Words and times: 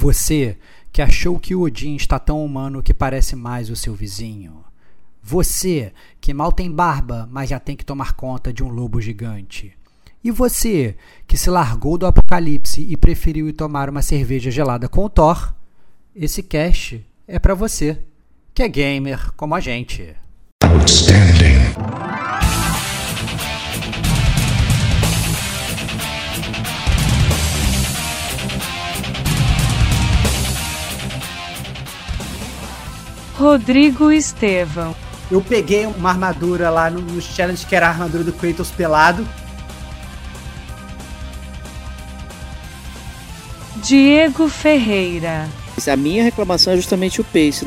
Você 0.00 0.56
que 0.90 1.02
achou 1.02 1.38
que 1.38 1.54
o 1.54 1.60
Odin 1.60 1.94
está 1.94 2.18
tão 2.18 2.42
humano 2.42 2.82
que 2.82 2.94
parece 2.94 3.36
mais 3.36 3.68
o 3.68 3.76
seu 3.76 3.92
vizinho. 3.94 4.64
Você 5.22 5.92
que 6.18 6.32
mal 6.32 6.52
tem 6.52 6.72
barba, 6.72 7.28
mas 7.30 7.50
já 7.50 7.60
tem 7.60 7.76
que 7.76 7.84
tomar 7.84 8.14
conta 8.14 8.50
de 8.50 8.64
um 8.64 8.70
lobo 8.70 8.98
gigante. 8.98 9.76
E 10.24 10.30
você 10.30 10.96
que 11.26 11.36
se 11.36 11.50
largou 11.50 11.98
do 11.98 12.06
apocalipse 12.06 12.80
e 12.80 12.96
preferiu 12.96 13.46
ir 13.46 13.52
tomar 13.52 13.90
uma 13.90 14.00
cerveja 14.00 14.50
gelada 14.50 14.88
com 14.88 15.04
o 15.04 15.10
Thor, 15.10 15.54
esse 16.16 16.42
cast 16.42 17.04
é 17.28 17.38
para 17.38 17.52
você, 17.52 17.98
que 18.54 18.62
é 18.62 18.68
gamer 18.68 19.30
como 19.36 19.54
a 19.54 19.60
gente. 19.60 20.16
Outstanding. 20.64 22.48
Rodrigo 33.40 34.12
Estevão. 34.12 34.94
Eu 35.30 35.40
peguei 35.40 35.86
uma 35.86 36.10
armadura 36.10 36.68
lá 36.68 36.90
nos 36.90 37.02
no 37.10 37.22
challenge 37.22 37.64
que 37.64 37.74
era 37.74 37.86
a 37.86 37.88
armadura 37.88 38.22
do 38.22 38.34
Kratos 38.34 38.70
pelado. 38.70 39.26
Diego 43.76 44.46
Ferreira. 44.46 45.48
A 45.90 45.96
minha 45.96 46.22
reclamação 46.22 46.74
é 46.74 46.76
justamente 46.76 47.22
o 47.22 47.24
pace. 47.24 47.66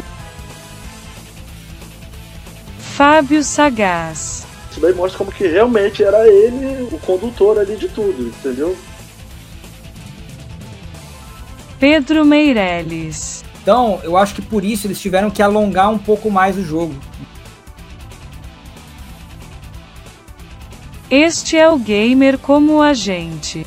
Fábio 2.95 3.43
Sagaz. 3.43 4.45
Isso 4.69 4.79
daí 4.79 4.93
mostra 4.93 5.17
como 5.17 5.31
que 5.31 5.47
realmente 5.47 6.03
era 6.03 6.27
ele 6.27 6.83
o 6.91 6.99
condutor 6.99 7.57
ali 7.57 7.75
de 7.77 7.89
tudo, 7.89 8.27
entendeu? 8.27 8.77
Pedro 11.79 12.23
Meirelles. 12.23 13.43
Então, 13.63 14.01
eu 14.03 14.17
acho 14.17 14.35
que 14.35 14.41
por 14.41 14.65
isso 14.65 14.87
eles 14.87 14.99
tiveram 14.99 15.31
que 15.31 15.41
alongar 15.41 15.89
um 15.89 15.97
pouco 15.97 16.29
mais 16.29 16.57
o 16.57 16.63
jogo. 16.63 16.93
Este 21.09 21.55
é 21.55 21.69
o 21.69 21.79
gamer 21.79 22.37
como 22.37 22.81
a 22.81 22.93
gente. 22.93 23.65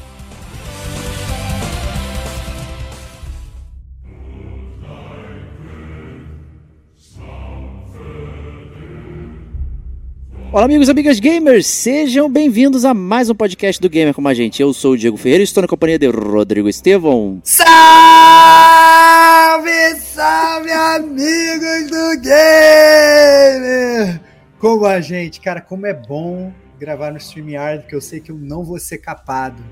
Olá, 10.53 10.64
amigos 10.64 10.88
e 10.88 10.91
amigas 10.91 11.19
gamers, 11.20 11.66
sejam 11.66 12.31
bem-vindos 12.31 12.84
a 12.84 12.92
mais 12.92 13.31
um 13.31 13.34
podcast 13.34 13.81
do 13.81 13.91
Gamer 13.91 14.14
como 14.14 14.28
a 14.28 14.34
gente. 14.34 14.60
Eu 14.60 14.72
sou 14.72 14.92
o 14.92 14.97
Diego 14.97 15.16
Ferreira 15.16 15.42
e 15.42 15.44
estou 15.44 15.60
na 15.60 15.69
companhia 15.69 15.98
de 15.98 16.08
Rodrigo 16.08 16.69
Estevão. 16.69 17.41
Salve, 17.44 17.77
salve, 19.97 20.70
amigos 20.70 21.91
do 21.91 22.20
Gamer! 22.20 24.20
Como 24.59 24.86
a 24.86 25.00
gente, 25.00 25.41
cara, 25.41 25.61
como 25.61 25.86
é 25.86 25.95
bom 25.95 26.53
gravar 26.78 27.11
no 27.11 27.19
StreamYard, 27.19 27.83
porque 27.83 27.94
eu 27.94 28.00
sei 28.00 28.20
que 28.20 28.31
eu 28.31 28.37
não 28.37 28.64
vou 28.64 28.78
ser 28.78 28.98
capado. 28.98 29.62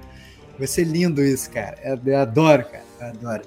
Vai 0.59 0.67
ser 0.67 0.84
lindo 0.84 1.22
isso, 1.22 1.50
cara. 1.50 1.77
Eu, 1.83 1.98
eu 2.05 2.19
adoro, 2.19 2.65
cara, 2.65 2.84
eu 3.00 3.06
adoro. 3.06 3.42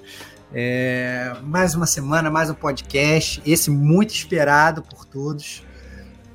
É, 0.53 1.33
mais 1.43 1.75
uma 1.75 1.85
semana, 1.85 2.29
mais 2.29 2.49
um 2.49 2.53
podcast, 2.53 3.41
esse 3.45 3.69
muito 3.69 4.13
esperado 4.13 4.81
por 4.81 5.05
todos 5.05 5.67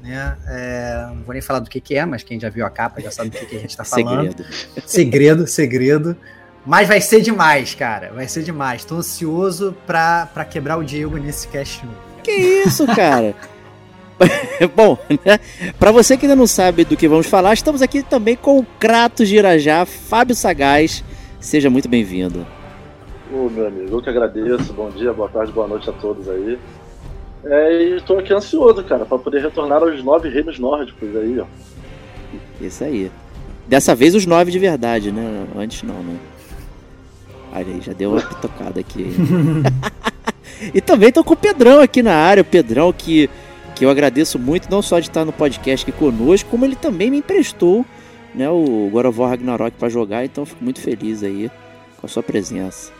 né? 0.03 0.37
É, 0.49 1.07
não 1.15 1.23
vou 1.23 1.33
nem 1.33 1.41
falar 1.41 1.61
do 1.61 1.71
que, 1.71 1.81
que 1.81 1.95
é, 1.95 2.05
mas 2.05 2.23
quem 2.23 2.39
já 2.39 2.51
viu 2.51 2.67
a 2.67 2.71
capa 2.71 3.01
já 3.01 3.11
sabe 3.11 3.31
do 3.31 3.39
que, 3.39 3.47
que 3.47 3.57
a 3.57 3.61
gente 3.61 3.71
está 3.71 3.85
falando. 3.85 4.31
Segredo. 4.31 4.87
Segredo, 4.87 5.47
segredo. 5.47 6.17
Mas 6.65 6.87
vai 6.87 7.01
ser 7.01 7.21
demais, 7.21 7.75
cara. 7.75 8.13
Vai 8.15 8.29
ser 8.29 8.43
demais. 8.43 8.85
Tô 8.85 8.97
ansioso 8.97 9.75
pra, 9.87 10.27
pra 10.33 10.45
quebrar 10.45 10.77
o 10.79 10.85
Diego 10.85 11.17
nesse 11.17 11.49
cast. 11.49 11.85
Que 12.23 12.31
isso, 12.31 12.87
cara? 12.87 13.35
Bom, 14.75 14.97
né? 15.25 15.41
Para 15.79 15.91
você 15.91 16.17
que 16.17 16.27
ainda 16.27 16.37
não 16.37 16.47
sabe 16.47 16.85
do 16.85 16.97
que 16.97 17.09
vamos 17.09 17.27
falar, 17.27 17.53
estamos 17.55 17.83
aqui 17.83 18.03
também 18.03 18.37
com 18.37 18.59
o 18.59 18.67
Kratos 18.79 19.29
de 19.29 19.37
Irajá, 19.37 19.85
Fábio 19.85 20.37
Sagaz. 20.37 21.05
Seja 21.41 21.69
muito 21.69 21.89
bem-vindo. 21.89 22.47
Ô, 23.33 23.49
meu 23.49 23.67
amigo, 23.67 23.97
eu 23.97 24.03
que 24.03 24.11
agradeço. 24.11 24.73
Bom 24.73 24.91
dia, 24.91 25.13
boa 25.13 25.29
tarde, 25.29 25.51
boa 25.51 25.67
noite 25.67 25.91
a 25.91 25.93
todos 25.93 26.29
aí. 26.29 26.59
É, 27.45 27.83
e 27.83 27.97
estou 27.97 28.21
aqui 28.21 28.33
ansioso, 28.33 28.85
cara, 28.85 29.05
para 29.05 29.19
poder 29.19 29.43
retornar 29.43 29.83
aos 29.83 30.05
nove 30.05 30.29
reinos 30.29 30.61
nórdicos 30.61 31.17
aí, 31.17 31.41
ó. 31.41 31.47
Isso 32.61 32.85
aí. 32.85 33.11
Dessa 33.67 33.95
vez 33.95 34.15
os 34.15 34.27
nove 34.27 34.53
de 34.53 34.59
verdade, 34.61 35.11
né? 35.11 35.47
Antes 35.57 35.83
não, 35.83 36.01
né? 36.03 36.17
Olha 37.53 37.67
aí, 37.67 37.81
já 37.81 37.93
deu 37.93 38.13
uma 38.13 38.23
pitocada 38.23 38.81
aqui. 38.81 39.13
e 40.73 40.81
também 40.81 41.13
tô 41.13 41.23
com 41.23 41.35
o 41.35 41.37
Pedrão 41.37 41.81
aqui 41.81 42.03
na 42.03 42.15
área. 42.15 42.41
O 42.41 42.45
Pedrão 42.45 42.93
que, 42.93 43.29
que 43.75 43.85
eu 43.85 43.91
agradeço 43.91 44.39
muito, 44.39 44.71
não 44.71 44.81
só 44.81 44.99
de 44.99 45.09
estar 45.09 45.25
no 45.25 45.33
podcast 45.33 45.89
aqui 45.89 45.97
conosco, 45.99 46.49
como 46.51 46.65
ele 46.65 46.77
também 46.77 47.11
me 47.11 47.19
emprestou 47.19 47.85
né, 48.35 48.49
o 48.49 48.89
God 48.91 49.07
of 49.07 49.21
War 49.21 49.31
Ragnarok 49.31 49.77
para 49.79 49.89
jogar. 49.89 50.25
Então 50.25 50.47
fico 50.47 50.65
muito 50.65 50.81
feliz 50.81 51.23
aí 51.23 51.51
com 51.99 52.07
a 52.07 52.09
sua 52.09 52.23
presença. 52.23 52.91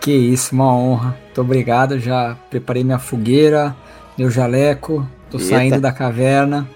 Que 0.00 0.12
isso, 0.12 0.54
uma 0.54 0.74
honra. 0.74 1.16
Muito 1.26 1.40
obrigado. 1.42 1.98
Já 1.98 2.36
preparei 2.48 2.82
minha 2.82 2.98
fogueira, 2.98 3.76
meu 4.16 4.30
jaleco. 4.30 5.06
Tô 5.30 5.38
Eita. 5.38 5.50
saindo 5.50 5.80
da 5.80 5.92
caverna 5.92 6.68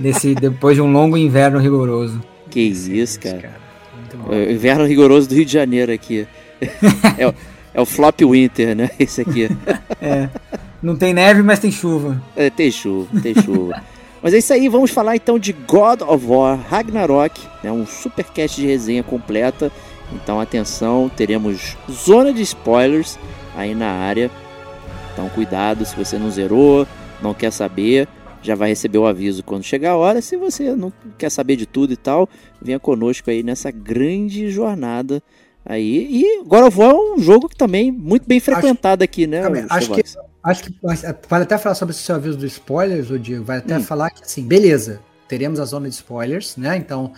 nesse, 0.00 0.34
depois 0.34 0.74
de 0.74 0.82
um 0.82 0.90
longo 0.90 1.16
inverno 1.16 1.58
rigoroso. 1.58 2.20
Que 2.50 2.60
isso, 2.60 3.20
cara. 3.20 3.38
cara. 3.38 3.62
O 4.28 4.50
inverno 4.50 4.84
rigoroso 4.84 5.28
do 5.28 5.34
Rio 5.34 5.44
de 5.44 5.52
Janeiro 5.52 5.92
aqui. 5.92 6.26
É, 7.18 7.26
o, 7.26 7.34
é 7.74 7.80
o 7.80 7.86
flop 7.86 8.20
winter, 8.20 8.76
né? 8.76 8.90
Esse 8.98 9.20
aqui. 9.20 9.48
é. 10.00 10.28
Não 10.82 10.96
tem 10.96 11.14
neve, 11.14 11.42
mas 11.42 11.60
tem 11.60 11.70
chuva. 11.70 12.20
É, 12.34 12.50
tem 12.50 12.70
chuva, 12.70 13.20
tem 13.20 13.34
chuva. 13.34 13.82
Mas 14.20 14.34
é 14.34 14.38
isso 14.38 14.52
aí, 14.52 14.68
vamos 14.68 14.90
falar 14.90 15.16
então 15.16 15.38
de 15.38 15.52
God 15.52 16.02
of 16.02 16.24
War 16.26 16.58
Ragnarok, 16.68 17.40
né, 17.62 17.72
um 17.72 17.84
supercast 17.84 18.60
de 18.60 18.66
resenha 18.66 19.02
completa 19.02 19.70
então 20.14 20.40
atenção, 20.40 21.10
teremos 21.14 21.76
zona 21.90 22.32
de 22.32 22.42
spoilers 22.42 23.18
aí 23.56 23.74
na 23.74 23.90
área. 23.90 24.30
Então 25.12 25.28
cuidado 25.30 25.84
se 25.84 25.96
você 25.96 26.18
não 26.18 26.30
zerou, 26.30 26.86
não 27.20 27.34
quer 27.34 27.50
saber, 27.50 28.08
já 28.42 28.54
vai 28.54 28.70
receber 28.70 28.98
o 28.98 29.06
aviso 29.06 29.42
quando 29.42 29.62
chegar 29.62 29.92
a 29.92 29.96
hora. 29.96 30.20
Se 30.20 30.36
você 30.36 30.74
não 30.74 30.92
quer 31.18 31.30
saber 31.30 31.56
de 31.56 31.66
tudo 31.66 31.92
e 31.92 31.96
tal, 31.96 32.28
venha 32.60 32.78
conosco 32.78 33.30
aí 33.30 33.42
nessa 33.42 33.70
grande 33.70 34.50
jornada 34.50 35.22
aí. 35.64 36.08
E 36.10 36.44
God 36.44 36.64
of 36.64 36.78
War 36.78 36.90
é 36.90 36.94
um 36.94 37.18
jogo 37.18 37.48
que 37.48 37.56
também 37.56 37.90
muito 37.90 38.26
bem 38.26 38.40
frequentado 38.40 39.02
acho, 39.02 39.10
aqui, 39.10 39.26
né? 39.26 39.42
Acho 39.70 39.92
que, 39.92 40.02
acho 40.42 40.62
que 40.64 40.74
vale 41.28 41.44
até 41.44 41.58
falar 41.58 41.74
sobre 41.74 41.94
esse 41.94 42.02
seu 42.02 42.14
aviso 42.14 42.36
dos 42.36 42.52
spoilers, 42.52 43.10
o 43.10 43.18
Diego. 43.18 43.44
Vai 43.44 43.58
até 43.58 43.78
hum. 43.78 43.82
falar 43.82 44.10
que 44.10 44.22
assim, 44.22 44.44
beleza, 44.44 45.00
teremos 45.28 45.60
a 45.60 45.64
zona 45.64 45.88
de 45.88 45.94
spoilers, 45.94 46.56
né? 46.56 46.76
Então 46.76 47.12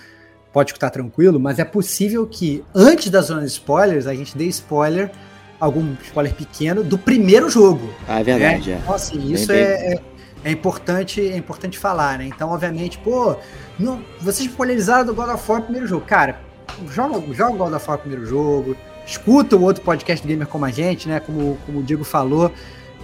pode 0.53 0.71
escutar 0.71 0.91
tranquilo, 0.91 1.41
mas 1.41 1.59
é 1.59 1.65
possível 1.65 2.25
que 2.27 2.65
antes 2.73 3.11
da 3.11 3.21
zona 3.21 3.41
de 3.41 3.49
spoilers 3.49 4.07
a 4.07 4.15
gente 4.15 4.39
dê 4.39 4.45
spoiler, 4.45 5.11
algum 5.59 5.95
spoiler 6.05 6.33
pequeno, 6.33 6.85
do 6.85 6.97
primeiro 6.97 7.51
jogo. 7.51 7.93
Ah, 8.07 8.21
é 8.21 8.23
verdade. 8.23 8.71
Né? 8.71 8.79
Então, 8.81 8.95
assim, 8.95 9.33
isso 9.33 9.49
bem, 9.49 9.59
é, 9.59 9.79
bem. 9.79 10.01
é, 10.45 10.51
é, 10.51 10.53
importante, 10.53 11.21
é 11.21 11.37
importante 11.37 11.77
falar, 11.77 12.19
né? 12.19 12.27
Então, 12.27 12.51
obviamente, 12.51 12.99
pô, 12.99 13.37
não, 13.77 14.01
vocês 14.21 14.49
spoilerizaram 14.49 15.05
do 15.05 15.13
God 15.13 15.31
of 15.31 15.51
War 15.51 15.63
primeiro 15.63 15.89
jogo. 15.89 16.07
Cara, 16.07 16.41
joga, 16.91 17.35
joga 17.35 17.57
God 17.57 17.73
of 17.73 17.89
War 17.89 17.99
primeiro 17.99 18.27
jogo, 18.27 18.77
escuta 19.07 19.57
o 19.57 19.63
outro 19.63 19.83
podcast 19.83 20.25
do 20.25 20.29
Gamer 20.29 20.47
Como 20.47 20.65
a 20.65 20.71
Gente, 20.71 21.09
né? 21.09 21.21
Como, 21.21 21.59
como 21.67 21.81
o 21.81 21.83
Diego 21.83 22.05
falou. 22.05 22.53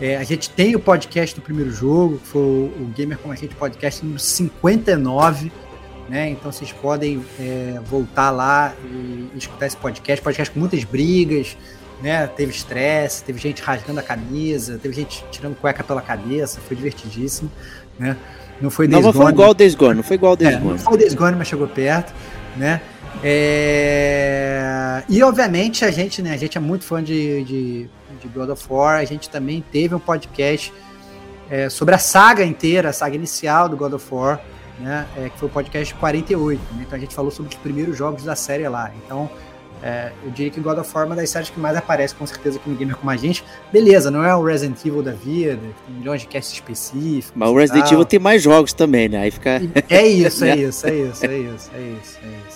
É, 0.00 0.16
a 0.16 0.24
gente 0.24 0.48
tem 0.50 0.74
o 0.74 0.80
podcast 0.80 1.34
do 1.34 1.42
primeiro 1.42 1.70
jogo, 1.70 2.18
que 2.18 2.28
foi 2.28 2.40
o, 2.40 2.72
o 2.80 2.92
Gamer 2.96 3.18
Como 3.18 3.32
a 3.32 3.36
Gente 3.36 3.54
podcast 3.54 4.02
número 4.02 4.20
59 4.20 5.52
né? 6.10 6.28
Então 6.30 6.50
vocês 6.50 6.72
podem 6.72 7.24
é, 7.38 7.80
voltar 7.84 8.30
lá 8.30 8.74
e, 8.84 9.30
escutar 9.36 9.66
esse 9.66 9.76
podcast. 9.76 10.20
Podcast 10.22 10.52
com 10.52 10.58
muitas 10.58 10.82
brigas, 10.82 11.56
né? 12.02 12.26
Teve 12.26 12.50
estresse, 12.50 13.22
teve 13.22 13.38
gente 13.38 13.62
rasgando 13.62 14.00
a 14.00 14.02
camisa, 14.02 14.76
teve 14.76 14.92
gente 14.92 15.24
tirando 15.30 15.54
cueca 15.54 15.84
pela 15.84 16.02
cabeça, 16.02 16.60
foi 16.66 16.76
divertidíssimo, 16.76 17.50
né? 17.96 18.16
Não 18.60 18.70
foi 18.70 18.88
Days 18.88 19.04
não, 19.04 19.12
Gone. 19.12 19.18
Não 19.18 19.22
foi 19.22 19.32
igual 19.32 19.50
o 19.50 19.54
Days 19.54 19.74
Gone, 19.76 19.94
não 19.94 20.02
foi 20.02 20.16
igual 20.16 20.32
o 20.32 20.36
Days 20.36 20.54
é, 20.54 20.58
Gone. 20.58 20.70
Não 20.72 20.78
foi 20.78 20.94
o 20.94 20.96
Days 20.96 21.14
Gone, 21.14 21.36
mas 21.36 21.48
chegou 21.48 21.68
perto, 21.68 22.12
né? 22.56 22.80
É... 23.22 25.02
E 25.08 25.22
obviamente 25.22 25.84
a 25.84 25.90
gente, 25.90 26.22
né? 26.22 26.32
A 26.32 26.36
gente 26.36 26.56
é 26.56 26.60
muito 26.60 26.84
fã 26.84 27.02
de, 27.02 27.44
de, 27.44 27.90
de 28.20 28.28
God 28.28 28.50
of 28.50 28.64
War. 28.68 28.98
A 28.98 29.04
gente 29.04 29.28
também 29.28 29.64
teve 29.72 29.94
um 29.94 29.98
podcast 29.98 30.72
é, 31.50 31.68
sobre 31.68 31.94
a 31.94 31.98
saga 31.98 32.44
inteira, 32.44 32.90
a 32.90 32.92
saga 32.92 33.16
inicial 33.16 33.68
do 33.68 33.76
God 33.76 33.92
of 33.94 34.06
War 34.14 34.40
né, 34.80 35.06
é, 35.16 35.28
que 35.28 35.38
foi 35.38 35.48
o 35.48 35.52
podcast 35.52 35.94
48. 35.94 36.60
Né, 36.74 36.84
então 36.86 36.96
a 36.96 37.00
gente 37.00 37.14
falou 37.14 37.30
sobre 37.30 37.50
os 37.50 37.58
primeiros 37.58 37.96
jogos 37.96 38.24
da 38.24 38.34
série 38.34 38.66
lá. 38.68 38.90
Então 39.04 39.30
é, 39.82 40.12
eu 40.24 40.30
diria 40.30 40.50
que 40.50 40.60
God 40.60 40.78
of 40.78 40.90
War 40.94 41.04
é 41.04 41.06
uma 41.06 41.16
das 41.16 41.30
séries 41.30 41.50
que 41.50 41.60
mais 41.60 41.76
aparece 41.76 42.14
com 42.14 42.26
certeza 42.26 42.58
aqui 42.58 42.68
no 42.68 42.76
Gamer 42.76 42.96
com 42.96 43.08
a 43.08 43.16
gente. 43.16 43.44
Beleza, 43.72 44.10
não 44.10 44.24
é 44.24 44.34
o 44.34 44.42
Resident 44.42 44.84
Evil 44.84 45.02
da 45.02 45.12
vida, 45.12 45.58
tem 45.86 45.94
milhões 45.96 46.22
de 46.22 46.26
casts 46.26 46.54
específicos. 46.54 47.32
Mas 47.34 47.48
o 47.48 47.56
Resident 47.56 47.90
Evil 47.92 48.04
tem 48.04 48.18
mais 48.18 48.42
jogos 48.42 48.72
também, 48.72 49.08
né? 49.08 49.18
Aí 49.18 49.30
fica. 49.30 49.60
É 49.88 50.04
isso, 50.06 50.44
é 50.44 50.56
isso, 50.56 50.86
é 50.86 50.94
isso, 50.94 51.26
é 51.26 51.38
isso, 51.38 51.70
é 51.74 51.80
isso, 51.80 52.18
é 52.22 52.28
isso. 52.48 52.49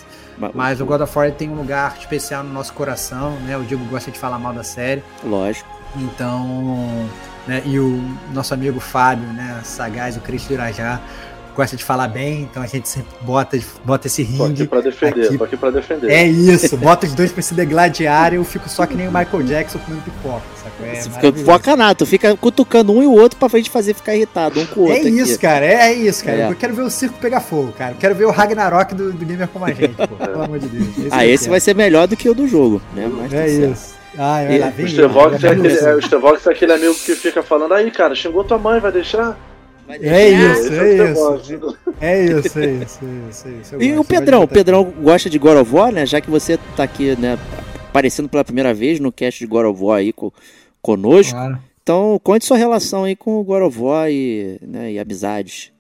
Mas 0.55 0.81
o 0.81 0.87
God 0.87 1.01
of 1.03 1.17
War 1.17 1.31
tem 1.33 1.49
um 1.49 1.55
lugar 1.55 1.97
especial 1.99 2.43
no 2.43 2.53
nosso 2.53 2.73
coração, 2.73 3.33
né? 3.41 3.57
O 3.57 3.63
Diego 3.63 3.85
gosta 3.87 4.11
de 4.11 4.19
falar 4.19 4.39
mal 4.39 4.53
da 4.53 4.65
série. 4.65 5.03
Lógico. 5.23 5.69
Então, 5.97 7.09
né? 7.47 7.63
E 7.65 7.79
o 7.79 8.03
nosso 8.33 8.53
amigo 8.53 8.81
Fábio, 8.81 9.27
né? 9.29 9.61
Sagaz, 9.65 10.17
o 10.17 10.21
Cristo 10.21 10.53
Irajá, 10.53 11.01
gosta 11.55 11.77
de 11.77 11.85
falar 11.85 12.09
bem, 12.09 12.43
então 12.43 12.63
a 12.63 12.67
gente 12.67 12.89
sempre 12.89 13.11
bota, 13.21 13.59
bota 13.85 14.07
esse 14.07 14.23
ringue. 14.23 14.39
Tô 14.39 14.45
aqui 14.45 14.67
pra 14.67 14.81
defender, 14.81 15.27
aqui. 15.27 15.39
tô 15.39 15.45
aqui 15.45 15.57
pra 15.57 15.71
defender. 15.71 16.11
É 16.11 16.27
isso, 16.27 16.77
bota 16.77 17.07
os 17.07 17.15
dois 17.15 17.33
pra 17.33 17.43
se 17.43 17.55
degladiar 17.55 18.33
e 18.33 18.37
eu 18.37 18.45
fico 18.45 18.69
só 18.69 18.87
que 18.87 18.95
nem 18.95 19.09
o 19.09 19.13
Michael 19.13 19.43
Jackson 19.45 19.79
comendo 19.79 20.03
pipoca, 20.03 20.43
sacou? 20.63 20.87
É 20.87 20.95
Você 20.95 21.11
fica 21.11 21.33
focanato, 21.45 22.07
fica 22.07 22.37
cutucando 22.37 22.93
um 22.93 23.03
e 23.03 23.07
o 23.07 23.13
outro 23.13 23.39
pra 23.39 23.49
gente 23.49 23.71
fazer 23.71 23.95
ficar 23.95 24.15
irritado 24.15 24.61
um 24.61 24.67
com 24.67 24.81
o 24.81 24.89
é 24.89 24.95
outro. 24.95 25.09
É 25.09 25.11
isso, 25.11 25.39
cara, 25.39 25.65
é, 25.65 25.75
é, 25.75 25.93
isso, 25.95 26.25
cara. 26.25 26.39
É. 26.39 26.51
Eu 26.51 26.57
quero 26.57 26.75
ver 26.75 26.83
o 26.83 26.91
circo 26.91 27.19
pegar 27.19 27.41
fogo, 27.41 27.73
cara. 27.73 27.93
Eu 27.93 27.99
quero 27.99 28.15
ver 28.15 28.25
o 28.25 28.31
Ragnarok 28.31 28.95
do, 28.95 29.13
do 29.13 29.25
Gamer 29.25 29.49
como 29.49 29.65
a 29.65 29.71
gente, 29.73 29.95
pô, 29.95 30.09
pelo 30.09 30.43
amor 30.43 30.59
de 30.59 30.67
Deus. 30.69 30.89
Esse 30.99 31.09
ah, 31.11 31.27
esse 31.27 31.49
vai 31.49 31.61
ser 31.61 31.75
melhor 31.75 32.07
do 32.07 32.17
que 32.17 32.29
o 32.29 32.35
do 32.35 32.49
jogo, 32.49 32.83
né? 32.95 33.11
Mas 33.11 33.33
é 33.33 33.49
isso. 33.49 33.95
Ah, 34.17 34.45
e, 34.45 34.59
lá, 34.59 34.71
vem, 34.71 34.87
o 34.87 34.89
Stevox 34.89 35.43
é, 35.43 35.49
aquele, 35.49 35.77
é, 35.77 35.95
o 35.95 36.03
Stevox 36.03 36.47
é 36.47 36.51
aquele 36.51 36.73
amigo 36.73 36.95
que 36.95 37.17
fica 37.17 37.43
falando, 37.43 37.75
aí, 37.75 37.91
cara, 37.91 38.15
xingou 38.15 38.45
tua 38.45 38.59
mãe, 38.59 38.79
vai 38.79 38.93
deixar? 38.93 39.37
É 39.89 40.29
isso, 40.31 40.73
é, 40.73 40.99
é 40.99 41.11
isso. 41.11 41.79
É 42.01 42.25
isso, 42.25 42.59
é 42.59 42.71
isso, 42.71 43.05
é 43.05 43.29
isso, 43.31 43.49
é 43.49 43.51
isso. 43.51 43.83
E 43.83 43.99
o 43.99 44.05
Pedrão, 44.05 44.43
o 44.43 44.49
Pedrão 44.49 44.85
gosta 44.85 45.29
de 45.29 45.39
God 45.39 45.59
of 45.59 45.75
War, 45.75 45.93
né? 45.93 46.07
Já 46.07 46.21
que 46.21 46.31
você 46.31 46.59
tá 46.77 46.83
aqui, 46.85 47.15
né, 47.17 47.39
aparecendo 47.89 48.29
pela 48.29 48.45
primeira 48.45 48.73
vez 48.73 48.99
no 48.99 49.13
cast 49.13 49.39
de 49.39 49.47
God 49.47 49.67
of 49.67 49.83
War 49.83 49.99
aí 49.99 50.13
com, 50.13 50.33
conosco. 50.81 51.33
Claro. 51.33 51.59
Então, 51.83 52.19
conte 52.23 52.47
sua 52.47 52.57
relação 52.57 53.05
aí 53.05 53.15
com 53.15 53.39
o 53.39 53.45
God 53.45 53.63
of 53.63 53.79
War 53.79 54.11
e, 54.11 54.59
né, 54.63 54.93
e 54.93 54.99
amizades. 54.99 55.71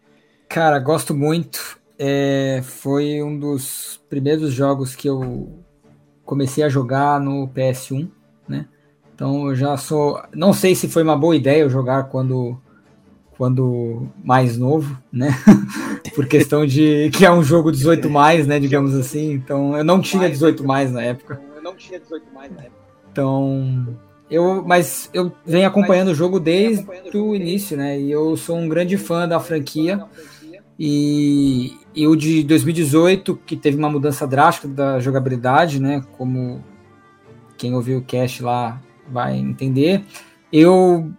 Cara, 0.48 0.78
gosto 0.78 1.14
muito. 1.14 1.78
É, 1.98 2.60
foi 2.62 3.22
um 3.22 3.38
dos 3.38 4.00
primeiros 4.08 4.52
jogos 4.52 4.94
que 4.94 5.08
eu 5.08 5.48
comecei 6.24 6.62
a 6.62 6.68
jogar 6.68 7.20
no 7.20 7.48
PS1, 7.48 8.08
né? 8.48 8.66
Então 9.14 9.48
eu 9.48 9.54
já 9.54 9.76
sou. 9.76 10.20
Não 10.34 10.52
sei 10.52 10.74
se 10.74 10.88
foi 10.88 11.02
uma 11.02 11.16
boa 11.16 11.36
ideia 11.36 11.62
eu 11.62 11.70
jogar 11.70 12.04
quando 12.04 12.60
quando 13.36 14.08
mais 14.22 14.56
novo, 14.56 14.96
né? 15.12 15.36
Por 16.14 16.26
questão 16.26 16.66
de 16.66 17.10
que 17.10 17.24
é 17.24 17.30
um 17.30 17.42
jogo 17.42 17.72
18 17.72 18.08
mais, 18.08 18.46
né, 18.46 18.60
digamos 18.60 18.94
assim. 18.94 19.32
Então, 19.32 19.76
eu 19.76 19.84
não 19.84 20.00
tinha 20.00 20.30
18 20.30 20.64
mais 20.64 20.92
na 20.92 21.02
época. 21.02 21.40
Eu 21.56 21.62
não 21.62 21.74
tinha 21.74 21.98
18 21.98 22.24
mais 22.32 22.52
na 22.52 22.62
época. 22.62 22.84
Então, 23.10 23.96
eu, 24.30 24.62
mas 24.66 25.10
eu 25.12 25.32
venho 25.44 25.66
acompanhando 25.66 26.08
o 26.08 26.14
jogo 26.14 26.40
desde 26.40 26.86
o 27.14 27.34
início, 27.34 27.76
né? 27.76 28.00
E 28.00 28.10
eu 28.10 28.36
sou 28.36 28.56
um 28.56 28.68
grande 28.68 28.96
fã 28.96 29.28
da 29.28 29.40
franquia. 29.40 30.04
E, 30.78 31.76
e 31.94 32.06
o 32.06 32.16
de 32.16 32.42
2018, 32.42 33.36
que 33.46 33.56
teve 33.56 33.76
uma 33.76 33.88
mudança 33.88 34.26
drástica 34.26 34.66
da 34.66 34.98
jogabilidade, 34.98 35.80
né? 35.80 36.02
Como 36.16 36.64
quem 37.56 37.74
ouviu 37.74 37.98
o 37.98 38.02
cast 38.02 38.42
lá 38.42 38.80
vai 39.08 39.36
entender. 39.36 40.04
Eu 40.52 41.12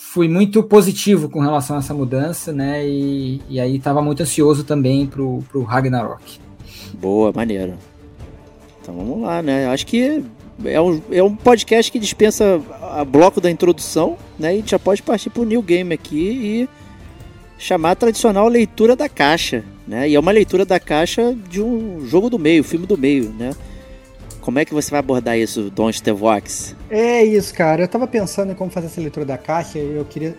fui 0.00 0.28
muito 0.28 0.62
positivo 0.62 1.28
com 1.28 1.40
relação 1.40 1.76
a 1.76 1.78
essa 1.78 1.94
mudança, 1.94 2.52
né? 2.52 2.84
E, 2.84 3.40
e 3.48 3.60
aí 3.60 3.76
estava 3.76 4.00
muito 4.00 4.22
ansioso 4.22 4.64
também 4.64 5.06
pro, 5.06 5.44
pro 5.48 5.62
Ragnarok. 5.62 6.40
Boa, 6.94 7.30
maneiro. 7.32 7.74
Então 8.80 8.96
vamos 8.96 9.20
lá, 9.20 9.42
né? 9.42 9.68
Acho 9.68 9.86
que 9.86 10.24
é 10.64 10.80
um, 10.80 11.00
é 11.12 11.22
um 11.22 11.36
podcast 11.36 11.92
que 11.92 11.98
dispensa 11.98 12.60
a 12.80 13.04
bloco 13.04 13.40
da 13.40 13.50
introdução, 13.50 14.16
né? 14.38 14.56
E 14.56 14.64
já 14.66 14.78
pode 14.78 15.02
partir 15.02 15.30
pro 15.30 15.44
New 15.44 15.62
Game 15.62 15.92
aqui 15.94 16.18
e 16.18 16.68
chamar 17.58 17.92
a 17.92 17.96
tradicional 17.96 18.48
leitura 18.48 18.96
da 18.96 19.08
caixa, 19.08 19.62
né? 19.86 20.08
E 20.08 20.16
é 20.16 20.18
uma 20.18 20.32
leitura 20.32 20.64
da 20.64 20.80
caixa 20.80 21.36
de 21.48 21.62
um 21.62 22.04
jogo 22.06 22.28
do 22.28 22.38
meio, 22.38 22.64
filme 22.64 22.86
do 22.86 22.98
meio, 22.98 23.32
né? 23.38 23.52
Como 24.40 24.58
é 24.58 24.64
que 24.64 24.72
você 24.72 24.90
vai 24.90 25.00
abordar 25.00 25.38
isso, 25.38 25.70
Don 25.70 25.92
Stevox? 25.92 26.74
É 26.88 27.22
isso, 27.22 27.52
cara. 27.54 27.82
Eu 27.82 27.88
tava 27.88 28.06
pensando 28.06 28.52
em 28.52 28.54
como 28.54 28.70
fazer 28.70 28.86
essa 28.86 29.00
leitura 29.00 29.26
da 29.26 29.36
caixa 29.36 29.78
e 29.78 29.96
eu 29.96 30.04
queria, 30.04 30.36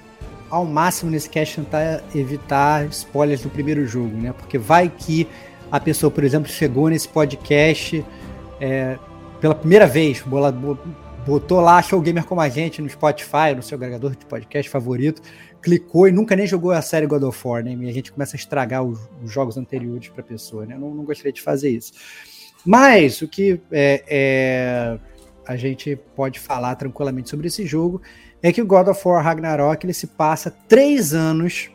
ao 0.50 0.66
máximo 0.66 1.12
nesse 1.12 1.30
cast, 1.30 1.56
tentar 1.56 2.04
evitar 2.16 2.86
spoilers 2.88 3.42
do 3.42 3.50
primeiro 3.50 3.86
jogo, 3.86 4.16
né? 4.18 4.34
Porque 4.34 4.58
vai 4.58 4.90
que 4.90 5.28
a 5.72 5.80
pessoa, 5.80 6.10
por 6.10 6.24
exemplo, 6.24 6.52
chegou 6.52 6.90
nesse 6.90 7.08
podcast 7.08 8.04
é, 8.60 8.98
pela 9.40 9.56
primeira 9.56 9.88
vez, 9.88 10.24
botou 11.26 11.62
lá, 11.62 11.78
achou 11.78 12.00
o 12.00 12.02
gamer 12.02 12.26
como 12.26 12.42
a 12.42 12.50
gente 12.50 12.82
no 12.82 12.90
Spotify, 12.90 13.56
no 13.56 13.64
seu 13.64 13.76
agregador 13.76 14.12
de 14.16 14.26
podcast 14.26 14.70
favorito, 14.70 15.22
clicou 15.62 16.08
e 16.08 16.12
nunca 16.12 16.36
nem 16.36 16.46
jogou 16.46 16.72
a 16.72 16.82
série 16.82 17.08
God 17.08 17.24
of 17.24 17.48
War, 17.48 17.64
né? 17.64 17.74
E 17.74 17.90
a 17.90 17.94
gente 17.94 18.12
começa 18.12 18.36
a 18.36 18.38
estragar 18.40 18.84
os, 18.84 19.00
os 19.24 19.32
jogos 19.32 19.58
anteriores 19.58 20.10
para 20.10 20.22
a 20.22 20.24
pessoa, 20.24 20.66
né? 20.66 20.76
Eu 20.76 20.80
não, 20.80 20.94
não 20.94 21.04
gostaria 21.04 21.32
de 21.32 21.42
fazer 21.42 21.70
isso. 21.70 21.94
Mas 22.66 23.22
o 23.22 23.28
que 23.28 23.60
é, 23.72 24.04
é, 24.08 25.00
a 25.48 25.56
gente 25.56 25.96
pode 26.16 26.40
falar 26.40 26.76
tranquilamente 26.76 27.30
sobre 27.30 27.48
esse 27.48 27.66
jogo 27.66 28.02
é 28.42 28.52
que 28.52 28.62
o 28.62 28.66
God 28.66 28.88
of 28.88 29.08
War 29.08 29.24
Ragnarok 29.24 29.86
ele 29.86 29.94
se 29.94 30.08
passa 30.08 30.52
três 30.68 31.14
anos 31.14 31.70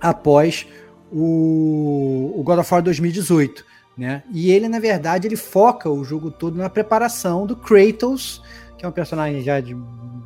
após 0.00 0.66
o, 1.10 2.32
o 2.34 2.42
God 2.42 2.58
of 2.58 2.72
War 2.72 2.82
2018. 2.82 3.64
Né? 3.96 4.22
E 4.32 4.50
ele, 4.50 4.68
na 4.68 4.78
verdade, 4.78 5.28
ele 5.28 5.36
foca 5.36 5.90
o 5.90 6.02
jogo 6.02 6.30
todo 6.30 6.56
na 6.56 6.70
preparação 6.70 7.46
do 7.46 7.54
Kratos, 7.54 8.42
que 8.78 8.84
é 8.84 8.88
um 8.88 8.92
personagem 8.92 9.42
já 9.42 9.60
de 9.60 9.76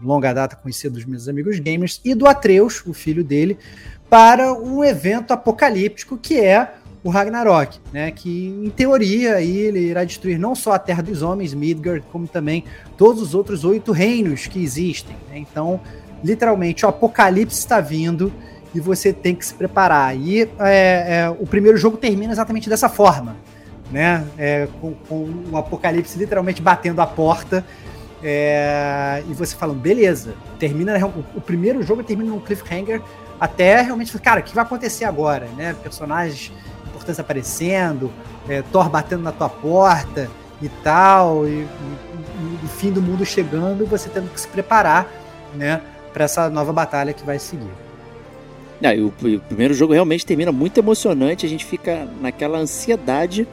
longa 0.02 0.32
data 0.32 0.54
conhecido 0.54 0.94
dos 0.94 1.04
meus 1.04 1.28
amigos 1.28 1.58
gamers, 1.58 2.00
e 2.04 2.14
do 2.14 2.28
Atreus, 2.28 2.84
o 2.86 2.92
filho 2.92 3.24
dele, 3.24 3.58
para 4.08 4.52
um 4.52 4.84
evento 4.84 5.32
apocalíptico 5.32 6.16
que 6.16 6.38
é 6.40 6.74
o 7.06 7.08
Ragnarok, 7.08 7.78
né? 7.92 8.10
Que 8.10 8.48
em 8.48 8.68
teoria 8.68 9.36
aí 9.36 9.56
ele 9.56 9.78
irá 9.78 10.02
destruir 10.02 10.40
não 10.40 10.56
só 10.56 10.72
a 10.72 10.78
Terra 10.78 11.04
dos 11.04 11.22
Homens, 11.22 11.54
Midgard, 11.54 12.04
como 12.10 12.26
também 12.26 12.64
todos 12.96 13.22
os 13.22 13.32
outros 13.32 13.64
oito 13.64 13.92
reinos 13.92 14.48
que 14.48 14.60
existem. 14.60 15.14
Né? 15.30 15.38
Então, 15.38 15.80
literalmente, 16.24 16.84
o 16.84 16.88
Apocalipse 16.88 17.60
está 17.60 17.80
vindo 17.80 18.32
e 18.74 18.80
você 18.80 19.12
tem 19.12 19.36
que 19.36 19.46
se 19.46 19.54
preparar. 19.54 20.16
E 20.16 20.42
é, 20.42 20.48
é, 20.58 21.36
o 21.38 21.46
primeiro 21.46 21.78
jogo 21.78 21.96
termina 21.96 22.32
exatamente 22.32 22.68
dessa 22.68 22.88
forma, 22.88 23.36
né? 23.88 24.26
É, 24.36 24.66
com, 24.80 24.92
com, 25.08 25.32
o 25.52 25.56
Apocalipse 25.56 26.18
literalmente 26.18 26.60
batendo 26.60 27.00
a 27.00 27.06
porta. 27.06 27.64
É, 28.20 29.22
e 29.30 29.32
você 29.32 29.54
falando, 29.54 29.78
beleza, 29.78 30.34
termina 30.58 30.98
o, 31.06 31.38
o 31.38 31.40
primeiro 31.40 31.84
jogo 31.84 32.02
termina 32.02 32.30
num 32.30 32.40
cliffhanger 32.40 33.00
até 33.38 33.80
realmente, 33.82 34.18
cara, 34.18 34.40
o 34.40 34.42
que 34.42 34.54
vai 34.54 34.64
acontecer 34.64 35.04
agora, 35.04 35.46
né? 35.56 35.76
Personagens 35.84 36.50
importantes 37.06 37.20
aparecendo, 37.20 38.10
é, 38.48 38.62
Thor 38.62 38.88
batendo 38.88 39.22
na 39.22 39.32
tua 39.32 39.48
porta 39.48 40.28
e 40.60 40.68
tal, 40.82 41.46
e, 41.46 41.50
e, 41.50 41.62
e, 41.62 42.64
o 42.64 42.68
fim 42.68 42.90
do 42.90 43.00
mundo 43.00 43.24
chegando 43.24 43.84
e 43.84 43.86
você 43.86 44.08
tendo 44.08 44.32
que 44.32 44.40
se 44.40 44.48
preparar, 44.48 45.06
né, 45.54 45.80
para 46.12 46.24
essa 46.24 46.50
nova 46.50 46.72
batalha 46.72 47.12
que 47.12 47.24
vai 47.24 47.38
seguir. 47.38 47.70
Não, 48.80 48.90
o, 48.90 49.06
o, 49.06 49.40
primeiro 49.40 49.72
jogo 49.74 49.92
realmente 49.92 50.26
termina 50.26 50.50
muito 50.50 50.78
emocionante, 50.78 51.46
a 51.46 51.48
gente 51.48 51.64
fica 51.64 52.06
naquela 52.20 52.58
ansiedade 52.58 53.46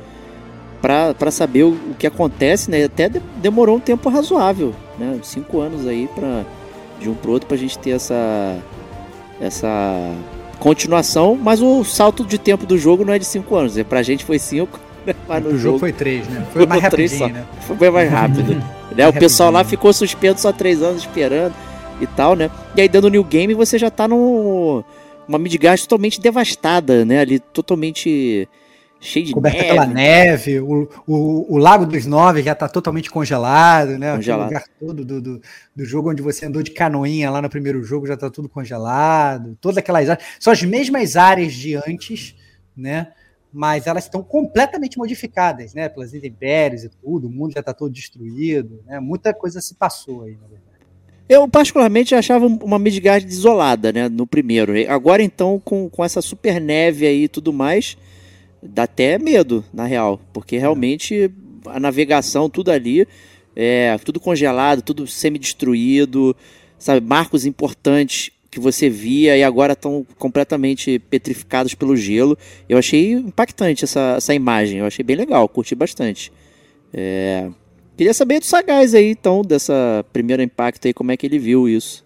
para 0.82 1.32
saber 1.32 1.63
o, 1.63 1.70
o, 1.70 1.96
que 1.98 2.06
acontece, 2.06 2.70
né? 2.70 2.84
Até 2.84 3.08
de, 3.08 3.22
demorou 3.38 3.77
um 3.77 3.80
tempo 3.80 4.10
razoável, 4.10 4.74
né? 5.00 5.18
Cinco 5.24 5.62
anos 5.62 5.88
aí 5.88 6.10
para 6.13 6.44
de 7.00 7.10
um 7.10 7.13
pro 7.13 7.32
outro 7.32 7.48
pra 7.48 7.56
gente 7.56 7.80
ter 7.80 7.92
essa 7.92 8.58
essa 9.39 10.13
continuação, 10.63 11.36
mas 11.36 11.62
o 11.62 11.84
salto 11.84 12.24
de 12.24 12.38
tempo 12.38 12.65
do 12.65 12.77
jogo 12.77 13.03
não 13.03 13.12
é 13.12 13.20
de 13.20 13.25
5 13.25 13.53
anos. 13.53 13.77
É, 13.77 13.84
pra 13.84 14.01
gente 14.01 14.24
foi 14.24 14.39
5. 14.39 14.79
Né? 15.05 15.13
Mas 15.27 15.43
no 15.43 15.50
o 15.50 15.58
jogo, 15.58 15.79
foi 15.79 15.91
3, 15.91 16.25
né? 16.29 16.48
Foi 16.53 16.65
mais 16.65 16.82
rapidinho, 16.82 17.27
né? 17.27 17.46
Foi 17.67 17.89
mais 17.89 18.10
rápido. 18.10 18.55
né? 18.96 19.05
O 19.10 19.12
pessoal 19.12 19.51
lá 19.51 19.65
ficou 19.65 19.91
suspenso 19.91 20.43
só 20.43 20.53
3 20.53 20.82
anos 20.82 21.01
esperando 21.01 21.53
e 22.00 22.08
tal, 22.08 22.38
né? 22.38 22.50
E 22.74 22.79
aí 22.79 22.88
dando 22.88 23.10
new 23.10 23.24
game 23.25 23.53
você 23.53 23.77
já 23.77 23.91
tá 23.91 24.08
num 24.08 24.82
uma 25.27 25.38
Midgard 25.38 25.82
totalmente 25.82 26.22
devastada, 26.22 27.03
né? 27.03 27.20
Ali 27.20 27.39
totalmente 27.39 28.48
cheio 29.03 29.25
de 29.25 29.33
Coberta 29.33 29.57
neve. 29.57 29.69
pela 29.69 29.86
neve, 29.86 30.60
o, 30.62 30.89
o, 31.05 31.55
o 31.55 31.57
Lago 31.57 31.86
dos 31.86 32.05
Nove 32.05 32.41
já 32.41 32.53
está 32.53 32.69
totalmente 32.69 33.12
congelado, 33.12 33.98
né? 34.00 34.15
Congelado. 34.15 34.41
O 34.41 34.45
lugar 34.45 34.63
todo 34.79 35.05
do, 35.05 35.22
do, 35.22 35.41
do, 35.75 35.86
jogo 35.86 36.10
onde 36.10 36.22
você 36.22 36.45
andou 36.45 36.63
de 36.63 36.72
canoinha 36.72 37.29
lá 37.29 37.41
no 37.41 37.50
primeiro 37.50 37.83
jogo 37.83 38.07
já 38.07 38.13
está 38.13 38.29
tudo 38.29 38.48
congelado. 38.48 39.57
Todas 39.60 39.77
aquelas 39.77 40.10
áreas. 40.10 40.25
São 40.39 40.53
as 40.53 40.63
mesmas 40.63 41.17
áreas 41.17 41.53
de 41.53 41.75
antes, 41.75 42.36
né? 42.75 43.12
Mas 43.51 43.86
elas 43.86 44.05
estão 44.05 44.24
completamente 44.24 44.98
modificadas, 44.98 45.74
né? 45.74 45.89
Pelas 45.89 46.13
intempéries 46.13 46.86
e 46.86 46.89
tudo, 46.89 47.27
o 47.27 47.31
mundo 47.31 47.53
já 47.53 47.60
está 47.60 47.74
todo 47.74 47.91
destruído, 47.91 48.81
né? 48.86 49.00
Muita 49.00 49.33
coisa 49.33 49.60
se 49.60 49.75
passou 49.75 50.24
aí, 50.24 50.31
na 50.31 50.48
verdade. 50.48 50.63
Eu, 51.27 51.48
particularmente, 51.48 52.15
achava 52.15 52.45
uma 52.45 52.79
Midgard 52.79 53.25
isolada, 53.27 53.91
né? 53.91 54.10
No 54.10 54.25
primeiro. 54.25 54.74
Agora, 54.89 55.22
então, 55.22 55.62
com, 55.63 55.89
com 55.89 56.03
essa 56.03 56.22
super 56.22 56.60
neve 56.60 57.05
aí 57.05 57.24
e 57.24 57.27
tudo 57.27 57.53
mais, 57.53 57.98
dá 58.63 58.84
até 58.84 59.17
medo, 59.17 59.63
na 59.74 59.86
real, 59.86 60.20
porque 60.32 60.58
realmente 60.58 61.32
a 61.65 61.79
navegação, 61.79 62.50
tudo 62.50 62.72
ali, 62.72 63.08
é 63.55 63.98
tudo 64.03 64.20
congelado, 64.20 64.82
tudo 64.82 65.05
semi-destruído, 65.05 66.36
sabe? 66.77 67.05
Marcos 67.05 67.46
importantes 67.46 68.32
que 68.50 68.60
você 68.60 68.89
via 68.89 69.36
e 69.36 69.43
agora 69.43 69.74
estão 69.74 70.05
completamente 70.17 71.00
petrificados 71.00 71.74
pelo 71.74 71.96
gelo. 71.96 72.38
Eu 72.70 72.77
achei 72.77 73.13
impactante 73.13 73.84
essa, 73.84 74.15
essa 74.17 74.34
imagem, 74.34 74.79
eu 74.79 74.86
achei 74.86 75.03
bem 75.03 75.15
legal, 75.15 75.48
curti 75.50 75.74
bastante. 75.74 76.32
É... 76.93 77.50
Queria 77.98 78.13
saber 78.13 78.39
do 78.39 78.46
Sagaz 78.46 78.96
aí, 78.96 79.12
então, 79.12 79.43
dessa 79.43 80.03
primeiro 80.12 80.41
impacto 80.41 80.88
aí, 80.88 80.93
como 80.93 81.12
é 81.12 81.17
que 81.17 81.25
ele 81.25 81.38
viu 81.38 81.70
isso. 81.70 82.03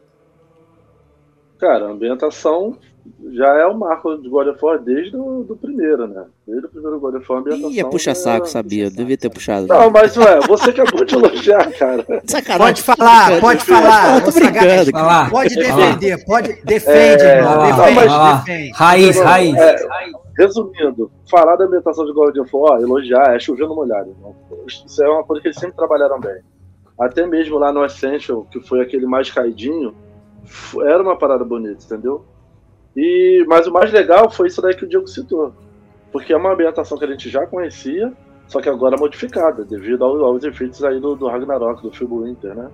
Cara, 1.57 1.87
a 1.87 1.91
ambientação 1.91 2.77
já 3.31 3.47
é 3.55 3.65
o 3.65 3.77
marco 3.77 4.17
de 4.17 4.29
God 4.29 4.47
of 4.47 4.63
War 4.63 4.79
desde 4.79 5.15
o 5.15 5.43
do 5.43 5.55
primeiro, 5.55 6.07
né? 6.07 6.25
Desde 6.45 6.65
o 6.65 6.69
primeiro 6.69 6.99
God 6.99 7.15
of 7.15 7.25
War, 7.31 7.39
ambientação... 7.39 7.71
Ia 7.71 7.85
puxar 7.85 8.15
saco, 8.15 8.45
é... 8.45 8.49
sabia, 8.49 8.89
devia 8.89 9.17
ter 9.17 9.29
puxado. 9.29 9.67
Não, 9.67 9.89
mas 9.89 10.15
ué, 10.17 10.39
você 10.47 10.69
acabou 10.69 11.03
de 11.05 11.15
elogiar, 11.15 11.71
cara. 11.77 12.05
Sacanagem. 12.25 12.57
Pode 12.57 12.81
falar, 12.83 13.39
pode 13.41 13.65
falar. 13.65 14.31
Sagaz, 14.31 14.85
brincando, 14.85 15.05
lá. 15.05 15.29
Pode 15.29 15.55
defender, 15.55 16.25
pode. 16.25 16.61
Defende, 16.63 17.23
É, 17.23 17.37
irmão. 17.37 17.65
Defende, 17.65 18.05
lá. 18.05 18.33
defende. 18.35 18.71
Raiz, 18.71 19.19
raiz. 19.19 19.55
É, 19.55 19.75
resumindo, 20.37 21.11
falar 21.29 21.55
da 21.55 21.65
ambientação 21.65 22.05
de 22.05 22.13
God 22.13 22.37
of 22.37 22.49
War, 22.55 22.81
elogiar, 22.81 23.35
é 23.35 23.39
chover 23.39 23.67
no 23.67 23.75
molhado. 23.75 24.09
irmão. 24.09 24.35
Isso 24.67 25.03
é 25.03 25.09
uma 25.09 25.23
coisa 25.23 25.41
que 25.41 25.47
eles 25.47 25.57
sempre 25.59 25.75
trabalharam 25.75 26.19
bem. 26.19 26.41
Até 26.99 27.25
mesmo 27.27 27.57
lá 27.57 27.71
no 27.71 27.85
Essential, 27.85 28.45
que 28.51 28.59
foi 28.59 28.81
aquele 28.81 29.05
mais 29.05 29.29
caidinho, 29.31 29.93
era 30.83 31.01
uma 31.03 31.15
parada 31.17 31.43
bonita, 31.43 31.83
entendeu? 31.85 32.25
E, 32.97 33.45
mas 33.47 33.67
o 33.67 33.71
mais 33.71 33.91
legal 33.93 34.27
foi 34.31 34.47
isso 34.47 34.59
daí 34.59 34.75
que 34.75 34.83
o 34.83 34.89
Diego 34.89 35.07
citou. 35.07 35.53
Porque 36.11 36.33
é 36.33 36.37
uma 36.37 36.51
ambientação 36.51 36.97
que 36.97 37.05
a 37.05 37.07
gente 37.07 37.29
já 37.29 37.45
conhecia, 37.45 38.11
só 38.47 38.59
que 38.59 38.67
agora 38.67 38.97
modificada, 38.97 39.63
devido 39.63 40.03
ao- 40.03 40.25
aos 40.25 40.43
efeitos 40.43 40.83
aí 40.83 40.99
do, 40.99 41.15
do 41.15 41.27
Ragnarok, 41.27 41.83
do 41.83 42.23
Winter, 42.23 42.55
né? 42.55 42.71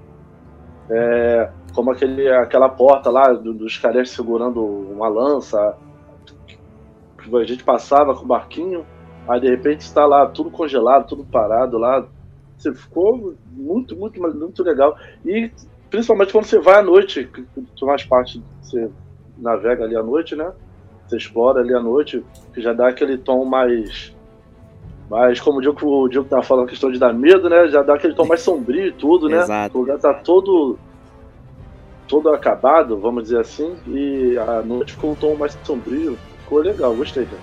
É, 0.90 1.50
como 1.74 1.92
aquele, 1.92 2.30
aquela 2.30 2.70
porta 2.70 3.10
lá 3.10 3.34
do- 3.34 3.54
dos 3.54 3.78
caras 3.78 4.12
segurando 4.12 4.64
uma 4.64 5.10
lança, 5.10 5.76
que 7.22 7.36
a 7.36 7.44
gente 7.44 7.64
passava 7.64 8.16
com 8.16 8.24
o 8.24 8.28
barquinho, 8.28 8.86
aí 9.28 9.42
de 9.42 9.50
repente 9.50 9.82
está 9.82 10.06
lá 10.06 10.26
tudo 10.26 10.50
congelado, 10.50 11.08
tudo 11.08 11.26
parado 11.26 11.78
lá. 11.78 12.06
Você 12.58 12.74
ficou 12.74 13.36
muito, 13.52 13.96
muito, 13.96 14.22
muito 14.22 14.64
legal. 14.64 14.96
E 15.26 15.52
principalmente 15.90 16.32
quando 16.32 16.46
você 16.46 16.60
vai 16.60 16.76
à 16.76 16.82
noite, 16.82 17.26
que 17.26 17.86
mais 17.86 18.04
parte, 18.06 18.42
você 18.62 18.90
navega 19.44 19.84
ali 19.84 19.96
à 19.96 20.02
noite, 20.02 20.36
né? 20.36 20.52
Você 21.06 21.18
explora 21.18 21.60
ali 21.60 21.74
à 21.76 21.82
noite, 21.82 22.24
que 22.54 22.62
já 22.62 22.74
dá 22.74 22.88
aquele 22.88 23.18
tom 23.18 23.46
mais. 23.46 24.16
mais 25.10 25.40
como 25.40 25.60
o 25.60 25.62
Diogo, 25.62 25.86
o 25.86 26.08
Diogo 26.08 26.30
tava 26.30 26.42
falando, 26.42 26.66
a 26.66 26.70
questão 26.70 26.92
de 26.92 26.98
dar 26.98 27.14
medo, 27.14 27.50
né? 27.50 27.68
Já 27.68 27.84
dá 27.84 27.96
aquele 27.96 28.16
tom 28.16 28.26
mais 28.26 28.42
sombrio 28.42 28.88
e 28.88 28.92
tudo, 28.94 29.28
né? 29.28 29.42
Exato. 29.42 29.78
O 29.78 29.82
lugar 29.82 30.00
tá 30.00 30.14
todo. 30.14 30.80
todo 32.08 32.30
acabado, 32.30 32.98
vamos 32.98 33.24
dizer 33.24 33.40
assim, 33.40 33.76
e 33.88 34.38
a 34.38 34.62
noite 34.62 34.94
ficou 34.94 35.12
um 35.12 35.16
tom 35.16 35.36
mais 35.36 35.58
sombrio. 35.64 36.18
Ficou 36.44 36.60
legal, 36.60 36.96
gostei, 36.96 37.26
cara. 37.26 37.42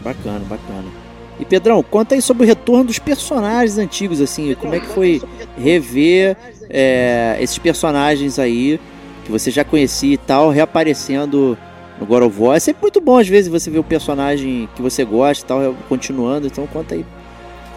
Bacana, 0.00 0.44
bacana. 0.48 1.08
E 1.38 1.44
Pedrão, 1.44 1.82
conta 1.84 2.16
aí 2.16 2.22
sobre 2.22 2.44
o 2.44 2.46
retorno 2.46 2.84
dos 2.84 2.98
personagens 2.98 3.78
antigos, 3.78 4.20
assim, 4.20 4.54
como 4.54 4.74
é 4.74 4.80
que 4.80 4.86
foi 4.86 5.22
rever 5.56 6.36
é, 6.68 7.36
esses 7.40 7.58
personagens 7.58 8.40
aí 8.40 8.80
que 9.28 9.32
você 9.32 9.50
já 9.50 9.62
conhecia 9.62 10.14
e 10.14 10.16
tal, 10.16 10.48
reaparecendo 10.48 11.56
no 12.00 12.06
God 12.06 12.22
of 12.22 12.40
War. 12.40 12.56
É 12.56 12.60
sempre 12.60 12.80
muito 12.80 12.98
bom, 12.98 13.18
às 13.18 13.28
vezes, 13.28 13.50
você 13.50 13.70
ver 13.70 13.78
o 13.78 13.84
personagem 13.84 14.66
que 14.74 14.80
você 14.80 15.04
gosta 15.04 15.44
e 15.44 15.46
tal, 15.46 15.74
continuando, 15.86 16.46
então 16.46 16.66
conta 16.66 16.94
aí. 16.94 17.04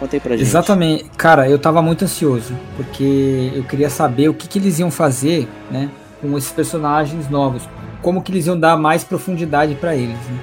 Conta 0.00 0.16
aí 0.16 0.20
pra 0.20 0.34
gente. 0.34 0.46
Exatamente. 0.46 1.04
Cara, 1.16 1.48
eu 1.48 1.58
tava 1.58 1.82
muito 1.82 2.04
ansioso, 2.04 2.54
porque 2.74 3.52
eu 3.54 3.62
queria 3.64 3.90
saber 3.90 4.30
o 4.30 4.34
que, 4.34 4.48
que 4.48 4.58
eles 4.58 4.78
iam 4.78 4.90
fazer, 4.90 5.46
né, 5.70 5.90
com 6.22 6.36
esses 6.38 6.50
personagens 6.50 7.28
novos. 7.28 7.68
Como 8.00 8.22
que 8.22 8.32
eles 8.32 8.46
iam 8.46 8.58
dar 8.58 8.76
mais 8.78 9.04
profundidade 9.04 9.74
pra 9.74 9.94
eles, 9.94 10.16
né? 10.16 10.38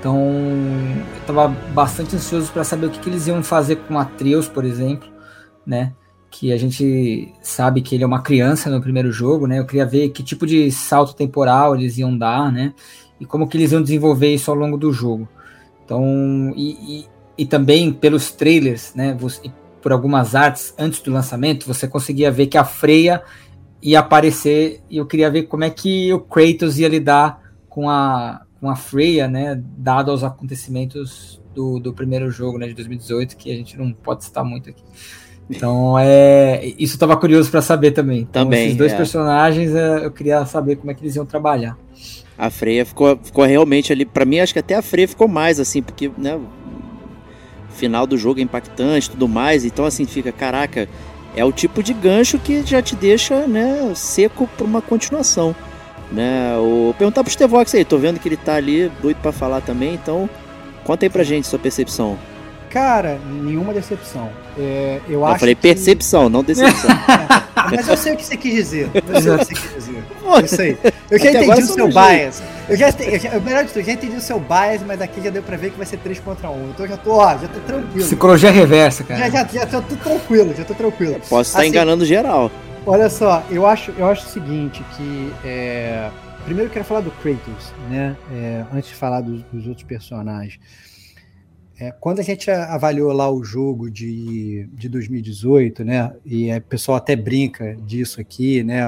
Então, 0.00 0.18
eu 0.18 1.26
tava 1.26 1.48
bastante 1.74 2.16
ansioso 2.16 2.50
para 2.50 2.64
saber 2.64 2.86
o 2.86 2.90
que, 2.90 2.98
que 2.98 3.10
eles 3.10 3.26
iam 3.26 3.42
fazer 3.42 3.76
com 3.76 3.98
Atreus, 3.98 4.48
por 4.48 4.64
exemplo, 4.64 5.08
né? 5.66 5.92
Que 6.30 6.52
a 6.52 6.56
gente 6.56 7.32
sabe 7.40 7.80
que 7.80 7.94
ele 7.94 8.04
é 8.04 8.06
uma 8.06 8.22
criança 8.22 8.68
no 8.68 8.80
primeiro 8.80 9.10
jogo, 9.10 9.46
né? 9.46 9.58
Eu 9.58 9.66
queria 9.66 9.86
ver 9.86 10.10
que 10.10 10.22
tipo 10.22 10.46
de 10.46 10.70
salto 10.70 11.14
temporal 11.14 11.74
eles 11.74 11.96
iam 11.98 12.16
dar, 12.16 12.52
né? 12.52 12.74
E 13.18 13.24
como 13.24 13.48
que 13.48 13.56
eles 13.56 13.72
iam 13.72 13.82
desenvolver 13.82 14.34
isso 14.34 14.50
ao 14.50 14.56
longo 14.56 14.76
do 14.76 14.92
jogo. 14.92 15.28
Então, 15.84 16.52
e, 16.56 17.00
e, 17.00 17.06
e 17.38 17.46
também 17.46 17.92
pelos 17.92 18.32
trailers, 18.32 18.92
né? 18.94 19.16
Você, 19.18 19.50
por 19.80 19.92
algumas 19.92 20.34
artes 20.34 20.74
antes 20.76 21.00
do 21.00 21.12
lançamento, 21.12 21.66
você 21.66 21.86
conseguia 21.86 22.30
ver 22.30 22.48
que 22.48 22.58
a 22.58 22.64
Freya 22.64 23.22
ia 23.80 24.00
aparecer 24.00 24.82
e 24.90 24.96
eu 24.96 25.06
queria 25.06 25.30
ver 25.30 25.44
como 25.44 25.62
é 25.62 25.70
que 25.70 26.12
o 26.12 26.18
Kratos 26.18 26.78
ia 26.78 26.88
lidar 26.88 27.40
com 27.68 27.88
a, 27.88 28.42
com 28.60 28.68
a 28.68 28.74
Freya, 28.74 29.28
né? 29.28 29.62
Dado 29.78 30.10
aos 30.10 30.24
acontecimentos 30.24 31.40
do, 31.54 31.78
do 31.78 31.92
primeiro 31.92 32.30
jogo, 32.30 32.58
né? 32.58 32.66
De 32.66 32.74
2018, 32.74 33.36
que 33.36 33.52
a 33.52 33.54
gente 33.54 33.78
não 33.78 33.92
pode 33.92 34.24
citar 34.24 34.44
muito 34.44 34.70
aqui. 34.70 34.82
Então, 35.48 35.96
é, 35.98 36.72
isso 36.78 36.96
eu 36.96 36.98
tava 36.98 37.16
curioso 37.16 37.50
para 37.50 37.62
saber 37.62 37.92
também. 37.92 38.20
Então, 38.20 38.44
Também, 38.44 38.66
esses 38.66 38.76
dois 38.76 38.92
é. 38.92 38.96
personagens, 38.96 39.74
é, 39.74 40.04
eu 40.04 40.10
queria 40.10 40.44
saber 40.44 40.76
como 40.76 40.90
é 40.90 40.94
que 40.94 41.04
eles 41.04 41.14
iam 41.14 41.24
trabalhar. 41.24 41.78
A 42.36 42.50
Freya 42.50 42.84
ficou, 42.84 43.18
ficou 43.22 43.44
realmente 43.44 43.92
ali. 43.92 44.04
Pra 44.04 44.24
mim, 44.24 44.40
acho 44.40 44.52
que 44.52 44.58
até 44.58 44.74
a 44.74 44.82
Freya 44.82 45.06
ficou 45.06 45.28
mais, 45.28 45.60
assim, 45.60 45.82
porque, 45.82 46.10
né? 46.18 46.34
O 46.34 47.72
final 47.72 48.06
do 48.06 48.18
jogo 48.18 48.40
é 48.40 48.42
impactante 48.42 49.08
e 49.08 49.10
tudo 49.10 49.28
mais. 49.28 49.64
Então, 49.64 49.84
assim, 49.84 50.04
fica, 50.04 50.32
caraca, 50.32 50.88
é 51.36 51.44
o 51.44 51.52
tipo 51.52 51.82
de 51.82 51.92
gancho 51.92 52.38
que 52.38 52.62
já 52.62 52.80
te 52.80 52.96
deixa, 52.96 53.46
né, 53.46 53.92
seco 53.94 54.48
pra 54.56 54.64
uma 54.64 54.80
continuação. 54.80 55.54
Né? 56.10 56.56
O, 56.56 56.94
perguntar 56.96 57.22
pro 57.22 57.32
Stevox 57.32 57.74
aí, 57.74 57.84
tô 57.84 57.98
vendo 57.98 58.18
que 58.18 58.28
ele 58.28 58.36
tá 58.36 58.54
ali 58.54 58.90
doido 59.02 59.18
pra 59.18 59.32
falar 59.32 59.60
também, 59.60 59.94
então 59.94 60.30
conta 60.84 61.04
aí 61.04 61.10
pra 61.10 61.24
gente 61.24 61.46
sua 61.46 61.58
percepção. 61.58 62.16
Cara, 62.70 63.18
nenhuma 63.42 63.72
decepção. 63.72 64.30
É, 64.58 65.00
eu 65.08 65.14
Eu 65.20 65.26
acho 65.26 65.40
falei 65.40 65.54
que- 65.54 65.62
percepção, 65.62 66.28
não 66.28 66.42
decepção. 66.44 66.90
Mas 67.70 67.88
eu 67.88 67.96
sei 67.96 68.12
o 68.12 68.16
que 68.16 68.24
você 68.24 68.36
quis 68.36 68.54
dizer. 68.54 68.90
Eu 68.94 69.20
sei 69.22 69.32
o 69.34 69.38
que 69.38 69.44
você 69.46 69.54
quis 69.54 69.74
dizer. 69.74 70.04
Eu 70.22 70.48
sei. 70.48 70.78
Eu 71.10 71.18
já 71.18 71.28
Até 71.30 71.44
entendi 71.44 71.62
o 71.62 71.66
seu 71.66 71.90
jeito. 71.90 72.08
bias. 72.08 72.42
Eu 72.68 72.76
já, 72.76 72.88
eu 72.90 73.18
já, 73.18 73.40
melhor 73.40 73.62
de 73.64 73.68
tudo, 73.68 73.80
eu 73.80 73.84
já 73.84 73.92
entendi 73.92 74.16
o 74.16 74.20
seu 74.20 74.38
bias, 74.38 74.82
mas 74.86 74.98
daqui 74.98 75.20
já 75.22 75.30
deu 75.30 75.42
pra 75.42 75.56
ver 75.56 75.70
que 75.70 75.76
vai 75.76 75.86
ser 75.86 75.96
3 75.98 76.18
contra 76.20 76.50
1. 76.50 76.70
Então 76.70 76.84
eu 76.86 76.90
já 76.90 76.96
tô, 76.96 77.12
ó, 77.12 77.30
já 77.38 77.48
tô 77.48 77.60
tranquilo. 77.60 78.04
Psicologia 78.06 78.50
reversa, 78.50 79.04
cara. 79.04 79.20
Já, 79.20 79.28
já, 79.30 79.44
já 79.46 79.66
tô 79.66 79.80
tranquilo, 79.96 80.54
já 80.56 80.64
tô 80.64 80.74
tranquilo. 80.74 81.14
Posso 81.28 81.48
estar 81.50 81.60
Assim, 81.60 81.68
enganando 81.68 82.04
geral. 82.04 82.50
Olha 82.84 83.08
só, 83.08 83.42
eu 83.50 83.66
acho, 83.66 83.92
eu 83.96 84.06
acho 84.06 84.26
o 84.26 84.30
seguinte, 84.30 84.84
que 84.96 85.32
é, 85.44 86.08
primeiro 86.44 86.68
eu 86.68 86.72
quero 86.72 86.84
falar 86.84 87.00
do 87.00 87.10
Kratos, 87.22 87.72
né? 87.90 88.14
É, 88.32 88.62
antes 88.72 88.90
de 88.90 88.94
falar 88.94 89.20
dos, 89.22 89.42
dos 89.52 89.66
outros 89.66 89.84
personagens. 89.86 90.58
É, 91.78 91.90
quando 91.90 92.20
a 92.20 92.22
gente 92.22 92.50
avaliou 92.50 93.12
lá 93.12 93.30
o 93.30 93.44
jogo 93.44 93.90
de, 93.90 94.66
de 94.72 94.88
2018, 94.88 95.84
né? 95.84 96.10
E 96.24 96.50
o 96.50 96.62
pessoal 96.62 96.96
até 96.96 97.14
brinca 97.14 97.76
disso 97.76 98.18
aqui, 98.18 98.62
né? 98.64 98.82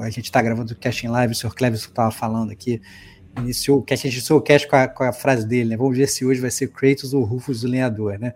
A 0.00 0.10
gente 0.10 0.26
está 0.26 0.40
gravando 0.40 0.72
o 0.72 0.76
cast 0.76 1.04
em 1.04 1.08
live, 1.08 1.32
o 1.32 1.36
Sr. 1.36 1.52
Cleves 1.52 1.80
estava 1.80 2.12
falando 2.12 2.52
aqui. 2.52 2.80
Iniciou 3.36 3.78
o 3.78 3.82
cast, 3.82 4.06
a 4.06 4.10
gente 4.10 4.18
iniciou 4.18 4.38
o 4.38 4.42
cast 4.42 4.68
com 4.68 4.76
a, 4.76 4.86
com 4.86 5.02
a 5.02 5.12
frase 5.12 5.44
dele, 5.44 5.70
né? 5.70 5.76
Vamos 5.76 5.96
ver 5.96 6.06
se 6.06 6.24
hoje 6.24 6.40
vai 6.40 6.52
ser 6.52 6.68
Kratos 6.68 7.12
ou 7.12 7.24
Rufus 7.24 7.64
o 7.64 7.68
Lenhador, 7.68 8.16
né? 8.16 8.32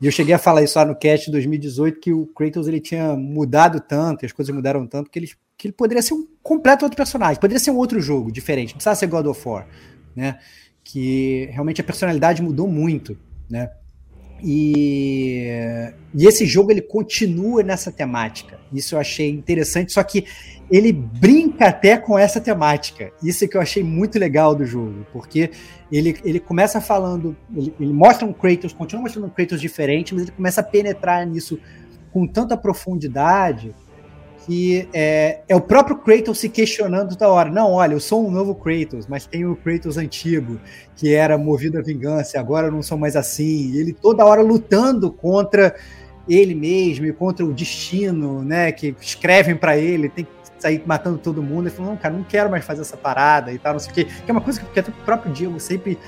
E 0.00 0.06
eu 0.06 0.12
cheguei 0.12 0.34
a 0.34 0.38
falar 0.38 0.62
isso 0.62 0.78
lá 0.78 0.84
no 0.84 0.94
cast 0.94 1.26
de 1.26 1.32
2018, 1.32 1.98
que 1.98 2.12
o 2.12 2.26
Kratos 2.26 2.68
ele 2.68 2.80
tinha 2.80 3.16
mudado 3.16 3.80
tanto, 3.80 4.24
as 4.24 4.30
coisas 4.30 4.54
mudaram 4.54 4.86
tanto, 4.86 5.10
que 5.10 5.18
ele, 5.18 5.28
que 5.58 5.66
ele 5.66 5.72
poderia 5.72 6.02
ser 6.02 6.14
um 6.14 6.24
completo 6.40 6.84
outro 6.84 6.96
personagem, 6.96 7.40
poderia 7.40 7.58
ser 7.58 7.72
um 7.72 7.76
outro 7.78 8.00
jogo 8.00 8.30
diferente, 8.30 8.70
não 8.70 8.76
precisava 8.76 8.96
ser 8.96 9.06
God 9.08 9.26
of 9.26 9.48
War, 9.48 9.66
né? 10.14 10.38
Que 10.84 11.48
realmente 11.50 11.80
a 11.80 11.84
personalidade 11.84 12.42
mudou 12.42 12.68
muito, 12.68 13.18
né? 13.50 13.70
E, 14.46 15.48
e 16.14 16.26
esse 16.26 16.44
jogo 16.44 16.70
ele 16.70 16.82
continua 16.82 17.62
nessa 17.62 17.90
temática. 17.90 18.60
Isso 18.70 18.94
eu 18.94 18.98
achei 18.98 19.30
interessante, 19.30 19.92
só 19.92 20.02
que 20.02 20.26
ele 20.70 20.92
brinca 20.92 21.68
até 21.68 21.96
com 21.96 22.18
essa 22.18 22.40
temática. 22.40 23.10
Isso 23.22 23.48
que 23.48 23.56
eu 23.56 23.60
achei 23.60 23.82
muito 23.82 24.18
legal 24.18 24.54
do 24.54 24.66
jogo, 24.66 25.06
porque 25.12 25.50
ele, 25.90 26.18
ele 26.24 26.38
começa 26.38 26.78
falando, 26.78 27.34
ele, 27.56 27.74
ele 27.80 27.92
mostra 27.92 28.26
um 28.26 28.34
Kratos, 28.34 28.74
continua 28.74 29.02
mostrando 29.02 29.28
um 29.28 29.30
Kratos 29.30 29.60
diferente, 29.60 30.12
mas 30.12 30.24
ele 30.24 30.32
começa 30.32 30.60
a 30.60 30.64
penetrar 30.64 31.26
nisso 31.26 31.58
com 32.12 32.26
tanta 32.26 32.54
profundidade 32.54 33.74
que 34.46 34.88
é, 34.92 35.40
é 35.48 35.56
o 35.56 35.60
próprio 35.60 35.96
Kratos 35.96 36.38
se 36.38 36.48
questionando 36.48 37.10
toda 37.10 37.28
hora. 37.28 37.50
Não, 37.50 37.72
olha, 37.72 37.94
eu 37.94 38.00
sou 38.00 38.26
um 38.26 38.30
novo 38.30 38.54
Kratos, 38.54 39.06
mas 39.06 39.26
tem 39.26 39.46
o 39.46 39.56
Kratos 39.56 39.96
antigo, 39.96 40.60
que 40.96 41.14
era 41.14 41.38
movido 41.38 41.78
à 41.78 41.82
vingança, 41.82 42.38
agora 42.38 42.66
eu 42.66 42.72
não 42.72 42.82
sou 42.82 42.98
mais 42.98 43.16
assim. 43.16 43.72
E 43.72 43.78
ele 43.78 43.92
toda 43.92 44.24
hora 44.24 44.42
lutando 44.42 45.10
contra 45.10 45.74
ele 46.28 46.54
mesmo 46.54 47.06
e 47.06 47.12
contra 47.12 47.44
o 47.44 47.52
destino, 47.52 48.42
né? 48.42 48.70
Que 48.72 48.94
escrevem 49.00 49.56
para 49.56 49.76
ele, 49.76 50.08
tem 50.08 50.24
que 50.24 50.30
sair 50.58 50.82
matando 50.86 51.18
todo 51.18 51.42
mundo. 51.42 51.68
Ele 51.68 51.74
falou, 51.74 51.92
não, 51.92 51.98
cara, 51.98 52.14
não 52.14 52.24
quero 52.24 52.50
mais 52.50 52.64
fazer 52.64 52.82
essa 52.82 52.96
parada 52.96 53.52
e 53.52 53.58
tal, 53.58 53.72
não 53.72 53.80
sei 53.80 53.90
o 53.90 53.94
quê. 53.94 54.04
Que 54.04 54.30
é 54.30 54.32
uma 54.32 54.40
coisa 54.40 54.60
que 54.60 54.78
até 54.78 54.90
o 54.90 55.04
próprio 55.04 55.32
Diego 55.32 55.58
sempre 55.58 55.98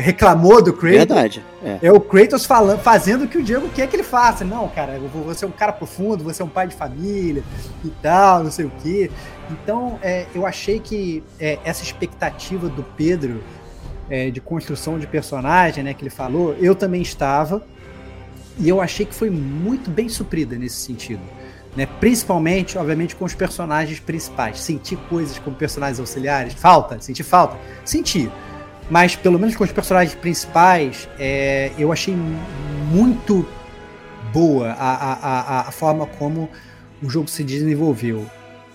reclamou 0.00 0.62
do 0.62 0.72
Kratos. 0.72 0.98
Verdade. 0.98 1.44
É. 1.62 1.78
É 1.82 1.92
o 1.92 2.00
Kratos 2.00 2.44
falando, 2.44 2.80
fazendo 2.80 3.24
o 3.24 3.28
que 3.28 3.38
o 3.38 3.42
Diego 3.42 3.68
quer 3.68 3.86
que 3.88 3.96
ele 3.96 4.02
faça. 4.02 4.44
Não, 4.44 4.68
cara, 4.68 4.98
você 5.26 5.44
é 5.44 5.48
um 5.48 5.52
cara 5.52 5.72
profundo, 5.72 6.24
você 6.24 6.42
é 6.42 6.44
um 6.44 6.48
pai 6.48 6.68
de 6.68 6.74
família 6.74 7.42
e 7.84 7.90
tal, 8.02 8.42
não 8.44 8.50
sei 8.50 8.64
o 8.64 8.72
quê. 8.82 9.10
Então, 9.50 9.98
é, 10.02 10.26
eu 10.34 10.46
achei 10.46 10.80
que 10.80 11.22
é, 11.38 11.58
essa 11.64 11.82
expectativa 11.82 12.68
do 12.68 12.82
Pedro 12.82 13.42
é, 14.08 14.30
de 14.30 14.40
construção 14.40 14.98
de 14.98 15.06
personagem, 15.06 15.82
né, 15.84 15.94
que 15.94 16.02
ele 16.02 16.10
falou, 16.10 16.54
eu 16.58 16.74
também 16.74 17.02
estava. 17.02 17.62
E 18.58 18.68
eu 18.68 18.80
achei 18.80 19.06
que 19.06 19.14
foi 19.14 19.30
muito 19.30 19.90
bem 19.90 20.08
suprida 20.08 20.56
nesse 20.56 20.76
sentido. 20.76 21.22
Né? 21.74 21.86
Principalmente, 22.00 22.76
obviamente, 22.76 23.16
com 23.16 23.24
os 23.24 23.34
personagens 23.34 23.98
principais. 23.98 24.60
Senti 24.60 24.96
coisas 24.96 25.38
como 25.38 25.56
personagens 25.56 25.98
auxiliares. 25.98 26.52
Falta, 26.52 27.00
senti 27.00 27.22
falta. 27.22 27.56
Senti. 27.84 28.30
Mas 28.90 29.16
pelo 29.16 29.38
menos 29.38 29.56
com 29.56 29.64
os 29.64 29.72
personagens 29.72 30.14
principais, 30.14 31.08
é, 31.18 31.70
eu 31.78 31.92
achei 31.92 32.14
mu- 32.14 32.38
muito 32.90 33.46
boa 34.32 34.72
a, 34.72 34.94
a, 34.94 35.12
a, 35.14 35.60
a 35.68 35.70
forma 35.70 36.06
como 36.06 36.48
o 37.02 37.08
jogo 37.08 37.28
se 37.28 37.42
desenvolveu. 37.42 38.26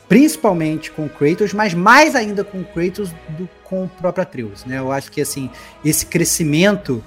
Principalmente 0.07 0.89
com 0.89 1.09
Kratos, 1.09 1.53
mas 1.53 1.73
mais 1.73 2.15
ainda 2.15 2.43
com 2.43 2.63
Kratos 2.63 3.11
do 3.29 3.47
com 3.63 3.83
o 3.83 3.89
próprio 3.89 4.21
Atreus. 4.23 4.63
Né? 4.65 4.79
Eu 4.79 4.91
acho 4.91 5.11
que 5.11 5.19
assim, 5.19 5.49
esse 5.83 6.05
crescimento 6.05 7.03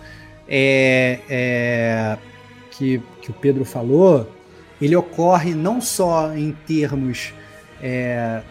é, 0.46 1.18
é, 1.28 2.18
que, 2.70 3.00
que 3.22 3.30
o 3.30 3.32
Pedro 3.32 3.64
falou, 3.64 4.30
ele 4.80 4.94
ocorre 4.94 5.54
não 5.54 5.80
só 5.80 6.34
em 6.34 6.52
termos 6.66 7.32
é, 7.82 8.42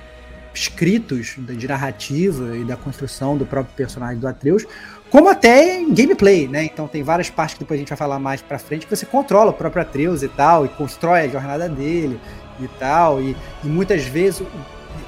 escritos 0.59 1.35
de 1.37 1.67
narrativa 1.67 2.57
e 2.57 2.65
da 2.65 2.75
construção 2.75 3.37
do 3.37 3.45
próprio 3.45 3.73
personagem 3.75 4.19
do 4.19 4.27
Atreus, 4.27 4.65
como 5.09 5.29
até 5.29 5.79
em 5.79 5.93
gameplay, 5.93 6.47
né? 6.47 6.65
Então 6.65 6.87
tem 6.87 7.01
várias 7.01 7.29
partes 7.29 7.53
que 7.55 7.61
depois 7.61 7.77
a 7.77 7.81
gente 7.81 7.89
vai 7.89 7.97
falar 7.97 8.19
mais 8.19 8.41
pra 8.41 8.59
frente 8.59 8.85
que 8.85 8.95
você 8.95 9.05
controla 9.05 9.51
o 9.51 9.53
próprio 9.53 9.81
Atreus 9.81 10.21
e 10.21 10.27
tal, 10.27 10.65
e 10.65 10.69
constrói 10.69 11.21
a 11.21 11.27
jornada 11.29 11.69
dele 11.69 12.19
e 12.59 12.67
tal, 12.77 13.21
e, 13.21 13.35
e 13.63 13.67
muitas 13.67 14.03
vezes 14.03 14.45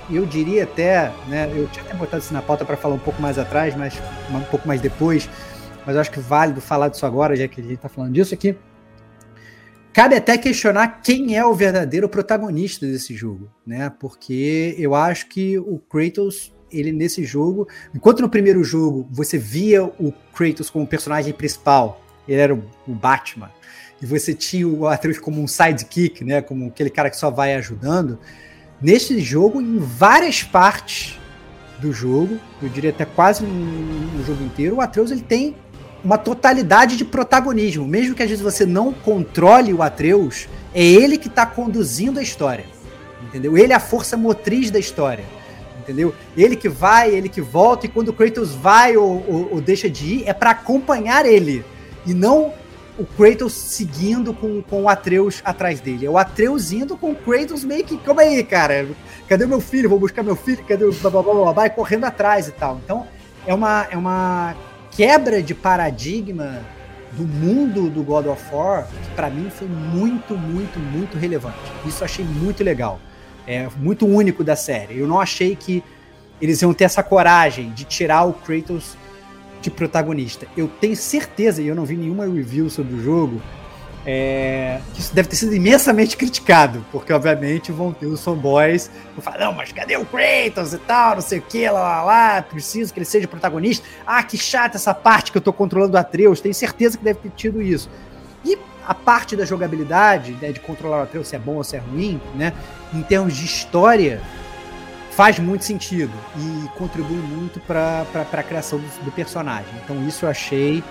eu 0.09 0.25
diria 0.25 0.63
até, 0.63 1.11
né? 1.27 1.51
Eu 1.53 1.67
tinha 1.67 1.83
até 1.83 1.93
botado 1.93 2.23
isso 2.23 2.33
na 2.33 2.41
pauta 2.41 2.63
para 2.63 2.77
falar 2.77 2.95
um 2.95 2.99
pouco 2.99 3.21
mais 3.21 3.37
atrás, 3.37 3.75
mas 3.75 3.93
um 4.31 4.41
pouco 4.43 4.65
mais 4.65 4.79
depois, 4.79 5.29
mas 5.85 5.95
eu 5.95 6.01
acho 6.01 6.11
que 6.11 6.19
é 6.19 6.23
válido 6.23 6.61
falar 6.61 6.87
disso 6.87 7.05
agora, 7.05 7.35
já 7.35 7.47
que 7.47 7.59
a 7.59 7.63
gente 7.63 7.77
tá 7.77 7.89
falando 7.89 8.13
disso 8.13 8.33
aqui. 8.33 8.55
Cabe 9.93 10.15
até 10.15 10.37
questionar 10.37 11.01
quem 11.03 11.35
é 11.35 11.45
o 11.45 11.53
verdadeiro 11.53 12.07
protagonista 12.07 12.85
desse 12.85 13.13
jogo, 13.13 13.51
né? 13.65 13.91
Porque 13.99 14.73
eu 14.77 14.95
acho 14.95 15.27
que 15.27 15.59
o 15.59 15.79
Kratos, 15.79 16.53
ele 16.71 16.93
nesse 16.93 17.25
jogo, 17.25 17.67
enquanto 17.93 18.21
no 18.21 18.29
primeiro 18.29 18.63
jogo 18.63 19.05
você 19.11 19.37
via 19.37 19.83
o 19.83 20.13
Kratos 20.33 20.69
como 20.69 20.87
personagem 20.87 21.33
principal, 21.33 22.01
ele 22.25 22.39
era 22.39 22.55
o, 22.55 22.63
Batman, 22.87 23.51
e 24.01 24.05
você 24.05 24.33
tinha 24.33 24.65
o 24.65 24.87
Atreus 24.87 25.19
como 25.19 25.41
um 25.41 25.47
sidekick, 25.47 26.23
né? 26.23 26.41
Como 26.41 26.67
aquele 26.67 26.89
cara 26.89 27.09
que 27.09 27.17
só 27.17 27.29
vai 27.29 27.53
ajudando. 27.55 28.17
Nesse 28.81 29.19
jogo, 29.19 29.61
em 29.61 29.77
várias 29.77 30.41
partes 30.41 31.19
do 31.79 31.91
jogo, 31.91 32.39
eu 32.63 32.69
diria 32.69 32.91
até 32.91 33.03
quase 33.03 33.43
no, 33.43 33.53
no 33.53 34.23
jogo 34.23 34.41
inteiro, 34.41 34.77
o 34.77 34.81
Atreus 34.81 35.11
ele 35.11 35.21
tem 35.21 35.57
uma 36.03 36.17
totalidade 36.17 36.97
de 36.97 37.05
protagonismo. 37.05 37.85
Mesmo 37.87 38.15
que 38.15 38.23
às 38.23 38.29
vezes 38.29 38.43
você 38.43 38.65
não 38.65 38.91
controle 38.93 39.73
o 39.73 39.81
Atreus, 39.81 40.47
é 40.73 40.83
ele 40.83 41.17
que 41.17 41.27
está 41.27 41.45
conduzindo 41.45 42.19
a 42.19 42.23
história. 42.23 42.65
Entendeu? 43.23 43.57
Ele 43.57 43.71
é 43.71 43.75
a 43.75 43.79
força 43.79 44.17
motriz 44.17 44.69
da 44.71 44.79
história. 44.79 45.23
Entendeu? 45.79 46.13
Ele 46.37 46.55
que 46.55 46.69
vai, 46.69 47.09
ele 47.09 47.27
que 47.29 47.41
volta, 47.41 47.85
e 47.85 47.89
quando 47.89 48.09
o 48.09 48.13
Kratos 48.13 48.53
vai 48.53 48.95
ou, 48.97 49.23
ou- 49.27 49.49
ou 49.53 49.61
deixa 49.61 49.89
de 49.89 50.05
ir, 50.15 50.23
é 50.27 50.33
para 50.33 50.51
acompanhar 50.51 51.25
ele. 51.25 51.65
E 52.05 52.13
não 52.13 52.53
o 52.99 53.05
Kratos 53.05 53.53
seguindo 53.53 54.33
com, 54.33 54.61
com 54.61 54.83
o 54.83 54.89
Atreus 54.89 55.41
atrás 55.43 55.79
dele. 55.79 56.05
É 56.05 56.09
o 56.09 56.17
Atreus 56.17 56.71
indo 56.71 56.95
com 56.97 57.11
o 57.11 57.15
Kratos 57.15 57.63
meio 57.63 57.83
que. 57.83 57.97
Calma 57.97 58.21
aí, 58.21 58.43
cara. 58.43 58.87
Cadê 59.27 59.45
meu 59.45 59.59
filho? 59.61 59.89
Vou 59.89 59.99
buscar 59.99 60.21
meu 60.23 60.35
filho, 60.35 60.63
cadê 60.67 60.83
o 60.83 60.91
blá, 60.93 61.09
blá, 61.09 61.23
blá, 61.23 61.33
blá, 61.33 61.53
blá, 61.53 61.65
e 61.67 61.69
correndo 61.71 62.03
atrás 62.05 62.47
e 62.47 62.51
tal. 62.51 62.79
Então, 62.83 63.07
é 63.47 63.53
uma, 63.53 63.87
é 63.89 63.97
uma 63.97 64.55
quebra 64.91 65.41
de 65.41 65.55
paradigma 65.55 66.61
do 67.13 67.23
mundo 67.23 67.89
do 67.89 68.03
God 68.03 68.27
of 68.27 68.43
War 68.53 68.87
que 68.87 69.15
pra 69.15 69.29
mim 69.29 69.49
foi 69.49 69.67
muito, 69.67 70.37
muito, 70.37 70.79
muito 70.79 71.17
relevante. 71.17 71.57
Isso 71.85 72.03
eu 72.03 72.05
achei 72.05 72.23
muito 72.23 72.63
legal. 72.63 72.99
É 73.47 73.67
muito 73.77 74.05
único 74.05 74.43
da 74.43 74.55
série. 74.55 74.99
Eu 74.99 75.07
não 75.07 75.19
achei 75.19 75.55
que 75.55 75.83
eles 76.41 76.61
iam 76.61 76.73
ter 76.73 76.85
essa 76.85 77.03
coragem 77.03 77.71
de 77.71 77.83
tirar 77.83 78.23
o 78.23 78.33
Kratos 78.33 78.95
de 79.61 79.69
protagonista. 79.69 80.47
Eu 80.57 80.67
tenho 80.67 80.95
certeza, 80.95 81.61
e 81.61 81.67
eu 81.67 81.75
não 81.75 81.85
vi 81.85 81.95
nenhuma 81.95 82.25
review 82.25 82.69
sobre 82.69 82.95
o 82.95 83.03
jogo, 83.03 83.41
é, 84.05 84.79
isso 84.97 85.13
deve 85.13 85.29
ter 85.29 85.35
sido 85.35 85.53
imensamente 85.53 86.17
criticado, 86.17 86.83
porque 86.91 87.13
obviamente 87.13 87.71
vão 87.71 87.93
ter 87.93 88.07
os 88.07 88.23
fanboys 88.23 88.87
que 88.87 89.15
vão 89.15 89.21
falar, 89.21 89.45
não, 89.45 89.53
mas 89.53 89.71
cadê 89.71 89.95
o 89.95 90.05
Kratos 90.05 90.73
e 90.73 90.79
tal, 90.79 91.15
não 91.15 91.21
sei 91.21 91.37
o 91.39 91.41
que, 91.41 91.69
lá, 91.69 91.81
lá, 91.81 92.03
lá, 92.03 92.41
preciso 92.41 92.91
que 92.91 92.99
ele 92.99 93.05
seja 93.05 93.27
protagonista. 93.27 93.85
Ah, 94.05 94.23
que 94.23 94.37
chata 94.37 94.77
essa 94.77 94.93
parte 94.93 95.31
que 95.31 95.37
eu 95.37 95.41
tô 95.41 95.53
controlando 95.53 95.95
o 95.95 95.99
Atreus, 95.99 96.41
tenho 96.41 96.55
certeza 96.55 96.97
que 96.97 97.03
deve 97.03 97.19
ter 97.19 97.31
tido 97.35 97.61
isso. 97.61 97.89
E 98.43 98.57
a 98.87 98.95
parte 98.95 99.35
da 99.35 99.45
jogabilidade, 99.45 100.31
né, 100.41 100.51
de 100.51 100.59
controlar 100.59 101.01
o 101.01 101.03
Atreus, 101.03 101.27
se 101.27 101.35
é 101.35 101.39
bom 101.39 101.57
ou 101.57 101.63
se 101.63 101.75
é 101.75 101.79
ruim, 101.79 102.19
né, 102.35 102.53
em 102.91 103.03
termos 103.03 103.35
de 103.37 103.45
história, 103.45 104.19
faz 105.11 105.37
muito 105.37 105.63
sentido 105.63 106.13
e 106.35 106.67
contribui 106.69 107.17
muito 107.17 107.59
para 107.59 108.03
a 108.15 108.43
criação 108.43 108.79
do, 108.79 109.05
do 109.05 109.11
personagem. 109.11 109.71
Então 109.83 110.07
isso 110.07 110.25
eu 110.25 110.29
achei 110.29 110.83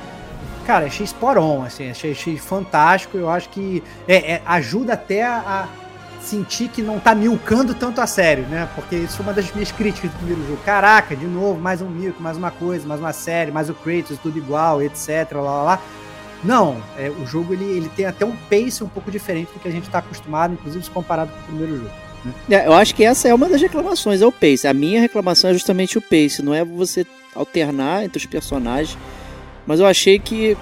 cara, 0.71 0.87
achei 0.87 1.05
spot 1.05 1.37
on, 1.37 1.65
assim, 1.65 1.91
achei, 1.91 2.13
achei 2.13 2.37
fantástico. 2.37 3.19
Eu 3.19 3.29
acho 3.29 3.49
que 3.49 3.83
é, 4.07 4.35
é, 4.35 4.43
ajuda 4.47 4.93
até 4.93 5.25
a, 5.25 5.67
sentir 6.23 6.69
que 6.69 6.81
não 6.81 7.01
tá 7.01 7.13
milcando 7.13 7.75
tanto 7.75 8.01
a 8.01 8.07
sério, 8.07 8.45
né? 8.45 8.69
Porque 8.77 8.95
isso 8.95 9.17
foi 9.17 9.27
uma 9.27 9.33
das 9.33 9.53
minhas 9.53 9.73
críticas 9.73 10.13
do 10.13 10.19
primeiro 10.19 10.47
jogo. 10.47 10.61
Caraca, 10.65 11.17
de 11.17 11.27
novo, 11.27 11.61
mais 11.61 11.83
um 11.83 11.89
milk, 11.89 12.23
mais 12.23 12.37
uma 12.37 12.53
coisa, 12.53 12.87
mais 12.87 13.01
uma 13.01 13.13
série, 13.13 13.51
mais 13.51 13.69
o 13.69 13.75
Kratos, 13.75 14.17
tudo 14.23 14.39
igual, 14.39 14.81
etc. 14.81 15.33
Lá, 15.33 15.41
lá, 15.41 15.63
lá. 15.63 15.83
Não, 16.45 16.81
é, 16.97 17.11
o 17.11 17.27
jogo 17.27 17.53
ele, 17.53 17.65
ele 17.65 17.89
tem 17.89 18.07
até 18.07 18.25
um 18.25 18.37
pace 18.49 18.85
um 18.85 18.89
pouco 18.89 19.11
diferente 19.11 19.53
do 19.53 19.59
que 19.59 19.67
a 19.67 19.73
gente 19.73 19.91
tá 19.91 19.99
acostumado, 19.99 20.55
inclusive 20.55 20.85
se 20.85 20.91
comparado 20.91 21.33
com 21.33 21.39
o 21.39 21.45
primeiro 21.47 21.79
jogo. 21.79 21.91
É, 22.49 22.67
eu 22.69 22.75
acho 22.75 22.95
que 22.95 23.03
essa 23.03 23.27
é 23.27 23.35
uma 23.35 23.49
das 23.49 23.61
reclamações, 23.61 24.23
é 24.23 24.27
o 24.27 24.31
pace. 24.31 24.69
A 24.69 24.75
minha 24.75 25.01
reclamação 25.01 25.51
é 25.51 25.53
justamente 25.53 25.99
o 25.99 26.03
pace, 26.03 26.43
não 26.45 26.55
é 26.55 26.65
você 26.65 27.05
alternar 27.35 28.05
entre 28.05 28.19
os 28.19 28.27
personagens. 28.27 28.97
Mas 29.71 29.79
eu 29.79 29.87
achei 29.87 30.19
que, 30.19 30.57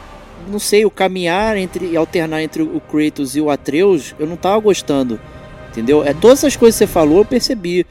não 0.51 0.59
sei, 0.59 0.85
o 0.85 0.90
caminhar 0.90 1.57
entre 1.57 1.87
e 1.87 1.97
alternar 1.97 2.42
entre 2.42 2.62
o 2.62 2.79
Kratos 2.79 3.35
e 3.35 3.40
o 3.40 3.49
Atreus, 3.49 4.14
eu 4.18 4.27
não 4.27 4.37
tava 4.37 4.61
gostando. 4.61 5.18
Entendeu? 5.71 6.05
É, 6.05 6.12
todas 6.12 6.40
essas 6.40 6.57
coisas 6.57 6.79
que 6.79 6.85
você 6.85 6.92
falou, 6.92 7.21
eu 7.21 7.25
percebi. 7.25 7.87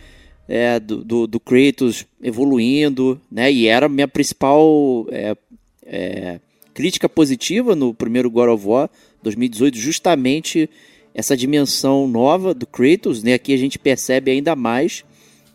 É, 0.48 0.80
do, 0.80 1.04
do, 1.04 1.26
do 1.26 1.40
Kratos 1.40 2.06
evoluindo, 2.22 3.20
né? 3.32 3.52
E 3.52 3.68
era 3.68 3.88
a 3.88 3.90
minha 3.90 4.08
principal 4.08 5.08
é, 5.10 5.36
é, 5.84 6.40
crítica 6.72 7.10
positiva 7.10 7.76
no 7.76 7.96
primeiro 7.96 8.30
God 8.30 8.50
of 8.50 8.68
War 8.68 8.88
2018, 9.24 9.76
justamente 9.76 10.70
essa 11.16 11.36
dimensão 11.36 12.08
nova 12.08 12.54
do 12.54 12.68
Kratos, 12.68 13.24
né? 13.24 13.34
Aqui 13.34 13.56
a 13.56 13.58
gente 13.58 13.80
percebe 13.80 14.30
ainda 14.30 14.56
mais 14.56 15.04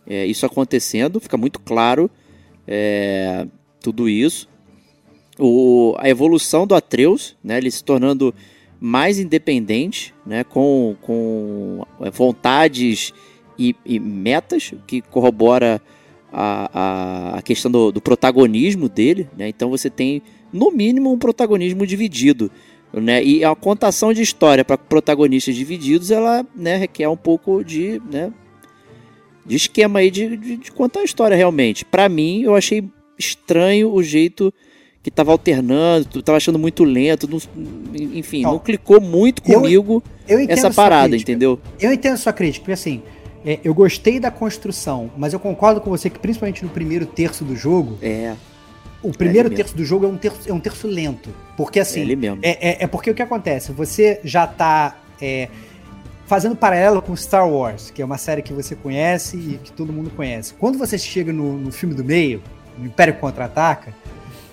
é, 0.08 0.26
isso 0.26 0.44
acontecendo, 0.44 1.20
fica 1.20 1.36
muito 1.36 1.60
claro 1.60 2.10
é, 2.66 3.46
tudo 3.80 4.08
isso. 4.08 4.50
O, 5.44 5.96
a 5.98 6.08
evolução 6.08 6.66
do 6.66 6.74
Atreus, 6.74 7.36
né? 7.42 7.58
Ele 7.58 7.70
se 7.70 7.82
tornando 7.82 8.32
mais 8.78 9.18
independente, 9.18 10.14
né? 10.24 10.44
Com, 10.44 10.96
com 11.02 11.84
é, 12.00 12.10
vontades 12.10 13.12
e, 13.58 13.74
e 13.84 13.98
metas, 13.98 14.72
que 14.86 15.00
corrobora 15.00 15.82
a, 16.32 16.70
a, 16.72 17.38
a 17.38 17.42
questão 17.42 17.70
do, 17.70 17.90
do 17.90 18.00
protagonismo 18.00 18.88
dele, 18.88 19.28
né? 19.36 19.48
Então 19.48 19.68
você 19.68 19.90
tem, 19.90 20.22
no 20.52 20.70
mínimo, 20.70 21.12
um 21.12 21.18
protagonismo 21.18 21.86
dividido. 21.86 22.50
Né? 22.92 23.24
E 23.24 23.42
a 23.42 23.54
contação 23.54 24.12
de 24.12 24.20
história 24.20 24.64
para 24.64 24.76
protagonistas 24.76 25.56
divididos, 25.56 26.10
ela 26.10 26.46
né, 26.54 26.76
requer 26.76 27.08
um 27.08 27.16
pouco 27.16 27.64
de, 27.64 28.02
né, 28.10 28.30
de 29.46 29.56
esquema 29.56 30.00
aí 30.00 30.10
de, 30.10 30.36
de, 30.36 30.56
de 30.58 30.70
contar 30.70 31.00
a 31.00 31.04
história 31.04 31.34
realmente. 31.34 31.86
Para 31.86 32.06
mim, 32.08 32.42
eu 32.42 32.54
achei 32.54 32.84
estranho 33.18 33.92
o 33.92 34.02
jeito 34.02 34.52
que 35.02 35.10
tava 35.10 35.32
alternando, 35.32 36.22
tava 36.22 36.36
achando 36.36 36.58
muito 36.58 36.84
lento, 36.84 37.28
não, 37.28 37.40
enfim, 37.94 38.42
não, 38.42 38.52
não 38.52 38.58
clicou 38.58 39.00
muito 39.00 39.42
comigo 39.42 40.02
eu, 40.28 40.38
eu 40.38 40.46
essa 40.48 40.70
parada, 40.70 41.16
entendeu? 41.16 41.58
Eu 41.80 41.92
entendo 41.92 42.14
a 42.14 42.18
sua 42.18 42.32
crítica, 42.32 42.62
porque 42.62 42.72
assim, 42.72 43.02
é, 43.44 43.58
eu 43.64 43.74
gostei 43.74 44.20
da 44.20 44.30
construção, 44.30 45.10
mas 45.16 45.32
eu 45.32 45.40
concordo 45.40 45.80
com 45.80 45.90
você 45.90 46.08
que 46.08 46.18
principalmente 46.18 46.62
no 46.62 46.70
primeiro 46.70 47.04
terço 47.04 47.44
do 47.44 47.56
jogo, 47.56 47.98
é 48.00 48.34
o 49.02 49.10
primeiro 49.10 49.52
é 49.52 49.56
terço 49.56 49.76
do 49.76 49.84
jogo 49.84 50.06
é 50.06 50.08
um 50.08 50.16
terço, 50.16 50.48
é 50.48 50.52
um 50.52 50.60
terço 50.60 50.86
lento. 50.86 51.30
Porque 51.56 51.80
assim. 51.80 52.04
É, 52.40 52.70
é, 52.70 52.84
é, 52.84 52.86
porque 52.86 53.10
o 53.10 53.14
que 53.14 53.22
acontece? 53.22 53.72
Você 53.72 54.20
já 54.22 54.46
tá 54.46 54.96
é, 55.20 55.48
fazendo 56.26 56.54
paralelo 56.54 57.02
com 57.02 57.14
Star 57.16 57.48
Wars, 57.48 57.90
que 57.90 58.00
é 58.00 58.04
uma 58.04 58.18
série 58.18 58.42
que 58.42 58.52
você 58.52 58.76
conhece 58.76 59.36
e 59.36 59.60
que 59.62 59.72
todo 59.72 59.92
mundo 59.92 60.10
conhece. 60.10 60.54
Quando 60.54 60.78
você 60.78 60.96
chega 60.96 61.32
no, 61.32 61.58
no 61.58 61.72
filme 61.72 61.94
do 61.94 62.04
meio, 62.04 62.40
no 62.78 62.86
Império 62.86 63.14
Contra-Ataca, 63.14 63.92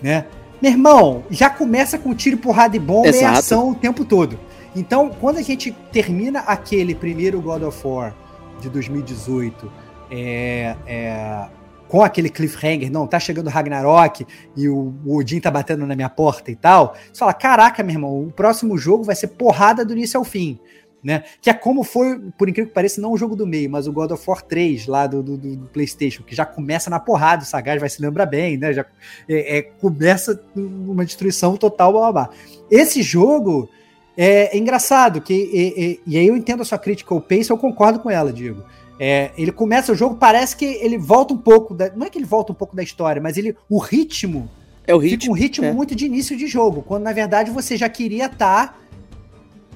né? 0.02 0.26
Meu 0.62 0.72
irmão, 0.72 1.24
já 1.30 1.50
começa 1.50 1.98
com 1.98 2.14
tiro, 2.14 2.38
porrada 2.38 2.76
e 2.76 2.80
bomba 2.80 3.08
Exato. 3.08 3.36
e 3.36 3.38
ação 3.38 3.70
o 3.70 3.76
tempo 3.76 4.04
todo. 4.04 4.40
Então, 4.76 5.10
quando 5.20 5.38
a 5.38 5.42
gente 5.42 5.72
termina 5.92 6.42
aquele 6.42 6.94
primeiro 6.94 7.42
God 7.42 7.64
of 7.64 7.88
War 7.88 8.14
de 8.62 8.70
2018, 8.70 9.72
é, 10.12 10.76
é, 10.86 11.46
com 11.88 12.04
aquele 12.04 12.30
cliffhanger, 12.30 12.92
não, 12.92 13.08
tá 13.08 13.20
chegando 13.20 13.48
o 13.48 13.50
Ragnarok 13.50 14.26
e 14.56 14.70
o, 14.70 14.94
o 15.06 15.18
Odin 15.18 15.40
tá 15.40 15.50
batendo 15.50 15.88
na 15.88 15.96
minha 15.96 16.10
porta 16.10 16.52
e 16.52 16.56
tal, 16.56 16.96
você 17.12 17.20
fala, 17.20 17.34
caraca, 17.34 17.82
meu 17.82 17.96
irmão, 17.96 18.24
o 18.24 18.32
próximo 18.32 18.78
jogo 18.78 19.04
vai 19.04 19.16
ser 19.16 19.30
porrada 19.30 19.84
do 19.84 19.94
início 19.94 20.18
ao 20.18 20.24
fim. 20.24 20.60
Né? 21.04 21.24
Que 21.42 21.50
é 21.50 21.54
como 21.54 21.84
foi, 21.84 22.20
por 22.38 22.50
incrível 22.50 22.68
que 22.68 22.74
pareça, 22.74 23.00
não 23.00 23.14
o 23.14 23.18
jogo 23.18 23.36
do 23.36 23.48
meio, 23.48 23.70
mas 23.70 23.88
o 23.88 23.94
God 23.94 24.12
of 24.12 24.24
War 24.28 24.42
3 24.42 24.86
lá 24.86 25.08
do, 25.08 25.24
do, 25.24 25.38
do 25.38 25.66
PlayStation, 25.68 26.24
que 26.24 26.36
já 26.36 26.46
começa 26.46 26.90
na 26.90 27.00
porrada, 27.00 27.44
o 27.44 27.46
Sagaz 27.46 27.80
vai 27.80 27.90
se 27.90 28.02
lembrar 28.02 28.26
bem, 28.26 28.58
né? 28.58 28.74
Já 28.74 28.86
é, 29.28 29.58
é, 29.58 29.62
começa 29.62 30.42
uma 30.56 31.06
destruição 31.06 31.56
total, 31.56 31.94
blá, 31.94 32.12
blá, 32.12 32.12
blá. 32.12 32.30
Esse 32.70 33.02
jogo 33.02 33.70
é, 34.22 34.54
é 34.54 34.58
engraçado, 34.58 35.22
que, 35.22 35.34
e, 35.34 35.82
e, 35.82 36.00
e, 36.06 36.18
aí 36.18 36.28
eu 36.28 36.36
entendo 36.36 36.62
a 36.62 36.66
sua 36.66 36.78
crítica 36.78 37.14
ao 37.14 37.22
Pace, 37.22 37.50
eu 37.50 37.58
concordo 37.58 38.02
com 38.02 38.12
ela, 38.12 38.34
Diego. 38.34 38.62
É, 39.00 39.32
ele 39.38 39.50
começa 39.50 39.94
o 39.94 39.96
jogo, 39.96 40.18
parece 40.18 40.58
que 40.58 40.66
ele 40.66 40.98
volta 40.98 41.34
um 41.34 41.38
pouco, 41.38 41.74
da, 41.74 41.90
não 41.96 42.06
é 42.06 42.10
que 42.10 42.18
ele 42.18 42.26
volta 42.26 42.52
um 42.52 42.56
pouco 42.56 42.76
da 42.76 42.84
história, 42.84 43.22
mas 43.22 43.38
ele, 43.38 43.56
o 43.70 43.80
ritmo, 43.80 44.52
é 44.86 44.94
o 44.94 44.98
ritmo, 44.98 45.22
fica 45.22 45.32
um 45.32 45.36
ritmo 45.36 45.66
é. 45.68 45.72
muito 45.72 45.96
de 45.96 46.06
início 46.06 46.36
de 46.36 46.48
jogo, 46.48 46.82
quando 46.82 47.04
na 47.04 47.14
verdade 47.14 47.50
você 47.50 47.78
já 47.78 47.88
queria 47.88 48.26
estar 48.26 48.68
tá 48.68 48.79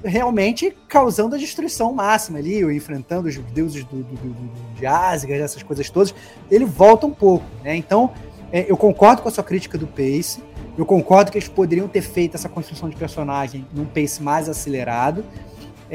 realmente 0.03 0.75
causando 0.87 1.35
a 1.35 1.37
destruição 1.37 1.93
máxima 1.93 2.39
ali, 2.39 2.63
ou 2.63 2.71
enfrentando 2.71 3.27
os 3.27 3.37
deuses 3.37 3.83
do, 3.85 3.97
do, 3.97 4.15
do, 4.15 4.75
de 4.75 4.85
Asgard, 4.85 5.41
essas 5.41 5.63
coisas 5.63 5.89
todas, 5.89 6.13
ele 6.51 6.65
volta 6.65 7.05
um 7.05 7.13
pouco, 7.13 7.45
né? 7.63 7.75
Então, 7.75 8.11
é, 8.51 8.65
eu 8.69 8.77
concordo 8.77 9.21
com 9.21 9.29
a 9.29 9.31
sua 9.31 9.43
crítica 9.43 9.77
do 9.77 9.87
pace, 9.87 10.43
eu 10.77 10.85
concordo 10.85 11.31
que 11.31 11.37
eles 11.37 11.47
poderiam 11.47 11.87
ter 11.87 12.01
feito 12.01 12.35
essa 12.35 12.49
construção 12.49 12.89
de 12.89 12.95
personagem 12.95 13.65
num 13.73 13.85
pace 13.85 14.21
mais 14.21 14.49
acelerado, 14.49 15.23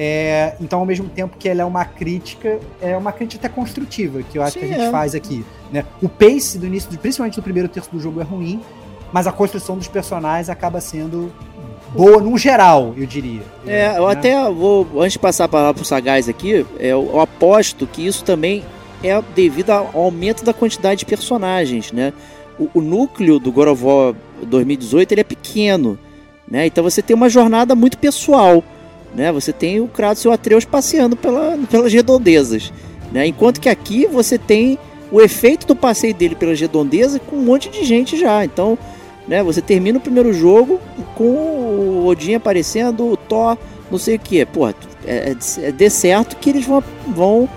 é, 0.01 0.55
então, 0.61 0.79
ao 0.79 0.87
mesmo 0.87 1.09
tempo 1.09 1.37
que 1.37 1.49
ela 1.49 1.63
é 1.63 1.65
uma 1.65 1.85
crítica, 1.85 2.61
é 2.81 2.97
uma 2.97 3.11
crítica 3.11 3.47
até 3.47 3.53
construtiva, 3.53 4.23
que 4.23 4.39
eu 4.39 4.43
acho 4.45 4.53
Sim, 4.53 4.61
que 4.61 4.65
a 4.67 4.69
gente 4.69 4.81
é. 4.83 4.91
faz 4.93 5.13
aqui. 5.13 5.45
Né? 5.73 5.85
O 6.01 6.09
pace 6.09 6.57
do 6.57 6.67
início, 6.67 6.97
principalmente 6.99 7.35
do 7.35 7.43
primeiro 7.43 7.69
terço 7.69 7.91
do 7.91 7.99
jogo, 7.99 8.21
é 8.21 8.23
ruim, 8.23 8.63
mas 9.13 9.27
a 9.27 9.33
construção 9.33 9.77
dos 9.77 9.89
personagens 9.89 10.49
acaba 10.49 10.81
sendo 10.81 11.33
boa 11.95 12.21
num 12.21 12.37
geral, 12.37 12.95
eu 12.97 13.07
diria. 13.07 13.43
É, 13.67 13.97
eu 13.97 14.07
né? 14.07 14.13
até 14.13 14.51
vou, 14.51 14.87
antes 14.97 15.13
de 15.13 15.19
passar 15.19 15.45
a 15.45 15.49
palavra 15.49 15.75
pro 15.75 15.85
Sagaz 15.85 16.29
aqui, 16.29 16.51
eu, 16.51 16.67
eu 16.79 17.21
aposto 17.21 17.87
que 17.87 18.07
isso 18.07 18.25
também 18.25 18.65
é 19.03 19.21
devido 19.35 19.71
ao 19.71 19.91
aumento 19.95 20.45
da 20.45 20.53
quantidade 20.53 21.01
de 21.01 21.07
personagens, 21.07 21.93
né? 21.93 22.13
O, 22.59 22.69
o 22.75 22.81
núcleo 22.81 23.39
do 23.39 23.53
God 23.53 23.69
of 23.69 23.85
War 23.85 24.15
2018 24.43 25.13
ele 25.13 25.21
é 25.21 25.25
pequeno, 25.25 25.99
né? 26.51 26.67
Então 26.67 26.83
você 26.83 27.01
tem 27.01 27.15
uma 27.15 27.29
jornada 27.29 27.75
muito 27.75 27.99
pessoal, 27.99 28.63
né? 29.15 29.31
Você 29.33 29.53
tem 29.53 29.81
o 29.81 29.89
Kratos 29.89 30.25
e 30.25 30.29
o 30.29 30.33
Atreus 30.33 30.65
passeando 30.65 31.17
pela, 31.17 31.59
pelas 31.71 31.93
redondezas, 31.93 32.73
né? 33.13 33.27
Enquanto 33.27 33.61
que 33.61 33.69
aqui 33.69 34.07
você 34.07 34.37
tem 34.37 34.79
o 35.11 35.21
efeito 35.21 35.67
do 35.67 35.77
passeio 35.77 36.15
dele 36.15 36.35
pelas 36.35 36.61
redondezas 36.61 37.21
com 37.27 37.37
um 37.37 37.43
monte 37.43 37.71
de 37.71 37.85
gente 37.85 38.17
já. 38.19 38.45
Então 38.45 38.77
né? 39.29 39.43
Você 39.43 39.61
termina 39.61 39.99
o 39.99 40.01
primeiro 40.01 40.33
jogo 40.33 40.81
com 41.15 41.25
o 41.25 42.07
Odin 42.07 42.35
aparecendo, 42.35 43.07
o 43.07 43.17
Thor, 43.17 43.57
não 43.91 43.99
sei 43.99 44.17
o 44.17 44.19
que. 44.19 44.45
Pô, 44.47 44.67
é, 44.67 44.75
é 45.05 45.71
de 45.71 45.91
certo 45.91 46.37
que 46.37 46.49
eles 46.51 46.65
vão, 46.65 46.83
vão 47.09 47.49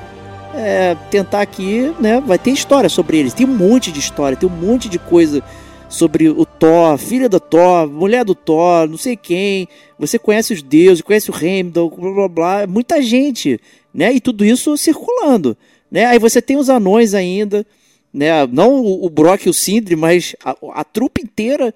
é, 0.54 0.96
tentar 1.10 1.42
aqui, 1.42 1.94
né? 2.00 2.22
Vai 2.22 2.38
ter 2.38 2.52
história 2.52 2.90
sobre 2.90 3.18
eles. 3.18 3.34
Tem 3.34 3.48
um 3.48 3.56
monte 3.56 3.92
de 3.92 4.00
história, 4.00 4.38
tem 4.38 4.48
um 4.48 4.52
monte 4.52 4.90
de 4.90 5.00
coisa 5.00 5.42
sobre 5.88 6.30
o 6.30 6.46
Thor, 6.46 6.98
filha 6.98 7.28
do 7.28 7.40
Thor, 7.40 7.88
mulher 7.90 8.24
do 8.24 8.36
Thor, 8.36 8.88
não 8.88 8.98
sei 8.98 9.16
quem. 9.16 9.68
Você 9.98 10.20
conhece 10.20 10.54
os 10.54 10.62
deuses, 10.62 11.02
conhece 11.02 11.32
o 11.32 11.36
Heimdall, 11.36 11.90
blá 11.90 12.12
blá 12.12 12.28
blá. 12.28 12.68
Muita 12.68 13.02
gente, 13.02 13.60
né? 13.94 14.12
E 14.14 14.20
tudo 14.20 14.44
isso 14.44 14.76
circulando, 14.78 15.58
né? 15.90 16.06
Aí 16.06 16.20
você 16.20 16.42
tem 16.42 16.58
os 16.58 16.70
anões 16.70 17.14
ainda 17.14 17.66
né? 18.14 18.46
Não 18.48 18.84
o, 18.86 19.10
Brock 19.10 19.46
e 19.46 19.50
o 19.50 19.54
Sindri, 19.54 19.96
mas 19.96 20.36
a, 20.44 20.56
a 20.74 20.84
trupe 20.84 21.22
inteira 21.22 21.74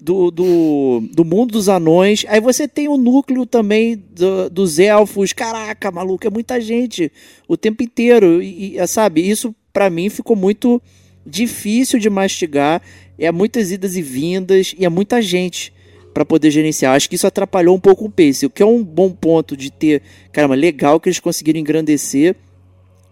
do, 0.00 0.30
do, 0.30 1.02
do, 1.12 1.24
mundo 1.24 1.52
dos 1.52 1.68
anões. 1.68 2.24
Aí 2.28 2.40
você 2.40 2.66
tem 2.66 2.88
o 2.88 2.96
núcleo 2.96 3.46
também 3.46 3.96
do, 3.96 4.48
dos 4.50 4.78
elfos. 4.78 5.32
Caraca, 5.32 5.90
maluco, 5.90 6.26
é 6.26 6.30
muita 6.30 6.60
gente 6.60 7.12
o 7.48 7.56
tempo 7.56 7.82
inteiro. 7.82 8.42
E, 8.42 8.78
e 8.78 8.86
sabe, 8.86 9.28
isso 9.28 9.54
para 9.72 9.90
mim 9.90 10.08
ficou 10.08 10.36
muito 10.36 10.80
difícil 11.26 11.98
de 11.98 12.08
mastigar. 12.08 12.82
É 13.18 13.32
muitas 13.32 13.70
idas 13.70 13.96
e 13.96 14.02
vindas 14.02 14.74
e 14.78 14.84
é 14.84 14.88
muita 14.88 15.20
gente 15.22 15.72
para 16.12 16.24
poder 16.24 16.50
gerenciar. 16.50 16.94
Acho 16.94 17.08
que 17.10 17.16
isso 17.16 17.26
atrapalhou 17.26 17.76
um 17.76 17.80
pouco 17.80 18.06
o 18.06 18.10
pace, 18.10 18.46
o 18.46 18.50
que 18.50 18.62
é 18.62 18.66
um 18.66 18.82
bom 18.82 19.10
ponto 19.10 19.54
de 19.54 19.70
ter, 19.70 20.00
caramba, 20.32 20.54
legal 20.54 20.98
que 20.98 21.08
eles 21.08 21.20
conseguiram 21.20 21.60
engrandecer 21.60 22.34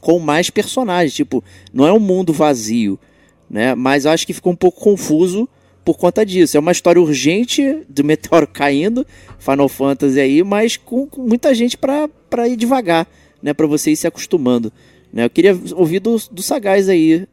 com 0.05 0.19
mais 0.19 0.51
personagens. 0.51 1.15
Tipo, 1.15 1.43
não 1.73 1.87
é 1.87 1.93
um 1.93 1.99
mundo 1.99 2.31
vazio, 2.31 3.01
né? 3.49 3.75
Mas 3.75 4.05
acho 4.05 4.27
que 4.27 4.35
ficou 4.35 4.53
um 4.53 4.57
pouco 4.57 4.79
confuso 4.79 5.49
por 5.83 5.97
conta 5.97 6.27
disso. 6.27 6.59
É 6.59 6.61
uma 6.61 6.73
história 6.73 7.01
urgente 7.01 7.83
do 7.89 8.05
meteoro 8.05 8.47
caindo, 8.47 9.07
Final 9.39 9.67
Fantasy 9.67 10.21
aí, 10.21 10.45
mas 10.45 10.77
com, 10.77 11.07
com 11.07 11.23
muita 11.23 11.55
gente 11.55 11.79
para 11.79 12.47
ir 12.47 12.55
devagar, 12.55 13.09
né? 13.43 13.55
Para 13.55 13.67
você 13.67 13.93
ir 13.93 13.97
se 13.97 14.07
acostumando. 14.07 14.71
Né? 15.11 15.25
Eu 15.25 15.31
queria 15.31 15.59
ouvir 15.75 16.01
do, 16.01 16.17
do 16.31 16.43
Sagaz 16.43 16.91
aí 16.91 17.27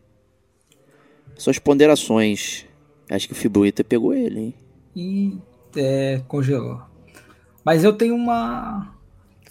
suas 1.37 1.59
ponderações. 1.59 2.65
Acho 3.09 3.27
que 3.27 3.33
o 3.33 3.35
Fibuita 3.35 3.83
pegou 3.83 4.13
ele, 4.13 4.39
hein? 4.39 4.53
E 4.95 5.37
é, 5.75 6.21
congelou. 6.25 6.81
Mas 7.65 7.83
eu 7.83 7.91
tenho 7.91 8.15
uma 8.15 8.95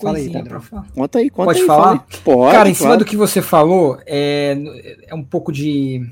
Fala 0.00 0.18
aí, 0.18 0.30
Pedro. 0.30 0.62
Conta 0.94 1.18
aí, 1.18 1.30
conta 1.30 1.46
Pode 1.46 1.60
aí, 1.60 1.66
falar? 1.66 2.06
Pode, 2.24 2.52
Cara, 2.56 2.68
em 2.68 2.74
cima 2.74 2.96
do 2.96 3.04
que 3.04 3.16
você 3.16 3.42
falou, 3.42 3.98
é, 4.06 4.56
é 5.06 5.14
um 5.14 5.22
pouco 5.22 5.52
de, 5.52 6.10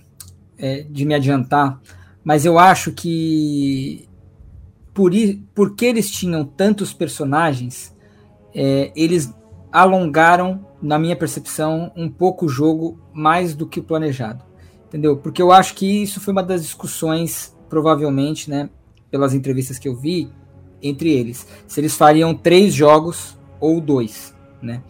é, 0.59 0.83
de 0.83 1.05
me 1.05 1.15
adiantar, 1.15 1.81
mas 2.23 2.45
eu 2.45 2.59
acho 2.59 2.93
que 2.93 4.09
por, 4.93 5.13
porque 5.55 5.87
eles 5.87 6.11
tinham 6.11 6.45
tantos 6.45 6.93
personagens, 6.93 7.97
é, 8.55 8.91
eles 8.97 9.33
alongaram, 9.71 10.67
na 10.83 10.99
minha 10.99 11.17
percepção, 11.17 11.93
um 11.97 12.09
pouco 12.09 12.47
o 12.47 12.49
jogo 12.49 13.01
mais 13.13 13.55
do 13.55 13.67
que 13.67 13.81
o 13.81 13.83
planejado. 13.83 14.45
Entendeu? 14.87 15.17
Porque 15.17 15.41
eu 15.41 15.53
acho 15.53 15.75
que 15.75 16.03
isso 16.03 16.21
foi 16.21 16.33
uma 16.33 16.43
das 16.43 16.63
discussões, 16.63 17.57
provavelmente, 17.69 18.51
né, 18.51 18.69
pelas 19.11 19.35
entrevistas 19.35 19.79
que 19.79 19.89
eu 19.89 19.95
vi, 19.95 20.31
entre 20.83 21.11
eles. 21.13 21.47
Se 21.67 21.81
eles 21.81 21.97
fariam 21.97 22.35
três 22.35 22.75
jogos 22.75 23.38
ou 23.61 23.81
dois, 23.81 24.35
né? 24.61 24.83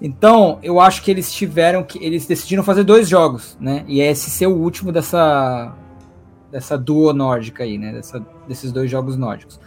Então, 0.00 0.58
eu 0.62 0.78
acho 0.78 1.02
que 1.02 1.10
eles 1.10 1.32
tiveram 1.32 1.82
que 1.82 2.02
eles 2.02 2.26
decidiram 2.26 2.62
fazer 2.62 2.84
dois 2.84 3.08
jogos, 3.08 3.56
né? 3.60 3.84
E 3.88 4.00
esse 4.00 4.30
ser 4.30 4.46
o 4.46 4.56
último 4.56 4.92
dessa 4.92 5.74
dessa 6.50 6.78
duo 6.78 7.12
nórdica 7.12 7.64
aí, 7.64 7.76
né? 7.76 7.92
Dessa, 7.92 8.24
desses 8.46 8.72
dois 8.72 8.90
jogos 8.90 9.16
nórdicos. 9.16 9.60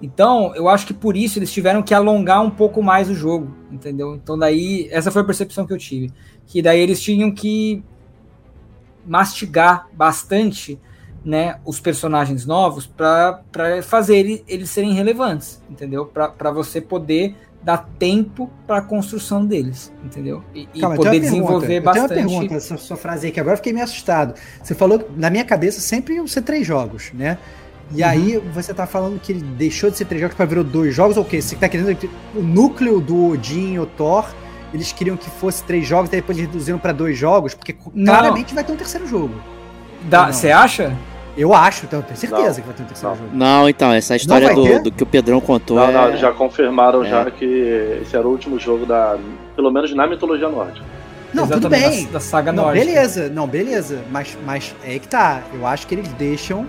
Então, 0.00 0.54
eu 0.54 0.68
acho 0.68 0.86
que 0.86 0.94
por 0.94 1.16
isso 1.16 1.38
eles 1.38 1.52
tiveram 1.52 1.82
que 1.82 1.92
alongar 1.92 2.40
um 2.40 2.50
pouco 2.50 2.82
mais 2.82 3.10
o 3.10 3.14
jogo, 3.14 3.52
entendeu? 3.70 4.14
Então, 4.14 4.38
daí, 4.38 4.88
essa 4.92 5.10
foi 5.10 5.22
a 5.22 5.24
percepção 5.24 5.66
que 5.66 5.72
eu 5.72 5.78
tive. 5.78 6.12
Que 6.46 6.62
daí 6.62 6.78
eles 6.78 7.00
tinham 7.00 7.32
que 7.32 7.82
mastigar 9.04 9.88
bastante 9.92 10.80
né, 11.24 11.58
os 11.64 11.80
personagens 11.80 12.46
novos 12.46 12.86
para 12.86 13.42
fazer 13.82 14.18
eles, 14.18 14.44
eles 14.46 14.70
serem 14.70 14.92
relevantes, 14.92 15.62
entendeu? 15.68 16.06
Para 16.06 16.50
você 16.52 16.80
poder 16.80 17.34
dá 17.62 17.76
tempo 17.76 18.50
para 18.66 18.78
a 18.78 18.82
construção 18.82 19.44
deles, 19.44 19.92
entendeu? 20.04 20.42
E, 20.54 20.66
Calma, 20.80 20.94
e 20.94 20.98
poder 20.98 21.20
desenvolver 21.20 21.80
bastante. 21.80 22.10
Eu 22.10 22.16
tenho 22.16 22.28
uma 22.28 22.40
pergunta, 22.40 22.54
essa 22.54 22.76
sua 22.76 22.96
frase 22.96 23.26
aí, 23.26 23.32
que 23.32 23.40
agora 23.40 23.54
eu 23.54 23.56
fiquei 23.58 23.72
meio 23.72 23.84
assustado. 23.84 24.34
Você 24.62 24.74
falou, 24.74 25.08
na 25.16 25.28
minha 25.28 25.44
cabeça, 25.44 25.80
sempre 25.80 26.14
iam 26.14 26.26
ser 26.26 26.42
três 26.42 26.66
jogos, 26.66 27.10
né? 27.12 27.38
E 27.94 28.02
uhum. 28.02 28.08
aí 28.08 28.38
você 28.54 28.72
tá 28.72 28.86
falando 28.86 29.18
que 29.20 29.32
ele 29.32 29.40
deixou 29.40 29.90
de 29.90 29.96
ser 29.96 30.04
três 30.04 30.20
jogos 30.20 30.36
para 30.36 30.46
virar 30.46 30.62
dois 30.62 30.94
jogos, 30.94 31.16
ou 31.16 31.22
o 31.22 31.26
quê? 31.26 31.40
Você 31.40 31.56
tá 31.56 31.68
querendo 31.68 31.94
que 31.94 32.08
o 32.34 32.42
núcleo 32.42 33.00
do 33.00 33.30
Odin 33.30 33.74
e 33.74 33.78
o 33.78 33.86
Thor, 33.86 34.28
eles 34.72 34.92
queriam 34.92 35.16
que 35.16 35.30
fosse 35.30 35.64
três 35.64 35.86
jogos, 35.86 36.10
daí 36.10 36.20
depois 36.20 36.38
eles 36.38 36.50
reduziram 36.50 36.78
para 36.78 36.92
dois 36.92 37.16
jogos, 37.16 37.54
porque 37.54 37.74
Não. 37.94 38.12
claramente 38.12 38.54
vai 38.54 38.62
ter 38.62 38.72
um 38.72 38.76
terceiro 38.76 39.06
jogo. 39.06 39.34
Você 40.30 40.50
acha? 40.50 40.94
Eu 41.38 41.54
acho, 41.54 41.86
então, 41.86 42.02
tenho 42.02 42.16
certeza 42.16 42.42
não, 42.42 42.54
que 42.54 42.60
vai 42.62 42.74
ter 42.74 42.82
um 42.82 42.86
terceiro 42.86 43.14
não. 43.14 43.22
jogo. 43.22 43.36
Não, 43.36 43.68
então, 43.68 43.92
essa 43.92 44.16
história 44.16 44.52
do, 44.52 44.82
do, 44.82 44.90
que 44.90 45.04
o 45.04 45.06
Pedrão 45.06 45.40
contou. 45.40 45.76
Não, 45.76 45.88
é... 45.88 45.92
não, 45.92 46.16
já 46.16 46.32
confirmaram 46.32 47.04
é. 47.04 47.08
já 47.08 47.30
que 47.30 47.44
esse 48.02 48.16
era 48.16 48.26
o 48.26 48.30
último 48.32 48.58
jogo 48.58 48.84
da. 48.84 49.16
Pelo 49.54 49.70
menos 49.70 49.94
na 49.94 50.08
mitologia 50.08 50.48
nórdica. 50.48 50.84
Não, 51.32 51.46
tudo 51.46 51.68
bem. 51.68 52.06
Da, 52.06 52.12
da 52.12 52.20
saga 52.20 52.50
não, 52.50 52.64
nórdica. 52.64 52.84
Beleza, 52.84 53.28
não, 53.28 53.46
beleza. 53.46 54.02
Mas, 54.10 54.36
mas 54.44 54.74
é 54.84 54.98
que 54.98 55.06
tá. 55.06 55.42
Eu 55.54 55.64
acho 55.64 55.86
que 55.86 55.94
eles 55.94 56.08
deixam 56.14 56.66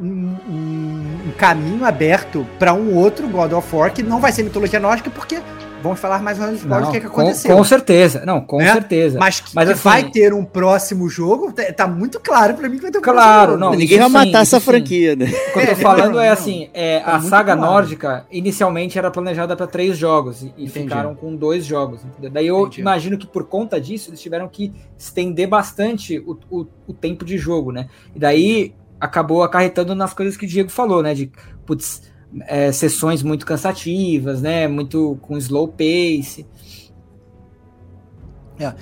um, 0.00 0.36
um, 0.48 1.18
um 1.26 1.32
caminho 1.36 1.84
aberto 1.84 2.46
para 2.56 2.72
um 2.72 2.94
outro 2.94 3.26
God 3.26 3.52
of 3.52 3.74
War 3.74 3.92
que 3.92 4.02
não 4.02 4.20
vai 4.20 4.30
ser 4.30 4.44
mitologia 4.44 4.78
nórdica, 4.78 5.10
porque 5.10 5.40
vamos 5.82 5.98
falar 6.00 6.22
mais 6.22 6.38
ou 6.38 6.46
menos 6.46 6.60
do 6.62 6.90
que, 6.90 7.00
que 7.00 7.08
com, 7.08 7.20
aconteceu. 7.20 7.56
com 7.56 7.64
certeza. 7.64 8.24
Não, 8.26 8.40
com 8.40 8.58
Né? 8.58 8.72
certeza. 8.72 9.18
Mas 9.18 9.40
que, 9.40 9.54
Mas, 9.54 9.66
que 9.68 9.72
assim- 9.74 9.82
vai 9.82 10.10
ter 10.10 10.32
um 10.34 10.44
próximo 10.44 11.08
jogo, 11.08 11.52
tá, 11.52 11.72
tá 11.72 11.86
muito 11.86 12.18
claro 12.20 12.54
pra 12.54 12.68
mim 12.68 12.76
que 12.76 12.82
vai 12.82 12.90
ter 12.90 12.98
um 12.98 13.02
Claro, 13.02 13.52
próximo 13.52 13.58
não. 13.58 13.70
Ninguém 13.78 13.98
vai 13.98 14.08
matar 14.08 14.30
sim, 14.44 14.56
essa 14.56 14.60
franquia, 14.60 15.14
né? 15.16 15.26
O 15.26 15.28
que 15.28 15.58
eu 15.60 15.66
tô 15.66 15.72
É, 15.72 15.74
falando 15.74 16.14
não, 16.14 16.20
é 16.20 16.28
assim, 16.30 16.68
é, 16.74 17.00
Tá 17.00 17.16
a 17.16 17.20
saga 17.20 17.54
claro. 17.56 17.60
nórdica 17.72 18.26
inicialmente 18.30 18.98
era 18.98 19.10
planejada 19.10 19.56
para 19.56 19.66
três 19.66 19.96
jogos 19.96 20.42
e, 20.42 20.46
e 20.56 20.64
Entendi. 20.64 20.70
ficaram 20.88 21.14
com 21.14 21.34
dois 21.36 21.64
jogos. 21.64 22.04
entendeu? 22.04 22.30
Daí 22.30 22.46
eu 22.46 22.60
Entendi. 22.62 22.80
imagino 22.80 23.16
que 23.18 23.26
por 23.26 23.44
conta 23.44 23.80
disso 23.80 24.10
eles 24.10 24.20
tiveram 24.20 24.48
que 24.48 24.72
estender 24.98 25.46
bastante 25.48 26.18
o, 26.20 26.38
o, 26.50 26.66
o 26.86 26.92
tempo 26.92 27.24
de 27.24 27.38
jogo, 27.38 27.72
né? 27.72 27.88
E 28.14 28.18
daí 28.18 28.74
acabou 29.00 29.42
acarretando 29.44 29.94
nas 29.94 30.12
coisas 30.12 30.36
que 30.36 30.44
o 30.44 30.48
Diego 30.48 30.70
falou, 30.70 31.02
né? 31.02 31.14
De 31.14 31.30
putz, 31.64 32.02
é, 32.42 32.70
sessões 32.72 33.22
muito 33.22 33.46
cansativas, 33.46 34.42
né? 34.42 34.68
Muito 34.68 35.18
com 35.22 35.36
slow 35.38 35.68
pace. 35.68 36.46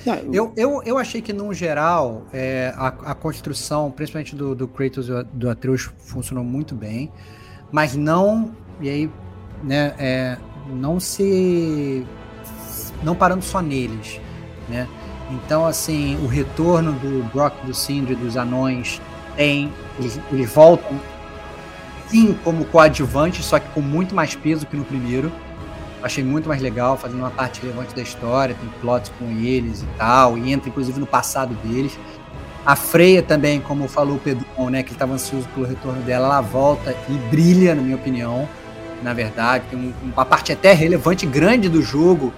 Não, 0.07 0.15
Eu, 0.33 0.53
eu, 0.57 0.83
eu 0.85 0.99
achei 0.99 1.21
que, 1.21 1.33
no 1.33 1.53
geral, 1.53 2.27
é, 2.33 2.73
a, 2.77 2.87
a 2.89 3.15
construção, 3.15 3.91
principalmente 3.91 4.35
do, 4.35 4.55
do 4.55 4.67
Kratos 4.67 5.09
e 5.09 5.23
do 5.35 5.51
Atreus, 5.51 5.91
funcionou 5.99 6.43
muito 6.43 6.75
bem, 6.75 7.13
mas 7.71 7.95
não. 7.95 8.55
E 8.81 8.89
aí, 8.89 9.11
né, 9.63 9.95
é, 9.99 10.39
não 10.69 10.99
se. 10.99 12.07
Não 13.03 13.15
parando 13.15 13.45
só 13.45 13.61
neles, 13.61 14.21
né? 14.69 14.89
Então, 15.31 15.67
assim, 15.67 16.17
o 16.25 16.27
retorno 16.27 16.93
do 16.93 17.25
Brock, 17.33 17.55
do 17.67 17.75
Sindri, 17.75 18.15
dos 18.15 18.37
anões, 18.37 19.01
tem. 19.37 19.71
Eles, 19.99 20.19
eles 20.33 20.51
voltam, 20.51 20.99
sim, 22.09 22.37
como 22.45 22.65
coadjuvantes, 22.67 23.45
só 23.45 23.59
que 23.59 23.69
com 23.71 23.81
muito 23.81 24.15
mais 24.15 24.35
peso 24.35 24.67
que 24.67 24.77
no 24.77 24.85
primeiro. 24.85 25.31
Achei 26.03 26.23
muito 26.23 26.49
mais 26.49 26.61
legal, 26.63 26.97
fazendo 26.97 27.21
uma 27.21 27.31
parte 27.31 27.61
relevante 27.61 27.95
da 27.95 28.03
história, 28.03 28.55
tem 28.55 28.69
plots 28.81 29.11
com 29.19 29.27
eles 29.31 29.83
e 29.83 29.87
tal, 29.99 30.37
e 30.39 30.53
entra 30.53 30.69
inclusive 30.69 31.01
no 31.01 31.07
passado 31.07 31.55
deles. 31.65 31.99
A 32.65 32.77
Freya 32.77 33.23
também, 33.23 33.61
como 33.61 33.89
falou 33.89 34.17
o 34.17 34.19
Pedro, 34.19 34.45
né, 34.71 34.83
que 34.83 34.93
estava 34.93 35.15
ansioso 35.15 35.49
pelo 35.55 35.67
retorno 35.67 36.03
dela, 36.03 36.27
ela 36.27 36.41
volta 36.41 36.95
e 37.09 37.13
brilha, 37.31 37.75
na 37.75 37.83
minha 37.83 37.97
opinião, 37.97 38.49
na 39.03 39.13
verdade. 39.15 39.65
Tem 39.71 39.79
um- 39.79 39.93
uma 40.13 40.25
parte 40.25 40.53
até 40.53 40.73
relevante 40.73 41.25
grande 41.27 41.69
do 41.69 41.83
jogo, 41.83 42.33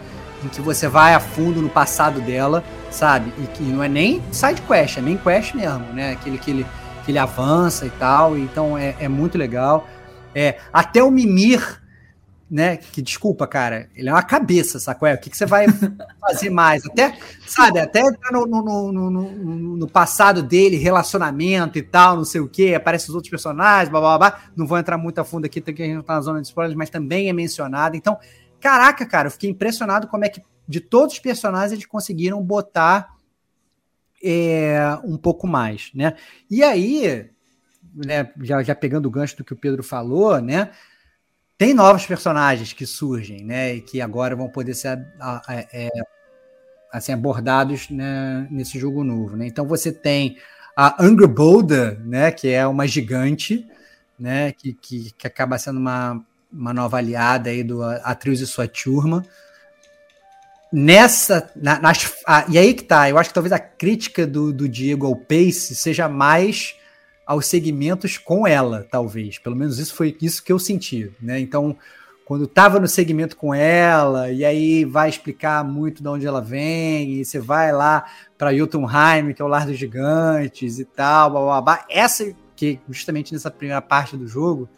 em 0.45 0.49
que 0.49 0.61
você 0.61 0.87
vai 0.87 1.15
a 1.15 1.21
fundo 1.21 1.61
no 1.61 1.69
passado 1.69 2.21
dela, 2.21 2.63
sabe? 2.91 3.33
E 3.39 3.47
que 3.49 3.63
não 3.65 3.83
é 3.83 3.89
nem 3.89 4.23
side 4.31 4.63
quest, 4.63 4.99
é 4.99 5.01
main 5.01 5.17
quest 5.17 5.55
mesmo, 5.55 5.85
né? 5.93 6.13
Aquele 6.13 6.39
que 6.39 6.51
ele, 6.51 6.67
que 7.09 7.13
ele 7.13 7.19
avança 7.19 7.87
e 7.87 7.91
tal, 7.91 8.37
então 8.37 8.77
é, 8.77 8.95
é 9.01 9.09
muito 9.09 9.39
legal. 9.39 9.89
É, 10.35 10.59
até 10.71 11.03
o 11.03 11.11
Mimir, 11.11 11.83
né? 12.51 12.77
Que 12.77 13.01
desculpa, 13.01 13.47
cara, 13.47 13.89
ele 13.97 14.11
é 14.11 14.13
uma 14.13 14.23
cabeça, 14.23 14.79
sacou? 14.79 15.09
É, 15.09 15.15
O 15.15 15.19
que, 15.19 15.31
que 15.31 15.37
você 15.39 15.47
vai 15.47 15.65
fazer 16.21 16.51
mais? 16.51 16.85
Até, 16.85 17.17
sabe, 17.47 17.79
até 17.81 18.03
no, 18.31 18.47
no, 18.47 18.63
no, 18.63 18.93
no- 18.93 19.11
no- 19.11 19.77
no 19.79 19.89
passado 19.89 20.43
dele, 20.43 20.77
relacionamento 20.77 21.79
e 21.79 21.83
tal, 21.83 22.15
não 22.17 22.27
sei 22.27 22.43
o 22.43 22.49
que, 22.49 22.75
aparecem 22.75 23.09
os 23.09 23.15
outros 23.15 23.31
personagens, 23.31 23.89
blá 23.89 24.01
blá 24.01 24.19
blá. 24.19 24.41
Não 24.55 24.67
vou 24.67 24.77
entrar 24.77 24.99
muito 24.99 25.19
a 25.19 25.25
fundo 25.25 25.47
aqui, 25.47 25.63
porque 25.63 25.83
a 25.83 25.87
gente 25.87 25.95
não 25.97 26.03
tá 26.03 26.13
na 26.17 26.21
zona 26.21 26.43
de 26.43 26.49
spoilers, 26.49 26.77
mas 26.77 26.91
também 26.91 27.31
é 27.31 27.33
mencionado. 27.33 27.97
Então, 27.97 28.19
caraca, 28.61 29.07
cara, 29.07 29.29
eu 29.29 29.33
fiquei 29.33 29.49
impressionado 29.49 30.09
como 30.09 30.27
é 30.27 30.29
que 30.29 30.43
de 30.69 30.79
todos 30.81 31.15
os 31.15 31.21
personagens 31.21 31.73
eles 31.73 31.87
conseguiram 31.87 32.43
botar 32.43 33.17
é, 34.23 34.99
um 35.05 35.17
pouco 35.17 35.47
mais, 35.47 35.91
né? 35.95 36.15
E 36.51 36.63
aí, 36.63 37.31
né, 37.95 38.31
já, 38.43 38.63
já 38.63 38.75
pegando 38.75 39.07
o 39.07 39.11
gancho 39.11 39.37
do 39.37 39.45
que 39.45 39.53
o 39.53 39.57
Pedro 39.57 39.83
falou, 39.83 40.41
né? 40.41 40.71
Tem 41.57 41.75
novos 41.75 42.07
personagens 42.07 42.73
que 42.73 42.87
surgem, 42.87 43.45
né? 43.45 43.75
E 43.75 43.81
que 43.81 44.01
agora 44.01 44.37
vão 44.37 44.49
poder 44.49 44.75
ser 44.75 44.99
é, 45.73 45.89
assim, 46.93 47.13
abordados 47.13 47.91
né, 47.91 48.47
nesse 48.51 48.79
jogo 48.79 49.03
novo, 49.03 49.37
né? 49.37 49.47
Então 49.47 49.67
você 49.67 49.93
tem 49.93 50.37
a 50.77 51.03
Angerbolda, 51.03 52.01
né? 52.05 52.31
Que 52.31 52.49
é 52.49 52.67
uma 52.67 52.87
gigante, 52.87 53.67
né? 54.19 54.53
Que, 54.53 54.73
que, 54.73 55.11
que 55.13 55.27
acaba 55.27 55.59
sendo 55.59 55.79
uma, 55.79 56.25
uma 56.53 56.73
nova 56.73 56.99
aliada 56.99 57.51
aí 57.51 57.65
do 57.65 57.83
Atreus 57.83 58.41
e 58.41 58.47
sua 58.47 58.69
turma. 58.69 59.25
Nessa. 60.73 61.51
na- 61.57 61.81
nas, 61.81 62.15
e 62.49 62.59
aí 62.59 62.75
que 62.75 62.85
tá, 62.85 63.09
eu 63.09 63.17
acho 63.19 63.31
que 63.31 63.35
talvez 63.35 63.53
a 63.53 63.59
crítica 63.59 64.27
do, 64.27 64.53
do 64.53 64.69
Diego 64.69 65.07
ao 65.07 65.17
Pace 65.17 65.75
seja 65.75 66.09
mais 66.09 66.77
aos 67.27 67.47
segmentos 67.47 68.17
com 68.19 68.47
ela, 68.47 68.87
talvez. 68.91 69.39
Pelo 69.39 69.57
menos 69.57 69.79
isso 69.79 69.95
foi 69.95 70.17
isso 70.21 70.43
que 70.43 70.53
eu 70.53 70.59
senti, 70.59 71.11
né? 71.21 71.39
Então, 71.39 71.77
quando 72.25 72.47
tava 72.47 72.79
no 72.79 72.87
segmento 72.89 73.37
com 73.37 73.55
ela, 73.55 74.31
e 74.31 74.45
aí 74.45 74.85
vai 74.85 75.09
explicar 75.09 75.65
muito 75.65 76.03
de 76.03 76.09
onde 76.09 76.27
ela 76.27 76.41
vem, 76.43 77.15
e 77.21 77.25
você 77.25 77.39
vai 77.39 77.73
lá 77.73 78.05
para 78.37 78.55
Jotunheim, 78.55 79.33
que 79.35 79.41
é 79.41 79.45
o 79.45 79.49
lar 79.49 79.67
dos 79.67 79.79
gigantes 79.79 80.79
e 80.79 80.85
tal, 80.85 81.31
blá, 81.31 81.41
blá, 81.41 81.61
blá. 81.63 81.85
Essa, 81.89 82.35
que 82.55 82.79
justamente 82.91 83.33
nessa 83.33 83.51
primeira 83.51 83.81
parte 83.81 84.17
do 84.17 84.27
jogo, 84.27 84.69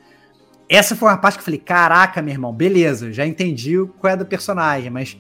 essa 0.69 0.95
foi 0.95 1.09
uma 1.09 1.19
parte 1.19 1.35
que 1.35 1.41
eu 1.41 1.45
falei, 1.45 1.59
caraca, 1.59 2.23
meu 2.23 2.33
irmão, 2.33 2.53
beleza, 2.53 3.13
já 3.13 3.27
entendi 3.27 3.77
qual 3.99 4.13
é 4.13 4.17
do 4.17 4.25
personagem, 4.27 4.89
mas 4.91 5.17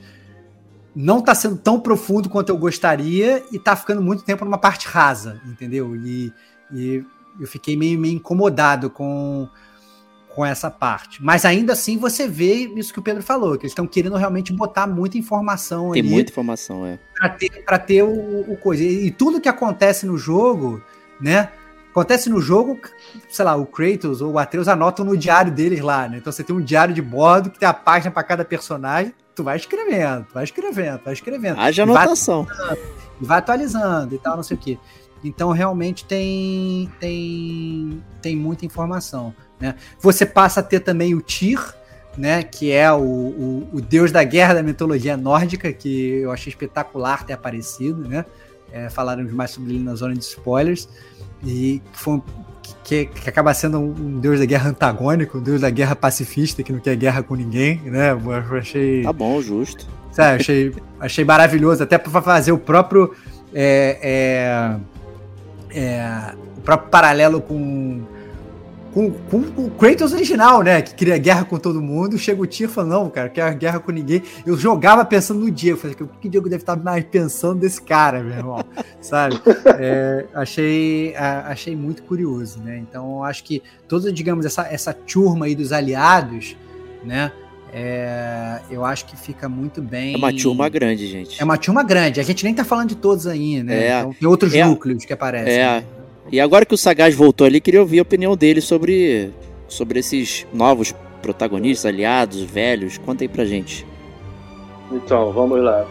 não 1.01 1.21
tá 1.21 1.35
sendo 1.35 1.57
tão 1.57 1.81
profundo 1.81 2.29
quanto 2.29 2.51
eu 2.51 2.59
gostaria 2.59 3.43
e 3.51 3.59
tá 3.59 3.75
ficando 3.75 4.03
muito 4.03 4.23
tempo 4.23 4.45
numa 4.45 4.59
parte 4.59 4.87
rasa, 4.87 5.41
entendeu? 5.47 5.97
E, 5.97 6.33
e 6.73 7.05
eu 7.39 7.47
fiquei 7.47 7.77
meio, 7.77 7.99
meio 7.99 8.15
incomodado 8.15 8.91
com, 8.91 9.49
com 10.35 10.45
essa 10.45 10.71
parte. 10.71 11.23
Mas 11.23 11.45
ainda 11.45 11.73
assim 11.73 11.97
você 11.97 12.29
vê 12.29 12.69
isso 12.77 12.93
que 12.93 12.99
o 12.99 13.03
Pedro 13.03 13.23
falou, 13.23 13.57
que 13.57 13.63
eles 13.63 13.73
estão 13.73 13.87
querendo 13.87 14.17
realmente 14.17 14.53
botar 14.53 14.87
muita 14.87 15.17
informação 15.17 15.93
Tem 15.93 16.03
ali 16.03 16.11
muita 16.11 16.31
informação, 16.31 16.85
é. 16.87 16.99
para 17.17 17.29
ter, 17.31 17.65
pra 17.65 17.79
ter 17.79 18.03
o, 18.03 18.53
o 18.53 18.57
coisa. 18.57 18.83
E, 18.83 19.07
e 19.07 19.11
tudo 19.11 19.41
que 19.41 19.49
acontece 19.49 20.05
no 20.07 20.19
jogo, 20.19 20.83
né? 21.21 21.51
Acontece 21.91 22.31
no 22.31 22.41
jogo, 22.41 22.79
sei 23.29 23.45
lá, 23.45 23.57
o 23.57 23.67
Kratos 23.67 24.21
ou 24.21 24.35
o 24.35 24.39
Atreus 24.39 24.69
anotam 24.69 25.05
no 25.05 25.17
diário 25.17 25.51
deles 25.51 25.81
lá, 25.81 26.09
né? 26.09 26.19
Então 26.19 26.33
você 26.33 26.45
tem 26.45 26.55
um 26.55 26.61
diário 26.61 26.95
de 26.95 27.03
bordo 27.03 27.51
que 27.51 27.59
tem 27.59 27.69
a 27.69 27.75
página 27.75 28.13
para 28.13 28.23
cada 28.23 28.45
personagem, 28.45 29.13
tu 29.40 29.44
vai 29.44 29.57
escrevendo, 29.57 30.26
vai 30.35 30.44
escrevendo, 30.44 31.00
vai 31.03 31.14
escrevendo. 31.14 31.59
Haja 31.59 31.83
E 31.83 31.87
vai- 31.87 31.96
anotação. 32.05 32.46
e 33.20 33.24
vai 33.24 33.38
atualizando 33.38 34.14
e 34.14 34.18
tal, 34.18 34.37
não 34.37 34.42
sei 34.42 34.57
o 34.57 34.61
quê. 34.61 34.79
Então 35.24 35.50
realmente 35.50 36.05
tem 36.05 36.90
tem 37.00 38.03
tem 38.22 38.37
muita 38.37 38.64
informação, 38.66 39.35
né? 39.59 39.74
Você 40.00 40.24
passa 40.26 40.61
a 40.61 40.62
ter 40.62 40.81
também 40.81 41.14
o 41.14 41.20
Tyr, 41.22 41.59
né? 42.16 42.42
Que 42.42 42.70
é 42.72 42.90
o, 42.92 42.98
o, 43.03 43.68
o 43.72 43.81
deus 43.81 44.11
da 44.12 44.22
guerra 44.24 44.55
da 44.55 44.62
mitologia 44.62 45.16
nórdica, 45.16 45.72
que 45.72 46.20
eu 46.20 46.31
achei 46.33 46.50
espetacular 46.50 47.24
ter 47.24 47.33
aparecido, 47.33 48.07
né? 48.09 48.24
É, 48.72 48.88
falaremos 48.88 49.33
mais 49.33 49.50
sobre 49.50 49.74
ele 49.74 49.83
na 49.85 49.94
zona 49.94 50.14
de 50.14 50.20
spoilers 50.20 50.88
e 51.44 51.83
que 51.92 51.98
foi 51.98 52.14
um- 52.14 52.22
que, 52.85 53.07
que 53.07 53.29
acaba 53.29 53.53
sendo 53.55 53.79
um, 53.79 54.21
deus 54.21 54.39
da 54.39 54.45
guerra 54.45 54.71
antagônico, 54.71 55.39
um 55.39 55.43
deus 55.43 55.61
da 55.61 55.71
guerra 55.71 55.95
pacifista 55.97 56.63
que 56.63 56.73
não 56.73 56.81
quer 56.81 56.97
guerra 56.97 57.23
com 57.23 57.35
ninguém, 57.35 57.81
né? 57.85 58.13
Eu 58.13 58.57
achei 58.57 59.03
Tá 59.03 59.13
bom, 59.13 59.41
justo. 59.41 59.87
Sabe, 60.11 60.41
achei, 60.41 60.75
achei 60.99 61.25
maravilhoso, 61.25 61.83
até 61.83 61.97
para 61.97 62.21
fazer 62.21 62.53
o 62.53 62.59
próprio. 62.59 63.15
é, 63.55 64.77
é, 65.73 65.81
é, 65.81 66.35
o 66.57 66.61
próprio 66.61 66.91
paralelo 66.91 67.41
com, 67.41 68.03
com, 68.92 69.11
com 69.11 69.38
o 69.57 69.70
Kratos 69.70 70.12
original, 70.12 70.62
né? 70.62 70.83
Que 70.83 70.94
queria 70.94 71.16
guerra 71.18 71.44
com 71.44 71.59
todo 71.59 71.81
mundo. 71.81 72.18
Chega 72.18 72.42
o 72.42 72.46
Tyr 72.46 72.64
e 72.68 72.68
fala: 72.72 72.88
Não, 72.88 73.09
cara, 73.11 73.29
quer 73.29 73.55
guerra 73.55 73.79
com 73.81 73.92
ninguém. 73.92 74.22
Eu 74.44 74.57
jogava 74.57 75.05
pensando 75.05 75.40
no 75.40 75.50
Diego. 75.50 75.79
Falei: 75.79 75.96
O 76.00 76.07
que 76.07 76.29
o 76.29 76.31
Diego 76.31 76.48
deve 76.48 76.62
estar 76.62 76.76
mais 76.76 77.05
pensando 77.05 77.61
desse 77.61 77.81
cara, 77.81 78.22
meu 78.22 78.37
irmão? 78.37 78.64
Sabe? 79.00 79.40
É, 79.79 80.26
achei, 80.35 81.14
a- 81.16 81.46
achei 81.48 81.74
muito 81.76 82.03
curioso, 82.03 82.61
né? 82.61 82.79
Então, 82.79 83.22
acho 83.24 83.44
que 83.44 83.62
toda, 83.88 84.12
digamos, 84.12 84.44
essa, 84.44 84.66
essa 84.70 84.92
turma 84.92 85.46
aí 85.46 85.55
dos 85.55 85.72
aliados, 85.72 86.57
né? 87.05 87.31
É, 87.72 88.59
eu 88.70 88.85
acho 88.85 89.07
que 89.07 89.16
fica 89.16 89.48
muito 89.48 89.81
bem. 89.81 90.14
É 90.14 90.16
uma 90.18 90.33
turma 90.33 90.68
grande, 90.68 91.07
gente. 91.07 91.40
É 91.40 91.44
uma 91.44 91.57
turma 91.57 91.83
grande. 91.85 92.18
A 92.20 92.22
gente 92.24 92.42
nem 92.44 92.53
tá 92.53 92.64
falando 92.64 92.88
de 92.88 92.96
todos 92.96 93.26
aí, 93.29 93.62
né? 93.62 93.85
É. 93.87 93.98
Então, 94.00 94.12
tem 94.14 94.29
outros 94.29 94.53
É. 94.55 94.64
núcleos 94.64 95.05
que 95.05 95.12
aparecem. 95.12 95.55
É. 95.55 95.85
E 96.31 96.41
agora 96.41 96.65
que 96.65 96.75
o 96.75 96.79
Sagaz 96.79 97.15
voltou 97.15 97.47
ali, 97.47 97.61
queria 97.61 97.81
ouvir 97.81 97.99
a 97.99 98.03
opinião 98.03 98.37
dele 98.37 98.61
sobre, 98.61 99.31
sobre 99.69 100.01
esses 100.01 100.47
novos 100.53 100.93
protagonistas, 101.23 101.87
aliados, 101.87 102.41
velhos. 102.43 102.99
Conta 102.99 103.25
aí 103.25 103.29
pra 103.29 103.45
gente. 103.45 103.87
Então, 104.91 105.33
vamos 105.33 105.63
lá. 105.63 105.87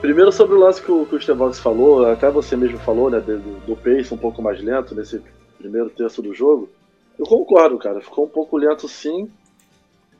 Primeiro 0.00 0.30
sobre 0.30 0.54
o 0.54 0.58
lance 0.58 0.82
que 0.82 0.92
o, 0.92 1.06
que 1.06 1.16
o 1.16 1.54
falou, 1.54 2.06
até 2.06 2.30
você 2.30 2.54
mesmo 2.54 2.78
falou, 2.78 3.10
né, 3.10 3.18
do, 3.18 3.38
do 3.38 3.76
pace 3.76 4.12
um 4.12 4.18
pouco 4.18 4.42
mais 4.42 4.62
lento 4.62 4.94
nesse 4.94 5.22
primeiro 5.58 5.88
terço 5.90 6.20
do 6.20 6.34
jogo. 6.34 6.68
Eu 7.18 7.24
concordo, 7.24 7.78
cara, 7.78 8.00
ficou 8.00 8.26
um 8.26 8.28
pouco 8.28 8.56
lento 8.56 8.86
sim. 8.88 9.28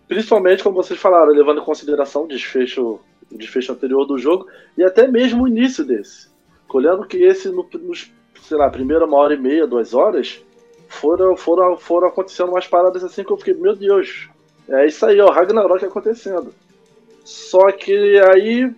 Principalmente, 0.08 0.62
como 0.62 0.76
vocês 0.76 0.98
falaram, 0.98 1.32
levando 1.32 1.60
em 1.60 1.64
consideração 1.64 2.24
o 2.24 2.28
desfecho, 2.28 3.00
o 3.30 3.38
desfecho 3.38 3.72
anterior 3.72 4.06
do 4.06 4.16
jogo 4.16 4.46
e 4.78 4.82
até 4.82 5.06
mesmo 5.06 5.44
o 5.44 5.48
início 5.48 5.84
desse. 5.84 6.28
Olhando 6.68 7.06
que 7.06 7.16
esse, 7.16 7.48
no, 7.48 7.66
nos, 7.80 8.10
sei 8.46 8.56
lá, 8.56 8.70
primeira 8.70 9.04
uma 9.04 9.16
hora 9.18 9.34
e 9.34 9.38
meia, 9.38 9.66
duas 9.66 9.92
horas, 9.92 10.40
foram, 10.88 11.36
foram, 11.36 11.76
foram 11.76 12.08
acontecendo 12.08 12.50
umas 12.50 12.66
paradas 12.66 13.02
assim 13.02 13.24
que 13.24 13.32
eu 13.32 13.36
fiquei, 13.36 13.54
meu 13.54 13.74
Deus, 13.74 14.28
é 14.68 14.86
isso 14.86 15.04
aí, 15.04 15.20
ó, 15.20 15.30
Ragnarok 15.30 15.84
acontecendo. 15.84 16.52
Só 17.24 17.72
que 17.72 18.18
aí 18.20 18.72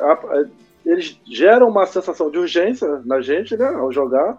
a, 0.00 0.12
a, 0.12 0.44
eles 0.86 1.18
geram 1.26 1.68
uma 1.68 1.84
sensação 1.84 2.30
de 2.30 2.38
urgência 2.38 3.02
na 3.04 3.20
gente, 3.20 3.56
né, 3.56 3.66
ao 3.66 3.92
jogar, 3.92 4.38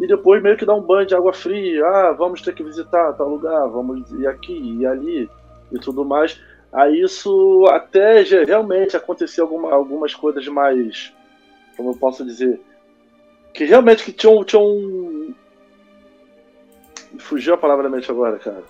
e 0.00 0.06
depois 0.06 0.42
meio 0.42 0.56
que 0.56 0.64
dá 0.64 0.74
um 0.74 0.80
banho 0.80 1.06
de 1.06 1.14
água 1.14 1.34
fria. 1.34 1.84
Ah, 1.86 2.12
vamos 2.12 2.40
ter 2.40 2.54
que 2.54 2.64
visitar 2.64 3.12
tal 3.12 3.28
lugar, 3.28 3.68
vamos 3.68 4.10
ir 4.12 4.26
aqui 4.26 4.78
e 4.78 4.86
ali 4.86 5.28
e 5.70 5.78
tudo 5.78 6.04
mais. 6.04 6.40
Aí 6.72 7.02
isso 7.02 7.66
até 7.68 8.22
realmente 8.22 8.96
acontecia 8.96 9.44
alguma, 9.44 9.72
algumas 9.72 10.14
coisas 10.14 10.46
mais, 10.48 11.12
como 11.76 11.90
eu 11.90 11.96
posso 11.96 12.24
dizer, 12.24 12.58
que 13.52 13.64
realmente 13.64 14.04
que 14.04 14.12
tinham, 14.12 14.42
tinham 14.44 15.34
fugiu 17.18 17.54
a 17.54 17.58
palavra 17.58 17.84
da 17.84 17.90
mente 17.90 18.10
agora, 18.10 18.38
cara. 18.38 18.62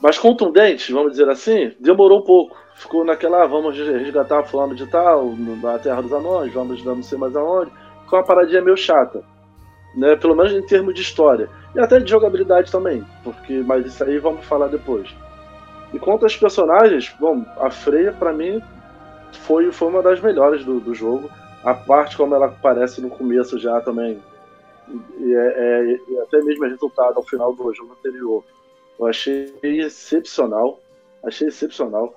Mas 0.00 0.18
contundentes, 0.18 0.90
vamos 0.90 1.12
dizer 1.12 1.28
assim, 1.28 1.72
demorou 1.80 2.20
um 2.20 2.24
pouco. 2.24 2.56
Ficou 2.74 3.04
naquela, 3.04 3.42
ah, 3.42 3.46
vamos 3.46 3.78
resgatar 3.78 4.44
fulano 4.44 4.74
de 4.74 4.86
tal, 4.86 5.34
na 5.62 5.78
Terra 5.78 6.02
dos 6.02 6.12
Anões, 6.12 6.52
vamos 6.52 6.84
não 6.84 7.02
sei 7.02 7.16
mais 7.16 7.34
aonde. 7.34 7.70
Ficou 8.02 8.18
uma 8.18 8.24
paradinha 8.24 8.60
meio 8.60 8.76
chata. 8.76 9.24
Né? 9.96 10.14
Pelo 10.16 10.36
menos 10.36 10.52
em 10.52 10.62
termos 10.62 10.94
de 10.94 11.00
história. 11.00 11.48
E 11.74 11.80
até 11.80 11.98
de 11.98 12.10
jogabilidade 12.10 12.70
também. 12.70 13.02
Porque, 13.24 13.62
mas 13.64 13.86
isso 13.86 14.04
aí 14.04 14.18
vamos 14.18 14.44
falar 14.44 14.68
depois. 14.68 15.08
E 15.94 15.98
quanto 15.98 16.24
aos 16.24 16.36
personagens, 16.36 17.14
bom, 17.18 17.44
a 17.58 17.70
Freya 17.70 18.12
para 18.12 18.32
mim 18.32 18.60
foi, 19.32 19.72
foi 19.72 19.88
uma 19.88 20.02
das 20.02 20.20
melhores 20.20 20.62
do, 20.64 20.78
do 20.78 20.94
jogo. 20.94 21.30
A 21.66 21.74
parte 21.74 22.16
como 22.16 22.32
ela 22.32 22.46
aparece 22.46 23.00
no 23.00 23.10
começo 23.10 23.58
já 23.58 23.80
também 23.80 24.22
e, 25.18 25.34
é, 25.34 25.46
é, 25.56 26.00
e 26.08 26.18
até 26.20 26.40
mesmo 26.40 26.64
é 26.64 26.68
resultado 26.68 27.16
ao 27.16 27.24
final 27.24 27.52
do 27.52 27.74
jogo 27.74 27.92
anterior. 27.98 28.44
Eu 28.96 29.06
achei 29.08 29.52
excepcional. 29.64 30.80
Achei 31.24 31.48
excepcional. 31.48 32.14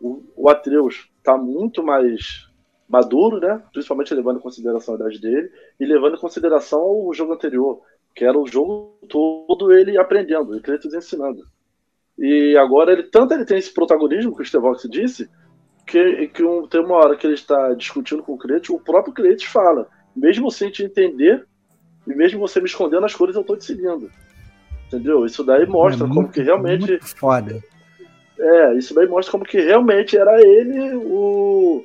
O, 0.00 0.22
o 0.36 0.48
Atreus 0.48 1.10
está 1.18 1.36
muito 1.36 1.82
mais 1.82 2.48
maduro, 2.88 3.40
né? 3.40 3.60
Principalmente 3.72 4.14
levando 4.14 4.38
em 4.38 4.42
consideração 4.42 4.94
a 4.94 4.98
idade 4.98 5.20
dele 5.20 5.50
e 5.80 5.84
levando 5.84 6.14
em 6.14 6.20
consideração 6.20 7.04
o 7.04 7.12
jogo 7.12 7.32
anterior, 7.32 7.80
que 8.14 8.24
era 8.24 8.38
o 8.38 8.46
jogo 8.46 8.98
todo 9.08 9.72
ele 9.72 9.98
aprendendo, 9.98 10.56
e 10.56 10.62
Kratos 10.62 10.94
ensinando. 10.94 11.42
E 12.16 12.56
agora 12.56 12.92
ele 12.92 13.02
tanto 13.02 13.34
ele 13.34 13.44
tem 13.44 13.58
esse 13.58 13.74
protagonismo 13.74 14.36
que 14.36 14.42
o 14.42 14.44
Stevox 14.44 14.86
disse, 14.88 15.28
que, 15.92 16.28
que 16.28 16.42
um, 16.42 16.66
tem 16.66 16.80
uma 16.80 16.96
hora 16.96 17.16
que 17.16 17.26
ele 17.26 17.34
está 17.34 17.74
discutindo 17.74 18.22
com 18.22 18.32
o 18.32 18.38
Kratos, 18.38 18.70
o 18.70 18.80
próprio 18.80 19.12
Kratos 19.12 19.44
fala, 19.44 19.86
mesmo 20.16 20.50
sem 20.50 20.70
te 20.70 20.82
entender, 20.82 21.44
e 22.06 22.14
mesmo 22.14 22.40
você 22.40 22.60
me 22.60 22.66
escondendo 22.66 23.04
as 23.04 23.14
cores, 23.14 23.36
eu 23.36 23.44
tô 23.44 23.56
te 23.56 23.66
seguindo. 23.66 24.10
Entendeu? 24.88 25.26
Isso 25.26 25.44
daí 25.44 25.66
mostra 25.66 26.04
é 26.04 26.06
muito, 26.06 26.14
como 26.14 26.32
que 26.32 26.40
realmente. 26.42 26.98
Foda. 27.16 27.62
É, 28.38 28.74
isso 28.74 28.94
daí 28.94 29.06
mostra 29.06 29.30
como 29.32 29.44
que 29.44 29.60
realmente 29.60 30.16
era 30.16 30.40
ele 30.40 30.94
o, 30.94 31.84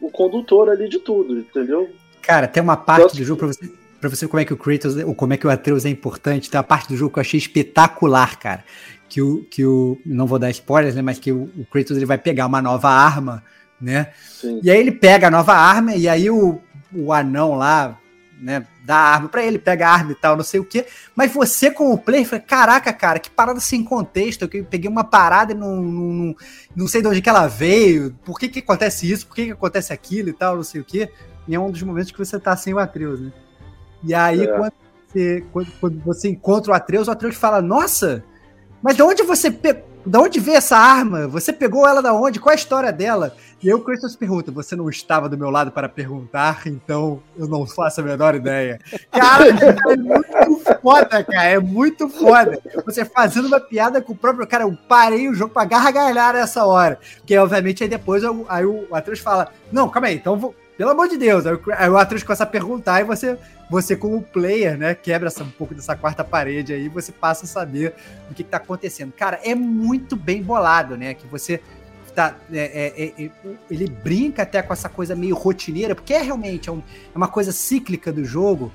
o 0.00 0.10
condutor 0.10 0.70
ali 0.70 0.88
de 0.88 1.00
tudo, 1.00 1.40
entendeu? 1.40 1.90
Cara, 2.22 2.46
tem 2.46 2.62
uma 2.62 2.76
parte 2.76 3.06
então, 3.06 3.16
do 3.16 3.24
jogo 3.24 3.40
pra 3.40 3.48
você, 3.48 3.72
pra 4.00 4.08
você 4.08 4.24
ver 4.24 4.30
como 4.30 4.40
é 4.40 4.44
que 4.44 4.54
o 4.54 4.56
Kratos, 4.56 4.96
ou 4.96 5.14
como 5.16 5.32
é 5.32 5.36
que 5.36 5.46
o 5.46 5.50
Atreus 5.50 5.84
é 5.84 5.88
importante, 5.88 6.48
tem 6.48 6.58
uma 6.58 6.64
parte 6.64 6.88
do 6.88 6.96
jogo 6.96 7.12
que 7.12 7.18
eu 7.18 7.22
achei 7.22 7.38
espetacular, 7.38 8.38
cara. 8.38 8.64
Que 9.12 9.20
o, 9.20 9.44
que 9.44 9.62
o 9.62 9.98
não 10.06 10.26
vou 10.26 10.38
dar 10.38 10.48
spoilers, 10.48 10.94
né, 10.94 11.02
mas 11.02 11.18
que 11.18 11.30
o, 11.30 11.50
o 11.54 11.66
Kratos 11.70 11.98
ele 11.98 12.06
vai 12.06 12.16
pegar 12.16 12.46
uma 12.46 12.62
nova 12.62 12.88
arma, 12.88 13.44
né? 13.78 14.10
Sim. 14.26 14.58
E 14.62 14.70
aí 14.70 14.80
ele 14.80 14.90
pega 14.90 15.26
a 15.26 15.30
nova 15.30 15.52
arma 15.52 15.94
e 15.94 16.08
aí 16.08 16.30
o, 16.30 16.58
o 16.94 17.12
anão 17.12 17.54
lá, 17.54 17.98
né, 18.40 18.66
dá 18.82 18.96
a 18.96 19.14
arma 19.14 19.28
para 19.28 19.44
ele, 19.44 19.58
pega 19.58 19.86
a 19.86 19.92
arma 19.92 20.12
e 20.12 20.14
tal, 20.14 20.34
não 20.34 20.42
sei 20.42 20.60
o 20.60 20.64
que. 20.64 20.86
Mas 21.14 21.30
você, 21.30 21.70
como 21.70 21.98
player, 21.98 22.26
fala, 22.26 22.40
caraca, 22.40 22.90
cara, 22.90 23.18
que 23.18 23.28
parada 23.28 23.60
sem 23.60 23.84
contexto. 23.84 24.48
Eu 24.50 24.64
peguei 24.64 24.88
uma 24.88 25.04
parada 25.04 25.52
e 25.52 25.54
não, 25.54 25.76
não, 25.82 26.36
não 26.74 26.88
sei 26.88 27.02
de 27.02 27.08
onde 27.08 27.20
que 27.20 27.28
ela 27.28 27.46
veio, 27.46 28.16
por 28.24 28.38
que 28.38 28.48
que 28.48 28.60
acontece 28.60 29.12
isso, 29.12 29.26
por 29.26 29.36
que 29.36 29.44
que 29.44 29.52
acontece 29.52 29.92
aquilo 29.92 30.30
e 30.30 30.32
tal, 30.32 30.56
não 30.56 30.62
sei 30.62 30.80
o 30.80 30.84
que. 30.84 31.06
E 31.46 31.54
é 31.54 31.60
um 31.60 31.70
dos 31.70 31.82
momentos 31.82 32.10
que 32.10 32.18
você 32.18 32.40
tá 32.40 32.56
sem 32.56 32.72
o 32.72 32.78
Atreus, 32.78 33.20
né? 33.20 33.30
E 34.02 34.14
aí, 34.14 34.42
é. 34.42 34.46
quando, 34.46 34.72
você, 35.06 35.44
quando, 35.52 35.72
quando, 35.78 36.00
você 36.00 36.28
encontra 36.30 36.72
o 36.72 36.74
Atreus, 36.74 37.08
o 37.08 37.10
Atreus 37.10 37.36
fala, 37.36 37.60
nossa, 37.60 38.24
mas 38.82 38.96
de 38.96 39.02
onde 39.02 39.22
você 39.22 39.50
pegou? 39.50 39.92
Da 40.04 40.20
onde 40.20 40.40
veio 40.40 40.56
essa 40.56 40.76
arma? 40.76 41.28
Você 41.28 41.52
pegou 41.52 41.86
ela 41.86 42.02
da 42.02 42.12
onde? 42.12 42.40
Qual 42.40 42.50
é 42.50 42.54
a 42.54 42.58
história 42.58 42.92
dela? 42.92 43.36
E 43.62 43.68
aí 43.68 43.74
o 43.74 43.80
Kratos 43.80 44.16
pergunta: 44.16 44.50
Você 44.50 44.74
não 44.74 44.90
estava 44.90 45.28
do 45.28 45.38
meu 45.38 45.48
lado 45.48 45.70
para 45.70 45.88
perguntar, 45.88 46.62
então 46.66 47.22
eu 47.36 47.46
não 47.46 47.64
faço 47.64 48.00
a 48.00 48.04
menor 48.04 48.34
ideia. 48.34 48.80
Cara, 49.12 49.46
é 49.54 49.96
muito 49.96 50.80
foda, 50.82 51.22
cara. 51.22 51.48
É 51.48 51.60
muito 51.60 52.08
foda. 52.08 52.58
Você 52.84 53.04
fazendo 53.04 53.46
uma 53.46 53.60
piada 53.60 54.02
com 54.02 54.12
o 54.12 54.16
próprio. 54.16 54.46
Cara, 54.46 54.64
eu 54.64 54.76
parei 54.88 55.28
o 55.28 55.34
jogo 55.34 55.54
para 55.54 55.66
gargalhar 55.66 56.34
nessa 56.34 56.64
hora. 56.64 56.98
Porque, 57.18 57.38
obviamente, 57.38 57.84
aí 57.84 57.88
depois 57.88 58.24
eu, 58.24 58.44
aí 58.48 58.66
o 58.66 58.88
Atreus 58.92 59.20
fala: 59.20 59.52
Não, 59.70 59.88
calma 59.88 60.08
aí, 60.08 60.16
então 60.16 60.36
vou. 60.36 60.52
Pelo 60.76 60.90
amor 60.90 61.06
de 61.06 61.16
Deus. 61.16 61.44
Aí 61.46 61.88
o 61.88 61.96
Atreus 61.96 62.24
começa 62.24 62.42
a 62.42 62.46
perguntar 62.46 63.02
e 63.02 63.04
você, 63.04 63.38
você 63.72 63.96
como 63.96 64.20
player, 64.20 64.76
né, 64.76 64.94
quebra 64.94 65.28
essa, 65.28 65.42
um 65.42 65.50
pouco 65.50 65.74
dessa 65.74 65.96
quarta 65.96 66.22
parede 66.22 66.74
aí, 66.74 66.90
você 66.90 67.10
passa 67.10 67.46
a 67.46 67.48
saber 67.48 67.94
o 68.30 68.34
que, 68.34 68.42
está 68.42 68.58
acontecendo. 68.58 69.12
Cara, 69.12 69.40
é 69.42 69.54
muito 69.54 70.14
bem 70.14 70.42
bolado, 70.42 70.94
né? 70.94 71.14
Que 71.14 71.26
você 71.26 71.58
tá, 72.14 72.36
é, 72.52 72.92
é, 73.18 73.24
é, 73.24 73.30
ele 73.70 73.88
brinca 73.88 74.42
até 74.42 74.60
com 74.60 74.74
essa 74.74 74.90
coisa 74.90 75.16
meio 75.16 75.34
rotineira, 75.34 75.94
porque 75.94 76.12
é 76.12 76.20
realmente 76.20 76.68
é, 76.68 76.72
um, 76.72 76.80
é, 76.80 77.16
uma 77.16 77.28
coisa 77.28 77.50
cíclica 77.50 78.12
do 78.12 78.22
jogo, 78.26 78.70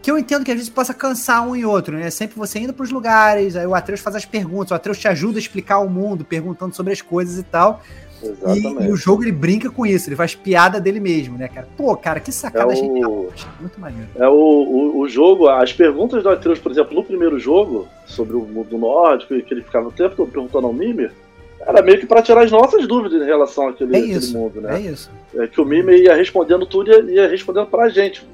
que 0.00 0.08
eu 0.08 0.16
entendo 0.16 0.44
que 0.44 0.52
às 0.52 0.56
vezes 0.56 0.70
possa 0.70 0.94
cansar 0.94 1.44
um 1.44 1.56
e 1.56 1.64
outro, 1.64 1.98
né? 1.98 2.08
Sempre 2.08 2.38
você 2.38 2.60
indo 2.60 2.72
para 2.72 2.84
os 2.84 2.90
lugares, 2.92 3.56
aí 3.56 3.66
o 3.66 3.74
Atreus 3.74 4.00
faz 4.00 4.14
as 4.14 4.24
perguntas, 4.24 4.70
o 4.70 4.74
Atreus 4.74 5.00
te 5.00 5.08
ajuda 5.08 5.38
a 5.38 5.40
explicar 5.40 5.80
o 5.80 5.90
mundo, 5.90 6.24
perguntando 6.24 6.76
sobre 6.76 6.92
as 6.92 7.02
coisas 7.02 7.38
e 7.38 7.42
tal. 7.42 7.82
E, 8.22 8.84
e, 8.86 8.90
o 8.90 8.96
jogo 8.96 9.22
ele 9.22 9.32
brinca 9.32 9.70
com 9.70 9.86
isso, 9.86 10.08
ele 10.08 10.16
faz 10.16 10.34
piada 10.34 10.80
dele 10.80 10.98
mesmo, 10.98 11.38
né, 11.38 11.48
cara? 11.48 11.68
Pô, 11.76 11.96
cara, 11.96 12.18
que 12.18 12.32
sacada 12.32 12.72
é 12.72 12.76
genial. 12.76 13.10
O... 13.10 13.32
Muito 13.60 13.80
maneiro. 13.80 14.08
É 14.16 14.28
o, 14.28 14.32
o, 14.32 15.00
o, 15.00 15.08
jogo, 15.08 15.48
as 15.48 15.72
perguntas 15.72 16.22
do 16.22 16.28
Atreus, 16.28 16.58
por 16.58 16.72
exemplo, 16.72 16.94
no 16.94 17.04
primeiro 17.04 17.38
jogo, 17.38 17.86
sobre 18.06 18.36
o 18.36 18.40
mundo 18.40 18.76
nórdico, 18.76 19.40
que 19.40 19.54
ele 19.54 19.62
ficava 19.62 19.88
o 19.88 19.92
tempo 19.92 20.16
todo 20.16 20.30
perguntando 20.30 20.66
ao 20.66 20.72
Mimir, 20.72 21.12
era 21.60 21.82
meio 21.82 21.98
que 21.98 22.06
para 22.06 22.22
tirar 22.22 22.42
as 22.42 22.50
nossas 22.50 22.86
dúvidas 22.86 23.20
em 23.20 23.26
relação 23.26 23.68
àquele, 23.68 23.94
é 23.94 23.98
àquele 23.98 24.32
mundo, 24.32 24.60
né? 24.60 24.76
É 24.76 24.80
isso. 24.80 25.10
É 25.36 25.46
que 25.46 25.60
o 25.60 25.64
Mime 25.64 25.96
ia 25.96 26.14
respondendo 26.14 26.66
tudo 26.66 26.90
e 26.90 27.14
ia, 27.14 27.28
respondendo 27.28 27.66
pra 27.66 27.88
gente, 27.88 28.26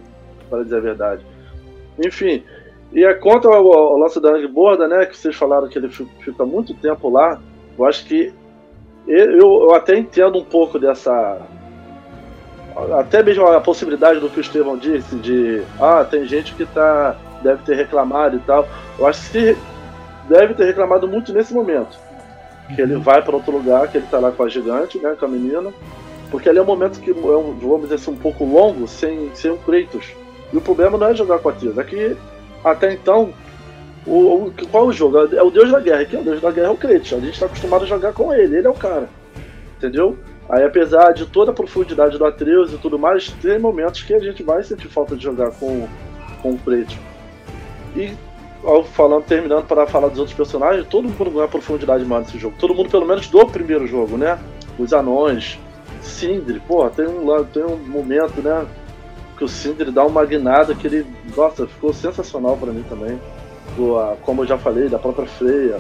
para 0.49 0.63
dizer 0.63 0.77
a 0.77 0.81
verdade. 0.81 1.27
Enfim, 2.05 2.43
e 2.93 3.05
é 3.05 3.13
contra 3.13 3.51
o, 3.51 3.67
o 3.67 3.99
lance 3.99 4.21
da 4.21 4.31
Angborda, 4.31 4.87
né? 4.87 5.05
Que 5.07 5.17
vocês 5.17 5.35
falaram 5.35 5.69
que 5.69 5.79
ele 5.79 5.89
fica 5.89 6.47
muito 6.47 6.75
tempo 6.75 7.09
lá. 7.11 7.41
Eu 7.77 7.85
acho 7.85 8.07
que 8.07 8.33
eu, 9.07 9.63
eu 9.65 9.75
até 9.75 9.97
entendo 9.97 10.39
um 10.39 10.45
pouco 10.45 10.79
dessa. 10.79 11.41
Até 12.99 13.23
mesmo 13.23 13.47
a 13.47 13.61
possibilidade 13.61 14.19
do 14.19 14.29
que 14.29 14.39
o 14.39 14.41
Estevão 14.41 14.77
disse, 14.77 15.15
de 15.17 15.63
ah, 15.81 16.05
tem 16.05 16.27
gente 16.27 16.55
que 16.55 16.67
tá, 16.67 17.17
deve 17.43 17.63
ter 17.63 17.77
reclamado 17.77 18.37
e 18.37 18.41
tal. 18.41 18.67
Eu 18.99 19.07
acho 19.07 19.31
que 19.31 19.57
deve 20.29 20.55
ter 20.55 20.65
reclamado 20.65 21.07
muito 21.07 21.33
nesse 21.33 21.55
momento 21.55 21.97
que 22.75 22.81
ele 22.81 22.97
vai 22.97 23.21
para 23.23 23.37
outro 23.37 23.53
lugar, 23.53 23.89
que 23.89 23.99
ele 23.99 24.07
tá 24.11 24.19
lá 24.19 24.31
com 24.31 24.43
a 24.43 24.49
gigante, 24.49 24.99
né, 24.99 25.15
com 25.19 25.27
a 25.27 25.29
menina, 25.29 25.73
porque 26.31 26.49
ali 26.49 26.59
é 26.59 26.63
um 26.63 26.67
momento 26.67 27.01
que 27.01 27.11
é 27.11 27.15
um, 27.15 27.55
vamos 27.59 27.83
dizer 27.83 27.97
assim, 27.97 28.13
um 28.13 28.17
pouco 28.17 28.45
longo, 28.45 28.89
sem, 28.89 29.31
sem 29.35 29.51
o 29.51 29.59
Kratos. 29.59 30.13
E 30.53 30.57
o 30.57 30.61
problema 30.61 30.97
não 30.97 31.09
é 31.09 31.15
jogar 31.15 31.39
com 31.39 31.49
a 31.49 31.53
Atreus, 31.53 31.77
é 31.79 31.85
que 31.85 32.17
até 32.65 32.93
então, 32.93 33.33
o, 34.07 34.47
o, 34.47 34.55
qual 34.71 34.85
é 34.85 34.87
o 34.89 34.93
jogo? 34.93 35.19
É 35.35 35.43
o 35.43 35.51
Deus 35.51 35.71
da 35.71 35.81
Guerra, 35.81 36.05
que 36.05 36.17
é 36.17 36.21
o 36.21 36.25
Deus 36.25 36.41
da 36.41 36.51
Guerra 36.51 36.69
é 36.69 36.71
o 36.71 36.77
Kratos, 36.77 37.13
a 37.13 37.21
gente 37.21 37.35
está 37.35 37.47
acostumado 37.47 37.85
a 37.85 37.87
jogar 37.87 38.13
com 38.13 38.33
ele, 38.33 38.59
ele 38.59 38.67
é 38.67 38.71
o 38.71 38.75
cara, 38.75 39.09
entendeu? 39.77 40.19
Aí 40.49 40.63
apesar 40.63 41.13
de 41.13 41.27
toda 41.27 41.51
a 41.51 41.55
profundidade 41.55 42.19
do 42.19 42.25
Atreus 42.25 42.73
e 42.73 42.77
tudo 42.77 42.99
mais, 42.99 43.31
tem 43.31 43.59
momentos 43.59 44.03
que 44.03 44.15
a 44.15 44.19
gente 44.19 44.43
vai 44.43 44.63
sentir 44.63 44.89
falta 44.89 45.17
de 45.17 45.23
jogar 45.23 45.51
com, 45.53 45.89
com 46.43 46.51
o 46.51 46.59
Kratos. 46.59 46.99
E 47.97 48.13
falando, 48.93 49.25
terminando 49.25 49.67
para 49.67 49.87
falar 49.87 50.09
dos 50.09 50.19
outros 50.19 50.37
personagens, 50.37 50.87
todo 50.89 51.09
mundo 51.09 51.31
ganha 51.31 51.49
profundidade 51.49 52.05
mais 52.05 52.27
nesse 52.27 52.39
jogo. 52.39 52.57
Todo 52.59 52.75
mundo, 52.75 52.89
pelo 52.89 53.07
menos, 53.07 53.29
do 53.29 53.47
primeiro 53.47 53.87
jogo, 53.87 54.17
né? 54.17 54.39
Os 54.79 54.93
anões, 54.93 55.59
Sindri, 56.01 56.61
pô, 56.61 56.89
tem 56.89 57.07
um, 57.07 57.45
tem 57.45 57.65
um 57.65 57.77
momento, 57.77 58.41
né? 58.43 58.67
Que 59.37 59.45
o 59.45 59.49
Sindri 59.49 59.91
dá 59.91 60.05
uma 60.05 60.25
guinada 60.25 60.75
que 60.75 60.87
ele, 60.87 61.07
nossa, 61.37 61.67
ficou 61.67 61.93
sensacional 61.93 62.57
para 62.57 62.73
mim 62.73 62.85
também. 62.89 63.19
Do, 63.77 63.99
a, 63.99 64.17
como 64.23 64.43
eu 64.43 64.47
já 64.47 64.59
falei, 64.59 64.89
da 64.89 64.99
própria 64.99 65.27
Freya. 65.27 65.79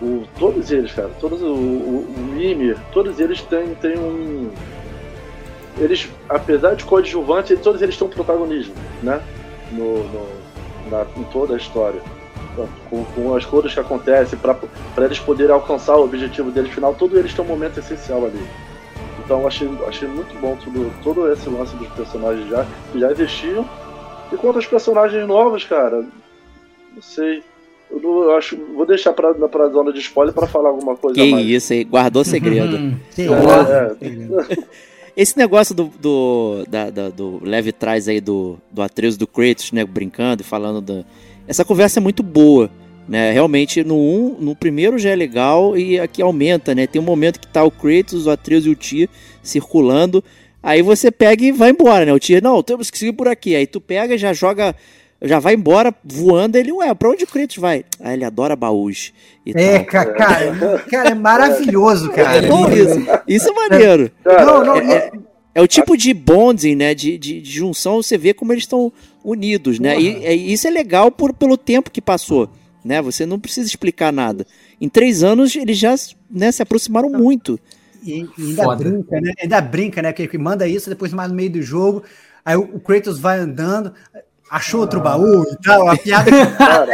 O, 0.00 0.24
todos 0.38 0.70
eles, 0.72 0.92
cara, 0.92 1.10
todos 1.20 1.40
o, 1.42 1.46
o, 1.46 2.14
o 2.16 2.20
Mimir, 2.34 2.76
todos 2.92 3.20
eles 3.20 3.40
têm, 3.42 3.74
têm 3.76 3.98
um. 3.98 4.50
Eles, 5.78 6.08
apesar 6.28 6.74
de 6.74 6.84
coadjuvante, 6.84 7.56
todos 7.56 7.80
eles 7.80 7.96
têm 7.96 8.06
um 8.06 8.10
protagonismo, 8.10 8.74
né? 9.02 9.20
No, 9.70 10.02
no 10.04 10.26
na, 10.90 11.06
em 11.16 11.22
toda 11.24 11.54
a 11.54 11.56
história 11.56 12.00
com, 12.90 13.04
com 13.04 13.34
as 13.34 13.44
coisas 13.44 13.72
que 13.72 13.80
acontecem, 13.80 14.38
para 14.38 15.04
eles 15.04 15.18
poderem 15.18 15.52
alcançar 15.52 15.96
o 15.96 16.04
objetivo 16.04 16.50
deles 16.50 16.72
final, 16.72 16.94
todos 16.94 17.18
eles 17.18 17.32
têm 17.32 17.44
um 17.44 17.48
momento 17.48 17.78
essencial 17.78 18.24
ali. 18.24 18.44
Então 19.24 19.46
achei, 19.46 19.68
achei 19.86 20.08
muito 20.08 20.38
bom 20.40 20.56
tudo, 20.56 20.92
todo 21.02 21.32
esse 21.32 21.48
lance 21.48 21.74
dos 21.76 21.88
personagens 21.88 22.48
já, 22.48 22.66
que 22.90 23.00
já 23.00 23.10
existiam. 23.10 23.66
E 24.32 24.36
quanto 24.36 24.56
aos 24.56 24.66
personagens 24.66 25.26
novos, 25.26 25.64
cara, 25.64 26.04
não 26.94 27.02
sei. 27.02 27.42
Eu, 27.90 28.00
não- 28.00 28.22
eu 28.22 28.36
acho, 28.36 28.56
vou 28.74 28.86
deixar 28.86 29.12
pra, 29.12 29.34
pra 29.34 29.68
zona 29.68 29.92
de 29.92 30.00
spoiler 30.00 30.34
pra 30.34 30.46
falar 30.46 30.70
alguma 30.70 30.96
coisa 30.96 31.14
Que 31.20 31.30
mais. 31.30 31.46
isso 31.46 31.72
aí, 31.72 31.84
guardou 31.84 32.24
segredo. 32.24 32.76
Hum, 32.78 32.94
Sim, 33.10 33.26
É, 33.28 34.06
é. 34.06 34.56
Esse 35.14 35.36
negócio 35.36 35.74
do, 35.74 35.90
do, 36.00 36.64
da- 36.68 36.88
da- 36.88 37.10
do 37.10 37.38
leve 37.44 37.70
trás 37.70 38.08
aí 38.08 38.18
do, 38.20 38.56
do 38.70 38.80
Atreus 38.80 39.14
e 39.14 39.18
do 39.18 39.26
Kratos, 39.26 39.70
né? 39.70 39.84
Brincando 39.84 40.40
e 40.42 40.44
falando 40.44 40.80
da. 40.80 41.04
Essa 41.46 41.64
conversa 41.66 42.00
é 42.00 42.02
muito 42.02 42.22
boa. 42.22 42.70
Né? 43.06 43.30
Realmente, 43.32 43.82
no, 43.84 43.96
um, 43.96 44.36
no 44.40 44.54
primeiro 44.56 44.96
já 44.96 45.10
é 45.10 45.16
legal 45.16 45.76
e 45.76 45.98
aqui 46.00 46.22
aumenta, 46.22 46.74
né? 46.74 46.86
Tem 46.86 47.02
um 47.02 47.04
momento 47.04 47.40
que 47.40 47.46
tá 47.48 47.62
o 47.64 47.70
Kratos, 47.70 48.26
o 48.26 48.30
Atreus 48.30 48.64
e 48.64 48.70
o 48.70 48.76
Tyr 48.76 49.08
circulando. 49.42 50.22
Aí 50.62 50.80
você 50.80 51.10
pega 51.10 51.44
e 51.44 51.52
vai 51.52 51.70
embora, 51.70 52.06
né? 52.06 52.12
O 52.14 52.20
Tyr, 52.20 52.42
não, 52.42 52.62
temos 52.62 52.90
que 52.90 52.96
seguir 52.96 53.12
por 53.12 53.26
aqui. 53.28 53.54
Aí 53.56 53.66
tu 53.66 53.80
pega 53.80 54.14
e 54.14 54.18
já 54.18 54.32
joga, 54.32 54.74
já 55.22 55.38
vai 55.38 55.54
embora 55.54 55.94
voando. 56.04 56.56
Ele, 56.56 56.72
ué, 56.72 56.92
pra 56.94 57.10
onde 57.10 57.24
o 57.24 57.26
Kratos 57.26 57.56
vai? 57.56 57.84
Ah, 58.00 58.12
ele 58.12 58.24
adora 58.24 58.56
baús. 58.56 59.12
E 59.46 59.52
É, 59.54 59.78
tal. 59.78 59.86
ca- 59.86 60.12
cara, 60.12 60.78
cara, 60.90 61.08
é 61.10 61.14
maravilhoso, 61.14 62.10
cara. 62.10 62.38
É 62.44 62.48
bom 62.48 62.68
isso. 62.70 62.98
Isso 63.26 63.48
é 63.48 63.52
maneiro. 63.52 64.10
Cara, 64.24 64.44
Não, 64.44 64.64
não, 64.64 64.76
É, 64.76 65.10
é 65.54 65.62
o 65.62 65.66
tipo 65.66 65.96
de 65.96 66.12
bonding, 66.14 66.74
né? 66.74 66.94
De, 66.94 67.16
de, 67.18 67.40
de 67.40 67.50
junção, 67.50 68.02
você 68.02 68.16
vê 68.18 68.32
como 68.34 68.52
eles 68.52 68.64
estão 68.64 68.92
unidos, 69.24 69.78
né? 69.78 70.00
E, 70.00 70.24
é- 70.24 70.34
isso 70.34 70.66
é 70.66 70.70
legal 70.70 71.10
por, 71.10 71.32
pelo 71.32 71.56
tempo 71.56 71.90
que 71.90 72.00
passou, 72.00 72.50
né? 72.84 73.00
Você 73.02 73.24
não 73.26 73.38
precisa 73.38 73.66
explicar 73.68 74.12
nada. 74.12 74.46
Em 74.80 74.88
três 74.88 75.22
anos, 75.22 75.54
eles 75.54 75.78
já 75.78 75.94
né, 76.30 76.50
se 76.50 76.62
aproximaram 76.62 77.08
muito. 77.10 77.58
E, 78.04 78.26
e 78.36 78.42
ainda 78.48 78.64
Foda. 78.64 78.84
brinca, 78.84 79.20
né? 79.20 79.32
Ainda 79.40 79.60
brinca, 79.60 80.02
né? 80.02 80.12
Que, 80.12 80.26
que 80.26 80.36
manda 80.38 80.66
isso, 80.66 80.90
depois 80.90 81.12
mais 81.12 81.30
no 81.30 81.36
meio 81.36 81.50
do 81.50 81.62
jogo. 81.62 82.02
Aí 82.44 82.56
o, 82.56 82.62
o 82.62 82.80
Kratos 82.80 83.20
vai 83.20 83.38
andando, 83.38 83.92
achou 84.52 84.80
outro 84.80 85.00
baú 85.00 85.42
e 85.44 85.56
tal. 85.64 85.88
A 85.88 85.96
piada 85.96 86.30
que 86.30 86.36
cara, 86.56 86.86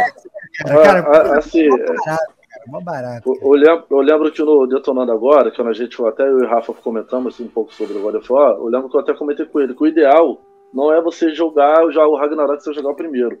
cara, 0.63 0.83
cara, 0.83 0.99
a- 1.01 1.33
a- 1.33 1.37
assim, 1.37 1.67
mó 1.69 1.77
barato, 1.77 2.03
cara, 2.05 2.63
mó 2.67 2.81
barato. 2.81 3.29
Eu, 3.29 3.39
eu 3.41 3.51
lembro, 3.51 3.85
eu 3.91 4.01
lembro 4.01 4.31
que 4.31 4.41
no 4.41 4.67
Detonando 4.67 5.11
Agora, 5.11 5.51
quando 5.51 5.69
a 5.69 5.73
gente 5.73 6.01
até 6.05 6.23
eu 6.23 6.39
e 6.39 6.43
o 6.45 6.47
Rafa 6.47 6.73
comentamos 6.73 7.39
um 7.39 7.47
pouco 7.47 7.73
sobre 7.73 7.97
o 7.97 8.01
God 8.01 8.15
of 8.15 8.31
War, 8.31 8.51
eu 8.55 8.67
lembro 8.67 8.89
que 8.89 8.95
eu 8.95 9.01
até 9.01 9.13
comentei 9.13 9.45
com 9.45 9.59
ele 9.59 9.73
que 9.75 9.83
o 9.83 9.87
ideal 9.87 10.41
não 10.73 10.91
é 10.93 11.01
você 11.01 11.33
jogar 11.33 11.89
já 11.91 12.05
o 12.05 12.15
Ragnarok 12.15 12.63
você 12.63 12.73
jogar 12.73 12.91
o 12.91 12.95
primeiro. 12.95 13.37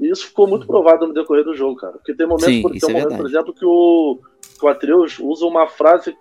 E 0.00 0.10
isso 0.10 0.26
ficou 0.26 0.48
muito 0.48 0.66
provado 0.66 1.06
no 1.06 1.14
decorrer 1.14 1.44
do 1.44 1.54
jogo, 1.54 1.76
cara. 1.76 1.92
Porque 1.92 2.14
tem 2.14 2.26
momentos, 2.26 2.46
Sim, 2.46 2.62
por, 2.62 2.72
tem 2.72 2.80
um 2.88 2.98
é 2.98 3.02
momento, 3.02 3.16
por 3.18 3.26
exemplo, 3.26 3.54
que 3.54 3.64
o, 3.64 4.18
que 4.58 4.66
o 4.66 4.68
Atreus 4.68 5.18
usa 5.20 5.46
uma 5.46 5.68
frase 5.68 6.16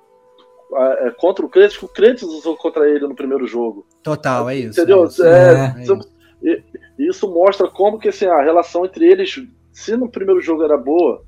ah, 0.76 0.96
é, 1.00 1.12
contra 1.12 1.44
o 1.46 1.50
Kratos 1.50 1.78
que 1.78 1.86
o 1.86 1.88
Kratos 1.88 2.24
usou 2.24 2.56
contra 2.56 2.88
ele 2.88 3.08
no 3.08 3.16
primeiro 3.16 3.48
jogo. 3.48 3.86
Total, 4.04 4.48
é 4.50 4.56
isso. 4.58 4.80
Entendeu? 4.80 5.06
é. 5.22 5.24
É, 5.24 5.80
É 5.80 5.84
isso- 5.84 6.00
e 6.44 6.64
isso 7.08 7.28
mostra 7.32 7.68
como 7.68 8.00
que 8.00 8.10
assim, 8.10 8.26
a 8.26 8.42
relação 8.42 8.86
entre 8.86 9.06
eles, 9.06 9.42
se 9.72 9.96
no 9.96 10.10
primeiro 10.10 10.42
jogo 10.42 10.64
era 10.64 10.78
boa, 10.78 11.24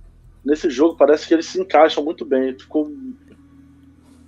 nesse 0.46 0.70
jogo 0.70 0.96
parece 0.98 1.28
que 1.28 1.34
eles 1.34 1.46
se 1.46 1.60
encaixam 1.60 2.04
muito 2.04 2.26
bem. 2.26 2.54
Ficou 2.60 2.92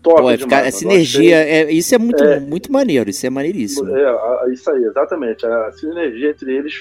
top 0.02 0.22
Pô, 0.22 0.30
é 0.32 0.38
demais. 0.38 0.42
ficar- 0.42 0.68
a 0.68 0.72
sinergia, 0.72 1.36
é, 1.38 1.72
isso 1.72 1.94
é 1.94 1.98
muito, 1.98 2.24
É. 2.24 2.40
muito 2.40 2.72
maneiro, 2.72 3.10
isso 3.10 3.26
é 3.26 3.30
maneiríssimo. 3.30 3.90
É, 3.96 4.52
isso 4.52 4.70
aí, 4.70 4.84
exatamente. 4.84 5.46
A 5.46 5.72
sinergia 5.74 6.30
entre 6.30 6.56
eles 6.56 6.74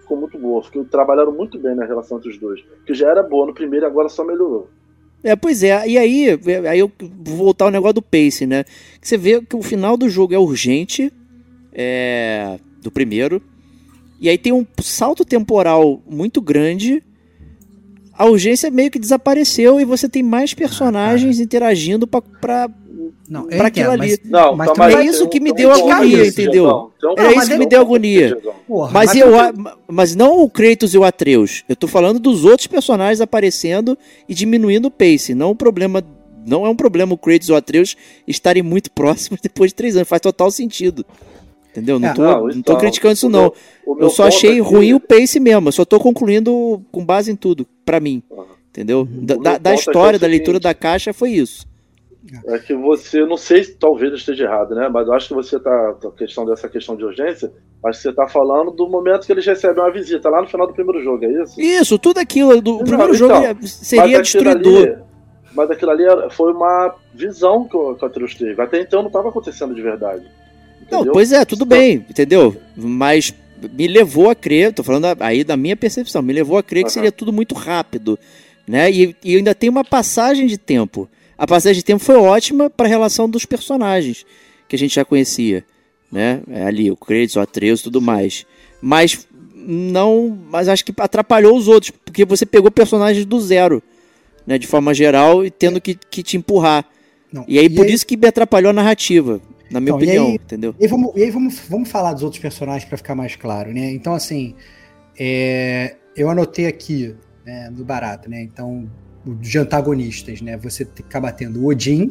ficou 0.00 0.16
muito 0.16 0.38
boa. 0.38 0.62
Ficou, 0.62 0.84
trabalharam 0.84 1.32
muito 1.32 1.58
bem 1.58 1.74
na 1.74 1.84
relação 1.84 2.18
entre 2.18 2.30
os 2.30 2.38
dois. 2.38 2.62
Que 2.86 2.94
já 2.94 3.08
era 3.10 3.22
boa 3.22 3.46
no 3.46 3.54
primeiro 3.54 3.84
e 3.84 3.88
agora 3.88 4.08
só 4.08 4.24
melhorou. 4.24 4.68
É, 5.22 5.36
pois 5.36 5.62
é. 5.62 5.86
E 5.86 5.98
aí, 5.98 6.38
aí 6.68 6.78
eu 6.78 6.90
vou 6.98 7.36
voltar 7.36 7.66
ao 7.66 7.70
negócio 7.70 7.94
do 7.96 8.02
pace, 8.02 8.46
né? 8.46 8.64
Você 9.02 9.18
vê 9.18 9.40
que 9.42 9.54
o 9.54 9.60
final 9.62 9.94
do 9.96 10.08
jogo 10.08 10.32
é 10.32 10.38
urgente, 10.38 11.12
é, 11.72 12.58
do 12.82 12.90
primeiro, 12.90 13.42
e 14.20 14.28
aí 14.28 14.36
tem 14.38 14.52
um 14.52 14.66
salto 14.82 15.24
temporal 15.24 16.02
muito 16.08 16.40
grande. 16.40 17.02
A 18.12 18.26
urgência 18.26 18.70
meio 18.70 18.90
que 18.90 18.98
desapareceu 18.98 19.80
e 19.80 19.84
você 19.84 20.06
tem 20.08 20.22
mais 20.22 20.52
personagens 20.52 21.40
interagindo 21.40 22.06
pra, 22.06 22.20
pra- 22.20 22.68
Não, 23.26 23.42
eu 23.50 23.56
pra 23.56 23.68
aquilo 23.68 23.86
entendo, 23.94 24.02
ali. 24.02 24.18
mas, 24.22 24.30
Não, 24.30 24.56
Mas 24.56 24.68
tá 24.72 24.74
mais- 24.78 24.94
É 24.94 25.04
isso 25.04 25.26
que 25.26 25.40
me 25.40 25.52
deu 25.54 25.72
agonia, 25.72 26.26
entendeu? 26.26 26.66
Era 27.16 27.28
ponto 27.30 27.38
isso 27.40 27.50
que 27.50 27.56
me 27.58 27.64
deu 27.66 27.80
agonia. 27.80 28.36
Porra, 28.68 28.90
Mas, 28.92 29.06
mas 29.14 29.16
eu, 29.16 29.30
mas 29.88 30.14
não 30.14 30.42
o 30.42 30.50
Kratos 30.50 30.92
e 30.92 30.98
o 30.98 31.04
Atreus. 31.04 31.64
Eu 31.66 31.74
tô 31.74 31.88
falando 31.88 32.18
dos 32.20 32.44
outros 32.44 32.66
personagens 32.66 33.22
aparecendo 33.22 33.96
e 34.28 34.34
diminuindo 34.34 34.88
o 34.88 34.90
pace. 34.90 35.34
Não 35.34 35.52
o 35.52 35.56
problema. 35.56 36.04
Não 36.46 36.66
é 36.66 36.68
um 36.68 36.76
problema 36.76 37.14
o 37.14 37.18
Kratos 37.18 37.48
e 37.48 37.52
o 37.52 37.56
Atreus 37.56 37.96
estarem 38.28 38.62
muito 38.62 38.90
próximos 38.92 39.40
depois 39.40 39.70
de 39.70 39.76
três 39.76 39.96
anos. 39.96 40.08
Faz 40.08 40.20
total 40.20 40.50
sentido. 40.50 41.06
Entendeu? 41.70 41.98
Não 42.00 42.08
É, 42.08 42.14
tô, 42.14 42.22
não, 42.22 42.30
não 42.42 42.48
tô 42.48 42.56
então, 42.58 42.76
criticando 42.78 43.14
isso, 43.14 43.28
não. 43.28 43.52
meu- 43.86 43.98
Eu 44.00 44.10
só 44.10 44.26
achei 44.26 44.52
aqui- 44.52 44.60
ruim 44.60 44.94
o 44.94 45.00
pace 45.00 45.38
mesmo. 45.38 45.68
Eu 45.68 45.72
só 45.72 45.84
tô 45.84 45.98
concluindo 46.00 46.82
com 46.90 47.04
base 47.04 47.30
em 47.30 47.36
tudo, 47.36 47.66
pra 47.84 48.00
mim. 48.00 48.22
Aham. 48.32 48.44
Entendeu? 48.70 49.04
Da, 49.10 49.58
da- 49.58 49.70
é 49.72 49.74
história, 49.74 50.18
da 50.18 50.26
leitura 50.26 50.56
seguinte. 50.58 50.62
da 50.62 50.74
caixa, 50.74 51.12
foi 51.12 51.30
isso. 51.30 51.68
É 52.46 52.58
que 52.58 52.74
você, 52.74 53.24
não 53.24 53.36
sei 53.36 53.64
se 53.64 53.72
talvez 53.74 54.10
eu 54.12 54.16
esteja 54.18 54.44
errado, 54.44 54.74
né? 54.74 54.88
Mas 54.88 55.06
eu 55.08 55.12
acho 55.14 55.28
que 55.28 55.34
você 55.34 55.58
tá, 55.58 55.96
a 56.04 56.10
questão 56.16 56.44
dessa 56.44 56.68
questão 56.68 56.94
de 56.96 57.04
urgência, 57.04 57.50
acho 57.84 57.98
que 57.98 58.02
você 58.02 58.12
tá 58.12 58.28
falando 58.28 58.70
do 58.70 58.88
momento 58.88 59.26
que 59.26 59.32
eles 59.32 59.44
recebem 59.46 59.82
uma 59.82 59.90
visita, 59.90 60.28
lá 60.28 60.40
no 60.42 60.46
final 60.46 60.66
do 60.66 60.72
primeiro 60.74 61.02
jogo, 61.02 61.24
é 61.24 61.42
isso? 61.42 61.60
Isso, 61.60 61.98
tudo 61.98 62.18
aquilo. 62.18 62.60
Do, 62.60 62.74
o 62.74 62.78
Não, 62.78 62.84
primeiro 62.84 63.14
então, 63.16 63.42
jogo 63.42 63.66
seria 63.66 64.20
destruidor. 64.22 64.82
ali- 64.88 64.96
mas 65.54 65.70
aquilo 65.70 65.90
ali 65.90 66.04
foi 66.30 66.52
uma 66.52 66.94
visão 67.14 67.64
que 67.66 67.76
o, 67.76 67.94
que 67.96 68.04
o 68.04 68.06
Atreus 68.06 68.34
teve. 68.36 68.60
Até 68.62 68.80
então 68.82 69.00
não 69.00 69.08
estava 69.08 69.30
acontecendo 69.30 69.74
de 69.74 69.82
verdade. 69.82 70.24
Não, 70.90 71.04
pois 71.12 71.32
é, 71.32 71.44
tudo 71.44 71.64
bem, 71.64 72.04
entendeu? 72.08 72.56
Mas 72.76 73.32
me 73.72 73.86
levou 73.86 74.30
a 74.30 74.34
crer, 74.34 74.72
tô 74.72 74.82
falando 74.82 75.06
aí 75.20 75.44
da 75.44 75.56
minha 75.56 75.76
percepção, 75.76 76.22
me 76.22 76.32
levou 76.32 76.56
a 76.58 76.62
crer 76.62 76.82
que 76.82 76.88
Aham. 76.88 76.94
seria 76.94 77.12
tudo 77.12 77.32
muito 77.32 77.54
rápido, 77.54 78.18
né? 78.66 78.90
E, 78.90 79.14
e 79.24 79.36
ainda 79.36 79.54
tem 79.54 79.68
uma 79.68 79.84
passagem 79.84 80.46
de 80.46 80.56
tempo. 80.58 81.08
A 81.36 81.46
passagem 81.46 81.76
de 81.76 81.84
tempo 81.84 82.02
foi 82.02 82.16
ótima 82.16 82.68
para 82.68 82.86
a 82.86 82.88
relação 82.88 83.28
dos 83.28 83.44
personagens 83.44 84.24
que 84.68 84.76
a 84.76 84.78
gente 84.78 84.94
já 84.94 85.04
conhecia, 85.04 85.64
né? 86.10 86.42
É 86.48 86.64
ali 86.64 86.90
o 86.90 86.96
Kratos, 86.96 87.36
o 87.36 87.40
Atreus, 87.40 87.80
e 87.80 87.84
tudo 87.84 88.00
mais. 88.00 88.46
Mas 88.80 89.26
não, 89.54 90.38
mas 90.50 90.68
acho 90.68 90.84
que 90.84 90.92
atrapalhou 90.96 91.56
os 91.56 91.68
outros, 91.68 91.90
porque 92.04 92.24
você 92.24 92.46
pegou 92.46 92.70
personagens 92.70 93.26
do 93.26 93.40
zero, 93.40 93.82
né, 94.46 94.58
de 94.58 94.66
forma 94.66 94.94
geral 94.94 95.44
e 95.44 95.50
tendo 95.50 95.80
que, 95.80 95.94
que 95.94 96.22
te 96.22 96.36
empurrar. 96.36 96.84
Não, 97.32 97.44
E 97.46 97.58
aí 97.58 97.68
por 97.68 97.88
isso 97.88 98.06
que 98.06 98.16
me 98.16 98.26
atrapalhou 98.26 98.70
a 98.70 98.72
narrativa, 98.72 99.40
na 99.70 99.80
minha 99.80 99.90
Então, 99.90 100.00
e 100.00 100.04
opinião, 100.04 100.26
aí- 100.26 100.34
entendeu? 100.34 100.74
E 100.78 100.84
aí 100.84 100.88
vamos, 100.88 101.12
e 101.16 101.22
aí 101.22 101.30
vamos, 101.30 101.58
vamos 101.68 101.88
falar 101.88 102.12
dos 102.12 102.22
outros 102.22 102.40
personagens 102.40 102.84
para 102.84 102.96
ficar 102.98 103.14
mais 103.14 103.36
claro, 103.36 103.72
né? 103.72 103.90
Então, 103.92 104.14
assim, 104.14 104.54
é, 105.18 105.96
eu 106.16 106.28
anotei 106.30 106.66
aqui 106.66 107.14
né, 107.44 107.70
no 107.70 107.84
barato, 107.84 108.28
né? 108.28 108.42
Então, 108.42 108.90
de 109.24 109.58
antagonistas, 109.58 110.40
né? 110.40 110.56
Você 110.58 110.82
acaba 110.98 111.30
tendo 111.32 111.60
o 111.60 111.66
Odin, 111.66 112.08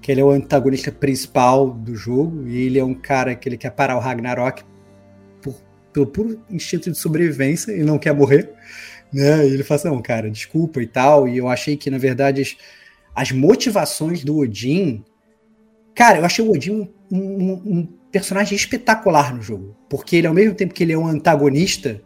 que 0.00 0.10
ele 0.12 0.20
é 0.20 0.24
o 0.24 0.30
antagonista 0.30 0.90
principal 0.92 1.70
do 1.70 1.94
jogo, 1.94 2.46
e 2.48 2.56
ele 2.66 2.78
é 2.78 2.84
um 2.84 2.94
cara 2.94 3.34
que 3.34 3.48
ele 3.48 3.56
quer 3.56 3.70
parar 3.70 3.96
o 3.96 4.00
Ragnarok 4.00 4.62
por, 5.42 5.54
pelo 5.92 6.06
puro 6.06 6.40
instinto 6.50 6.90
de 6.90 6.96
sobrevivência, 6.98 7.72
ele 7.72 7.84
não 7.84 7.98
quer 7.98 8.14
morrer, 8.14 8.50
né? 9.12 9.46
E 9.46 9.52
ele 9.54 9.62
fala 9.62 9.80
assim, 9.80 9.88
não, 9.88 10.00
cara, 10.02 10.30
desculpa 10.30 10.82
e 10.82 10.86
tal, 10.86 11.28
e 11.28 11.36
eu 11.38 11.48
achei 11.48 11.76
que, 11.76 11.90
na 11.90 11.98
verdade, 11.98 12.40
as, 12.42 12.56
as 13.14 13.32
motivações 13.32 14.24
do 14.24 14.38
Odin 14.38 15.04
Cara, 15.98 16.18
eu 16.18 16.24
achei 16.24 16.44
o 16.44 16.52
Odin 16.52 16.70
um, 16.70 17.18
um- 17.18 17.62
um 17.78 17.88
personagem 18.12 18.54
espetacular 18.56 19.34
no 19.34 19.42
jogo. 19.42 19.76
Porque 19.90 20.14
ele, 20.14 20.28
ao 20.28 20.34
mesmo 20.34 20.54
tempo 20.54 20.72
que 20.72 20.84
ele 20.84 20.92
é 20.92 20.98
um 20.98 21.08
antagonista, 21.08 22.00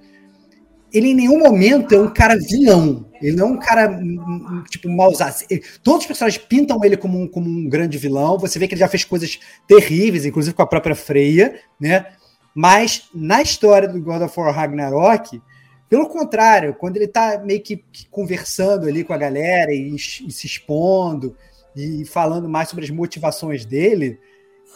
ele 0.92 1.08
em 1.08 1.14
nenhum 1.14 1.38
momento 1.38 1.94
é 1.94 1.98
um 2.00 2.12
cara 2.12 2.36
vilão. 2.38 3.06
Ele 3.20 3.36
não 3.36 3.48
é 3.48 3.50
um 3.52 3.58
cara, 3.58 3.90
hum, 3.90 4.16
hum, 4.50 4.64
tipo, 4.70 4.88
mauzado. 4.90 5.34
Ele- 5.50 5.62
Todos 5.82 6.02
os 6.02 6.06
personagens 6.06 6.42
pintam 6.48 6.80
ele 6.84 6.96
como 6.96 7.20
um, 7.20 7.28
como 7.28 7.48
um 7.48 7.68
grande 7.68 7.98
vilão. 7.98 8.38
Você 8.38 8.58
vê 8.58 8.68
que 8.68 8.74
ele 8.74 8.80
já 8.80 8.88
fez 8.88 9.04
coisas 9.04 9.38
terríveis, 9.68 10.26
inclusive 10.26 10.54
com 10.54 10.62
a 10.62 10.66
própria 10.66 10.94
Freya, 10.94 11.58
né? 11.80 12.06
Mas 12.54 13.08
na 13.14 13.42
história 13.42 13.88
do 13.88 14.00
God 14.02 14.22
of 14.22 14.40
War 14.40 14.54
Ragnarok, 14.54 15.40
pelo 15.88 16.08
contrário, 16.08 16.74
quando 16.74 16.96
ele 16.96 17.08
tá 17.08 17.42
meio 17.44 17.62
que, 17.62 17.76
que 17.92 18.06
conversando 18.10 18.86
ali 18.88 19.04
com 19.04 19.12
a 19.12 19.18
galera 19.18 19.72
e, 19.72 19.94
e 19.94 19.98
se 20.32 20.46
expondo 20.46 21.36
e 21.76 22.04
falando 22.04 22.48
mais 22.48 22.68
sobre 22.68 22.84
as 22.84 22.90
motivações 22.90 23.64
dele, 23.64 24.18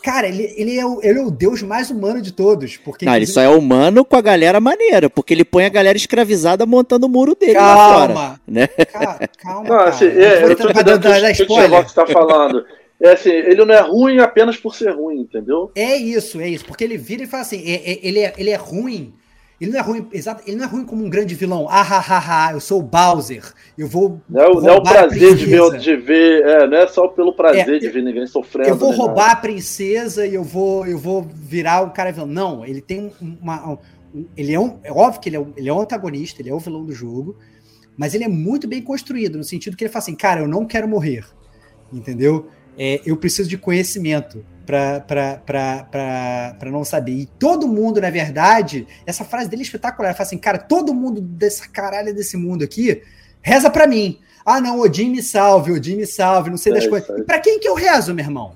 cara, 0.03 0.29
ele, 0.29 0.53
ele, 0.57 0.79
é, 0.79 0.87
o, 0.87 1.01
ele 1.03 1.19
é 1.19 1.23
o 1.23 1.31
deus 1.31 1.63
mais 1.63 1.91
humano 1.91 2.21
de 2.23 2.33
todos. 2.33 2.77
Porque, 2.77 3.05
Não, 3.05 3.15
ele 3.17 3.27
só 3.27 3.41
é 3.41 3.49
humano 3.49 4.05
com 4.05 4.17
a 4.17 4.21
galera 4.21 4.61
maneira, 4.61 5.11
porque 5.11 5.35
ele 5.35 5.45
põe 5.45 5.65
a 5.65 5.69
galera 5.71 5.97
escravizada 5.97 6.65
montando 6.67 7.07
o 7.07 7.09
muro 7.09 7.35
dele 7.35 7.55
lá 7.55 7.77
fora. 7.77 8.15
Calma, 8.15 8.41
né? 8.47 8.67
ca- 8.69 9.29
calma, 9.39 9.69
Não, 9.69 9.77
cara. 9.77 9.89
assim, 9.91 10.07
é, 10.07 10.43
eu 10.43 10.47
vou 10.49 10.57
tô 10.57 10.63
dar- 10.65 10.71
entendendo 10.71 11.01
dar- 11.01 11.19
o 11.19 11.23
dar 11.23 11.33
que 11.35 11.43
o 11.43 11.45
spoiler. 11.45 11.69
Xerox 11.71 11.93
tá 11.93 12.07
falando. 12.07 12.65
É 12.99 13.11
assim, 13.13 13.29
ele 13.31 13.63
não 13.63 13.75
é 13.75 13.81
ruim 13.81 14.21
apenas 14.21 14.57
por 14.57 14.75
ser 14.75 14.91
ruim, 14.91 15.21
entendeu? 15.21 15.71
É 15.75 15.97
isso, 15.97 16.41
é 16.41 16.49
isso. 16.49 16.65
Porque 16.65 16.83
ele 16.83 16.97
vira 16.97 17.25
e 17.25 17.27
fala 17.27 17.43
assim: 17.43 17.63
é- 17.67 17.93
é- 17.93 17.99
ele, 18.03 18.21
é, 18.21 18.33
ele 18.39 18.49
é 18.51 18.57
ruim. 18.57 19.13
Ele 19.61 19.71
não 19.71 19.79
é 19.79 19.83
ruim, 19.83 20.07
exato, 20.13 20.43
ele 20.47 20.57
não 20.59 20.65
é 20.65 20.69
ruim 20.69 20.85
como 20.85 21.03
um 21.05 21.09
grande 21.09 21.35
vilão. 21.35 21.67
Ah, 21.71 21.81
ha, 21.81 21.99
ha, 21.99 22.47
ha, 22.49 22.53
eu 22.53 22.61
sou 22.61 22.81
o 22.81 22.83
Bowser. 22.83 23.43
Eu 23.77 23.89
vou. 23.89 24.21
Não 24.29 24.41
é, 24.43 24.49
o- 24.49 24.61
não 24.61 24.69
é 24.69 24.77
o 24.77 24.83
prazer 24.83 25.35
de 25.35 25.47
ver, 25.47 25.79
de 25.79 25.97
ver 25.97 26.45
é, 26.47 26.67
não 26.67 26.77
é 26.77 26.87
só 26.87 27.09
pelo 27.09 27.33
prazer 27.33 27.77
É, 27.77 27.79
de 27.79 27.89
ver 27.89 28.03
ninguém 28.03 28.27
sofrendo. 28.27 28.69
Eu 28.69 28.77
vou 28.77 28.91
nem 28.91 28.99
roubar 28.99 29.29
nada. 29.29 29.33
a 29.33 29.37
princesa 29.37 30.27
e 30.27 30.35
eu 30.35 30.45
vou, 30.45 30.87
eu 30.87 30.99
vou 30.99 31.23
virar 31.35 31.81
o 31.83 31.91
cara 31.91 32.13
vilão. 32.13 32.27
Não, 32.27 32.67
ele 32.67 32.81
tem 32.83 33.11
uma. 33.41 33.73
um- 34.15 34.27
ele 34.37 34.53
é 34.53 34.61
um. 34.61 34.79
É 34.85 34.93
óbvio 34.93 35.21
que 35.21 35.29
ele 35.31 35.37
é, 35.37 35.41
um, 35.41 35.53
ele 35.57 35.69
é 35.69 35.73
um 35.73 35.81
antagonista, 35.81 36.43
ele 36.43 36.51
é 36.51 36.55
o 36.55 36.59
vilão 36.59 36.85
do 36.85 36.93
jogo. 36.93 37.37
mas 37.99 38.15
ele 38.15 38.25
é 38.25 38.29
muito 38.29 38.69
bem 38.69 38.83
construído, 38.83 39.39
no 39.39 39.45
sentido 39.45 39.75
que 39.75 39.83
ele 39.85 39.91
fala 39.91 40.03
assim, 40.03 40.15
cara, 40.15 40.43
eu 40.43 40.49
não 40.49 40.67
quero 40.67 40.87
morrer, 40.87 41.25
entendeu? 41.91 42.47
É, 42.79 43.01
eu 43.07 43.17
preciso 43.17 43.49
de 43.49 43.57
conhecimento 43.57 44.45
para 44.67 46.71
não 46.71 46.85
saber. 46.85 47.13
E 47.13 47.27
todo 47.27 47.69
mundo, 47.69 48.01
na 48.01 48.11
verdade, 48.11 48.87
essa 49.07 49.25
frase 49.25 49.49
dele 49.49 49.63
é 49.63 49.65
espetacular. 49.65 50.09
Ele 50.09 50.17
fala 50.17 50.27
assim, 50.27 50.39
cara, 50.39 50.59
todo 50.59 50.93
mundo 50.93 51.21
dessa 51.21 51.69
caralho 51.69 52.13
desse 52.13 52.37
mundo 52.37 52.65
aqui 52.65 53.03
reza 53.41 53.71
para 53.71 53.87
mim. 53.87 54.19
Ah, 54.45 54.61
não, 54.61 54.81
Odin 54.81 55.11
me 55.11 55.23
salve, 55.23 55.73
Odin 55.73 55.97
me 55.97 56.07
salve, 56.07 56.51
não 56.51 56.57
sei 56.57 56.73
das 56.73 56.85
é, 56.85 56.89
coisas. 56.89 57.19
E 57.19 57.23
pra 57.23 57.39
quem 57.39 57.61
que 57.61 57.69
eu 57.69 57.75
rezo, 57.75 58.13
meu 58.13 58.25
irmão? 58.25 58.55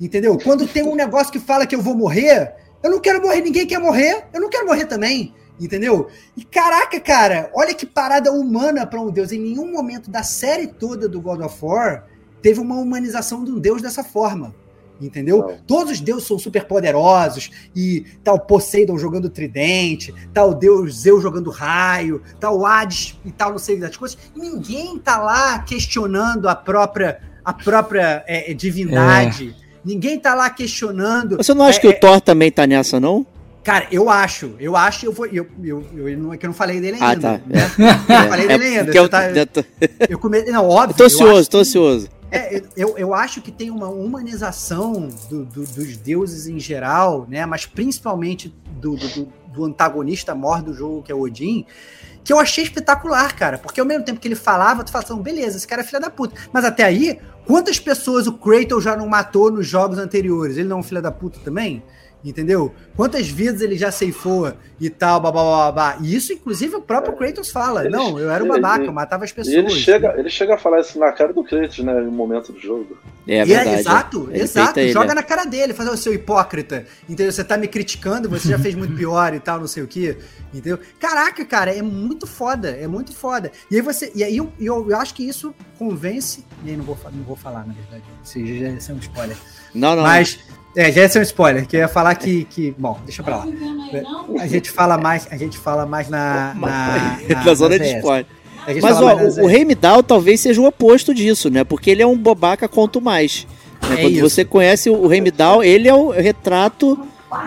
Entendeu? 0.00 0.36
Quando 0.36 0.66
tem 0.66 0.82
um 0.82 0.96
negócio 0.96 1.32
que 1.32 1.38
fala 1.38 1.66
que 1.66 1.74
eu 1.74 1.80
vou 1.80 1.96
morrer, 1.96 2.54
eu 2.82 2.90
não 2.90 3.00
quero 3.00 3.22
morrer, 3.22 3.40
ninguém 3.40 3.66
quer 3.66 3.78
morrer, 3.78 4.24
eu 4.32 4.40
não 4.40 4.50
quero 4.50 4.66
morrer 4.66 4.86
também. 4.86 5.32
Entendeu? 5.60 6.08
E 6.36 6.44
caraca, 6.44 6.98
cara, 6.98 7.50
olha 7.54 7.72
que 7.72 7.86
parada 7.86 8.32
humana 8.32 8.84
para 8.84 9.00
um 9.00 9.10
deus. 9.10 9.30
Em 9.30 9.38
nenhum 9.38 9.70
momento 9.70 10.10
da 10.10 10.24
série 10.24 10.66
toda 10.66 11.08
do 11.08 11.20
God 11.20 11.40
of 11.40 11.56
War 11.64 12.04
teve 12.40 12.58
uma 12.58 12.76
humanização 12.76 13.44
de 13.44 13.52
um 13.52 13.60
deus 13.60 13.80
dessa 13.80 14.02
forma. 14.02 14.52
Entendeu? 15.02 15.38
Não. 15.38 15.58
Todos 15.66 15.92
os 15.92 16.00
deuses 16.00 16.26
são 16.26 16.38
super 16.38 16.64
poderosos 16.64 17.50
e 17.74 18.04
tal 18.22 18.38
tá 18.38 18.44
Poseidon 18.44 18.96
jogando 18.96 19.28
tridente, 19.28 20.14
tal 20.32 20.52
tá 20.52 20.58
deus 20.58 21.00
Zeus 21.00 21.22
jogando 21.22 21.50
raio, 21.50 22.22
tal 22.38 22.60
tá 22.60 22.80
Hades 22.80 23.18
e 23.24 23.30
tal 23.30 23.50
não 23.50 23.58
sei 23.58 23.78
das 23.78 23.96
coisas. 23.96 24.18
E 24.34 24.40
ninguém 24.40 24.98
tá 24.98 25.18
lá 25.18 25.58
questionando 25.60 26.48
a 26.48 26.54
própria 26.54 27.20
a 27.44 27.52
própria 27.52 28.24
é, 28.26 28.54
divindade. 28.54 29.54
É. 29.58 29.62
Ninguém 29.84 30.18
tá 30.18 30.34
lá 30.34 30.48
questionando. 30.48 31.36
Você 31.38 31.52
não 31.52 31.64
acha 31.64 31.78
é, 31.78 31.80
que 31.80 31.88
o 31.88 31.90
é 31.90 31.94
Thor 31.94 32.20
também 32.20 32.52
tá 32.52 32.66
nessa, 32.66 33.00
não? 33.00 33.26
Cara, 33.64 33.86
eu 33.92 34.10
acho, 34.10 34.54
eu 34.58 34.76
acho, 34.76 35.06
eu 35.06 35.12
vou, 35.12 35.26
eu, 35.26 35.46
eu, 35.62 35.84
eu, 35.94 36.18
não, 36.18 36.32
é 36.32 36.36
que 36.36 36.44
eu 36.44 36.48
não 36.48 36.54
falei 36.54 36.80
dele 36.80 36.98
ah, 37.00 37.10
ainda. 37.10 37.34
Ah, 37.34 37.38
tá. 37.38 37.44
Né? 37.46 37.60
É. 38.08 38.24
Eu 38.24 38.28
falei 38.28 38.48
dele 38.48 38.64
ainda. 38.64 38.92
Eu, 38.92 39.08
tá, 39.08 39.22
eu 40.08 40.18
come... 40.18 40.42
Não, 40.42 40.68
óbvio. 40.68 40.92
Eu 40.92 40.96
tô 40.96 41.04
ansioso, 41.04 41.50
tô 41.50 41.58
ansioso. 41.58 42.08
É, 42.34 42.62
eu, 42.74 42.96
eu 42.96 43.12
acho 43.12 43.42
que 43.42 43.52
tem 43.52 43.70
uma 43.70 43.88
humanização 43.88 45.10
do, 45.28 45.44
do, 45.44 45.66
dos 45.66 45.96
deuses 45.98 46.46
em 46.46 46.58
geral, 46.58 47.26
né? 47.28 47.44
Mas 47.44 47.66
principalmente 47.66 48.48
do, 48.80 48.96
do, 48.96 49.32
do 49.48 49.64
antagonista 49.66 50.34
maior 50.34 50.62
do 50.62 50.72
jogo, 50.72 51.02
que 51.02 51.12
é 51.12 51.14
o 51.14 51.20
Odin, 51.20 51.66
que 52.24 52.32
eu 52.32 52.38
achei 52.38 52.64
espetacular, 52.64 53.36
cara. 53.36 53.58
Porque 53.58 53.78
ao 53.78 53.86
mesmo 53.86 54.04
tempo 54.04 54.18
que 54.18 54.26
ele 54.26 54.34
falava, 54.34 54.82
tu 54.82 54.90
falava 54.90 55.12
assim, 55.12 55.22
beleza, 55.22 55.58
esse 55.58 55.68
cara 55.68 55.82
é 55.82 55.84
filho 55.84 56.00
da 56.00 56.08
puta. 56.08 56.34
Mas 56.50 56.64
até 56.64 56.84
aí, 56.84 57.18
quantas 57.46 57.78
pessoas 57.78 58.26
o 58.26 58.32
Kratos 58.32 58.82
já 58.82 58.96
não 58.96 59.06
matou 59.06 59.50
nos 59.50 59.66
jogos 59.66 59.98
anteriores? 59.98 60.56
Ele 60.56 60.68
não 60.68 60.78
é 60.78 60.80
um 60.80 60.82
filho 60.82 61.02
da 61.02 61.12
puta 61.12 61.38
também? 61.40 61.82
Entendeu? 62.24 62.72
Quantas 62.96 63.28
vidas 63.28 63.60
ele 63.60 63.76
já 63.76 63.90
ceifou 63.90 64.52
e 64.80 64.88
tal, 64.88 65.20
babá. 65.20 65.98
E 66.00 66.14
isso, 66.14 66.32
inclusive, 66.32 66.76
o 66.76 66.80
próprio 66.80 67.14
Kratos 67.14 67.50
fala. 67.50 67.84
Ele, 67.84 67.90
não, 67.90 68.18
eu 68.18 68.30
era 68.30 68.44
um 68.44 68.48
babaca, 68.48 68.84
eu 68.84 68.92
matava 68.92 69.24
as 69.24 69.32
pessoas. 69.32 69.54
E 69.54 69.58
ele 69.58 69.70
chega, 69.70 70.14
ele 70.16 70.30
chega 70.30 70.54
a 70.54 70.58
falar 70.58 70.80
isso 70.80 70.98
na 70.98 71.10
cara 71.12 71.32
do 71.32 71.42
Kratos, 71.42 71.80
né? 71.80 71.92
No 71.94 72.12
momento 72.12 72.52
do 72.52 72.60
jogo. 72.60 72.96
É, 73.26 73.38
é 73.38 73.44
verdade. 73.44 73.68
É, 73.70 73.80
exato, 73.80 74.28
ele 74.30 74.42
exato. 74.42 74.88
Joga 74.88 75.06
ele, 75.06 75.14
na 75.14 75.22
cara 75.22 75.44
dele, 75.44 75.74
faz 75.74 75.88
o 75.88 75.96
seu 75.96 76.14
hipócrita. 76.14 76.86
Entendeu? 77.08 77.32
Você 77.32 77.42
tá 77.42 77.56
me 77.56 77.66
criticando, 77.66 78.28
você 78.28 78.48
já 78.48 78.58
fez 78.58 78.74
muito 78.74 78.94
pior 78.94 79.34
e 79.34 79.40
tal, 79.40 79.58
não 79.58 79.66
sei 79.66 79.82
o 79.82 79.88
quê. 79.88 80.16
Entendeu? 80.54 80.78
Caraca, 81.00 81.44
cara, 81.44 81.74
é 81.74 81.82
muito 81.82 82.26
foda, 82.26 82.70
é 82.70 82.86
muito 82.86 83.12
foda. 83.12 83.50
E 83.68 83.76
aí 83.76 83.82
você. 83.82 84.12
E 84.14 84.22
aí 84.22 84.36
eu, 84.36 84.52
eu, 84.60 84.90
eu 84.90 84.96
acho 84.96 85.14
que 85.14 85.26
isso 85.26 85.52
convence. 85.78 86.44
E 86.64 86.70
aí 86.70 86.76
não 86.76 86.84
vou, 86.84 86.96
não 87.12 87.24
vou 87.24 87.36
falar, 87.36 87.66
na 87.66 87.72
verdade. 87.72 88.04
Isso 88.22 88.46
já 88.46 88.92
é 88.92 88.94
um 88.94 88.98
spoiler. 88.98 89.36
Não, 89.74 89.96
não. 89.96 90.02
Mas. 90.02 90.38
É, 90.74 90.90
já 90.90 91.02
ia 91.02 91.08
ser 91.08 91.18
um 91.18 91.22
spoiler, 91.22 91.66
que 91.66 91.76
eu 91.76 91.80
ia 91.80 91.88
falar 91.88 92.14
que. 92.14 92.44
que 92.44 92.74
bom, 92.78 92.98
deixa 93.04 93.22
pra 93.22 93.36
lá. 93.36 93.46
A 94.40 94.46
gente 94.46 94.70
fala 94.70 94.96
mais, 94.96 95.28
a 95.30 95.36
gente 95.36 95.58
fala 95.58 95.84
mais 95.84 96.08
na. 96.08 96.54
Na, 96.54 97.18
na, 97.28 97.44
na 97.44 97.54
zona 97.54 97.78
de 97.78 97.96
spoiler. 97.96 98.26
Mas 98.80 99.00
ó, 99.00 99.16
o, 99.16 99.44
o 99.44 99.46
Rei 99.46 99.64
Midal 99.64 100.02
talvez 100.02 100.40
seja 100.40 100.60
o 100.60 100.66
oposto 100.66 101.12
disso, 101.12 101.50
né? 101.50 101.64
Porque 101.64 101.90
ele 101.90 102.02
é 102.02 102.06
um 102.06 102.16
bobaca 102.16 102.68
quanto 102.68 103.00
mais. 103.00 103.46
Né? 103.88 103.96
É 103.96 104.02
Quando 104.02 104.12
isso. 104.12 104.28
você 104.28 104.44
conhece 104.44 104.88
o 104.88 105.06
Rei 105.06 105.20
Midal, 105.20 105.62
ele 105.62 105.88
é 105.88 105.94
o 105.94 106.10
retrato 106.10 106.98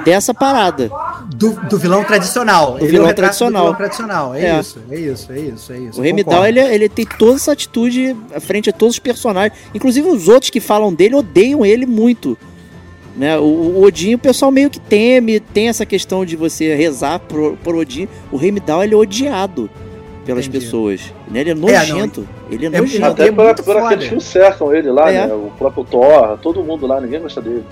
dessa 0.04 0.34
parada. 0.34 0.92
Do, 1.36 1.54
do 1.70 1.78
vilão 1.78 2.04
tradicional. 2.04 2.78
Do 2.78 2.86
vilão 2.86 3.08
é 3.08 3.14
tradicional. 3.14 3.64
vilão 3.64 3.78
tradicional. 3.78 4.36
É, 4.36 4.46
é, 4.46 4.60
isso, 4.60 4.80
é 4.90 4.96
isso, 5.00 5.32
é 5.32 5.40
isso, 5.40 5.74
é 5.74 5.78
isso. 5.78 6.00
O 6.00 6.04
Rei 6.04 6.12
Midal, 6.12 6.46
ele, 6.46 6.60
ele 6.60 6.90
tem 6.90 7.06
toda 7.06 7.36
essa 7.36 7.52
atitude 7.52 8.16
frente 8.42 8.70
a 8.70 8.74
todos 8.74 8.96
os 8.96 9.00
personagens. 9.00 9.58
Inclusive 9.74 10.08
os 10.08 10.28
outros 10.28 10.50
que 10.50 10.60
falam 10.60 10.94
dele 10.94 11.16
odeiam 11.16 11.66
ele 11.66 11.86
muito. 11.86 12.38
Né? 13.16 13.38
O, 13.38 13.44
o 13.44 13.84
Odin, 13.84 14.16
o 14.16 14.20
pessoal 14.20 14.52
meio 14.52 14.70
que 14.70 14.80
teme, 14.80 15.40
tem 15.40 15.70
essa 15.70 15.86
questão 15.86 16.26
de 16.26 16.36
você 16.36 16.76
rezar 16.76 17.20
por, 17.20 17.56
por 17.58 17.76
Odin. 17.76 18.08
O 18.32 18.38
Rei 18.38 18.52
Midal, 18.52 18.84
ele 18.84 18.94
é 18.94 18.98
odiado 18.98 19.70
pelas 20.26 20.48
Entendi. 20.48 20.66
pessoas. 20.66 21.14
Né? 21.30 21.42
Ele 21.42 21.52
é 21.52 21.56
nojento. 21.56 22.28
É, 22.50 22.54
ele 22.54 22.66
é, 22.66 22.68
é 22.70 22.82
nojento. 22.82 23.06
Até 23.06 23.28
é 23.28 23.32
por, 23.32 23.64
por 23.64 23.78
aqueles 23.78 24.10
que 24.10 24.20
cercam 24.20 24.74
ele 24.74 24.92
lá, 24.92 25.12
é. 25.12 25.28
né? 25.28 25.34
O 25.34 25.52
próprio 25.58 25.86
Thor, 25.86 26.38
todo 26.40 26.64
mundo 26.64 26.86
lá, 26.86 27.00
ninguém 27.00 27.22
gosta 27.22 27.42
dele. 27.42 27.64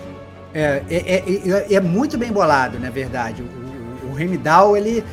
É, 0.54 0.82
é, 0.90 1.24
é, 1.70 1.74
é, 1.74 1.82
muito 1.82 2.18
bem 2.18 2.32
bolado, 2.32 2.80
na 2.80 2.90
verdade. 2.90 3.42
O, 3.42 4.08
o, 4.08 4.12
o 4.12 4.14
Rei 4.14 4.28
Midal, 4.28 4.78
ele, 4.78 5.04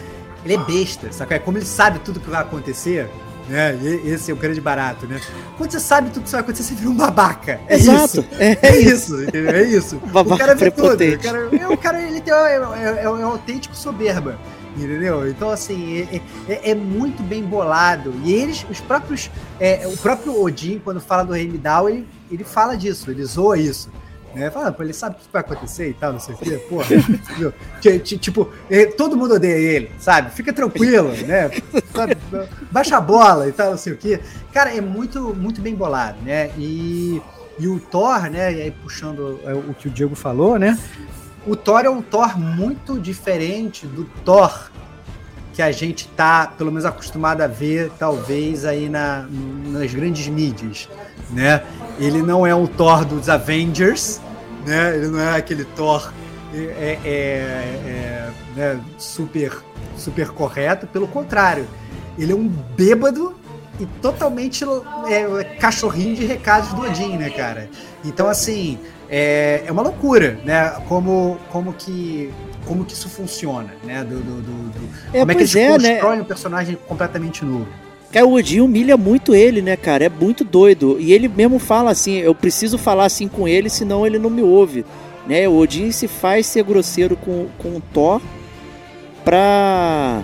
ele 0.44 0.54
é 0.54 0.58
besta, 0.58 1.10
sabe? 1.10 1.34
É 1.34 1.38
como 1.38 1.58
ele 1.58 1.64
sabe 1.64 1.98
tudo 2.00 2.20
que 2.20 2.30
vai 2.30 2.42
acontecer, 2.42 3.08
né? 3.50 3.78
Esse 4.04 4.30
é 4.30 4.34
o 4.34 4.36
grande 4.36 4.60
barato, 4.60 5.06
né? 5.06 5.20
Quando 5.58 5.72
você 5.72 5.80
sabe 5.80 6.10
tudo 6.10 6.24
que 6.24 6.30
vai 6.30 6.40
acontecer, 6.40 6.62
você 6.62 6.74
vira 6.74 6.90
um 6.90 6.94
babaca. 6.94 7.60
É 7.66 7.74
Exato. 7.74 8.20
isso. 8.20 8.26
É, 8.38 8.58
é 8.62 8.80
isso, 8.80 9.22
entendeu? 9.24 9.50
É 9.50 9.62
isso. 9.62 9.96
Babaca 10.12 10.34
o 10.34 10.38
cara 10.38 10.54
vê 10.54 10.70
tudo. 10.70 10.94
O 10.94 11.18
cara, 11.18 11.48
é, 11.52 11.68
o 11.68 11.76
cara 11.76 12.02
ele 12.02 12.20
tem, 12.20 12.32
é, 12.32 12.36
é, 12.36 13.00
é, 13.00 13.02
é 13.02 13.22
autêntico 13.22 13.74
soberba. 13.74 14.38
Entendeu? 14.76 15.28
Então, 15.28 15.50
assim, 15.50 16.06
é, 16.12 16.20
é, 16.48 16.70
é, 16.70 16.74
muito 16.74 17.22
bem 17.22 17.42
bolado. 17.42 18.14
E 18.24 18.32
eles, 18.32 18.64
os 18.70 18.80
próprios. 18.80 19.28
É, 19.58 19.86
o 19.86 19.96
próprio 19.96 20.40
Odin, 20.40 20.80
quando 20.82 21.00
fala 21.00 21.24
do 21.24 21.32
Rei 21.32 21.48
Midal, 21.48 21.88
ele, 21.88 22.06
ele 22.30 22.44
fala 22.44 22.76
disso, 22.76 23.10
ele 23.10 23.24
zoa 23.24 23.58
isso. 23.58 23.90
Né? 24.34 24.50
Fala, 24.50 24.70
pô, 24.70 24.82
ele 24.82 24.92
sabe 24.92 25.16
o 25.16 25.18
que 25.18 25.24
vai 25.32 25.40
acontecer 25.40 25.90
e 25.90 25.94
tal, 25.94 26.12
não 26.12 26.20
sei 26.20 26.34
o 26.34 26.38
quê, 26.38 26.56
porra. 26.68 26.86
tipo, 28.00 28.48
todo 28.96 29.16
mundo 29.16 29.34
odeia 29.34 29.56
ele, 29.56 29.90
sabe? 29.98 30.30
Fica 30.30 30.52
tranquilo, 30.52 31.10
né? 31.26 31.50
Baixa 32.70 32.96
a 32.96 33.00
bola 33.00 33.48
e 33.48 33.52
tal, 33.52 33.72
não 33.72 33.78
sei 33.78 33.92
o 33.92 33.96
quê. 33.96 34.20
Cara, 34.52 34.74
é 34.74 34.80
muito, 34.80 35.34
muito 35.34 35.60
bem 35.60 35.74
bolado, 35.74 36.18
né? 36.22 36.50
E, 36.56 37.20
e 37.58 37.66
o 37.66 37.80
Thor, 37.80 38.30
né? 38.30 38.52
E 38.52 38.62
aí 38.62 38.70
puxando 38.70 39.40
é, 39.44 39.52
o 39.52 39.74
que 39.74 39.88
o 39.88 39.90
Diego 39.90 40.14
falou, 40.14 40.58
né? 40.58 40.78
O 41.46 41.56
Thor 41.56 41.84
é 41.84 41.90
um 41.90 42.02
Thor 42.02 42.38
muito 42.38 42.98
diferente 43.00 43.86
do 43.86 44.04
Thor 44.24 44.70
que 45.52 45.62
a 45.62 45.72
gente 45.72 46.08
tá, 46.08 46.46
pelo 46.46 46.70
menos, 46.70 46.84
acostumado 46.84 47.42
a 47.42 47.46
ver, 47.46 47.90
talvez, 47.98 48.64
aí 48.64 48.88
na, 48.88 49.26
nas 49.66 49.92
grandes 49.92 50.26
mídias, 50.28 50.88
né? 51.32 51.62
Ele 51.98 52.22
não 52.22 52.46
é 52.46 52.54
um 52.54 52.66
Thor 52.66 53.04
dos 53.04 53.28
Avengers, 53.28 54.20
né? 54.66 54.96
Ele 54.96 55.08
não 55.08 55.20
é 55.20 55.36
aquele 55.36 55.64
Thor 55.64 56.12
é, 56.54 56.98
é, 57.04 57.06
é, 57.06 58.30
né? 58.56 58.80
super, 58.98 59.62
super 59.96 60.28
correto, 60.30 60.86
pelo 60.86 61.06
contrário, 61.06 61.66
ele 62.18 62.32
é 62.32 62.34
um 62.34 62.48
bêbado 62.48 63.34
e 63.78 63.86
totalmente 64.02 64.64
é, 65.08 65.44
cachorrinho 65.58 66.14
de 66.16 66.26
recados 66.26 66.72
do 66.72 66.82
Odin, 66.82 67.16
né, 67.16 67.30
cara? 67.30 67.70
Então, 68.04 68.28
assim, 68.28 68.78
é, 69.08 69.62
é 69.66 69.72
uma 69.72 69.82
loucura, 69.82 70.38
né? 70.44 70.70
Como, 70.88 71.38
como 71.50 71.72
que 71.72 72.32
como 72.66 72.84
que 72.84 72.92
isso 72.92 73.08
funciona, 73.08 73.70
né? 73.82 74.04
Do, 74.04 74.20
do, 74.20 74.42
do, 74.42 74.70
do 74.70 74.88
é, 75.12 75.20
como 75.20 75.32
é 75.32 75.34
que 75.34 75.40
eles 75.40 75.56
é, 75.56 75.78
né? 75.78 75.90
constroem 75.90 76.16
né? 76.18 76.22
um 76.22 76.26
personagem 76.26 76.78
completamente 76.86 77.44
novo. 77.44 77.68
O 78.24 78.32
Odin 78.32 78.60
humilha 78.60 78.96
muito 78.96 79.34
ele, 79.34 79.62
né, 79.62 79.76
cara? 79.76 80.04
É 80.04 80.08
muito 80.08 80.42
doido. 80.42 80.96
E 80.98 81.12
ele 81.12 81.28
mesmo 81.28 81.58
fala 81.58 81.90
assim: 81.90 82.16
eu 82.18 82.34
preciso 82.34 82.76
falar 82.76 83.04
assim 83.04 83.28
com 83.28 83.46
ele, 83.46 83.70
senão 83.70 84.06
ele 84.06 84.18
não 84.18 84.30
me 84.30 84.42
ouve. 84.42 84.84
Né? 85.26 85.48
O 85.48 85.56
Odin 85.56 85.92
se 85.92 86.08
faz 86.08 86.46
ser 86.46 86.64
grosseiro 86.64 87.16
com, 87.16 87.46
com 87.58 87.76
o 87.76 87.82
Thor 87.92 88.20
pra, 89.24 90.22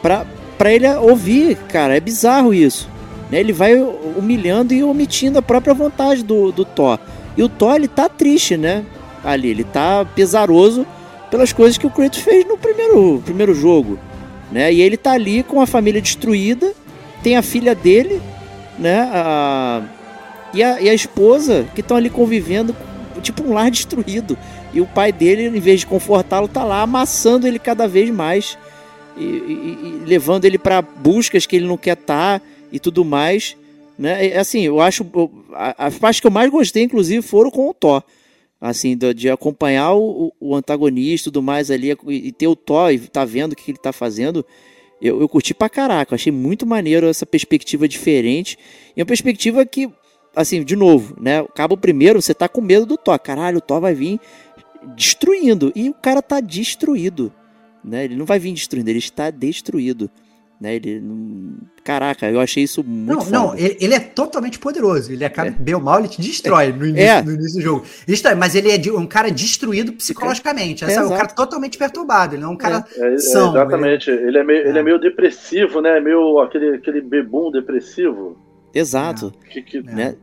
pra, 0.00 0.26
pra 0.56 0.72
ele 0.72 0.88
ouvir, 0.94 1.56
cara. 1.68 1.96
É 1.96 2.00
bizarro 2.00 2.54
isso. 2.54 2.88
Né? 3.30 3.40
Ele 3.40 3.52
vai 3.52 3.74
humilhando 3.74 4.72
e 4.72 4.84
omitindo 4.84 5.38
a 5.38 5.42
própria 5.42 5.74
vontade 5.74 6.22
do, 6.22 6.52
do 6.52 6.64
Thor. 6.64 6.98
E 7.36 7.42
o 7.42 7.48
Thor, 7.48 7.74
ele 7.74 7.88
tá 7.88 8.08
triste, 8.08 8.56
né? 8.56 8.84
Ali, 9.24 9.48
ele 9.48 9.64
tá 9.64 10.04
pesaroso 10.04 10.86
pelas 11.30 11.52
coisas 11.52 11.76
que 11.76 11.86
o 11.86 11.90
Kratos 11.90 12.20
fez 12.20 12.46
no 12.46 12.56
primeiro, 12.56 13.20
primeiro 13.24 13.54
jogo, 13.54 13.98
né? 14.50 14.72
E 14.72 14.80
ele 14.80 14.96
tá 14.96 15.12
ali 15.12 15.42
com 15.42 15.60
a 15.60 15.66
família 15.66 16.00
destruída, 16.00 16.72
tem 17.22 17.36
a 17.36 17.42
filha 17.42 17.74
dele, 17.74 18.20
né? 18.78 19.08
A, 19.12 19.82
e, 20.54 20.62
a, 20.62 20.80
e 20.80 20.88
a 20.88 20.94
esposa 20.94 21.66
que 21.74 21.80
estão 21.80 21.96
ali 21.96 22.08
convivendo, 22.08 22.74
tipo 23.22 23.42
um 23.42 23.52
lar 23.52 23.70
destruído. 23.72 24.36
E 24.72 24.80
o 24.80 24.86
pai 24.86 25.12
dele, 25.12 25.46
em 25.46 25.60
vez 25.60 25.80
de 25.80 25.86
confortá-lo, 25.86 26.48
tá 26.48 26.62
lá 26.62 26.82
amassando 26.82 27.46
ele 27.46 27.58
cada 27.58 27.88
vez 27.88 28.10
mais 28.10 28.58
e, 29.16 29.24
e, 29.24 29.78
e 29.82 30.02
levando 30.04 30.44
ele 30.44 30.58
para 30.58 30.82
buscas 30.82 31.46
que 31.46 31.56
ele 31.56 31.66
não 31.66 31.76
quer 31.76 31.96
estar 31.96 32.40
tá, 32.40 32.46
e 32.70 32.78
tudo 32.78 33.04
mais. 33.04 33.56
Né? 33.98 34.36
Assim, 34.36 34.62
eu 34.62 34.80
acho. 34.80 35.06
As 35.78 35.98
partes 35.98 36.20
que 36.20 36.26
eu 36.26 36.30
mais 36.30 36.50
gostei, 36.50 36.82
inclusive, 36.82 37.22
foram 37.22 37.50
com 37.50 37.70
o 37.70 37.74
Thor 37.74 38.02
assim, 38.60 38.96
de, 38.96 39.12
de 39.14 39.30
acompanhar 39.30 39.94
o, 39.94 40.32
o, 40.40 40.54
antagonista 40.54 41.28
e 41.28 41.32
tudo 41.32 41.42
mais 41.42 41.70
ali, 41.70 41.96
e 42.08 42.32
ter 42.32 42.48
o 42.48 42.56
Thor 42.56 42.90
e 42.90 42.98
tá 42.98 43.24
vendo 43.24 43.52
o 43.52 43.56
que 43.56 43.70
ele 43.70 43.78
tá 43.78 43.92
fazendo, 43.92 44.44
eu, 45.00 45.20
eu 45.20 45.28
curti 45.28 45.54
pra 45.54 45.68
caraca. 45.68 46.14
Achei 46.14 46.32
muito 46.32 46.66
maneiro 46.66 47.06
essa 47.06 47.26
perspectiva 47.26 47.86
diferente. 47.86 48.58
E 48.96 49.00
uma 49.00 49.06
perspectiva 49.06 49.64
que, 49.66 49.90
assim, 50.34 50.64
de 50.64 50.74
novo, 50.74 51.16
né? 51.20 51.40
Acaba 51.40 51.74
o 51.74 51.78
primeiro, 51.78 52.20
você 52.20 52.34
tá 52.34 52.48
com 52.48 52.60
medo 52.60 52.86
do 52.86 52.96
Thor. 52.96 53.18
Caralho, 53.18 53.58
o 53.58 53.60
Thor 53.60 53.80
vai 53.80 53.94
vir 53.94 54.18
destruindo. 54.94 55.72
E 55.74 55.90
o 55.90 55.94
cara 55.94 56.22
tá 56.22 56.40
destruído. 56.40 57.32
Né? 57.84 58.04
Ele 58.04 58.16
não 58.16 58.24
vai 58.24 58.38
vir 58.38 58.52
destruindo, 58.52 58.90
ele 58.90 58.98
está 58.98 59.30
destruído. 59.30 60.10
Né? 60.60 60.76
Ele 60.76 61.00
não... 61.00 61.56
Caraca, 61.84 62.30
eu 62.30 62.40
achei 62.40 62.62
isso 62.64 62.82
muito 62.82 63.12
Não, 63.14 63.20
foda. 63.20 63.30
não, 63.38 63.54
ele, 63.56 63.76
ele 63.78 63.94
é 63.94 64.00
totalmente 64.00 64.58
poderoso. 64.58 65.12
Ele 65.12 65.24
acaba, 65.24 65.48
É. 65.48 65.50
bem 65.50 65.74
ou 65.74 65.80
mal, 65.80 65.98
ele 65.98 66.08
te 66.08 66.20
destrói 66.20 66.72
no, 66.72 66.86
início, 66.86 67.06
É. 67.06 67.22
no 67.22 67.32
início 67.32 67.58
do 67.58 67.62
jogo. 67.62 67.84
É, 68.24 68.34
mas 68.34 68.54
ele 68.54 68.70
é 68.70 68.78
de- 68.78 68.90
um 68.90 69.06
cara 69.06 69.30
destruído 69.30 69.92
psicologicamente. 69.92 70.82
É, 70.84 70.86
é 70.86 70.90
um 71.00 71.04
exato. 71.04 71.14
cara 71.16 71.28
totalmente 71.28 71.76
perturbado. 71.76 72.34
Ele 72.34 72.42
não 72.42 72.50
é 72.50 72.52
um 72.54 72.56
cara 72.56 72.84
É, 72.96 73.14
é, 73.14 73.18
são. 73.18 73.50
exatamente. 73.50 74.10
Ele 74.10 74.38
é, 74.38 74.42
meio, 74.42 74.66
ele 74.68 74.78
é 74.78 74.82
meio 74.82 74.98
depressivo, 74.98 75.80
né? 75.80 76.00
Meio 76.00 76.38
aquele, 76.40 76.76
aquele 76.76 77.00
bebum 77.02 77.50
depressivo. 77.50 78.36
Exato. 78.74 79.32
Que, 79.50 79.62
que, 79.62 79.78
É. 79.78 79.82
Né? 79.82 80.16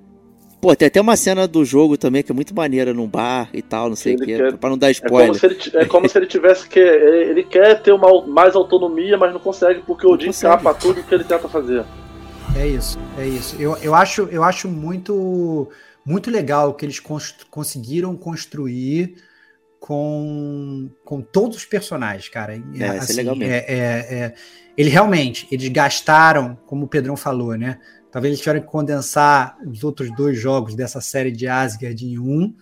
Pô, 0.63 0.73
tem 0.73 0.87
até 0.87 1.01
uma 1.01 1.17
cena 1.17 1.45
do 1.45 1.65
jogo 1.65 1.97
também 1.97 2.23
que 2.23 2.31
é 2.31 2.33
muito 2.35 2.55
maneira 2.55 2.93
num 2.93 3.05
bar 3.05 3.49
e 3.53 3.61
tal, 3.61 3.89
não 3.89 3.97
sei 3.97 4.15
o 4.15 4.17
que, 4.17 4.25
quer- 4.37 4.57
pra 4.57 4.69
não 4.69 4.77
dar 4.77 4.87
É 4.87 4.91
spoiler. 4.91 5.27
como, 5.27 5.37
se 5.37 5.45
ele, 5.45 5.59
é 5.73 5.85
como 5.85 6.07
se 6.07 6.17
ele 6.17 6.25
tivesse 6.25 6.69
que. 6.69 6.79
Ele 6.79 7.43
quer 7.43 7.81
ter 7.81 7.91
uma, 7.91 8.25
mais 8.25 8.55
autonomia, 8.55 9.17
mas 9.17 9.33
não 9.33 9.41
consegue, 9.41 9.81
porque 9.81 10.07
o 10.07 10.11
Odin 10.11 10.31
capa 10.31 10.73
tudo 10.73 11.03
que 11.03 11.13
ele 11.13 11.25
tenta 11.25 11.49
fazer. 11.49 11.83
É 12.55 12.65
isso, 12.65 12.97
é 13.17 13.27
isso. 13.27 13.57
Eu, 13.59 13.75
eu, 13.81 13.93
acho, 13.93 14.21
eu 14.31 14.41
acho 14.41 14.69
muito, 14.69 15.69
muito 16.05 16.31
legal 16.31 16.73
que 16.75 16.85
eles 16.85 16.97
const- 16.97 17.43
conseguiram 17.51 18.15
construir 18.15 19.15
com, 19.81 20.89
com 21.03 21.19
todos 21.19 21.57
os 21.57 21.65
personagens, 21.65 22.29
cara. 22.29 22.53
É, 22.53 22.97
isso 22.99 23.11
é 23.11 23.15
legal 23.15 23.35
mesmo. 23.35 23.53
é- 23.53 23.65
é- 23.67 24.15
é- 24.15 24.33
ele 24.77 24.89
realmente, 24.89 25.45
eles 25.51 25.67
gastaram, 25.67 26.57
como 26.65 26.85
o 26.85 26.87
Pedrão 26.87 27.17
falou, 27.17 27.57
né? 27.57 27.79
Talvez 28.13 28.29
eles 28.31 28.39
tiveram 28.41 28.61
que 28.61 28.67
condensar 28.67 29.57
os 29.65 29.83
outros 29.83 30.15
dois 30.15 30.39
jogos 30.39 30.75
dessa 30.75 31.01
série 31.01 31.31
de 31.31 31.47
Asgard 31.47 32.05
em 32.05 32.19
um, 32.19 32.53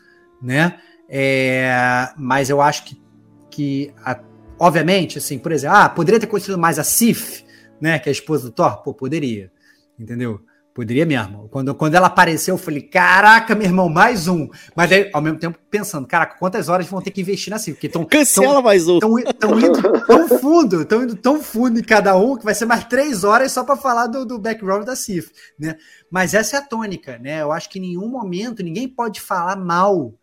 né? 0.42 0.80
É, 1.10 2.08
mas 2.18 2.50
eu 2.50 2.62
acho 2.62 2.86
que, 2.86 3.02
que 3.50 3.94
a- 4.02 4.18
obviamente, 4.58 5.18
assim, 5.18 5.38
por 5.38 5.52
exemplo, 5.52 5.76
ah, 5.76 5.90
poderia 5.90 6.22
ter 6.22 6.28
construído 6.28 6.58
mais 6.58 6.80
a 6.80 6.86
Sif, 6.86 7.44
né? 7.82 8.00
Que 8.00 8.08
é 8.08 8.12
a 8.12 8.14
esposa 8.14 8.46
do 8.46 8.52
Thor? 8.54 8.82
Pô, 8.82 8.94
poderia. 8.94 9.52
Entendeu? 10.00 10.40
Poderia 10.74 11.06
mesmo. 11.06 11.50
Quando, 11.50 11.76
quando 11.76 11.96
ela 11.96 12.08
apareceu, 12.08 12.56
eu 12.56 12.58
falei, 12.58 12.82
caraca, 12.82 13.54
meu 13.54 13.66
irmão, 13.66 13.90
mais 13.90 14.30
um. 14.30 14.48
Mas 14.74 14.90
aí, 14.92 15.10
ao 15.12 15.22
mesmo 15.22 15.38
tempo, 15.38 15.60
pensando, 15.70 16.08
caraca, 16.08 16.38
quantas 16.40 16.70
horas 16.70 16.88
vão 16.88 17.02
ter 17.02 17.12
que 17.12 17.20
investir 17.20 17.52
na 17.52 17.60
Sif? 17.60 17.76
Porque 17.76 17.88
estão 17.88 18.06
Cancela 18.06 18.62
mais 18.62 18.88
um. 18.88 18.96
Estão 18.96 19.20
indo 19.20 19.34
tão 20.08 20.28
fundo, 20.40 20.82
estão 20.84 21.04
indo 21.04 21.16
tão 21.18 21.42
fundo 21.42 21.78
em 21.80 21.84
cada 21.84 22.16
um 22.16 22.38
que 22.38 22.46
vai 22.46 22.56
ser 22.56 22.66
mais 22.66 22.86
três 22.86 23.26
horas 23.26 23.52
só 23.52 23.66
para 23.66 23.76
falar 23.76 24.08
do, 24.08 24.26
do 24.26 24.40
background 24.40 24.86
da 24.86 24.96
Sif, 24.96 25.32
né? 25.60 25.76
Mas 26.10 26.34
essa 26.34 26.56
é 26.56 26.60
a 26.60 26.62
tônica, 26.62 27.18
né? 27.20 27.42
Eu 27.42 27.52
acho 27.52 27.70
que 27.70 27.78
em 27.78 27.82
nenhum 27.82 28.08
momento 28.08 28.64
ninguém 28.64 28.88
pode 28.88 29.20
falar 29.20 29.58
mal 29.58 30.14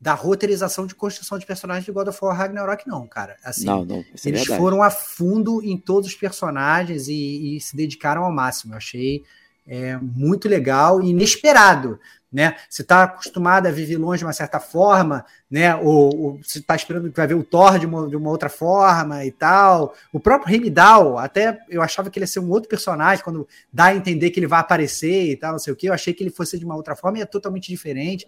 da 0.00 0.14
roteirização 0.14 0.84
de 0.84 0.94
construção 0.96 1.38
de 1.38 1.46
personagens 1.46 1.84
de 1.84 1.92
God 1.92 2.08
of 2.08 2.18
War 2.20 2.36
Ragnarok, 2.36 2.88
não, 2.88 3.06
cara. 3.06 3.36
Assim, 3.44 3.66
Não, 3.66 3.84
não, 3.84 3.96
é 3.98 4.04
eles 4.24 4.40
verdade. 4.40 4.58
foram 4.58 4.82
a 4.82 4.90
fundo 4.90 5.62
em 5.62 5.78
todos 5.78 6.08
os 6.08 6.16
personagens 6.16 7.06
e, 7.06 7.56
e 7.56 7.60
se 7.60 7.76
dedicaram 7.76 8.24
ao 8.24 8.32
máximo. 8.32 8.72
Eu 8.72 8.78
achei 8.78 9.22
é, 9.66 9.96
muito 9.96 10.48
legal 10.48 11.02
e 11.02 11.10
inesperado. 11.10 11.98
Né? 12.32 12.56
Você 12.66 12.80
está 12.80 13.02
acostumado 13.02 13.66
a 13.66 13.70
viver 13.70 13.98
longe 13.98 14.20
de 14.20 14.24
uma 14.24 14.32
certa 14.32 14.58
forma, 14.58 15.22
né? 15.50 15.76
Ou, 15.76 16.16
ou 16.18 16.38
você 16.42 16.60
está 16.60 16.74
esperando 16.74 17.10
que 17.10 17.16
vai 17.16 17.26
ver 17.26 17.34
o 17.34 17.44
Thor 17.44 17.78
de 17.78 17.84
uma, 17.84 18.08
de 18.08 18.16
uma 18.16 18.30
outra 18.30 18.48
forma 18.48 19.22
e 19.26 19.30
tal. 19.30 19.94
O 20.10 20.18
próprio 20.18 20.54
Heimdall, 20.54 21.18
até 21.18 21.58
eu 21.68 21.82
achava 21.82 22.08
que 22.08 22.18
ele 22.18 22.24
ia 22.24 22.28
ser 22.28 22.40
um 22.40 22.48
outro 22.50 22.70
personagem, 22.70 23.22
quando 23.22 23.46
dá 23.70 23.86
a 23.86 23.94
entender 23.94 24.30
que 24.30 24.40
ele 24.40 24.46
vai 24.46 24.60
aparecer 24.60 25.30
e 25.30 25.36
tal, 25.36 25.52
não 25.52 25.58
sei 25.58 25.74
o 25.74 25.76
que. 25.76 25.90
Eu 25.90 25.92
achei 25.92 26.14
que 26.14 26.22
ele 26.24 26.30
fosse 26.30 26.58
de 26.58 26.64
uma 26.64 26.74
outra 26.74 26.96
forma 26.96 27.18
e 27.18 27.20
é 27.20 27.26
totalmente 27.26 27.68
diferente. 27.68 28.26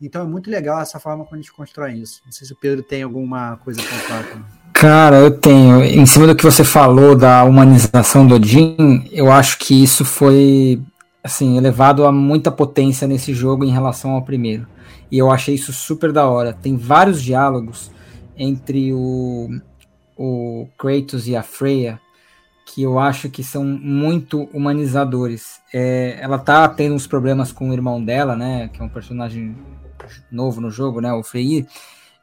Então 0.00 0.22
é 0.22 0.26
muito 0.26 0.48
legal 0.48 0.80
essa 0.80 1.00
forma 1.00 1.24
quando 1.24 1.40
a 1.40 1.42
gente 1.42 1.52
constrói 1.52 1.94
isso. 1.94 2.22
Não 2.24 2.32
sei 2.32 2.46
se 2.46 2.52
o 2.52 2.56
Pedro 2.56 2.84
tem 2.84 3.02
alguma 3.02 3.56
coisa 3.56 3.80
a 3.82 4.22
também. 4.22 4.69
Cara, 4.80 5.18
eu 5.18 5.30
tenho. 5.30 5.84
Em 5.84 6.06
cima 6.06 6.26
do 6.26 6.34
que 6.34 6.42
você 6.42 6.64
falou 6.64 7.14
da 7.14 7.44
humanização 7.44 8.26
do 8.26 8.36
Odin, 8.36 9.04
eu 9.12 9.30
acho 9.30 9.58
que 9.58 9.74
isso 9.84 10.06
foi 10.06 10.80
assim 11.22 11.58
elevado 11.58 12.06
a 12.06 12.10
muita 12.10 12.50
potência 12.50 13.06
nesse 13.06 13.34
jogo 13.34 13.62
em 13.62 13.70
relação 13.70 14.12
ao 14.12 14.22
primeiro. 14.22 14.66
E 15.12 15.18
eu 15.18 15.30
achei 15.30 15.54
isso 15.54 15.70
super 15.70 16.12
da 16.12 16.26
hora. 16.26 16.54
Tem 16.54 16.78
vários 16.78 17.22
diálogos 17.22 17.90
entre 18.34 18.90
o, 18.94 19.50
o 20.16 20.66
Kratos 20.78 21.28
e 21.28 21.36
a 21.36 21.42
Freya 21.42 22.00
que 22.64 22.82
eu 22.82 22.98
acho 22.98 23.28
que 23.28 23.44
são 23.44 23.62
muito 23.62 24.44
humanizadores. 24.44 25.60
É, 25.74 26.16
ela 26.22 26.38
tá 26.38 26.66
tendo 26.66 26.94
uns 26.94 27.06
problemas 27.06 27.52
com 27.52 27.68
o 27.68 27.74
irmão 27.74 28.02
dela, 28.02 28.34
né? 28.34 28.70
Que 28.72 28.80
é 28.80 28.84
um 28.84 28.88
personagem 28.88 29.54
novo 30.32 30.58
no 30.58 30.70
jogo, 30.70 31.02
né? 31.02 31.12
O 31.12 31.22
Freyr. 31.22 31.66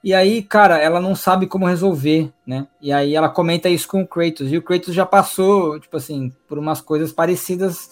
E 0.04 0.14
aí, 0.14 0.42
cara, 0.42 0.78
ela 0.78 1.02
não 1.02 1.16
sabe 1.16 1.48
como 1.48 1.66
resolver, 1.66 2.32
né? 2.46 2.68
E 2.82 2.94
aí 2.94 3.16
ela 3.16 3.30
comenta 3.30 3.68
isso 3.68 3.88
com 3.88 4.02
o 4.02 4.08
Kratos. 4.08 4.52
E 4.52 4.58
o 4.58 4.62
Kratos 4.62 4.94
já 4.94 5.06
passou, 5.06 5.80
tipo 5.80 5.98
assim, 5.98 6.32
por 6.48 6.58
umas 6.58 6.80
coisas 6.80 7.12
parecidas 7.12 7.90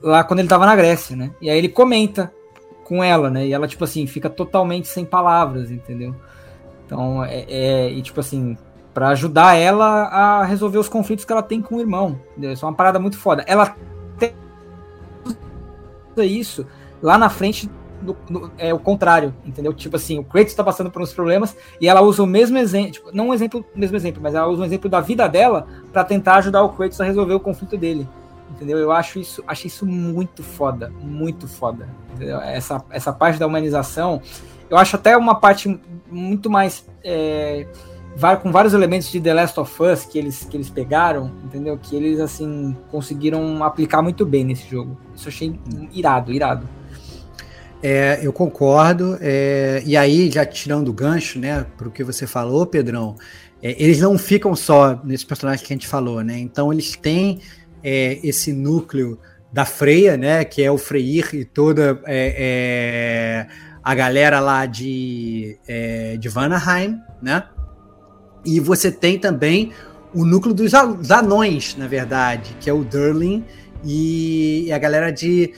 lá 0.00 0.22
quando 0.24 0.40
ele 0.40 0.48
tava 0.48 0.66
na 0.66 0.76
Grécia, 0.76 1.16
né? 1.16 1.32
E 1.40 1.48
aí 1.48 1.58
ele 1.58 1.68
comenta 1.68 2.32
com 2.84 3.02
ela, 3.02 3.30
né? 3.30 3.46
E 3.46 3.52
ela, 3.52 3.66
tipo 3.66 3.84
assim, 3.84 4.06
fica 4.06 4.28
totalmente 4.28 4.88
sem 4.88 5.04
palavras, 5.04 5.70
entendeu? 5.70 6.14
Então, 6.84 7.24
é, 7.24 7.44
é 7.48 7.90
e 7.90 8.02
tipo 8.02 8.20
assim, 8.20 8.56
para 8.92 9.08
ajudar 9.08 9.56
ela 9.56 10.04
a 10.04 10.44
resolver 10.44 10.78
os 10.78 10.88
conflitos 10.88 11.24
que 11.24 11.32
ela 11.32 11.42
tem 11.42 11.62
com 11.62 11.76
o 11.76 11.80
irmão. 11.80 12.20
Entendeu? 12.32 12.52
Isso 12.52 12.64
é 12.64 12.68
uma 12.68 12.74
parada 12.74 12.98
muito 12.98 13.18
foda. 13.18 13.44
Ela 13.46 13.74
tem 14.18 14.34
isso 16.26 16.66
lá 17.02 17.16
na 17.16 17.30
frente 17.30 17.70
do, 18.02 18.16
do- 18.28 18.52
é 18.58 18.72
o 18.74 18.78
contrário, 18.78 19.34
entendeu? 19.44 19.72
Tipo 19.72 19.96
assim, 19.96 20.18
o 20.18 20.24
Kratos 20.24 20.54
tá 20.54 20.62
passando 20.64 20.90
por 20.90 21.00
uns 21.00 21.12
problemas 21.12 21.56
e 21.80 21.88
ela 21.88 22.00
usa 22.02 22.22
o 22.22 22.26
mesmo 22.26 22.58
exemplo, 22.58 22.90
tipo, 22.92 23.10
não 23.12 23.28
um 23.28 23.34
exemplo, 23.34 23.64
mesmo 23.74 23.96
exemplo, 23.96 24.20
mas 24.22 24.34
ela 24.34 24.46
usa 24.48 24.62
um 24.62 24.64
exemplo 24.64 24.90
da 24.90 25.00
vida 25.00 25.28
dela 25.28 25.66
para 25.92 26.04
tentar 26.04 26.36
ajudar 26.36 26.62
o 26.62 26.68
Kratos 26.70 27.00
a 27.00 27.04
resolver 27.04 27.34
o 27.34 27.40
conflito 27.40 27.76
dele. 27.76 28.06
Entendeu? 28.50 28.76
Eu 28.78 28.92
acho 28.92 29.18
isso, 29.18 29.42
achei 29.46 29.68
isso 29.68 29.86
muito 29.86 30.42
foda, 30.42 30.92
muito 31.00 31.48
foda. 31.48 31.88
Entendeu? 32.14 32.38
Essa, 32.40 32.84
essa 32.90 33.10
parte 33.12 33.38
da 33.38 33.46
humanização, 33.46 34.20
eu 34.68 34.76
acho 34.76 34.96
até 34.96 35.16
uma 35.16 35.34
parte 35.34 35.80
muito 36.10 36.50
mais 36.50 36.86
é, 37.02 37.66
com 38.42 38.52
vários 38.52 38.74
elementos 38.74 39.10
de 39.10 39.18
The 39.22 39.32
Last 39.32 39.58
of 39.58 39.82
Us 39.82 40.04
que 40.04 40.18
eles, 40.18 40.44
que 40.44 40.54
eles 40.54 40.68
pegaram, 40.68 41.32
entendeu? 41.42 41.78
Que 41.80 41.96
eles 41.96 42.20
assim 42.20 42.76
conseguiram 42.90 43.64
aplicar 43.64 44.02
muito 44.02 44.26
bem 44.26 44.44
nesse 44.44 44.68
jogo. 44.68 44.98
Isso 45.14 45.28
achei 45.28 45.58
irado, 45.90 46.30
irado. 46.30 46.68
É, 47.82 48.20
eu 48.22 48.32
concordo. 48.32 49.18
é, 49.20 49.82
e 49.84 49.96
aí, 49.96 50.30
já 50.30 50.46
tirando 50.46 50.88
o 50.88 50.92
gancho, 50.92 51.38
né, 51.38 51.66
para 51.76 51.88
o 51.88 51.90
que 51.90 52.04
você 52.04 52.26
falou, 52.26 52.64
Pedrão, 52.64 53.16
é, 53.62 53.74
eles 53.82 54.00
não 54.00 54.16
ficam 54.16 54.54
só 54.54 55.00
nesse 55.04 55.26
personagem 55.26 55.64
que 55.64 55.72
a 55.72 55.76
gente 55.76 55.88
falou, 55.88 56.22
né? 56.22 56.38
Então 56.38 56.72
eles 56.72 56.96
têm 56.96 57.40
é, 57.82 58.18
esse 58.22 58.52
núcleo 58.52 59.18
da 59.52 59.64
Freya, 59.64 60.16
né, 60.16 60.44
que 60.44 60.62
é 60.62 60.70
o 60.70 60.78
Freyr 60.78 61.34
e 61.34 61.44
toda 61.44 62.00
é, 62.06 62.34
é, 62.38 63.46
a 63.82 63.94
galera 63.94 64.40
lá 64.40 64.64
de, 64.64 65.58
de 66.18 66.28
Vanaheim, 66.28 66.98
né? 67.20 67.44
E 68.44 68.58
você 68.58 68.90
tem 68.90 69.18
também 69.18 69.72
o 70.14 70.24
núcleo 70.24 70.54
dos 70.54 70.72
anões, 71.10 71.76
na 71.76 71.86
verdade, 71.86 72.56
que 72.60 72.70
é 72.70 72.72
o 72.72 72.82
Durlin 72.82 73.44
e 73.84 74.70
a 74.72 74.78
galera 74.78 75.10
de 75.10 75.52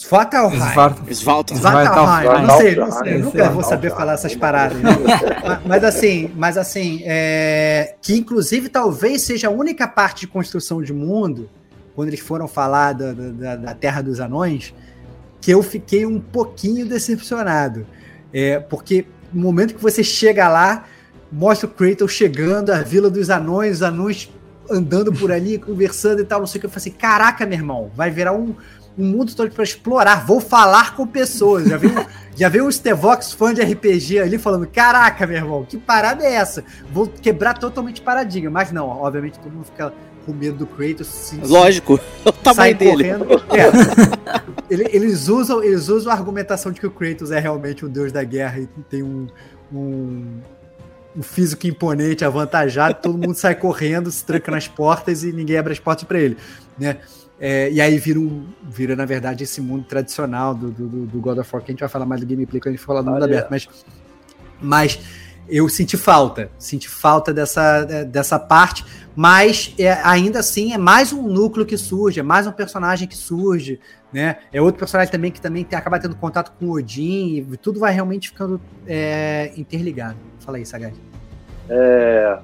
Svartalheim. 0.00 0.58
Svartalheim. 0.58 1.14
Svalta. 1.14 1.54
Svartalheim, 1.54 2.46
não 2.46 2.56
sei, 2.56 2.74
não 2.74 2.90
sei, 2.90 3.14
eu 3.16 3.18
nunca 3.20 3.50
vou 3.50 3.62
saber 3.62 3.90
falar 3.90 4.14
essas 4.14 4.34
paradas. 4.34 4.78
né? 4.78 4.92
mas, 5.44 5.60
mas 5.66 5.84
assim, 5.84 6.30
mas 6.34 6.56
assim, 6.56 7.02
é, 7.04 7.94
que 8.00 8.16
inclusive 8.16 8.70
talvez 8.70 9.20
seja 9.20 9.48
a 9.48 9.50
única 9.50 9.86
parte 9.86 10.20
de 10.20 10.28
construção 10.28 10.82
de 10.82 10.94
mundo, 10.94 11.50
quando 11.94 12.08
eles 12.08 12.20
foram 12.20 12.48
falar 12.48 12.94
da, 12.94 13.12
da, 13.12 13.56
da 13.56 13.74
Terra 13.74 14.00
dos 14.00 14.20
Anões, 14.20 14.72
que 15.38 15.50
eu 15.50 15.62
fiquei 15.62 16.06
um 16.06 16.18
pouquinho 16.18 16.86
decepcionado. 16.86 17.86
É, 18.32 18.58
porque 18.58 19.04
no 19.30 19.42
momento 19.42 19.74
que 19.74 19.82
você 19.82 20.02
chega 20.02 20.48
lá, 20.48 20.86
mostra 21.30 21.68
o 21.68 21.70
Kratos 21.70 22.12
chegando, 22.12 22.70
a 22.70 22.80
Vila 22.80 23.10
dos 23.10 23.28
Anões, 23.28 23.76
os 23.76 23.82
anões 23.82 24.30
andando 24.70 25.12
por 25.12 25.30
ali, 25.30 25.58
conversando 25.58 26.22
e 26.22 26.24
tal, 26.24 26.40
não 26.40 26.46
sei 26.46 26.58
o 26.58 26.60
que. 26.60 26.66
Eu 26.66 26.70
falei 26.70 26.88
assim, 26.88 26.98
caraca, 26.98 27.44
meu 27.44 27.58
irmão, 27.58 27.90
vai 27.94 28.10
virar 28.10 28.32
um, 28.32 28.54
um 29.00 29.04
mundo 29.06 29.34
todo 29.34 29.50
para 29.50 29.64
explorar, 29.64 30.24
vou 30.26 30.40
falar 30.40 30.94
com 30.94 31.06
pessoas. 31.06 31.66
Já 31.68 31.76
viu, 31.76 31.90
já 32.36 32.48
viu 32.48 32.66
o 32.66 32.72
Stevox 32.72 33.32
fã 33.32 33.52
de 33.54 33.62
RPG 33.62 34.18
ali 34.20 34.38
falando, 34.38 34.66
caraca, 34.66 35.26
meu 35.26 35.36
irmão, 35.36 35.64
que 35.64 35.78
parada 35.78 36.24
é 36.24 36.34
essa? 36.34 36.62
Vou 36.92 37.06
quebrar 37.06 37.54
totalmente 37.58 38.00
paradigma. 38.00 38.50
Mas 38.50 38.70
não, 38.72 38.86
obviamente 38.88 39.38
todo 39.38 39.52
mundo 39.52 39.64
fica 39.64 39.92
com 40.26 40.32
medo 40.32 40.58
do 40.58 40.66
Kratos. 40.66 41.32
Lógico, 41.44 41.94
o 42.24 42.32
sai 42.54 42.74
tamanho 42.74 42.76
dele. 42.76 42.92
correndo. 42.92 43.42
É. 43.56 44.50
Ele- 44.70 44.88
eles, 44.92 45.26
usam, 45.28 45.64
eles 45.64 45.88
usam 45.88 46.12
a 46.12 46.14
argumentação 46.14 46.70
de 46.70 46.78
que 46.78 46.86
o 46.86 46.90
Kratos 46.92 47.32
é 47.32 47.40
realmente 47.40 47.84
o 47.84 47.88
deus 47.88 48.12
da 48.12 48.22
guerra 48.22 48.60
e 48.60 48.66
tem 48.88 49.02
um, 49.02 49.26
um, 49.72 50.38
o 51.16 51.22
físico 51.24 51.66
imponente, 51.66 52.24
avantajado, 52.24 52.94
todo 53.02 53.18
mundo 53.18 53.34
sai 53.34 53.56
correndo, 53.56 54.12
se 54.12 54.24
tranca 54.24 54.48
nas 54.52 54.68
portas 54.68 55.24
e 55.24 55.32
ninguém 55.32 55.56
abre 55.58 55.72
as 55.72 55.80
portas 55.80 56.04
para 56.04 56.20
ele, 56.20 56.36
né? 56.78 56.98
É, 57.40 57.70
e 57.70 57.80
aí 57.80 57.96
vira, 57.96 58.20
um, 58.20 58.46
vira, 58.62 58.94
na 58.94 59.06
verdade, 59.06 59.44
esse 59.44 59.62
mundo 59.62 59.84
tradicional 59.84 60.54
do, 60.54 60.70
do, 60.70 61.06
do, 61.06 61.20
God 61.20 61.38
of 61.38 61.48
War, 61.50 61.62
que 61.62 61.70
a 61.70 61.72
gente 61.72 61.80
vai 61.80 61.88
falar 61.88 62.04
mais 62.04 62.20
do 62.20 62.26
gameplay 62.26 62.60
quando 62.60 62.74
a 62.74 62.76
gente 62.76 62.84
falar 62.84 63.00
do 63.00 63.10
mundo 63.10 63.24
aberto, 63.24 63.48
mas, 63.50 63.66
mas 64.60 65.00
eu 65.48 65.66
senti 65.66 65.96
falta, 65.96 66.50
senti 66.58 66.86
falta 66.86 67.32
dessa, 67.32 67.84
dessa 68.04 68.38
parte, 68.38 68.84
mas 69.16 69.74
é, 69.78 69.92
ainda 70.04 70.40
assim 70.40 70.74
é 70.74 70.78
mais 70.78 71.14
um 71.14 71.22
núcleo 71.22 71.64
que 71.64 71.78
surge, 71.78 72.20
é 72.20 72.22
mais 72.22 72.46
um 72.46 72.52
personagem 72.52 73.08
que 73.08 73.16
surge, 73.16 73.80
né? 74.12 74.36
É 74.52 74.60
outro 74.60 74.78
personagem 74.78 75.10
também 75.10 75.32
que 75.32 75.40
também 75.40 75.64
tem, 75.64 75.78
acaba 75.78 75.98
tendo 75.98 76.16
contato 76.16 76.52
com 76.58 76.66
o 76.66 76.72
Odin, 76.72 77.46
e 77.50 77.56
tudo 77.56 77.80
vai 77.80 77.94
realmente 77.94 78.28
ficando 78.28 78.60
é, 78.86 79.50
interligado. 79.56 80.18
Fala 80.40 80.58
aí, 80.58 80.66
Sagaz. 80.66 80.94
É, 81.70 82.38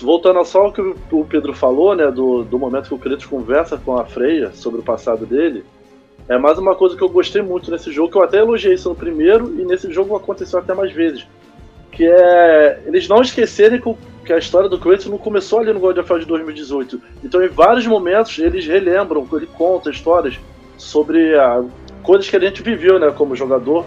voltando 0.00 0.44
só 0.44 0.62
ao 0.62 0.72
que 0.72 0.80
o 0.80 1.24
Pedro 1.24 1.52
falou, 1.52 1.94
né, 1.94 2.10
do, 2.10 2.44
do 2.44 2.58
momento 2.58 2.88
que 2.88 2.94
o 2.94 2.98
Kratos 2.98 3.26
conversa 3.26 3.76
com 3.76 3.96
a 3.96 4.04
Freya 4.04 4.52
sobre 4.52 4.80
o 4.80 4.84
passado 4.84 5.26
dele, 5.26 5.64
é 6.28 6.36
mais 6.36 6.58
uma 6.58 6.74
coisa 6.74 6.96
que 6.96 7.02
eu 7.02 7.08
gostei 7.08 7.40
muito 7.40 7.70
nesse 7.70 7.90
jogo, 7.90 8.10
que 8.10 8.18
eu 8.18 8.22
até 8.22 8.38
elogiei 8.38 8.74
isso 8.74 8.88
no 8.88 8.94
primeiro, 8.94 9.54
e 9.58 9.64
nesse 9.64 9.90
jogo 9.90 10.14
aconteceu 10.14 10.58
até 10.58 10.74
mais 10.74 10.92
vezes. 10.92 11.26
Que 11.90 12.06
é 12.06 12.82
eles 12.86 13.08
não 13.08 13.22
esquecerem 13.22 13.80
que, 14.24 14.32
a 14.32 14.36
história 14.36 14.68
do 14.68 14.78
Kratos 14.78 15.06
não 15.06 15.16
começou 15.16 15.60
ali 15.60 15.72
no 15.72 15.80
God 15.80 15.96
of 15.96 16.12
War 16.12 16.20
de 16.20 16.26
2018. 16.26 17.00
Então, 17.24 17.42
em 17.42 17.48
vários 17.48 17.86
momentos, 17.86 18.38
eles 18.38 18.66
relembram, 18.66 19.26
ele 19.32 19.46
conta 19.46 19.88
histórias 19.88 20.38
sobre 20.76 21.34
a, 21.34 21.64
coisas 22.02 22.28
que 22.28 22.36
a 22.36 22.40
gente 22.40 22.62
viveu, 22.62 22.98
né, 22.98 23.10
como 23.10 23.34
jogador. 23.34 23.86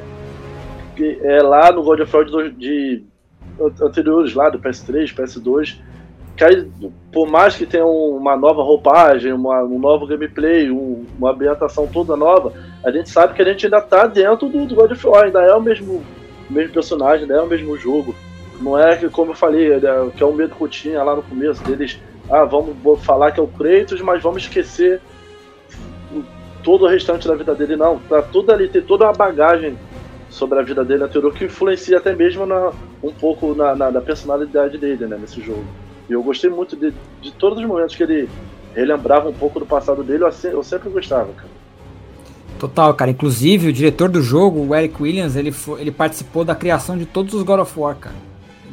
Que 0.95 1.19
é 1.21 1.43
lá 1.43 1.71
no 1.71 1.83
God 1.83 1.99
of 1.99 2.15
War 2.15 2.25
de, 2.25 2.49
de 2.53 3.03
anteriores 3.81 4.33
lá, 4.33 4.49
do 4.49 4.59
PS3, 4.59 5.13
PS2, 5.13 5.77
que 6.35 6.43
aí, 6.43 6.71
por 7.11 7.29
mais 7.29 7.55
que 7.55 7.65
tenha 7.65 7.85
uma 7.85 8.35
nova 8.35 8.63
roupagem, 8.63 9.33
uma, 9.33 9.63
um 9.63 9.77
novo 9.77 10.07
gameplay, 10.07 10.71
um, 10.71 11.05
uma 11.17 11.31
ambientação 11.31 11.87
toda 11.87 12.15
nova, 12.15 12.53
a 12.83 12.91
gente 12.91 13.09
sabe 13.09 13.33
que 13.33 13.41
a 13.41 13.45
gente 13.45 13.65
ainda 13.65 13.77
está 13.77 14.07
dentro 14.07 14.49
do, 14.49 14.65
do, 14.65 14.75
God 14.75 14.91
of 14.91 15.07
War, 15.07 15.25
ainda 15.25 15.41
é 15.41 15.53
o 15.53 15.61
mesmo, 15.61 16.03
mesmo 16.49 16.73
personagem, 16.73 17.23
ainda 17.23 17.35
é 17.35 17.41
o 17.41 17.47
mesmo 17.47 17.77
jogo. 17.77 18.15
Não 18.59 18.77
é 18.77 18.95
que, 18.95 19.09
como 19.09 19.31
eu 19.31 19.35
falei, 19.35 19.73
é, 19.73 19.79
que 20.15 20.23
é 20.23 20.25
o 20.25 20.33
medo 20.33 20.55
que 20.55 20.61
eu 20.61 20.67
tinha 20.67 21.03
lá 21.03 21.15
no 21.15 21.23
começo 21.23 21.63
deles, 21.63 21.99
ah, 22.29 22.45
vamos 22.45 22.75
falar 23.03 23.31
que 23.31 23.39
é 23.39 23.43
o 23.43 23.47
Kratos, 23.47 24.01
mas 24.01 24.23
vamos 24.23 24.43
esquecer 24.43 25.01
todo 26.63 26.85
o 26.85 26.87
restante 26.87 27.27
da 27.27 27.35
vida 27.35 27.53
dele, 27.53 27.75
não. 27.75 27.99
Tá 27.99 28.21
tudo 28.21 28.51
ali, 28.51 28.67
tem 28.67 28.81
toda 28.81 29.05
uma 29.05 29.13
bagagem 29.13 29.77
sobre 30.31 30.57
a 30.57 30.63
vida 30.63 30.83
dele 30.83 31.03
anterior 31.03 31.33
que 31.33 31.45
influencia 31.45 31.97
até 31.97 32.15
mesmo 32.15 32.45
na, 32.45 32.71
um 33.03 33.11
pouco 33.11 33.53
na, 33.53 33.75
na, 33.75 33.91
na, 33.91 34.01
personalidade 34.01 34.77
dele, 34.77 35.05
né, 35.05 35.17
nesse 35.19 35.41
jogo. 35.41 35.65
E 36.09 36.13
eu 36.13 36.23
gostei 36.23 36.49
muito 36.49 36.75
de, 36.75 36.93
de 37.21 37.31
todos 37.33 37.59
os 37.59 37.65
momentos 37.65 37.95
que 37.95 38.01
ele 38.01 38.29
relembrava 38.73 39.29
um 39.29 39.33
pouco 39.33 39.59
do 39.59 39.65
passado 39.65 40.03
dele, 40.03 40.23
eu, 40.23 40.31
eu 40.51 40.63
sempre 40.63 40.89
gostava, 40.89 41.31
cara. 41.33 41.61
Total, 42.57 42.93
cara. 42.93 43.11
Inclusive, 43.11 43.69
o 43.69 43.73
diretor 43.73 44.07
do 44.07 44.21
jogo, 44.21 44.59
o 44.61 44.75
Eric 44.75 45.01
Williams, 45.01 45.35
ele, 45.35 45.51
foi, 45.51 45.81
ele 45.81 45.91
participou 45.91 46.45
da 46.45 46.55
criação 46.55 46.97
de 46.97 47.05
todos 47.05 47.33
os 47.33 47.43
God 47.43 47.59
of 47.59 47.77
War, 47.77 47.95
cara. 47.95 48.15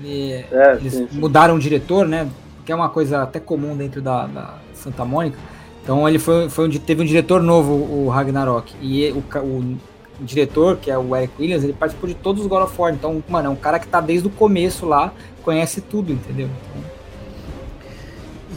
Ele, 0.01 0.45
é, 0.53 0.77
eles 0.79 0.93
sim, 0.93 1.09
sim. 1.11 1.19
mudaram 1.19 1.57
o 1.57 1.59
diretor, 1.59 2.07
né? 2.07 2.29
Que 2.65 2.71
é 2.71 2.75
uma 2.75 2.91
coisa 2.91 3.23
até 3.23 3.41
comum 3.41 3.77
dentro 3.77 4.01
da, 4.01 4.27
da 4.27 4.55
Santa 4.75 5.05
Mônica. 5.05 5.39
Então 5.83 6.07
ele 6.07 6.19
foi, 6.19 6.49
foi 6.51 6.69
um, 6.69 6.71
teve 6.71 7.03
um 7.03 7.05
diretor 7.05 7.43
novo, 7.43 7.73
o 7.73 8.09
Ragnarok. 8.11 8.75
E 8.83 9.11
o, 9.11 9.25
o 9.39 9.77
diretor, 10.21 10.77
que 10.77 10.91
é 10.91 10.99
o 10.99 11.15
Eric 11.17 11.33
Williams, 11.39 11.65
ele 11.65 11.73
participou 11.73 12.09
de 12.09 12.15
todos 12.15 12.43
os 12.43 12.49
God 12.49 12.65
of 12.65 12.75
War. 12.81 12.93
Então, 12.93 13.23
mano, 13.29 13.49
é 13.49 13.51
um 13.51 13.57
cara 13.57 13.79
que 13.79 13.87
tá 13.87 14.01
desde 14.01 14.27
o 14.27 14.31
começo 14.31 14.87
lá, 14.87 15.13
conhece 15.43 15.81
tudo, 15.81 16.13
entendeu? 16.13 16.49
Então... 16.49 16.99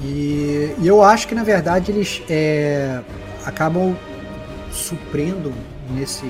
E, 0.03 0.73
e, 0.79 0.87
eu 0.87 1.03
acho 1.03 1.27
que, 1.27 1.35
na 1.35 1.43
verdade, 1.43 1.91
eles 1.91 2.23
é, 2.27 3.01
acabam 3.45 3.95
suprendo 4.71 5.53
nesse. 5.91 6.25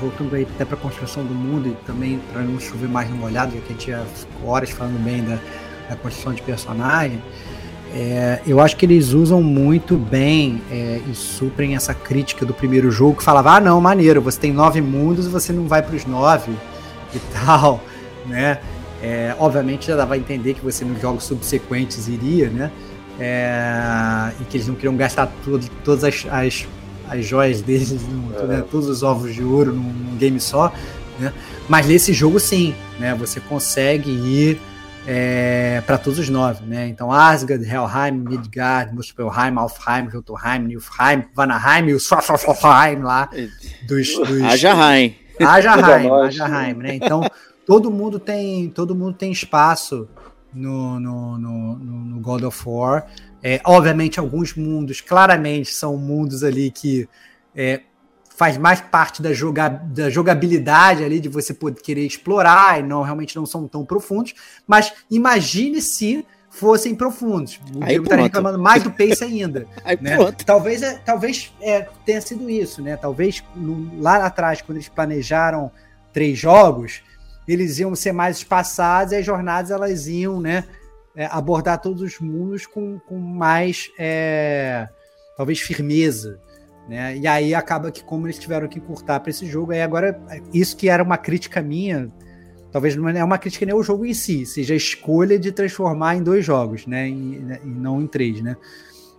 Voltando 0.00 0.34
aí 0.34 0.46
até 0.54 0.64
para 0.64 0.76
a 0.76 0.80
construção 0.80 1.24
do 1.24 1.34
mundo 1.34 1.68
e 1.68 1.86
também 1.86 2.20
para 2.32 2.42
não 2.42 2.58
chover 2.58 2.88
mais 2.88 3.08
no 3.08 3.16
molhado, 3.16 3.54
já 3.54 3.60
que 3.60 3.66
a 3.66 3.72
gente 3.72 3.84
tinha 3.84 4.04
horas 4.44 4.70
falando 4.70 4.98
bem 5.04 5.22
da, 5.22 5.38
da 5.88 5.96
construção 5.96 6.34
de 6.34 6.42
personagem. 6.42 7.22
É, 7.94 8.40
eu 8.46 8.58
acho 8.58 8.74
que 8.76 8.86
eles 8.86 9.12
usam 9.12 9.42
muito 9.42 9.98
bem 9.98 10.62
é, 10.70 11.00
e 11.10 11.14
suprem 11.14 11.76
essa 11.76 11.92
crítica 11.92 12.46
do 12.46 12.54
primeiro 12.54 12.90
jogo 12.90 13.18
que 13.18 13.22
falava: 13.22 13.56
ah, 13.56 13.60
não, 13.60 13.78
maneiro, 13.80 14.22
você 14.22 14.40
tem 14.40 14.52
nove 14.52 14.80
mundos 14.80 15.26
e 15.26 15.28
você 15.28 15.52
não 15.52 15.68
vai 15.68 15.82
para 15.82 15.94
os 15.94 16.06
nove 16.06 16.52
e 17.14 17.18
tal, 17.44 17.82
né? 18.26 18.58
É, 19.02 19.34
obviamente 19.38 19.88
já 19.88 19.96
dava 19.96 20.14
a 20.14 20.16
entender 20.16 20.54
que 20.54 20.60
você 20.62 20.84
nos 20.84 21.00
jogos 21.02 21.24
subsequentes 21.24 22.08
iria, 22.08 22.48
né? 22.48 22.70
É, 23.20 24.32
e 24.40 24.44
que 24.44 24.56
eles 24.56 24.68
não 24.68 24.74
queriam 24.74 24.96
gastar 24.96 25.30
tudo, 25.44 25.68
todas 25.84 26.02
as, 26.02 26.26
as, 26.30 26.66
as 27.10 27.26
joias 27.26 27.60
deles, 27.60 27.92
no, 28.08 28.46
né? 28.46 28.64
todos 28.70 28.88
os 28.88 29.02
ovos 29.02 29.34
de 29.34 29.42
ouro 29.42 29.70
num, 29.70 29.82
num 29.82 30.16
game 30.16 30.40
só, 30.40 30.72
né? 31.20 31.30
Mas 31.68 31.86
nesse 31.86 32.14
jogo 32.14 32.40
sim, 32.40 32.74
né? 32.98 33.14
Você 33.16 33.38
consegue 33.38 34.10
ir 34.10 34.58
é, 35.06 35.82
para 35.86 35.98
todos 35.98 36.18
os 36.18 36.28
nove, 36.28 36.64
né? 36.64 36.88
Então 36.88 37.10
Asgard, 37.10 37.64
Helheim, 37.64 38.18
Midgard, 38.18 38.94
Muspelheim, 38.94 39.56
Alfheim, 39.56 40.08
Jotunheim, 40.10 40.60
Nilfheim, 40.60 41.24
Vanaheim 41.34 41.88
e 41.88 41.94
o 41.94 42.00
Svartalfheim 42.00 43.02
lá 43.02 43.28
dos, 43.86 44.14
dos 44.16 44.42
Ajaheim. 44.42 45.16
Ajaheim, 45.40 46.10
Ajaheim, 46.10 46.74
né? 46.74 46.94
Então 46.94 47.22
todo 47.66 47.90
mundo 47.90 48.18
tem 48.18 48.68
todo 48.70 48.94
mundo 48.94 49.14
tem 49.14 49.32
espaço 49.32 50.08
no, 50.52 51.00
no, 51.00 51.38
no, 51.38 51.76
no 51.78 52.20
God 52.20 52.44
of 52.44 52.62
War. 52.64 53.06
É, 53.42 53.60
obviamente 53.64 54.20
alguns 54.20 54.54
mundos 54.54 55.00
claramente 55.00 55.74
são 55.74 55.96
mundos 55.96 56.44
ali 56.44 56.70
que 56.70 57.08
é, 57.56 57.80
faz 58.34 58.56
mais 58.56 58.80
parte 58.80 59.20
da, 59.20 59.32
joga, 59.32 59.68
da 59.68 60.08
jogabilidade 60.08 61.04
ali, 61.04 61.20
de 61.20 61.28
você 61.28 61.52
poder 61.52 61.80
querer 61.80 62.06
explorar, 62.06 62.80
e 62.80 62.82
não 62.82 63.02
realmente 63.02 63.36
não 63.36 63.46
são 63.46 63.68
tão 63.68 63.84
profundos. 63.84 64.34
Mas 64.66 64.92
imagine 65.10 65.80
se 65.80 66.26
fossem 66.50 66.94
profundos. 66.94 67.58
O 67.74 67.84
Diego 67.84 68.04
estaria 68.04 68.24
reclamando 68.24 68.58
mais 68.58 68.82
do 68.82 68.90
pace 68.90 69.24
ainda. 69.24 69.66
Aí 69.84 69.98
né? 70.00 70.16
Talvez, 70.44 70.82
é, 70.82 70.98
talvez 70.98 71.52
é, 71.60 71.88
tenha 72.04 72.20
sido 72.20 72.48
isso, 72.48 72.82
né? 72.82 72.96
Talvez 72.96 73.42
no, 73.56 74.00
lá 74.00 74.26
atrás, 74.26 74.60
quando 74.60 74.76
eles 74.76 74.88
planejaram 74.88 75.70
três 76.12 76.38
jogos, 76.38 77.02
eles 77.48 77.78
iam 77.78 77.94
ser 77.94 78.12
mais 78.12 78.38
espaçados 78.38 79.12
e 79.12 79.16
as 79.16 79.24
jornadas 79.24 79.70
elas 79.70 80.06
iam, 80.06 80.40
né? 80.40 80.64
É, 81.14 81.26
abordar 81.26 81.80
todos 81.80 82.00
os 82.02 82.18
mundos 82.20 82.66
com, 82.66 82.98
com 83.00 83.18
mais, 83.18 83.90
é, 83.98 84.88
talvez, 85.36 85.60
firmeza. 85.60 86.38
Né? 86.88 87.16
E 87.16 87.26
aí 87.26 87.54
acaba 87.54 87.90
que, 87.90 88.02
como 88.02 88.26
eles 88.26 88.38
tiveram 88.38 88.68
que 88.68 88.78
encurtar 88.78 89.20
para 89.20 89.30
esse 89.30 89.46
jogo, 89.46 89.72
aí 89.72 89.82
agora, 89.82 90.20
isso 90.52 90.76
que 90.76 90.88
era 90.88 91.02
uma 91.02 91.16
crítica 91.16 91.62
minha, 91.62 92.10
talvez 92.70 92.96
não 92.96 93.08
é 93.08 93.22
uma 93.22 93.38
crítica 93.38 93.64
nem 93.64 93.74
o 93.74 93.82
jogo 93.82 94.04
em 94.04 94.14
si, 94.14 94.44
seja 94.44 94.74
a 94.74 94.76
escolha 94.76 95.38
de 95.38 95.52
transformar 95.52 96.16
em 96.16 96.22
dois 96.22 96.44
jogos, 96.44 96.86
né? 96.86 97.08
E, 97.08 97.12
e 97.64 97.68
não 97.68 98.00
em 98.00 98.06
três, 98.06 98.42
né? 98.42 98.56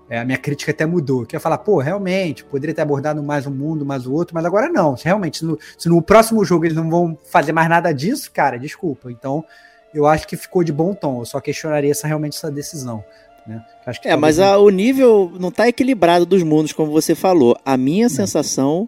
É, 0.09 0.19
a 0.19 0.25
minha 0.25 0.37
crítica 0.37 0.71
até 0.71 0.85
mudou, 0.85 1.25
que 1.25 1.35
ia 1.35 1.39
falar, 1.39 1.59
pô, 1.59 1.79
realmente, 1.79 2.43
poderia 2.43 2.75
ter 2.75 2.81
abordado 2.81 3.23
mais 3.23 3.47
um 3.47 3.51
mundo, 3.51 3.85
mais 3.85 4.05
o 4.05 4.13
outro, 4.13 4.35
mas 4.35 4.43
agora 4.43 4.67
não. 4.69 4.95
Realmente, 5.01 5.39
se 5.39 5.45
no, 5.45 5.57
se 5.77 5.87
no 5.87 6.01
próximo 6.01 6.43
jogo 6.43 6.65
eles 6.65 6.75
não 6.75 6.89
vão 6.89 7.17
fazer 7.23 7.53
mais 7.53 7.69
nada 7.69 7.93
disso, 7.93 8.29
cara, 8.31 8.59
desculpa. 8.59 9.11
Então, 9.11 9.45
eu 9.93 10.05
acho 10.05 10.27
que 10.27 10.35
ficou 10.35 10.63
de 10.63 10.73
bom 10.73 10.93
tom. 10.93 11.21
Eu 11.21 11.25
só 11.25 11.39
questionaria 11.39 11.91
essa, 11.91 12.05
realmente 12.05 12.35
essa 12.35 12.51
decisão. 12.51 13.03
Né? 13.47 13.61
é, 14.05 14.15
mas 14.15 14.39
a, 14.39 14.57
o 14.57 14.69
nível 14.69 15.31
não 15.39 15.49
está 15.49 15.67
equilibrado 15.67 16.25
dos 16.25 16.43
mundos, 16.43 16.71
como 16.71 16.91
você 16.91 17.13
falou. 17.13 17.57
A 17.65 17.75
minha 17.75 18.07
não. 18.07 18.15
sensação 18.15 18.87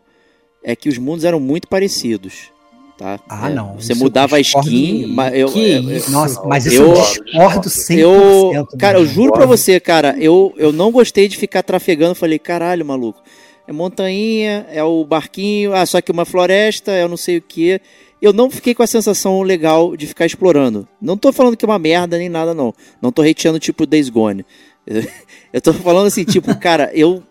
é 0.64 0.76
que 0.76 0.89
os 0.89 0.97
mundos 0.97 1.26
eram 1.26 1.39
muito 1.39 1.68
parecidos. 1.68 2.51
Tá? 2.97 3.20
Ah, 3.28 3.51
é, 3.51 3.53
não. 3.53 3.76
Você 3.76 3.93
mudava 3.93 4.38
a 4.38 4.39
skin, 4.39 5.08
mas 5.08 5.34
eu, 5.34 5.51
que 5.51 5.72
eu, 5.72 5.89
eu, 5.89 6.10
Nossa, 6.10 6.41
mas 6.45 6.66
isso 6.66 6.82
eu, 6.82 6.88
eu 6.88 6.93
discordo 6.93 7.70
100%. 7.70 7.97
Eu, 7.97 8.68
cara, 8.80 8.99
eu 8.99 9.06
juro 9.06 9.34
pra 9.34 9.45
você, 9.45 9.80
cara, 9.82 10.16
eu, 10.18 10.53
eu 10.56 10.72
não 10.72 10.91
gostei 10.91 11.28
de 11.28 11.36
ficar 11.36 11.62
trafegando. 11.62 12.16
Falei, 12.16 12.39
caralho, 12.39 12.86
maluco. 12.86 13.22
É 13.68 13.74
montanha, 13.74 14.66
é 14.72 14.84
o 14.84 15.03
barquinho, 15.03 15.74
ah, 15.74 15.86
só 15.86 15.99
que 15.99 16.12
uma 16.12 16.24
floresta, 16.24 16.91
é 16.91 17.03
eu 17.03 17.10
não 17.10 17.18
sei 17.18 17.38
o 17.38 17.41
que 17.41 17.82
eu 18.26 18.34
não 18.34 18.49
fiquei 18.49 18.73
com 18.73 18.84
a 18.84 18.88
sensação 18.88 19.41
legal 19.41 19.95
de 19.95 20.07
ficar 20.07 20.26
explorando. 20.26 20.88
Não 21.01 21.17
tô 21.17 21.32
falando 21.32 21.55
que 21.55 21.65
é 21.65 21.67
uma 21.67 21.80
merda 21.80 22.17
nem 22.17 22.30
nada, 22.30 22.53
não. 22.53 22.73
Não 23.01 23.11
tô 23.11 23.21
hateando 23.21 23.59
tipo 23.59 23.86
Days 23.86 24.09
Gone. 24.09 24.45
Eu 25.53 25.61
tô 25.61 25.73
falando 25.73 26.07
assim, 26.07 26.26
tipo, 26.26 26.53
cara, 26.59 26.91
eu. 26.93 27.23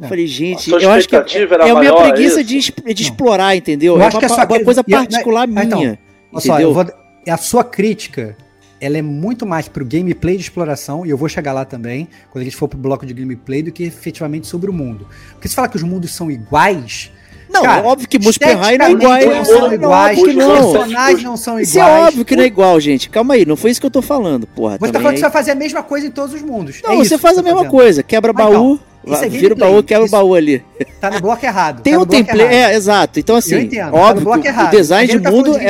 Eu 0.00 0.08
falei, 0.08 0.26
gente, 0.26 0.70
eu 0.70 0.88
acho 0.92 1.08
que 1.08 1.16
é, 1.16 1.18
é 1.18 1.70
a 1.70 1.78
minha 1.80 1.92
preguiça 1.92 2.44
de, 2.44 2.58
de 2.94 3.02
explorar, 3.02 3.56
entendeu? 3.56 3.96
Eu 3.96 4.02
é 4.02 4.06
acho 4.06 4.16
uma, 4.16 4.20
que 4.20 4.32
é 4.32 4.56
uma 4.56 4.64
coisa 4.64 4.84
particular 4.84 5.48
então, 5.48 5.78
minha. 5.78 5.98
Então, 6.30 6.38
entendeu? 6.38 6.72
Só, 6.72 6.84
vou, 6.84 6.86
a 7.28 7.36
sua 7.36 7.64
crítica 7.64 8.36
ela 8.80 8.96
é 8.96 9.02
muito 9.02 9.44
mais 9.44 9.68
pro 9.68 9.84
gameplay 9.84 10.36
de 10.36 10.42
exploração, 10.42 11.04
e 11.04 11.10
eu 11.10 11.16
vou 11.16 11.28
chegar 11.28 11.52
lá 11.52 11.64
também, 11.64 12.08
quando 12.30 12.42
a 12.42 12.44
gente 12.44 12.56
for 12.56 12.66
pro 12.66 12.78
bloco 12.78 13.04
de 13.04 13.12
gameplay, 13.12 13.62
do 13.62 13.70
que 13.70 13.82
efetivamente 13.82 14.46
sobre 14.46 14.70
o 14.70 14.72
mundo. 14.72 15.06
Porque 15.32 15.48
se 15.48 15.54
falar 15.54 15.68
que 15.68 15.76
os 15.76 15.82
mundos 15.82 16.12
são 16.12 16.30
iguais, 16.30 17.10
Não, 17.52 17.62
Cara, 17.62 17.86
óbvio 17.86 18.08
que 18.08 18.18
Muspelheim 18.18 18.78
não 18.78 18.86
é 18.86 18.90
igual. 18.92 19.12
esteticamente 19.18 19.36
não 19.36 19.44
são 19.44 19.60
Não, 19.68 19.72
iguais, 19.74 20.18
óbvio 20.18 20.24
que 20.24 20.30
os 20.30 20.36
não. 20.46 20.54
personagens 20.72 21.22
não 21.24 21.36
são 21.36 21.60
Isso 21.60 21.78
iguais. 21.78 21.92
é 21.92 22.06
óbvio 22.06 22.24
que 22.24 22.36
não 22.36 22.42
é 22.42 22.46
igual, 22.46 22.80
gente. 22.80 23.10
Calma 23.10 23.34
aí, 23.34 23.44
não 23.44 23.56
foi 23.56 23.70
isso 23.70 23.80
que 23.80 23.86
eu 23.86 23.90
tô 23.90 24.00
falando, 24.02 24.46
porra. 24.46 24.76
Você 24.78 24.92
tá 24.92 24.98
falando 25.00 25.14
que 25.14 25.20
você 25.20 25.26
aí- 25.26 25.30
vai 25.32 25.40
fazer 25.42 25.50
a 25.50 25.54
mesma 25.56 25.82
coisa 25.82 26.06
em 26.06 26.10
todos 26.10 26.34
os 26.34 26.42
mundos. 26.42 26.80
Não, 26.82 26.92
É 26.92 26.96
você 26.96 27.14
isso 27.14 27.18
faz 27.18 27.36
a 27.36 27.42
tá 27.42 27.44
mesma 27.44 27.58
fazendo. 27.58 27.70
coisa. 27.72 28.02
Quebra 28.02 28.32
Mas 28.32 28.46
baú, 28.46 28.78
não, 29.04 29.14
isso 29.14 29.24
é 29.24 29.28
vira 29.28 29.54
o 29.54 29.56
baú, 29.56 29.82
quebra 29.82 30.04
Isso- 30.06 30.14
o 30.14 30.18
baú 30.18 30.34
ali. 30.34 30.62
Tá 31.00 31.10
no 31.10 31.20
bloco 31.20 31.44
errado. 31.44 31.82
Tem 31.82 31.94
tá 31.94 31.98
um 31.98 32.06
template, 32.06 32.54
é, 32.54 32.74
exato. 32.74 33.18
Então, 33.18 33.34
assim, 33.36 33.68
tá 33.68 33.90
óbvio 33.92 34.30
o 34.30 34.70
design 34.70 35.12
de 35.12 35.20
tá 35.20 35.30
mundo 35.30 35.46
falando 35.52 35.60
de 35.60 35.66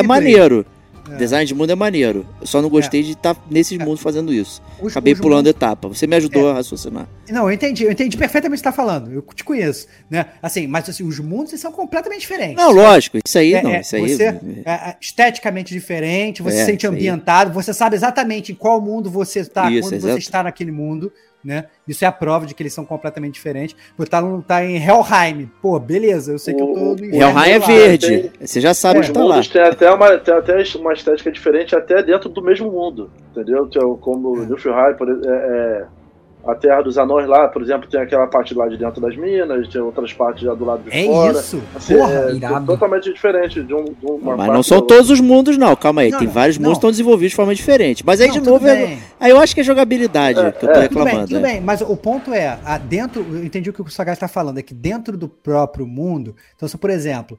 é. 1.13 1.17
Design 1.17 1.47
de 1.47 1.55
mundo 1.55 1.71
é 1.71 1.75
maneiro. 1.75 2.27
Eu 2.41 2.47
só 2.47 2.61
não 2.63 2.69
gostei 2.69 3.03
de 3.03 3.13
estar 3.13 3.37
nesses 3.51 3.79
É. 3.79 3.85
mundos 3.85 4.01
fazendo 4.01 4.33
isso. 4.33 4.63
Os- 4.81 4.93
Acabei 4.93 5.13
os 5.13 5.21
pulando 5.21 5.39
mundos- 5.47 5.51
etapa. 5.51 5.89
Você 5.89 6.07
me 6.07 6.17
ajudou 6.17 6.49
É. 6.49 6.53
a 6.53 6.55
raciocinar. 6.55 7.09
Não, 7.31 7.45
eu 7.49 7.53
entendi, 7.53 7.85
eu 7.85 7.93
entendi 7.93 8.17
perfeitamente 8.17 8.61
o 8.61 8.63
que 8.63 8.69
você 8.71 8.77
tá 8.77 8.85
falando. 8.85 9.13
Eu 9.13 9.23
te 9.35 9.45
conheço, 9.45 9.87
né? 10.11 10.27
Assim, 10.43 10.67
mas 10.67 10.89
assim, 10.89 11.05
os 11.05 11.19
mundos 11.19 11.59
são 11.61 11.71
completamente 11.73 12.21
diferentes. 12.23 12.57
Não, 12.57 12.71
lógico, 12.73 13.19
isso 13.25 13.39
aí 13.39 13.55
É, 13.55 13.63
não. 13.63 13.71
é, 13.71 13.81
isso 13.81 13.97
aí. 13.97 14.09
você 14.17 14.25
é, 14.25 14.39
é, 14.67 14.97
esteticamente 15.01 15.73
diferente, 15.73 16.43
você 16.43 16.57
É, 16.57 16.61
se 16.61 16.67
sente 16.67 16.87
ambientado, 16.87 17.53
você 17.53 17.73
sabe 17.75 17.97
exatamente 17.97 18.53
em 18.53 18.55
qual 18.55 18.81
mundo 18.81 19.11
você 19.11 19.41
está 19.41 19.63
quando 19.71 20.01
você 20.01 20.19
está 20.19 20.43
naquele 20.43 20.73
mundo, 20.73 21.13
né? 21.45 21.67
Isso 21.89 22.05
é 22.05 22.09
a 22.09 22.13
prova 22.13 22.47
de 22.47 22.55
que 22.55 22.63
eles 22.63 22.73
são 22.73 22.85
completamente 22.85 23.35
diferentes. 23.35 23.75
Você 23.97 24.11
tá, 24.11 24.21
no- 24.21 24.43
tá 24.43 24.65
em 24.65 24.77
Helheim, 24.77 25.51
pô, 25.63 25.79
beleza, 25.79 26.33
eu 26.33 26.39
sei 26.39 26.55
que 26.55 26.61
eu 26.63 26.67
tô 26.67 26.81
no 26.95 26.97
Helheim 27.05 27.51
é 27.53 27.59
lá. 27.59 27.67
verde. 27.67 28.31
Você 28.41 28.61
já 28.61 28.75
sabe 28.75 29.01
Os 29.01 29.09
tá 29.09 29.13
lá. 29.25 29.41
têm 29.53 29.63
até, 29.63 29.91
uma, 29.91 30.19
tem 30.19 30.35
até 30.35 30.63
uma 30.79 30.93
estética 30.93 31.31
diferente 31.33 31.75
até 31.75 32.03
dentro 32.03 32.29
do 32.29 32.43
mesmo 32.43 32.71
mundo, 32.71 33.11
entendeu? 33.31 33.69
Como 34.01 34.43
É. 34.43 34.47
por 34.97 35.09
ex- 35.09 35.23
é, 35.27 35.31
é, 35.31 35.87
a 36.47 36.55
Terra 36.55 36.83
dos 36.83 36.97
Anões 36.99 37.29
lá, 37.29 37.49
por 37.49 37.61
exemplo, 37.63 37.89
tem 37.89 38.01
aquela 38.01 38.27
parte 38.27 38.55
lá 38.55 38.67
de 38.69 38.77
dentro 38.77 39.01
das 39.01 39.17
minas, 39.17 39.69
tem 39.69 39.81
outras 39.81 40.13
partes 40.13 40.43
já 40.43 40.55
do 40.55 40.65
lado 40.65 40.83
de 40.83 40.97
É 40.97 41.05
fora. 41.05 41.33
isso, 41.39 41.63
Assim, 41.77 41.97
porra. 41.97 42.13
é 42.13 42.35
irado. 42.35 42.67
totalmente 42.67 43.13
diferente 43.13 43.63
de, 43.63 43.75
um, 43.75 43.85
de 43.85 44.07
uma 44.07 44.37
Mas 44.37 44.37
parte 44.39 44.53
não 44.53 44.63
são 44.63 44.81
todos 44.81 45.11
os 45.11 45.21
mundos, 45.21 45.57
não. 45.59 45.77
Calma 45.77 46.01
aí. 46.03 46.11
Não, 46.11 46.19
Tem 46.19 46.27
não, 46.27 46.35
vários 46.35 46.57
mundos 46.57 46.69
não. 46.69 46.73
que 46.75 46.79
estão 46.79 46.91
desenvolvidos 46.91 47.31
de 47.31 47.37
forma 47.37 47.55
diferente. 47.55 48.05
Mas 48.07 48.21
aí, 48.21 48.29
Não, 48.29 48.35
de 48.35 48.41
novo, 48.41 48.67
é- 48.67 48.99
aí 49.21 49.31
eu 49.31 49.39
acho 49.39 49.55
que 49.55 49.61
é 49.61 49.65
jogabilidade 49.65 50.39
É, 50.41 50.53
que 50.53 50.65
eu 50.65 50.73
tô 50.73 50.79
é. 50.81 50.89
Tudo 50.89 50.95
bem, 50.95 51.05
reclamando. 51.05 51.29
tudo 51.29 51.41
bem, 51.43 51.61
mas 51.61 51.81
o 51.83 51.97
ponto 51.97 52.33
é, 52.33 52.59
dentro, 52.89 53.25
eu 53.31 53.45
entendi 53.45 53.69
o 53.71 53.73
que 53.73 53.83
o 53.83 53.89
Sagaz 53.91 54.17
está 54.17 54.29
falando, 54.29 54.59
é 54.59 54.63
que 54.63 54.73
dentro 54.75 55.17
do 55.17 55.29
próprio 55.29 55.87
mundo, 55.87 56.35
então 56.57 56.69
se 56.69 56.77
por 56.79 56.91
exemplo, 56.91 57.39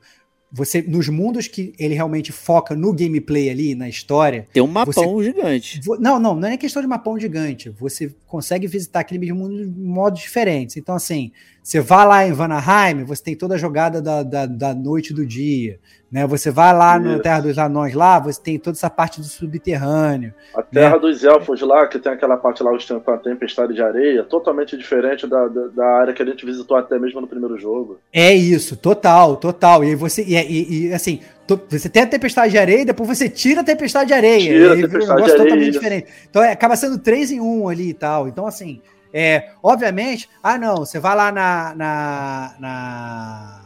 você 0.51 0.81
nos 0.81 1.07
mundos 1.07 1.47
que 1.47 1.73
ele 1.79 1.93
realmente 1.93 2.31
foca 2.31 2.75
no 2.75 2.91
gameplay 2.93 3.49
ali, 3.49 3.73
na 3.73 3.87
história, 3.87 4.47
Tem 4.51 4.61
um 4.61 4.67
mapão 4.67 5.23
gigante. 5.23 5.79
vo- 5.83 5.97
não, 5.99 6.19
não, 6.19 6.35
não 6.35 6.47
é 6.47 6.57
questão 6.57 6.81
de 6.81 6.87
mapão 6.87 7.17
gigante, 7.19 7.69
você 7.69 8.13
consegue 8.27 8.67
visitar 8.67 8.99
aquele 8.99 9.19
mesmo 9.19 9.37
mundo 9.39 9.65
de 9.65 9.79
modos 9.79 10.19
diferentes. 10.21 10.75
Então 10.77 10.93
assim, 10.95 11.31
você 11.63 11.79
vai 11.79 12.05
lá 12.05 12.27
em 12.27 12.33
Vanaheim, 12.33 13.03
você 13.05 13.23
tem 13.23 13.35
toda 13.35 13.55
a 13.55 13.57
jogada 13.57 14.01
da, 14.01 14.23
da, 14.23 14.45
da 14.45 14.73
noite 14.75 15.13
do 15.13 15.25
dia, 15.25 15.79
né? 16.11 16.27
Você 16.27 16.51
vai 16.51 16.75
lá 16.75 16.99
no 16.99 17.13
Isso. 17.13 17.21
Terra 17.21 17.39
dos 17.39 17.57
Anões 17.57 17.93
lá, 17.93 18.19
você 18.19 18.41
tem 18.41 18.59
toda 18.59 18.75
essa 18.75 18.89
parte 18.89 19.21
do 19.21 19.25
subterrâneo. 19.25 20.33
A 20.53 20.61
Terra 20.61 20.95
né? 20.95 20.99
dos 20.99 21.23
Elfos 21.23 21.61
lá, 21.61 21.87
que 21.87 21.97
tem 21.97 22.11
aquela 22.11 22.35
parte 22.35 22.61
lá 22.61 22.71
com 23.03 23.11
a 23.11 23.17
tempestade 23.17 23.73
de 23.73 23.81
areia, 23.81 24.23
totalmente 24.23 24.77
diferente 24.77 25.25
da, 25.25 25.47
da, 25.47 25.67
da 25.67 25.85
área 25.85 26.13
que 26.13 26.21
a 26.21 26.25
gente 26.25 26.45
visitou 26.45 26.75
até 26.75 26.99
mesmo 26.99 27.21
no 27.21 27.27
primeiro 27.27 27.57
jogo. 27.57 27.99
É 28.11 28.33
isso, 28.33 28.75
total, 28.75 29.37
total. 29.37 29.83
E 29.83 29.89
aí 29.89 29.95
você, 29.95 30.23
e, 30.23 30.35
e- 30.35 30.87
e, 30.87 30.93
assim, 30.93 31.21
você 31.69 31.87
tem 31.89 32.03
a 32.03 32.07
tempestade 32.07 32.51
de 32.51 32.57
areia, 32.57 32.85
depois 32.85 33.07
você 33.07 33.29
tira 33.29 33.61
a 33.61 33.63
tempestade 33.63 34.07
de 34.09 34.13
areia. 34.13 34.39
Tira 34.51 34.65
e 34.65 34.71
a 34.71 34.75
vira 34.75 34.89
tempestade 34.89 35.23
de 35.23 35.31
areia, 35.31 35.43
totalmente 35.43 35.71
diferente. 35.71 36.07
Então 36.29 36.43
é, 36.43 36.51
acaba 36.51 36.75
sendo 36.75 36.97
três 36.97 37.31
em 37.31 37.39
um 37.39 37.67
ali 37.69 37.89
e 37.89 37.93
tal. 37.93 38.27
Então, 38.27 38.45
assim, 38.45 38.81
é, 39.13 39.49
obviamente, 39.61 40.29
ah, 40.43 40.57
não, 40.57 40.77
você 40.77 40.99
vai 40.99 41.15
lá 41.15 41.31
na. 41.31 41.73
na, 41.75 42.55
na 42.59 43.61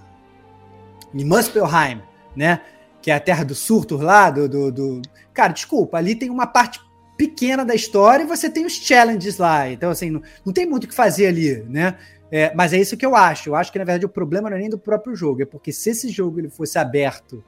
em 1.14 1.24
Muspelheim, 1.24 2.02
né? 2.36 2.62
Que 3.02 3.12
é 3.12 3.14
a 3.16 3.20
terra 3.20 3.44
do 3.44 3.54
Surtur 3.56 4.02
lá, 4.02 4.30
do, 4.30 4.48
do, 4.50 4.72
do- 4.72 5.02
Cara, 5.34 5.54
desculpa, 5.54 5.98
ali 5.98 6.16
tem 6.16 6.30
uma 6.30 6.48
parte 6.48 6.80
pequena 7.18 7.64
da 7.64 7.74
história 7.76 8.24
e 8.24 8.28
você 8.28 8.50
tem 8.50 8.66
os 8.66 8.74
challenges 8.74 9.38
lá. 9.38 9.70
Então, 9.70 9.90
assim, 9.90 10.10
não, 10.10 10.22
não 10.46 10.52
tem 10.54 10.66
muito 10.66 10.86
o 10.86 10.88
que 10.88 10.94
fazer 10.96 11.28
ali, 11.28 11.64
né? 11.70 11.96
É, 12.32 12.54
mas 12.56 12.74
é 12.74 12.78
isso 12.80 12.98
que 12.98 13.06
eu 13.06 13.16
acho. 13.16 13.50
Eu 13.50 13.56
acho 13.56 13.72
que, 13.72 13.78
na 13.80 13.86
verdade, 13.86 14.06
o 14.06 14.10
problema 14.10 14.50
não 14.50 14.58
é 14.58 14.60
nem 14.60 14.70
do 14.70 14.78
próprio 14.80 15.16
jogo. 15.16 15.42
É 15.42 15.46
porque 15.46 15.72
se 15.72 15.92
esse 15.92 16.10
jogo 16.10 16.40
ele 16.40 16.50
fosse 16.50 16.78
aberto 16.78 17.44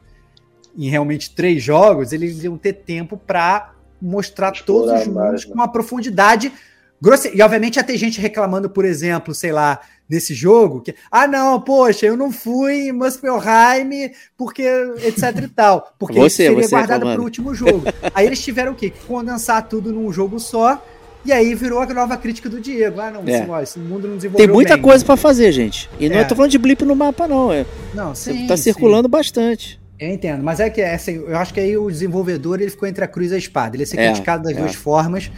em 0.77 0.89
realmente 0.89 1.33
três 1.35 1.61
jogos, 1.63 2.13
eles 2.13 2.43
iam 2.43 2.57
ter 2.57 2.73
tempo 2.73 3.17
para 3.17 3.73
mostrar 4.01 4.53
Explorar 4.53 4.65
todos 4.65 5.01
os 5.01 5.07
mais, 5.07 5.27
mundos 5.29 5.45
né? 5.45 5.49
com 5.51 5.55
uma 5.55 5.67
profundidade 5.67 6.53
grossa. 7.01 7.29
E, 7.35 7.41
obviamente, 7.41 7.77
ia 7.77 7.83
ter 7.83 7.97
gente 7.97 8.21
reclamando, 8.21 8.69
por 8.69 8.85
exemplo, 8.85 9.33
sei 9.33 9.51
lá, 9.51 9.79
nesse 10.09 10.33
jogo, 10.33 10.81
que, 10.81 10.95
ah, 11.11 11.27
não, 11.27 11.59
poxa, 11.61 12.05
eu 12.05 12.15
não 12.15 12.31
fui 12.31 12.89
em 12.89 12.91
Muspelheim 12.93 14.11
porque 14.37 14.63
etc 15.03 15.43
e 15.43 15.47
tal. 15.47 15.93
Porque 15.99 16.19
Você, 16.19 16.47
seria 16.47 16.63
você 16.63 16.69
guardado 16.69 17.01
para 17.01 17.19
o 17.19 17.23
último 17.23 17.53
jogo. 17.53 17.83
aí 18.13 18.25
eles 18.25 18.41
tiveram 18.43 18.71
o 18.71 18.75
quê? 18.75 18.89
Que 18.89 18.99
Condensar 19.05 19.67
tudo 19.67 19.91
num 19.91 20.11
jogo 20.11 20.39
só. 20.39 20.83
E 21.25 21.31
aí 21.33 21.53
virou 21.55 21.79
a 21.81 21.85
nova 21.87 22.15
crítica 22.15 22.47
do 22.47 22.61
Diego. 22.61 23.01
Ah, 23.01 23.11
não, 23.11 23.23
É. 23.27 23.41
assim, 23.41 23.49
ó, 23.51 23.59
esse 23.61 23.79
mundo 23.79 24.07
não 24.07 24.15
desenvolveu 24.15 24.45
Tem 24.45 24.53
muita 24.53 24.75
bem. 24.75 24.83
coisa 24.83 25.03
pra 25.03 25.17
fazer, 25.17 25.51
gente. 25.51 25.89
E 25.99 26.07
não 26.07 26.17
É. 26.17 26.23
tô 26.23 26.35
falando 26.35 26.51
de 26.51 26.57
blip 26.57 26.85
no 26.85 26.95
mapa, 26.95 27.27
não. 27.27 27.51
É, 27.51 27.65
Não, 27.93 28.15
sim, 28.15 28.47
tá 28.47 28.55
sim. 28.55 28.63
circulando 28.63 29.09
bastante. 29.09 29.77
Eu 29.99 30.09
entendo, 30.09 30.43
mas 30.43 30.59
é 30.59 30.69
que 30.69 30.79
assim, 30.81 31.15
eu 31.15 31.35
acho 31.35 31.53
que 31.53 31.59
aí 31.59 31.75
o 31.75 31.89
desenvolvedor 31.89 32.61
ele 32.61 32.69
ficou 32.69 32.87
entre 32.87 33.03
a 33.03 33.07
cruz 33.07 33.31
e 33.31 33.35
a 33.35 33.37
espada. 33.37 33.75
Ele 33.75 33.81
ia 33.83 33.87
ser 33.87 33.99
É, 33.99 34.05
criticado 34.07 34.43
das 34.43 34.53
é. 34.55 34.59
duas 34.59 34.75
formas. 34.75 35.29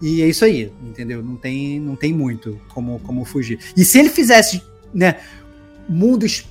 E 0.00 0.22
é 0.22 0.28
isso 0.28 0.44
aí, 0.44 0.72
entendeu? 0.82 1.22
Não 1.22 1.36
tem, 1.36 1.78
não 1.78 1.94
tem 1.94 2.12
muito 2.12 2.58
como, 2.68 2.98
como 3.00 3.24
fugir. 3.24 3.58
E 3.76 3.84
se 3.84 3.98
ele 3.98 4.08
fizesse, 4.08 4.62
né, 4.94 5.16
mundos 5.88 6.46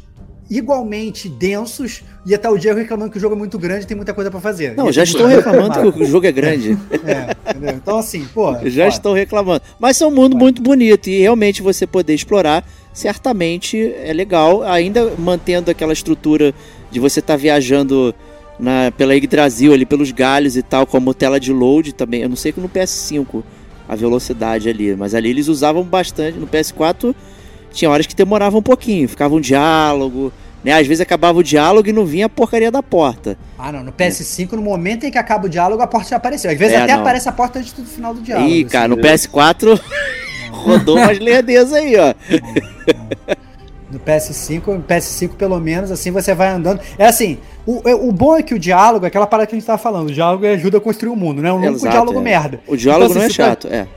igualmente 0.49 1.29
densos, 1.29 2.01
ia 2.25 2.35
estar 2.35 2.49
o 2.49 2.57
Diego 2.57 2.79
reclamando 2.79 3.11
que 3.11 3.17
o 3.17 3.21
jogo 3.21 3.35
é 3.35 3.37
muito 3.37 3.57
grande 3.59 3.83
e 3.83 3.87
tem 3.87 3.95
muita 3.95 4.13
coisa 4.13 4.31
pra 4.31 4.39
fazer. 4.39 4.75
Não, 4.75 4.91
já 4.91 5.03
muito 5.05 5.25
reclamando 5.25 5.93
que 5.93 6.03
o 6.03 6.05
jogo 6.05 6.25
é 6.25 6.31
grande. 6.31 6.77
É, 7.09 7.51
entendeu? 7.51 7.75
Então, 7.75 7.97
assim, 7.97 8.25
pô. 8.33 8.53
já 8.67 8.85
ó, 8.85 8.87
estou 8.87 9.13
reclamando. 9.13 9.61
Mas 9.79 10.01
é 10.01 10.05
um 10.05 10.11
mundo 10.11 10.33
Vai. 10.33 10.43
muito 10.43 10.61
bonito 10.61 11.09
e 11.09 11.19
realmente 11.19 11.61
você 11.61 11.87
poder 11.87 12.13
explorar, 12.13 12.63
certamente 12.93 13.93
é 14.03 14.11
legal, 14.13 14.63
ainda 14.63 15.13
mantendo 15.17 15.71
aquela 15.71 15.93
estrutura 15.93 16.53
de 16.91 16.99
você 16.99 17.19
estar 17.19 17.35
viajando 17.35 18.13
na, 18.59 18.91
pela 18.95 19.15
Yggdrasil 19.15 19.73
ali 19.73 19.85
pelos 19.85 20.11
galhos 20.11 20.57
e 20.57 20.61
tal, 20.61 20.85
como 20.85 21.13
tela 21.13 21.39
de 21.39 21.51
load 21.53 21.93
também. 21.93 22.21
Eu 22.21 22.29
não 22.29 22.35
sei 22.35 22.51
que 22.51 22.59
no 22.59 22.67
PS5 22.69 23.43
a 23.87 23.95
velocidade 23.95 24.69
ali, 24.69 24.95
mas 24.95 25.15
ali 25.15 25.29
eles 25.29 25.47
usavam 25.47 25.83
bastante. 25.83 26.37
No 26.37 26.45
PS4 26.47 27.15
tinha 27.71 27.89
horas 27.89 28.05
que 28.05 28.15
demorava 28.15 28.57
um 28.57 28.61
pouquinho, 28.61 29.07
ficava 29.07 29.33
um 29.33 29.39
diálogo, 29.41 30.31
né? 30.63 30.73
Às 30.73 30.85
vezes 30.85 31.01
acabava 31.01 31.39
o 31.39 31.43
diálogo 31.43 31.87
e 31.89 31.93
não 31.93 32.05
vinha 32.05 32.25
a 32.25 32.29
porcaria 32.29 32.69
da 32.71 32.83
porta. 32.83 33.37
Ah, 33.57 33.71
não. 33.71 33.83
No 33.83 33.91
PS5, 33.91 34.51
no 34.53 34.61
momento 34.61 35.05
em 35.05 35.11
que 35.11 35.17
acaba 35.17 35.45
o 35.45 35.49
diálogo, 35.49 35.81
a 35.81 35.87
porta 35.87 36.09
já 36.09 36.17
apareceu. 36.17 36.51
Às 36.51 36.57
vezes 36.57 36.75
É, 36.75 36.81
até 36.81 36.93
não. 36.93 37.01
aparece 37.01 37.29
a 37.29 37.31
porta 37.31 37.59
antes 37.59 37.71
do 37.73 37.83
final 37.85 38.13
do 38.13 38.21
diálogo. 38.21 38.47
Ih, 38.49 38.59
assim. 38.61 38.65
cara, 38.69 38.87
no 38.87 38.97
PS4 38.97 39.79
rodou 40.51 40.97
umas 40.97 41.17
lerdezas 41.19 41.73
aí, 41.73 41.95
ó. 41.95 42.13
No 43.91 43.99
PS5, 43.99 44.67
no 44.67 44.83
PS5 44.83 45.29
pelo 45.35 45.59
menos, 45.59 45.89
assim 45.91 46.11
você 46.11 46.33
vai 46.35 46.49
andando. 46.49 46.79
É 46.97 47.07
assim, 47.07 47.39
o, 47.65 47.81
é- 47.85 47.95
o 47.95 48.11
bom 48.11 48.37
é 48.37 48.43
que 48.43 48.53
o 48.53 48.59
diálogo, 48.59 49.05
é 49.05 49.07
aquela 49.07 49.25
parada 49.25 49.47
que 49.47 49.55
a 49.55 49.57
gente 49.59 49.65
tava 49.65 49.79
falando, 49.79 50.09
o 50.09 50.13
diálogo 50.13 50.45
ajuda 50.45 50.77
a 50.77 50.81
construir 50.81 51.11
o 51.11 51.15
mundo, 51.15 51.41
né? 51.41 51.51
Um 51.51 51.55
único 51.57 51.73
Exato, 51.73 51.91
diálogo 51.91 52.19
é. 52.19 52.21
merda. 52.21 52.59
O 52.67 52.77
diálogo 52.77 53.05
Então, 53.05 53.15
não 53.15 53.23
é 53.23 53.25
assim, 53.27 53.37
tá- 53.37 53.43
chato, 53.45 53.67
é. 53.67 53.87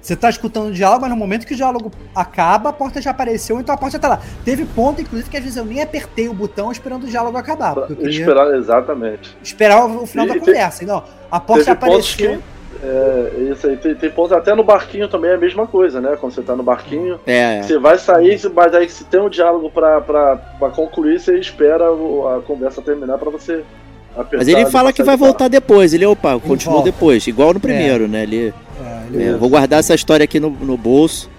Você 0.00 0.14
tá 0.14 0.28
escutando 0.28 0.66
o 0.68 0.72
diálogo, 0.72 1.00
mas 1.00 1.10
no 1.10 1.16
momento 1.16 1.46
que 1.46 1.54
o 1.54 1.56
diálogo 1.56 1.90
acaba, 2.14 2.68
a 2.68 2.72
porta 2.74 3.00
já 3.00 3.10
apareceu, 3.10 3.58
então 3.58 3.74
a 3.74 3.78
porta 3.78 3.92
já 3.96 3.98
tá 3.98 4.08
lá. 4.08 4.20
Teve 4.44 4.66
ponto, 4.66 5.00
inclusive, 5.00 5.30
que 5.30 5.36
às 5.38 5.42
vezes 5.42 5.56
eu 5.56 5.64
nem 5.64 5.80
apertei 5.82 6.28
o 6.28 6.34
botão 6.34 6.70
esperando 6.70 7.04
o 7.04 7.06
diálogo 7.06 7.38
acabar. 7.38 7.74
Esperar, 7.90 8.08
Esperar, 8.10 8.54
exatamente. 8.54 9.34
o, 9.42 10.02
o 10.02 10.06
final 10.06 10.26
E 10.26 10.28
da 10.28 10.34
te- 10.34 10.40
conversa. 10.40 10.84
Não, 10.84 11.02
a 11.30 11.40
porta 11.40 11.64
já 11.64 11.72
apareceu. 11.72 12.38
É, 12.86 13.50
isso 13.50 13.66
aí, 13.66 13.76
tem, 13.78 13.94
tem 13.94 14.10
pontos 14.10 14.32
até 14.32 14.54
no 14.54 14.62
barquinho 14.62 15.08
também 15.08 15.30
é 15.30 15.34
a 15.34 15.38
mesma 15.38 15.66
coisa, 15.66 16.02
né? 16.02 16.16
Quando 16.20 16.34
você 16.34 16.42
tá 16.42 16.54
no 16.54 16.62
barquinho, 16.62 17.18
É, 17.26 17.58
é. 17.58 17.62
você 17.62 17.78
vai 17.78 17.96
sair, 17.98 18.38
mas 18.54 18.74
aí 18.74 18.88
se 18.90 19.04
tem 19.04 19.20
um 19.20 19.30
diálogo 19.30 19.70
pra, 19.70 20.02
pra, 20.02 20.36
pra 20.36 20.68
concluir, 20.70 21.18
você 21.18 21.38
espera 21.38 21.84
a 21.88 22.40
conversa 22.46 22.82
terminar 22.82 23.16
pra 23.16 23.30
você 23.30 23.62
apertar. 24.14 24.36
Mas 24.36 24.48
ele 24.48 24.66
fala 24.66 24.92
que 24.92 25.02
vai 25.02 25.16
voltar 25.16 25.48
depois. 25.48 25.94
Ele, 25.94 26.04
opa, 26.04 26.38
continua 26.38 26.74
volta. 26.76 26.90
depois. 26.92 27.26
Igual 27.26 27.54
no 27.54 27.60
primeiro, 27.60 28.06
né? 28.06 28.22
Ele, 28.24 28.52
É, 28.78 29.02
ele- 29.14 29.24
é, 29.30 29.32
vou 29.32 29.48
guardar 29.48 29.80
essa 29.80 29.94
história 29.94 30.24
aqui 30.24 30.38
no, 30.38 30.50
no 30.50 30.76
bolso, 30.76 31.30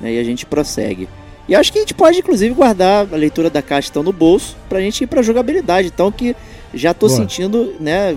né? 0.00 0.12
E 0.14 0.18
a 0.18 0.24
gente 0.24 0.44
prossegue. 0.44 1.08
E 1.48 1.54
acho 1.54 1.72
que 1.72 1.78
a 1.78 1.82
gente 1.82 1.94
pode, 1.94 2.18
inclusive, 2.18 2.52
guardar 2.54 3.06
a 3.12 3.16
leitura 3.16 3.48
da 3.48 3.62
caixa 3.62 3.88
então 3.90 4.02
no 4.02 4.12
bolso 4.12 4.56
pra 4.68 4.80
gente 4.80 5.04
ir 5.04 5.06
pra 5.06 5.22
jogabilidade. 5.22 5.88
Então 5.88 6.10
que 6.10 6.34
já 6.74 6.92
tô 6.92 7.06
Boa. 7.06 7.16
sentindo, 7.18 7.74
né? 7.80 8.16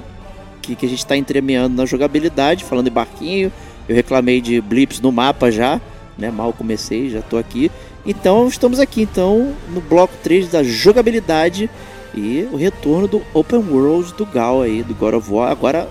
Que, 0.62 0.76
que 0.76 0.86
a 0.86 0.89
gente 0.89 1.05
tá 1.05 1.18
entremeando 1.18 1.76
na 1.76 1.86
jogabilidade, 1.86 2.64
falando 2.64 2.88
em 2.88 2.91
barquinho. 2.91 3.51
Eu 3.89 3.95
reclamei 3.95 4.39
de 4.39 4.62
blips 4.62 4.99
no 5.01 5.12
mapa 5.12 5.51
já, 5.51 5.82
né? 6.18 6.30
Mal 6.32 6.53
comecei, 6.53 7.09
já 7.09 7.22
tô 7.22 7.38
aqui. 7.38 7.72
Então 8.05 8.47
estamos 8.47 8.80
aqui 8.80 9.01
então 9.01 9.53
no 9.74 9.82
bloco 9.82 10.14
3 10.24 10.49
da 10.49 10.64
jogabilidade 10.64 11.70
e 12.16 12.47
o 12.51 12.55
retorno 12.55 13.07
do 13.07 13.22
Open 13.34 13.59
World 13.59 14.14
do 14.14 14.26
Gal 14.26 14.62
aí, 14.62 14.84
do 14.84 14.93
God 14.93 15.16
of 15.16 15.32
War. 15.32 15.51
Agora, 15.51 15.88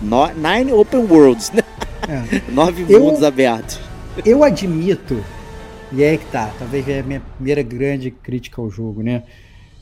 no, 0.00 0.26
nine 0.28 0.72
Open 0.72 1.00
Worlds, 1.10 1.50
né? 1.52 1.62
é. 2.08 2.42
Nove 2.52 2.84
Eu- 2.88 3.00
mundos 3.00 3.22
abertos. 3.22 3.78
eu 4.24 4.42
admito, 4.44 5.22
e 5.92 6.02
é 6.02 6.10
aí 6.10 6.18
que 6.18 6.26
tá, 6.26 6.50
talvez 6.58 6.88
é 6.88 7.00
a 7.00 7.02
minha 7.02 7.20
primeira 7.36 7.62
grande 7.62 8.10
crítica 8.10 8.60
ao 8.60 8.70
jogo, 8.70 9.02
né? 9.02 9.22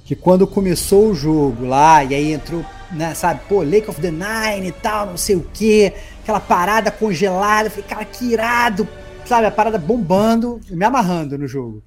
Que 0.06 0.14
quando 0.14 0.46
começou 0.46 1.10
o 1.10 1.14
jogo 1.14 1.66
lá, 1.66 2.04
e 2.04 2.14
aí 2.14 2.32
entrou, 2.32 2.64
né, 2.92 3.12
sabe, 3.12 3.40
pô, 3.48 3.60
Lake 3.62 3.90
of 3.90 4.00
the 4.00 4.12
Nine 4.12 4.68
e 4.68 4.72
tal, 4.72 5.06
não 5.06 5.16
sei 5.16 5.34
o 5.34 5.44
que, 5.52 5.92
aquela 6.22 6.38
parada 6.38 6.92
congelada, 6.92 7.66
eu 7.66 7.72
falei, 7.72 7.86
cara, 7.88 8.04
que 8.04 8.24
irado, 8.24 8.88
sabe, 9.24 9.48
a 9.48 9.50
parada 9.50 9.78
bombando, 9.78 10.60
me 10.70 10.84
amarrando 10.84 11.36
no 11.36 11.48
jogo. 11.48 11.82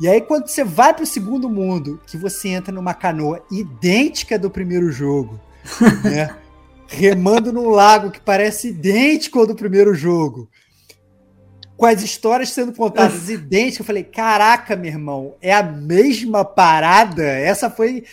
E 0.00 0.08
aí, 0.08 0.22
quando 0.22 0.48
você 0.48 0.64
vai 0.64 0.94
pro 0.94 1.04
segundo 1.04 1.48
mundo, 1.48 2.00
que 2.06 2.16
você 2.16 2.48
entra 2.48 2.72
numa 2.72 2.94
canoa 2.94 3.44
idêntica 3.50 4.38
do 4.38 4.50
primeiro 4.50 4.90
jogo, 4.90 5.38
né? 6.02 6.34
remando 6.88 7.52
num 7.52 7.68
lago 7.68 8.10
que 8.10 8.20
parece 8.20 8.68
idêntico 8.68 9.40
ao 9.40 9.46
do 9.46 9.54
primeiro 9.54 9.94
jogo, 9.94 10.48
com 11.76 11.86
as 11.86 12.02
histórias 12.02 12.50
sendo 12.50 12.72
contadas 12.72 13.28
idênticas, 13.30 13.80
eu 13.80 13.84
falei, 13.84 14.04
caraca, 14.04 14.74
meu 14.76 14.90
irmão, 14.90 15.34
é 15.40 15.52
a 15.52 15.62
mesma 15.62 16.44
parada? 16.44 17.22
Essa 17.22 17.70
foi 17.70 18.04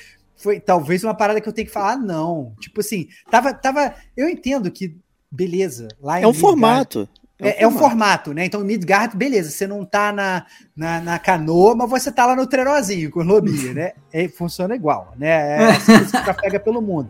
foi 0.43 0.59
talvez 0.59 1.05
uma 1.05 1.13
parada 1.13 1.39
que 1.39 1.47
eu 1.47 1.53
tenho 1.53 1.67
que 1.67 1.73
falar, 1.73 1.95
não. 1.95 2.53
Tipo 2.59 2.81
assim, 2.81 3.07
tava, 3.31 3.53
tava. 3.53 3.95
Eu 4.15 4.27
entendo 4.27 4.69
que, 4.69 4.97
beleza, 5.31 5.87
lá 6.01 6.19
É 6.19 6.27
um 6.27 6.33
formato. 6.33 7.07
É, 7.39 7.49
é, 7.49 7.63
é, 7.63 7.67
um 7.67 7.71
formato, 7.71 8.33
né? 8.33 8.45
Então, 8.45 8.61
Midgard, 8.61 9.17
beleza, 9.17 9.49
você 9.49 9.65
não 9.65 9.83
tá 9.83 10.11
na, 10.11 10.45
na, 10.75 11.01
na, 11.01 11.19
canoa, 11.19 11.75
mas 11.75 11.89
você 11.89 12.11
tá 12.11 12.25
lá 12.25 12.35
no 12.35 12.45
trerozinho 12.45 13.09
com 13.09 13.21
o 13.21 13.23
lobinho, 13.23 13.73
né? 13.73 13.93
É, 14.11 14.27
funciona 14.27 14.75
igual, 14.75 15.13
né? 15.17 15.29
É 15.29 15.71
assim 15.71 16.05
que 16.05 16.11
trafega 16.23 16.59
pelo 16.59 16.81
mundo. 16.81 17.09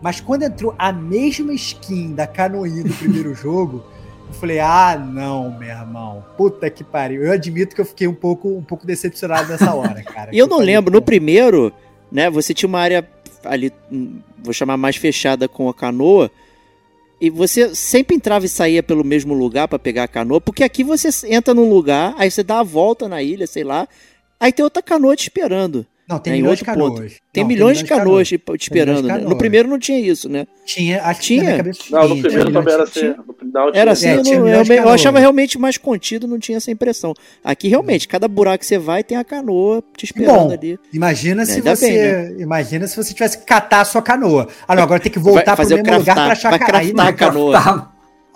Mas 0.00 0.20
quando 0.20 0.44
entrou 0.44 0.74
a 0.78 0.92
mesma 0.92 1.52
skin 1.52 2.14
da 2.14 2.26
canoinha 2.26 2.82
do 2.82 2.94
primeiro 2.94 3.34
jogo, 3.34 3.84
eu 4.30 4.34
falei, 4.34 4.60
ah, 4.60 4.96
não, 4.96 5.50
meu 5.58 5.68
irmão. 5.68 6.24
Puta 6.36 6.70
que 6.70 6.84
pariu. 6.84 7.22
Eu 7.22 7.32
admito 7.32 7.74
que 7.74 7.80
eu 7.80 7.84
fiquei 7.84 8.06
um 8.06 8.14
pouco, 8.14 8.48
um 8.48 8.62
pouco 8.62 8.86
decepcionado 8.86 9.48
nessa 9.48 9.74
hora, 9.74 10.02
cara. 10.02 10.30
e 10.32 10.38
eu 10.38 10.46
não 10.46 10.58
lembro, 10.58 10.92
no 10.92 11.02
primeiro, 11.02 11.72
né, 12.10 12.30
você 12.30 12.54
tinha 12.54 12.68
uma 12.68 12.80
área 12.80 13.06
ali, 13.44 13.72
vou 14.38 14.54
chamar 14.54 14.76
mais 14.76 14.96
fechada 14.96 15.48
com 15.48 15.68
a 15.68 15.74
canoa, 15.74 16.30
e 17.20 17.28
você 17.28 17.74
sempre 17.74 18.16
entrava 18.16 18.46
e 18.46 18.48
saía 18.48 18.82
pelo 18.82 19.04
mesmo 19.04 19.34
lugar 19.34 19.68
para 19.68 19.78
pegar 19.78 20.04
a 20.04 20.08
canoa, 20.08 20.40
porque 20.40 20.64
aqui 20.64 20.82
você 20.84 21.08
entra 21.26 21.52
num 21.52 21.68
lugar, 21.68 22.14
aí 22.16 22.30
você 22.30 22.42
dá 22.42 22.60
a 22.60 22.64
volta 22.64 23.08
na 23.08 23.22
ilha, 23.22 23.46
sei 23.46 23.64
lá, 23.64 23.86
aí 24.38 24.52
tem 24.52 24.64
outra 24.64 24.82
canoa 24.82 25.16
te 25.16 25.24
esperando. 25.24 25.84
Não, 26.10 26.18
tem 26.18 26.32
né, 26.32 26.38
milhões 26.38 26.58
de 26.58 26.64
canoas. 26.64 26.92
Tem, 26.92 27.04
não, 27.04 27.12
milhões 27.12 27.28
tem, 27.32 27.46
milhões 27.46 27.78
de 27.78 27.84
canoas, 27.84 28.28
te, 28.28 28.36
te 28.36 28.62
esperando. 28.62 29.06
Né? 29.06 29.18
No 29.18 29.38
primeiro 29.38 29.68
não 29.68 29.78
tinha 29.78 30.00
isso, 30.00 30.28
né? 30.28 30.44
Tinha, 30.66 31.00
acho 31.04 31.20
tinha. 31.20 31.62
Que 31.62 31.92
não, 31.92 32.08
no 32.08 32.20
primeiro 32.20 32.52
também 32.52 32.74
era 32.74 32.82
assim. 32.82 33.14
Era 33.72 33.92
assim, 33.92 34.08
é, 34.08 34.16
eu, 34.16 34.48
eu, 34.48 34.64
eu, 34.64 34.88
achava 34.88 35.20
realmente 35.20 35.56
mais 35.56 35.78
contido, 35.78 36.26
não 36.26 36.40
tinha 36.40 36.58
essa 36.58 36.68
impressão. 36.68 37.14
Aqui 37.44 37.68
realmente, 37.68 38.08
cada 38.08 38.26
buraco 38.26 38.58
que 38.58 38.66
você 38.66 38.76
vai 38.76 39.04
tem 39.04 39.16
a 39.16 39.22
canoa 39.22 39.84
te 39.96 40.04
esperando 40.04 40.48
Bom, 40.48 40.52
ali. 40.52 40.80
Imagina 40.92 41.42
é, 41.42 41.46
se 41.46 41.60
você, 41.60 41.86
bem, 41.86 41.98
né? 41.98 42.42
imagina 42.42 42.88
se 42.88 42.96
você 42.96 43.14
tivesse 43.14 43.38
que 43.38 43.44
catar 43.44 43.82
a 43.82 43.84
sua 43.84 44.02
canoa. 44.02 44.48
Ah, 44.66 44.74
não, 44.74 44.82
agora 44.82 44.98
tem 44.98 45.12
que 45.12 45.20
voltar 45.20 45.54
para 45.54 45.64
o 45.64 45.68
mesmo 45.68 45.96
lugar 45.96 46.16
para 46.16 46.32
achar 46.32 46.54
a 46.54 47.12
canoa. 47.12 47.89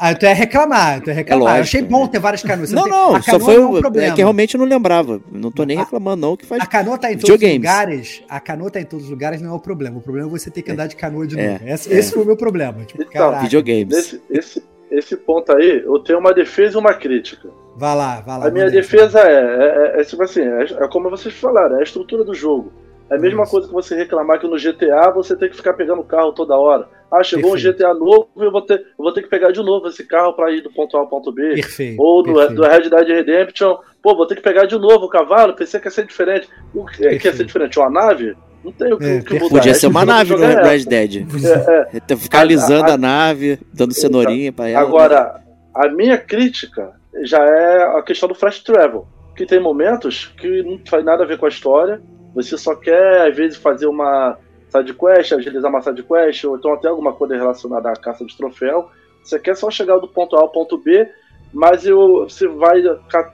Ah, 0.06 0.14
tu 0.14 0.26
é 0.26 0.34
reclamar, 0.34 1.00
tu 1.00 1.08
é 1.08 1.14
reclamar. 1.14 1.54
É 1.54 1.58
eu 1.58 1.62
achei 1.62 1.80
bom 1.80 2.06
ter 2.06 2.18
várias 2.18 2.42
canoas. 2.42 2.70
Não, 2.70 2.86
não, 2.86 3.12
não 3.14 3.22
só 3.22 3.40
foi 3.40 3.58
um 3.58 3.80
problema. 3.80 4.12
É 4.12 4.14
que 4.14 4.20
realmente 4.20 4.54
eu 4.54 4.58
não 4.58 4.66
lembrava. 4.66 5.18
Não 5.32 5.50
tô 5.50 5.64
nem 5.64 5.78
reclamando, 5.78 6.20
não, 6.20 6.36
que 6.36 6.44
faz. 6.44 6.62
A 6.62 6.66
canoa 6.66 6.98
tá 6.98 7.10
em 7.10 7.16
todos 7.16 7.42
os 7.42 7.52
lugares. 7.52 8.22
A 8.28 8.38
canoa 8.38 8.70
tá 8.70 8.80
em 8.82 8.84
todos 8.84 9.06
os 9.06 9.10
lugares, 9.10 9.40
não 9.40 9.52
é 9.52 9.54
o 9.54 9.58
problema. 9.58 9.96
O 9.96 10.02
problema 10.02 10.28
é 10.28 10.30
você 10.30 10.50
ter 10.50 10.60
que 10.60 10.70
andar 10.70 10.88
de 10.88 10.96
canoa 10.96 11.26
de 11.26 11.40
é, 11.40 11.52
novo. 11.52 11.68
Esse, 11.68 11.90
é. 11.90 11.96
esse 11.96 12.12
foi 12.12 12.22
o 12.22 12.26
meu 12.26 12.36
problema. 12.36 12.84
Tipo, 12.84 13.02
então, 13.02 13.40
videogames. 13.40 13.96
Esse, 13.96 14.22
esse, 14.30 14.62
esse 14.90 15.16
ponto 15.16 15.50
aí, 15.56 15.82
eu 15.82 15.98
tenho 16.00 16.18
uma 16.18 16.34
defesa 16.34 16.76
e 16.76 16.80
uma 16.80 16.92
crítica. 16.92 17.48
Vai 17.74 17.96
lá, 17.96 18.20
vai 18.20 18.38
lá. 18.38 18.46
A 18.46 18.50
minha 18.50 18.70
defesa 18.70 19.20
é, 19.20 19.32
é, 19.32 19.96
é, 19.96 20.00
é, 20.02 20.04
tipo 20.04 20.22
assim, 20.22 20.42
é, 20.42 20.64
é, 20.64 20.88
como 20.88 21.08
vocês 21.08 21.34
falaram, 21.34 21.76
é 21.76 21.80
a 21.80 21.82
estrutura 21.82 22.24
do 22.24 22.34
jogo. 22.34 22.70
É 23.10 23.16
a 23.16 23.18
mesma 23.18 23.42
Isso. 23.42 23.50
coisa 23.50 23.68
que 23.68 23.74
você 23.74 23.94
reclamar 23.94 24.40
que 24.40 24.46
no 24.46 24.56
GTA 24.56 25.10
você 25.10 25.36
tem 25.36 25.50
que 25.50 25.56
ficar 25.56 25.74
pegando 25.74 26.02
carro 26.02 26.32
toda 26.32 26.56
hora. 26.56 26.88
Ah, 27.12 27.22
chegou 27.22 27.52
perfeito. 27.52 27.82
um 27.84 27.88
GTA 27.88 27.94
novo, 27.94 28.28
eu 28.36 28.50
vou, 28.50 28.62
ter, 28.62 28.80
eu 28.80 29.04
vou 29.04 29.12
ter 29.12 29.22
que 29.22 29.28
pegar 29.28 29.52
de 29.52 29.62
novo 29.62 29.88
esse 29.88 30.04
carro 30.04 30.32
para 30.32 30.50
ir 30.50 30.62
do 30.62 30.72
ponto 30.72 30.96
A 30.96 31.00
ao 31.00 31.06
ponto 31.06 31.30
B. 31.30 31.54
Perfeito. 31.54 32.00
Ou 32.00 32.22
do, 32.22 32.34
perfeito. 32.34 32.54
do 32.54 32.62
Red 32.62 32.90
Dead 32.90 33.08
Redemption, 33.08 33.76
pô, 34.02 34.16
vou 34.16 34.26
ter 34.26 34.36
que 34.36 34.42
pegar 34.42 34.64
de 34.64 34.76
novo 34.76 35.04
o 35.04 35.08
cavalo, 35.08 35.54
pensei 35.54 35.78
que 35.78 35.86
ia 35.86 35.90
ser 35.90 36.06
diferente. 36.06 36.48
O 36.74 36.84
que 36.86 37.04
ia 37.04 37.32
ser 37.32 37.44
diferente? 37.44 37.78
Uma 37.78 37.90
nave? 37.90 38.34
Não 38.64 38.72
tem 38.72 38.92
o 38.92 38.98
que, 38.98 39.04
é, 39.04 39.20
que 39.20 39.34
mudar. 39.34 39.50
Podia 39.50 39.74
ser 39.74 39.86
uma 39.88 40.06
nave 40.06 40.34
no 40.34 40.38
Red 40.38 40.84
Dead. 40.86 41.26
É, 41.44 41.98
é. 41.98 42.16
Ficar 42.16 42.40
alisando 42.40 42.86
a, 42.86 42.92
a, 42.92 42.94
a, 42.94 42.98
nave, 42.98 43.58
dando 43.72 43.92
cenourinha 43.92 44.50
para 44.50 44.70
ela. 44.70 44.80
Agora, 44.80 45.42
a 45.74 45.88
minha 45.88 46.16
crítica 46.16 46.92
já 47.22 47.44
é 47.44 47.98
a 47.98 48.02
questão 48.02 48.28
do 48.28 48.34
fast 48.34 48.64
travel. 48.64 49.06
Que 49.36 49.44
tem 49.44 49.60
momentos 49.60 50.32
que 50.38 50.62
não 50.62 50.80
faz 50.88 51.04
nada 51.04 51.24
a 51.24 51.26
ver 51.26 51.36
com 51.36 51.44
a 51.44 51.48
história. 51.48 52.00
Você 52.34 52.58
só 52.58 52.74
quer, 52.74 53.28
às 53.28 53.36
vezes, 53.36 53.56
fazer 53.56 53.86
uma 53.86 54.36
sidequest, 54.68 55.32
agilizar 55.32 55.70
uma 55.70 55.80
sidequest, 55.80 56.44
ou 56.44 56.56
então 56.56 56.72
até 56.72 56.88
alguma 56.88 57.12
coisa 57.12 57.36
relacionada 57.36 57.90
à 57.90 57.96
caça 57.96 58.24
de 58.24 58.36
troféu. 58.36 58.90
Você 59.22 59.38
quer 59.38 59.56
só 59.56 59.70
chegar 59.70 59.98
do 59.98 60.08
ponto 60.08 60.36
A 60.36 60.40
ao 60.40 60.50
ponto 60.50 60.76
B, 60.76 61.08
mas 61.52 61.86
eu, 61.86 62.28
você 62.28 62.48
vai 62.48 62.82
ca 63.08 63.32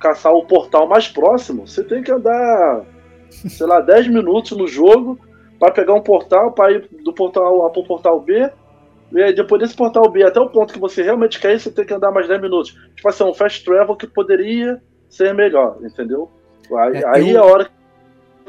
caçar 0.00 0.32
o 0.32 0.46
portal 0.46 0.86
mais 0.86 1.08
próximo, 1.08 1.66
você 1.66 1.82
tem 1.82 2.04
que 2.04 2.12
andar, 2.12 2.84
sei 3.28 3.66
lá, 3.66 3.80
10 3.80 4.06
minutos 4.08 4.56
no 4.56 4.68
jogo 4.68 5.18
para 5.58 5.72
pegar 5.72 5.94
um 5.94 6.00
portal, 6.00 6.52
para 6.52 6.70
ir 6.70 6.88
do 7.02 7.12
portal 7.12 7.66
A 7.66 7.70
para 7.70 7.80
o 7.80 7.86
portal 7.86 8.20
B. 8.20 8.48
E 9.10 9.22
aí, 9.22 9.34
depois 9.34 9.60
desse 9.60 9.74
portal 9.74 10.08
B 10.08 10.22
até 10.22 10.38
o 10.38 10.50
ponto 10.50 10.72
que 10.72 10.78
você 10.78 11.02
realmente 11.02 11.40
quer 11.40 11.54
ir, 11.54 11.58
você 11.58 11.70
tem 11.70 11.84
que 11.84 11.94
andar 11.94 12.12
mais 12.12 12.28
10 12.28 12.40
minutos. 12.40 12.78
Tipo 12.94 13.08
assim, 13.08 13.24
um 13.24 13.34
fast 13.34 13.64
travel 13.64 13.96
que 13.96 14.06
poderia 14.06 14.80
ser 15.08 15.34
melhor, 15.34 15.78
entendeu? 15.82 16.30
Aí, 16.76 16.98
é, 16.98 17.08
aí 17.08 17.30
eu... 17.30 17.36
é 17.36 17.40
a 17.40 17.44
hora 17.44 17.70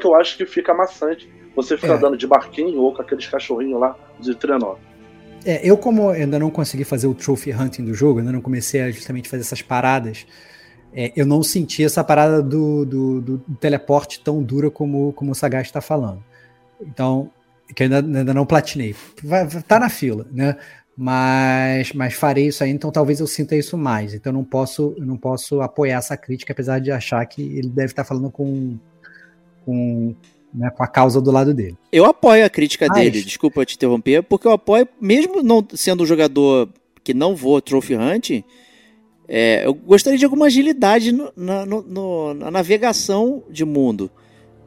que 0.00 0.06
eu 0.06 0.14
acho 0.16 0.36
que 0.36 0.46
fica 0.46 0.74
maçante 0.74 1.28
você 1.54 1.76
fica 1.76 1.92
é. 1.92 1.96
andando 1.96 2.16
de 2.16 2.26
barquinho 2.26 2.80
ou 2.80 2.94
com 2.94 3.02
aqueles 3.02 3.26
cachorrinhos 3.26 3.80
lá 3.80 3.96
de 4.18 4.34
trenó. 4.34 4.76
É, 5.44 5.60
eu 5.66 5.76
como 5.76 6.10
ainda 6.10 6.38
não 6.38 6.50
consegui 6.50 6.84
fazer 6.84 7.06
o 7.06 7.14
trophy 7.14 7.52
hunting 7.52 7.84
do 7.84 7.94
jogo, 7.94 8.18
ainda 8.20 8.32
não 8.32 8.40
comecei 8.40 8.82
a 8.82 8.90
justamente 8.90 9.28
fazer 9.28 9.42
essas 9.42 9.62
paradas, 9.62 10.26
é, 10.92 11.12
eu 11.16 11.24
não 11.24 11.42
senti 11.42 11.84
essa 11.84 12.04
parada 12.04 12.42
do, 12.42 12.84
do, 12.84 13.20
do, 13.20 13.38
teleporte 13.60 14.20
tão 14.20 14.42
dura 14.42 14.70
como, 14.70 15.12
como 15.12 15.32
o 15.32 15.34
Sagaz 15.34 15.66
está 15.66 15.80
falando. 15.80 16.22
Então, 16.80 17.30
que 17.74 17.84
ainda, 17.84 17.98
ainda 17.98 18.34
não 18.34 18.44
platinei. 18.44 18.94
Vai, 19.22 19.46
tá 19.46 19.78
na 19.78 19.88
fila, 19.88 20.26
né? 20.30 20.56
Mas, 20.96 21.92
mas 21.94 22.12
farei 22.12 22.48
isso 22.48 22.62
aí, 22.62 22.70
então 22.70 22.90
talvez 22.90 23.20
eu 23.20 23.26
sinta 23.26 23.56
isso 23.56 23.78
mais. 23.78 24.12
Então 24.12 24.32
não 24.32 24.44
posso, 24.44 24.94
não 24.98 25.16
posso 25.16 25.62
apoiar 25.62 25.98
essa 25.98 26.16
crítica, 26.16 26.52
apesar 26.52 26.80
de 26.80 26.90
achar 26.90 27.24
que 27.24 27.40
ele 27.40 27.68
deve 27.68 27.92
estar 27.92 28.04
falando 28.04 28.30
com, 28.30 28.78
com 29.64 30.14
né, 30.52 30.70
com 30.70 30.82
a 30.82 30.86
causa 30.86 31.20
do 31.20 31.30
lado 31.30 31.54
dele. 31.54 31.76
Eu 31.92 32.04
apoio 32.04 32.44
a 32.44 32.50
crítica 32.50 32.86
Mas... 32.88 32.98
dele, 32.98 33.22
desculpa 33.22 33.64
te 33.64 33.76
interromper, 33.76 34.22
porque 34.22 34.46
eu 34.46 34.52
apoio, 34.52 34.88
mesmo 35.00 35.42
não 35.42 35.64
sendo 35.74 36.02
um 36.02 36.06
jogador 36.06 36.68
que 37.02 37.14
não 37.14 37.34
voa 37.36 37.62
Trophy 37.62 37.94
Hunt, 37.96 38.42
é, 39.28 39.64
eu 39.64 39.72
gostaria 39.72 40.18
de 40.18 40.24
alguma 40.24 40.46
agilidade 40.46 41.12
no, 41.12 41.32
na, 41.36 41.64
no, 41.64 41.82
no, 41.82 42.34
na 42.34 42.50
navegação 42.50 43.44
de 43.48 43.64
mundo. 43.64 44.10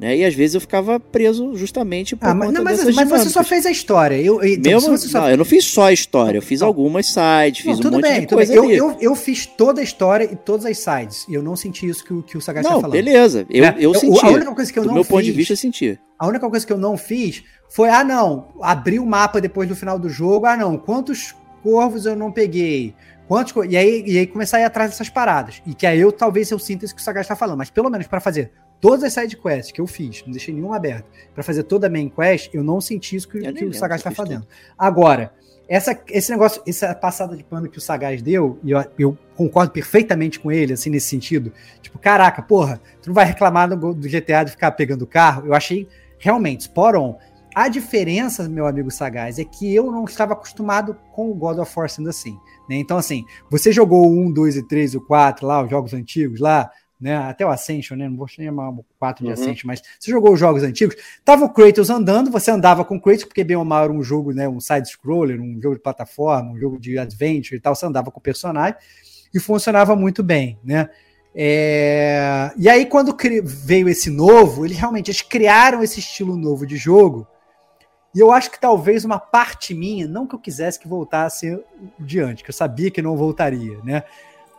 Né? 0.04 0.18
E 0.18 0.26
às 0.26 0.36
vezes 0.36 0.56
eu 0.56 0.60
ficava 0.60 1.00
preso 1.00 1.56
justamente 1.56 2.14
por 2.14 2.28
ah, 2.28 2.34
mas, 2.34 2.52
não, 2.52 2.62
mas, 2.62 2.84
mas 2.94 3.08
você 3.08 3.30
só 3.30 3.42
fez 3.42 3.66
a 3.66 3.72
história. 3.72 4.22
Eu, 4.22 4.44
então, 4.44 4.74
Mesmo, 4.74 4.98
só... 4.98 5.22
não, 5.22 5.30
eu 5.30 5.38
não 5.38 5.46
fiz 5.46 5.64
só 5.64 5.84
a 5.86 5.94
história, 5.94 6.40
eu 6.40 6.42
fiz 6.42 6.60
não. 6.60 6.68
algumas 6.68 7.06
sides, 7.06 7.64
fiz 7.64 7.80
não, 7.80 7.90
um 7.90 7.94
monte 7.94 8.02
bem, 8.02 8.20
de 8.20 8.28
coisa 8.28 8.54
eu, 8.54 8.70
eu, 8.70 8.98
eu, 9.00 9.16
fiz 9.16 9.46
toda 9.46 9.80
a 9.80 9.84
história 9.84 10.26
e 10.26 10.36
todas 10.36 10.66
as 10.66 10.78
sides. 10.78 11.26
E 11.30 11.34
eu 11.34 11.42
não 11.42 11.56
senti 11.56 11.88
isso 11.88 12.04
que, 12.04 12.22
que 12.24 12.38
o 12.38 12.42
Sagaz 12.42 12.66
está 12.66 12.82
falando. 12.82 12.92
beleza. 12.92 13.46
Eu, 13.50 13.64
é, 13.64 13.76
eu, 13.80 13.96
senti. 13.96 14.26
A 14.26 14.30
única 14.30 14.54
coisa 14.54 14.74
que 14.74 14.78
eu 14.78 14.84
Do 14.84 14.88
não 14.88 14.96
meu 14.96 15.04
fiz, 15.06 15.12
ponto 15.12 15.24
de 15.24 15.32
vista, 15.32 15.54
eu 15.54 15.58
senti. 15.58 15.98
A 16.20 16.28
única 16.28 16.50
coisa 16.50 16.68
que 16.68 16.74
eu 16.74 16.78
não 16.78 16.98
fiz 16.98 17.42
foi, 17.70 17.88
ah, 17.88 18.04
não, 18.04 18.50
abrir 18.62 19.00
o 19.00 19.06
mapa 19.06 19.40
depois 19.40 19.70
do 19.70 19.76
final 19.76 19.98
do 19.98 20.10
jogo. 20.10 20.46
Ah, 20.48 20.58
não, 20.58 20.78
quantos 20.78 21.34
corvos 21.64 22.06
eu 22.06 22.18
não 22.18 22.30
peguei? 22.30 22.94
Quantos, 23.26 23.54
e, 23.70 23.78
aí, 23.78 24.04
e 24.06 24.18
aí 24.18 24.28
começar 24.28 24.58
a 24.58 24.60
ir 24.60 24.66
atrás 24.66 24.92
dessas 24.92 25.08
paradas. 25.08 25.62
E 25.66 25.74
que 25.74 25.88
aí 25.88 26.02
eu 26.02 26.12
talvez 26.12 26.52
eu 26.52 26.60
sinta 26.60 26.84
isso 26.84 26.94
que 26.94 27.00
o 27.00 27.04
Sagaz 27.06 27.24
está 27.24 27.38
falando. 27.38 27.58
Mas 27.58 27.70
pelo 27.70 27.90
menos 27.90 28.06
para 28.06 28.20
fazer 28.20 28.52
todas 28.84 29.06
as 29.06 29.14
side 29.14 29.38
quests 29.38 29.72
que 29.72 29.80
eu 29.80 29.88
fiz, 29.88 30.22
não 30.26 30.32
deixei 30.32 30.54
nenhuma 30.54 30.76
aberta, 30.76 31.06
para 31.34 31.42
fazer 31.42 31.64
toda 31.64 31.88
a 31.88 31.90
main 31.90 32.10
quest, 32.10 32.54
eu 32.54 32.62
não 32.62 32.82
senti 32.82 33.16
isso 33.16 33.30
que, 33.30 33.40
que 33.40 33.64
o 33.64 33.74
Sagaz 33.74 34.02
está 34.02 34.12
fazendo. 34.12 34.46
Agora, 34.78 35.32
essa, 35.70 35.98
esse 36.10 36.30
negócio, 36.30 36.62
essa 36.68 36.94
passada 36.94 37.38
de 37.38 37.46
pano 37.46 37.70
que 37.70 37.78
o 37.78 37.82
Sagaz 37.82 38.22
deu, 38.22 38.60
e 38.62 38.72
eu, 38.72 38.86
eu, 39.00 39.18
concordo 39.38 39.72
perfeitamente 39.72 40.38
com 40.38 40.52
ele, 40.52 40.74
assim, 40.74 40.90
nesse 40.90 41.08
sentido. 41.08 41.54
Tipo, 41.82 41.98
caraca, 41.98 42.42
porra, 42.42 42.82
tu 43.02 43.08
não 43.08 43.14
vai 43.14 43.24
reclamar 43.24 43.70
do, 43.70 43.94
do 43.94 44.10
GTA 44.10 44.44
de 44.44 44.52
ficar 44.52 44.74
pegando 44.74 45.08
carro? 45.08 45.48
Eu 45.48 45.54
achei 45.54 45.88
realmente 46.20 46.62
spot 46.62 46.96
on. 46.96 47.18
A 47.56 47.70
diferença, 47.70 48.50
meu 48.50 48.68
amigo 48.68 48.92
Sagaz, 48.92 49.40
é 49.40 49.46
que 49.46 49.74
eu 49.74 49.90
não 49.92 50.04
estava 50.04 50.34
acostumado 50.34 50.98
com 51.14 51.32
o 51.32 51.34
God 51.34 51.58
of 51.60 51.72
War 51.74 51.90
sendo 51.90 52.10
assim. 52.10 52.38
Né? 52.70 52.76
Então, 52.76 52.98
assim, 52.98 53.24
você 53.50 53.72
jogou 53.72 54.06
o 54.08 54.28
1, 54.28 54.34
2 54.34 54.58
e 54.58 54.64
3 54.68 54.94
e 54.96 54.98
o 54.98 55.02
4 55.02 55.48
lá, 55.48 55.64
os 55.64 55.70
jogos 55.70 55.94
antigos 55.94 56.42
lá, 56.42 56.70
né? 57.04 57.18
Até 57.18 57.46
o 57.46 57.50
Ascension, 57.50 57.98
né? 57.98 58.08
Não 58.08 58.16
vou 58.16 58.28
chamar 58.28 58.70
o 58.70 58.86
4 58.98 59.26
de 59.26 59.28
uhum. 59.28 59.34
Ascension, 59.34 59.68
mas 59.68 59.82
você 60.00 60.10
jogou 60.10 60.32
os 60.32 60.40
jogos 60.40 60.64
antigos, 60.64 60.96
tava 61.26 61.44
o 61.44 61.50
Kratos 61.50 61.90
andando, 61.90 62.32
você 62.32 62.50
andava 62.50 62.86
com 62.86 62.96
o 62.96 63.02
Kratos, 63.02 63.26
porque 63.26 63.44
bem 63.44 63.58
ou 63.58 63.66
mal 63.66 63.84
era 63.84 63.92
um 63.92 64.02
jogo, 64.02 64.32
né? 64.32 64.48
Um 64.48 64.62
side-scroller, 64.62 65.42
um 65.42 65.62
jogo 65.62 65.76
de 65.76 65.82
plataforma, 65.82 66.52
um 66.52 66.58
jogo 66.58 66.80
de 66.80 66.98
adventure 66.98 67.58
e 67.58 67.60
tal, 67.60 67.76
você 67.76 67.86
andava 67.86 68.10
com 68.10 68.20
o 68.20 68.24
personagem 68.24 68.76
e 69.34 69.40
funcionava 69.40 69.98
muito 69.98 70.24
bem, 70.24 70.58
né? 70.64 70.90
É, 71.36 72.52
E 72.56 72.70
aí, 72.70 72.86
quando 72.86 73.18
veio 73.44 73.90
esse 73.90 74.10
novo, 74.10 74.66
eles 74.66 74.78
realmente 74.78 75.10
eles 75.10 75.22
criaram 75.22 75.84
esse 75.84 76.00
estilo 76.00 76.38
novo 76.38 76.66
de 76.66 76.78
jogo. 76.78 77.28
E 78.16 78.20
eu 78.20 78.32
acho 78.32 78.50
que 78.50 78.62
talvez 78.62 79.04
uma 79.04 79.20
parte 79.20 79.74
minha, 79.74 80.08
não 80.08 80.26
que 80.26 80.36
eu 80.36 80.40
quisesse 80.40 80.80
que 80.80 80.88
voltasse 80.88 81.60
antes, 82.24 82.44
que 82.44 82.50
eu 82.50 82.54
sabia 82.54 82.92
que 82.92 83.02
não 83.02 83.18
voltaria, 83.18 83.80
né? 83.84 84.04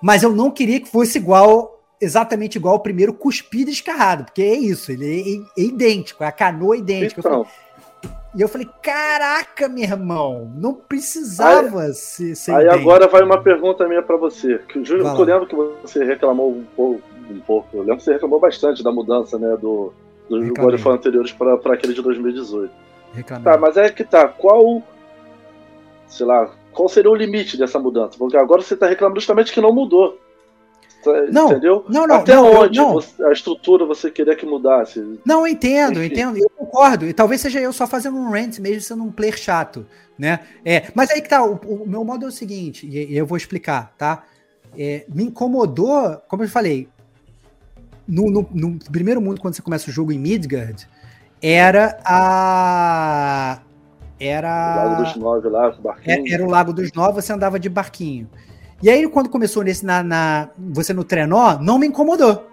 Mas 0.02 0.22
eu 0.22 0.34
não 0.34 0.50
queria 0.50 0.80
que 0.80 0.86
fosse 0.86 1.16
igual, 1.16 1.73
exatamente 2.00 2.56
igual 2.56 2.74
ao 2.74 2.80
primeiro 2.80 3.14
cuspido 3.14 3.70
e 3.70 3.72
escarrado, 3.72 4.24
porque 4.24 4.42
é 4.42 4.54
isso, 4.54 4.92
ele 4.92 5.46
é, 5.56 5.60
é 5.60 5.64
idêntico, 5.64 6.24
a 6.24 6.32
canoa 6.32 6.76
é 6.76 6.78
idêntica. 6.78 7.20
Então, 7.20 7.46
e 8.34 8.40
eu 8.40 8.48
falei, 8.48 8.68
caraca, 8.82 9.68
meu 9.68 9.84
irmão, 9.84 10.50
não 10.56 10.74
precisava 10.74 11.92
ser, 11.92 12.34
ser 12.34 12.50
aí 12.50 12.66
idêntico. 12.66 12.80
agora 12.80 13.06
vai 13.06 13.22
uma 13.22 13.40
pergunta 13.40 13.86
minha 13.86 14.02
pra 14.02 14.16
você. 14.16 14.60
Júlio, 14.82 15.06
eu 15.06 15.22
lembro 15.22 15.46
que 15.46 15.54
você 15.54 16.04
reclamou 16.04 16.50
um 16.50 16.64
pouco, 16.74 17.02
um 17.30 17.38
pouco. 17.40 17.68
Eu 17.72 17.80
lembro 17.80 17.98
que 17.98 18.02
você 18.02 18.14
reclamou 18.14 18.40
bastante 18.40 18.82
da 18.82 18.90
mudança, 18.90 19.38
né, 19.38 19.56
do 19.56 19.92
dos. 20.28 20.48
God 20.50 20.86
anteriores 20.86 21.32
pra 21.32 21.56
pra 21.56 21.74
aquele 21.74 21.94
de 21.94 22.02
2018. 22.02 22.72
Reclamei. 23.12 23.44
Tá, 23.44 23.58
mas 23.58 23.76
é 23.76 23.90
que 23.90 24.04
tá. 24.04 24.28
Qual. 24.28 24.82
Sei 26.06 26.26
lá. 26.26 26.50
Qual 26.72 26.88
seria 26.88 27.10
o 27.10 27.14
limite 27.14 27.56
dessa 27.56 27.78
mudança? 27.78 28.18
Porque 28.18 28.36
agora 28.36 28.60
você 28.60 28.76
tá 28.76 28.86
reclamando 28.86 29.20
justamente 29.20 29.52
que 29.52 29.60
não 29.60 29.72
mudou. 29.72 30.18
Tá- 31.04 31.26
Não, 31.30 31.50
Entendeu? 31.50 31.84
não, 31.88 32.06
não, 32.06 32.16
Até 32.16 32.34
não, 32.34 32.60
onde 32.62 32.78
não. 32.78 32.98
a 33.28 33.32
estrutura 33.32 33.84
você 33.84 34.10
queria 34.10 34.34
que 34.34 34.46
mudasse? 34.46 35.20
Não, 35.24 35.40
eu 35.40 35.46
entendo, 35.52 35.98
eu 35.98 36.04
Enfim. 36.04 36.14
entendo, 36.14 36.38
eu 36.38 36.50
concordo. 36.50 37.06
E 37.06 37.12
talvez 37.12 37.40
seja 37.40 37.60
eu 37.60 37.72
só 37.72 37.86
fazendo 37.86 38.16
um 38.16 38.30
rant, 38.30 38.58
mesmo 38.58 38.80
sendo 38.80 39.02
um 39.04 39.12
player 39.12 39.36
chato, 39.36 39.86
né? 40.18 40.40
É, 40.64 40.84
mas 40.94 41.10
aí 41.10 41.20
que 41.20 41.28
tá, 41.28 41.44
o, 41.44 41.54
o 41.54 41.86
meu 41.86 42.04
modo 42.04 42.24
é 42.24 42.28
o 42.28 42.32
seguinte, 42.32 42.86
e, 42.86 43.16
eu 43.16 43.26
vou 43.26 43.36
explicar, 43.36 43.92
tá? 43.98 44.22
É, 44.76 45.04
me 45.08 45.24
incomodou, 45.24 46.16
como 46.28 46.42
eu 46.42 46.48
falei, 46.48 46.88
no, 48.06 48.30
no- 48.30 48.48
no 48.52 48.78
primeiro 48.90 49.20
mundo, 49.20 49.40
quando 49.40 49.54
você 49.54 49.62
começa 49.62 49.88
o 49.88 49.92
jogo 49.92 50.12
em 50.12 50.18
Midgard, 50.18 50.88
era 51.42 51.98
a. 52.04 53.58
O 54.20 54.24
Era. 54.24 54.76
Lago 54.84 55.02
dos 55.02 55.16
Nove 55.16 55.48
lá, 55.48 55.68
o 55.68 55.82
barquinho. 55.82 56.26
É, 56.26 56.32
era 56.32 56.44
o 56.44 56.48
Lago 56.50 56.72
dos 56.72 56.92
Nove, 56.92 57.20
você 57.20 57.32
andava 57.32 57.58
de 57.58 57.68
barquinho. 57.68 58.28
E 58.82 58.90
aí, 58.90 59.08
quando 59.08 59.28
começou 59.28 59.62
nesse 59.62 59.84
na, 59.84 60.02
na- 60.02 60.48
você 60.58 60.92
no 60.92 61.04
trenó, 61.04 61.58
não 61.60 61.78
me 61.78 61.86
incomodou. 61.86 62.48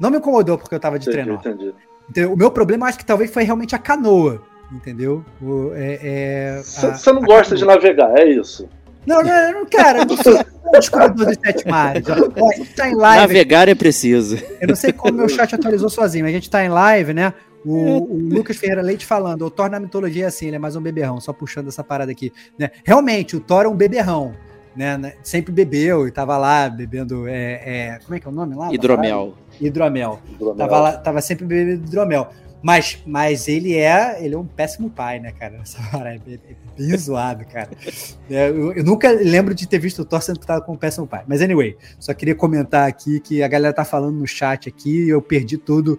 Não 0.00 0.10
me 0.10 0.18
incomodou 0.18 0.56
porque 0.58 0.74
eu 0.74 0.80
tava 0.80 0.98
de 0.98 1.08
Entendi, 1.08 1.24
trenó. 1.24 1.38
entendi. 1.40 1.74
Entendeu? 2.08 2.32
O 2.32 2.36
meu 2.36 2.50
problema, 2.50 2.86
acho 2.86 2.98
que 2.98 3.04
talvez 3.04 3.30
foi 3.32 3.42
realmente 3.44 3.74
a 3.74 3.78
canoa. 3.78 4.42
Entendeu? 4.72 5.24
O- 5.42 5.72
é- 5.74 5.98
é, 6.02 6.60
Você 6.62 7.12
não 7.12 7.22
a 7.22 7.26
gosta 7.26 7.54
de 7.54 7.62
canoa. 7.62 7.76
navegar, 7.76 8.18
é 8.18 8.26
isso. 8.30 8.68
Não, 9.06 9.22
não, 9.22 9.52
não, 9.52 9.66
cara, 9.66 10.00
eu 10.00 10.06
não 10.06 10.16
sou 10.18 10.34
um 10.66 10.70
descobridor 10.72 11.26
dos 11.26 11.36
sete 11.44 11.66
mares. 11.66 12.04
Ó, 12.08 12.48
a 12.52 12.54
gente 12.56 12.74
tá 12.74 12.88
em 12.90 12.94
live. 12.94 13.20
Navegar 13.22 13.68
é 13.68 13.74
preciso. 13.74 14.36
Eu 14.60 14.68
não 14.68 14.76
sei 14.76 14.92
como 14.92 15.16
meu 15.16 15.28
chat 15.28 15.54
atualizou 15.54 15.88
sozinho, 15.88 16.24
mas 16.24 16.32
a 16.32 16.34
gente 16.34 16.50
tá 16.50 16.62
em 16.62 16.68
live, 16.68 17.14
né? 17.14 17.32
O, 17.64 18.14
o 18.14 18.18
Lucas 18.34 18.56
Ferreira 18.58 18.82
Leite 18.82 19.06
falando, 19.06 19.44
o 19.46 19.50
Thor 19.50 19.70
na 19.70 19.80
mitologia 19.80 20.24
é 20.24 20.28
assim, 20.28 20.46
ele 20.48 20.56
é 20.56 20.58
mais 20.58 20.76
um 20.76 20.80
beberrão, 20.82 21.20
só 21.20 21.32
puxando 21.32 21.68
essa 21.68 21.82
parada 21.82 22.12
aqui. 22.12 22.32
Né? 22.58 22.70
Realmente, 22.84 23.34
o 23.36 23.40
Thor 23.40 23.64
é 23.64 23.68
um 23.68 23.74
beberrão. 23.74 24.34
Né? 24.78 24.96
né? 24.96 25.14
Sempre 25.24 25.50
bebeu 25.52 26.06
e 26.06 26.12
tava 26.12 26.38
lá 26.38 26.68
bebendo. 26.70 27.26
é, 27.26 27.62
é, 27.64 27.98
como 28.04 28.14
é 28.14 28.20
que 28.20 28.28
é 28.28 28.30
o 28.30 28.32
nome 28.32 28.54
lá? 28.54 28.72
Hidromel. 28.72 29.34
Hidromel. 29.60 30.20
Hidromel. 30.30 30.56
Tava, 30.56 30.78
lá, 30.80 30.92
tava 30.96 31.20
sempre 31.20 31.44
bebendo 31.44 31.84
hidromel. 31.84 32.28
Mas, 32.62 33.02
mas 33.06 33.46
ele 33.48 33.74
é 33.76 34.24
ele 34.24 34.34
é 34.34 34.38
um 34.38 34.44
péssimo 34.46 34.88
pai, 34.88 35.18
né, 35.18 35.32
cara? 35.32 35.56
Essa 35.62 35.82
parada 35.90 36.14
é 36.16 36.18
bem- 36.18 36.40
bem 36.76 36.96
zoado, 36.96 37.44
cara. 37.44 37.70
É, 38.30 38.50
eu, 38.50 38.72
eu 38.74 38.84
nunca 38.84 39.10
lembro 39.10 39.54
de 39.54 39.66
ter 39.66 39.78
visto 39.78 40.02
o 40.02 40.04
Thor 40.04 40.20
sendo 40.22 40.38
tratado 40.38 40.64
como 40.64 40.76
um 40.76 40.78
péssimo 40.78 41.06
pai. 41.06 41.24
Mas 41.26 41.40
anyway, 41.40 41.76
só 41.98 42.12
queria 42.14 42.34
comentar 42.34 42.86
aqui 42.86 43.18
que 43.20 43.42
a 43.42 43.48
galera 43.48 43.72
tá 43.74 43.84
falando 43.84 44.16
no 44.16 44.26
chat 44.28 44.68
aqui 44.68 45.06
e 45.06 45.08
eu 45.08 45.20
perdi 45.22 45.56
todo, 45.56 45.98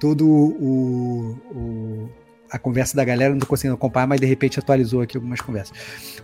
todo 0.00 0.26
o, 0.28 1.38
o- 1.54 2.08
a 2.50 2.58
conversa 2.58 2.96
da 2.96 3.04
galera, 3.04 3.32
não 3.32 3.40
tô 3.40 3.46
conseguindo 3.46 3.74
acompanhar, 3.74 4.06
mas 4.06 4.20
de 4.20 4.26
repente 4.26 4.58
atualizou 4.58 5.00
aqui 5.00 5.16
algumas 5.16 5.40
conversas. 5.40 5.76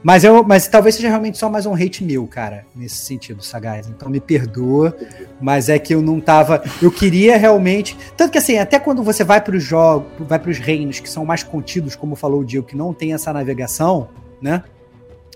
Mas, 0.02 0.24
eu, 0.24 0.42
mas 0.44 0.68
talvez 0.68 0.94
seja 0.94 1.08
realmente 1.08 1.36
só 1.36 1.50
mais 1.50 1.66
um 1.66 1.74
hate 1.74 2.04
meu, 2.04 2.26
cara, 2.26 2.64
nesse 2.74 2.96
sentido, 2.96 3.42
Sagaz. 3.42 3.88
Então 3.88 4.08
me 4.08 4.20
perdoa, 4.20 4.96
mas 5.40 5.68
é 5.68 5.78
que 5.78 5.94
eu 5.94 6.00
não 6.00 6.20
tava. 6.20 6.62
Eu 6.80 6.90
queria 6.90 7.36
realmente. 7.36 7.96
Tanto 8.16 8.30
que 8.30 8.38
assim, 8.38 8.58
até 8.58 8.78
quando 8.78 9.02
você 9.02 9.24
vai 9.24 9.40
para 9.40 9.56
os 9.56 9.62
jogos, 9.62 10.06
vai 10.20 10.38
para 10.38 10.50
os 10.50 10.58
reinos 10.58 11.00
que 11.00 11.10
são 11.10 11.24
mais 11.24 11.42
contidos, 11.42 11.96
como 11.96 12.14
falou 12.14 12.40
o 12.40 12.44
Diego, 12.44 12.66
que 12.66 12.76
não 12.76 12.94
tem 12.94 13.12
essa 13.12 13.32
navegação, 13.32 14.08
né? 14.40 14.62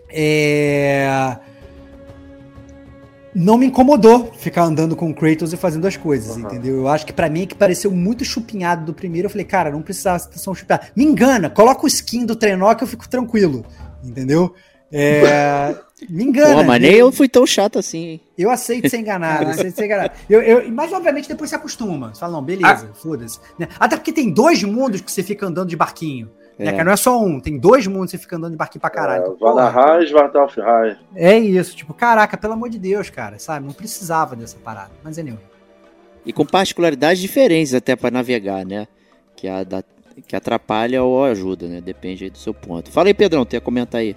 É. 0.08 1.36
Não 3.34 3.58
me 3.58 3.66
incomodou 3.66 4.32
ficar 4.38 4.62
andando 4.64 4.94
com 4.94 5.10
o 5.10 5.14
Kratos 5.14 5.52
e 5.52 5.56
fazendo 5.56 5.86
as 5.86 5.96
coisas, 5.96 6.36
Uhum. 6.36 6.42
entendeu? 6.44 6.76
Eu 6.76 6.88
acho 6.88 7.04
que 7.04 7.12
pra 7.12 7.28
mim 7.28 7.42
é 7.42 7.46
que 7.46 7.54
pareceu 7.54 7.90
muito 7.90 8.24
chupinhado 8.24 8.84
do 8.86 8.94
primeiro. 8.94 9.26
Eu 9.26 9.30
falei, 9.30 9.44
cara, 9.44 9.70
não 9.70 9.82
precisava 9.82 10.18
ser 10.20 10.28
tão 10.42 10.54
chupinhado. 10.54 10.86
Me 10.94 11.04
engana, 11.04 11.50
coloca 11.50 11.84
o 11.84 11.88
skin 11.88 12.24
do 12.24 12.36
trenó 12.36 12.72
que 12.74 12.84
eu 12.84 12.88
fico 12.88 13.08
tranquilo, 13.08 13.64
entendeu? 14.04 14.54
É, 14.96 15.74
me 16.08 16.22
engana. 16.24 16.52
Porra, 16.54 16.64
mas 16.64 16.80
nem 16.82 16.92
eu 16.94 17.10
fui 17.10 17.28
tão 17.28 17.44
chato 17.44 17.80
assim, 17.80 17.98
hein? 18.06 18.20
Eu 18.38 18.48
aceito 18.50 18.88
ser 18.88 18.98
enganado, 18.98 19.50
aceito 19.50 19.74
ser 19.74 19.86
enganado. 19.86 20.12
Eu, 20.30 20.40
eu- 20.40 20.70
mas, 20.70 20.92
obviamente, 20.92 21.28
depois 21.28 21.50
você 21.50 21.56
acostuma. 21.56 22.14
Você 22.14 22.20
fala, 22.20 22.34
não, 22.34 22.42
beleza, 22.42 22.90
foda-se. 22.94 23.40
né? 23.58 23.66
Até 23.80 23.96
porque 23.96 24.12
tem 24.12 24.30
dois 24.30 24.62
mundos 24.62 25.00
que 25.00 25.10
você 25.10 25.22
fica 25.24 25.46
andando 25.46 25.68
de 25.68 25.76
barquinho. 25.76 26.30
Né, 26.58 26.66
É. 26.66 26.70
cara? 26.72 26.84
Não 26.84 26.92
é 26.92 26.96
só 26.96 27.20
um, 27.20 27.40
tem 27.40 27.58
dois 27.58 27.86
mundos 27.86 28.10
você 28.12 28.18
fica 28.18 28.36
andando 28.36 28.52
de 28.52 28.56
barquinho 28.56 28.80
pra 28.80 28.90
caralho. 28.90 29.24
É, 29.24 29.26
Então, 29.28 29.36
Vanahai 29.54 30.02
e 30.02 30.06
Svartalf 30.06 30.56
é 31.16 31.38
isso, 31.38 31.74
tipo, 31.76 31.92
caraca, 31.92 32.36
pelo 32.36 32.52
amor 32.52 32.68
de 32.70 32.78
Deus, 32.78 33.10
cara, 33.10 33.38
sabe? 33.38 33.66
Não 33.66 33.72
precisava 33.72 34.36
dessa 34.36 34.56
parada. 34.58 34.90
Mas 35.02 35.18
anyway. 35.18 35.40
E 36.24 36.32
com 36.32 36.46
particularidades 36.46 37.20
diferentes 37.20 37.74
até 37.74 37.94
pra 37.96 38.10
navegar, 38.10 38.64
né? 38.64 38.86
Que, 39.36 39.48
a, 39.48 39.64
da- 39.64 39.82
que 40.26 40.34
atrapalha 40.36 41.02
ou 41.02 41.24
ajuda, 41.24 41.66
né? 41.66 41.80
Depende 41.80 42.24
aí 42.24 42.30
do 42.30 42.38
seu 42.38 42.54
ponto. 42.54 42.90
Fala 42.90 43.08
aí, 43.08 43.14
Pedrão, 43.14 43.44
tem 43.44 43.58
a 43.58 43.60
comentar 43.60 44.00
aí. 44.00 44.16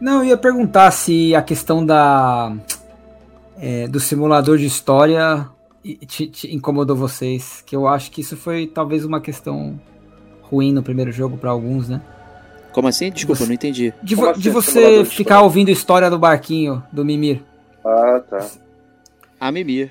Não, 0.00 0.18
eu 0.22 0.26
ia 0.26 0.36
perguntar 0.36 0.90
se 0.92 1.34
a 1.34 1.42
questão 1.42 1.84
da 1.84 2.54
é, 3.60 3.88
do 3.88 3.98
simulador 3.98 4.56
de 4.58 4.66
história 4.66 5.48
te, 6.06 6.28
te 6.28 6.54
incomodou 6.54 6.94
vocês, 6.94 7.62
que 7.66 7.74
eu 7.74 7.88
acho 7.88 8.10
que 8.10 8.20
isso 8.20 8.36
foi 8.36 8.66
talvez 8.66 9.04
uma 9.04 9.20
questão 9.20 9.80
ruim 10.50 10.72
no 10.72 10.82
primeiro 10.82 11.12
jogo 11.12 11.36
pra 11.36 11.50
alguns, 11.50 11.88
né? 11.88 12.00
Como 12.72 12.86
assim? 12.88 13.10
Desculpa, 13.10 13.40
Você- 13.40 13.46
não 13.46 13.54
entendi. 13.54 13.92
De, 14.02 14.14
vo- 14.14 14.28
assim, 14.30 14.40
de 14.40 14.50
você 14.50 15.04
ficar 15.04 15.22
história? 15.22 15.42
ouvindo 15.44 15.68
a 15.68 15.72
história 15.72 16.10
do 16.10 16.18
barquinho 16.18 16.82
do 16.92 17.04
Mimir. 17.04 17.42
Ah, 17.84 18.20
tá. 18.28 18.46
A 19.40 19.50
Mimir. 19.52 19.90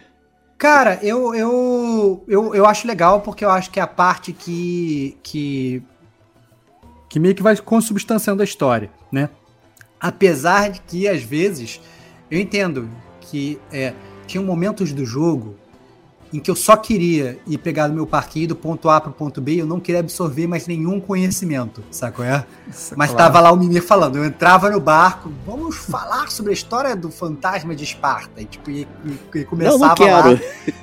Cara, 0.58 1.00
eu, 1.04 1.36
eu, 1.36 2.24
eu, 2.28 2.56
eu 2.56 2.66
acho 2.66 2.88
legal 2.88 3.22
porque 3.22 3.46
eu 3.46 3.50
acho 3.50 3.70
que 3.72 3.80
é 3.80 3.84
a 3.84 3.88
parte 3.88 4.34
que, 4.34 5.16
que, 5.22 5.84
que 7.10 7.20
meio 7.20 7.36
que 7.36 7.44
vai 7.44 7.56
consubstanciando 7.58 8.42
a 8.42 8.46
história, 8.46 8.90
né? 9.12 9.30
Apesar 10.00 10.70
de 10.72 10.82
que, 10.82 11.08
às 11.08 11.22
vezes, 11.24 11.80
eu 12.30 12.40
entendo 12.40 12.90
que 13.22 13.60
é, 13.72 13.94
tinham 14.26 14.44
momentos 14.44 14.94
do 14.94 15.06
jogo 15.06 15.56
em 16.34 16.40
que 16.40 16.52
eu 16.52 16.56
só 16.56 16.76
queria 16.76 17.40
ir 17.48 17.58
pegar 17.58 17.88
no 17.88 17.94
meu 17.96 18.06
parquinho 18.06 18.50
do 18.50 18.56
ponto 18.56 18.90
A 18.90 19.00
pro 19.00 19.12
ponto 19.12 19.40
B 19.40 19.54
e 19.54 19.60
eu 19.60 19.66
não 19.66 19.80
queria 19.80 20.02
absorver 20.02 20.46
mais 20.48 20.68
nenhum 20.68 21.00
conhecimento, 21.00 21.82
sabe 21.90 22.16
qual 22.18 22.28
é? 22.28 22.46
Mas 22.96 23.12
Claro. 23.12 23.16
tava 23.16 23.40
lá 23.40 23.52
o 23.52 23.56
Mimir 23.56 23.82
falando. 23.84 24.18
Eu 24.18 24.26
entrava 24.26 24.70
no 24.70 24.80
barco, 24.80 25.32
vamos 25.46 25.76
falar 25.78 26.30
sobre 26.30 26.52
a 26.52 26.54
história 26.54 26.96
do 26.96 27.10
fantasma 27.10 27.76
de 27.76 27.84
Esparta. 27.86 28.42
E, 28.42 28.46
tipo, 28.46 28.70
e, 28.70 28.82
e- 29.06 29.20
e 29.36 29.40
Não, 29.40 29.46
começava 29.46 29.78
não 29.88 29.96
quero. 29.96 30.12
lá. 30.34 30.40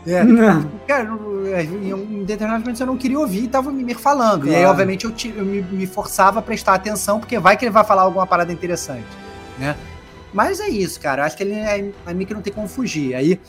É, 0.07 0.25
Não. 0.25 0.71
Cara, 0.89 1.05
em 1.83 1.93
um 1.95 2.25
determinado 2.25 2.63
momento 2.65 2.81
eu 2.81 2.87
não 2.87 2.97
queria 2.97 3.19
ouvir 3.19 3.45
e 3.45 3.49
tava 3.49 3.69
o 3.71 3.73
Mimir 3.73 3.99
falando. 3.99 4.47
E 4.47 4.51
aí, 4.51 4.57
Claro. 4.63 4.71
obviamente, 4.71 5.05
eu, 5.05 5.13
ti- 5.13 5.35
eu 5.37 5.45
me, 5.45 5.61
me 5.63 5.87
forçava 5.87 6.39
a 6.39 6.43
prestar 6.43 6.75
atenção, 6.75 7.21
porque 7.21 7.39
vai 7.39 7.57
que 7.57 7.65
ele 7.65 7.71
vai 7.73 7.85
falar 7.85 8.03
alguma 8.03 8.27
parada 8.27 8.53
interessante, 8.53 9.05
né? 9.59 9.77
Mas 10.33 10.59
é 10.59 10.69
isso, 10.69 10.99
cara. 11.01 11.23
Eu 11.23 11.27
acho 11.27 11.37
que 11.37 11.45
ele 11.45 11.53
é 11.55 11.93
a 12.05 12.13
mim 12.13 12.25
que 12.27 12.35
não 12.35 12.43
tem 12.43 12.53
como 12.53 12.67
fugir. 12.67 13.15
Aí 13.15 13.41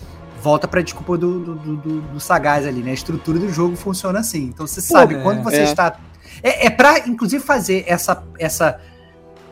volta 0.45 0.67
pra 0.67 0.79
desculpa 0.83 1.17
do, 1.17 1.39
do, 1.39 1.55
do, 1.55 1.75
do- 1.77 2.01
do 2.01 2.19
Sagaz 2.19 2.67
ali, 2.67 2.83
né? 2.83 2.91
A 2.91 2.93
estrutura 2.93 3.39
do 3.39 3.49
jogo 3.51 3.75
funciona 3.75 4.19
assim. 4.19 4.43
Então 4.53 4.67
você 4.67 4.79
sabe, 4.79 5.15
é. 5.15 5.21
quando 5.23 5.41
você 5.43 5.57
É. 5.57 5.63
está. 5.63 5.97
É, 6.43 6.67
é 6.67 6.69
pra, 6.69 6.99
inclusive, 7.07 7.43
fazer 7.43 7.83
essa, 7.87 8.23
essa, 8.37 8.79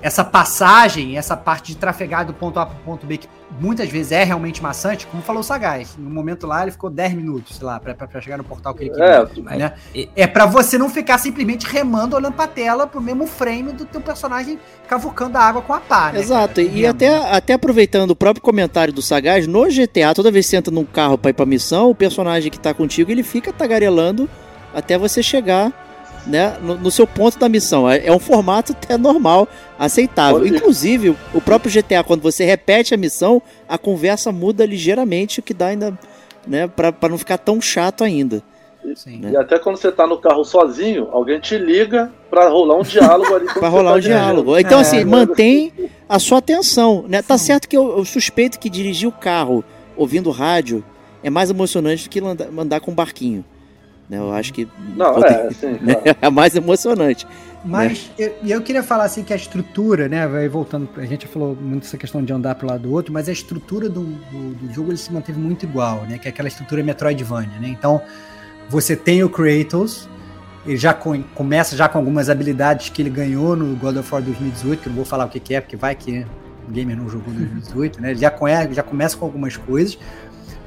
essa 0.03 0.21
passagem, 0.21 1.17
essa 1.17 1.37
parte 1.37 1.67
de 1.67 1.77
trafegar 1.77 2.25
do 2.25 2.33
ponto 2.33 2.59
A 2.59 2.65
pro 2.65 2.75
ponto 2.83 3.05
B, 3.05 3.17
que 3.17 3.27
muitas 3.57 3.89
vezes 3.89 4.11
é 4.11 4.25
realmente 4.25 4.61
maçante, 4.61 5.07
como 5.07 5.23
falou 5.23 5.39
o 5.39 5.43
Sagaz. 5.43 5.95
No 5.97 6.09
momento 6.09 6.45
lá, 6.45 6.61
ele 6.61 6.71
ficou 6.71 6.89
10 6.89 7.13
minutos, 7.13 7.55
sei 7.55 7.65
lá, 7.65 7.79
pra 7.79 7.95
chegar 8.19 8.37
no 8.37 8.43
portal 8.43 8.73
que 8.75 8.83
ele 8.83 8.89
queria. 8.89 9.29
É, 9.49 9.57
né? 9.57 9.73
É 10.13 10.27
pra 10.27 10.45
você 10.45 10.77
não 10.77 10.89
ficar 10.89 11.17
simplesmente 11.17 11.65
remando, 11.65 12.17
olhando 12.17 12.33
pra 12.33 12.47
tela, 12.47 12.85
pro 12.85 12.99
mesmo 12.99 13.25
frame 13.25 13.71
do 13.71 13.85
teu 13.85 14.01
personagem 14.01 14.59
cavucando 14.89 15.37
a 15.37 15.41
água 15.41 15.61
com 15.61 15.73
a 15.73 15.79
pá, 15.79 16.11
né? 16.11 16.19
Exato, 16.19 16.55
cara? 16.55 16.67
e 16.67 16.85
até, 16.85 17.31
até 17.33 17.53
aproveitando 17.53 18.11
o 18.11 18.15
próprio 18.15 18.43
comentário 18.43 18.93
do 18.93 19.01
Sagaz, 19.01 19.47
no 19.47 19.65
GTA, 19.69 20.13
toda 20.13 20.29
vez 20.29 20.45
que 20.45 20.49
você 20.49 20.57
entra 20.57 20.73
num 20.73 20.83
carro 20.83 21.17
pra 21.17 21.29
ir 21.29 21.33
pra 21.33 21.45
missão, 21.45 21.89
o 21.89 21.95
personagem 21.95 22.51
que 22.51 22.59
tá 22.59 22.73
contigo, 22.73 23.09
ele 23.09 23.23
fica 23.23 23.53
tagarelando 23.53 24.29
até 24.73 24.97
você 24.97 25.23
chegar 25.23 25.71
né, 26.25 26.57
no, 26.61 26.75
no 26.77 26.91
seu 26.91 27.05
ponto 27.05 27.37
da 27.37 27.49
missão. 27.49 27.89
É, 27.89 28.05
é 28.05 28.11
um 28.11 28.19
formato 28.19 28.71
até 28.71 28.97
normal, 28.97 29.47
aceitável. 29.77 30.45
Inclusive, 30.45 31.15
o- 31.33 31.41
próprio 31.41 31.71
GTA, 31.71 32.03
quando 32.03 32.21
você 32.21 32.45
repete 32.45 32.93
a 32.93 32.97
missão, 32.97 33.41
a 33.67 33.77
conversa 33.77 34.31
muda 34.31 34.65
ligeiramente, 34.65 35.39
o 35.39 35.43
que 35.43 35.53
dá 35.53 35.67
ainda 35.67 35.97
né? 36.45 36.67
Pra, 36.67 36.91
pra 36.91 37.07
não 37.09 37.17
ficar 37.17 37.37
tão 37.37 37.61
chato 37.61 38.03
ainda. 38.03 38.41
Sim. 38.95 39.21
E 39.31 39.37
até 39.37 39.57
quando 39.57 39.77
você 39.77 39.89
tá 39.91 40.05
no 40.05 40.17
carro 40.17 40.43
sozinho, 40.43 41.07
alguém 41.13 41.39
te 41.39 41.57
liga 41.57 42.11
pra 42.29 42.49
rolar 42.49 42.75
um 42.79 42.83
diálogo 42.83 43.33
ali. 43.33 43.45
você 43.53 43.65
rolar 43.65 43.91
tá 43.91 43.97
um 43.97 43.99
diálogo. 44.01 44.57
Então, 44.59 44.77
É, 44.79 44.81
assim, 44.81 45.05
mas- 45.05 45.27
mantém 45.27 45.71
a 46.09 46.19
sua 46.19 46.39
atenção, 46.39 47.05
né? 47.07 47.21
Tá 47.21 47.37
certo 47.37 47.67
que 47.69 47.77
eu, 47.77 47.97
eu 47.97 48.03
suspeito 48.03 48.59
que 48.59 48.69
dirigir 48.69 49.07
o 49.07 49.11
carro 49.11 49.63
ouvindo 49.95 50.29
rádio 50.31 50.83
é 51.23 51.29
mais 51.29 51.49
emocionante 51.49 52.03
do 52.03 52.09
que 52.09 52.19
andar, 52.19 52.47
andar 52.57 52.79
com 52.81 52.91
um 52.91 52.93
barquinho. 52.93 53.45
Né? 54.09 54.17
Eu 54.17 54.31
acho 54.33 54.53
que 54.53 54.67
Não, 54.95 55.23
é, 55.23 55.49
sim, 55.51 55.75
claro. 55.75 56.01
é 56.21 56.29
mais 56.29 56.55
emocionante. 56.55 57.25
Mas 57.65 58.11
eu, 58.17 58.35
e 58.43 58.51
eu 58.51 58.61
queria 58.61 58.83
falar 58.83 59.05
assim 59.05 59.23
que 59.23 59.31
a 59.31 59.35
estrutura, 59.37 60.09
né? 60.09 60.27
Vai 60.27 60.49
voltando, 60.49 60.89
a 60.97 61.05
gente 61.05 61.25
já 61.25 61.31
falou 61.31 61.55
muito 61.55 61.85
essa 61.85 61.97
questão 61.97 62.21
de 62.21 62.33
andar 62.33 62.55
para 62.55 62.65
o 62.65 62.69
lado 62.69 62.83
do 62.83 62.91
outro, 62.91 63.13
mas 63.13 63.29
a 63.29 63.31
estrutura 63.31 63.87
do, 63.87 64.03
do, 64.03 64.53
do 64.55 64.73
jogo 64.73 64.91
ele 64.91 64.97
se 64.97 65.13
manteve 65.13 65.39
muito 65.39 65.63
igual, 65.65 66.03
né? 66.03 66.17
Que 66.17 66.27
é 66.27 66.31
aquela 66.31 66.49
estrutura 66.49 66.83
Metroidvania, 66.83 67.57
né? 67.59 67.69
Então 67.69 68.01
você 68.69 68.95
tem 68.97 69.23
o 69.23 69.29
Kratos, 69.29 70.09
ele 70.65 70.75
já 70.75 70.93
com- 70.93 71.23
começa 71.35 71.75
já 71.77 71.87
com 71.87 71.97
algumas 71.97 72.29
habilidades 72.29 72.89
que 72.89 73.01
ele 73.01 73.09
ganhou 73.09 73.55
no 73.55 73.75
God 73.77 73.95
of 73.95 74.13
War 74.13 74.21
2018, 74.21 74.81
que 74.81 74.87
eu 74.87 74.91
não 74.91 74.97
vou 74.97 75.05
falar 75.05 75.25
o 75.25 75.29
que, 75.29 75.39
que 75.39 75.55
é, 75.55 75.61
porque 75.61 75.77
vai 75.77 75.95
que 75.95 76.25
o 76.67 76.71
gamer 76.71 76.97
não 76.97 77.07
jogou 77.09 77.33
em 77.33 77.37
2018, 77.37 78.01
né? 78.01 78.11
Ele 78.11 78.19
já, 78.19 78.29
conhece, 78.29 78.73
já 78.73 78.83
começa 78.83 79.15
com 79.15 79.25
algumas 79.25 79.55
coisas. 79.55 79.97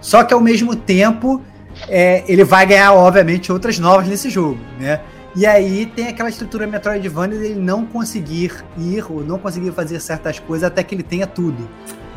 Só 0.00 0.24
que 0.24 0.32
ao 0.32 0.40
mesmo 0.40 0.74
tempo 0.74 1.42
é, 1.88 2.24
ele 2.26 2.44
vai 2.44 2.66
ganhar, 2.66 2.92
obviamente, 2.92 3.52
outras 3.52 3.78
novas 3.78 4.08
nesse 4.08 4.30
jogo, 4.30 4.58
né? 4.78 5.00
E 5.34 5.44
aí 5.44 5.84
tem 5.84 6.08
aquela 6.08 6.30
estrutura 6.30 6.66
Metroidvania 6.66 7.38
dele 7.38 7.60
não 7.60 7.84
conseguir 7.84 8.52
ir 8.78 9.04
ou 9.10 9.22
não 9.22 9.38
conseguir 9.38 9.70
fazer 9.72 10.00
certas 10.00 10.38
coisas 10.38 10.66
até 10.66 10.82
que 10.82 10.94
ele 10.94 11.02
tenha 11.02 11.26
tudo, 11.26 11.68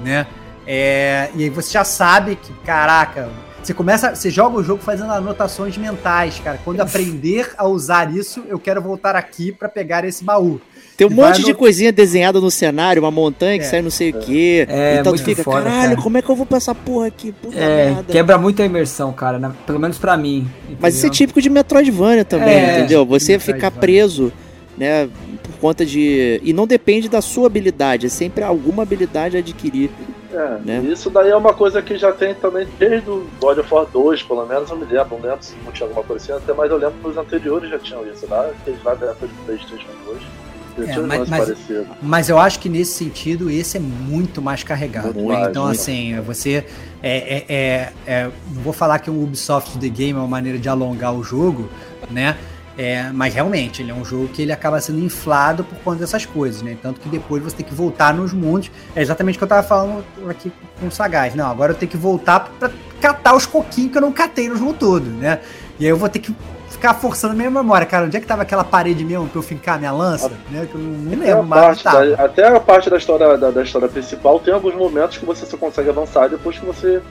né? 0.04 0.26
É, 0.66 1.30
e 1.36 1.44
aí 1.44 1.50
você 1.50 1.74
já 1.74 1.84
sabe 1.84 2.38
que, 2.38 2.54
caraca, 2.64 3.30
você 3.62 3.74
começa, 3.74 4.16
você 4.16 4.30
joga 4.30 4.58
o 4.58 4.64
jogo 4.64 4.82
fazendo 4.82 5.12
anotações 5.12 5.78
mentais, 5.78 6.40
cara. 6.40 6.60
Quando 6.64 6.80
aprender 6.80 7.52
a 7.58 7.68
usar 7.68 8.10
isso, 8.16 8.46
eu 8.48 8.58
quero 8.58 8.82
voltar 8.82 9.16
aqui 9.16 9.52
pra 9.52 9.68
pegar 9.68 10.06
esse 10.06 10.24
baú. 10.24 10.62
Tem 11.00 11.08
um 11.08 11.10
monte 11.12 11.42
de 11.44 11.52
no- 11.52 11.58
coisinha 11.58 11.92
desenhada 11.92 12.40
no 12.42 12.52
cenário, 12.52 13.02
uma 13.02 13.10
montanha 13.12 13.58
que 13.58 13.64
É. 13.66 13.68
sai 13.68 13.82
não 13.82 13.90
sei 13.90 14.12
o 14.12 14.20
quê. 14.20 14.66
É, 14.70 14.98
então 15.00 15.14
tu 15.14 15.24
fica, 15.24 15.44
foda, 15.44 15.64
caralho, 15.64 15.90
cara. 15.92 16.02
como 16.02 16.18
é 16.18 16.22
que 16.22 16.30
eu 16.30 16.36
vou 16.36 16.46
pra 16.46 16.58
essa 16.58 16.76
porra 16.76 17.08
aqui? 17.08 17.32
Puta 17.32 17.58
É, 17.58 17.86
merda. 17.86 18.04
quebra 18.12 18.38
muito 18.38 18.62
a 18.62 18.66
imersão, 18.66 19.12
cara, 19.14 19.40
na- 19.40 19.50
pelo 19.66 19.80
menos 19.80 19.98
pra 19.98 20.16
mim. 20.18 20.48
Mas 20.80 20.96
isso 20.96 21.06
é 21.06 21.08
entendeu? 21.08 21.18
típico 21.18 21.42
de 21.42 21.50
Metroidvania 21.50 22.26
também, 22.26 22.54
É, 22.54 22.78
entendeu? 22.80 23.04
de 23.06 23.10
Você 23.10 23.40
ficar 23.40 23.72
preso, 23.72 24.32
né, 24.78 25.08
por 25.44 25.54
conta 25.60 25.86
de... 25.86 26.40
E 26.44 26.54
não 26.54 26.68
depende 26.68 27.08
da 27.10 27.22
sua 27.22 27.48
habilidade, 27.48 28.06
é 28.06 28.10
sempre 28.10 28.44
alguma 28.44 28.84
habilidade 28.84 29.36
a 29.36 29.40
adquirir. 29.40 29.90
É, 30.32 30.58
Né? 30.64 30.84
Isso 30.92 31.10
daí 31.10 31.30
é 31.32 31.36
uma 31.36 31.54
coisa 31.56 31.82
que 31.82 31.98
já 31.98 32.12
tem 32.12 32.36
também 32.36 32.68
desde 32.78 33.10
o 33.10 33.26
God 33.42 33.58
of 33.58 33.74
War 33.74 33.88
2, 33.92 34.22
pelo 34.22 34.46
menos 34.46 34.70
eu 34.70 34.78
me 34.78 34.86
lembro, 34.86 35.18
não 35.18 35.22
lembro 35.30 35.44
se 35.44 35.56
não 35.66 35.72
tinha 35.72 35.88
alguma 35.88 36.06
coisa 36.06 36.24
assim, 36.24 36.44
até 36.44 36.54
mais 36.54 36.70
eu 36.70 36.78
lembro 36.78 36.94
que 37.02 37.08
os 37.08 37.18
anteriores 37.18 37.68
já 37.70 37.80
tinham 37.80 38.06
isso, 38.06 38.28
lá, 38.30 38.42
aqueles 38.62 38.84
lá 38.84 38.94
da 38.94 39.08
época 39.08 39.28
de 39.28 39.34
Playstation 39.46 39.88
2. 40.06 40.20
É, 40.88 41.00
um 41.00 41.08
mas- 41.08 41.30
mas- 42.02 42.30
eu 42.30 42.38
acho 42.40 42.60
que 42.60 42.70
nesse 42.70 42.94
sentido 42.94 43.50
esse 43.50 43.78
é 43.78 43.80
muito 43.80 44.42
mais 44.42 44.64
carregado. 44.64 45.14
Muito 45.14 45.28
né? 45.28 45.38
mais, 45.38 45.48
então, 45.50 45.66
assim, 45.66 46.20
você. 46.22 46.66
É, 47.02 47.18
é, 47.38 47.46
é- 47.48 47.94
é- 48.06 48.30
não 48.54 48.62
vou 48.62 48.74
falar 48.74 49.00
que 49.00 49.10
o 49.10 49.24
Ubisoft 49.24 49.78
The 49.78 49.90
Game 49.90 50.18
é 50.18 50.22
uma 50.22 50.28
maneira 50.28 50.58
de 50.58 50.68
alongar 50.68 51.14
o 51.14 51.24
jogo, 51.24 51.70
né? 52.10 52.36
É, 52.78 53.12
mas 53.12 53.34
realmente, 53.34 53.82
ele 53.82 53.92
é 53.92 53.94
um 53.94 54.06
jogo 54.06 54.30
que 54.30 54.42
ele 54.42 54.54
acaba 54.54 54.80
sendo 54.80 55.00
inflado 55.00 55.66
por 55.66 55.78
conta 55.80 56.00
dessas 56.00 56.26
coisas, 56.26 56.62
né? 56.62 56.78
Tanto 56.82 57.02
que 57.02 57.10
depois 57.10 57.44
você 57.44 57.58
tem 57.58 57.66
que 57.66 57.74
voltar 57.74 58.14
nos 58.14 58.32
mundos. 58.32 58.72
É 58.96 59.02
exatamente 59.02 59.36
o 59.36 59.38
que 59.38 59.44
eu 59.44 59.50
tava 59.50 59.64
falando 59.68 60.02
aqui 60.30 60.50
com 60.80 60.88
o 60.88 60.92
Sagaz. 60.92 61.36
Não, 61.36 61.52
agora 61.52 61.74
eu 61.74 61.76
tenho 61.76 61.92
que 61.92 61.98
voltar 61.98 62.40
pra 62.58 62.72
catar 63.02 63.36
os 63.36 63.46
coquinhos 63.46 63.92
que 63.92 63.98
eu 63.98 64.02
não 64.02 64.14
catei 64.14 64.48
no 64.48 64.56
jogo 64.56 64.74
todo, 64.74 65.10
né? 65.10 65.40
E 65.78 65.84
aí 65.84 65.90
eu 65.92 65.98
vou 65.98 66.08
ter 66.08 66.20
que 66.20 66.34
ficar 66.80 66.94
forçando 66.94 67.34
a 67.34 67.36
minha 67.36 67.52
memória. 67.52 67.86
Cara, 67.86 68.06
onde 68.06 68.16
é 68.16 68.20
que 68.22 68.26
tava 68.26 68.44
aquela 68.44 68.64
parede 68.64 69.04
mesmo 69.04 69.28
pra 69.28 69.38
eu 69.40 69.44
fincar 69.44 69.78
minha 69.78 69.92
lança? 69.92 70.32
Né? 70.50 70.66
Que 70.66 70.76
eu 70.76 70.82
não, 70.82 71.12
Até 71.14 71.32
a, 71.32 71.36
lembro 71.36 71.44
mais 71.44 71.84
da, 71.84 72.24
até 72.24 72.48
a 72.48 72.60
parte 72.60 72.90
da 72.90 72.98
história, 72.98 73.38
da, 73.38 73.52
da 73.52 73.62
história 73.64 73.88
principal 73.90 74.40
tem 74.40 74.54
alguns 74.54 74.74
momentos 74.74 75.18
que 75.18 75.26
você 75.26 75.46
só 75.46 75.58
consegue 75.58 75.90
avançar 75.90 76.30
depois 76.30 76.58
que 76.58 76.66
você 76.66 77.02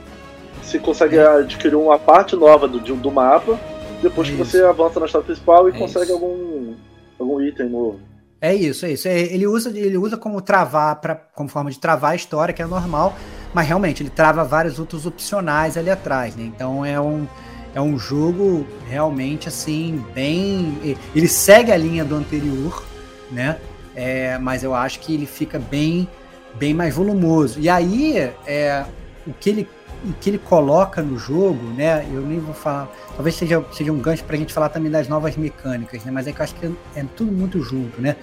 se 0.63 0.79
consegue 0.79 1.19
É. 1.19 1.27
adquirir 1.27 1.77
uma 1.77 1.99
parte 1.99 2.35
nova 2.35 2.67
do, 2.67 2.81
do 2.81 3.11
mapa, 3.13 3.59
depois 4.03 4.29
que 4.29 4.35
Isso. 4.35 4.45
você 4.45 4.65
avança 4.65 4.99
na 4.99 5.07
história 5.07 5.27
principal 5.27 5.69
e 5.69 5.75
É 5.75 5.79
consegue 5.79 6.07
isso. 6.07 6.15
algum, 6.15 6.75
algum 7.19 7.41
item 7.41 7.69
novo. 7.69 8.01
É 8.41 8.55
isso, 8.55 8.87
é 8.87 8.93
isso. 8.93 9.07
É, 9.09 9.19
ele, 9.21 9.47
usa, 9.47 9.69
ele 9.77 9.99
usa 9.99 10.17
como 10.17 10.41
travar, 10.41 10.97
pra, 10.97 11.15
como 11.35 11.49
forma 11.49 11.71
de 11.71 11.79
travar 11.79 12.13
a 12.13 12.17
história, 12.17 12.55
que 12.55 12.63
é 12.63 12.67
normal, 12.67 13.15
mas 13.53 13.67
realmente 13.67 14.03
ele 14.03 14.11
trava 14.11 14.45
vários 14.45 14.79
outros 14.79 15.05
opcionais 15.07 15.77
ali 15.77 15.91
atrás, 15.91 16.37
né? 16.37 16.45
Então 16.45 16.85
é 16.85 17.01
um, 17.01 17.27
é 17.75 17.81
um 17.81 17.99
jogo 17.99 18.67
realmente 18.89 19.49
assim, 19.49 20.05
bem. 20.15 20.97
Ele 21.15 21.29
segue 21.29 21.71
a 21.71 21.77
linha 21.77 22.05
do 22.05 22.15
anterior, 22.15 22.85
né? 23.31 23.59
É, 23.95 24.39
mas 24.39 24.63
eu 24.63 24.75
acho 24.75 25.01
que 25.01 25.13
ele 25.13 25.27
fica 25.27 25.59
bem, 25.59 26.09
bem 26.55 26.73
mais 26.73 26.95
volumoso. 26.95 27.61
E 27.61 27.69
aí, 27.69 28.31
é, 28.47 28.85
o, 29.27 29.33
que 29.33 29.51
ele, 29.51 29.69
o 30.05 30.13
que 30.15 30.31
ele 30.31 30.39
coloca 30.39 31.03
no 31.03 31.19
jogo, 31.19 31.65
né? 31.77 32.07
Eu 32.13 32.23
nem 32.23 32.39
vou 32.39 32.55
falar. 32.55 32.89
Talvez 33.15 33.35
seja, 33.35 33.65
seja 33.73 33.93
um 33.93 33.99
gancho 33.99 34.25
pra 34.25 34.37
gente 34.37 34.53
falar 34.53 34.69
também 34.69 34.91
das 34.91 35.09
novas 35.09 35.37
mecânicas, 35.37 36.05
né? 36.05 36.13
Mas 36.13 36.27
é 36.27 36.33
que 36.33 36.41
eu 36.41 36.45
acho 36.45 36.55
que 36.55 36.73
é 36.95 37.05
tudo 37.17 37.33
muito 37.33 37.61
junto, 37.63 38.01
né? 38.01 38.17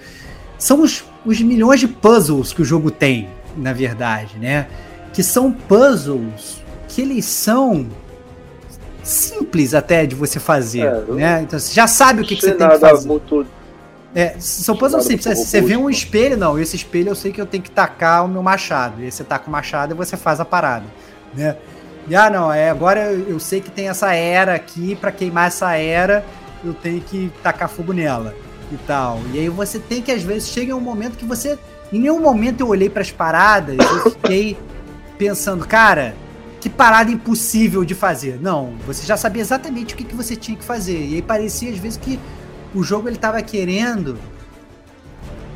São 0.58 0.80
os, 0.82 1.04
os 1.24 1.40
milhões 1.40 1.80
de 1.80 1.86
puzzles 1.86 2.52
que 2.52 2.62
o 2.62 2.64
jogo 2.64 2.90
tem, 2.90 3.28
na 3.56 3.72
verdade, 3.72 4.38
né? 4.38 4.66
Que 5.12 5.22
são 5.22 5.52
puzzles 5.52 6.62
que 6.88 7.02
eles 7.02 7.26
são 7.26 7.86
simples 9.06 9.74
até 9.74 10.04
de 10.06 10.14
você 10.14 10.38
fazer, 10.40 10.80
É, 10.86 11.04
eu- 11.08 11.14
né? 11.14 11.42
Então 11.42 11.58
você 11.58 11.72
já 11.72 11.86
sabe 11.86 12.22
o 12.22 12.24
que, 12.24 12.36
que 12.36 12.42
você 12.42 12.52
tem 12.52 12.68
que 12.68 12.78
fazer. 12.78 13.06
muito. 13.08 13.46
É, 14.14 14.34
são 14.38 14.74
puzzles 14.76 15.04
simples. 15.04 15.26
muito 15.26 15.38
Você 15.46 15.60
vê 15.60 15.76
um 15.76 15.80
robusto. 15.82 16.04
espelho, 16.04 16.36
não. 16.36 16.58
Esse 16.58 16.74
espelho 16.76 17.10
eu 17.10 17.14
sei 17.14 17.32
que 17.32 17.40
eu 17.40 17.44
tenho 17.46 17.62
que 17.62 17.70
tacar 17.70 18.24
o 18.24 18.28
meu 18.28 18.42
machado. 18.42 19.00
E 19.00 19.04
aí 19.04 19.12
você 19.12 19.22
taca 19.22 19.46
o 19.46 19.50
machado 19.50 19.92
e 19.92 19.96
você 19.96 20.16
faz 20.16 20.40
a 20.40 20.44
parada, 20.44 20.84
né? 21.34 21.56
E, 22.08 22.14
ah, 22.16 22.30
não, 22.30 22.52
é, 22.52 22.70
agora 22.70 23.12
eu, 23.12 23.28
eu 23.30 23.40
sei 23.40 23.60
que 23.60 23.70
tem 23.70 23.88
essa 23.88 24.14
era 24.14 24.54
aqui, 24.54 24.94
pra 24.96 25.10
queimar 25.12 25.48
essa 25.48 25.74
era, 25.76 26.24
eu 26.64 26.72
tenho 26.72 27.00
que 27.00 27.30
tacar 27.42 27.68
fogo 27.68 27.92
nela 27.92 28.32
e 28.72 28.76
tal. 28.86 29.20
E 29.34 29.38
aí 29.40 29.48
você 29.48 29.78
tem 29.78 30.00
que, 30.00 30.10
às 30.12 30.22
vezes, 30.22 30.48
chega 30.48 30.74
um 30.74 30.80
momento 30.80 31.16
que 31.18 31.24
você. 31.24 31.58
Em 31.92 31.98
nenhum 32.00 32.20
momento 32.20 32.60
eu 32.60 32.68
olhei 32.68 32.88
pras 32.88 33.10
paradas 33.10 33.76
e 33.76 34.10
fiquei 34.10 34.56
pensando, 35.18 35.66
cara, 35.66 36.14
que 36.66 36.70
parada 36.70 37.12
impossível 37.12 37.84
de 37.84 37.94
fazer. 37.94 38.40
Não, 38.42 38.72
você 38.84 39.06
já 39.06 39.16
sabia 39.16 39.40
exatamente 39.40 39.94
o 39.94 39.96
que, 39.96 40.02
que 40.02 40.16
você 40.16 40.34
tinha 40.34 40.58
que 40.58 40.64
fazer. 40.64 40.98
E 40.98 41.14
aí 41.14 41.22
parecia, 41.22 41.70
às 41.70 41.78
vezes, 41.78 41.96
que 41.96 42.18
o 42.74 42.82
jogo 42.82 43.08
ele 43.08 43.16
tava 43.16 43.40
querendo 43.40 44.18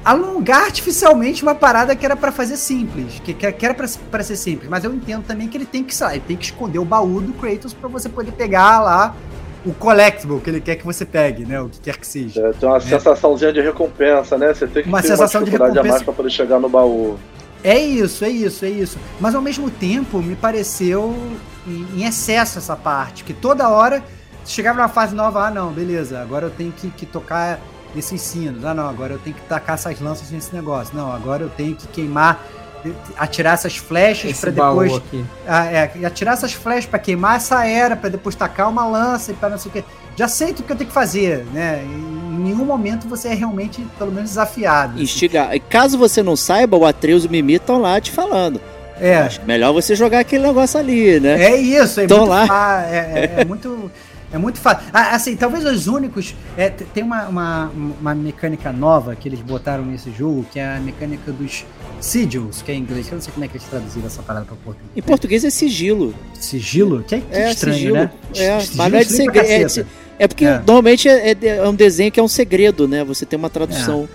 alongar 0.04 0.62
artificialmente 0.66 1.42
uma 1.42 1.54
parada 1.54 1.96
que 1.96 2.06
era 2.06 2.14
pra 2.14 2.30
fazer 2.30 2.56
simples, 2.56 3.20
que, 3.24 3.34
que 3.34 3.64
era 3.66 3.74
pra, 3.74 3.88
pra 4.08 4.22
ser 4.22 4.36
simples, 4.36 4.70
mas 4.70 4.84
eu 4.84 4.94
entendo 4.94 5.24
também 5.24 5.48
que 5.48 5.56
ele 5.58 5.66
tem 5.66 5.82
que, 5.84 5.92
sei 5.94 6.06
lá, 6.06 6.12
ele 6.14 6.24
tem 6.26 6.36
que 6.36 6.44
esconder 6.44 6.78
o 6.78 6.84
baú 6.84 7.20
do 7.20 7.32
Kratos 7.34 7.74
pra 7.74 7.88
você 7.88 8.08
poder 8.08 8.32
pegar 8.32 8.80
lá 8.80 9.14
o 9.66 9.74
collectible 9.74 10.40
que 10.40 10.48
ele 10.48 10.60
quer 10.60 10.76
que 10.76 10.86
você 10.86 11.04
pegue, 11.04 11.44
né, 11.44 11.60
o 11.60 11.68
que 11.68 11.80
quer 11.80 11.98
que 11.98 12.06
seja. 12.06 12.40
É, 12.40 12.52
tem 12.52 12.66
uma 12.68 12.80
sensaçãozinha 12.80 13.52
de 13.52 13.60
recompensa, 13.60 14.38
né? 14.38 14.54
Você 14.54 14.66
tem 14.66 14.84
que 14.84 14.88
Uma 14.88 15.02
ter 15.02 15.08
sensação 15.08 15.40
uma 15.40 15.44
de 15.44 15.50
dificuldade 15.50 15.78
a 15.78 15.82
recompensa. 15.82 15.92
mais 15.92 16.02
pra 16.02 16.14
poder 16.14 16.30
chegar 16.30 16.58
no 16.60 16.68
baú. 16.68 17.18
É 17.62 17.78
isso, 17.78 18.24
é 18.24 18.28
isso, 18.28 18.64
é 18.64 18.70
isso. 18.70 18.98
Mas 19.20 19.34
ao 19.34 19.42
mesmo 19.42 19.70
tempo 19.70 20.22
me 20.22 20.34
pareceu 20.34 21.14
em, 21.66 21.86
em 21.94 22.04
excesso 22.04 22.58
essa 22.58 22.76
parte, 22.76 23.24
que 23.24 23.34
toda 23.34 23.68
hora 23.68 24.02
chegava 24.44 24.78
numa 24.78 24.88
fase 24.88 25.14
nova, 25.14 25.46
ah 25.46 25.50
não, 25.50 25.72
beleza, 25.72 26.20
agora 26.20 26.46
eu 26.46 26.50
tenho 26.50 26.72
que, 26.72 26.90
que 26.90 27.06
tocar 27.06 27.60
esses 27.94 28.20
sinos, 28.20 28.64
ah 28.64 28.74
não, 28.74 28.88
agora 28.88 29.14
eu 29.14 29.18
tenho 29.18 29.36
que 29.36 29.42
tacar 29.42 29.74
essas 29.74 30.00
lanças 30.00 30.30
nesse 30.30 30.54
negócio, 30.54 30.96
não, 30.96 31.12
agora 31.12 31.42
eu 31.42 31.50
tenho 31.50 31.74
que 31.74 31.86
queimar, 31.88 32.42
atirar 33.18 33.54
essas 33.54 33.76
flechas 33.76 34.42
baú 34.52 34.80
depois 34.80 35.02
ah, 35.46 35.66
é, 35.66 36.06
atirar 36.06 36.34
essas 36.34 36.52
flechas 36.52 36.86
pra 36.86 36.98
queimar 36.98 37.36
essa 37.36 37.66
era, 37.66 37.96
pra 37.96 38.08
depois 38.08 38.34
tacar 38.34 38.68
uma 38.68 38.86
lança 38.86 39.32
e 39.32 39.34
para 39.34 39.50
não 39.50 39.58
sei 39.58 39.70
o 39.70 39.72
que. 39.72 39.84
Já 40.16 40.28
sei 40.28 40.48
tudo 40.52 40.66
que 40.66 40.72
eu 40.72 40.76
tenho 40.76 40.88
que 40.88 40.94
fazer, 40.94 41.44
né? 41.52 41.82
Em 41.84 42.38
nenhum 42.44 42.64
momento 42.64 43.08
você 43.08 43.28
é 43.28 43.34
realmente, 43.34 43.80
pelo 43.98 44.10
menos, 44.12 44.30
desafiado. 44.30 45.00
Instigar. 45.00 45.54
E 45.54 45.60
caso 45.60 45.96
você 45.98 46.22
não 46.22 46.36
saiba, 46.36 46.76
o 46.76 46.84
Atreus 46.84 47.24
e 47.24 47.26
o 47.26 47.30
Mimi 47.30 47.54
estão 47.54 47.78
lá 47.78 48.00
te 48.00 48.10
falando. 48.10 48.60
É, 49.00 49.28
melhor 49.46 49.72
você 49.72 49.94
jogar 49.96 50.18
aquele 50.20 50.46
negócio 50.46 50.78
ali, 50.78 51.18
né? 51.20 51.42
é 51.42 51.56
isso, 51.56 52.00
é 52.00 52.06
Tão 52.06 52.18
muito 52.18 52.28
lá. 52.30 52.86
é, 52.90 52.96
é- 52.96 53.40
é 53.40 53.44
muito. 53.46 53.90
É 54.32 54.38
muito 54.38 54.58
fácil. 54.60 54.88
Ah, 54.92 55.14
assim, 55.14 55.34
talvez 55.36 55.64
os 55.64 55.86
únicos. 55.88 56.34
é, 56.56 56.70
tem 56.70 57.02
uma, 57.02 57.26
uma, 57.28 57.72
uma 58.00 58.14
mecânica 58.14 58.72
nova 58.72 59.16
que 59.16 59.28
eles 59.28 59.40
botaram 59.40 59.84
nesse 59.84 60.10
jogo, 60.12 60.46
que 60.52 60.58
é 60.60 60.76
a 60.76 60.80
mecânica 60.80 61.32
dos 61.32 61.64
sigils, 62.00 62.62
que 62.62 62.70
é 62.70 62.74
em 62.74 62.78
inglês. 62.78 63.08
Eu 63.08 63.14
não 63.14 63.20
sei 63.22 63.32
como 63.32 63.44
é 63.44 63.48
que 63.48 63.56
eles 63.56 63.66
traduziram 63.66 64.06
essa 64.06 64.22
parada 64.22 64.46
pra 64.46 64.56
português. 64.56 64.90
Em 64.96 65.02
português 65.02 65.44
é 65.44 65.50
sigilo. 65.50 66.14
Sigilo? 66.34 67.02
Que, 67.02 67.20
que 67.20 67.34
É, 67.36 67.50
estranho, 67.50 67.76
sigilo. 67.76 67.94
né? 67.96 68.10
É, 68.36 68.60
Sigilo 68.60 68.76
mas 68.78 68.92
não 68.92 68.98
é 68.98 69.04
de 69.04 69.12
segredo. 69.12 69.80
É, 70.18 70.24
é 70.24 70.28
porque 70.28 70.44
É. 70.44 70.58
normalmente 70.58 71.08
é, 71.08 71.30
é 71.32 71.36
é 71.46 71.68
um 71.68 71.74
desenho 71.74 72.12
que 72.12 72.20
é 72.20 72.22
um 72.22 72.28
segredo, 72.28 72.86
né? 72.86 73.02
Você 73.04 73.26
tem 73.26 73.38
uma 73.38 73.50
tradução. 73.50 74.08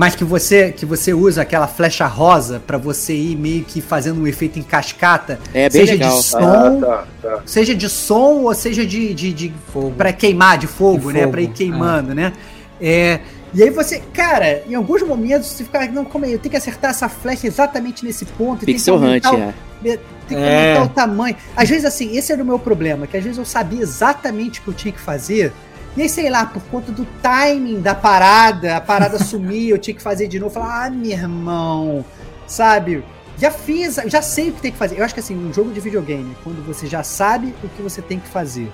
Mas 0.00 0.14
que 0.14 0.22
você 0.22 0.70
que 0.70 0.86
você 0.86 1.12
usa 1.12 1.42
aquela 1.42 1.66
flecha 1.66 2.06
rosa 2.06 2.62
pra 2.64 2.78
você 2.78 3.12
ir 3.16 3.34
meio 3.36 3.64
que 3.64 3.80
fazendo 3.80 4.20
um 4.22 4.26
efeito 4.28 4.56
em 4.56 4.62
cascata, 4.62 5.40
É 5.52 5.68
bem 5.68 5.80
seja 5.80 5.92
legal. 5.94 6.16
de 6.16 6.24
som, 6.24 6.38
Ah, 6.38 6.76
tá, 6.80 7.06
tá. 7.20 7.42
seja 7.44 7.74
de 7.74 7.88
som 7.88 8.42
ou 8.44 8.54
seja 8.54 8.86
de, 8.86 9.12
de, 9.12 9.32
de 9.32 9.52
Fogo. 9.72 9.90
para 9.98 10.12
queimar 10.12 10.56
de 10.56 10.68
fogo, 10.68 11.08
De 11.12 11.18
né, 11.18 11.26
Pra 11.26 11.40
ir 11.40 11.48
queimando, 11.48 12.14
né? 12.14 12.32
É, 12.80 13.18
e 13.52 13.60
aí 13.60 13.70
você, 13.70 14.00
cara, 14.14 14.62
em 14.68 14.74
alguns 14.76 15.02
momentos 15.02 15.48
você 15.48 15.64
fica, 15.64 15.84
não, 15.88 16.04
como 16.04 16.24
é, 16.24 16.28
eu 16.32 16.38
tenho 16.38 16.52
que 16.52 16.56
acertar 16.56 16.90
essa 16.92 17.08
flecha 17.08 17.48
exatamente 17.48 18.04
nesse 18.04 18.24
ponto, 18.24 18.62
e 18.62 18.66
tem 18.66 18.74
que 18.76 18.80
Pixel 18.80 18.94
Hunt, 18.94 19.02
aumentar 19.24 19.34
o- 19.34 19.38
é. 19.38 19.54
tem 19.82 19.98
que 20.28 20.34
É. 20.36 20.76
aumentar 20.76 20.84
o 20.84 20.94
tamanho. 20.94 21.34
Às 21.56 21.68
vezes, 21.68 21.84
assim, 21.84 22.16
esse 22.16 22.30
era 22.32 22.40
o 22.40 22.46
meu 22.46 22.58
problema, 22.60 23.04
que 23.08 23.16
às 23.16 23.24
vezes 23.24 23.36
eu 23.36 23.44
sabia 23.44 23.82
exatamente 23.82 24.60
o 24.60 24.62
que 24.62 24.68
eu 24.68 24.74
tinha 24.74 24.92
que 24.92 25.00
fazer, 25.00 25.52
e 25.98 26.02
aí, 26.02 26.08
sei 26.08 26.30
lá, 26.30 26.46
por 26.46 26.62
conta 26.62 26.92
do 26.92 27.04
timing 27.20 27.80
da 27.80 27.92
parada, 27.92 28.76
a 28.76 28.80
parada 28.80 29.18
sumia, 29.22 29.74
eu 29.74 29.78
tinha 29.78 29.94
que 29.94 30.00
fazer 30.00 30.28
de 30.28 30.38
novo, 30.38 30.54
falar, 30.54 30.86
ah, 30.86 30.90
meu 30.90 31.10
irmão, 31.10 32.04
sabe? 32.46 33.02
Já 33.36 33.50
fiz, 33.50 33.98
já 34.06 34.22
sei 34.22 34.50
o 34.50 34.52
que 34.52 34.62
tem 34.62 34.70
que 34.70 34.78
fazer. 34.78 35.00
Eu 35.00 35.04
acho 35.04 35.12
que 35.12 35.18
assim, 35.18 35.36
um 35.36 35.52
jogo 35.52 35.72
de 35.72 35.80
videogame, 35.80 36.36
quando 36.44 36.64
você 36.64 36.86
já 36.86 37.02
sabe 37.02 37.52
o 37.64 37.68
que 37.68 37.82
você 37.82 38.00
tem 38.00 38.20
que 38.20 38.28
fazer, 38.28 38.70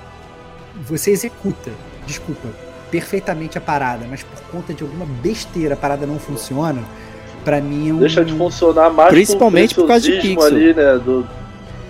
você 0.87 1.13
executa, 1.13 1.71
desculpa, 2.07 2.49
perfeitamente 2.91 3.57
a 3.57 3.61
parada, 3.61 4.07
mas 4.09 4.23
por 4.23 4.43
conta 4.51 4.75
de 4.75 4.83
alguma 4.83 5.07
besteira 5.07 5.73
a 5.73 5.77
parada 5.79 6.07
não 6.07 6.19
funciona, 6.19 6.83
pra 7.43 7.59
mim 7.59 7.89
é 7.89 7.95
um... 7.95 7.99
Deixa 8.01 8.23
de 8.23 8.35
funcionar 8.35 8.91
mais 8.91 9.09
Principalmente 9.09 9.75
por 9.75 9.87
causa 9.87 10.05
de 10.05 10.21
pixel. 10.21 10.45
ali, 10.45 10.75
né? 10.75 10.99
Do, 10.99 11.27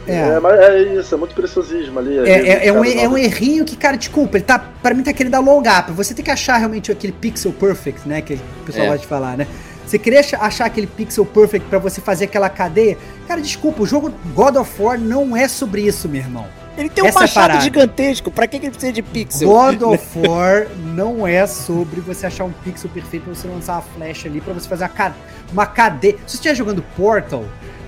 É. 0.07 0.17
é. 0.37 0.41
mas 0.41 0.59
é 0.61 0.83
isso, 0.99 1.15
é 1.15 1.19
muito 1.19 1.35
preciosismo 1.35 1.99
ali. 1.99 2.17
É, 2.19 2.21
ali, 2.21 2.49
é, 2.49 2.67
é 2.69 2.73
um, 2.73 2.85
é 2.85 3.09
um 3.09 3.17
errinho 3.19 3.65
que, 3.65 3.77
cara, 3.77 3.97
desculpa, 3.97 4.37
ele 4.37 4.45
tá, 4.45 4.59
pra 4.59 4.95
mim 4.95 5.03
tá 5.03 5.13
querendo 5.13 5.35
alongar, 5.35 5.85
pra 5.85 5.95
você 5.95 6.13
ter 6.15 6.23
que 6.23 6.31
achar 6.31 6.57
realmente 6.57 6.91
aquele 6.93 7.13
pixel 7.13 7.53
perfect, 7.53 8.09
né, 8.09 8.21
que 8.23 8.35
o 8.35 8.65
pessoal 8.67 8.85
É. 8.87 8.89
gosta 8.89 9.03
de 9.03 9.07
falar, 9.07 9.37
né? 9.37 9.47
Você 9.87 9.99
queria 9.99 10.21
ach- 10.21 10.35
achar 10.41 10.65
aquele 10.65 10.87
pixel 10.87 11.27
perfect 11.27 11.69
pra 11.69 11.79
você 11.79 12.01
fazer 12.01 12.25
aquela 12.25 12.49
cadeia? 12.49 12.97
Cara, 13.29 13.41
desculpa, 13.41 13.83
o 13.83 13.87
jogo 13.87 14.13
God 14.35 14.57
of 14.57 14.83
War 14.83 14.99
não 14.99 15.37
é 15.37 15.47
sobre 15.47 15.83
isso, 15.83 16.09
meu 16.09 16.23
irmão. 16.23 16.47
Ele 16.77 16.89
tem 16.89 17.05
um 17.05 17.07
Essa 17.07 17.19
é 17.19 17.21
a 17.21 17.23
machado 17.23 17.47
parada. 17.49 17.61
gigantesco, 17.65 18.31
pra 18.33 18.47
que 18.49 18.59
que 18.59 18.65
ele 18.67 18.73
precisa 18.73 18.93
de 18.93 19.03
pixel? 19.03 19.47
God 19.49 19.83
of 19.95 20.19
War 20.27 20.67
não 20.95 21.25
é 21.27 21.47
sobre 21.47 22.01
você 22.01 22.27
achar 22.27 22.45
um 22.45 22.51
pixel 22.65 22.91
perfeito 22.91 23.25
pra 23.25 23.35
você 23.35 23.47
lançar 23.47 23.75
uma 23.75 23.83
flecha 23.83 24.27
ali, 24.27 24.41
pra 24.41 24.55
você 24.55 24.67
fazer 24.69 24.85
uma, 24.85 24.89
ca- 24.89 25.15
uma 25.53 25.67
cadeia. 25.67 26.15
Se 26.27 26.33
você 26.33 26.37
estiver 26.39 26.55
jogando 26.57 26.83
Portal, 26.97 27.45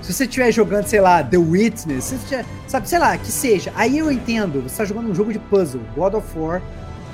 se 0.07 0.13
você 0.13 0.23
estiver 0.23 0.51
jogando, 0.51 0.85
sei 0.87 1.01
lá, 1.01 1.21
The 1.21 1.37
Witness, 1.37 2.05
se 2.05 2.09
você 2.11 2.15
estiver, 2.15 2.45
sabe, 2.67 2.87
sei 2.87 2.97
lá, 2.99 3.17
que 3.17 3.31
seja. 3.31 3.73
Aí 3.75 3.97
eu 3.97 4.09
entendo, 4.11 4.61
você 4.63 4.77
tá 4.77 4.85
jogando 4.85 5.09
um 5.11 5.13
jogo 5.15 5.33
de 5.33 5.39
puzzle. 5.39 5.81
God 5.95 6.13
of 6.13 6.39
War 6.39 6.61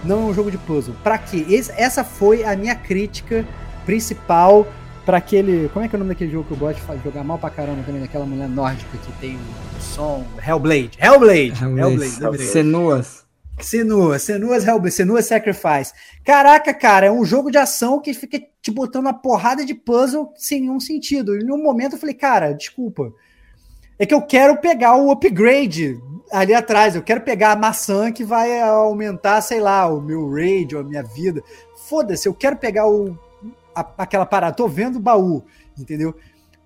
não 0.04 0.28
é 0.28 0.32
um 0.32 0.34
jogo 0.34 0.52
de 0.52 0.58
puzzle. 0.60 0.94
Pra 1.04 1.18
quê? 1.18 1.46
Esse- 1.50 1.72
essa 1.76 2.04
foi 2.04 2.44
a 2.44 2.56
minha 2.56 2.76
crítica 2.76 3.46
principal 3.86 4.68
pra 5.06 5.18
aquele. 5.18 5.70
Como 5.74 5.84
é 5.84 5.88
que 5.90 5.96
é 5.96 5.98
o 5.98 6.00
nome 6.00 6.14
daquele 6.14 6.32
jogo 6.32 6.46
que 6.46 6.52
eu 6.54 6.58
gosto 6.58 6.80
de 6.98 7.04
jogar 7.04 7.24
mal 7.24 7.38
pra 7.38 7.50
caramba 7.50 7.82
também, 7.86 8.02
daquela 8.02 8.26
mulher 8.26 8.48
nórdica 8.48 8.98
que 8.98 9.12
tem 9.14 9.36
o 9.36 9.82
som. 9.82 10.24
Hellblade. 10.46 10.92
Hellblade! 11.02 11.54
Hellblade, 11.64 12.20
lembrei. 12.22 12.48
Senuas. 12.48 13.23
Senua, 13.60 14.20
Senua's 14.20 14.66
Hellblade, 14.66 14.92
Senua's 14.96 15.26
Sacrifice. 15.26 15.94
Caraca, 16.24 16.74
cara, 16.74 17.06
é 17.06 17.12
um 17.12 17.24
jogo 17.24 17.52
de 17.52 17.58
ação 17.58 18.00
que 18.02 18.14
fica 18.14 18.42
te 18.62 18.72
botando 18.72 19.04
uma 19.06 19.14
porrada 19.14 19.66
de 19.66 19.74
puzzle 19.74 20.34
sem 20.36 20.62
nenhum 20.62 20.80
sentido. 20.80 21.36
E 21.36 21.44
em 21.44 21.52
um 21.52 21.62
momento 21.62 21.94
eu 21.94 22.00
falei, 22.00 22.16
cara, 22.16 22.52
desculpa. 22.54 23.14
É 23.98 24.06
que 24.06 24.14
eu 24.14 24.22
quero 24.22 24.58
pegar 24.58 24.96
o 24.96 25.12
upgrade 25.12 26.00
ali 26.32 26.54
atrás. 26.54 26.96
Eu 26.96 27.04
quero 27.04 27.22
pegar 27.22 27.52
a 27.52 27.56
maçã 27.56 28.12
que 28.12 28.24
vai 28.24 28.60
aumentar, 28.60 29.40
sei 29.42 29.60
lá, 29.60 29.86
o 29.88 30.02
meu 30.02 30.30
raid 30.32 30.76
a 30.76 30.84
minha 30.84 31.04
vida. 31.04 31.42
Foda-se, 31.88 32.28
eu 32.28 32.34
quero 32.34 32.58
pegar 32.58 32.88
o, 32.88 33.18
a- 33.74 33.94
aquela 34.00 34.26
parada. 34.26 34.56
Tô 34.56 34.68
vendo 34.68 34.96
o 34.98 35.02
baú, 35.02 35.44
entendeu? 35.78 36.16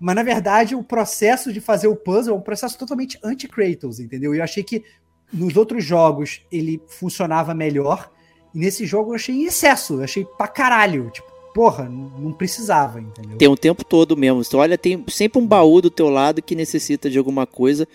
Mas 0.00 0.16
na 0.16 0.22
verdade, 0.22 0.74
o 0.74 0.82
processo 0.82 1.52
de 1.52 1.60
fazer 1.60 1.86
o 1.88 1.96
puzzle 1.96 2.34
é 2.34 2.38
um 2.38 2.42
processo 2.42 2.78
totalmente 2.78 3.18
anti-Kratos, 3.22 4.00
entendeu? 4.00 4.34
E 4.34 4.38
eu 4.38 4.44
achei 4.44 4.62
que 4.62 4.82
nos 5.32 5.56
outros 5.56 5.84
jogos 5.84 6.40
ele 6.50 6.80
funcionava 6.86 7.54
melhor. 7.54 8.10
E 8.54 8.58
nesse 8.58 8.86
jogo 8.86 9.10
eu 9.10 9.16
achei 9.16 9.34
em 9.34 9.44
excesso, 9.44 9.94
eu 9.94 10.04
achei 10.04 10.24
pra 10.24 10.48
caralho. 10.48 11.10
Tipo, 11.10 11.28
porra, 11.54 11.84
não 11.84 12.32
precisava, 12.32 13.00
entendeu? 13.00 13.36
Tem 13.36 13.48
o 13.48 13.56
tempo 13.56 13.84
todo 13.84 14.16
mesmo. 14.16 14.42
Você 14.42 14.56
olha, 14.56 14.78
tem 14.78 15.04
sempre 15.08 15.40
um 15.40 15.46
baú 15.46 15.80
do 15.80 15.90
teu 15.90 16.08
lado 16.08 16.40
que 16.42 16.54
necessita 16.54 17.10
de 17.10 17.18
alguma 17.18 17.46
coisa. 17.46 17.86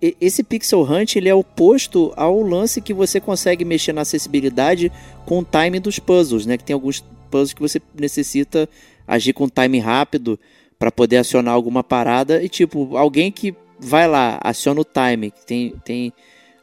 Esse 0.00 0.42
Pixel 0.42 0.82
Hunt 0.82 1.14
ele 1.14 1.28
é 1.28 1.34
oposto 1.34 2.12
ao 2.16 2.42
lance 2.42 2.80
que 2.80 2.92
você 2.92 3.20
consegue 3.20 3.64
mexer 3.64 3.92
na 3.92 4.00
acessibilidade 4.00 4.90
com 5.24 5.38
o 5.38 5.44
time 5.44 5.78
dos 5.78 5.98
puzzles, 5.98 6.46
né? 6.46 6.56
Que 6.56 6.64
tem 6.64 6.74
alguns 6.74 7.04
puzzles 7.30 7.52
que 7.52 7.60
você 7.60 7.80
necessita 7.94 8.68
agir 9.06 9.32
com 9.32 9.48
time 9.48 9.78
rápido 9.78 10.38
para 10.78 10.90
poder 10.90 11.18
acionar 11.18 11.54
alguma 11.54 11.84
parada 11.84 12.42
e 12.42 12.48
tipo 12.48 12.96
alguém 12.96 13.30
que 13.30 13.54
vai 13.78 14.08
lá 14.08 14.38
aciona 14.42 14.80
o 14.80 14.84
time, 14.84 15.30
que 15.30 15.46
tem 15.46 15.74
tem 15.84 16.12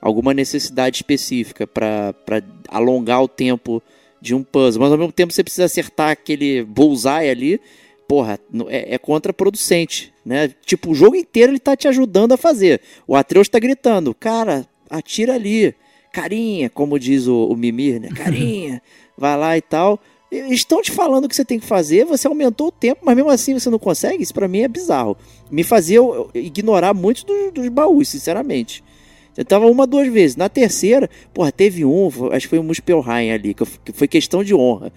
alguma 0.06 0.36
necessidade 0.36 0.98
específica 0.98 1.66
para 1.66 2.14
alongar 2.68 3.24
o 3.24 3.28
tempo 3.28 3.82
de 4.22 4.36
um 4.36 4.44
puzzle, 4.44 4.80
mas 4.84 4.92
ao 4.92 4.98
mesmo 5.00 5.12
tempo 5.12 5.34
você 5.34 5.44
precisa 5.44 5.66
acertar 5.66 6.12
aquele 6.12 6.64
bullseye 6.64 7.28
ali, 7.28 7.60
porra, 8.08 8.40
é, 8.68 8.94
é 8.94 8.98
contraproducente, 9.00 10.14
né? 10.24 10.54
Tipo, 10.64 10.92
o 10.92 10.96
jogo 10.96 11.16
inteiro 11.16 11.52
ele 11.52 11.60
tá 11.60 11.76
te 11.76 11.88
ajudando 11.88 12.34
a 12.34 12.38
fazer. 12.38 12.82
O 13.08 13.16
Atreus 13.16 13.50
tá 13.50 13.58
gritando, 13.58 14.14
cara, 14.14 14.68
atira 14.92 15.34
ali, 15.34 15.74
carinha, 16.14 16.70
como 16.70 17.00
diz 17.00 17.26
o, 17.26 17.48
o 17.48 17.56
Mimir, 17.58 18.00
né? 18.00 18.10
Carinha, 18.16 18.82
vai 19.18 19.36
lá 19.36 19.58
e 19.58 19.62
tal. 19.62 20.00
Estão 20.32 20.84
te 20.84 20.92
falando 20.92 21.26
o 21.26 21.30
que 21.30 21.36
você 21.36 21.46
tem 21.46 21.60
que 21.60 21.66
fazer, 21.66 22.06
você 22.06 22.28
aumentou 22.28 22.68
o 22.68 22.72
tempo, 22.72 23.02
mas 23.04 23.16
mesmo 23.16 23.32
assim 23.32 23.54
você 23.58 23.72
não 23.72 23.80
consegue? 23.80 24.22
Isso 24.22 24.34
pra 24.36 24.48
mim 24.48 24.60
é 24.62 24.68
bizarro. 24.68 25.18
Me 25.50 25.64
fazia 25.64 25.98
eu- 25.98 26.30
eu 26.34 26.42
ignorar 26.42 26.94
muitos 26.94 27.24
dos, 27.24 27.52
dos 27.54 27.68
baús, 27.70 28.08
sinceramente. 28.10 28.84
Eu 29.38 29.44
tava 29.46 29.66
uma, 29.68 29.86
duas 29.86 30.08
vezes. 30.12 30.36
Na 30.36 30.48
terceira, 30.50 31.10
porra, 31.34 31.52
teve 31.52 31.84
um, 31.84 32.08
acho 32.32 32.42
que 32.46 32.48
foi 32.50 32.60
o 32.60 32.64
Muspelheim 32.64 33.32
ali, 33.32 33.54
que 33.54 33.64
eu- 33.64 33.68
que 33.84 33.92
foi 33.92 34.08
questão 34.08 34.44
de 34.44 34.54
honra. 34.56 34.92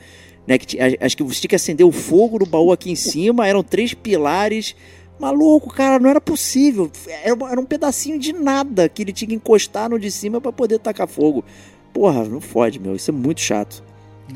Né, 0.46 0.56
que, 0.56 0.78
acho 1.00 1.14
que 1.16 1.22
você 1.22 1.40
tinha 1.40 1.48
que 1.50 1.56
acender 1.56 1.84
o 1.86 1.92
fogo 1.92 2.38
no 2.38 2.46
baú 2.46 2.72
aqui 2.72 2.90
em 2.90 2.94
cima, 2.94 3.46
eram 3.46 3.62
três 3.62 3.92
pilares. 3.92 4.74
Maluco, 5.20 5.68
cara, 5.74 5.98
não 5.98 6.08
era 6.08 6.20
possível. 6.20 6.90
Era, 7.22 7.36
era 7.50 7.60
um 7.60 7.64
pedacinho 7.66 8.18
de 8.18 8.32
nada 8.32 8.88
que 8.88 9.02
ele 9.02 9.12
tinha 9.12 9.28
que 9.28 9.34
encostar 9.34 9.90
no 9.90 9.98
de 9.98 10.10
cima 10.10 10.40
pra 10.40 10.50
poder 10.52 10.78
tacar 10.78 11.06
fogo. 11.08 11.44
Porra, 11.92 12.24
não 12.24 12.40
fode, 12.40 12.78
meu. 12.78 12.94
Isso 12.94 13.10
é 13.10 13.14
muito 13.14 13.40
chato. 13.40 13.82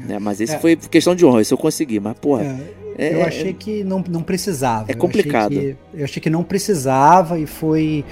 Né, 0.06 0.18
mas 0.18 0.40
esse 0.40 0.54
É. 0.54 0.58
foi 0.58 0.74
questão 0.76 1.14
de 1.14 1.24
honra, 1.24 1.40
isso 1.42 1.54
eu 1.54 1.58
consegui. 1.58 2.00
Mas, 2.00 2.14
porra, 2.18 2.60
É, 2.98 3.06
é, 3.08 3.14
eu 3.14 3.22
achei 3.24 3.52
que 3.54 3.84
não, 3.84 4.02
não 4.08 4.22
precisava. 4.22 4.90
É 4.90 4.94
Eu 4.94 4.98
complicado. 4.98 5.52
achei 5.56 5.72
que- 5.92 5.98
Eu 5.98 6.04
achei, 6.04 6.20
que, 6.22 6.28
não 6.30 6.42
precisava 6.42 7.38
e 7.38 7.46
foi. 7.46 8.04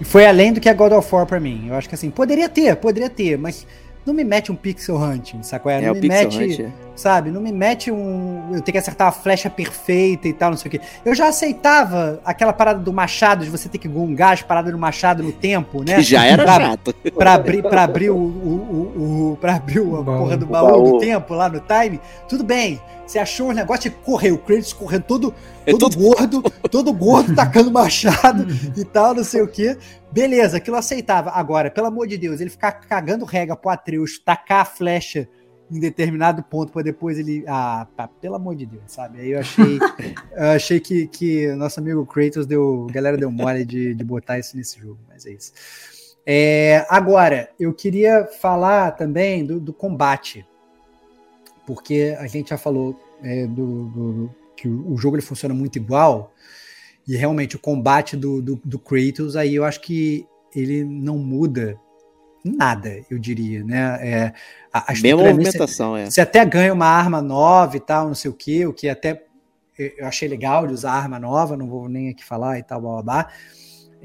E 0.00 0.04
foi 0.04 0.26
além 0.26 0.52
do 0.52 0.60
que 0.60 0.68
é 0.68 0.74
God 0.74 0.92
of 0.92 1.14
War 1.14 1.26
pra 1.26 1.38
mim. 1.40 1.66
Eu 1.68 1.74
acho 1.74 1.88
que 1.88 1.94
assim, 1.94 2.10
poderia 2.10 2.48
ter, 2.48 2.74
poderia 2.76 3.08
ter, 3.08 3.38
mas 3.38 3.66
não 4.04 4.12
me 4.12 4.22
mete 4.24 4.52
um 4.52 4.54
pixel 4.56 4.96
hunting, 4.96 5.42
sacou? 5.42 5.70
é, 5.72 5.80
não 5.80 5.92
o 5.92 5.94
me 5.94 6.00
Pixel 6.02 6.30
mete. 6.32 6.42
Hunt. 6.52 6.60
é. 6.60 6.70
sabe? 6.94 7.30
Não 7.30 7.40
me 7.40 7.50
mete 7.52 7.90
um. 7.90 8.48
Eu 8.52 8.60
tenho 8.60 8.72
que 8.72 8.78
acertar 8.78 9.08
a 9.08 9.12
flecha 9.12 9.48
perfeita 9.48 10.28
e 10.28 10.32
tal, 10.32 10.50
não 10.50 10.56
sei 10.58 10.68
o 10.68 10.70
quê. 10.72 10.80
Eu 11.04 11.14
já 11.14 11.28
aceitava 11.28 12.20
aquela 12.24 12.52
parada 12.52 12.80
do 12.80 12.92
machado, 12.92 13.44
de 13.44 13.50
você 13.50 13.68
ter 13.68 13.78
que 13.78 13.88
gongar 13.88 14.32
as 14.34 14.42
paradas 14.42 14.72
do 14.72 14.78
machado 14.78 15.22
no 15.22 15.32
tempo, 15.32 15.82
né? 15.82 15.94
Que 15.96 16.02
já 16.04 16.24
era 16.26 16.42
Pra- 16.42 16.60
chato. 16.60 16.94
Pra 17.16 17.32
abrir, 17.34 17.62
pra 17.62 17.84
abrir 17.84 18.10
o, 18.10 18.16
o, 18.16 18.18
o, 18.18 19.32
o- 19.32 19.36
pra 19.40 19.54
abrir 19.56 19.78
a 19.80 20.02
porra 20.02 20.36
do 20.36 20.46
baú, 20.46 20.66
baú. 20.66 20.92
do 20.92 20.98
tempo 20.98 21.32
lá 21.34 21.48
no 21.48 21.60
time, 21.60 21.98
tudo 22.28 22.44
bem. 22.44 22.80
Você 23.06 23.18
achou 23.18 23.50
um 23.50 23.52
negócio 23.52 23.90
de 23.90 23.96
correr, 23.96 24.32
o 24.32 24.38
Kratos 24.38 24.72
correndo 24.72 25.02
todo, 25.04 25.34
É 25.66 25.72
todo 25.72 25.96
gordo, 25.96 26.42
todo 26.70 26.92
gordo, 26.92 27.34
tacando 27.34 27.70
machado 27.70 28.46
e 28.76 28.84
tal, 28.84 29.14
não 29.14 29.24
sei 29.24 29.42
o 29.42 29.48
quê. 29.48 29.76
Beleza, 30.10 30.56
aquilo 30.56 30.76
aceitava. 30.76 31.30
Agora, 31.30 31.70
pelo 31.70 31.86
amor 31.86 32.06
de 32.06 32.16
Deus, 32.16 32.40
ele 32.40 32.50
ficar 32.50 32.72
cagando 32.72 33.24
rega 33.24 33.54
pro 33.54 33.70
Atreus, 33.70 34.18
tacar 34.18 34.62
a 34.62 34.64
flecha 34.64 35.28
em 35.70 35.80
determinado 35.80 36.42
ponto 36.42 36.72
para 36.72 36.82
depois 36.82 37.18
ele. 37.18 37.44
Ah, 37.46 37.86
pá, 37.96 38.08
pelo 38.08 38.36
amor 38.36 38.54
de 38.54 38.66
Deus, 38.66 38.84
sabe? 38.86 39.20
Aí 39.20 39.30
eu 39.32 39.40
achei, 39.40 39.78
eu 40.36 40.46
achei 40.50 40.80
que, 40.80 41.06
que 41.08 41.52
nosso 41.54 41.80
amigo 41.80 42.06
Kratos 42.06 42.46
deu. 42.46 42.86
A 42.88 42.92
galera 42.92 43.16
deu 43.16 43.30
mole 43.30 43.64
de, 43.64 43.94
de 43.94 44.04
botar 44.04 44.38
isso 44.38 44.56
nesse 44.56 44.78
jogo, 44.78 44.98
mas 45.08 45.26
é 45.26 45.32
isso. 45.32 45.52
É, 46.26 46.86
agora, 46.88 47.50
eu 47.60 47.72
queria 47.74 48.26
falar 48.40 48.92
também 48.92 49.44
do, 49.44 49.60
do 49.60 49.72
combate. 49.72 50.46
Porque 51.66 52.16
a 52.18 52.26
gente 52.26 52.50
já 52.50 52.58
falou 52.58 52.98
é, 53.22 53.46
do, 53.46 53.84
do- 53.86 54.34
que 54.56 54.68
o, 54.68 54.96
jogo 54.96 55.16
ele 55.16 55.22
funciona 55.22 55.54
muito 55.54 55.76
igual. 55.76 56.32
E 57.06 57.16
realmente 57.16 57.56
o 57.56 57.58
combate 57.58 58.16
do, 58.16 58.40
do, 58.40 58.60
do 58.64 58.78
Kratos, 58.78 59.36
aí 59.36 59.54
eu 59.54 59.64
acho 59.64 59.80
que 59.80 60.26
ele 60.54 60.84
não 60.84 61.18
muda 61.18 61.78
nada, 62.44 63.00
eu 63.10 63.18
diria, 63.18 63.64
né? 63.64 63.98
É, 64.00 64.32
a, 64.72 64.92
a 64.92 64.94
Mesma 64.94 65.22
movimentação, 65.22 65.96
é. 65.96 66.10
você 66.10 66.20
até 66.20 66.44
ganha 66.44 66.72
uma 66.72 66.86
arma 66.86 67.20
nova 67.20 67.76
e 67.76 67.80
tal, 67.80 68.06
não 68.06 68.14
sei 68.14 68.30
o 68.30 68.34
que, 68.34 68.66
o 68.66 68.72
que 68.72 68.88
até 68.88 69.24
eu 69.76 70.06
achei 70.06 70.28
legal 70.28 70.66
de 70.66 70.72
usar 70.72 70.92
arma 70.92 71.18
nova, 71.18 71.56
não 71.56 71.66
vou 71.66 71.88
nem 71.88 72.10
aqui 72.10 72.24
falar 72.24 72.58
e 72.58 72.62
tal, 72.62 72.80
blá 72.80 72.92
blá 72.92 73.02
blá. 73.02 73.28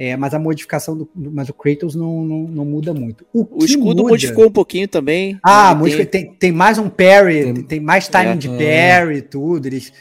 É, 0.02 0.16
mas 0.16 0.34
a 0.34 0.40
modificação 0.40 0.96
do, 0.98 1.10
Mas 1.14 1.50
o 1.50 1.54
Kratos 1.54 1.94
não, 1.94 2.24
não, 2.24 2.40
não 2.44 2.64
muda 2.66 2.94
muito. 2.94 3.26
O 3.34 3.44
que 3.44 3.66
escudo 3.66 3.98
muda- 4.02 4.04
modificou 4.04 4.48
um 4.48 4.52
pouquinho 4.52 4.88
também. 4.88 5.38
Ah, 5.44 5.76
modifica- 5.76 6.06
tem- 6.06 6.26
tem, 6.28 6.34
tem, 6.36 6.52
mais 6.54 6.78
um 6.78 6.88
parry, 6.88 7.44
Tem- 7.54 7.64
tem, 7.64 7.80
mais 7.82 8.08
timing 8.08 8.32
É. 8.32 8.36
de 8.38 8.48
É. 8.64 8.98
parry 9.00 9.18
e 9.18 9.22
tudo. 9.22 9.66
Eles 9.66 9.92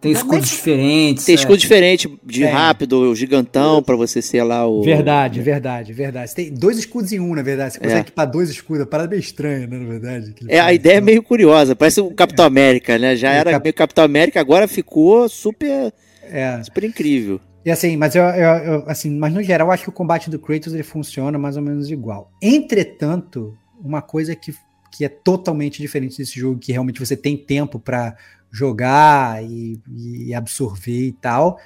Tem 0.00 0.12
escudos 0.12 0.38
mas- 0.38 0.48
diferentes. 0.48 1.24
Tem 1.26 1.34
é. 1.34 1.36
escudo 1.36 1.58
diferente, 1.58 2.08
de 2.24 2.44
É. 2.44 2.50
rápido, 2.50 3.10
o 3.10 3.14
gigantão, 3.14 3.82
pra 3.82 3.94
você 3.94 4.22
ser 4.22 4.42
lá 4.42 4.66
o. 4.66 4.80
Verdade, 4.82 5.40
verdade, 5.42 5.92
verdade. 5.92 6.30
Você 6.30 6.36
tem 6.36 6.54
dois 6.54 6.78
escudos 6.78 7.12
em 7.12 7.20
um, 7.20 7.34
na 7.34 7.42
verdade. 7.42 7.74
Você 7.74 7.78
consegue 7.80 7.98
É. 7.98 8.00
equipar 8.00 8.30
dois 8.30 8.48
escudos. 8.48 8.84
A 8.84 8.86
parada 8.86 9.10
meio 9.10 9.20
estranha, 9.20 9.66
né, 9.66 9.76
na 9.76 9.84
verdade. 9.86 10.34
É, 10.48 10.60
a 10.60 10.72
ideia 10.72 10.96
é 10.96 11.00
meio 11.02 11.22
curiosa, 11.22 11.76
parece 11.76 12.00
o 12.00 12.10
Capitão 12.12 12.46
América, 12.46 12.96
né? 12.96 13.14
Já 13.16 13.34
É, 13.34 13.38
era 13.38 13.50
Cap- 13.50 13.64
meio 13.64 13.74
Capitão 13.74 14.02
América, 14.04 14.40
agora 14.40 14.66
ficou 14.66 15.28
super, 15.28 15.92
É. 16.22 16.62
super 16.62 16.84
incrível. 16.84 17.38
E 17.64 17.70
assim, 17.70 17.96
mas 17.96 18.14
eu, 18.14 18.22
eu- 18.24 18.64
eu- 18.64 18.84
assim, 18.88 19.10
mas 19.16 19.32
no 19.32 19.42
geral, 19.42 19.70
acho 19.70 19.84
que 19.84 19.88
o 19.88 19.92
combate 19.92 20.28
do 20.28 20.38
Kratos 20.38 20.74
ele 20.74 20.82
funciona 20.82 21.38
mais 21.38 21.56
ou 21.56 21.62
menos 21.62 21.90
igual. 21.90 22.30
Entretanto, 22.42 23.56
uma 23.80 24.02
coisa 24.02 24.34
que, 24.34 24.52
que 24.90 25.04
é 25.04 25.08
totalmente 25.08 25.80
diferente 25.80 26.18
desse 26.18 26.38
jogo, 26.38 26.58
que 26.58 26.72
realmente 26.72 26.98
você 26.98 27.16
tem 27.16 27.36
tempo 27.36 27.78
pra 27.78 28.16
jogar 28.50 29.42
e, 29.44 29.80
e 29.96 30.34
absorver 30.34 31.06
e 31.08 31.12
tal, 31.12 31.58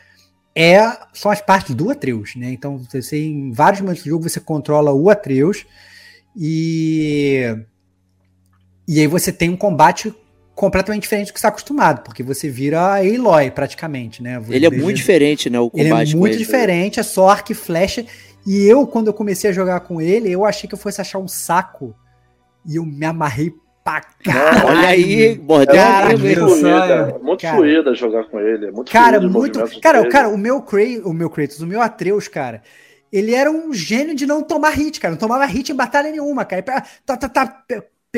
é 0.54 0.80
são 1.14 1.30
as 1.30 1.40
partes 1.40 1.74
do 1.74 1.90
Atreus, 1.90 2.34
né? 2.36 2.50
Então, 2.52 2.78
você 2.78 3.18
em 3.24 3.50
vários 3.52 3.80
momentos 3.80 4.04
do 4.04 4.10
jogo 4.10 4.28
você 4.28 4.40
controla 4.40 4.92
o 4.92 5.10
Atreus 5.10 5.66
e 6.36 7.42
e 8.86 9.00
aí 9.00 9.06
você 9.06 9.32
tem 9.32 9.50
um 9.50 9.56
combate 9.56 10.14
completamente 10.56 11.02
diferente 11.02 11.26
do 11.28 11.34
que 11.34 11.38
você 11.38 11.46
está 11.46 11.48
acostumado, 11.50 12.02
porque 12.02 12.22
você 12.22 12.48
vira 12.48 12.80
a 12.80 12.96
Aloy 12.96 13.50
praticamente, 13.50 14.22
né? 14.22 14.42
Ele 14.48 14.64
é 14.64 14.70
muito 14.70 14.96
diferente, 14.96 15.50
né? 15.50 15.60
O 15.60 15.70
ele 15.74 15.90
combate 15.90 16.08
é 16.08 16.12
com 16.14 16.18
muito 16.18 16.32
ele. 16.32 16.38
diferente, 16.38 16.98
é 16.98 17.02
só 17.02 17.28
arco 17.28 17.52
e 17.52 17.54
flecha. 17.54 18.06
E 18.46 18.64
eu, 18.64 18.86
quando 18.86 19.08
eu 19.08 19.12
comecei 19.12 19.50
a 19.50 19.52
jogar 19.52 19.80
com 19.80 20.00
ele, 20.00 20.30
eu 20.32 20.46
achei 20.46 20.66
que 20.66 20.74
eu 20.74 20.78
fosse 20.78 20.98
achar 21.00 21.18
um 21.18 21.28
saco. 21.28 21.94
E 22.66 22.76
eu 22.76 22.86
me 22.86 23.04
amarrei 23.04 23.52
pra 23.84 24.00
caralho. 24.24 24.66
Olha 24.66 24.88
aí, 24.88 25.38
mordeu 25.38 25.76
É 25.76 26.16
muito 26.16 26.48
fluida, 26.48 26.94
é 27.14 27.18
muito 27.18 27.40
Cara. 27.42 27.56
fluida 27.56 27.94
jogar 27.94 28.24
com 28.24 28.40
ele. 28.40 28.66
É 28.66 28.70
muito 28.72 28.90
Cara, 28.90 29.20
muito. 29.20 29.58
Cara, 29.80 29.98
o 29.98 30.00
dele. 30.02 30.12
cara, 30.12 30.28
o 30.30 30.38
meu 30.38 30.62
Kratos, 30.62 31.04
o 31.04 31.12
meu 31.12 31.28
Kratos, 31.30 31.60
o 31.60 31.66
meu 31.66 31.82
Atreus, 31.82 32.28
cara, 32.28 32.62
ele 33.12 33.34
era 33.34 33.50
um 33.50 33.72
gênio 33.74 34.14
de 34.14 34.24
não 34.26 34.42
tomar 34.42 34.70
hit, 34.70 34.98
cara. 35.00 35.12
Não 35.12 35.18
tomava 35.18 35.44
hit 35.44 35.70
em 35.70 35.76
batalha 35.76 36.10
nenhuma, 36.10 36.44
cara. 36.44 36.64
Ele 36.66 36.82
Tá, 37.04 37.16
tá, 37.16 37.28
tá 37.28 37.64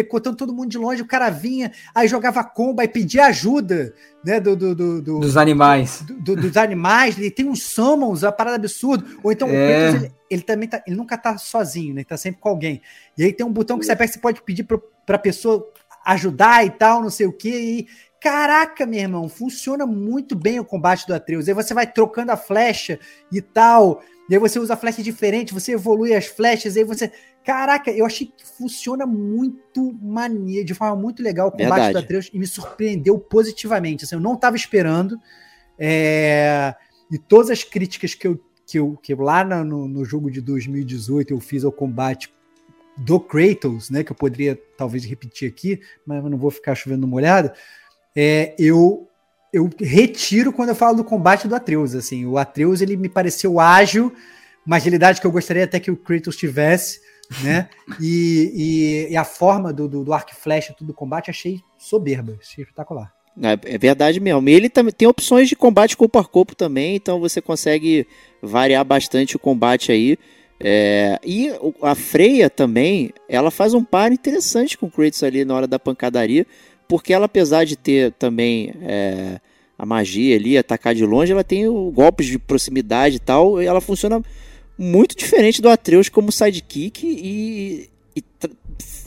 pecotando 0.02 0.36
todo 0.36 0.54
mundo 0.54 0.70
de 0.70 0.78
longe, 0.78 1.02
o 1.02 1.06
cara 1.06 1.28
vinha, 1.28 1.72
aí 1.94 2.06
jogava 2.06 2.44
combo, 2.44 2.80
aí 2.80 2.86
pedia 2.86 3.26
ajuda, 3.26 3.92
né? 4.24 4.38
Do, 4.38 4.54
do, 4.54 4.74
do, 4.74 5.02
do- 5.02 5.18
Dos 5.18 5.36
animais. 5.36 6.02
do- 6.02 6.14
do- 6.20 6.36
dos 6.36 6.56
animais, 6.56 7.18
ele 7.18 7.30
tem 7.32 7.48
uns 7.48 7.62
summons, 7.64 8.22
uma 8.22 8.30
parada 8.30 8.56
absurda. 8.56 9.04
Ou 9.24 9.32
então 9.32 9.48
o 9.48 9.50
É. 9.52 9.88
Ele, 9.90 10.12
ele 10.30 10.42
também 10.42 10.68
tá, 10.68 10.80
ele 10.86 10.94
nunca 10.96 11.18
tá 11.18 11.36
sozinho, 11.36 11.94
né? 11.94 12.00
Ele 12.02 12.04
tá 12.04 12.16
sempre 12.16 12.40
com 12.40 12.48
alguém. 12.48 12.80
E 13.16 13.24
aí 13.24 13.32
tem 13.32 13.44
um 13.44 13.52
botão 13.52 13.76
que 13.78 13.84
você 13.84 13.92
aperta, 13.92 14.12
você 14.14 14.20
pode 14.20 14.40
pedir 14.42 14.62
pro, 14.62 14.80
pra 15.04 15.18
pessoa 15.18 15.66
ajudar 16.06 16.64
e 16.64 16.70
tal, 16.70 17.02
não 17.02 17.10
sei 17.10 17.26
o 17.26 17.32
quê. 17.32 17.48
E 17.50 17.86
caraca, 18.20 18.86
meu 18.86 19.00
irmão, 19.00 19.28
funciona 19.28 19.84
muito 19.86 20.36
bem 20.36 20.60
o 20.60 20.64
combate 20.64 21.06
do 21.06 21.14
Atreus. 21.14 21.48
Aí 21.48 21.54
você 21.54 21.74
vai 21.74 21.86
trocando 21.86 22.30
a 22.32 22.36
flecha 22.36 22.98
e 23.32 23.40
tal. 23.42 24.00
E 24.28 24.34
aí 24.34 24.38
você 24.38 24.58
usa 24.58 24.76
flecha 24.76 25.02
diferente, 25.02 25.54
você 25.54 25.72
evolui 25.72 26.14
as 26.14 26.26
flechas, 26.26 26.76
aí 26.76 26.84
você. 26.84 27.10
Caraca, 27.42 27.90
eu 27.90 28.04
achei 28.04 28.26
que 28.26 28.44
funciona 28.44 29.06
muito 29.06 29.92
maneiro, 30.02 30.66
de 30.66 30.74
forma 30.74 30.94
muito 30.96 31.22
legal 31.22 31.48
o 31.48 31.50
combate 31.50 31.84
Verdade. 31.84 31.92
do 31.92 31.98
Atreus 31.98 32.30
e 32.32 32.38
me 32.38 32.46
surpreendeu 32.46 33.18
positivamente. 33.18 34.04
Assim, 34.04 34.16
eu 34.16 34.20
não 34.20 34.34
estava 34.34 34.54
esperando. 34.54 35.18
É, 35.78 36.74
e 37.10 37.16
todas 37.16 37.50
as 37.50 37.64
críticas 37.64 38.14
que 38.14 38.26
eu, 38.26 38.38
que 38.66 38.78
eu, 38.78 38.98
que 39.02 39.14
lá 39.14 39.42
no, 39.44 39.88
no 39.88 40.04
jogo 40.04 40.30
de 40.30 40.42
2018 40.42 41.32
eu 41.32 41.40
fiz 41.40 41.64
ao 41.64 41.72
combate 41.72 42.30
do 42.98 43.18
Kratos, 43.18 43.88
né? 43.88 44.04
Que 44.04 44.12
eu 44.12 44.16
poderia 44.16 44.60
talvez 44.76 45.04
repetir 45.04 45.48
aqui, 45.48 45.80
mas 46.04 46.22
eu 46.22 46.28
não 46.28 46.36
vou 46.36 46.50
ficar 46.50 46.74
chovendo 46.74 47.06
molhado. 47.06 47.50
É, 48.14 48.54
eu 48.58 49.07
eu 49.52 49.70
retiro 49.80 50.52
quando 50.52 50.70
eu 50.70 50.74
falo 50.74 50.96
do 50.96 51.04
combate 51.04 51.48
do 51.48 51.54
Atreus. 51.54 51.94
Assim, 51.94 52.26
o 52.26 52.36
Atreus 52.38 52.80
ele 52.80 52.96
me 52.96 53.08
pareceu 53.08 53.58
ágil, 53.60 54.12
uma 54.66 54.76
agilidade 54.76 55.20
que 55.20 55.26
eu 55.26 55.32
gostaria 55.32 55.64
até 55.64 55.80
que 55.80 55.90
o 55.90 55.96
Kratos 55.96 56.36
tivesse, 56.36 57.00
né? 57.42 57.68
E, 58.00 59.06
e- 59.08 59.12
e 59.12 59.16
a 59.16 59.24
forma 59.24 59.72
do, 59.72 59.88
do, 59.88 60.04
do 60.04 60.12
arco 60.12 60.30
e 60.32 60.34
flecha, 60.34 60.74
tudo 60.76 60.88
do 60.88 60.94
combate, 60.94 61.30
achei 61.30 61.60
soberba, 61.78 62.36
achei 62.40 62.62
espetacular. 62.62 63.12
É, 63.42 63.74
é 63.74 63.78
verdade 63.78 64.20
mesmo. 64.20 64.48
E 64.48 64.52
ele 64.52 64.68
também 64.68 64.92
tem 64.92 65.06
opções 65.08 65.48
de 65.48 65.56
combate 65.56 65.96
corpo 65.96 66.18
a 66.18 66.24
corpo 66.24 66.54
também, 66.54 66.96
então 66.96 67.20
você 67.20 67.40
consegue 67.40 68.06
variar 68.42 68.84
bastante 68.84 69.36
o 69.36 69.38
combate 69.38 69.92
aí. 69.92 70.18
É, 70.60 71.20
e 71.24 71.50
a 71.82 71.94
Freya 71.94 72.50
também, 72.50 73.12
ela 73.28 73.50
faz 73.50 73.74
um 73.74 73.84
par 73.84 74.10
interessante 74.10 74.76
com 74.76 74.86
o 74.86 74.90
Kratos 74.90 75.22
ali 75.22 75.44
na 75.44 75.54
hora 75.54 75.66
da 75.68 75.78
pancadaria, 75.78 76.44
porque 76.88 77.12
ela, 77.12 77.26
apesar 77.26 77.64
de 77.64 77.76
ter 77.76 78.12
também 78.12 78.72
é, 78.82 79.40
a 79.78 79.84
magia 79.84 80.36
ali, 80.36 80.56
atacar 80.56 80.94
de 80.94 81.04
longe, 81.04 81.32
ela 81.32 81.44
tem 81.44 81.68
o 81.68 81.90
golpes 81.90 82.26
de 82.26 82.38
proximidade 82.38 83.16
e 83.16 83.20
tal, 83.20 83.62
e 83.62 83.66
ela 83.66 83.80
funciona 83.80 84.22
muito 84.76 85.16
diferente 85.16 85.60
do 85.60 85.68
Atreus 85.68 86.08
como 86.08 86.32
sidekick 86.32 87.06
e, 87.06 87.88
e 88.16 88.22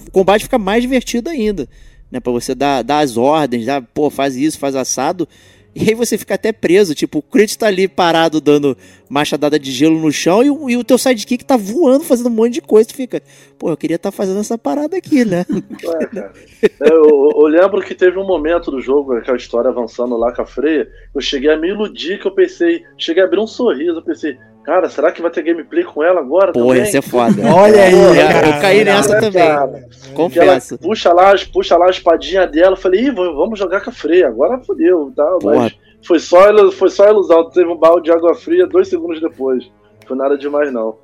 o 0.08 0.12
combate 0.12 0.44
fica 0.44 0.58
mais 0.58 0.82
divertido 0.84 1.30
ainda 1.30 1.68
né? 2.12 2.20
Pra 2.20 2.32
você 2.32 2.54
dar, 2.54 2.84
dar 2.84 3.00
as 3.00 3.16
ordens, 3.16 3.66
dar, 3.66 3.82
pô, 3.82 4.10
faz 4.10 4.36
isso, 4.36 4.60
faz 4.60 4.76
assado. 4.76 5.28
E 5.74 5.90
aí 5.90 5.96
você 5.96 6.18
fica 6.18 6.34
até 6.36 6.52
preso, 6.52 6.94
tipo, 6.94 7.20
o 7.20 7.22
Kratos 7.22 7.56
tá 7.56 7.68
ali 7.68 7.88
parado 7.88 8.42
dando 8.42 8.78
machadada 9.10 9.58
de 9.58 9.72
gelo 9.72 9.98
no 10.00 10.12
chão 10.12 10.44
e, 10.44 10.50
o- 10.52 10.70
e 10.70 10.76
o 10.76 10.84
teu 10.84 10.98
sidekick 10.98 11.46
tá 11.46 11.56
voando, 11.56 12.04
fazendo 12.04 12.28
um 12.28 12.34
monte 12.34 12.56
de 12.56 12.62
coisa. 12.62 12.90
Tu 12.90 12.96
fica, 12.96 13.22
pô, 13.58 13.70
eu 13.70 13.78
queria 13.78 13.96
estar 13.96 14.12
fazendo 14.12 14.40
essa 14.42 14.58
parada 14.58 14.98
aqui, 14.98 15.24
né? 15.24 15.46
É, 16.02 16.06
cara. 16.08 16.34
Eu, 16.80 17.32
eu 17.36 17.48
lembro 17.48 17.82
que 17.82 17.96
teve 17.96 18.18
um 18.20 18.26
momento 18.28 18.70
do 18.70 18.82
jogo, 18.82 19.14
aquela 19.14 19.38
história 19.38 19.70
avançando 19.70 20.16
lá 20.18 20.34
com 20.34 20.42
a 20.42 20.46
Freia, 20.46 20.90
eu 21.16 21.22
cheguei 21.22 21.50
a 21.50 21.58
me 21.58 21.70
iludir 21.70 22.20
que 22.20 22.28
eu 22.28 22.32
pensei, 22.32 22.84
cheguei 22.98 23.24
a 23.24 23.26
abrir 23.26 23.40
um 23.40 23.48
sorriso, 23.48 23.98
eu 23.98 24.02
pensei, 24.04 24.38
cara, 24.64 24.90
será 24.90 25.12
que 25.12 25.22
vai 25.22 25.32
ter 25.32 25.44
gameplay 25.44 25.84
com 25.84 26.04
ela 26.04 26.20
agora 26.20 26.52
Pô, 26.52 26.60
também? 26.68 26.78
ia 26.78 26.86
ser 26.86 27.02
foda. 27.02 27.42
Olha 27.54 27.84
aí, 27.84 27.92
cara. 28.16 28.48
eu 28.48 28.62
caí 28.62 28.86
Cara, 28.86 28.98
nessa 28.98 29.14
né, 29.16 29.20
também. 29.22 29.48
cara? 29.48 29.72
Que 29.72 30.40
ela 30.40 30.54
Confesso. 30.54 30.78
puxa 30.78 31.14
lá, 31.14 31.34
puxa 31.52 31.78
lá 31.78 31.88
a 31.88 31.92
espadinha 31.92 32.48
dela, 32.48 32.74
eu 32.74 32.80
falei, 32.80 33.06
Ih, 33.06 33.12
vamos 33.12 33.58
jogar 33.60 33.82
com 33.84 33.90
a 33.90 33.94
Freia, 33.94 34.28
agora 34.28 34.60
fodeu, 34.60 35.12
tá? 35.16 35.26
Porra. 35.40 35.56
Mas 35.56 35.78
foi 36.04 36.20
só, 36.20 36.72
foi 36.72 36.90
só 36.90 37.10
ilusão, 37.10 37.50
teve 37.50 37.70
um 37.70 37.76
balde 37.78 38.06
de 38.06 38.12
água 38.12 38.34
fria 38.34 38.66
dois 38.66 38.88
segundos 38.88 39.22
depois. 39.22 39.70
Foi 40.08 40.18
nada 40.18 40.38
demais, 40.38 40.72
não. 40.74 40.98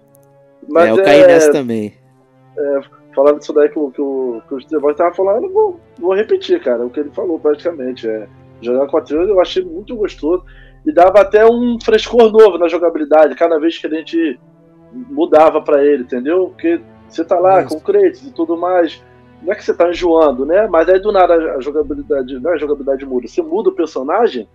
Mas 0.67 0.87
é, 0.87 0.91
eu 0.91 1.03
caí 1.03 1.27
nessa 1.27 1.51
também. 1.51 1.93
falando 3.15 3.39
disso 3.39 3.53
daí 3.53 3.69
que 3.69 3.79
o, 3.79 3.91
que 3.91 4.01
o, 4.01 4.41
que 4.47 4.53
o 4.55 4.57
Estevão 4.57 4.91
estava 4.91 5.13
falando, 5.13 5.45
eu 5.45 5.53
vou, 5.53 5.79
vou 5.99 6.13
repetir, 6.15 6.61
cara, 6.61 6.85
o 6.85 6.89
que 6.89 6.99
ele 6.99 7.11
falou 7.11 7.39
praticamente. 7.39 8.07
É, 8.07 8.27
jogar 8.61 8.87
com 8.87 8.97
a 8.97 9.01
trilha 9.01 9.21
eu 9.21 9.39
achei 9.39 9.63
muito 9.63 9.95
gostoso 9.95 10.43
e 10.87 10.91
dava 10.93 11.19
até 11.19 11.45
um 11.45 11.77
frescor 11.83 12.31
novo 12.31 12.57
na 12.57 12.69
jogabilidade, 12.69 13.35
cada 13.35 13.59
vez 13.59 13.77
que 13.77 13.87
a 13.87 13.89
gente 13.89 14.39
mudava 14.93 15.61
pra 15.61 15.83
ele, 15.83 16.03
entendeu? 16.03 16.47
Porque 16.47 16.79
você 17.09 17.25
tá 17.25 17.37
lá 17.37 17.61
Isso. 17.61 17.75
com 17.75 17.81
créditos 17.81 18.25
e 18.25 18.31
tudo 18.31 18.55
mais, 18.55 19.03
não 19.43 19.51
é 19.51 19.55
que 19.55 19.65
você 19.65 19.73
tá 19.73 19.89
enjoando, 19.89 20.45
né? 20.45 20.65
Mas 20.65 20.87
aí 20.87 20.97
do 20.97 21.11
nada 21.11 21.33
a 21.33 21.59
jogabilidade, 21.59 22.39
não 22.39 22.51
é 22.51 22.53
a 22.53 22.57
jogabilidade 22.57 23.05
muda, 23.05 23.27
você 23.27 23.41
muda 23.41 23.69
o 23.69 23.73
personagem, 23.75 24.47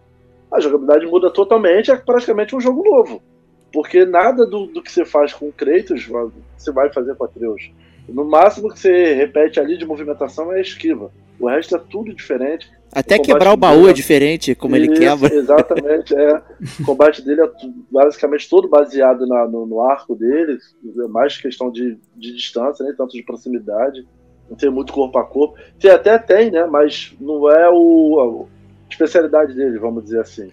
a 0.50 0.58
jogabilidade 0.58 1.04
muda 1.04 1.30
totalmente, 1.30 1.90
é 1.90 1.96
praticamente 1.96 2.56
um 2.56 2.60
jogo 2.60 2.82
novo. 2.82 3.22
Porque 3.70 4.06
nada 4.06 4.46
do, 4.46 4.66
do 4.66 4.82
que 4.82 4.90
você 4.90 5.04
faz 5.04 5.34
com 5.34 5.48
o 5.48 5.52
Kratos 5.52 6.08
você 6.56 6.72
vai 6.72 6.90
fazer 6.90 7.14
com 7.14 7.24
a 7.24 7.26
Atreus. 7.26 7.70
No 8.08 8.24
máximo 8.24 8.68
que 8.72 8.78
você 8.78 9.14
repete 9.14 9.58
ali 9.60 9.76
de 9.78 9.86
movimentação 9.86 10.52
é 10.52 10.58
a 10.58 10.60
esquiva. 10.60 11.10
O 11.38 11.48
resto 11.48 11.76
é 11.76 11.78
tudo 11.78 12.14
diferente. 12.14 12.70
Até 12.92 13.16
o 13.16 13.22
quebrar 13.22 13.52
o 13.52 13.56
baú 13.56 13.78
dele- 13.78 13.90
é 13.90 13.92
diferente, 13.94 14.54
como 14.54 14.76
ele 14.76 14.92
Isso, 14.92 15.00
quebra. 15.00 15.34
Exatamente, 15.34 16.14
é. 16.14 16.42
O 16.80 16.84
combate 16.84 17.22
dele 17.24 17.40
é 17.40 17.50
basicamente 17.90 18.48
todo 18.48 18.68
baseado 18.68 19.26
na- 19.26 19.46
no, 19.48 19.64
no 19.66 19.80
arco 19.80 20.14
dele. 20.14 20.58
É 21.02 21.08
mais 21.08 21.36
questão 21.38 21.70
de, 21.70 21.96
de 22.16 22.34
distância, 22.34 22.84
nem 22.84 22.94
tanto 22.94 23.12
de 23.16 23.22
proximidade. 23.22 24.06
Não 24.50 24.56
tem 24.56 24.68
muito 24.70 24.92
corpo 24.92 25.16
a 25.18 25.24
corpo. 25.24 25.56
Tem, 25.80 25.90
até 25.90 26.18
tem, 26.18 26.50
né? 26.50 26.66
Mas 26.66 27.14
não 27.18 27.50
é 27.50 27.70
o, 27.72 28.46
a 28.88 28.92
especialidade 28.92 29.54
dele, 29.54 29.78
vamos 29.78 30.04
dizer 30.04 30.20
assim. 30.20 30.50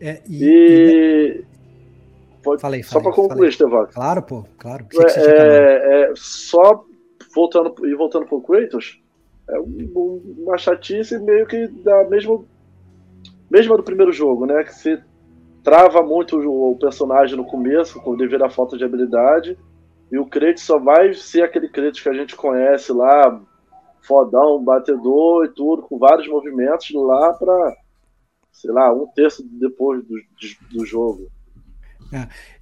É, 0.00 0.20
e, 0.28 0.44
e- 0.44 1.40
E. 1.40 1.44
Pode, 2.46 2.62
Falei, 2.62 2.82
só 2.84 3.00
falei, 3.00 3.04
para 3.04 3.12
concluir. 3.12 3.48
Estevão. 3.48 3.86
Claro, 3.92 4.22
pô, 4.22 4.44
claro. 4.56 4.86
Também. 4.88 5.14
É, 5.16 6.10
é, 6.10 6.12
só 6.14 6.84
voltando 7.34 7.74
e 7.84 7.94
voltando 7.96 8.24
pro 8.26 8.40
Kratos, 8.40 9.02
é 9.50 9.58
um- 9.58 9.90
um- 9.96 10.44
uma 10.44 10.56
chatice 10.56 11.18
meio 11.18 11.44
que 11.46 11.66
da 11.66 12.04
mesma 12.04 12.44
mesma 13.50 13.76
do 13.76 13.82
primeiro 13.82 14.12
jogo, 14.12 14.46
né? 14.46 14.62
Que 14.62 14.72
você 14.74 15.02
trava 15.62 16.02
muito 16.02 16.38
o, 16.38 16.76
personagem 16.78 17.36
no 17.36 17.44
começo, 17.44 18.00
com 18.00 18.16
devido 18.16 18.44
à 18.44 18.48
falta 18.48 18.76
de 18.78 18.84
habilidade, 18.84 19.58
e 20.12 20.18
o 20.18 20.26
Kratos 20.26 20.62
só 20.62 20.78
vai 20.78 21.12
ser 21.14 21.42
aquele 21.42 21.68
Kratos 21.68 22.00
que 22.00 22.08
a 22.08 22.14
gente 22.14 22.36
conhece 22.36 22.92
lá, 22.92 23.40
fodão, 24.02 24.62
batedor 24.62 25.44
e 25.46 25.48
tudo, 25.48 25.82
com 25.82 25.98
vários 25.98 26.28
movimentos 26.28 26.88
lá 26.94 27.32
pra, 27.34 27.74
sei 28.52 28.70
lá, 28.70 28.92
um 28.92 29.08
terço 29.08 29.44
depois 29.44 30.04
do, 30.04 30.14
do 30.72 30.86
jogo. 30.86 31.26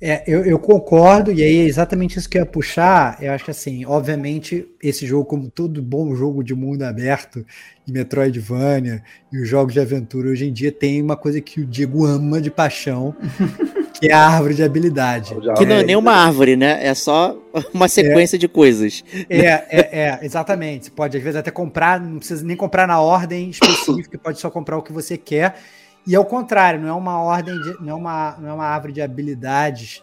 É, 0.01 0.23
eu, 0.27 0.45
eu, 0.45 0.59
concordo, 0.59 1.31
e 1.33 1.43
aí 1.43 1.59
é 1.59 1.65
exatamente 1.65 2.19
isso 2.19 2.29
que 2.29 2.39
eu 2.39 2.43
ia 2.43 2.47
puxar. 2.47 3.19
Eu 3.21 3.33
acho 3.33 3.45
que 3.45 3.51
assim, 3.51 3.85
obviamente, 3.85 4.67
esse 4.83 5.07
jogo, 5.07 5.25
como 5.25 5.51
todo 5.51 5.83
bom 5.83 6.15
jogo 6.15 6.43
de 6.43 6.55
mundo 6.55 6.83
aberto, 6.83 7.45
e 7.87 7.93
Metroidvania, 7.93 9.03
e 9.33 9.39
os 9.39 9.49
jogos 9.49 9.75
de 9.75 9.81
aventura 9.81 10.29
hoje 10.29 10.47
em 10.47 10.53
dia, 10.53 10.73
tem 10.73 11.03
uma 11.03 11.17
coisa 11.17 11.41
que 11.41 11.61
o 11.61 11.67
Diego 11.67 12.05
ama 12.05 12.41
de 12.41 12.51
paixão, 12.51 13.15
que 14.01 14.09
é 14.09 14.13
a 14.13 14.27
árvore 14.27 14.55
de 14.55 14.63
habilidade. 14.63 15.35
Que 15.57 15.67
não 15.67 15.77
é 15.77 15.83
nem 15.83 15.97
uma 15.97 16.13
árvore, 16.13 16.57
né? 16.57 16.85
É 16.85 16.95
só 16.95 17.39
uma 17.73 17.89
sequência 17.89 18.37
é, 18.37 18.39
de 18.39 18.49
coisas. 18.49 19.05
É, 19.29 19.47
é, 19.47 19.67
é, 19.71 20.19
exatamente. 20.23 20.87
Você 20.87 20.91
pode, 20.91 21.17
às 21.17 21.23
vezes, 21.23 21.39
até 21.39 21.51
comprar, 21.51 22.01
não 22.01 22.19
precisa 22.19 22.45
nem 22.45 22.57
comprar 22.57 22.87
na 22.87 23.01
ordem 23.01 23.51
específica, 23.51 24.19
pode 24.19 24.41
só 24.41 24.51
comprar 24.51 24.79
o 24.79 24.83
que 24.83 24.93
você 24.93 25.17
quer. 25.17 25.57
E 26.07 26.15
ao 26.15 26.25
contrário, 26.25 26.81
não 26.81 26.89
é 26.89 26.93
uma 26.93 27.21
ordem, 27.21 27.59
de, 27.61 27.81
não, 27.81 27.91
é 27.91 27.95
uma, 27.95 28.37
não 28.39 28.49
é 28.51 28.53
uma 28.53 28.65
árvore 28.65 28.93
de 28.93 29.01
habilidades 29.01 30.03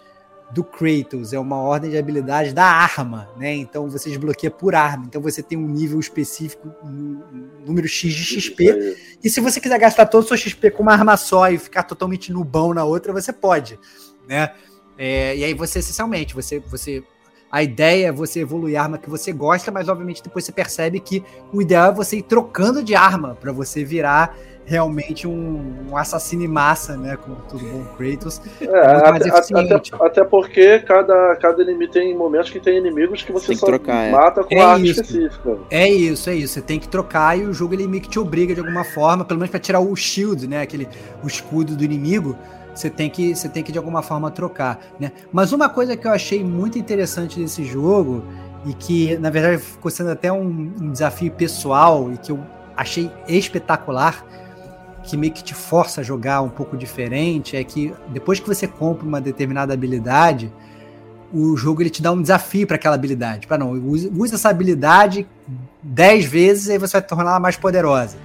do 0.52 0.64
Kratos, 0.64 1.32
é 1.32 1.40
uma 1.40 1.58
ordem 1.58 1.92
de 1.92 1.98
habilidades 1.98 2.54
da 2.54 2.66
arma, 2.66 3.30
né? 3.38 3.54
Então 3.56 3.90
você 3.90 4.10
desbloqueia 4.10 4.52
por 4.52 4.76
arma. 4.76 5.06
Então 5.08 5.22
você 5.22 5.42
tem 5.42 5.58
um 5.58 5.68
nível 5.68 6.00
específico, 6.00 6.70
um 6.84 7.22
número 7.66 7.88
X 7.88 8.14
de 8.14 8.24
XP. 8.24 8.98
E 9.24 9.30
se 9.30 9.40
você 9.40 9.62
quiser 9.62 9.80
gastar 9.80 10.08
todo 10.08 10.24
o 10.24 10.28
seu 10.28 10.36
XP 10.36 10.72
com 10.72 10.84
uma 10.84 10.94
arma 10.94 11.16
só 11.16 11.50
e 11.50 11.58
ficar 11.58 11.84
totalmente 11.84 12.34
nubão 12.34 12.74
na 12.74 12.84
outra, 12.84 13.14
você 13.14 13.32
pode, 13.32 13.80
né? 14.28 14.52
É, 14.98 15.36
e 15.38 15.44
aí 15.44 15.54
você, 15.54 15.80
essencialmente, 15.80 16.36
você, 16.36 16.60
você 16.60 17.02
a 17.52 17.62
ideia 17.62 18.08
é 18.08 18.12
você 18.12 18.40
evoluir 18.40 18.80
a 18.80 18.84
arma 18.84 18.98
que 18.98 19.10
você 19.10 19.34
gosta, 19.34 19.72
mas 19.72 19.90
obviamente 19.90 20.24
depois 20.24 20.46
você 20.46 20.54
percebe 20.54 21.00
que 21.00 21.24
o 21.52 21.62
ideal 21.62 21.92
é 21.92 21.94
você 21.94 22.18
ir 22.18 22.24
trocando 22.24 22.82
de 22.82 22.96
arma 22.96 23.36
para 23.36 23.52
você 23.52 23.84
virar 23.84 24.38
realmente 24.66 25.28
um, 25.28 25.90
um 25.90 25.98
assassino 25.98 26.44
em 26.44 26.48
massa, 26.48 26.96
né? 26.96 27.18
Como 27.18 27.36
todo 27.50 27.64
bom 27.66 27.84
Kratos. 27.98 28.42
É, 28.62 28.66
até, 28.68 29.30
até, 29.30 29.82
até, 30.00 30.24
porque 30.24 30.80
cada, 30.80 31.36
cada 31.36 31.62
inimigo 31.62 31.92
tem 31.92 32.16
momentos 32.16 32.50
que 32.50 32.60
tem 32.60 32.78
inimigos 32.78 33.24
que 33.24 33.32
você 33.32 33.48
tem 33.48 33.56
que 33.56 33.60
só 33.60 33.68
trocar, 33.68 34.06
é. 34.06 34.12
mata 34.12 34.44
com 34.44 34.56
é 34.56 34.62
arma 34.62 34.86
isso. 34.86 35.02
específica. 35.02 35.58
É 35.70 35.90
isso, 35.90 36.30
é 36.30 36.36
isso. 36.36 36.54
Você 36.54 36.62
tem 36.62 36.80
que 36.80 36.88
trocar 36.88 37.38
e 37.38 37.44
o 37.44 37.54
jogo 37.54 37.74
ele 37.74 37.88
meio 37.88 38.02
que 38.02 38.10
te 38.10 38.20
obriga 38.20 38.54
de 38.54 38.60
alguma 38.60 38.84
forma, 38.84 39.26
pelo 39.26 39.40
menos 39.40 39.52
para 39.52 39.60
tirar 39.60 39.80
o 39.80 39.96
shield, 39.96 40.48
né? 40.48 40.62
Aquele 40.62 40.88
o 41.24 41.28
escudo 41.28 41.76
do 41.76 41.84
inimigo. 41.84 42.38
Você 42.74 42.90
tem 42.90 43.10
que 43.10 43.36
você 43.36 43.50
tem 43.50 43.64
que 43.64 43.72
de 43.72 43.78
alguma 43.78 44.02
forma 44.02 44.32
trocar, 44.32 44.80
né? 45.00 45.12
Mas 45.32 45.52
uma 45.52 45.68
coisa 45.68 45.98
que 45.98 46.08
eu 46.08 46.12
achei 46.12 46.44
muito 46.44 46.80
interessante 46.80 47.40
desse 47.40 47.66
jogo 47.66 48.24
e 48.66 48.74
que 48.74 49.18
na 49.18 49.30
verdade 49.30 49.58
ficou 49.62 49.92
sendo 49.92 50.12
até 50.12 50.32
um, 50.32 50.72
um 50.80 50.92
desafio 50.92 51.32
pessoal 51.32 52.12
e 52.14 52.18
que 52.18 52.32
eu 52.32 52.40
achei 52.78 53.12
espetacular 53.28 54.26
que 55.04 55.18
meio 55.18 55.34
que 55.34 55.44
te 55.44 55.54
força 55.54 56.02
a 56.02 56.04
jogar 56.04 56.42
um 56.42 56.50
pouco 56.50 56.78
diferente 56.78 57.56
é 57.56 57.64
que 57.64 57.94
depois 58.10 58.40
que 58.40 58.48
você 58.48 58.68
compra 58.68 59.06
uma 59.08 59.20
determinada 59.20 59.74
habilidade, 59.74 60.52
o 61.34 61.56
jogo 61.56 61.82
ele 61.82 61.90
te 61.90 62.02
dá 62.02 62.12
um 62.12 62.22
desafio 62.22 62.68
para 62.68 62.76
aquela 62.76 62.96
habilidade. 62.96 63.48
Para 63.48 63.58
não, 63.58 63.72
usa 63.72 64.36
essa 64.36 64.50
habilidade 64.50 65.28
10 65.82 66.26
vezes 66.26 66.68
e 66.68 66.74
aí 66.74 66.78
você 66.78 66.94
vai 66.94 67.02
torná-la 67.02 67.40
mais 67.40 67.58
poderosa. 67.58 68.18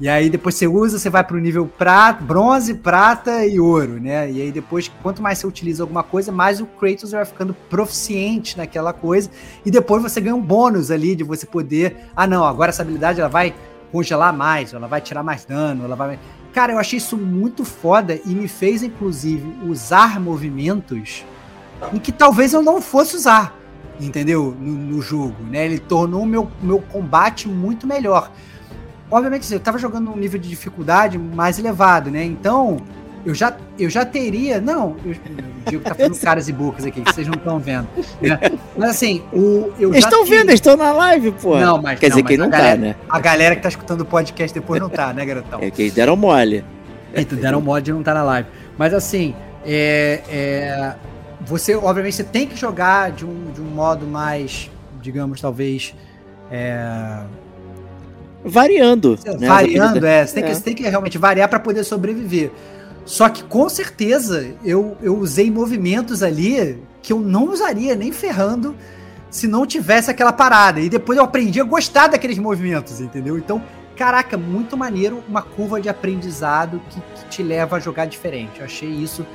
E 0.00 0.08
aí 0.08 0.28
depois 0.28 0.56
você 0.56 0.66
usa, 0.66 0.98
você 0.98 1.08
vai 1.08 1.22
para 1.22 1.36
o 1.36 1.40
nível 1.40 1.66
prata, 1.66 2.22
bronze, 2.22 2.74
prata 2.74 3.46
e 3.46 3.60
ouro, 3.60 4.00
né? 4.00 4.30
E 4.30 4.42
aí 4.42 4.50
depois, 4.50 4.90
quanto 5.02 5.22
mais 5.22 5.38
você 5.38 5.46
utiliza 5.46 5.84
alguma 5.84 6.02
coisa, 6.02 6.32
mais 6.32 6.60
o 6.60 6.66
Kratos 6.66 7.12
vai 7.12 7.24
ficando 7.24 7.54
proficiente 7.70 8.56
naquela 8.58 8.92
coisa. 8.92 9.30
E 9.64 9.70
depois 9.70 10.02
você 10.02 10.20
ganha 10.20 10.34
um 10.34 10.42
bônus 10.42 10.90
ali 10.90 11.14
de 11.14 11.22
você 11.22 11.46
poder, 11.46 12.08
ah 12.16 12.26
não, 12.26 12.44
agora 12.44 12.70
essa 12.70 12.82
habilidade 12.82 13.20
ela 13.20 13.28
vai 13.28 13.54
congelar 13.94 14.32
mais, 14.32 14.74
ela 14.74 14.88
vai 14.88 15.00
tirar 15.00 15.22
mais 15.22 15.44
dano, 15.44 15.84
ela 15.84 15.94
vai. 15.94 16.18
Cara, 16.52 16.72
eu 16.72 16.78
achei 16.80 16.96
isso 16.96 17.16
muito 17.16 17.64
foda 17.64 18.18
e 18.26 18.30
me 18.30 18.48
fez, 18.48 18.82
inclusive, 18.82 19.46
usar 19.68 20.18
movimentos 20.18 21.24
em 21.92 21.98
que 22.00 22.10
talvez 22.10 22.52
eu 22.52 22.60
não 22.60 22.82
fosse 22.82 23.14
usar, 23.14 23.56
entendeu? 24.00 24.52
No, 24.58 24.72
no 24.72 25.00
jogo, 25.00 25.36
né? 25.48 25.64
Ele 25.64 25.78
tornou 25.78 26.24
o 26.24 26.26
meu, 26.26 26.50
meu 26.60 26.80
combate 26.80 27.46
muito 27.48 27.86
melhor. 27.86 28.32
Obviamente, 29.08 29.52
eu 29.52 29.60
tava 29.60 29.78
jogando 29.78 30.06
num 30.06 30.16
nível 30.16 30.40
de 30.40 30.48
dificuldade 30.48 31.16
mais 31.16 31.60
elevado, 31.60 32.10
né? 32.10 32.24
Então, 32.24 32.78
eu 33.24 33.34
já, 33.34 33.56
eu 33.78 33.88
já 33.88 34.04
teria. 34.04 34.60
Não, 34.60 34.96
eu, 35.04 35.12
o 35.12 35.70
Diego 35.70 35.84
tá 35.84 35.94
fazendo 35.94 36.18
caras 36.18 36.48
e 36.48 36.52
bocas 36.52 36.84
aqui, 36.84 37.00
que 37.00 37.12
vocês 37.12 37.26
não 37.26 37.34
estão 37.34 37.58
vendo. 37.58 37.88
Né? 38.20 38.38
Mas 38.76 38.90
assim, 38.90 39.22
o, 39.32 39.72
eu 39.78 39.90
eles 39.92 40.04
estão 40.04 40.24
vendo, 40.24 40.50
eles 40.50 40.54
estão 40.54 40.76
na 40.76 40.92
live, 40.92 41.32
pô. 41.32 41.58
Não, 41.58 41.80
mas. 41.80 41.98
Quer 41.98 42.10
não, 42.10 42.16
dizer, 42.16 42.28
quem 42.28 42.36
não 42.36 42.50
tá, 42.50 42.58
galera, 42.58 42.76
né? 42.76 42.96
A 43.08 43.20
galera 43.20 43.56
que 43.56 43.62
tá 43.62 43.68
escutando 43.68 44.02
o 44.02 44.04
podcast 44.04 44.54
depois 44.54 44.80
não 44.80 44.88
tá, 44.88 45.12
né, 45.12 45.24
garotão? 45.24 45.60
É 45.62 45.70
que 45.70 45.82
eles 45.82 45.94
deram 45.94 46.16
mole. 46.16 46.64
Eles 47.12 47.26
deram 47.38 47.60
mole 47.60 47.82
de 47.82 47.92
não 47.92 48.02
tá 48.02 48.12
na 48.12 48.22
live. 48.22 48.48
Mas 48.76 48.92
assim, 48.92 49.34
é, 49.64 50.20
é, 50.28 50.94
você, 51.40 51.74
obviamente, 51.74 52.16
você 52.16 52.24
tem 52.24 52.46
que 52.46 52.56
jogar 52.56 53.10
de 53.12 53.24
um, 53.24 53.50
de 53.52 53.60
um 53.60 53.66
modo 53.66 54.06
mais, 54.06 54.70
digamos, 55.00 55.40
talvez. 55.40 55.94
É, 56.50 57.22
variando. 58.44 59.18
Né? 59.38 59.48
Variando, 59.48 60.06
é. 60.06 60.26
Você 60.26 60.34
tem, 60.34 60.42
Que, 60.42 60.50
é. 60.50 60.54
você 60.54 60.60
tem 60.60 60.74
que 60.74 60.82
realmente 60.82 61.18
variar 61.18 61.48
para 61.48 61.58
poder 61.58 61.84
sobreviver. 61.84 62.50
Só 63.04 63.28
que 63.28 63.44
com 63.44 63.68
certeza 63.68 64.54
eu, 64.64 64.96
eu 65.02 65.16
usei 65.16 65.50
movimentos 65.50 66.22
ali 66.22 66.82
que 67.02 67.12
eu 67.12 67.20
não 67.20 67.50
usaria 67.50 67.94
nem 67.94 68.10
ferrando 68.10 68.74
se 69.30 69.46
não 69.46 69.66
tivesse 69.66 70.10
aquela 70.10 70.32
parada. 70.32 70.80
E 70.80 70.88
depois 70.88 71.18
eu 71.18 71.24
aprendi 71.24 71.60
a 71.60 71.64
gostar 71.64 72.06
daqueles 72.06 72.38
movimentos, 72.38 73.00
entendeu? 73.00 73.36
Então, 73.36 73.62
caraca, 73.96 74.38
muito 74.38 74.76
maneiro, 74.76 75.22
uma 75.28 75.42
curva 75.42 75.80
de 75.80 75.88
aprendizado 75.88 76.80
que, 76.88 77.00
que 77.00 77.28
te 77.28 77.42
leva 77.42 77.76
a 77.76 77.80
jogar 77.80 78.06
diferente. 78.06 78.60
Eu 78.60 78.64
achei 78.64 78.88
isso 78.88 79.26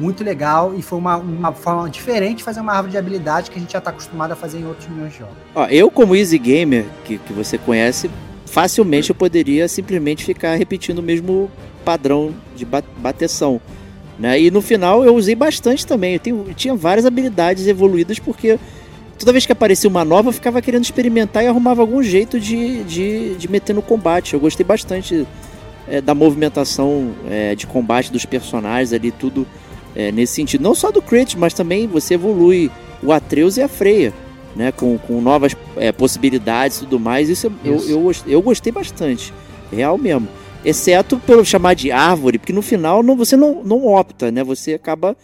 muito 0.00 0.24
legal 0.24 0.74
e 0.74 0.80
foi 0.80 0.98
uma, 0.98 1.16
uma 1.16 1.52
forma 1.52 1.90
diferente 1.90 2.38
de 2.38 2.44
fazer 2.44 2.60
uma 2.60 2.72
árvore 2.72 2.92
de 2.92 2.98
habilidade 2.98 3.50
que 3.50 3.58
a 3.58 3.60
gente 3.60 3.72
já 3.72 3.78
está 3.78 3.90
acostumado 3.90 4.32
a 4.32 4.36
fazer 4.36 4.58
em 4.58 4.66
outros 4.66 4.88
milhões 4.88 5.12
de 5.12 5.18
jogos. 5.18 5.36
Ó, 5.54 5.66
eu, 5.66 5.90
como 5.90 6.16
Easy 6.16 6.38
Gamer, 6.38 6.86
que, 7.04 7.18
que 7.18 7.32
você 7.32 7.58
conhece, 7.58 8.10
facilmente 8.46 9.10
eu 9.10 9.14
poderia 9.14 9.68
simplesmente 9.68 10.24
ficar 10.24 10.54
repetindo 10.54 11.00
o 11.00 11.02
mesmo 11.02 11.50
padrão 11.82 12.34
de 12.56 12.64
bateção. 12.64 13.60
Né? 14.18 14.40
E 14.40 14.50
no 14.50 14.60
final 14.60 15.04
eu 15.04 15.14
usei 15.14 15.34
bastante 15.34 15.86
também. 15.86 16.14
Eu, 16.14 16.20
tenho, 16.20 16.44
eu 16.48 16.54
tinha 16.54 16.74
várias 16.74 17.06
habilidades 17.06 17.66
evoluídas 17.66 18.18
porque 18.18 18.58
toda 19.18 19.32
vez 19.32 19.46
que 19.46 19.52
aparecia 19.52 19.88
uma 19.88 20.04
nova 20.04 20.28
eu 20.28 20.32
ficava 20.32 20.60
querendo 20.60 20.84
experimentar 20.84 21.42
e 21.44 21.46
arrumava 21.46 21.80
algum 21.80 22.02
jeito 22.02 22.38
de, 22.38 22.84
de, 22.84 23.34
de 23.34 23.48
meter 23.50 23.74
no 23.74 23.82
combate. 23.82 24.34
Eu 24.34 24.40
gostei 24.40 24.64
bastante 24.64 25.26
é, 25.88 26.00
da 26.00 26.14
movimentação 26.14 27.12
é, 27.28 27.54
de 27.54 27.66
combate 27.66 28.12
dos 28.12 28.24
personagens 28.24 28.92
ali, 28.92 29.10
tudo 29.10 29.46
é, 29.96 30.12
nesse 30.12 30.34
sentido. 30.34 30.62
Não 30.62 30.74
só 30.74 30.90
do 30.90 31.02
Kratos, 31.02 31.34
mas 31.34 31.54
também 31.54 31.86
você 31.86 32.14
evolui 32.14 32.70
o 33.02 33.12
Atreus 33.12 33.56
e 33.56 33.62
a 33.62 33.68
Freya. 33.68 34.12
Né, 34.54 34.70
com, 34.70 34.98
com 34.98 35.18
novas 35.22 35.56
possibilidades 35.96 36.76
e 36.76 36.80
tudo 36.80 37.00
mais, 37.00 37.30
isso, 37.30 37.50
isso. 37.64 37.90
Eu, 37.90 38.02
eu, 38.02 38.12
eu 38.26 38.42
gostei 38.42 38.70
bastante, 38.70 39.32
real 39.72 39.96
mesmo. 39.96 40.28
Exceto 40.64 41.18
pelo 41.18 41.44
chamar 41.44 41.74
de 41.74 41.90
árvore, 41.90 42.38
porque 42.38 42.52
no 42.52 42.62
final 42.62 43.02
não, 43.02 43.16
você 43.16 43.36
não, 43.36 43.62
não 43.64 43.86
opta, 43.86 44.30
né? 44.30 44.44
Você 44.44 44.74
acaba. 44.74 45.16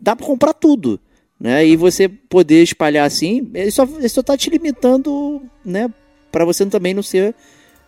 Dá 0.00 0.16
para 0.16 0.26
comprar 0.26 0.52
tudo. 0.52 0.98
Né? 1.38 1.66
E 1.66 1.76
você 1.76 2.08
poder 2.08 2.62
espalhar 2.62 3.04
assim, 3.04 3.50
ele 3.52 3.70
só, 3.70 3.84
ele 3.84 4.08
só 4.08 4.22
tá 4.22 4.36
te 4.36 4.48
limitando, 4.48 5.42
né? 5.64 5.90
Para 6.30 6.44
você 6.44 6.64
também 6.66 6.94
não 6.94 7.02
ser 7.02 7.34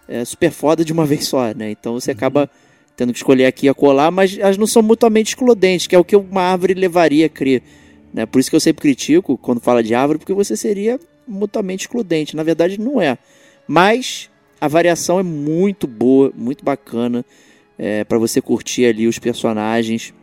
é, 0.09 0.25
super 0.25 0.51
foda 0.51 0.85
de 0.85 0.93
uma 0.93 1.07
vez 1.07 1.27
só, 1.27 1.53
né? 1.55 1.71
Então 1.71 1.95
você 1.95 2.11
acaba 2.11 2.51
tendo 2.97 3.13
que 3.13 3.19
escolher 3.19 3.47
aqui 3.47 3.67
e 3.67 3.69
acolá, 3.69 4.11
mas 4.11 4.39
elas 4.39 4.57
não 4.57 4.67
são 4.67 4.83
mutuamente 4.83 5.31
excludentes, 5.31 5.87
que 5.87 5.95
é 5.95 5.99
o 5.99 6.05
que 6.05 6.17
uma 6.17 6.43
árvore 6.43 6.75
levaria 6.75 7.27
a 7.27 7.29
crer. 7.29 7.63
Né? 8.13 8.25
Por 8.27 8.39
isso 8.39 8.51
que 8.51 8.57
eu 8.57 8.61
sempre 8.61 8.83
critico 8.83 9.37
quando 9.37 9.61
fala 9.61 9.83
de 9.83 9.95
árvore, 9.95 10.19
porque 10.19 10.33
você 10.33 10.57
seria 10.57 11.01
mutuamente 11.27 11.87
excludente. 11.87 12.37
Na 12.37 12.43
verdade, 12.43 12.79
não 12.79 13.01
é. 13.01 13.19
Mas 13.67 14.31
a 14.65 14.69
variação 14.69 15.21
é 15.21 15.23
muito 15.23 15.87
boa, 15.87 16.33
muito 16.35 16.65
bacana 16.65 17.23
é, 17.79 18.03
para 18.03 18.17
você 18.17 18.41
curtir 18.41 18.87
ali 18.87 19.07
os 19.07 19.19
personagens. 19.19 20.15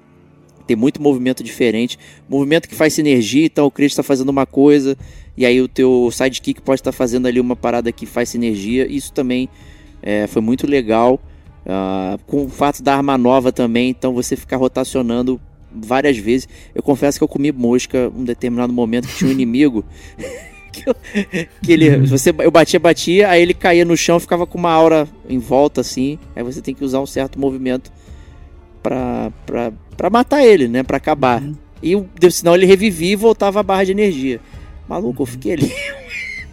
Tem 0.66 0.76
muito 0.76 1.00
movimento 1.00 1.44
diferente, 1.44 2.00
movimento 2.28 2.68
que 2.68 2.74
faz 2.74 2.94
sinergia. 2.94 3.46
Então 3.46 3.68
o 3.68 3.72
Chris 3.72 3.92
está 3.92 4.02
fazendo 4.02 4.30
uma 4.30 4.48
coisa 4.48 4.98
e 5.38 5.46
aí 5.46 5.62
o 5.62 5.68
teu 5.68 6.10
sidekick 6.12 6.60
pode 6.60 6.82
estar 6.82 6.92
tá 6.92 6.98
fazendo 6.98 7.28
ali 7.28 7.40
uma 7.40 7.56
parada 7.56 7.92
que 7.92 8.08
faz 8.08 8.30
sinergia. 8.30 8.88
Isso 8.88 9.14
também 9.14 9.48
é, 10.02 10.26
foi 10.26 10.42
muito 10.42 10.66
legal. 10.66 11.22
Uh, 11.64 12.18
com 12.26 12.46
o 12.46 12.50
fato 12.50 12.82
da 12.82 12.96
arma 12.96 13.16
nova 13.20 13.52
também, 13.52 13.92
então 13.92 14.16
você 14.16 14.36
ficar 14.36 14.58
rotacionando 14.58 15.40
várias 15.72 16.18
vezes. 16.18 16.50
Eu 16.74 16.82
confesso 16.82 17.20
que 17.20 17.24
eu 17.24 17.28
comi 17.28 17.52
mosca 17.52 18.12
um 18.18 18.24
determinado 18.24 18.74
momento 18.74 19.08
que 19.08 19.18
tinha 19.18 19.30
um 19.30 19.34
inimigo 19.38 19.86
que, 20.72 20.90
eu, 20.90 20.96
que 21.62 21.72
ele, 21.72 21.98
você, 22.08 22.34
eu 22.40 22.52
batia, 22.52 22.80
batia, 22.80 23.30
aí 23.30 23.42
ele 23.42 23.54
caía 23.54 23.84
no 23.86 23.96
chão, 23.98 24.20
ficava 24.20 24.46
com 24.48 24.58
uma 24.58 24.72
aura 24.72 25.08
em 25.28 25.38
volta 25.40 25.82
assim. 25.82 26.18
Aí 26.36 26.44
você 26.44 26.62
tem 26.62 26.74
que 26.74 26.84
usar 26.84 27.00
um 27.00 27.06
certo 27.06 27.40
movimento 27.40 27.92
pra, 28.82 29.32
pra, 29.46 29.72
pra 29.98 30.10
matar 30.10 30.44
ele, 30.46 30.68
né? 30.68 30.84
Pra 30.84 30.98
acabar. 30.98 31.42
Uhum. 31.42 31.56
E 31.84 32.32
senão 32.32 32.56
ele 32.56 32.66
revivia 32.66 33.14
e 33.14 33.16
voltava 33.16 33.60
a 33.60 33.64
barra 33.64 33.84
de 33.86 33.92
energia. 33.92 34.40
Maluco, 34.88 35.24
eu 35.24 35.26
fiquei 35.26 35.54
ali. 35.54 35.72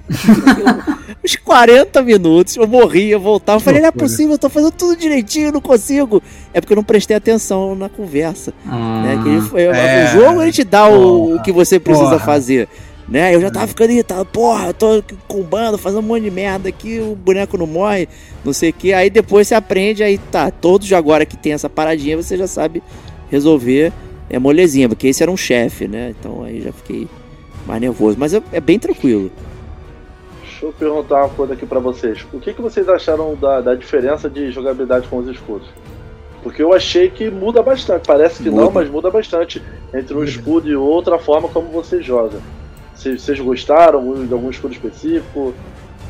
uns 1.24 1.36
40 1.36 2.02
minutos, 2.02 2.56
eu 2.56 2.66
morria, 2.66 3.18
voltava. 3.18 3.56
Eu 3.58 3.60
falei, 3.64 3.80
não 3.80 3.88
é 3.88 3.92
possível, 3.92 4.32
eu 4.32 4.38
tô 4.38 4.48
fazendo 4.48 4.72
tudo 4.72 4.96
direitinho, 4.96 5.52
não 5.52 5.60
consigo. 5.60 6.22
É 6.52 6.60
porque 6.60 6.72
eu 6.72 6.76
não 6.76 6.84
prestei 6.84 7.16
atenção 7.16 7.74
na 7.74 7.88
conversa. 7.88 8.52
né? 8.64 9.20
Que 9.22 9.28
ele 9.28 9.40
foi- 9.42 9.62
é. 9.64 10.04
O 10.04 10.18
jogo 10.20 10.42
ele 10.42 10.52
te 10.52 10.64
dá 10.64 10.88
o, 10.88 11.36
o 11.36 11.42
que 11.42 11.52
você 11.52 11.78
precisa 11.78 12.10
porra. 12.10 12.24
fazer. 12.24 12.68
Né? 13.08 13.34
Eu 13.34 13.40
já 13.40 13.50
tava 13.50 13.66
ficando 13.66 13.90
irritado, 13.90 14.26
porra, 14.26 14.66
eu 14.66 14.74
tô 14.74 15.02
combando, 15.26 15.78
fazendo 15.78 16.00
um 16.00 16.08
monte 16.08 16.24
de 16.24 16.30
merda 16.30 16.68
aqui, 16.68 17.00
o 17.00 17.16
boneco 17.16 17.56
não 17.56 17.66
morre, 17.66 18.06
não 18.44 18.52
sei 18.52 18.68
o 18.68 18.72
que. 18.72 18.92
Aí 18.92 19.08
depois 19.08 19.48
você 19.48 19.54
aprende, 19.54 20.02
aí 20.02 20.18
tá, 20.18 20.50
todos 20.50 20.92
agora 20.92 21.24
que 21.24 21.36
tem 21.36 21.52
essa 21.52 21.70
paradinha, 21.70 22.16
você 22.16 22.36
já 22.36 22.46
sabe 22.46 22.82
resolver. 23.30 23.92
É 24.28 24.38
molezinha, 24.38 24.90
porque 24.90 25.08
esse 25.08 25.22
era 25.22 25.32
um 25.32 25.38
chefe, 25.38 25.88
né? 25.88 26.14
Então 26.18 26.42
aí 26.44 26.60
já 26.60 26.70
fiquei 26.70 27.08
mais 27.66 27.80
nervoso. 27.80 28.18
Mas 28.18 28.34
é, 28.34 28.42
é 28.52 28.60
bem 28.60 28.78
tranquilo. 28.78 29.32
Deixa 30.42 30.66
eu 30.66 30.72
perguntar 30.72 31.24
uma 31.24 31.28
coisa 31.30 31.54
aqui 31.54 31.64
pra 31.64 31.78
vocês. 31.78 32.26
O 32.30 32.38
que, 32.38 32.52
que 32.52 32.60
vocês 32.60 32.86
acharam 32.90 33.34
da, 33.36 33.62
da 33.62 33.74
diferença 33.74 34.28
de 34.28 34.50
jogabilidade 34.50 35.08
com 35.08 35.16
os 35.16 35.28
escudos? 35.28 35.68
Porque 36.42 36.62
eu 36.62 36.74
achei 36.74 37.08
que 37.08 37.30
muda 37.30 37.62
bastante. 37.62 38.06
Parece 38.06 38.42
que 38.42 38.50
não, 38.50 38.64
Muda. 38.64 38.70
mas 38.74 38.90
muda 38.90 39.10
bastante 39.10 39.62
entre 39.94 40.14
um 40.14 40.22
escudo 40.22 40.68
e 40.68 40.76
outra 40.76 41.18
forma 41.18 41.48
como 41.48 41.68
você 41.68 42.02
joga. 42.02 42.38
Vocês, 42.98 43.22
vocês 43.22 43.38
gostaram 43.40 44.26
de 44.26 44.32
algum 44.32 44.50
escudo 44.50 44.74
específico? 44.74 45.54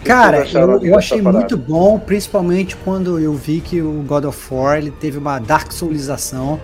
Cara, 0.05 0.47
eu, 0.51 0.83
eu 0.85 0.97
achei 0.99 1.21
parada? 1.21 1.41
muito 1.41 1.57
bom, 1.57 1.99
principalmente 1.99 2.75
quando 2.77 3.19
eu 3.19 3.35
vi 3.35 3.61
que 3.61 3.83
o 3.83 4.03
God 4.07 4.25
of 4.25 4.39
War 4.55 4.79
ele 4.79 4.91
teve 4.91 5.19
uma 5.19 5.39
Dark 5.39 5.71
Soulização, 5.73 6.59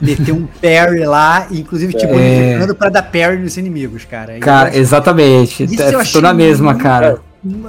meteu 0.00 0.36
um 0.36 0.46
parry 0.62 1.04
lá, 1.04 1.48
inclusive 1.50 1.92
te 1.94 2.04
É. 2.04 2.08
bonificando 2.08 2.74
pra 2.76 2.88
dar 2.90 3.02
parry 3.02 3.38
nos 3.38 3.56
inimigos, 3.56 4.04
cara. 4.04 4.36
E 4.36 4.40
Cara, 4.40 4.72
eu 4.74 4.80
exatamente. 4.80 5.64
Isso 5.64 5.76
Tá- 5.76 5.84
eu 5.86 5.92
Tô 5.92 5.98
achei 5.98 6.20
na 6.20 6.32
mesma, 6.34 6.70
muito- 6.72 6.82
cara. 6.82 7.18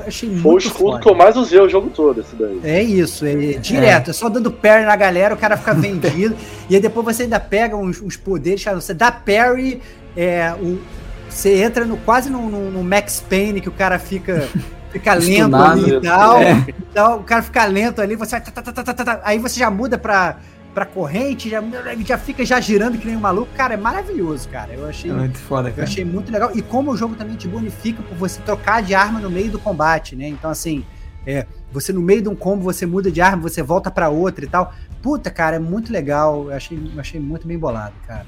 achei 0.06 0.30
Foi 0.30 0.38
o 0.38 0.41
muito 0.44 0.68
escudo 0.68 0.90
foda. 0.91 0.99
que 1.02 1.10
eu 1.10 1.15
mais 1.15 1.36
usei 1.36 1.60
o 1.60 1.68
jogo 1.69 1.90
todo, 1.90 2.22
esse 2.22 2.36
daí. 2.36 2.60
É 2.64 2.84
isso, 2.84 3.26
é 3.26 3.34
direto, 3.53 4.11
é. 4.11 4.14
só 4.14 4.30
dando 4.30 4.52
parry 4.52 4.86
na 4.86 4.95
galera, 4.95 5.34
o 5.34 5.38
cara 5.38 5.57
fica 5.57 5.73
vendido, 5.73 6.36
e 6.69 6.76
aí 6.76 6.82
depois 6.82 7.03
você 7.06 7.23
ainda 7.23 7.40
pega 7.40 7.76
uns, 7.76 7.99
uns 7.99 8.15
poderes, 8.18 8.64
cara, 8.64 8.80
você 8.80 8.94
dá 8.94 9.11
parry, 9.11 9.82
é, 10.15 10.53
o, 10.61 10.77
você 11.36 11.62
entra 11.64 11.86
no, 11.86 11.98
quase 11.98 12.30
no, 12.30 12.49
no- 12.49 12.72
no 12.72 12.84
Max 12.84 13.20
Payne, 13.28 13.60
que 13.62 13.70
o 13.70 13.72
cara 13.72 13.99
fica, 13.99 14.48
fica 14.91 15.14
lento 15.14 15.56
ali 15.56 15.95
e 15.95 16.02
tal, 16.02 16.41
É. 16.41 16.66
então 16.91 17.18
o 17.18 17.24
cara 17.24 17.41
fica 17.41 17.66
lento 17.66 18.02
ali, 18.02 18.16
você 18.16 18.40
tá, 18.40 18.52
tá, 18.52 18.62
tá, 18.62 18.84
tá, 18.84 18.94
tá, 18.94 19.03
tá, 19.06 19.22
aí 19.24 19.38
você 19.38 19.60
já 19.60 19.70
muda 19.70 19.98
pra, 19.98 20.38
pra 20.74 20.86
corrente, 20.86 21.49
já, 21.49 21.62
já 22.06 22.18
fica 22.18 22.45
já 22.45 22.60
girando 22.62 22.98
que 22.98 23.06
nem 23.06 23.18
um 23.18 23.20
maluco, 23.20 23.49
cara, 23.56 23.74
é 23.74 23.78
maravilhoso, 23.78 24.48
cara, 24.49 24.74
eu 24.74 24.88
achei... 24.88 25.12
É 25.12 25.14
muito 25.14 25.38
foda, 25.38 25.70
Eu 25.70 25.74
cara. 25.74 25.84
achei 25.88 26.06
muito 26.06 26.32
legal. 26.32 26.52
E 26.56 26.62
como 26.62 26.91
o 26.91 26.98
jogo 26.98 27.16
também 27.16 27.36
te 27.36 27.48
bonifica 27.48 28.02
por 28.03 28.16
você 28.18 28.41
trocar 28.41 28.82
de 28.82 28.95
arma 28.95 29.20
no 29.20 29.30
meio 29.30 29.52
do 29.52 29.60
combate, 29.60 30.16
né? 30.16 30.28
Então, 30.30 30.49
assim, 30.49 30.86
é, 31.28 31.45
você 31.72 31.91
no 31.91 32.02
meio 32.02 32.22
de 32.22 32.30
um 32.30 32.36
combo, 32.36 32.64
você 32.64 32.86
muda 32.86 33.12
de 33.12 33.20
arma, 33.20 33.41
você 33.41 33.62
volta 33.62 33.90
pra 33.91 34.07
outra 34.10 34.45
e 34.45 34.48
tal. 34.48 34.74
Puta, 35.02 35.30
cara, 35.30 35.57
é 35.57 35.60
muito 35.60 35.91
legal. 35.91 36.45
Eu 36.49 36.56
achei, 36.56 36.78
eu 36.94 36.99
achei 36.99 37.20
muito 37.20 37.45
bem 37.48 37.57
bolado, 37.57 37.94
cara. 38.07 38.26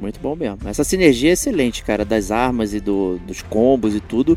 Muito 0.00 0.20
bom 0.20 0.36
mesmo. 0.36 0.58
Essa 0.66 0.84
sinergia 0.84 1.30
é 1.30 1.32
excelente, 1.32 1.82
cara, 1.82 2.04
das 2.04 2.30
armas 2.30 2.74
e 2.74 2.80
do- 2.80 3.18
dos 3.26 3.40
combos 3.42 3.94
e 3.94 4.00
tudo. 4.00 4.36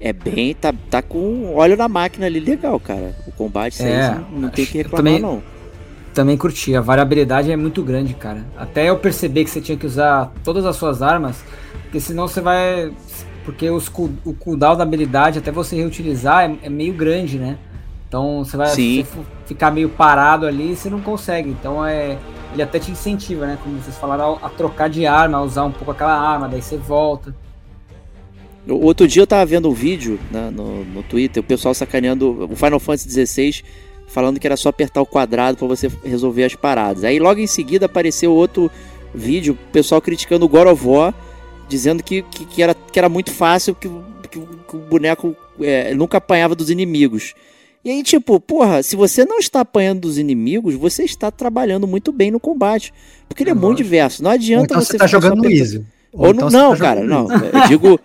É 0.00 0.12
bem. 0.12 0.54
Tá, 0.54 0.72
tá 0.88 1.02
com 1.02 1.54
óleo 1.54 1.76
na 1.76 1.88
máquina 1.88 2.26
ali 2.26 2.38
legal, 2.38 2.78
cara. 2.78 3.14
O 3.26 3.32
combate, 3.32 3.82
É, 3.82 4.10
não, 4.14 4.40
não 4.42 4.48
tem 4.48 4.64
que 4.64 4.78
reclamar, 4.78 5.04
também- 5.04 5.20
não. 5.20 5.42
Também 6.14 6.36
curti. 6.36 6.74
A 6.74 6.80
variabilidade 6.80 7.50
é 7.50 7.56
muito 7.56 7.82
grande, 7.82 8.14
cara. 8.14 8.44
Até 8.56 8.88
eu 8.88 8.96
perceber 8.98 9.44
que 9.44 9.50
você 9.50 9.60
tinha 9.60 9.76
que 9.76 9.86
usar 9.86 10.32
todas 10.42 10.64
as 10.64 10.76
suas 10.76 11.02
armas, 11.02 11.44
porque 11.82 12.00
senão 12.00 12.26
você 12.28 12.40
vai. 12.40 12.92
Porque 13.44 13.68
os, 13.70 13.88
o 14.24 14.34
cooldown 14.34 14.76
da 14.76 14.82
habilidade, 14.82 15.38
até 15.38 15.50
você 15.50 15.76
reutilizar, 15.76 16.50
é, 16.50 16.66
é 16.66 16.68
meio 16.68 16.92
grande, 16.92 17.38
né? 17.38 17.56
Então 18.08 18.44
você 18.44 18.56
vai 18.56 18.68
ficar 19.46 19.70
meio 19.70 19.88
parado 19.88 20.46
ali 20.46 20.72
e 20.72 20.76
você 20.76 20.88
não 20.90 21.00
consegue. 21.00 21.50
Então 21.50 21.84
é. 21.84 22.18
Ele 22.58 22.64
até 22.64 22.80
te 22.80 22.90
incentiva, 22.90 23.46
né? 23.46 23.56
Como 23.62 23.80
vocês 23.80 23.96
falaram, 23.98 24.36
a, 24.42 24.48
trocar 24.48 24.90
de 24.90 25.06
arma, 25.06 25.38
a 25.38 25.42
usar 25.42 25.64
um 25.64 25.70
pouco 25.70 25.92
aquela 25.92 26.18
arma, 26.18 26.48
daí 26.48 26.60
você 26.60 26.76
volta. 26.76 27.32
Outro 28.68 29.06
dia 29.06 29.22
eu 29.22 29.26
tava 29.28 29.46
vendo 29.46 29.70
um 29.70 29.72
vídeo 29.72 30.18
né, 30.30 30.50
no, 30.50 30.84
no 30.84 31.02
Twitter, 31.04 31.40
o 31.40 31.46
pessoal 31.46 31.72
sacaneando 31.72 32.48
o 32.50 32.56
Final 32.56 32.80
Fantasy 32.80 33.26
XVI, 33.26 33.62
falando 34.08 34.40
que 34.40 34.46
era 34.46 34.56
só 34.56 34.70
apertar 34.70 35.00
o 35.00 35.06
quadrado 35.06 35.56
pra 35.56 35.68
você 35.68 35.88
resolver 36.04 36.44
as 36.44 36.54
paradas. 36.56 37.04
Aí 37.04 37.20
logo 37.20 37.38
em 37.38 37.46
seguida 37.46 37.86
apareceu 37.86 38.32
outro 38.32 38.68
vídeo, 39.14 39.54
o 39.54 39.72
pessoal 39.72 40.02
criticando 40.02 40.44
o 40.44 40.48
God 40.48 40.66
of 40.66 40.84
War, 40.86 41.14
dizendo 41.68 42.02
que, 42.02 42.22
que, 42.22 42.44
que 42.44 42.60
era, 42.62 42.74
que 42.74 42.98
era 42.98 43.08
muito 43.08 43.30
fácil, 43.30 43.74
que, 43.74 43.86
o- 43.86 44.04
que, 44.28 44.38
que 44.40 44.76
o 44.76 44.80
boneco 44.80 45.34
é, 45.60 45.94
nunca 45.94 46.18
apanhava 46.18 46.54
dos 46.56 46.68
inimigos. 46.68 47.34
E 47.84 47.90
aí, 47.90 48.02
tipo, 48.02 48.40
porra, 48.40 48.82
se 48.82 48.96
você 48.96 49.24
não 49.24 49.38
está 49.38 49.60
apanhando 49.60 50.00
dos 50.00 50.18
inimigos, 50.18 50.74
você 50.74 51.04
está 51.04 51.30
trabalhando 51.30 51.86
muito 51.86 52.12
bem 52.12 52.30
no 52.30 52.40
combate. 52.40 52.92
Porque 53.28 53.42
ele 53.42 53.50
é, 53.50 53.54
muito 53.54 53.78
diverso. 53.78 54.22
Não 54.22 54.30
Ou 54.30 54.34
adianta 54.34 54.64
então 54.64 54.80
você 54.80 54.92
você 54.92 54.98
tá 54.98 55.06
jogando 55.06 55.36
no 55.36 55.50
Easy. 55.50 55.84
ou 56.12 56.30
então 56.30 56.50
não, 56.50 56.72
tá 56.72 56.76
cara, 56.76 57.04
não. 57.04 57.28
Eu 57.30 57.68
digo, 57.68 58.00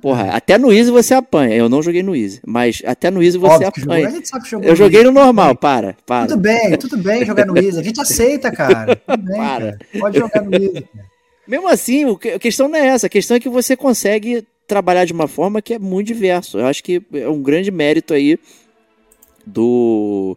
porra, 0.00 0.24
até 0.30 0.58
no 0.58 0.72
Easy 0.72 0.90
você 0.90 1.14
apanha. 1.14 1.54
Eu 1.56 1.68
não 1.68 1.82
joguei 1.82 2.02
no 2.02 2.14
Easy, 2.14 2.40
mas 2.46 2.82
até 2.84 3.10
no 3.10 3.22
Easy 3.22 3.38
você 3.38 3.64
Óbvio 3.66 3.84
apanha. 3.84 4.10
gente 4.10 4.28
sabe 4.28 4.44
que 4.44 4.50
jogou 4.50 4.68
Eu 4.68 4.76
joguei 4.76 5.02
no 5.02 5.10
normal, 5.10 5.56
para, 5.56 5.96
para. 6.06 6.26
Tudo 6.26 6.40
bem, 6.40 6.76
tudo 6.76 6.96
bem 6.98 7.24
jogar 7.24 7.46
no 7.46 7.56
Easy. 7.56 7.80
A 7.80 7.82
gente 7.82 8.00
aceita, 8.00 8.52
cara. 8.52 9.00
Bem, 9.18 9.36
Para. 9.36 9.72
cara. 9.72 9.78
Pode 9.98 10.18
jogar 10.18 10.42
no 10.42 10.54
Easy. 10.54 10.82
cara. 10.82 11.14
Mesmo 11.46 11.68
assim, 11.68 12.04
a 12.34 12.38
questão 12.38 12.68
não 12.68 12.78
é 12.78 12.86
essa. 12.86 13.06
A 13.06 13.10
questão 13.10 13.36
é 13.36 13.40
que 13.40 13.48
você 13.48 13.76
consegue 13.76 14.46
trabalhar 14.66 15.04
de 15.04 15.12
uma 15.12 15.28
forma 15.28 15.60
que 15.60 15.74
é 15.74 15.78
muito 15.78 16.06
diverso. 16.06 16.58
Eu 16.58 16.66
acho 16.66 16.82
que 16.82 17.02
é 17.12 17.28
um 17.28 17.42
grande 17.42 17.70
mérito 17.70 18.14
aí 18.14 18.38
do. 19.46 20.36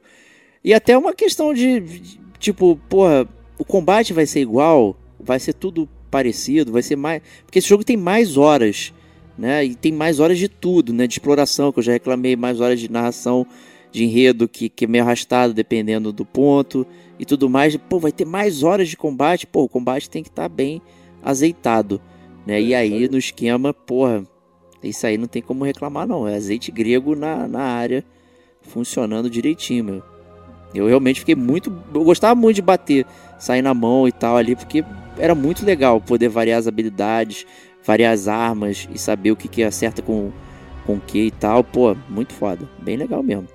E 0.63 0.73
até 0.73 0.97
uma 0.97 1.13
questão 1.13 1.53
de, 1.53 1.79
de- 1.79 2.19
tipo, 2.39 2.79
porra, 2.89 3.27
o 3.57 3.65
combate 3.65 4.13
vai 4.13 4.25
ser 4.25 4.41
igual, 4.41 4.95
vai 5.19 5.39
ser 5.39 5.53
tudo 5.53 5.87
parecido, 6.11 6.71
vai 6.71 6.81
ser 6.83 6.95
mais. 6.95 7.21
Porque 7.45 7.59
esse 7.59 7.67
jogo 7.69 7.83
tem 7.83 7.97
mais 7.97 8.37
horas, 8.37 8.93
né? 9.37 9.63
E 9.65 9.75
tem 9.75 9.91
mais 9.91 10.19
horas 10.19 10.37
de 10.37 10.47
tudo, 10.49 10.93
né? 10.93 11.07
De 11.07 11.13
exploração, 11.13 11.71
que 11.71 11.79
eu 11.79 11.83
já 11.83 11.91
reclamei, 11.93 12.35
mais 12.35 12.59
horas 12.59 12.79
de 12.79 12.91
narração, 12.91 13.45
de 13.91 14.03
enredo, 14.03 14.47
que, 14.47 14.69
que 14.69 14.85
é 14.85 14.87
meio 14.87 15.03
arrastado 15.03 15.53
dependendo 15.53 16.11
do 16.11 16.25
ponto 16.25 16.85
e 17.19 17.25
tudo 17.25 17.49
mais. 17.49 17.75
Pô, 17.77 17.99
vai 17.99 18.11
ter 18.11 18.25
mais 18.25 18.63
horas 18.63 18.89
de 18.89 18.97
combate. 18.97 19.47
Pô, 19.47 19.63
o 19.63 19.69
combate 19.69 20.09
tem 20.09 20.23
que 20.23 20.29
estar 20.29 20.49
bem 20.49 20.81
azeitado, 21.23 22.01
né? 22.45 22.61
E 22.61 22.75
aí 22.75 23.07
no 23.09 23.17
esquema, 23.17 23.73
porra, 23.73 24.23
isso 24.83 25.05
aí 25.07 25.17
não 25.17 25.27
tem 25.27 25.41
como 25.41 25.63
reclamar 25.63 26.07
não. 26.07 26.27
É 26.27 26.35
azeite 26.35 26.71
grego 26.71 27.15
na, 27.15 27.47
na 27.47 27.61
área 27.61 28.03
funcionando 28.67 29.29
direitinho, 29.29 29.83
meu. 29.83 30.03
Eu 30.73 30.87
realmente 30.87 31.21
fiquei 31.21 31.35
muito, 31.35 31.73
eu 31.93 32.03
gostava 32.03 32.35
muito 32.35 32.57
de 32.57 32.61
bater, 32.61 33.05
sair 33.39 33.61
na 33.61 33.73
mão 33.73 34.07
e 34.07 34.11
tal 34.11 34.37
ali, 34.37 34.55
porque 34.55 34.83
era 35.17 35.33
muito 35.33 35.65
legal 35.65 35.99
poder 35.99 36.29
variar 36.29 36.59
as 36.59 36.67
habilidades, 36.67 37.45
variar 37.83 38.13
as 38.13 38.27
armas 38.27 38.87
e 38.93 38.97
saber 38.97 39.31
o 39.31 39.35
que 39.35 39.47
que 39.47 39.63
acerta 39.63 40.01
com 40.01 40.31
com 40.85 40.95
o 40.95 41.01
que 41.01 41.19
e 41.19 41.31
tal. 41.31 41.63
Pô, 41.63 41.95
muito 42.09 42.33
foda, 42.33 42.67
bem 42.79 42.95
legal 42.95 43.21
mesmo. 43.21 43.47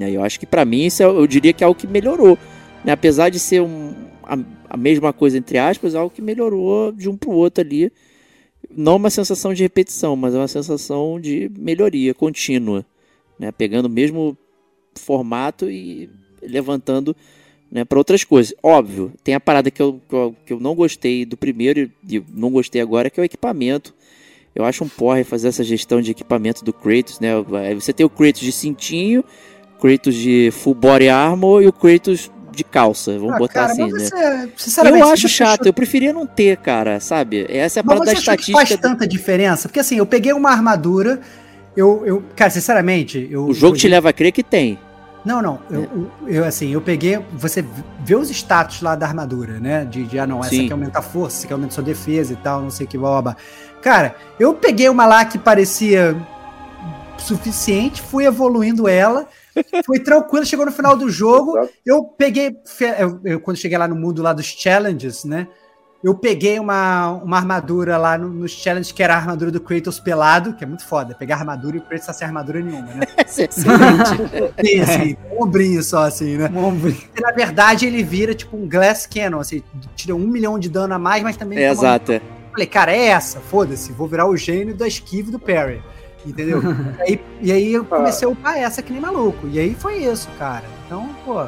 E 0.00 0.04
aí 0.04 0.14
eu 0.14 0.24
acho 0.24 0.40
que 0.40 0.46
pra 0.46 0.64
mim 0.64 0.86
isso 0.86 1.02
é- 1.02 1.06
eu 1.06 1.26
diria 1.26 1.52
que 1.52 1.62
é 1.62 1.66
algo 1.66 1.78
que 1.78 1.86
melhorou, 1.86 2.38
né? 2.84 2.92
Apesar 2.92 3.28
de 3.28 3.38
ser 3.38 3.60
um, 3.60 3.94
a, 4.22 4.36
a 4.70 4.76
mesma 4.76 5.12
coisa 5.12 5.36
entre 5.38 5.58
aspas, 5.58 5.94
é 5.94 5.98
algo 5.98 6.14
que 6.14 6.22
melhorou 6.22 6.90
de 6.92 7.08
um 7.08 7.16
pro 7.16 7.30
outro 7.30 7.62
ali. 7.62 7.92
Não 8.70 8.96
uma 8.96 9.10
sensação 9.10 9.52
de 9.54 9.62
repetição, 9.62 10.16
mas 10.16 10.34
é 10.34 10.38
uma 10.38 10.48
sensação 10.48 11.20
de 11.20 11.50
melhoria 11.56 12.14
contínua, 12.14 12.84
né? 13.38 13.52
Pegando 13.52 13.86
o 13.86 13.90
mesmo 13.90 14.36
formato 14.94 15.70
e 15.70 16.08
levantando 16.42 17.16
né, 17.70 17.84
para 17.84 17.98
outras 17.98 18.22
coisas. 18.24 18.54
Óbvio, 18.62 19.12
tem 19.22 19.34
a 19.34 19.40
parada 19.40 19.70
que 19.70 19.82
eu, 19.82 20.00
que 20.46 20.52
eu, 20.52 20.60
não 20.60 20.74
gostei 20.74 21.24
do 21.24 21.36
primeiro 21.36 21.90
e 22.08 22.22
não 22.32 22.50
gostei 22.50 22.80
agora, 22.80 23.10
que 23.10 23.18
é 23.18 23.22
o 23.22 23.24
equipamento. 23.24 23.94
Eu 24.54 24.64
acho 24.64 24.84
um 24.84 24.88
porre 24.88 25.24
fazer 25.24 25.48
essa 25.48 25.64
gestão 25.64 26.00
de 26.00 26.12
equipamento 26.12 26.64
do 26.64 26.72
Kratos, 26.72 27.18
né? 27.18 27.32
Você 27.74 27.92
tem 27.92 28.06
o 28.06 28.10
Kratos 28.10 28.40
de 28.40 28.52
cintinho, 28.52 29.24
Kratos 29.80 30.14
de 30.14 30.50
full 30.52 30.74
body 30.74 31.08
armor 31.08 31.62
e 31.62 31.66
o 31.66 31.72
Kratos 31.72 32.30
de 32.52 32.62
calça, 32.62 33.18
vamos 33.18 33.34
Ah, 33.34 33.38
botar 33.38 33.54
cara, 33.54 33.72
assim, 33.72 33.90
né? 33.90 34.08
você, 34.56 34.78
Eu 34.84 35.04
acho 35.04 35.28
chato, 35.28 35.52
achou- 35.62 35.66
eu 35.66 35.72
preferia 35.72 36.12
não 36.12 36.24
ter, 36.24 36.56
cara, 36.58 37.00
sabe? 37.00 37.44
Essa 37.48 37.80
é 37.80 37.82
a 37.82 37.84
Mas 37.84 37.94
parada 37.98 38.04
você 38.04 38.12
da 38.12 38.18
estatística. 38.20 38.58
faz 38.58 38.76
tanta 38.80 39.08
diferença? 39.08 39.68
Porque 39.68 39.80
assim, 39.80 39.96
eu 39.96 40.06
peguei 40.06 40.32
uma 40.32 40.50
armadura, 40.50 41.20
eu, 41.76 42.02
eu 42.06 42.22
cara, 42.36 42.50
sinceramente, 42.50 43.28
eu... 43.30 43.46
O 43.46 43.54
jogo 43.54 43.76
te 43.76 43.82
joguei- 43.82 43.90
leva 43.96 44.10
a 44.10 44.12
crer 44.12 44.32
que 44.32 44.42
tem. 44.42 44.78
Não, 45.24 45.40
não, 45.40 45.58
eu, 45.70 45.80
eu- 45.82 46.10
eu, 46.26 46.44
assim, 46.44 46.68
eu 46.70 46.82
peguei, 46.82 47.18
você 47.32 47.64
vê 48.04 48.14
os 48.14 48.28
status 48.30 48.82
lá 48.82 48.94
da 48.94 49.06
armadura, 49.06 49.58
né, 49.58 49.84
de, 49.86 50.04
de 50.04 50.18
ah 50.18 50.26
não, 50.26 50.40
essa 50.40 50.50
Sim. 50.50 50.64
aqui 50.64 50.72
aumenta 50.72 50.98
a 50.98 51.02
força, 51.02 51.36
essa 51.38 51.46
aqui 51.46 51.52
aumenta 51.54 51.72
a 51.72 51.74
sua 51.76 51.82
defesa 51.84 52.34
e 52.34 52.36
tal, 52.36 52.60
não 52.60 52.68
sei 52.70 52.84
o 52.84 52.88
que, 52.88 52.98
blá. 52.98 53.34
Cara, 53.80 54.14
eu 54.38 54.52
peguei 54.52 54.86
uma 54.88 55.06
lá 55.06 55.24
que 55.24 55.38
parecia 55.38 56.14
suficiente, 57.18 58.02
fui 58.02 58.26
evoluindo 58.26 58.86
ela, 58.86 59.26
foi 59.86 59.98
tranquilo, 59.98 60.44
chegou 60.44 60.66
no 60.66 60.72
final 60.72 60.96
do 60.96 61.08
jogo, 61.08 61.54
eu 61.86 62.04
peguei, 62.04 62.54
eu, 62.98 63.20
eu- 63.24 63.40
quando 63.40 63.56
cheguei 63.56 63.78
lá 63.78 63.88
no 63.88 63.96
mundo 63.96 64.22
lá 64.22 64.32
dos 64.32 64.44
challenges, 64.46 65.24
né? 65.24 65.48
Eu 66.04 66.14
peguei 66.14 66.58
uma, 66.58 67.12
uma 67.12 67.38
armadura 67.38 67.96
lá 67.96 68.18
no, 68.18 68.28
nos 68.28 68.50
challenge 68.50 68.92
que 68.92 69.02
era 69.02 69.14
a 69.14 69.16
armadura 69.16 69.50
do 69.50 69.58
Kratos 69.58 69.98
pelado, 69.98 70.52
que 70.52 70.62
é 70.62 70.66
muito 70.66 70.84
foda. 70.84 71.14
Pegar 71.14 71.36
a 71.36 71.38
armadura 71.38 71.76
e 71.76 71.78
o 71.78 71.82
Kratos 71.82 72.06
tá 72.06 72.12
sem 72.12 72.26
armadura 72.26 72.60
nenhuma, 72.60 72.86
né? 72.88 73.06
É 74.58 74.80
assim, 74.82 75.16
um 75.32 75.44
ombrinho 75.44 75.82
só, 75.82 76.04
assim, 76.04 76.36
né? 76.36 76.50
Um 76.54 76.62
ombrinho. 76.62 77.00
E, 77.16 77.20
na 77.22 77.32
verdade, 77.32 77.86
ele 77.86 78.02
vira 78.02 78.34
tipo 78.34 78.54
um 78.54 78.68
Glass 78.68 79.06
Cannon, 79.06 79.40
assim, 79.40 79.62
tira 79.96 80.14
um 80.14 80.26
milhão 80.26 80.58
de 80.58 80.68
dano 80.68 80.92
a 80.92 80.98
mais, 80.98 81.22
mas 81.22 81.38
também. 81.38 81.58
É, 81.58 81.70
exato. 81.70 82.12
é. 82.12 82.20
Falei, 82.50 82.66
cara, 82.66 82.92
é 82.92 83.06
essa, 83.06 83.40
foda-se, 83.40 83.90
vou 83.92 84.06
virar 84.06 84.26
o 84.26 84.36
gênio 84.36 84.74
da 84.74 84.86
esquive 84.86 85.30
do 85.30 85.38
Parry. 85.38 85.82
Entendeu? 86.26 86.60
e, 87.00 87.02
aí, 87.02 87.20
e 87.40 87.52
aí 87.52 87.72
eu 87.72 87.84
comecei 87.84 88.28
a 88.28 88.30
upar 88.30 88.58
essa 88.58 88.82
que 88.82 88.92
nem 88.92 89.00
maluco. 89.00 89.48
E 89.48 89.58
aí 89.58 89.74
foi 89.74 89.96
isso, 90.04 90.28
cara. 90.38 90.64
Então, 90.84 91.08
pô. 91.24 91.46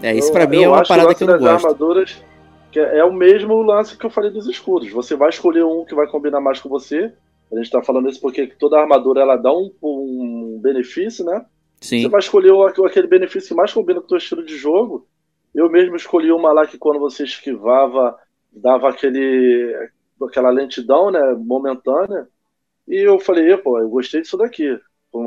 É, 0.00 0.14
isso 0.14 0.28
Eu- 0.28 0.32
pra 0.34 0.46
mim 0.46 0.62
é 0.62 0.66
eu 0.66 0.70
uma 0.70 0.84
parada 0.84 1.12
que 1.16 1.24
eu 1.24 1.28
não 1.28 1.38
gosto. 1.38 1.66
armaduras 1.66 2.29
que 2.70 2.78
é 2.80 2.98
é 2.98 3.04
o 3.04 3.12
mesmo 3.12 3.60
lance 3.62 3.96
que 3.96 4.04
eu 4.06 4.10
falei 4.10 4.30
dos 4.30 4.46
escudos. 4.46 4.90
Você 4.90 5.16
vai 5.16 5.28
escolher 5.30 5.64
um 5.64 5.84
que 5.84 5.94
vai 5.94 6.06
combinar 6.06 6.40
mais 6.40 6.60
com 6.60 6.68
você. 6.68 7.12
A 7.52 7.56
gente 7.56 7.70
tá 7.70 7.82
falando 7.82 8.08
isso 8.08 8.20
porque 8.20 8.46
toda 8.46 8.78
armadura 8.78 9.22
ela 9.22 9.36
dá 9.36 9.52
um, 9.52 9.72
um 9.82 10.60
benefício, 10.62 11.24
né? 11.24 11.44
Você 11.80 12.02
Sim. 12.02 12.08
vai 12.08 12.20
escolher 12.20 12.52
o- 12.52 12.64
aquele 12.84 13.06
benefício 13.08 13.48
que 13.48 13.54
mais 13.54 13.72
combina 13.72 13.98
com 14.00 14.04
o 14.06 14.08
teu 14.08 14.18
estilo 14.18 14.44
de 14.44 14.56
jogo. 14.56 15.06
Eu 15.54 15.68
mesmo 15.68 15.96
escolhi 15.96 16.30
uma 16.30 16.52
lá 16.52 16.64
que 16.66 16.78
quando 16.78 17.00
você 17.00 17.24
esquivava, 17.24 18.16
dava 18.52 18.88
aquele, 18.88 19.74
aquela 20.22 20.50
lentidão, 20.50 21.10
né, 21.10 21.34
momentânea. 21.38 22.28
E 22.86 22.96
eu 23.08 23.18
falei, 23.18 23.52
"Ê, 23.52 23.56
pô, 23.56 23.78
eu 23.80 23.88
gostei 23.88 24.20
disso 24.20 24.36
daqui. 24.36 24.78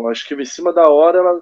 A 0.08 0.12
esquiva 0.14 0.42
em 0.42 0.46
cima 0.46 0.72
da 0.72 0.88
hora, 0.90 1.18
ela 1.20 1.42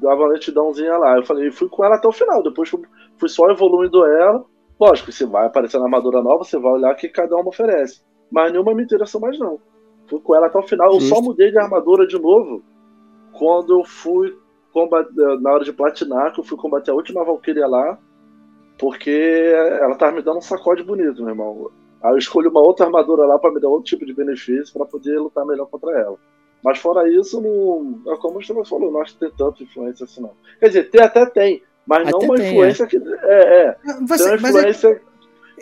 dava 0.00 0.22
uma 0.22 0.32
lentidãozinha 0.32 0.96
lá. 0.96 1.16
Eu 1.16 1.24
falei, 1.24 1.52
fui 1.52 1.68
com 1.68 1.84
ela 1.84 1.96
até 1.96 2.08
o 2.08 2.12
final. 2.12 2.42
Depois 2.42 2.68
fui, 2.68 2.82
fui 3.16 3.28
só 3.28 3.48
evoluindo 3.48 4.04
ela. 4.06 4.44
Lógico, 4.80 5.12
você 5.12 5.26
vai 5.26 5.46
aparecer 5.46 5.78
na 5.78 5.84
armadura 5.84 6.22
nova, 6.22 6.42
você 6.42 6.58
vai 6.58 6.72
olhar 6.72 6.92
o 6.92 6.96
que 6.96 7.08
cada 7.08 7.36
uma 7.36 7.50
oferece. 7.50 8.00
Mas 8.30 8.50
nenhuma 8.50 8.74
me 8.74 8.82
interessou 8.82 9.20
mais 9.20 9.38
não. 9.38 9.60
Fui 10.08 10.20
com 10.20 10.34
ela 10.34 10.46
até 10.46 10.58
o 10.58 10.62
final. 10.62 10.94
Eu 10.94 11.00
só 11.00 11.16
Justo. 11.16 11.22
mudei 11.22 11.50
de 11.50 11.58
armadura 11.58 12.06
de 12.06 12.18
novo 12.18 12.62
quando 13.32 13.78
eu 13.78 13.84
fui 13.84 14.36
combater, 14.72 15.12
na 15.40 15.52
hora 15.52 15.64
de 15.64 15.72
platinar, 15.72 16.32
que 16.32 16.40
eu 16.40 16.44
fui 16.44 16.56
combater 16.56 16.90
a 16.90 16.94
última 16.94 17.24
Valkyria 17.24 17.66
lá, 17.66 17.98
porque 18.78 19.52
ela 19.80 19.94
tava 19.96 20.12
me 20.12 20.22
dando 20.22 20.38
um 20.38 20.42
sacode 20.42 20.82
bonito, 20.82 21.20
meu 21.20 21.30
irmão. 21.30 21.70
Aí 22.02 22.12
eu 22.12 22.18
escolhi 22.18 22.48
uma 22.48 22.60
outra 22.60 22.86
armadura 22.86 23.26
lá 23.26 23.38
pra 23.38 23.52
me 23.52 23.60
dar 23.60 23.68
outro 23.68 23.84
tipo 23.84 24.06
de 24.06 24.14
benefício 24.14 24.72
pra 24.72 24.86
poder 24.86 25.18
lutar 25.18 25.44
melhor 25.44 25.66
contra 25.66 25.92
ela. 25.92 26.16
Mas 26.62 26.78
fora 26.78 27.08
isso, 27.08 27.40
não, 27.40 28.00
é 28.12 28.16
como 28.16 28.42
você 28.42 28.54
falou, 28.64 28.90
não 28.90 29.00
acho 29.00 29.14
que 29.14 29.20
tem 29.20 29.30
tanta 29.30 29.62
influência 29.62 30.04
assim 30.04 30.22
não. 30.22 30.32
Quer 30.58 30.68
dizer, 30.68 30.90
tem, 30.90 31.02
até 31.02 31.26
tem, 31.26 31.62
mas 31.86 32.02
Até 32.02 32.10
não 32.10 32.18
uma 32.20 32.36
tem, 32.36 32.52
influência 32.52 32.86
que. 32.86 32.96
É, 32.96 33.66
é. 33.66 33.76
Tem 33.84 34.06
Você, 34.06 34.24
uma 34.24 34.36
mas 34.38 34.54
é, 34.54 34.58
influência. 34.58 35.02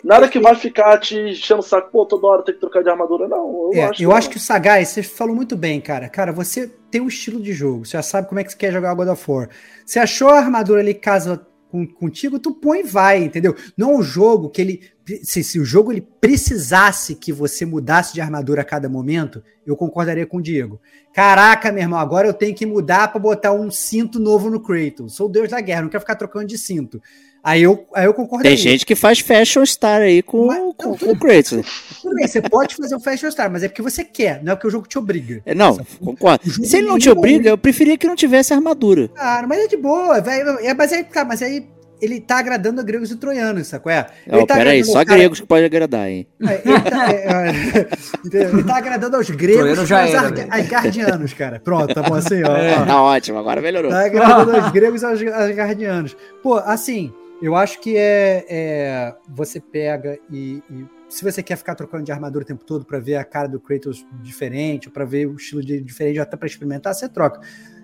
Nada 0.03 0.29
que 0.29 0.39
vai 0.39 0.55
ficar 0.55 0.97
te 0.97 1.17
enchendo 1.17 1.59
o 1.59 1.63
saco, 1.63 1.91
pô, 1.91 2.05
toda 2.05 2.25
hora 2.25 2.41
tem 2.43 2.53
que 2.53 2.61
trocar 2.61 2.81
de 2.81 2.89
armadura, 2.89 3.27
não. 3.27 3.71
Eu 3.73 3.73
É, 3.73 3.83
acho 3.83 4.01
eu 4.01 4.09
não. 4.09 4.15
acho 4.15 4.29
que 4.29 4.37
o 4.37 4.39
Sagai, 4.39 4.85
você 4.85 5.03
falou 5.03 5.35
muito 5.35 5.57
bem, 5.57 5.81
cara. 5.81 6.07
Cara, 6.07 6.31
você 6.31 6.67
tem 6.89 7.01
um 7.01 7.07
estilo 7.07 7.41
de 7.41 7.51
jogo, 7.51 7.85
você 7.85 7.97
já 7.97 8.01
sabe 8.03 8.27
como 8.29 8.39
é 8.39 8.43
que 8.43 8.51
você 8.51 8.57
quer 8.57 8.71
jogar 8.71 8.93
o 8.93 8.95
God 8.95 9.09
of 9.09 9.29
War. 9.29 9.49
Você 9.85 9.99
achou 9.99 10.29
a 10.29 10.37
armadura 10.39 10.79
ali 10.79 10.93
casa 10.93 11.45
com, 11.69 11.85
contigo, 11.85 12.39
tu 12.39 12.53
põe 12.53 12.79
e 12.79 12.83
vai, 12.83 13.19
entendeu? 13.23 13.55
Não 13.77 13.91
é 13.91 13.95
um 13.97 14.01
jogo 14.01 14.49
que 14.49 14.61
ele. 14.61 14.81
Se, 15.23 15.43
se 15.43 15.59
o 15.59 15.65
jogo 15.65 15.91
ele 15.91 16.01
precisasse 16.21 17.15
que 17.15 17.31
você 17.33 17.65
mudasse 17.65 18.13
de 18.13 18.21
armadura 18.21 18.61
a 18.61 18.65
cada 18.65 18.87
momento, 18.89 19.43
eu 19.65 19.75
concordaria 19.75 20.25
com 20.25 20.37
o 20.37 20.41
Diego. 20.41 20.79
Caraca, 21.13 21.71
meu 21.71 21.81
irmão, 21.83 21.99
agora 21.99 22.27
eu 22.27 22.33
tenho 22.33 22.55
que 22.55 22.65
mudar 22.65 23.09
pra 23.11 23.19
botar 23.19 23.51
um 23.51 23.69
cinto 23.69 24.19
novo 24.19 24.49
no 24.49 24.59
Kratos. 24.59 25.15
Sou 25.15 25.27
o 25.27 25.31
deus 25.31 25.49
da 25.49 25.59
guerra, 25.61 25.81
não 25.83 25.89
quero 25.89 26.01
ficar 26.01 26.15
trocando 26.15 26.45
de 26.47 26.57
cinto. 26.57 27.01
Aí 27.41 27.63
eu, 27.63 27.87
aí 27.95 28.05
eu 28.05 28.13
concordaria. 28.13 28.51
Tem 28.51 28.57
gente 28.61 28.85
que 28.85 28.95
faz 28.95 29.19
Fashion 29.19 29.65
Star 29.65 30.01
aí 30.01 30.21
com, 30.21 30.45
Mas- 30.47 30.59
com, 30.77 30.97
com 30.97 31.11
o 31.11 31.17
Kratos. 31.17 31.61
Tudo 32.01 32.15
bem, 32.15 32.27
você 32.27 32.41
pode 32.41 32.75
fazer 32.75 32.95
um 32.95 32.99
Fashion 32.99 33.31
Star, 33.31 33.49
mas 33.49 33.63
é 33.63 33.69
porque 33.69 33.81
você 33.81 34.03
quer, 34.03 34.43
não 34.43 34.51
é 34.51 34.55
porque 34.55 34.67
o 34.67 34.71
jogo 34.71 34.87
te 34.87 34.97
obriga. 34.97 35.41
É, 35.45 35.55
Não, 35.55 35.77
concordo. 36.03 36.49
Se 36.51 36.77
ele 36.77 36.87
não 36.87 36.99
te 36.99 37.09
obriga, 37.09 37.49
eu 37.49 37.57
preferia 37.57 37.97
que 37.97 38.05
não 38.07 38.15
tivesse 38.15 38.53
armadura. 38.53 39.07
Cara, 39.09 39.47
mas 39.47 39.59
é 39.59 39.67
de 39.67 39.77
boa, 39.77 40.19
velho. 40.19 40.59
É, 40.59 40.73
mas 40.73 40.91
aí, 40.91 41.03
tá, 41.05 41.23
mas 41.23 41.41
aí 41.41 41.65
ele 42.01 42.19
tá 42.21 42.37
agradando 42.39 42.81
a 42.81 42.83
gregos 42.83 43.11
e 43.11 43.15
troianos, 43.15 43.67
sacou? 43.67 43.91
É? 43.91 44.07
Ele 44.27 44.45
tá 44.45 44.55
peraí, 44.55 44.83
só 44.83 45.03
cara- 45.05 45.17
gregos 45.17 45.39
que 45.39 45.47
pode 45.47 45.65
agradar, 45.65 46.09
hein? 46.09 46.27
É, 46.47 46.61
Ele 46.65 46.79
tá, 46.81 47.11
é, 47.11 47.49
é? 47.49 47.89
Ele 48.53 48.63
tá 48.63 48.77
agradando 48.77 49.15
aos 49.17 49.29
gregos 49.29 49.89
e 49.89 49.93
aos 49.93 50.13
ar- 50.15 50.33
asgardianos, 50.51 51.33
cara. 51.33 51.59
Pronto, 51.59 51.93
tá 51.93 52.01
bom 52.03 52.15
assim, 52.15 52.41
ó. 52.43 52.81
ó. 52.81 52.85
Tá 52.85 53.01
ótimo, 53.03 53.37
agora 53.37 53.61
melhorou. 53.61 53.91
Tá 53.91 54.05
agradando 54.05 54.55
aos 54.57 54.71
gregos 54.71 55.01
e 55.01 55.05
aos 55.05 55.21
asgardianos. 55.21 56.15
Pô, 56.41 56.55
assim, 56.57 57.13
eu 57.41 57.55
acho 57.55 57.79
que 57.79 57.95
é, 57.97 58.45
é, 58.49 59.13
você 59.29 59.59
pega 59.59 60.17
e, 60.31 60.61
e 60.69 60.85
se 61.07 61.23
você 61.23 61.41
quer 61.41 61.55
ficar 61.57 61.73
trocando 61.75 62.03
de 62.03 62.11
armadura 62.11 62.43
o 62.43 62.47
tempo 62.47 62.63
todo 62.63 62.85
pra 62.85 62.99
ver 62.99 63.15
a 63.15 63.23
cara 63.23 63.47
do 63.47 63.59
Kratos 63.59 64.05
diferente, 64.21 64.87
ou 64.87 64.93
pra 64.93 65.05
ver 65.05 65.25
o 65.25 65.35
estilo 65.35 65.63
de 65.63 65.81
diferente, 65.81 66.17
ou 66.19 66.23
até 66.23 66.37
pra 66.37 66.47
experimentar, 66.47 66.93
você 66.93 67.09
troca. 67.09 67.39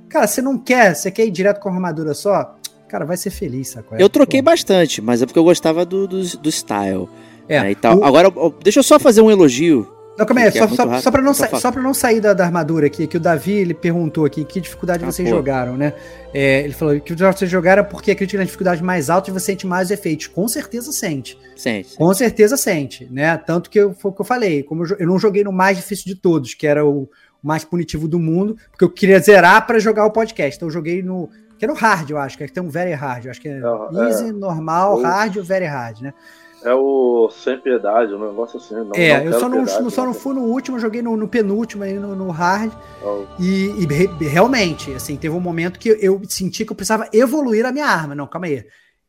Cara, 0.07 0.27
você 0.27 0.41
não 0.41 0.59
quer, 0.59 0.93
você 0.95 1.09
quer 1.09 1.25
ir 1.25 1.31
direto 1.31 1.59
com 1.59 1.69
a 1.69 1.73
armadura 1.73 2.13
só, 2.13 2.55
cara, 2.87 3.05
vai 3.05 3.17
ser 3.17 3.29
feliz, 3.29 3.69
sacou? 3.69 3.97
Eu 3.97 4.09
troquei 4.09 4.41
Pô, 4.41 4.45
bastante, 4.51 5.01
mas 5.01 5.21
é 5.21 5.25
porque 5.25 5.39
eu 5.39 5.43
gostava 5.43 5.85
do, 5.85 6.07
do, 6.07 6.21
do 6.37 6.49
style. 6.51 7.07
É, 7.47 7.59
né, 7.61 7.71
e 7.71 7.75
tal. 7.75 7.99
o- 7.99 8.03
Agora, 8.03 8.31
deixa 8.63 8.79
eu 8.79 8.83
só 8.83 8.99
fazer 8.99 9.21
um 9.21 9.29
elogio. 9.29 9.91
Não, 10.17 10.25
calma 10.25 10.41
aí, 10.43 10.51
que 10.51 10.57
é 10.57 10.61
só, 10.65 10.73
só, 10.73 10.83
rápido. 10.85 11.03
só, 11.03 11.11
pra 11.11 11.21
não 11.21 11.33
Só 11.33 11.45
sa- 11.47 11.59
só 11.59 11.71
pra 11.73 11.81
não 11.81 11.93
sair 11.93 12.21
da, 12.21 12.33
da 12.33 12.45
armadura 12.45 12.87
aqui, 12.87 13.05
que 13.05 13.17
o 13.17 13.19
Davi 13.19 13.51
ele 13.51 13.73
perguntou 13.73 14.23
aqui 14.23 14.45
que 14.45 14.61
dificuldade 14.61 15.03
Ah, 15.03 15.11
vocês 15.11 15.29
pô. 15.29 15.35
jogaram, 15.35 15.75
né? 15.75 15.91
É, 16.33 16.61
ele 16.61 16.71
falou 16.73 16.97
que 17.01 17.13
vocês 17.13 17.51
jogaram 17.51 17.81
é 17.81 17.85
porque 17.85 18.11
a 18.11 18.15
crítica 18.15 18.37
na 18.37 18.45
dificuldade 18.45 18.81
mais 18.81 19.09
alta 19.09 19.29
você 19.29 19.47
sente 19.47 19.67
mais 19.67 19.91
efeitos. 19.91 20.27
Com 20.27 20.47
certeza 20.47 20.93
sente. 20.93 21.37
Sente. 21.57 21.97
Com 21.97 22.13
certeza 22.13 22.55
sente, 22.55 23.05
né? 23.11 23.35
Tanto 23.37 23.69
que 23.69 23.77
eu, 23.77 23.93
foi 23.93 24.09
o 24.09 24.13
que 24.13 24.21
eu 24.21 24.25
falei, 24.25 24.63
como 24.63 24.85
eu, 24.85 24.95
eu 24.99 25.05
não 25.07 25.19
joguei 25.19 25.43
no 25.43 25.51
mais 25.51 25.75
difícil 25.75 26.05
de 26.05 26.15
todos, 26.15 26.53
que 26.53 26.65
era 26.65 26.85
o, 26.85 27.01
o 27.03 27.09
mais 27.43 27.65
punitivo 27.65 28.07
do 28.07 28.17
mundo, 28.17 28.55
porque 28.71 28.85
eu 28.85 28.89
queria 28.89 29.19
zerar 29.19 29.67
pra 29.67 29.79
jogar 29.79 30.05
o 30.05 30.11
podcast. 30.11 30.55
Então 30.57 30.69
eu 30.69 30.73
joguei 30.73 31.03
no. 31.03 31.29
Que 31.65 31.71
é 31.71 31.73
no 31.73 31.73
hard, 31.73 32.09
eu 32.09 32.17
acho, 32.17 32.37
que 32.37 32.47
tem 32.47 32.63
um 32.63 32.69
very 32.69 32.93
hard. 32.93 33.25
Eu 33.25 33.31
acho 33.31 33.41
que 33.41 33.49
é, 33.49 33.59
É, 33.61 33.89
easy, 33.91 34.31
normal, 34.31 34.95
hard 34.95 35.35
e 35.35 35.41
very 35.41 35.65
hard, 35.65 36.01
né? 36.01 36.13
É 36.63 36.73
o 36.73 37.29
sem 37.29 37.59
piedade, 37.61 38.13
um 38.13 38.19
negócio 38.27 38.57
assim. 38.57 38.75
Não, 38.75 38.83
é, 38.95 39.01
não 39.05 39.25
eu 39.27 39.33
só 39.33 39.49
não, 39.49 39.65
piedade, 39.65 39.91
só 39.91 40.05
não 40.05 40.13
fui 40.13 40.33
no 40.33 40.41
último, 40.43 40.77
eu 40.77 40.81
joguei 40.81 41.01
no, 41.01 41.17
no 41.17 41.27
penúltimo 41.27 41.83
aí, 41.83 41.99
no, 41.99 42.15
no 42.15 42.29
hard. 42.31 42.73
Ó, 43.01 43.25
E, 43.37 43.83
e 43.83 43.85
re- 43.87 44.17
realmente, 44.29 44.93
assim, 44.93 45.17
teve 45.17 45.35
um 45.35 45.39
momento 45.41 45.79
que 45.79 45.89
eu 46.01 46.21
senti 46.29 46.65
que 46.65 46.71
eu 46.71 46.75
precisava 46.75 47.09
evoluir 47.13 47.65
a 47.65 47.71
minha 47.71 47.87
arma. 47.87 48.15
Não, 48.15 48.27
calma 48.27 48.47
aí. 48.47 48.65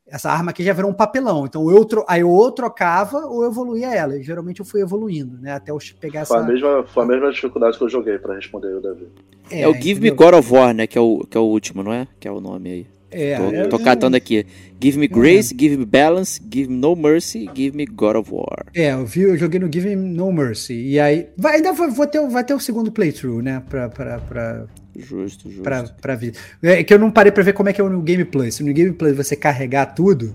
Essa 0.09 0.31
arma 0.31 0.51
aqui 0.53 0.63
já 0.63 0.73
virou 0.73 0.91
um 0.91 0.95
papelão. 0.95 1.47
Então, 1.47 1.69
eu 1.71 1.85
tro 1.85 2.05
aí 2.09 2.21
eu 2.21 2.31
ou 2.31 2.53
trocava 2.53 3.19
ou 3.27 3.43
eu 3.43 3.51
evoluía 3.51 3.93
ela. 3.93 4.17
E 4.17 4.23
geralmente 4.23 4.61
eu 4.61 4.67
fui 4.67 4.81
evoluindo, 4.81 5.37
né? 5.41 5.53
Até 5.53 5.73
eu 5.73 5.79
pegar 6.01 6.25
Foi 6.25 6.37
a, 6.37 6.41
essa. 6.41 6.49
mesma, 6.53 6.85
foi 6.87 7.03
a 7.03 7.07
mesma 7.07 7.33
dificuldade 7.33 7.77
que 7.77 7.83
eu 7.83 7.89
joguei 7.89 8.17
pra 8.19 8.35
responder 8.37 8.69
o 8.75 8.81
Davi. 8.81 9.09
É, 9.51 9.67
o 9.67 9.73
Give 9.75 10.01
Me 10.01 10.09
entendeu? 10.09 10.15
God 10.17 10.35
of 10.35 10.53
War, 10.53 10.73
né? 10.73 10.87
Que 10.87 10.97
é, 10.97 11.01
o, 11.01 11.27
que 11.29 11.37
é 11.37 11.41
o 11.41 11.45
último, 11.45 11.83
não 11.83 11.93
é? 11.93 12.07
Que 12.21 12.29
é 12.29 12.31
o 12.31 12.41
nome 12.41 12.71
aí. 12.71 12.87
É, 13.11 13.37
tô, 13.37 13.43
eu- 13.51 13.69
tô 13.69 13.77
eu- 13.79 13.85
catando 13.85 14.17
aqui. 14.17 14.47
Give 14.81 14.99
Me 14.99 15.09
Grace, 15.09 15.55
Give 15.59 15.77
Me 15.77 15.85
Balance, 15.87 16.41
Give 16.53 16.69
Me 16.71 16.77
No 16.77 16.95
Mercy, 16.95 17.49
Give 17.55 17.77
Me 17.77 17.85
God 17.87 18.17
of 18.17 18.33
War. 18.33 18.67
É, 18.75 18.93
eu 18.93 19.07
vi, 19.07 19.23
eu 19.23 19.37
joguei 19.37 19.59
no 19.59 19.67
Give 19.73 19.89
Me 19.89 19.97
No 19.97 20.31
Mercy. 20.33 20.75
E 20.75 21.01
aí. 21.01 21.29
Vai, 21.37 21.57
ainda 21.57 21.73
vou, 21.73 21.91
vou 21.91 22.07
ter, 22.07 22.21
vai 22.29 22.45
ter 22.45 22.55
o 22.55 22.61
segundo 22.61 22.93
playthrough, 22.93 23.43
né? 23.43 23.63
Pra, 23.69 23.89
pra, 23.89 24.19
pra, 24.19 24.67
Justo, 24.97 25.49
justo. 25.49 25.63
pra, 25.63 25.85
pra 26.01 26.15
ver. 26.15 26.33
É 26.63 26.83
que 26.83 26.93
eu 26.95 26.99
não 26.99 27.11
parei 27.11 27.31
pra 27.33 27.43
ver 27.43 27.53
como 27.53 27.69
é 27.69 27.73
que 27.73 27.81
é 27.81 27.85
o 27.85 27.89
New 27.89 28.01
Game 28.03 28.25
Plus. 28.25 28.55
Se 28.57 28.65
no 28.65 28.73
Game 28.73 28.93
Plus 28.93 29.17
você 29.17 29.37
carregar 29.37 29.87
tudo, 29.87 30.35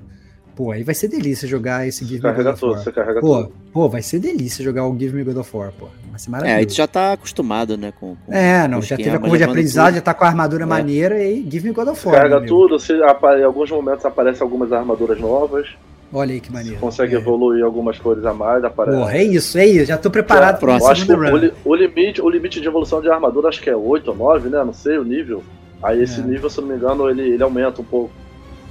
pô, 0.55 0.71
aí 0.71 0.83
vai 0.83 0.93
ser 0.93 1.07
delícia 1.07 1.47
jogar 1.47 1.87
esse 1.87 2.03
Give 2.05 2.15
Me 2.15 2.21
God 2.21 2.31
Carrega 2.31 2.49
of 2.51 2.59
tudo, 2.59 2.71
War. 2.73 2.83
você 2.83 2.91
carrega 2.91 3.19
Pô, 3.21 3.43
tudo. 3.43 3.53
pô, 3.73 3.89
vai 3.89 4.01
ser 4.01 4.19
delícia 4.19 4.63
jogar 4.63 4.85
o 4.87 4.97
Give 4.99 5.15
Me 5.15 5.23
God 5.23 5.37
of 5.37 5.57
War, 5.57 5.71
pô. 5.71 5.87
Vai 6.09 6.19
ser 6.19 6.29
É, 6.29 6.35
aí 6.35 6.41
maravilhoso. 6.41 6.67
tu 6.67 6.73
já 6.77 6.87
tá 6.87 7.13
acostumado, 7.13 7.77
né? 7.77 7.91
Com, 7.99 8.15
com 8.15 8.33
É, 8.33 8.63
com 8.63 8.67
não, 8.67 8.79
os 8.79 8.85
já 8.87 8.97
teve 8.97 9.09
a 9.11 9.19
curva 9.19 9.37
de 9.37 9.43
aprendizado, 9.45 9.85
tudo. 9.87 9.95
já 9.95 10.01
tá 10.01 10.13
com 10.13 10.23
a 10.25 10.27
armadura 10.27 10.63
É. 10.63 10.65
maneira 10.67 11.23
e 11.23 11.41
Give 11.49 11.67
Me 11.69 11.73
God 11.73 11.87
of 11.87 12.05
War. 12.07 12.17
Carrega 12.17 12.45
tudo, 12.45 12.75
apa- 13.05 13.39
em 13.39 13.43
alguns 13.43 13.71
momentos 13.71 14.05
aparecem 14.05 14.43
algumas 14.43 14.71
armaduras 14.73 15.19
novas, 15.19 15.67
Olha 16.13 16.33
aí 16.33 16.41
que 16.41 16.51
maneiro. 16.51 16.77
consegue 16.79 17.15
é. 17.15 17.17
evoluir 17.17 17.63
algumas 17.63 17.97
cores 17.97 18.25
a 18.25 18.33
mais, 18.33 18.63
aparece. 18.63 18.97
Porra, 18.97 19.13
é 19.17 19.23
isso, 19.23 19.57
é 19.57 19.65
isso. 19.65 19.85
Já 19.85 19.97
tô 19.97 20.09
preparado 20.11 20.59
Pronto. 20.59 20.79
pra 20.79 20.87
Eu 20.87 20.91
acho 20.91 21.05
que 21.05 21.11
o, 21.13 21.37
li- 21.37 21.53
o 21.63 21.75
limite, 21.75 22.21
o 22.21 22.29
limite 22.29 22.59
de 22.59 22.67
evolução 22.67 23.01
de 23.01 23.09
armadura 23.09 23.47
acho 23.47 23.61
que 23.61 23.69
é 23.69 23.75
8 23.75 24.09
ou 24.11 24.17
9, 24.17 24.49
né? 24.49 24.63
Não 24.63 24.73
sei 24.73 24.97
o 24.97 25.03
nível. 25.05 25.41
Aí 25.81 26.01
esse 26.03 26.19
É. 26.19 26.23
nível, 26.23 26.49
se 26.49 26.57
eu 26.59 26.63
não 26.63 26.69
me 26.71 26.75
engano, 26.77 27.09
ele, 27.09 27.21
ele 27.33 27.41
aumenta 27.43 27.81
um 27.81 27.85
pouco. 27.85 28.11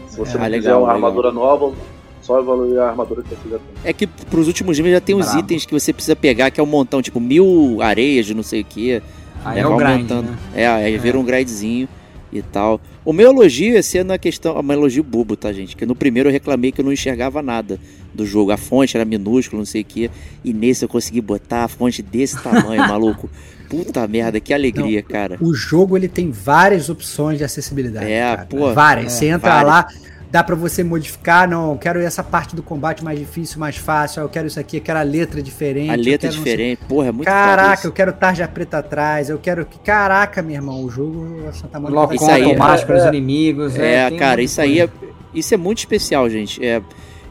Se 0.08 0.18
você 0.18 0.36
É. 0.36 0.38
não 0.38 0.46
Ah, 0.46 0.50
quiser 0.50 0.60
legal, 0.60 0.82
uma 0.82 0.92
legal. 0.92 0.94
armadura 1.08 1.32
nova, 1.32 1.72
só 2.20 2.38
evoluir 2.38 2.78
a 2.78 2.88
armadura 2.90 3.22
que 3.22 3.30
você 3.30 3.48
já 3.48 3.56
tem. 3.58 3.66
É 3.84 3.92
que 3.92 4.06
pros 4.06 4.46
últimos 4.46 4.76
níveis 4.76 4.94
já 4.96 5.00
tem 5.00 5.14
uns 5.14 5.24
Brabo. 5.26 5.40
itens 5.40 5.64
que 5.64 5.72
você 5.72 5.92
precisa 5.94 6.14
pegar, 6.14 6.50
que 6.50 6.60
é 6.60 6.62
um 6.62 6.66
montão, 6.66 7.00
tipo 7.00 7.18
mil 7.18 7.78
areias 7.80 8.26
de 8.26 8.34
não 8.34 8.42
sei 8.42 8.60
o 8.60 8.64
que. 8.64 9.02
Aí 9.44 9.54
né, 9.54 9.60
é 9.62 9.64
vai 9.66 9.96
grind, 9.96 10.10
né? 10.10 10.38
É, 10.54 10.66
aí 10.66 10.98
vira 10.98 11.18
um 11.18 11.24
grindzinho 11.24 11.88
e 12.30 12.42
tal. 12.42 12.78
O 13.04 13.12
meu 13.12 13.30
elogio 13.30 13.72
ia 13.74 13.82
ser 13.82 14.04
na 14.04 14.18
questão. 14.18 14.58
Um 14.60 14.72
elogio 14.72 15.02
bobo, 15.02 15.36
tá, 15.36 15.52
gente? 15.52 15.74
Que 15.74 15.86
no 15.86 15.94
primeiro 15.94 16.28
eu 16.28 16.32
reclamei 16.32 16.70
que 16.70 16.80
eu 16.80 16.84
não 16.84 16.92
enxergava 16.92 17.40
nada 17.42 17.78
do 18.14 18.26
jogo. 18.26 18.50
A 18.50 18.56
fonte 18.56 18.96
era 18.96 19.04
minúscula, 19.04 19.58
não 19.60 19.66
sei 19.66 19.80
o 19.82 19.84
que. 19.84 20.10
E 20.44 20.52
nesse 20.52 20.84
eu 20.84 20.88
consegui 20.88 21.20
botar 21.20 21.64
a 21.64 21.68
fonte 21.68 22.02
desse 22.02 22.40
tamanho, 22.42 22.82
maluco. 22.86 23.30
Puta 23.70 24.06
merda, 24.08 24.40
que 24.40 24.52
alegria, 24.52 25.02
cara. 25.02 25.38
O 25.40 25.54
jogo 25.54 25.96
ele 25.96 26.08
tem 26.08 26.30
várias 26.30 26.90
opções 26.90 27.38
de 27.38 27.44
acessibilidade. 27.44 28.10
É, 28.10 28.20
cara. 28.36 28.46
pô, 28.46 28.74
várias. 28.74 29.06
é, 29.06 29.16
Você 29.16 29.26
entra 29.26 29.62
várias. 29.62 29.68
lá, 29.68 29.88
dá 30.30 30.44
pra 30.44 30.54
você 30.54 30.84
modificar, 30.84 31.48
não, 31.48 31.72
eu 31.72 31.78
quero 31.78 31.98
essa 32.00 32.22
parte 32.22 32.54
do 32.54 32.62
combate 32.62 33.02
mais 33.02 33.18
difícil, 33.18 33.58
mais 33.58 33.76
fácil, 33.76 34.20
eu 34.22 34.28
quero 34.28 34.46
isso 34.46 34.60
aqui, 34.60 34.76
eu 34.76 34.80
quero 34.80 34.98
a 34.98 35.02
letra 35.02 35.42
diferente. 35.42 35.90
A 35.90 35.96
letra 35.96 36.28
não 36.28 36.34
sei- 36.34 36.42
diferente, 36.44 36.78
porra, 36.88 37.08
é 37.08 37.12
muito 37.12 37.26
Caraca, 37.26 37.86
eu 37.86 37.92
quero 37.92 38.12
tarja 38.12 38.46
preta 38.46 38.78
atrás, 38.78 39.28
eu 39.28 39.38
quero. 39.38 39.66
Caraca, 39.84 40.40
meu 40.42 40.54
irmão, 40.54 40.84
o 40.84 40.90
jogo 40.90 41.46
a 41.48 41.52
Santa 41.52 41.80
Mônica 41.80 42.00
Locom 42.00 42.14
Isso 42.14 42.30
aí, 42.30 42.44
automático 42.44 42.82
é, 42.84 42.86
para 42.86 42.96
os 42.96 43.04
é. 43.04 43.08
inimigos. 43.08 43.76
É, 43.76 44.08
tem 44.08 44.18
cara, 44.18 44.40
isso 44.42 44.60
aí 44.60 44.76
coisa. 44.88 44.92
é, 45.04 45.38
isso 45.38 45.52
é 45.54 45.56
muito 45.56 45.78
especial, 45.78 46.30
gente. 46.30 46.64
É, 46.64 46.80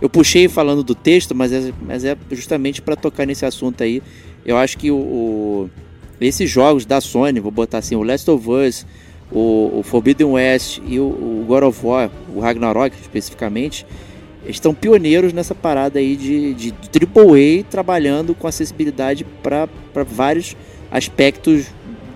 eu 0.01 0.09
puxei 0.09 0.47
falando 0.49 0.83
do 0.83 0.93
texto, 0.95 1.33
mas 1.33 1.51
é, 1.53 1.71
mas 1.81 2.03
é 2.03 2.17
justamente 2.31 2.81
para 2.81 2.95
tocar 2.95 3.25
nesse 3.25 3.45
assunto 3.45 3.81
aí. 3.83 4.01
Eu 4.45 4.57
acho 4.57 4.77
que 4.77 4.91
o, 4.91 4.95
o- 4.97 5.69
esses 6.19 6.49
jogos 6.49 6.85
da 6.85 6.99
Sony, 6.99 7.39
vou 7.39 7.51
botar 7.51 7.77
assim, 7.77 7.95
o 7.95 8.03
Last 8.03 8.29
of 8.29 8.49
Us, 8.49 8.85
o, 9.31 9.79
o 9.79 9.83
Forbidden 9.83 10.27
West 10.27 10.79
e 10.85 10.99
o, 10.99 11.03
o 11.03 11.45
God 11.47 11.63
of 11.63 11.85
War, 11.85 12.09
o 12.33 12.39
Ragnarok 12.39 12.95
especificamente, 12.99 13.85
estão 14.45 14.73
pioneiros 14.73 15.33
nessa 15.33 15.53
parada 15.53 15.99
aí 15.99 16.15
de, 16.15 16.53
de 16.53 16.73
AAA 16.73 17.63
trabalhando 17.69 18.33
com 18.33 18.47
acessibilidade 18.47 19.25
para 19.43 19.67
vários 20.07 20.55
aspectos 20.91 21.67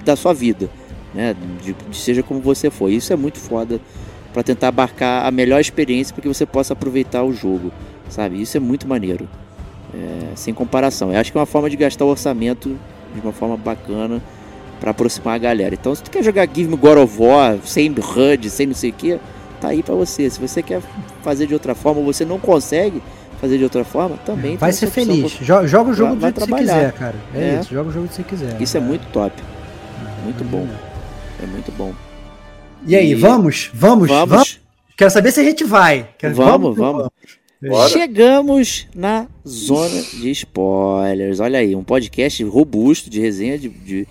da 0.03 0.15
sua 0.15 0.34
vida, 0.34 0.69
né? 1.14 1.35
De, 1.64 1.73
de 1.73 1.98
seja 1.98 2.23
como 2.23 2.40
você 2.40 2.69
for. 2.69 2.90
Isso 2.90 3.14
é 3.14 3.15
muito 3.15 3.38
foda 3.38 3.80
para 4.34 4.41
tentar 4.41 4.69
abarcar 4.69 5.26
a 5.26 5.31
melhor 5.31 5.61
experiência 5.61 6.14
para 6.14 6.23
que 6.23 6.27
você 6.27 6.45
possa 6.45 6.73
aproveitar 6.73 7.23
o 7.23 7.31
jogo, 7.31 7.72
sabe? 8.10 8.41
Isso 8.41 8.57
é 8.57 8.60
muito 8.60 8.88
maneiro, 8.88 9.27
É, 9.94 10.35
sem 10.35 10.53
comparação. 10.53 11.11
Eu 11.11 11.19
acho 11.19 11.31
que 11.31 11.38
é 11.38 11.41
uma 11.41 11.45
forma 11.45 11.69
de 11.69 11.77
gastar 11.77 12.03
o 12.06 12.07
orçamento 12.07 12.76
de 13.14 13.22
uma 13.22 13.31
forma 13.31 13.56
bacana 13.56 14.19
para 14.84 14.91
aproximar 14.91 15.35
a 15.35 15.38
galera. 15.38 15.73
Então, 15.73 15.95
se 15.95 16.03
tu 16.03 16.11
quer 16.11 16.22
jogar 16.22 16.45
Give 16.53 16.69
Me 16.69 16.76
God 16.76 16.97
of 16.97 17.15
War 17.18 17.57
sem 17.64 17.89
HUD, 17.89 18.49
sem 18.49 18.68
não 18.68 18.76
sei 18.76 18.89
o 18.89 18.93
que, 18.93 19.18
tá 19.61 19.69
aí 19.69 19.81
para 19.81 19.95
você. 19.95 20.30
Se 20.30 20.38
você 20.41 20.61
quer 20.61 20.81
fazer 21.22 21.47
de 21.47 21.53
outra 21.53 21.73
forma, 21.73 22.01
ou 22.01 22.05
você 22.05 22.26
não 22.26 22.38
consegue 22.38 23.01
fazer 23.39 23.57
de 23.57 23.64
outra 23.64 23.85
forma, 23.85 24.18
também 24.26 24.57
Vai 24.57 24.73
ser 24.73 24.88
feliz. 24.88 25.31
Jo- 25.39 25.65
Joga 25.65 25.91
o 25.91 25.93
jogo 25.93 26.15
vai 26.18 26.34
do 26.34 26.39
jeito 26.41 26.53
que 26.53 26.60
quiser, 26.60 26.91
cara. 26.91 27.15
É, 27.34 27.39
É. 27.55 27.60
isso, 27.61 27.73
joga 27.73 27.89
o 27.89 27.93
jogo 27.93 28.07
que 28.10 28.15
você 28.15 28.23
quiser. 28.23 28.61
Isso 28.61 28.76
é 28.76 28.81
muito 28.81 29.07
top, 29.14 29.34
É, 29.41 30.23
muito 30.26 30.43
bom. 30.43 30.68
é 31.41 31.45
muito 31.45 31.72
bom. 31.77 31.93
E 32.85 32.93
aí, 32.93 33.11
E- 33.11 33.15
vamos? 33.15 33.69
Vamos? 33.73 34.10
Vamos, 34.10 34.30
Vamos? 34.30 34.60
Quero 34.97 35.11
saber 35.11 35.31
se 35.31 35.39
a 35.39 35.43
gente 35.45 35.64
vai. 35.64 36.10
Quero- 36.18 36.35
vamos, 36.35 36.76
vamos. 36.76 37.07
Bora. 37.65 37.88
Chegamos 37.89 38.85
na 38.93 39.27
zona 39.47 40.01
de 40.01 40.30
spoilers. 40.31 41.39
Olha 41.39 41.60
aí, 41.60 41.73
um 41.73 41.84
podcast 41.85 42.43
robusto 42.43 43.10
de 43.10 43.22
resenha 43.22 43.57
de, 43.57 43.69
de- 43.69 44.05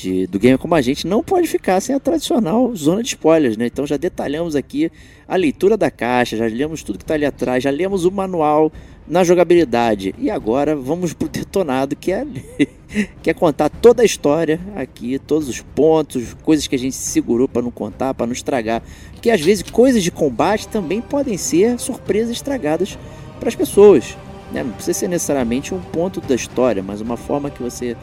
de- 0.00 0.26
do 0.26 0.38
Gamer 0.38 0.58
Como 0.58 0.74
a 0.74 0.80
Gente 0.80 1.06
não 1.06 1.22
pode 1.22 1.46
ficar 1.46 1.80
sem 1.80 1.94
a 1.94 2.00
tradicional 2.00 2.74
zona 2.74 3.02
de 3.02 3.08
spoilers, 3.10 3.56
né? 3.56 3.66
Então 3.66 3.86
já 3.86 3.96
detalhamos 3.96 4.56
aqui 4.56 4.90
a 5.28 5.36
leitura 5.36 5.76
da 5.76 5.90
caixa, 5.90 6.36
já 6.36 6.46
lemos 6.46 6.82
tudo 6.82 6.98
que 6.98 7.04
tá 7.04 7.14
ali 7.14 7.24
atrás, 7.24 7.62
já 7.62 7.70
lemos 7.70 8.04
o 8.04 8.10
manual 8.10 8.72
na 9.06 9.22
jogabilidade. 9.24 10.14
E 10.18 10.30
agora 10.30 10.74
vamos 10.76 11.12
pro 11.12 11.28
detonado, 11.30 11.94
que 11.96 12.10
é, 12.12 12.26
que 13.22 13.30
é 13.30 13.34
contar 13.34 13.68
toda 13.68 14.02
a 14.02 14.04
história 14.04 14.58
aqui, 14.76 15.18
todos 15.18 15.48
os 15.48 15.60
pontos, 15.60 16.34
coisas 16.42 16.66
que 16.66 16.74
a 16.74 16.78
gente 16.78 16.94
segurou 16.96 17.46
para 17.48 17.62
não 17.62 17.70
contar, 17.70 18.14
para 18.14 18.26
não 18.26 18.32
estragar. 18.32 18.82
Porque 19.12 19.30
às 19.30 19.40
vezes 19.40 19.62
coisas 19.70 20.02
de 20.02 20.10
combate 20.10 20.66
também 20.68 21.00
podem 21.00 21.36
ser 21.36 21.78
surpresas 21.78 22.30
estragadas 22.32 22.98
para 23.38 23.48
as 23.48 23.54
pessoas. 23.54 24.16
né? 24.52 24.62
Não 24.64 24.72
precisa 24.72 24.98
ser 24.98 25.08
necessariamente 25.08 25.74
um 25.74 25.80
ponto 25.80 26.20
da 26.20 26.34
história, 26.34 26.82
mas 26.82 27.00
uma 27.00 27.16
forma 27.16 27.50
que 27.50 27.62
você 27.62 27.96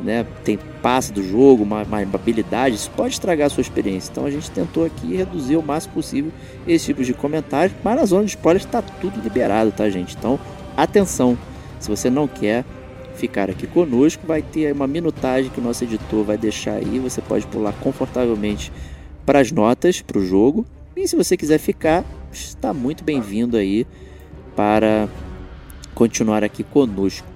né, 0.00 0.26
tem 0.44 0.58
passe 0.82 1.12
do 1.12 1.22
jogo, 1.22 1.62
uma, 1.62 1.82
uma 1.82 2.00
habilidade, 2.00 2.76
isso 2.76 2.90
pode 2.90 3.14
estragar 3.14 3.46
a 3.46 3.50
sua 3.50 3.60
experiência. 3.60 4.10
Então 4.10 4.26
a 4.26 4.30
gente 4.30 4.50
tentou 4.50 4.84
aqui 4.84 5.14
reduzir 5.16 5.56
o 5.56 5.62
máximo 5.62 5.94
possível 5.94 6.32
esse 6.66 6.86
tipo 6.86 7.02
de 7.02 7.14
comentário, 7.14 7.74
mas 7.82 7.96
na 7.96 8.04
zona 8.04 8.24
de 8.24 8.30
spoilers 8.30 8.64
está 8.64 8.82
tudo 8.82 9.20
liberado, 9.20 9.72
tá, 9.72 9.88
gente? 9.88 10.16
Então 10.16 10.38
atenção, 10.76 11.38
se 11.78 11.88
você 11.88 12.10
não 12.10 12.26
quer 12.26 12.64
ficar 13.14 13.48
aqui 13.48 13.66
conosco, 13.66 14.26
vai 14.26 14.42
ter 14.42 14.72
uma 14.72 14.86
minutagem 14.86 15.50
que 15.50 15.60
o 15.60 15.62
nosso 15.62 15.84
editor 15.84 16.24
vai 16.24 16.36
deixar 16.36 16.74
aí, 16.74 16.98
você 16.98 17.20
pode 17.20 17.46
pular 17.46 17.72
confortavelmente 17.74 18.72
para 19.24 19.40
as 19.40 19.50
notas 19.50 20.02
para 20.02 20.18
o 20.18 20.26
jogo. 20.26 20.66
E 20.96 21.08
se 21.08 21.16
você 21.16 21.36
quiser 21.36 21.58
ficar, 21.58 22.04
está 22.32 22.72
muito 22.72 23.02
bem-vindo 23.02 23.56
aí 23.56 23.86
para 24.54 25.08
continuar 25.94 26.44
aqui 26.44 26.62
conosco. 26.62 27.33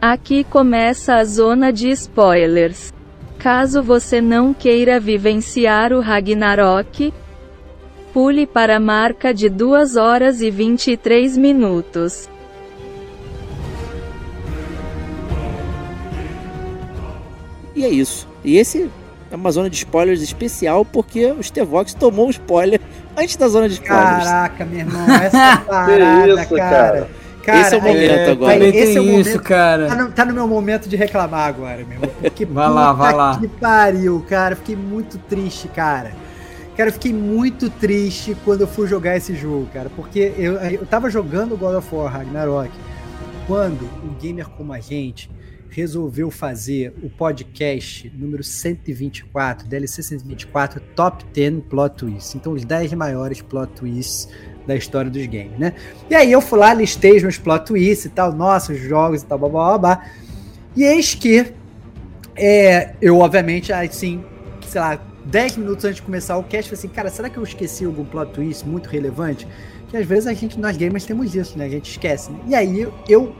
Aqui 0.00 0.44
começa 0.44 1.16
a 1.16 1.24
zona 1.24 1.70
de 1.70 1.90
spoilers. 1.90 2.90
Caso 3.38 3.82
você 3.82 4.18
não 4.18 4.54
queira 4.54 4.98
vivenciar 4.98 5.92
o 5.92 6.00
Ragnarok, 6.00 7.12
pule 8.10 8.46
para 8.46 8.78
a 8.78 8.80
marca 8.80 9.34
de 9.34 9.50
2 9.50 9.96
horas 9.96 10.40
e 10.40 10.50
23 10.50 11.36
minutos. 11.36 12.30
E 17.76 17.84
é 17.84 17.90
isso. 17.90 18.26
E 18.42 18.56
esse 18.56 18.90
é 19.30 19.36
uma 19.36 19.50
zona 19.50 19.68
de 19.68 19.76
spoilers 19.76 20.22
especial 20.22 20.82
porque 20.82 21.26
o 21.26 21.42
Stevox 21.42 21.92
tomou 21.92 22.26
um 22.26 22.30
spoiler 22.30 22.80
antes 23.14 23.36
da 23.36 23.48
zona 23.48 23.68
de 23.68 23.74
spoilers. 23.74 24.24
Caraca, 24.24 24.64
meu 24.64 24.78
irmão, 24.78 25.10
essa 25.10 25.58
parada, 25.68 26.42
isso, 26.42 26.54
cara. 26.54 26.70
cara? 26.70 27.19
Cara, 27.50 27.60
Esse 27.66 27.74
é 27.74 27.78
o 27.78 27.82
momento 27.82 28.10
é, 28.10 28.30
agora. 28.30 28.52
Também 28.54 28.68
esse 28.68 28.86
tem 28.86 28.96
é 28.96 29.00
o 29.00 29.04
isso, 29.04 29.30
momento- 29.30 29.42
cara. 29.42 29.86
Tá 29.88 29.94
no, 29.96 30.12
tá 30.12 30.24
no 30.24 30.34
meu 30.34 30.46
momento 30.48 30.88
de 30.88 30.96
reclamar 30.96 31.46
agora, 31.48 31.84
meu 31.84 31.92
irmão. 31.98 32.10
Porque 32.20 32.44
Vai 32.44 32.68
lá, 32.68 32.92
vai 32.92 33.12
lá. 33.14 33.38
Que 33.38 33.48
pariu, 33.48 34.24
cara. 34.28 34.56
Fiquei 34.56 34.76
muito 34.76 35.18
triste, 35.18 35.68
cara. 35.68 36.12
Cara, 36.76 36.88
eu 36.88 36.92
fiquei 36.94 37.12
muito 37.12 37.68
triste 37.68 38.36
quando 38.44 38.62
eu 38.62 38.66
fui 38.66 38.86
jogar 38.88 39.16
esse 39.16 39.34
jogo, 39.34 39.66
cara. 39.72 39.90
Porque 39.94 40.32
eu, 40.38 40.54
eu 40.54 40.86
tava 40.86 41.10
jogando 41.10 41.56
God 41.56 41.74
of 41.76 41.94
War 41.94 42.12
Ragnarok 42.12 42.70
quando 43.46 43.82
o 44.04 44.14
gamer 44.20 44.48
como 44.48 44.72
a 44.72 44.80
gente 44.80 45.30
resolveu 45.68 46.30
fazer 46.30 46.92
o 47.02 47.08
podcast 47.08 48.10
número 48.16 48.42
124, 48.42 49.68
DLC 49.68 50.02
124, 50.02 50.80
Top 50.96 51.24
10 51.32 51.62
Plot 51.68 51.96
Twists. 51.96 52.34
Então, 52.34 52.52
os 52.52 52.64
10 52.64 52.92
maiores 52.94 53.40
plot 53.40 53.72
twists 53.74 54.28
da 54.70 54.76
história 54.76 55.10
dos 55.10 55.26
games, 55.26 55.58
né? 55.58 55.72
E 56.08 56.14
aí 56.14 56.30
eu 56.30 56.40
fui 56.40 56.56
lá, 56.60 56.72
listei 56.72 57.16
os 57.16 57.22
meus 57.22 57.36
plot 57.36 57.66
twists 57.66 58.04
e 58.04 58.08
tal, 58.08 58.32
nossos 58.32 58.78
jogos 58.78 59.22
e 59.22 59.26
tal, 59.26 59.36
blá 59.36 59.48
blá 59.48 59.64
blá. 59.66 59.78
blá. 59.78 60.04
E 60.76 60.84
eis 60.84 61.12
que 61.12 61.52
é, 62.36 62.94
eu, 63.02 63.18
obviamente, 63.18 63.72
assim, 63.72 64.24
sei 64.68 64.80
lá, 64.80 65.00
10 65.24 65.56
minutos 65.56 65.84
antes 65.84 65.96
de 65.96 66.02
começar 66.02 66.36
o 66.36 66.44
cast, 66.44 66.70
falei 66.70 66.78
assim, 66.78 66.88
cara, 66.88 67.10
será 67.10 67.28
que 67.28 67.36
eu 67.36 67.42
esqueci 67.42 67.84
algum 67.84 68.04
plot 68.04 68.30
twist 68.32 68.64
muito 68.64 68.86
relevante? 68.88 69.46
Que 69.88 69.96
às 69.96 70.06
vezes 70.06 70.28
a 70.28 70.32
gente, 70.32 70.56
nós 70.56 70.76
gamers, 70.76 71.04
temos 71.04 71.34
isso, 71.34 71.58
né? 71.58 71.64
A 71.64 71.68
gente 71.68 71.90
esquece. 71.90 72.30
Né? 72.30 72.38
E 72.46 72.54
aí 72.54 72.88
eu 73.08 73.34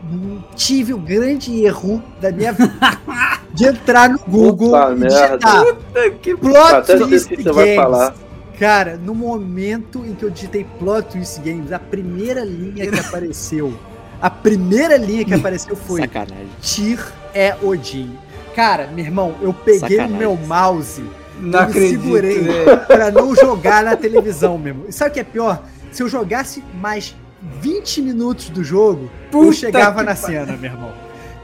tive 0.57 0.93
o 0.93 0.99
grande 0.99 1.65
erro 1.65 2.03
da 2.21 2.33
minha 2.33 2.53
vida 2.53 2.75
de 3.55 3.67
entrar 3.67 4.09
no 4.09 4.19
Google 4.19 4.73
Puta 4.73 4.93
e 4.93 4.97
merda. 4.97 5.39
digitar 5.39 6.11
que 6.21 6.37
plot 6.37 6.75
Até 6.75 6.99
twist 6.99 7.29
que 7.29 7.43
você 7.45 7.53
vai 7.53 7.65
games. 7.67 7.77
falar. 7.77 8.15
Cara, 8.61 8.97
no 8.99 9.15
momento 9.15 10.05
em 10.07 10.15
que 10.15 10.23
eu 10.23 10.31
digitei 10.31 10.67
plot 10.79 11.09
twist 11.13 11.41
games, 11.41 11.73
a 11.73 11.79
primeira 11.79 12.45
linha 12.45 12.87
que 12.91 12.99
apareceu, 13.01 13.73
a 14.21 14.29
primeira 14.29 14.97
linha 14.99 15.25
que 15.25 15.33
apareceu 15.35 15.75
foi 15.75 16.03
Sacanagem. 16.03 16.47
Tyr 16.61 17.03
é 17.35 17.57
Odin. 17.63 18.17
Cara, 18.55 18.87
meu 18.89 19.03
irmão, 19.05 19.35
eu 19.41 19.55
peguei 19.55 19.81
Sacanagem. 19.81 20.15
o 20.15 20.19
meu 20.19 20.37
mouse 20.37 21.03
Não 21.41 21.61
eu 21.63 21.67
me 21.69 21.89
segurei 21.89 22.39
velho. 22.43 22.81
pra 22.87 23.11
não 23.11 23.35
jogar 23.35 23.83
na 23.83 23.97
televisão 23.97 24.59
mesmo. 24.59 24.85
E 24.89 24.93
sabe 24.93 25.11
o 25.11 25.15
que 25.15 25.21
é 25.21 25.25
pior? 25.25 25.63
Se 25.91 26.03
eu 26.03 26.09
jogasse 26.09 26.63
mais 26.75 27.17
20 27.63 28.03
minutos 28.03 28.51
do 28.51 28.63
jogo, 28.63 29.05
eu 29.05 29.31
Puta 29.31 29.53
chegava 29.55 30.01
que 30.01 30.07
na 30.07 30.15
pa- 30.15 30.17
cena, 30.17 30.55
meu 30.57 30.71
irmão. 30.71 30.93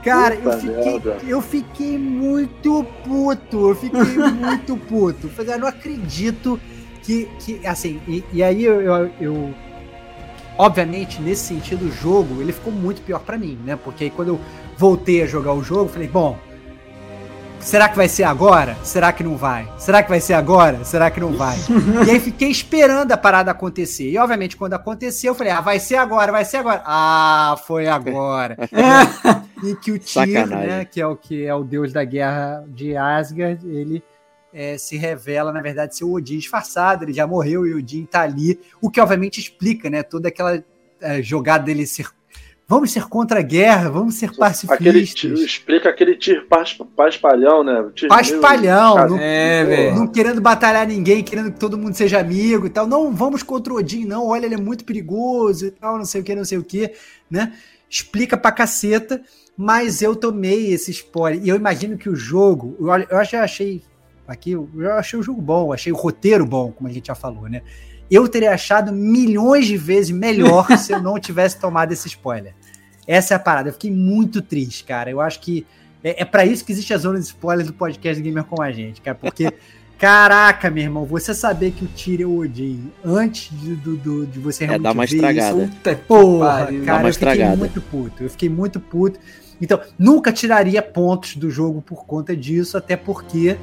Cara, 0.04 0.34
eu 0.36 0.52
fiquei, 0.52 0.92
merda. 0.92 1.16
eu 1.26 1.40
fiquei 1.42 1.98
muito 1.98 2.84
puto. 3.04 3.70
Eu 3.70 3.74
fiquei 3.74 4.00
muito 4.02 4.76
puto. 4.76 5.30
Eu 5.38 5.58
não 5.58 5.66
acredito 5.66 6.60
que, 7.06 7.26
que 7.38 7.64
assim, 7.66 8.00
e, 8.08 8.24
e 8.32 8.42
aí 8.42 8.64
eu, 8.64 8.80
eu, 8.82 9.10
eu- 9.20 9.54
Obviamente, 10.58 11.20
nesse 11.20 11.44
sentido, 11.48 11.84
o 11.84 11.92
jogo 11.92 12.40
ele 12.40 12.50
ficou 12.50 12.72
muito 12.72 13.02
pior 13.02 13.20
pra 13.20 13.36
mim, 13.36 13.58
né? 13.62 13.76
Porque 13.76 14.04
aí 14.04 14.10
quando 14.10 14.28
eu 14.28 14.40
voltei 14.76 15.22
a 15.22 15.26
jogar 15.26 15.52
o 15.52 15.62
jogo, 15.62 15.82
eu 15.84 15.88
falei, 15.90 16.08
bom, 16.08 16.38
será 17.60 17.90
que 17.90 17.94
vai 17.96 18.08
ser 18.08 18.24
agora? 18.24 18.74
Será 18.82 19.12
que 19.12 19.22
não 19.22 19.36
vai? 19.36 19.68
Será 19.78 20.02
que 20.02 20.08
vai 20.08 20.18
ser 20.18 20.32
agora? 20.32 20.82
Será 20.82 21.10
que 21.10 21.20
não 21.20 21.34
vai? 21.34 21.58
e 22.08 22.10
aí 22.10 22.18
fiquei 22.18 22.50
esperando 22.50 23.12
a 23.12 23.18
parada 23.18 23.50
acontecer. 23.50 24.08
E 24.10 24.16
obviamente, 24.16 24.56
quando 24.56 24.72
aconteceu, 24.72 25.32
eu 25.32 25.34
falei, 25.34 25.52
ah, 25.52 25.60
vai 25.60 25.78
ser 25.78 25.96
agora, 25.96 26.32
vai 26.32 26.44
ser 26.46 26.56
agora. 26.56 26.82
Ah, 26.86 27.54
foi 27.66 27.86
agora. 27.86 28.56
e 29.62 29.74
que 29.76 29.92
o 29.92 29.98
Tyr, 29.98 30.46
né, 30.46 30.86
que 30.86 31.02
é 31.02 31.06
o 31.06 31.14
que 31.14 31.44
é 31.44 31.54
o 31.54 31.62
deus 31.62 31.92
da 31.92 32.02
guerra 32.02 32.64
de 32.66 32.96
Asgard, 32.96 33.60
ele 33.68 34.02
é, 34.58 34.78
se 34.78 34.96
revela, 34.96 35.52
na 35.52 35.60
verdade, 35.60 35.94
ser 35.94 36.04
o 36.04 36.12
Odin 36.14 36.38
disfarçado, 36.38 37.04
ele 37.04 37.12
já 37.12 37.26
morreu 37.26 37.66
e 37.66 37.74
o 37.74 37.78
Odin 37.78 38.06
tá 38.06 38.22
ali, 38.22 38.58
o 38.80 38.88
que 38.90 38.98
obviamente 39.00 39.38
explica, 39.38 39.90
né, 39.90 40.02
toda 40.02 40.28
aquela 40.28 40.64
é, 41.00 41.20
jogada 41.22 41.64
dele 41.64 41.86
ser 41.86 42.06
Vamos 42.68 42.90
ser 42.90 43.04
contra 43.06 43.38
a 43.38 43.42
guerra, 43.42 43.88
vamos 43.90 44.16
ser 44.16 44.24
Aquele, 44.26 45.04
ti- 45.06 45.28
pacifistas. 45.28 45.38
explica 45.38 45.88
aquele 45.88 46.16
tir 46.16 46.48
paz, 46.48 46.72
paspalhão, 46.96 47.62
né? 47.62 47.88
Tir- 47.94 48.08
Paspalhão, 48.08 48.96
meio- 48.96 49.08
não- 49.10 49.18
É. 49.20 49.94
Não 49.94 50.08
querendo 50.08 50.40
batalhar 50.40 50.84
ninguém, 50.84 51.22
querendo 51.22 51.52
que 51.52 51.60
todo 51.60 51.78
mundo 51.78 51.94
seja 51.94 52.18
amigo 52.18 52.66
e 52.66 52.70
tal. 52.70 52.84
Não, 52.84 53.12
vamos 53.12 53.44
contra 53.44 53.72
o 53.72 53.76
Odin, 53.76 54.04
não. 54.04 54.26
Olha, 54.26 54.46
ele 54.46 54.56
é 54.56 54.60
muito 54.60 54.84
perigoso 54.84 55.66
e 55.66 55.70
tal, 55.70 55.96
não 55.96 56.04
sei 56.04 56.20
o 56.22 56.24
que, 56.24 56.34
não 56.34 56.44
sei 56.44 56.58
o 56.58 56.64
que, 56.64 56.90
né? 57.30 57.52
Explica 57.88 58.36
pra 58.36 58.50
caceta, 58.50 59.22
mas 59.56 60.02
eu 60.02 60.16
tomei 60.16 60.72
esse 60.72 60.90
spoiler. 60.90 61.40
E 61.44 61.48
eu 61.48 61.54
imagino 61.54 61.96
que 61.96 62.08
o 62.10 62.16
jogo, 62.16 62.76
eu, 62.80 63.16
eu 63.16 63.24
já 63.24 63.44
achei 63.44 63.80
aqui, 64.26 64.52
eu 64.52 64.68
achei 64.98 65.18
o 65.18 65.22
jogo 65.22 65.40
bom, 65.40 65.72
achei 65.72 65.92
o 65.92 65.96
roteiro 65.96 66.44
bom, 66.46 66.72
como 66.72 66.88
a 66.88 66.92
gente 66.92 67.06
já 67.06 67.14
falou, 67.14 67.48
né? 67.48 67.62
Eu 68.10 68.28
teria 68.28 68.52
achado 68.52 68.92
milhões 68.92 69.66
de 69.66 69.76
vezes 69.76 70.10
melhor 70.10 70.66
se 70.78 70.92
eu 70.92 71.02
não 71.02 71.18
tivesse 71.18 71.58
tomado 71.60 71.92
esse 71.92 72.06
spoiler. 72.08 72.54
Essa 73.06 73.34
é 73.34 73.36
a 73.36 73.40
parada. 73.40 73.68
Eu 73.68 73.72
fiquei 73.72 73.90
muito 73.90 74.40
triste, 74.42 74.84
cara. 74.84 75.10
Eu 75.10 75.20
acho 75.20 75.40
que 75.40 75.66
é, 76.04 76.22
é 76.22 76.24
para 76.24 76.44
isso 76.46 76.64
que 76.64 76.72
existe 76.72 76.92
a 76.94 76.98
zona 76.98 77.18
de 77.18 77.24
spoiler 77.24 77.64
do 77.66 77.72
podcast 77.72 78.22
Gamer 78.22 78.44
com 78.44 78.60
a 78.62 78.70
gente, 78.70 79.00
cara. 79.00 79.16
Porque, 79.16 79.52
caraca, 79.98 80.70
meu 80.70 80.84
irmão, 80.84 81.04
você 81.04 81.32
saber 81.34 81.72
que 81.72 81.84
o 81.84 81.88
Tyrion 81.88 82.28
é 82.28 82.32
o 82.32 82.38
Odin 82.40 82.92
antes 83.04 83.48
de, 83.58 83.74
do, 83.74 83.96
do- 83.96 84.26
de 84.26 84.38
você 84.38 84.64
É, 84.64 84.66
realmente 84.68 84.82
dá 84.84 84.92
uma 84.92 85.06
ver 85.06 85.14
estragada. 85.14 85.62
isso, 85.64 85.72
Puta 85.72 85.96
Porra, 86.06 86.48
cara, 86.66 86.68
uma 86.72 86.78
eu 86.78 86.84
fiquei 86.84 87.08
estragada. 87.10 87.56
muito 87.56 87.80
puto. 87.80 88.22
Eu 88.22 88.30
fiquei 88.30 88.48
muito 88.48 88.78
puto. 88.80 89.18
Então, 89.60 89.80
nunca 89.98 90.32
tiraria 90.32 90.82
pontos 90.82 91.36
do 91.36 91.50
jogo 91.50 91.80
por 91.80 92.04
conta 92.04 92.36
disso, 92.36 92.76
até 92.76 92.94
porque 92.96 93.56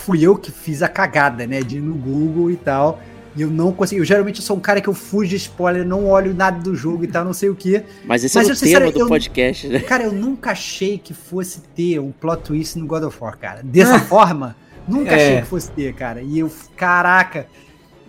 fui 0.00 0.22
eu 0.22 0.36
que 0.36 0.50
fiz 0.50 0.82
a 0.82 0.88
cagada, 0.88 1.46
né? 1.46 1.60
De 1.60 1.76
ir 1.78 1.80
no 1.80 1.94
Google 1.94 2.50
e 2.50 2.56
tal. 2.56 3.00
E 3.36 3.42
eu 3.42 3.48
não 3.50 3.70
consegui. 3.72 4.00
Eu 4.00 4.04
geralmente 4.04 4.42
sou 4.42 4.56
um 4.56 4.60
cara 4.60 4.80
que 4.80 4.88
eu 4.88 4.94
fujo 4.94 5.28
de 5.30 5.36
spoiler, 5.36 5.86
não 5.86 6.06
olho 6.08 6.34
nada 6.34 6.58
do 6.60 6.74
jogo 6.74 7.04
e 7.04 7.06
tal, 7.06 7.24
não 7.24 7.32
sei 7.32 7.48
o 7.48 7.54
quê. 7.54 7.84
Mas 8.04 8.24
esse 8.24 8.36
Mas 8.36 8.48
é 8.48 8.52
o 8.52 8.56
tema 8.56 8.90
do 8.90 9.00
eu- 9.00 9.06
podcast, 9.06 9.68
né? 9.68 9.78
Cara, 9.80 10.02
eu 10.02 10.12
nunca 10.12 10.50
achei 10.50 10.98
que 10.98 11.14
fosse 11.14 11.60
ter 11.76 12.00
um 12.00 12.10
plot 12.10 12.42
twist 12.42 12.76
no 12.78 12.86
God 12.86 13.04
of 13.04 13.16
War, 13.20 13.38
cara. 13.38 13.60
Dessa 13.62 14.00
forma, 14.00 14.56
nunca 14.88 15.12
É. 15.12 15.14
achei 15.14 15.40
que 15.42 15.46
fosse 15.46 15.70
ter, 15.70 15.94
cara. 15.94 16.20
E 16.22 16.40
eu, 16.40 16.50
caraca, 16.76 17.46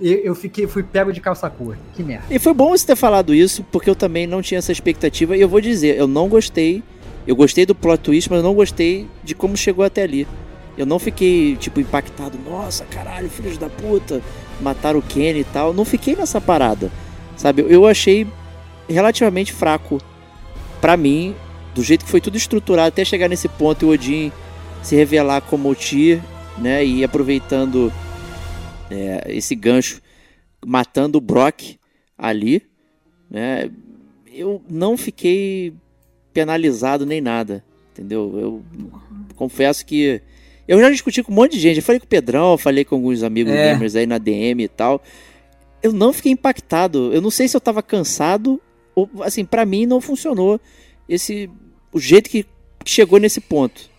eu, 0.02 0.18
eu 0.20 0.34
fiquei, 0.34 0.66
fui 0.66 0.82
pego 0.82 1.14
de 1.14 1.22
calça 1.22 1.48
curta. 1.52 1.80
Que 1.94 2.02
merda. 2.02 2.26
E 2.32 2.40
foi 2.40 2.54
bom 2.56 2.70
você 2.76 2.88
ter 2.88 2.96
falado 2.96 3.32
isso, 3.32 3.64
porque 3.72 3.88
eu 3.90 3.96
também 3.96 4.26
não 4.26 4.42
tinha 4.42 4.58
essa 4.58 4.72
expectativa. 4.72 5.38
E 5.38 5.42
eu 5.42 5.48
vou 5.48 5.62
dizer, 5.62 5.98
eu 5.98 6.08
não 6.08 6.28
gostei. 6.28 6.82
Eu 7.28 7.36
gostei 7.36 7.68
do 7.68 7.76
plot 7.76 8.00
twist, 8.02 8.28
mas 8.32 8.38
eu 8.40 8.44
não 8.44 8.56
gostei 8.56 9.08
de 9.24 9.36
como 9.36 9.56
chegou 9.56 9.86
até 9.86 10.02
ali. 10.02 10.28
Eu 10.82 10.86
não 10.88 10.98
fiquei, 10.98 11.56
tipo, 11.58 11.80
impactado. 11.80 12.40
Nossa, 12.40 12.84
caralho, 12.86 13.30
filhos 13.30 13.56
da 13.56 13.70
puta, 13.70 14.20
mataram 14.60 14.98
o 14.98 15.04
Kenny 15.04 15.42
e 15.42 15.44
tal. 15.44 15.76
Não 15.76 15.86
fiquei 15.86 16.16
nessa 16.16 16.42
parada, 16.42 16.92
sabe? 17.38 17.64
Eu 17.70 17.86
achei 17.86 18.26
relativamente 18.90 19.54
fraco 19.54 20.02
pra 20.82 20.98
mim, 20.98 21.36
do 21.76 21.84
jeito 21.84 22.04
que 22.04 22.10
foi 22.10 22.20
tudo 22.20 22.36
estruturado 22.36 22.88
até 22.88 23.06
chegar 23.06 23.30
nesse 23.30 23.48
ponto 23.48 23.86
e 23.86 23.90
o 23.90 23.92
Odin 23.92 24.32
se 24.82 24.96
revelar 24.96 25.42
como 25.42 25.70
o 25.70 25.76
Tyr, 25.76 26.20
né? 26.58 26.84
E 26.84 27.04
aproveitando 27.04 27.94
é, 28.90 29.26
esse 29.28 29.54
gancho, 29.54 30.02
matando 30.66 31.20
o 31.20 31.22
Brock 31.22 31.78
ali, 32.18 32.64
né? 33.30 33.70
Eu 34.34 34.64
não 34.68 34.98
fiquei 34.98 35.76
penalizado 36.34 37.06
nem 37.06 37.22
nada, 37.22 37.64
entendeu? 37.92 38.34
Eu 38.36 38.64
confesso 39.36 39.86
que 39.86 40.24
eu 40.68 40.80
já 40.80 40.90
discuti 40.90 41.22
com 41.24 41.32
um 41.32 41.36
monte 41.36 41.54
de 41.54 41.60
gente, 41.60 41.78
eu 41.78 41.84
falei 41.84 42.00
com 42.00 42.06
o 42.06 42.10
Pedrão, 42.10 42.58
falei 42.58 42.84
com 42.86 42.96
alguns 42.96 43.24
amigos 43.24 43.52
É. 43.54 43.74
gamers 43.74 43.96
aí 43.96 44.06
na 44.06 44.18
DM 44.18 44.64
e 44.64 44.68
tal. 44.68 45.02
Eu 45.84 45.92
não 45.94 46.14
fiquei 46.14 46.32
impactado. 46.32 47.12
Eu 47.14 47.22
não 47.22 47.32
sei 47.32 47.48
se 47.48 47.56
eu 47.58 47.62
tava 47.62 47.82
cansado 47.82 48.62
ou 48.96 49.10
assim, 49.22 49.44
pra 49.44 49.66
mim 49.66 49.86
não 49.86 50.00
funcionou 50.02 50.60
esse 51.10 51.50
o 51.92 52.00
jeito 52.00 52.30
que 52.30 52.46
chegou 52.86 53.20
nesse 53.20 53.42
ponto. 53.42 53.90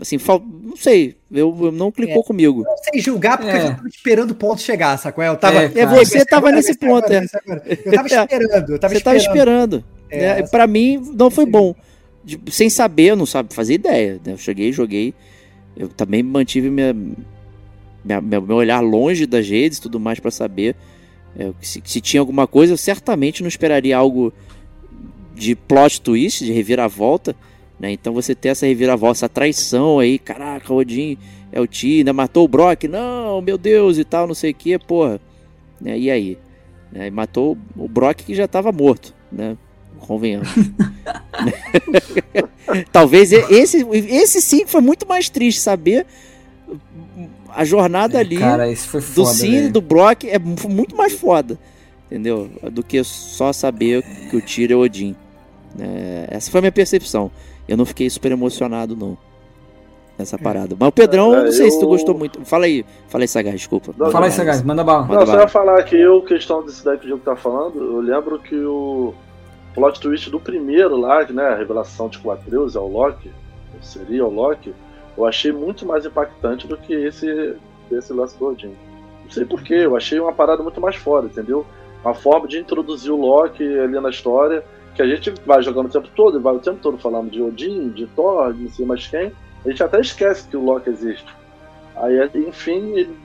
Assim, 0.00 0.16
fal- 0.16 0.40
não 0.62 0.76
sei, 0.76 1.16
eu, 1.32 1.56
eu 1.60 1.72
não 1.72 1.90
clicou 1.90 2.22
comigo. 2.22 2.62
Não 2.62 2.76
sei 2.78 3.00
julgar 3.00 3.36
porque 3.36 3.50
É. 3.52 3.62
eu 3.66 3.74
tava 3.74 3.88
esperando 3.88 4.30
o 4.30 4.34
ponto 4.36 4.62
chegar, 4.62 4.96
sacou? 4.96 5.24
Eu 5.24 5.36
tava. 5.36 5.62
É, 5.62 5.64
É, 5.64 5.68
cara. 5.70 6.04
você 6.04 6.24
tava 6.24 6.52
nesse 6.52 6.78
ponto, 6.78 7.12
é. 7.12 7.24
Eu 7.84 7.92
tava 7.92 8.06
esperando, 8.06 8.72
eu 8.72 8.78
tava 8.78 8.94
Você 8.94 9.00
tava 9.00 9.16
esperando. 9.16 9.76
esperando. 9.78 9.84
É, 10.08 10.42
né? 10.42 10.48
Pra 10.48 10.66
mim, 10.68 11.02
não 11.14 11.30
foi 11.30 11.44
bom. 11.44 11.74
De- 12.24 12.40
sem 12.50 12.70
saber, 12.70 13.10
eu 13.10 13.16
não 13.16 13.26
sabe 13.26 13.52
fazer 13.52 13.74
ideia. 13.74 14.20
né? 14.24 14.34
Eu 14.34 14.38
cheguei, 14.38 14.72
joguei. 14.72 15.12
Eu 15.76 15.88
também 15.88 16.22
mantive 16.22 16.70
minha, 16.70 16.92
minha- 18.04 18.20
meu, 18.20 18.56
olhar 18.56 18.80
longe 18.80 19.26
das 19.26 19.48
redes 19.48 19.78
e 19.78 19.82
tudo 19.82 20.00
mais 20.00 20.18
pra 20.18 20.30
saber 20.30 20.74
é, 21.38 21.52
se, 21.60 21.80
se 21.84 22.00
tinha 22.00 22.20
alguma 22.20 22.46
coisa. 22.46 22.72
Eu 22.72 22.76
certamente 22.76 23.42
não 23.42 23.48
esperaria 23.48 23.96
algo 23.96 24.32
de 25.34 25.54
plot 25.54 26.00
twist, 26.00 26.44
de 26.44 26.52
reviravolta. 26.52 27.34
Né? 27.78 27.92
Então 27.92 28.12
você 28.12 28.34
ter 28.34 28.48
essa 28.48 28.66
reviravolta, 28.66 29.18
essa 29.18 29.28
traição 29.28 30.00
aí, 30.00 30.18
caraca, 30.18 30.72
o 30.72 30.76
Odin 30.78 31.16
é 31.52 31.60
o 31.60 31.66
Ti, 31.66 31.98
ainda 31.98 32.12
matou 32.12 32.44
o 32.44 32.48
Brock, 32.48 32.84
não, 32.88 33.40
meu 33.40 33.56
Deus 33.56 33.98
e 33.98 34.04
tal, 34.04 34.26
não 34.26 34.34
sei 34.34 34.50
o 34.50 34.54
que, 34.54 34.76
porra. 34.78 35.20
Né? 35.80 35.96
E 35.96 36.10
aí? 36.10 36.36
Né? 36.90 37.08
Matou 37.08 37.56
o 37.76 37.86
Brock 37.86 38.24
que 38.24 38.34
já 38.34 38.48
tava 38.48 38.72
morto, 38.72 39.14
né? 39.30 39.56
Convenhamos. 40.00 40.48
Talvez 42.92 43.32
esse, 43.32 43.86
esse 43.90 44.40
sim 44.40 44.66
foi 44.66 44.80
muito 44.80 45.06
mais 45.08 45.28
triste 45.28 45.60
saber 45.60 46.06
a 47.54 47.64
jornada 47.64 48.18
ali 48.18 48.38
Cara, 48.38 48.70
isso 48.70 48.88
foi 48.88 49.00
do 49.00 49.06
foda. 49.06 49.28
Cine 49.34 49.56
e 49.56 49.60
velho. 49.62 49.72
do 49.72 49.80
Brock 49.80 50.24
é 50.24 50.38
mu- 50.38 50.56
muito 50.68 50.94
mais 50.96 51.12
foda, 51.14 51.58
entendeu? 52.06 52.50
Do 52.70 52.82
que 52.82 53.02
só 53.02 53.52
saber 53.52 54.02
que 54.30 54.36
o 54.36 54.42
Tyr 54.42 54.70
é 54.72 54.76
Odin. 54.76 55.16
É, 55.78 56.26
essa 56.30 56.50
foi 56.50 56.58
a 56.58 56.62
minha 56.62 56.72
percepção. 56.72 57.30
Eu 57.66 57.76
não 57.76 57.84
fiquei 57.86 58.08
super 58.10 58.32
emocionado, 58.32 58.94
não. 58.96 59.16
Nessa 60.18 60.36
parada. 60.36 60.76
Mas 60.78 60.88
o 60.88 60.92
Pedrão, 60.92 61.32
É, 61.34 61.44
não 61.44 61.52
sei 61.52 61.70
se 61.70 61.78
tu 61.78 61.84
eu- 61.84 61.88
gostou 61.90 62.16
muito. 62.16 62.44
Fala 62.44 62.64
aí, 62.66 62.84
fala 63.08 63.24
aí, 63.24 63.28
Sagaz, 63.28 63.54
desculpa. 63.54 63.94
Não, 63.96 64.10
Fala 64.10 64.26
aí, 64.26 64.32
Sagaz, 64.32 64.62
manda 64.62 64.82
bala. 64.84 65.02
Manda 65.02 65.20
Não, 65.20 65.26
só 65.26 65.32
bala. 65.32 65.42
ia 65.44 65.48
falar 65.48 65.82
que 65.84 65.96
eu, 65.96 66.20
questão 66.22 66.64
desse 66.66 66.84
daí 66.84 66.98
que 66.98 67.04
o 67.04 67.06
Diego 67.06 67.22
tá 67.24 67.36
falando, 67.36 67.78
eu 67.78 68.00
lembro 68.00 68.38
que 68.40 68.56
o 68.56 69.14
plot 69.78 70.00
twist 70.00 70.28
do 70.28 70.40
primeiro 70.40 70.96
lá, 70.96 71.24
que, 71.24 71.32
né, 71.32 71.46
a 71.46 71.54
revelação 71.54 72.08
de 72.08 72.18
Quatreus 72.18 72.74
é 72.74 72.80
o 72.80 72.88
Loki, 72.88 73.30
seria 73.80 74.26
o 74.26 74.30
Loki, 74.30 74.74
eu 75.16 75.24
achei 75.24 75.52
muito 75.52 75.86
mais 75.86 76.04
impactante 76.04 76.66
do 76.66 76.76
que 76.76 76.92
esse, 76.92 77.56
esse 77.90 78.12
lance 78.12 78.36
do 78.36 78.46
Odin. 78.46 78.74
Não 79.24 79.30
sei 79.30 79.44
porquê, 79.44 79.74
eu 79.74 79.96
achei 79.96 80.18
uma 80.18 80.32
parada 80.32 80.62
muito 80.62 80.80
mais 80.80 80.96
foda, 80.96 81.28
entendeu? 81.28 81.64
Uma 82.04 82.14
forma 82.14 82.48
de 82.48 82.58
introduzir 82.58 83.12
o 83.12 83.20
Loki 83.20 83.62
ali 83.62 84.00
na 84.00 84.10
história, 84.10 84.64
que 84.94 85.02
a 85.02 85.06
gente 85.06 85.32
vai 85.46 85.62
jogando 85.62 85.86
o 85.86 85.90
tempo 85.90 86.08
todo, 86.14 86.40
vai 86.40 86.54
o 86.54 86.60
tempo 86.60 86.78
todo 86.82 86.98
falando 86.98 87.30
de 87.30 87.40
Odin, 87.40 87.90
de 87.90 88.06
Thor, 88.08 88.52
de 88.52 88.64
não 88.64 88.70
sei 88.70 88.84
mais 88.84 89.06
quem, 89.06 89.32
a 89.64 89.70
gente 89.70 89.82
até 89.82 90.00
esquece 90.00 90.48
que 90.48 90.56
o 90.56 90.64
Loki 90.64 90.90
existe. 90.90 91.32
Aí, 91.94 92.18
enfim, 92.34 92.96
ele 92.96 93.16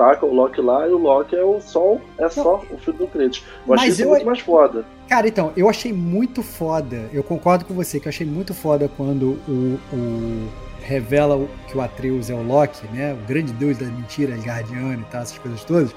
taca 0.00 0.24
o 0.24 0.32
Loki 0.34 0.62
lá 0.62 0.88
e 0.88 0.92
o 0.92 0.96
Loki 0.96 1.36
é 1.36 1.44
o 1.44 1.60
sol, 1.60 2.00
é 2.16 2.26
só 2.30 2.64
o 2.70 2.78
filho 2.78 2.96
do 2.96 3.06
Kratos. 3.06 3.44
Eu 3.66 3.74
achei 3.74 3.86
Mas 3.88 3.98
isso 3.98 4.02
eu- 4.04 4.08
muito 4.08 4.24
mais 4.24 4.40
foda. 4.40 4.82
Cara, 5.06 5.28
então, 5.28 5.52
eu 5.54 5.68
achei 5.68 5.92
muito 5.92 6.42
foda. 6.42 7.10
Eu 7.12 7.22
concordo 7.22 7.66
com 7.66 7.74
você 7.74 8.00
que 8.00 8.06
eu 8.06 8.10
achei 8.10 8.26
muito 8.26 8.54
foda 8.54 8.90
quando 8.96 9.36
o, 9.46 9.78
o 9.92 10.48
revela 10.80 11.46
que 11.68 11.76
o 11.76 11.82
Atreus 11.82 12.30
é 12.30 12.34
o 12.34 12.42
Loki, 12.42 12.86
né? 12.94 13.12
O 13.12 13.26
grande 13.26 13.52
deus 13.52 13.76
da 13.76 13.84
mentira, 13.84 14.34
Asgardiano 14.34 15.02
e 15.02 15.10
tal, 15.10 15.20
essas 15.20 15.36
coisas 15.36 15.62
todas. 15.64 15.94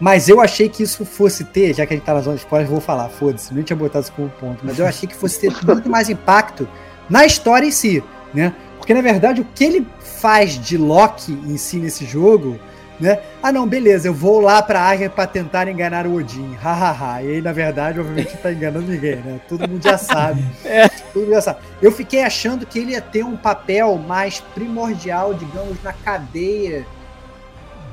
Mas 0.00 0.28
eu 0.30 0.40
achei 0.40 0.68
que 0.68 0.82
isso 0.82 1.04
fosse 1.04 1.44
ter, 1.44 1.74
já 1.74 1.84
que 1.84 1.92
a 1.92 1.96
gente 1.96 2.06
tá 2.06 2.14
na 2.14 2.20
zona 2.22 2.36
de 2.36 2.42
spoiler, 2.42 2.68
vou 2.68 2.80
falar, 2.80 3.08
foda-se, 3.10 3.52
nem 3.52 3.62
tinha 3.62 3.76
botado 3.76 4.04
isso 4.04 4.12
como 4.14 4.30
ponto, 4.40 4.64
mas 4.64 4.78
eu 4.78 4.86
achei 4.86 5.06
que 5.08 5.14
fosse 5.14 5.40
ter 5.40 5.52
muito 5.64 5.88
mais 5.90 6.08
impacto 6.08 6.66
na 7.08 7.26
história 7.26 7.66
em 7.66 7.70
si, 7.70 8.02
né? 8.32 8.54
Porque 8.78 8.94
na 8.94 9.00
verdade 9.00 9.40
o 9.40 9.46
que 9.54 9.64
ele 9.64 9.86
faz 9.98 10.52
de 10.58 10.76
Loki 10.78 11.32
em 11.32 11.56
si 11.56 11.78
nesse 11.78 12.04
jogo, 12.04 12.58
né? 12.98 13.20
Ah, 13.42 13.52
não, 13.52 13.66
beleza, 13.66 14.08
eu 14.08 14.14
vou 14.14 14.40
lá 14.40 14.62
pra 14.62 14.80
Arya 14.80 15.10
pra 15.10 15.26
tentar 15.26 15.68
enganar 15.68 16.06
o 16.06 16.14
Odin, 16.14 16.54
hahaha. 16.54 17.22
E 17.22 17.34
aí, 17.34 17.42
na 17.42 17.52
verdade, 17.52 18.00
obviamente, 18.00 18.34
não 18.34 18.40
tá 18.42 18.52
enganando 18.52 18.86
ninguém, 18.90 19.16
né? 19.16 19.40
Todo 19.48 19.68
mundo 19.68 19.82
já 19.82 19.98
sabe. 19.98 20.42
Todo 21.12 21.22
mundo 21.24 21.34
já 21.34 21.40
sabe. 21.40 21.60
Eu 21.82 21.92
fiquei 21.92 22.22
achando 22.22 22.64
que 22.66 22.78
ele 22.78 22.92
ia 22.92 23.00
ter 23.00 23.24
um 23.24 23.36
papel 23.36 23.96
mais 23.98 24.40
primordial, 24.54 25.34
digamos, 25.34 25.76
na 25.82 25.92
cadeia 25.92 26.86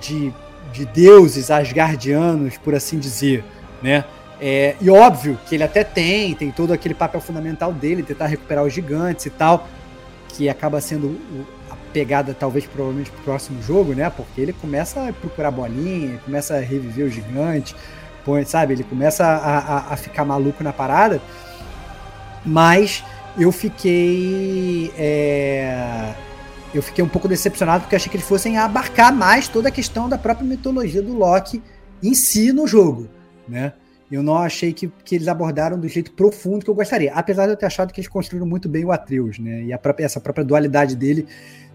de, 0.01 0.33
de 0.71 0.85
deuses 0.85 1.51
asgardianos, 1.51 2.57
por 2.57 2.73
assim 2.75 2.97
dizer, 2.99 3.43
né? 3.81 4.03
É, 4.41 4.75
e 4.81 4.89
óbvio 4.89 5.39
que 5.47 5.55
ele 5.55 5.63
até 5.63 5.83
tem, 5.85 6.33
tem 6.33 6.51
todo 6.51 6.73
aquele 6.73 6.93
papel 6.93 7.21
fundamental 7.21 7.71
dele, 7.71 8.03
tentar 8.03 8.25
recuperar 8.27 8.63
os 8.65 8.73
gigantes 8.73 9.25
e 9.25 9.29
tal, 9.29 9.67
que 10.27 10.49
acaba 10.49 10.81
sendo 10.81 11.07
o- 11.07 11.45
pegada, 11.93 12.33
talvez, 12.37 12.65
provavelmente, 12.65 13.11
pro 13.11 13.21
próximo 13.23 13.61
jogo, 13.61 13.93
né? 13.93 14.09
Porque 14.09 14.41
ele 14.41 14.51
começa 14.53 15.07
a 15.07 15.13
procurar 15.13 15.51
bolinha, 15.51 16.17
começa 16.25 16.55
a 16.55 16.59
reviver 16.59 17.05
os 17.05 17.13
gigantes, 17.13 17.75
põe, 18.25 18.43
sabe? 18.43 18.73
Ele 18.73 18.83
começa 18.83 19.23
a, 19.25 19.57
a- 19.59 19.93
a 19.93 19.97
ficar 19.97 20.25
maluco 20.25 20.63
na 20.63 20.73
parada. 20.73 21.21
Mas 22.45 23.03
eu 23.37 23.51
fiquei. 23.51 24.91
é, 24.97 26.13
eu 26.73 26.81
fiquei 26.81 27.03
um 27.03 27.07
pouco 27.07 27.27
decepcionado 27.27 27.83
porque 27.83 27.95
achei 27.95 28.09
que 28.09 28.17
eles 28.17 28.27
fossem 28.27 28.57
abarcar 28.57 29.13
mais 29.13 29.47
toda 29.47 29.69
a 29.69 29.71
questão 29.71 30.09
da 30.09 30.17
própria 30.17 30.45
mitologia 30.45 31.01
do 31.01 31.13
Loki 31.13 31.61
em 32.01 32.13
si 32.15 32.51
no 32.51 32.67
jogo, 32.67 33.07
né? 33.47 33.73
eu 34.11 34.21
não 34.21 34.37
achei 34.37 34.71
que, 34.73 34.91
que 35.03 35.15
eles 35.15 35.27
abordaram 35.27 35.79
do 35.79 35.87
jeito 35.87 36.11
profundo 36.11 36.63
que 36.63 36.69
eu 36.69 36.75
gostaria. 36.75 37.11
Apesar 37.15 37.47
de 37.47 37.53
eu 37.53 37.57
ter 37.57 37.65
achado 37.65 37.91
que 37.91 37.99
eles 37.99 38.07
construíram 38.07 38.45
muito 38.45 38.69
bem 38.69 38.85
o 38.85 38.91
Atreus, 38.91 39.39
né? 39.39 39.63
E 39.63 39.75
própria, 39.77 40.05
essa 40.05 40.19
própria 40.19 40.45
dualidade 40.45 40.95
dele, 40.95 41.25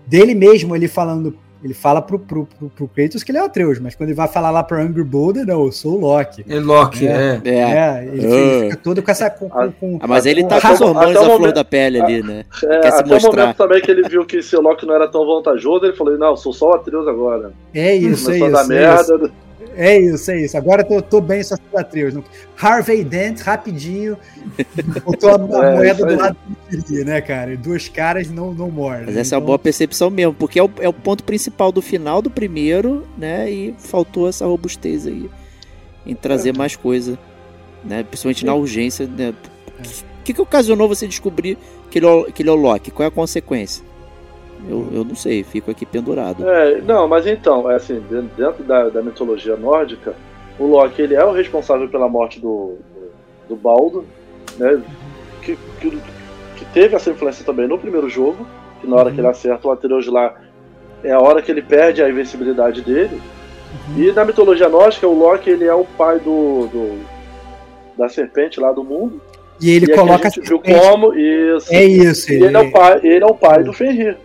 dele 0.08 0.34
mesmo, 0.34 0.74
ele 0.74 0.88
falando 0.88 1.36
ele 1.62 1.74
fala 1.74 2.00
pro, 2.00 2.18
pro, 2.18 2.46
pro, 2.46 2.70
pro 2.70 2.88
Kratos 2.88 3.24
que 3.24 3.32
ele 3.32 3.38
é 3.38 3.42
o 3.42 3.46
Atreus, 3.46 3.80
mas 3.80 3.94
quando 3.94 4.10
ele 4.10 4.16
vai 4.16 4.28
falar 4.28 4.50
lá 4.50 4.62
pro 4.62 4.80
Angry 4.80 5.02
Boulder, 5.02 5.44
não, 5.44 5.64
eu 5.64 5.72
sou 5.72 5.94
o 5.94 6.00
Loki. 6.00 6.44
É 6.48 6.60
Loki, 6.60 7.06
é. 7.06 7.40
É, 7.44 7.50
é 7.50 8.04
ele 8.12 8.26
uh. 8.26 8.60
fica 8.60 8.76
todo 8.76 9.02
com 9.02 9.10
essa. 9.10 9.28
Com, 9.28 9.48
com, 9.50 9.72
com, 9.72 9.98
ah, 10.00 10.06
mas 10.06 10.24
ele 10.24 10.44
tá 10.44 10.60
com 10.60 10.72
os 10.72 10.80
hormônios 10.80 11.16
à 11.16 11.36
flor 11.36 11.52
da 11.52 11.64
pele 11.64 12.00
ali, 12.00 12.22
né? 12.22 12.44
É, 12.62 12.80
Quer 12.80 12.92
se 12.92 13.00
até 13.00 13.14
mostrar. 13.14 13.30
o 13.30 13.36
momento 13.36 13.56
também 13.56 13.80
que 13.80 13.90
ele 13.90 14.08
viu 14.08 14.24
que 14.24 14.36
esse 14.36 14.56
Loki 14.56 14.86
não 14.86 14.94
era 14.94 15.08
tão 15.08 15.26
vantajoso, 15.26 15.84
ele 15.84 15.96
falou: 15.96 16.16
não, 16.16 16.36
sou 16.36 16.52
só 16.52 16.70
o 16.70 16.74
Atreus 16.74 17.08
agora. 17.08 17.52
É 17.74 17.94
isso, 17.94 18.30
é 18.30 18.36
isso. 18.36 18.50
Da 18.50 18.62
é 18.62 18.66
merda. 18.66 19.14
Isso. 19.16 19.32
É 19.76 19.98
isso, 19.98 20.30
é 20.30 20.40
isso. 20.42 20.56
Agora 20.56 20.84
tô, 20.84 21.00
tô 21.00 21.20
bem 21.20 21.42
só 21.42 21.56
cicatriz. 21.56 22.14
Harvey 22.60 23.04
Dent, 23.04 23.40
rapidinho, 23.40 24.16
botou 25.04 25.30
a, 25.30 25.34
a 25.62 25.66
é, 25.66 25.74
moeda 25.76 26.06
do 26.06 26.16
lado 26.16 26.36
que 26.70 26.82
queria, 26.82 27.04
né, 27.04 27.20
cara? 27.20 27.56
Duas 27.56 27.88
caras 27.88 28.30
não, 28.30 28.52
não 28.52 28.70
mordem. 28.70 29.06
Mas 29.06 29.16
essa 29.16 29.28
então... 29.28 29.38
é 29.38 29.40
uma 29.40 29.46
boa 29.46 29.58
percepção 29.58 30.10
mesmo, 30.10 30.34
porque 30.34 30.58
é 30.58 30.62
o, 30.62 30.70
é 30.80 30.88
o 30.88 30.92
ponto 30.92 31.24
principal 31.24 31.70
do 31.70 31.80
final 31.80 32.20
do 32.20 32.30
primeiro, 32.30 33.06
né? 33.16 33.50
E 33.50 33.74
faltou 33.78 34.28
essa 34.28 34.46
robustez 34.46 35.06
aí 35.06 35.30
em 36.06 36.14
trazer 36.14 36.56
mais 36.56 36.74
coisa, 36.74 37.18
né? 37.84 38.02
Principalmente 38.02 38.44
na 38.44 38.54
urgência, 38.54 39.06
né? 39.06 39.34
O 39.80 40.24
que, 40.24 40.34
que 40.34 40.40
ocasionou 40.40 40.88
você 40.88 41.06
descobrir 41.06 41.56
que 41.90 41.98
ele, 41.98 42.06
é, 42.06 42.32
que 42.32 42.42
ele 42.42 42.50
é 42.50 42.52
o 42.52 42.56
Loki? 42.56 42.90
Qual 42.90 43.04
é 43.04 43.08
a 43.08 43.10
consequência? 43.10 43.87
Eu, 44.68 44.88
eu 44.92 45.04
não 45.04 45.14
sei, 45.14 45.42
fico 45.42 45.70
aqui 45.70 45.86
pendurado. 45.86 46.48
É, 46.48 46.80
não, 46.80 47.06
mas 47.06 47.26
então, 47.26 47.70
é 47.70 47.76
assim, 47.76 48.02
dentro 48.36 48.64
da, 48.64 48.88
da 48.88 49.02
mitologia 49.02 49.56
nórdica, 49.56 50.14
o 50.58 50.66
Loki 50.66 51.02
ele 51.02 51.14
é 51.14 51.24
o 51.24 51.32
responsável 51.32 51.88
pela 51.88 52.08
morte 52.08 52.40
do, 52.40 52.76
do, 52.94 53.50
do 53.50 53.56
Baldo, 53.56 54.04
né? 54.58 54.80
Que, 55.42 55.56
que, 55.80 55.90
que, 56.56 56.64
teve 56.72 56.96
essa 56.96 57.10
influência 57.10 57.44
também 57.44 57.68
no 57.68 57.78
primeiro 57.78 58.08
jogo, 58.08 58.46
que 58.80 58.86
na 58.86 58.96
hora 58.96 59.08
uhum. 59.08 59.14
que 59.14 59.20
ele 59.20 59.28
acerta 59.28 59.68
o 59.68 59.70
Atreus 59.70 60.06
lá, 60.06 60.34
é 61.02 61.12
a 61.12 61.20
hora 61.20 61.40
que 61.40 61.50
ele 61.50 61.62
perde 61.62 62.02
a 62.02 62.08
invencibilidade 62.08 62.82
dele. 62.82 63.20
Uhum. 63.90 64.02
E 64.02 64.12
na 64.12 64.24
mitologia 64.24 64.68
nórdica, 64.68 65.06
o 65.06 65.16
Loki 65.16 65.50
ele 65.50 65.64
é 65.64 65.74
o 65.74 65.84
pai 65.84 66.18
do, 66.18 66.66
do 66.66 66.98
da 67.96 68.08
serpente 68.08 68.60
lá 68.60 68.72
do 68.72 68.84
mundo. 68.84 69.20
E 69.60 69.70
ele 69.70 69.86
e 69.86 69.94
coloca 69.94 70.28
a 70.28 70.30
gente 70.30 70.48
viu 70.48 70.60
como 70.60 71.14
isso. 71.14 71.74
É 71.74 71.84
isso. 71.84 72.32
Ele, 72.32 72.46
ele, 72.46 72.56
é 72.56 72.60
o 72.60 72.70
pai, 72.70 73.00
ele 73.02 73.24
é 73.24 73.26
o 73.26 73.34
pai 73.34 73.62
do 73.62 73.72
Fenrir. 73.72 74.16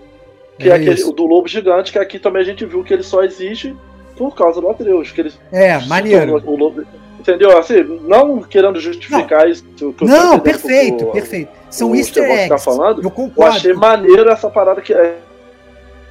Que 0.57 0.69
é, 0.69 0.73
é 0.73 0.75
aquele, 0.75 1.03
o 1.03 1.11
do 1.11 1.25
lobo 1.25 1.47
gigante, 1.47 1.91
que 1.91 1.99
aqui 1.99 2.19
também 2.19 2.41
a 2.41 2.45
gente 2.45 2.65
viu 2.65 2.83
que 2.83 2.93
ele 2.93 3.03
só 3.03 3.23
existe 3.23 3.75
por 4.15 4.35
causa 4.35 4.61
do 4.61 4.69
Atreus. 4.69 5.11
Que 5.11 5.21
ele 5.21 5.33
é, 5.51 5.79
maneiro. 5.85 6.41
O 6.45 6.55
lobo, 6.55 6.85
entendeu? 7.19 7.57
Assim, 7.57 7.83
não 8.03 8.41
querendo 8.41 8.79
justificar 8.79 9.43
não. 9.43 9.47
isso. 9.49 9.65
não, 10.01 10.39
perfeito, 10.39 11.05
perfeito. 11.07 11.51
São 11.69 11.91
o 11.91 11.95
easter 11.95 12.23
eggs. 12.23 12.49
Tá 12.49 12.57
falando, 12.57 13.01
eu 13.01 13.09
concordo. 13.09 13.51
Eu 13.51 13.57
achei 13.57 13.73
maneiro 13.73 14.29
essa 14.29 14.49
parada 14.49 14.81
que 14.81 14.93
é. 14.93 15.17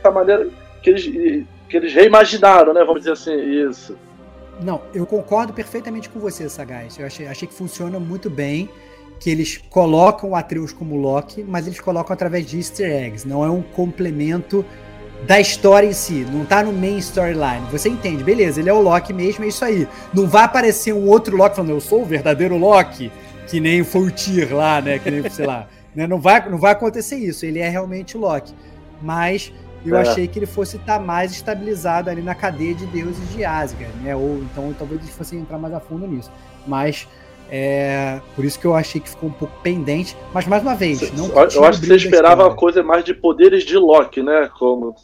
Essa 0.00 0.10
maneira 0.10 0.48
que 0.82 0.90
eles, 0.90 1.04
que 1.68 1.76
eles 1.76 1.92
reimaginaram, 1.92 2.74
né? 2.74 2.80
Vamos 2.80 3.00
dizer 3.00 3.12
assim, 3.12 3.38
isso. 3.68 3.96
Não, 4.60 4.82
eu 4.92 5.06
concordo 5.06 5.52
perfeitamente 5.52 6.08
com 6.08 6.18
você, 6.18 6.48
Sagaz. 6.48 6.98
Eu 6.98 7.06
achei, 7.06 7.26
achei 7.26 7.46
que 7.48 7.54
funciona 7.54 7.98
muito 7.98 8.28
bem 8.28 8.68
que 9.22 9.30
eles 9.30 9.60
colocam 9.70 10.30
o 10.30 10.34
Atreus 10.34 10.72
como 10.72 10.96
Loki, 10.96 11.44
mas 11.44 11.68
eles 11.68 11.78
colocam 11.78 12.12
através 12.12 12.44
de 12.44 12.56
easter 12.56 12.90
eggs, 12.90 13.26
não 13.26 13.44
é 13.44 13.48
um 13.48 13.62
complemento 13.62 14.64
da 15.28 15.38
história 15.38 15.86
em 15.86 15.92
si, 15.92 16.26
não 16.28 16.44
tá 16.44 16.60
no 16.64 16.72
main 16.72 16.98
storyline. 16.98 17.64
Você 17.70 17.88
entende, 17.88 18.24
beleza, 18.24 18.58
ele 18.58 18.68
é 18.68 18.72
o 18.72 18.80
Loki 18.80 19.12
mesmo, 19.12 19.44
é 19.44 19.46
isso 19.46 19.64
aí. 19.64 19.86
Não 20.12 20.26
vai 20.26 20.42
aparecer 20.42 20.92
um 20.92 21.06
outro 21.06 21.36
Loki 21.36 21.54
falando, 21.54 21.70
eu 21.70 21.80
sou 21.80 22.02
o 22.02 22.04
verdadeiro 22.04 22.58
Loki, 22.58 23.12
que 23.46 23.60
nem 23.60 23.84
foi 23.84 24.08
o 24.08 24.10
Tyr 24.10 24.52
lá, 24.52 24.80
né, 24.80 24.98
que 24.98 25.08
nem, 25.08 25.22
sei 25.30 25.46
lá. 25.46 25.68
Né? 25.94 26.04
Não, 26.08 26.18
vai, 26.18 26.50
não 26.50 26.58
vai 26.58 26.72
acontecer 26.72 27.14
isso, 27.14 27.46
ele 27.46 27.60
é 27.60 27.68
realmente 27.68 28.16
o 28.16 28.20
Loki. 28.20 28.52
Mas 29.00 29.52
eu 29.86 29.96
é. 29.96 30.00
achei 30.00 30.26
que 30.26 30.36
ele 30.36 30.46
fosse 30.46 30.78
estar 30.78 30.98
tá 30.98 31.04
mais 31.04 31.30
estabilizado 31.30 32.10
ali 32.10 32.22
na 32.22 32.34
cadeia 32.34 32.74
de 32.74 32.86
deuses 32.86 33.30
de 33.30 33.44
Asgard, 33.44 33.96
né? 34.02 34.16
Ou 34.16 34.38
então 34.38 34.74
talvez 34.76 35.00
eles 35.00 35.14
fossem 35.14 35.38
entrar 35.38 35.58
mais 35.58 35.72
a 35.72 35.78
fundo 35.78 36.08
nisso. 36.08 36.30
Mas 36.66 37.06
é, 37.54 38.18
por 38.34 38.46
isso 38.46 38.58
que 38.58 38.64
eu 38.64 38.74
achei 38.74 38.98
que 38.98 39.10
ficou 39.10 39.28
um 39.28 39.32
pouco 39.32 39.54
pendente. 39.62 40.16
Mas 40.32 40.46
mais 40.46 40.62
uma 40.62 40.74
vez, 40.74 41.12
não 41.12 41.28
Eu 41.28 41.64
acho 41.64 41.80
que 41.82 41.86
você 41.86 41.96
esperava 41.96 42.46
uma 42.46 42.56
coisa 42.56 42.82
mais 42.82 43.04
de 43.04 43.12
poderes 43.12 43.62
de 43.62 43.76
Loki, 43.76 44.22
né? 44.22 44.50
Como... 44.58 44.94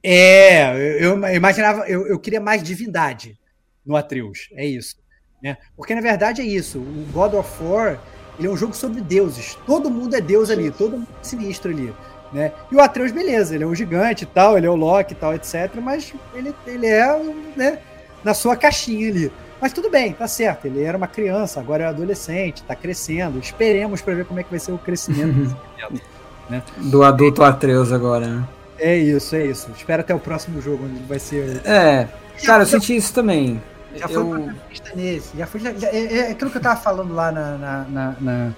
É, 0.00 0.76
eu, 1.04 1.18
eu 1.18 1.34
imaginava, 1.34 1.88
eu, 1.88 2.06
eu 2.06 2.20
queria 2.20 2.40
mais 2.40 2.62
divindade 2.62 3.36
no 3.84 3.96
Atreus. 3.96 4.48
É 4.54 4.64
isso. 4.64 4.94
Né? 5.42 5.56
Porque 5.76 5.92
na 5.92 6.00
verdade 6.00 6.40
é 6.40 6.44
isso. 6.44 6.78
O 6.78 7.06
God 7.12 7.34
of 7.34 7.50
War 7.64 7.98
ele 8.38 8.46
é 8.46 8.50
um 8.50 8.56
jogo 8.56 8.76
sobre 8.76 9.00
deuses. 9.00 9.58
Todo 9.66 9.90
mundo 9.90 10.14
é 10.14 10.20
deus 10.20 10.50
ali, 10.50 10.70
todo 10.70 10.98
mundo 10.98 11.08
é 11.20 11.24
sinistro 11.24 11.72
ali. 11.72 11.92
Né? 12.32 12.52
E 12.70 12.76
o 12.76 12.80
Atreus, 12.80 13.10
beleza, 13.10 13.56
ele 13.56 13.64
é 13.64 13.66
um 13.66 13.74
gigante 13.74 14.22
e 14.22 14.26
tal, 14.26 14.56
ele 14.56 14.68
é 14.68 14.70
o 14.70 14.76
Loki 14.76 15.14
e 15.14 15.16
tal, 15.16 15.34
etc. 15.34 15.74
Mas 15.82 16.14
ele, 16.32 16.54
ele 16.64 16.86
é 16.86 17.18
né, 17.56 17.80
na 18.22 18.34
sua 18.34 18.56
caixinha 18.56 19.08
ali. 19.08 19.32
Mas 19.62 19.72
tudo 19.72 19.88
bem, 19.88 20.12
tá 20.12 20.26
certo. 20.26 20.64
Ele 20.66 20.82
era 20.82 20.98
uma 20.98 21.06
criança, 21.06 21.60
agora 21.60 21.84
é 21.84 21.86
adolescente, 21.86 22.64
tá 22.64 22.74
crescendo. 22.74 23.38
Esperemos 23.38 24.02
para 24.02 24.12
ver 24.12 24.24
como 24.24 24.40
é 24.40 24.42
que 24.42 24.50
vai 24.50 24.58
ser 24.58 24.72
o 24.72 24.78
crescimento 24.78 25.56
né? 26.50 26.60
do 26.78 27.04
adulto 27.04 27.44
Atreus 27.44 27.92
agora, 27.92 28.26
né? 28.26 28.48
É 28.76 28.96
isso, 28.96 29.36
é 29.36 29.46
isso. 29.46 29.70
Espero 29.76 30.00
até 30.00 30.12
o 30.12 30.18
próximo 30.18 30.60
jogo, 30.60 30.84
onde 30.84 31.00
vai 31.04 31.20
ser. 31.20 31.64
É, 31.64 32.08
cara, 32.44 32.64
eu 32.64 32.66
senti 32.66 32.96
isso 32.96 33.14
também. 33.14 33.62
Já 33.94 34.06
eu... 34.06 34.10
foi 34.10 34.24
protagonista 34.24 34.90
nesse. 34.96 35.38
Já 35.38 35.46
foi, 35.46 35.60
já, 35.60 35.72
já, 35.74 35.88
é, 35.90 36.16
é, 36.16 36.30
aquilo 36.32 36.50
que 36.50 36.56
eu 36.56 36.62
tava 36.62 36.80
falando 36.80 37.14
lá 37.14 37.30
na, 37.30 37.56
na, 37.56 37.86
na, 37.88 38.52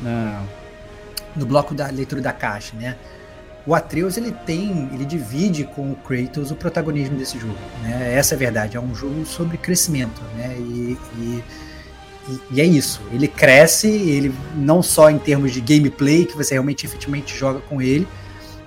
na, 0.00 0.42
no 1.34 1.46
bloco 1.46 1.74
da 1.74 1.88
leitura 1.88 2.22
da 2.22 2.32
caixa, 2.32 2.76
né? 2.76 2.96
O 3.68 3.74
Atreus 3.74 4.16
ele 4.16 4.32
tem, 4.32 4.88
ele 4.94 5.04
divide 5.04 5.64
com 5.64 5.92
o 5.92 5.94
Kratos 5.94 6.50
o 6.50 6.54
protagonismo 6.54 7.18
desse 7.18 7.38
jogo. 7.38 7.58
Né? 7.82 8.14
Essa 8.14 8.34
é 8.34 8.36
a 8.36 8.38
verdade. 8.38 8.78
É 8.78 8.80
um 8.80 8.94
jogo 8.94 9.26
sobre 9.26 9.58
crescimento, 9.58 10.22
né? 10.38 10.56
E, 10.58 10.96
e, 11.18 11.44
e, 12.50 12.60
é 12.62 12.64
isso. 12.64 13.02
Ele 13.12 13.28
cresce, 13.28 13.86
ele 13.86 14.34
não 14.56 14.82
só 14.82 15.10
em 15.10 15.18
termos 15.18 15.52
de 15.52 15.60
gameplay 15.60 16.24
que 16.24 16.34
você 16.34 16.54
realmente 16.54 16.86
efetivamente 16.86 17.36
joga 17.36 17.60
com 17.60 17.82
ele, 17.82 18.08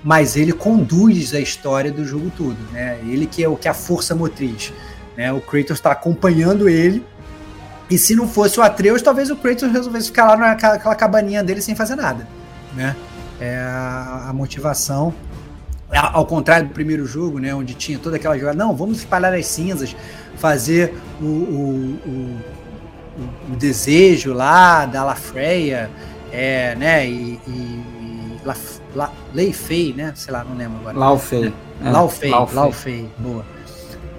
mas 0.03 0.35
ele 0.35 0.53
conduz 0.53 1.33
a 1.33 1.39
história 1.39 1.91
do 1.91 2.05
jogo 2.05 2.31
todo, 2.37 2.57
né? 2.71 2.99
Ele 3.03 3.25
que 3.25 3.43
é 3.43 3.49
o 3.49 3.55
que 3.55 3.67
é 3.67 3.71
a 3.71 3.73
força 3.73 4.13
motriz, 4.13 4.71
né? 5.17 5.33
O 5.33 5.41
Kratos 5.41 5.77
está 5.77 5.93
acompanhando 5.93 6.69
ele. 6.69 7.03
E 7.89 7.97
se 7.97 8.15
não 8.15 8.27
fosse 8.27 8.59
o 8.59 8.63
Atreus, 8.63 9.01
talvez 9.01 9.31
o 9.31 9.35
Kratos 9.35 9.71
resolvesse 9.71 10.09
ficar 10.09 10.25
lá 10.25 10.37
naquela 10.37 10.93
cabaninha 10.93 11.43
dele 11.43 11.59
sem 11.59 11.73
fazer 11.73 11.95
nada, 11.95 12.27
né? 12.75 12.95
É 13.41 13.57
a, 13.57 14.27
a 14.29 14.33
motivação. 14.33 15.13
Ao 15.91 16.25
contrário 16.25 16.69
do 16.69 16.73
primeiro 16.73 17.05
jogo, 17.05 17.37
né, 17.37 17.53
onde 17.53 17.73
tinha 17.73 17.99
toda 17.99 18.15
aquela 18.15 18.37
jogada, 18.37 18.57
não, 18.57 18.73
vamos 18.73 18.99
espalhar 18.99 19.33
as 19.33 19.45
cinzas, 19.45 19.93
fazer 20.37 20.93
o, 21.19 21.25
o, 21.25 21.99
o, 22.05 23.51
o 23.51 23.55
desejo 23.57 24.31
lá 24.31 24.85
da 24.85 25.03
Lafreya, 25.03 25.89
é, 26.31 26.75
né, 26.75 27.05
e, 27.05 27.39
e 27.45 28.39
La, 28.45 28.55
La, 28.95 29.11
Lei 29.33 29.51
Fei, 29.51 29.91
né, 29.91 30.13
sei 30.15 30.31
lá, 30.31 30.45
não 30.45 30.55
lembro 30.55 30.79
agora. 30.79 30.97
Laufei. 30.97 31.53
É, 31.83 31.89
Laufei, 31.89 32.31
Laufei, 32.53 33.09
boa. 33.17 33.45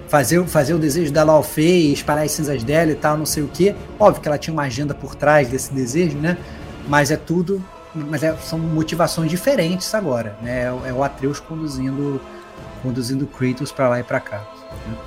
Fazer, 0.07 0.45
fazer 0.45 0.75
o 0.75 0.77
desejo 0.77 1.11
da 1.11 1.23
Laufei, 1.23 1.91
espalhar 1.91 2.23
as 2.23 2.31
cinzas 2.33 2.63
dela 2.63 2.91
e 2.91 2.95
tal, 2.95 3.17
não 3.17 3.25
sei 3.25 3.41
o 3.41 3.47
que. 3.47 3.73
Óbvio 3.99 4.21
que 4.21 4.27
ela 4.27 4.37
tinha 4.37 4.53
uma 4.53 4.63
agenda 4.63 4.93
por 4.93 5.15
trás 5.15 5.47
desse 5.47 5.73
desejo, 5.73 6.19
né, 6.19 6.37
mas 6.87 7.09
é 7.09 7.17
tudo 7.17 7.63
mas 7.93 8.23
é, 8.23 8.35
são 8.37 8.57
motivações 8.59 9.29
diferentes 9.29 9.93
agora, 9.93 10.35
né? 10.41 10.63
É, 10.63 10.89
é 10.89 10.93
o 10.93 11.03
Atreus 11.03 11.39
conduzindo 11.39 12.21
conduzindo 12.81 13.25
Kratos 13.25 13.71
para 13.71 13.87
lá 13.87 13.99
e 13.99 14.03
para 14.03 14.19
cá. 14.19 14.41
Né? 14.87 14.97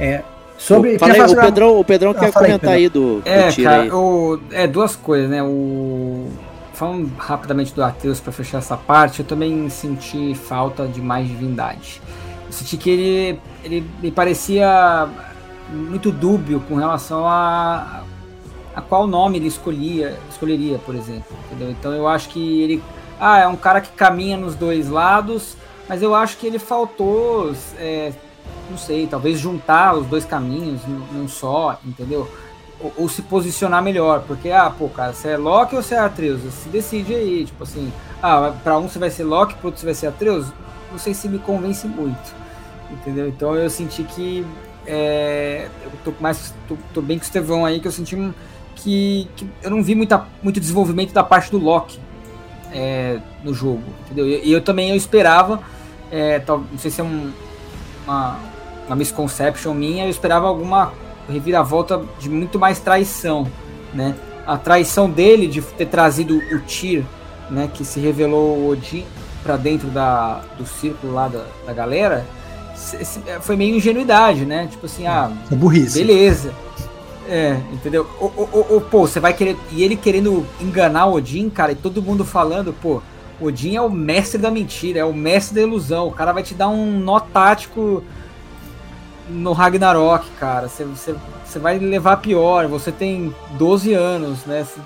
É, 0.00 0.22
sobre 0.56 0.96
o, 0.96 1.04
aí, 1.04 1.20
o 1.20 1.36
Pedrão, 1.36 1.80
o 1.80 1.84
Pedrão 1.84 2.10
ah, 2.12 2.14
quer 2.14 2.32
comentar 2.32 2.70
aí, 2.70 2.84
aí 2.84 2.88
do, 2.88 3.22
é, 3.24 3.50
do 3.50 3.62
cara, 3.62 3.96
o, 3.96 4.40
é 4.50 4.66
duas 4.66 4.96
coisas, 4.96 5.28
né? 5.28 5.42
O 5.42 6.28
falando 6.72 7.12
rapidamente 7.18 7.74
do 7.74 7.82
Atreus 7.82 8.20
para 8.20 8.32
fechar 8.32 8.58
essa 8.58 8.76
parte, 8.76 9.18
eu 9.18 9.26
também 9.26 9.68
senti 9.68 10.34
falta 10.34 10.86
de 10.86 11.02
mais 11.02 11.26
divindade. 11.26 12.00
Eu 12.46 12.52
senti 12.52 12.76
que 12.76 12.88
ele 12.88 13.40
ele 13.64 13.84
me 14.00 14.10
parecia 14.10 15.08
muito 15.70 16.10
dúbio 16.10 16.60
com 16.60 16.76
relação 16.76 17.26
a 17.26 18.04
a 18.78 18.80
qual 18.80 19.08
nome 19.08 19.38
ele 19.38 19.48
escolhia, 19.48 20.16
escolheria, 20.30 20.78
por 20.78 20.94
exemplo. 20.94 21.36
Entendeu? 21.46 21.70
Então 21.70 21.92
eu 21.92 22.06
acho 22.06 22.28
que 22.28 22.62
ele. 22.62 22.82
Ah, 23.18 23.40
é 23.40 23.48
um 23.48 23.56
cara 23.56 23.80
que 23.80 23.90
caminha 23.90 24.36
nos 24.36 24.54
dois 24.54 24.88
lados, 24.88 25.56
mas 25.88 26.00
eu 26.00 26.14
acho 26.14 26.36
que 26.36 26.46
ele 26.46 26.60
faltou, 26.60 27.52
é, 27.76 28.12
não 28.70 28.78
sei, 28.78 29.08
talvez 29.08 29.40
juntar 29.40 29.96
os 29.96 30.06
dois 30.06 30.24
caminhos 30.24 30.80
num 31.12 31.26
só, 31.26 31.80
entendeu? 31.84 32.30
Ou, 32.80 32.92
ou, 32.96 33.08
se 33.08 33.22
posicionar 33.22 33.82
melhor, 33.82 34.22
porque, 34.24 34.52
ah, 34.52 34.70
pô, 34.70 34.88
cara, 34.88 35.12
você 35.12 35.30
é 35.30 35.36
Loki 35.36 35.74
ou 35.74 35.82
você 35.82 35.96
é 35.96 35.98
Atreus? 35.98 36.40
Se 36.54 36.68
decide 36.68 37.12
aí, 37.12 37.44
tipo 37.44 37.64
assim, 37.64 37.92
ah, 38.22 38.54
pra 38.62 38.78
um 38.78 38.88
você 38.88 39.00
vai 39.00 39.10
ser 39.10 39.24
Loki, 39.24 39.54
pro 39.54 39.66
outro 39.66 39.80
você 39.80 39.86
vai 39.86 39.94
ser 39.96 40.06
Atreus? 40.06 40.46
Não 40.92 40.98
sei 41.00 41.12
se 41.12 41.28
me 41.28 41.40
convence 41.40 41.88
muito, 41.88 42.32
entendeu? 42.88 43.26
Então 43.26 43.56
eu 43.56 43.68
senti 43.68 44.04
que. 44.04 44.46
É, 44.86 45.68
eu 45.82 45.90
tô 46.04 46.14
mais. 46.20 46.54
Tô, 46.68 46.76
tô 46.94 47.02
bem 47.02 47.18
com 47.18 47.24
o 47.24 47.26
Estevão 47.26 47.66
aí, 47.66 47.80
que 47.80 47.88
eu 47.88 47.92
senti 47.92 48.14
que, 48.78 49.28
que 49.36 49.46
eu 49.62 49.70
não 49.70 49.82
vi 49.82 49.94
muita, 49.94 50.24
muito 50.42 50.60
desenvolvimento 50.60 51.12
da 51.12 51.24
parte 51.24 51.50
do 51.50 51.58
Loki 51.58 51.98
é, 52.72 53.18
no 53.42 53.52
jogo, 53.52 53.82
entendeu? 54.04 54.26
E 54.26 54.34
eu, 54.34 54.58
eu, 54.58 54.60
também 54.60 54.90
eu 54.90 54.96
esperava, 54.96 55.60
é, 56.10 56.38
tal, 56.38 56.62
não 56.70 56.78
sei 56.78 56.90
se 56.90 57.00
é 57.00 57.04
um, 57.04 57.30
uma, 58.04 58.38
uma 58.86 58.96
misconception 58.96 59.74
minha, 59.74 60.04
eu 60.04 60.10
esperava 60.10 60.46
alguma 60.46 60.92
reviravolta 61.28 62.02
de 62.18 62.30
muito 62.30 62.58
mais 62.58 62.78
traição, 62.78 63.46
né? 63.92 64.14
A 64.46 64.56
traição 64.56 65.10
dele 65.10 65.46
de 65.46 65.60
ter 65.60 65.86
trazido 65.86 66.38
o 66.38 66.60
Tyr, 66.60 67.04
né, 67.50 67.68
que 67.72 67.84
se 67.84 68.00
revelou 68.00 68.56
o 68.56 68.70
Odin 68.70 69.04
para 69.42 69.56
dentro 69.56 69.88
da, 69.88 70.40
do 70.56 70.66
círculo 70.66 71.12
lá 71.12 71.28
da, 71.28 71.44
da 71.66 71.72
galera, 71.72 72.24
foi 73.40 73.56
meio 73.56 73.76
ingenuidade, 73.76 74.46
né? 74.46 74.68
Tipo 74.70 74.86
assim, 74.86 75.06
ah, 75.06 75.30
é 75.50 75.54
burrice. 75.54 75.98
beleza. 75.98 76.54
É, 77.28 77.60
entendeu? 77.72 78.06
O, 78.18 78.24
o, 78.24 78.76
o, 78.76 78.80
pô, 78.80 79.06
você 79.06 79.20
vai 79.20 79.34
querer. 79.34 79.56
E 79.70 79.84
ele 79.84 79.96
querendo 79.96 80.46
enganar 80.60 81.06
o 81.06 81.14
Odin, 81.14 81.50
cara, 81.50 81.72
e 81.72 81.76
todo 81.76 82.02
mundo 82.02 82.24
falando, 82.24 82.72
pô, 82.72 83.02
Odin 83.40 83.76
é 83.76 83.82
o 83.82 83.90
mestre 83.90 84.40
da 84.40 84.50
mentira, 84.50 85.00
é 85.00 85.04
o 85.04 85.12
mestre 85.12 85.56
da 85.56 85.60
ilusão. 85.60 86.08
O 86.08 86.12
cara 86.12 86.32
vai 86.32 86.42
te 86.42 86.54
dar 86.54 86.68
um 86.68 86.98
nó 86.98 87.20
tático 87.20 88.02
no 89.28 89.52
Ragnarok, 89.52 90.26
cara. 90.40 90.68
Você, 90.68 90.84
você, 90.84 91.14
você 91.44 91.58
vai 91.58 91.78
levar 91.78 92.16
pior. 92.16 92.66
Você 92.66 92.90
tem 92.90 93.34
12 93.58 93.92
anos, 93.92 94.46
né? 94.46 94.64
Você 94.64 94.80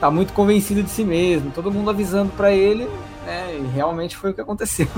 tá 0.00 0.10
muito 0.10 0.32
convencido 0.32 0.82
de 0.82 0.90
si 0.90 1.04
mesmo. 1.04 1.52
Todo 1.52 1.70
mundo 1.70 1.88
avisando 1.88 2.32
para 2.36 2.52
ele, 2.52 2.88
né? 3.24 3.58
E 3.60 3.74
realmente 3.74 4.16
foi 4.16 4.30
o 4.30 4.34
que 4.34 4.40
aconteceu. 4.40 4.88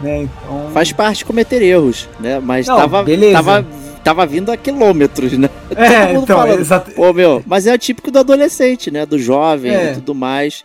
Né? 0.00 0.22
Então... 0.22 0.70
Faz 0.72 0.92
parte 0.92 1.26
cometer 1.26 1.60
erros, 1.60 2.08
né? 2.18 2.40
Mas 2.40 2.66
Não, 2.66 2.74
tava, 2.74 3.02
beleza. 3.02 3.34
tava 3.34 3.66
tava 4.02 4.26
vindo 4.26 4.50
a 4.50 4.56
quilômetros, 4.56 5.36
né? 5.38 5.48
É, 5.76 6.12
então, 6.12 6.26
falando, 6.26 6.60
exato. 6.60 6.90
Pô, 6.92 7.12
meu, 7.12 7.42
mas 7.46 7.66
é 7.66 7.74
o 7.74 7.78
típico 7.78 8.10
do 8.10 8.18
adolescente, 8.18 8.90
né? 8.90 9.06
Do 9.06 9.18
jovem 9.18 9.74
é. 9.74 9.92
e 9.92 9.94
tudo 9.94 10.14
mais. 10.14 10.64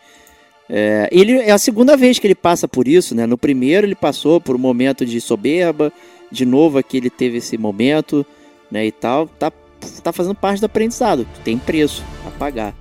É, 0.67 1.07
ele 1.11 1.33
é 1.33 1.51
a 1.51 1.57
segunda 1.57 1.95
vez 1.95 2.17
que 2.17 2.25
ele 2.25 2.35
passa 2.35 2.67
por 2.67 2.87
isso, 2.87 3.13
né? 3.13 3.25
No 3.25 3.37
primeiro 3.37 3.85
ele 3.85 3.95
passou 3.95 4.41
por 4.41 4.55
um 4.55 4.59
momento 4.59 5.05
de 5.05 5.21
soberba, 5.21 5.93
de 6.31 6.45
novo 6.45 6.77
aqui 6.77 6.97
ele 6.97 7.09
teve 7.09 7.37
esse 7.37 7.57
momento, 7.57 8.25
né? 8.71 8.85
E 8.85 8.91
tal, 8.91 9.27
tá, 9.27 9.51
tá 10.03 10.11
fazendo 10.11 10.35
parte 10.35 10.59
do 10.59 10.65
aprendizado, 10.65 11.27
tem 11.43 11.57
preço 11.57 12.03
a 12.25 12.31
pagar, 12.31 12.73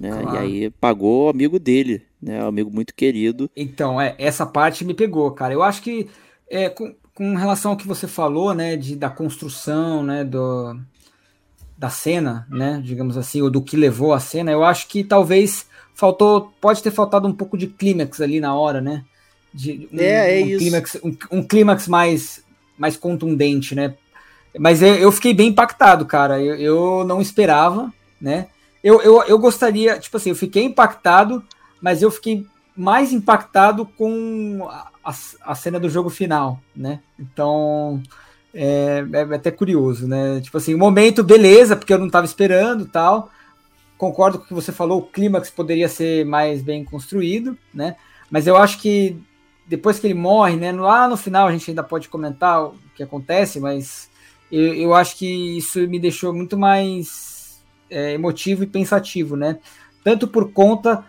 né? 0.00 0.10
Claro. 0.10 0.36
E 0.36 0.38
aí 0.38 0.70
pagou 0.70 1.26
o 1.26 1.28
amigo 1.28 1.58
dele, 1.58 2.02
né? 2.22 2.42
Um 2.44 2.48
amigo 2.48 2.70
muito 2.70 2.94
querido. 2.94 3.50
Então, 3.56 4.00
é, 4.00 4.14
essa 4.16 4.46
parte 4.46 4.84
me 4.84 4.94
pegou, 4.94 5.30
cara. 5.32 5.52
Eu 5.52 5.62
acho 5.62 5.82
que 5.82 6.08
é, 6.48 6.68
com, 6.68 6.94
com 7.14 7.36
relação 7.36 7.70
ao 7.70 7.76
que 7.76 7.86
você 7.86 8.08
falou, 8.08 8.52
né, 8.52 8.76
de, 8.76 8.96
da 8.96 9.08
construção, 9.08 10.02
né, 10.02 10.24
do, 10.24 10.76
da 11.78 11.88
cena, 11.88 12.46
né, 12.50 12.80
digamos 12.84 13.16
assim, 13.16 13.40
ou 13.40 13.48
do 13.48 13.62
que 13.62 13.76
levou 13.76 14.12
a 14.12 14.18
cena, 14.20 14.50
eu 14.50 14.64
acho 14.64 14.88
que 14.88 15.04
talvez 15.04 15.66
faltou, 15.94 16.52
pode 16.60 16.82
ter 16.82 16.90
faltado 16.90 17.28
um 17.28 17.32
pouco 17.32 17.56
de 17.56 17.68
clímax 17.68 18.20
ali 18.20 18.40
na 18.40 18.54
hora, 18.54 18.80
né, 18.80 19.04
de, 19.52 19.88
um, 19.92 20.00
é, 20.00 20.40
é 20.40 20.44
um 20.44 20.58
Clímax, 20.58 20.98
um, 21.04 21.16
um 21.30 21.42
clímax 21.42 21.86
mais, 21.86 22.42
mais 22.76 22.96
contundente, 22.96 23.76
né, 23.76 23.94
mas 24.58 24.82
eu, 24.82 24.94
eu 24.96 25.12
fiquei 25.12 25.32
bem 25.32 25.50
impactado, 25.50 26.04
cara, 26.06 26.40
eu, 26.40 26.56
eu 26.56 27.04
não 27.04 27.20
esperava, 27.20 27.92
né, 28.20 28.48
eu, 28.82 29.00
eu, 29.02 29.22
eu 29.22 29.38
gostaria, 29.38 30.00
tipo 30.00 30.16
assim, 30.16 30.30
eu 30.30 30.36
fiquei 30.36 30.64
impactado, 30.64 31.44
mas 31.80 32.02
eu 32.02 32.10
fiquei 32.10 32.44
mais 32.76 33.12
impactado 33.12 33.86
com 33.86 34.66
a, 34.68 34.90
a 35.04 35.54
cena 35.54 35.78
do 35.78 35.90
jogo 35.90 36.08
final, 36.08 36.60
né? 36.74 37.00
Então 37.18 38.02
é, 38.54 39.04
é, 39.12 39.34
até 39.34 39.50
curioso, 39.50 40.06
né? 40.06 40.40
Tipo 40.40 40.56
assim, 40.56 40.74
o 40.74 40.78
momento, 40.78 41.24
beleza, 41.24 41.76
porque 41.76 41.92
eu 41.92 41.98
não 41.98 42.06
estava 42.06 42.24
esperando 42.24 42.86
tal. 42.86 43.30
Concordo 43.98 44.38
com 44.38 44.44
o 44.44 44.48
que 44.48 44.54
você 44.54 44.72
falou, 44.72 45.00
o 45.00 45.06
clímax 45.06 45.50
poderia 45.50 45.88
ser 45.88 46.24
mais 46.24 46.62
bem 46.62 46.84
construído, 46.84 47.58
né? 47.72 47.96
Mas 48.30 48.46
eu 48.46 48.56
acho 48.56 48.80
que 48.80 49.16
depois 49.66 49.98
que 49.98 50.06
ele 50.06 50.14
morre, 50.14 50.56
né? 50.56 50.72
Lá 50.72 51.08
no 51.08 51.16
final 51.16 51.48
a 51.48 51.52
gente 51.52 51.70
ainda 51.70 51.82
pode 51.82 52.08
comentar 52.08 52.64
o 52.64 52.74
que 52.94 53.02
acontece, 53.02 53.58
mas 53.58 54.08
eu, 54.50 54.74
eu 54.74 54.94
acho 54.94 55.16
que 55.16 55.58
isso 55.58 55.80
me 55.88 55.98
deixou 55.98 56.32
muito 56.32 56.56
mais 56.56 57.62
é, 57.90 58.12
emotivo 58.12 58.62
e 58.62 58.68
pensativo, 58.68 59.36
né? 59.36 59.58
Tanto 60.02 60.28
por 60.28 60.52
conta 60.52 61.04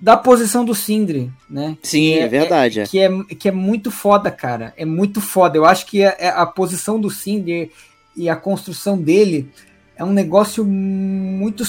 da 0.00 0.16
posição 0.16 0.64
do 0.64 0.74
Sindri, 0.74 1.30
né? 1.50 1.76
Sim, 1.82 2.12
é, 2.14 2.20
é, 2.20 2.28
verdade. 2.28 2.80
É, 2.80 2.86
que, 2.86 2.98
é, 3.00 3.10
que 3.38 3.48
é 3.48 3.52
muito 3.52 3.90
foda, 3.90 4.30
cara. 4.30 4.72
É 4.76 4.84
muito 4.84 5.20
foda. 5.20 5.56
Eu 5.56 5.64
acho 5.64 5.86
que 5.86 6.04
a, 6.04 6.10
é, 6.10 6.26
é 6.26 6.28
a 6.28 6.46
posição 6.46 7.00
do 7.00 7.10
Sindri 7.10 7.72
e 8.16 8.28
a 8.28 8.36
construção 8.36 8.96
dele 8.96 9.50
é 9.96 10.04
um 10.04 10.12
negócio 10.12 10.64
muito. 10.64 11.64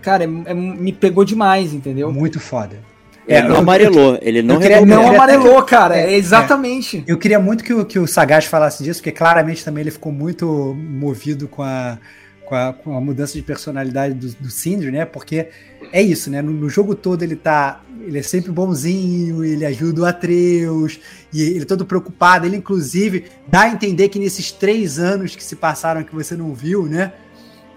Cara, 0.00 0.24
é, 0.24 0.54
me 0.54 0.92
pegou 0.92 1.24
demais, 1.24 1.74
entendeu? 1.74 2.10
Muito 2.12 2.40
foda. 2.40 2.78
É, 3.26 3.38
ele 3.38 3.48
não 3.48 3.56
amarelou, 3.56 4.18
ele 4.20 4.42
não, 4.42 4.60
queria, 4.60 4.76
ele 4.76 4.86
não 4.86 5.08
amarelou, 5.08 5.62
cara, 5.62 5.96
é, 5.96 6.14
exatamente. 6.14 7.02
Eu 7.06 7.16
queria 7.16 7.40
muito 7.40 7.64
que 7.64 7.72
o, 7.72 7.84
que 7.86 7.98
o 7.98 8.06
Sagaz 8.06 8.44
falasse 8.44 8.84
disso, 8.84 9.00
porque 9.00 9.12
claramente 9.12 9.64
também 9.64 9.80
ele 9.80 9.90
ficou 9.90 10.12
muito 10.12 10.76
movido 10.76 11.48
com 11.48 11.62
a, 11.62 11.98
com 12.46 12.54
a, 12.54 12.72
com 12.72 12.96
a 12.96 13.00
mudança 13.00 13.34
de 13.34 13.42
personalidade 13.42 14.14
do, 14.14 14.28
do 14.34 14.50
Sindri, 14.50 14.90
né? 14.90 15.04
Porque 15.04 15.48
é 15.92 16.02
isso, 16.02 16.30
né? 16.30 16.42
No, 16.42 16.52
no, 16.52 16.68
jogo 16.68 16.94
todo 16.94 17.22
ele 17.22 17.36
tá. 17.36 17.82
Ele 18.00 18.18
é 18.18 18.22
sempre 18.22 18.52
bonzinho, 18.52 19.42
ele 19.42 19.64
ajuda 19.64 20.02
o 20.02 20.04
Atreus, 20.04 21.00
e 21.32 21.40
ele 21.42 21.62
é 21.62 21.64
todo 21.64 21.86
preocupado. 21.86 22.44
Ele, 22.44 22.56
inclusive, 22.56 23.24
dá 23.48 23.62
a 23.62 23.68
entender 23.70 24.10
que 24.10 24.18
nesses 24.18 24.52
três 24.52 24.98
anos 24.98 25.34
que 25.34 25.42
se 25.42 25.56
passaram 25.56 26.04
que 26.04 26.14
você 26.14 26.36
não 26.36 26.52
viu, 26.52 26.86
né? 26.86 27.12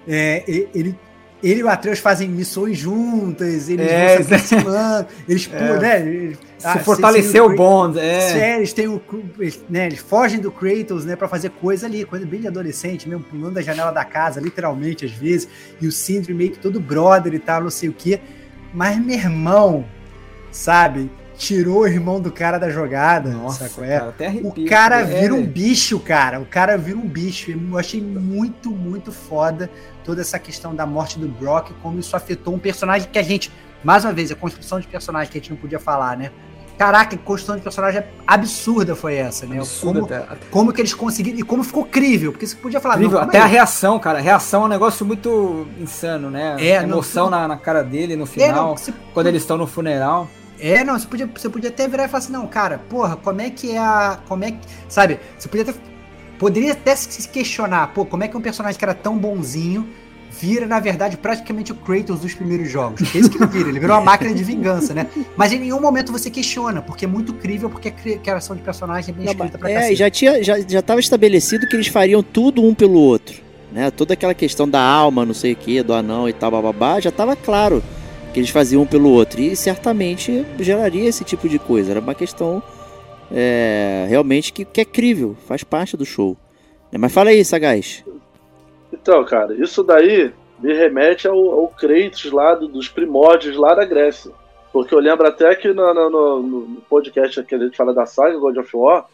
É, 0.05 0.43
ele, 0.73 0.97
ele 1.43 1.59
e 1.59 1.63
o 1.63 1.69
Atreus 1.69 1.99
fazem 1.99 2.27
missões 2.27 2.77
juntas, 2.77 3.69
eles 3.69 3.87
é, 3.87 4.17
vão 4.17 4.23
se 4.23 4.33
aproximando, 4.33 5.07
eles, 5.27 5.49
é. 5.53 5.79
né, 5.79 6.33
se 6.57 6.67
ah, 6.67 6.79
fortaleceu 6.79 7.45
o 7.45 7.55
Bond, 7.55 7.99
é. 7.99 8.39
é. 8.39 8.57
eles 8.57 8.73
têm 8.73 8.87
o, 8.87 9.01
né, 9.69 9.85
eles 9.85 9.99
fogem 9.99 10.39
do 10.39 10.51
Kratos, 10.51 11.05
né, 11.05 11.15
para 11.15 11.27
fazer 11.27 11.51
coisa 11.51 11.85
ali, 11.85 12.03
coisa 12.05 12.25
bem 12.25 12.41
de 12.41 12.47
adolescente 12.47 13.07
mesmo, 13.07 13.23
pulando 13.23 13.53
da 13.53 13.61
janela 13.61 13.91
da 13.91 14.03
casa, 14.03 14.39
literalmente, 14.39 15.05
às 15.05 15.11
vezes, 15.11 15.47
e 15.79 15.87
o 15.87 15.91
Sindri 15.91 16.33
meio 16.33 16.51
que 16.51 16.59
todo 16.59 16.79
brother 16.79 17.33
e 17.33 17.39
tal, 17.39 17.61
não 17.61 17.69
sei 17.69 17.89
o 17.89 17.93
quê. 17.93 18.19
Mas 18.73 18.97
meu 18.97 19.15
irmão, 19.15 19.85
sabe, 20.51 21.09
tirou 21.37 21.81
o 21.81 21.87
irmão 21.87 22.19
do 22.19 22.31
cara 22.31 22.57
da 22.57 22.69
jogada, 22.69 23.29
Nossa, 23.29 23.69
sabe 23.69 23.87
é? 23.87 23.99
Cara, 23.99 24.13
o 24.43 24.65
cara 24.65 24.99
é, 25.01 25.03
vira 25.03 25.33
um 25.33 25.45
bicho, 25.45 25.99
cara, 25.99 26.39
o 26.39 26.45
cara 26.45 26.77
vira 26.77 26.97
um 26.97 27.07
bicho. 27.07 27.51
Eu 27.51 27.77
achei 27.77 28.01
muito, 28.01 28.71
muito 28.71 29.11
foda 29.11 29.69
toda 30.03 30.21
essa 30.21 30.39
questão 30.39 30.73
da 30.73 30.85
morte 30.85 31.19
do 31.19 31.27
Brock, 31.27 31.71
como 31.81 31.99
isso 31.99 32.15
afetou 32.15 32.55
um 32.55 32.59
personagem 32.59 33.07
que 33.11 33.19
a 33.19 33.23
gente, 33.23 33.51
mais 33.83 34.03
uma 34.03 34.13
vez, 34.13 34.31
a 34.31 34.35
construção 34.35 34.79
de 34.79 34.87
personagem 34.87 35.31
que 35.31 35.37
a 35.37 35.41
gente 35.41 35.51
não 35.51 35.57
podia 35.57 35.79
falar, 35.79 36.17
né? 36.17 36.31
Caraca, 36.77 37.17
que 37.17 37.23
construção 37.23 37.55
de 37.55 37.61
personagem 37.63 38.03
absurda 38.25 38.95
foi 38.95 39.15
essa, 39.15 39.47
né? 39.47 39.57
Absurda, 39.57 39.99
como, 39.99 40.13
até. 40.13 40.45
como 40.51 40.73
que 40.73 40.79
eles 40.79 40.93
conseguiram. 40.93 41.39
E 41.39 41.41
como 41.41 41.63
ficou 41.63 41.83
crível, 41.83 42.31
porque 42.31 42.45
você 42.45 42.55
podia 42.55 42.79
falar. 42.79 42.97
Crível, 42.97 43.19
até 43.19 43.39
é? 43.39 43.41
a 43.41 43.45
reação, 43.45 43.97
cara. 43.97 44.19
A 44.19 44.21
reação 44.21 44.61
é 44.61 44.65
um 44.65 44.69
negócio 44.69 45.03
muito 45.03 45.67
insano, 45.79 46.29
né? 46.29 46.55
É, 46.59 46.77
a 46.77 46.83
emoção 46.83 47.31
não, 47.31 47.39
na, 47.39 47.47
na, 47.47 47.57
cara 47.57 47.83
dele 47.83 48.15
no 48.15 48.27
final, 48.27 48.47
é, 48.47 48.51
não, 48.51 48.77
você, 48.77 48.93
quando 49.11 49.25
eles 49.25 49.41
estão 49.41 49.57
no 49.57 49.65
funeral. 49.65 50.29
É, 50.59 50.83
não, 50.83 50.97
você 50.97 51.07
podia, 51.07 51.27
você 51.27 51.49
podia 51.49 51.69
até 51.69 51.87
virar 51.87 52.05
e 52.05 52.07
falar 52.07 52.19
assim, 52.19 52.33
não, 52.33 52.47
cara, 52.47 52.79
porra, 52.89 53.15
como 53.15 53.41
é 53.41 53.49
que 53.49 53.71
é 53.71 53.77
a. 53.77 54.19
Como 54.27 54.43
é 54.43 54.51
que. 54.51 54.59
Sabe, 54.89 55.19
você 55.37 55.47
podia 55.47 55.63
até. 55.63 55.73
Poderia 56.39 56.73
até 56.73 56.95
se 56.95 57.27
questionar, 57.27 57.87
pô, 57.93 58.05
como 58.05 58.23
é 58.23 58.27
que 58.27 58.37
um 58.37 58.41
personagem 58.41 58.77
que 58.77 58.85
era 58.85 58.93
tão 58.93 59.17
bonzinho 59.17 59.87
vira, 60.39 60.67
na 60.67 60.79
verdade, 60.79 61.17
praticamente 61.17 61.71
o 61.71 61.75
Kratos 61.75 62.19
dos 62.19 62.33
primeiros 62.33 62.69
jogos. 62.69 63.01
É 63.15 63.17
isso 63.17 63.29
que 63.29 63.37
ele 63.37 63.47
vira, 63.47 63.69
ele 63.69 63.79
virou 63.79 63.95
uma 63.95 64.03
máquina 64.03 64.33
de 64.33 64.43
vingança, 64.43 64.93
né? 64.93 65.07
Mas 65.35 65.51
em 65.51 65.59
nenhum 65.59 65.81
momento 65.81 66.11
você 66.11 66.29
questiona, 66.29 66.81
porque 66.81 67.05
é 67.05 67.07
muito 67.07 67.33
crível, 67.33 67.69
porque 67.69 67.89
a 67.89 68.17
criação 68.19 68.55
de 68.55 68.61
personagem 68.61 69.15
é 69.15 69.17
bem 69.17 69.25
escrita 69.25 69.57
pra 69.57 69.71
É, 69.71 69.95
já 69.95 70.09
tinha, 70.09 70.43
já, 70.43 70.59
já 70.59 70.81
tava 70.81 70.99
estabelecido 70.99 71.67
que 71.67 71.75
eles 71.75 71.87
fariam 71.87 72.21
tudo 72.21 72.63
um 72.63 72.75
pelo 72.75 72.99
outro, 72.99 73.41
né? 73.71 73.89
Toda 73.89 74.13
aquela 74.13 74.35
questão 74.35 74.69
da 74.69 74.81
alma, 74.81 75.25
não 75.25 75.33
sei 75.33 75.53
o 75.53 75.55
que, 75.55 75.81
do 75.81 75.93
anão 75.93 76.29
e 76.29 76.33
tal, 76.33 76.51
bababá, 76.51 76.99
já 76.99 77.11
tava 77.11 77.35
claro 77.35 77.83
que 78.37 78.41
eles 78.41 78.51
faziam 78.51 78.83
um 78.83 78.85
pelo 78.85 79.09
outro, 79.09 79.41
e 79.41 79.55
certamente 79.55 80.45
geraria 80.59 81.09
esse 81.09 81.23
tipo 81.23 81.49
de 81.49 81.57
coisa, 81.57 81.89
era 81.89 81.99
uma 81.99 82.13
questão 82.13 82.61
é, 83.31 84.05
realmente 84.07 84.53
que, 84.53 84.63
que 84.63 84.79
é 84.79 84.85
crível, 84.85 85.35
faz 85.47 85.63
parte 85.63 85.97
do 85.97 86.05
show. 86.05 86.37
Mas 86.91 87.11
fala 87.11 87.31
aí, 87.31 87.43
Sagaz. 87.43 88.05
Então, 88.93 89.25
cara, 89.25 89.55
isso 89.55 89.81
daí 89.81 90.31
me 90.59 90.71
remete 90.71 91.27
ao, 91.27 91.35
ao 91.35 91.67
Kratos 91.69 92.31
lá 92.31 92.53
do, 92.53 92.67
dos 92.67 92.87
primórdios 92.87 93.57
lá 93.57 93.73
da 93.73 93.85
Grécia. 93.85 94.31
Porque 94.71 94.93
eu 94.93 94.99
lembro 94.99 95.25
até 95.25 95.55
que 95.55 95.73
no, 95.73 95.91
no, 95.91 96.43
no, 96.43 96.81
podcast 96.87 97.43
que 97.43 97.55
a 97.55 97.57
gente 97.57 97.75
fala 97.75 97.91
da 97.91 98.05
saga 98.05 98.37
God 98.37 98.57
of 98.57 98.69
War, 98.77 99.07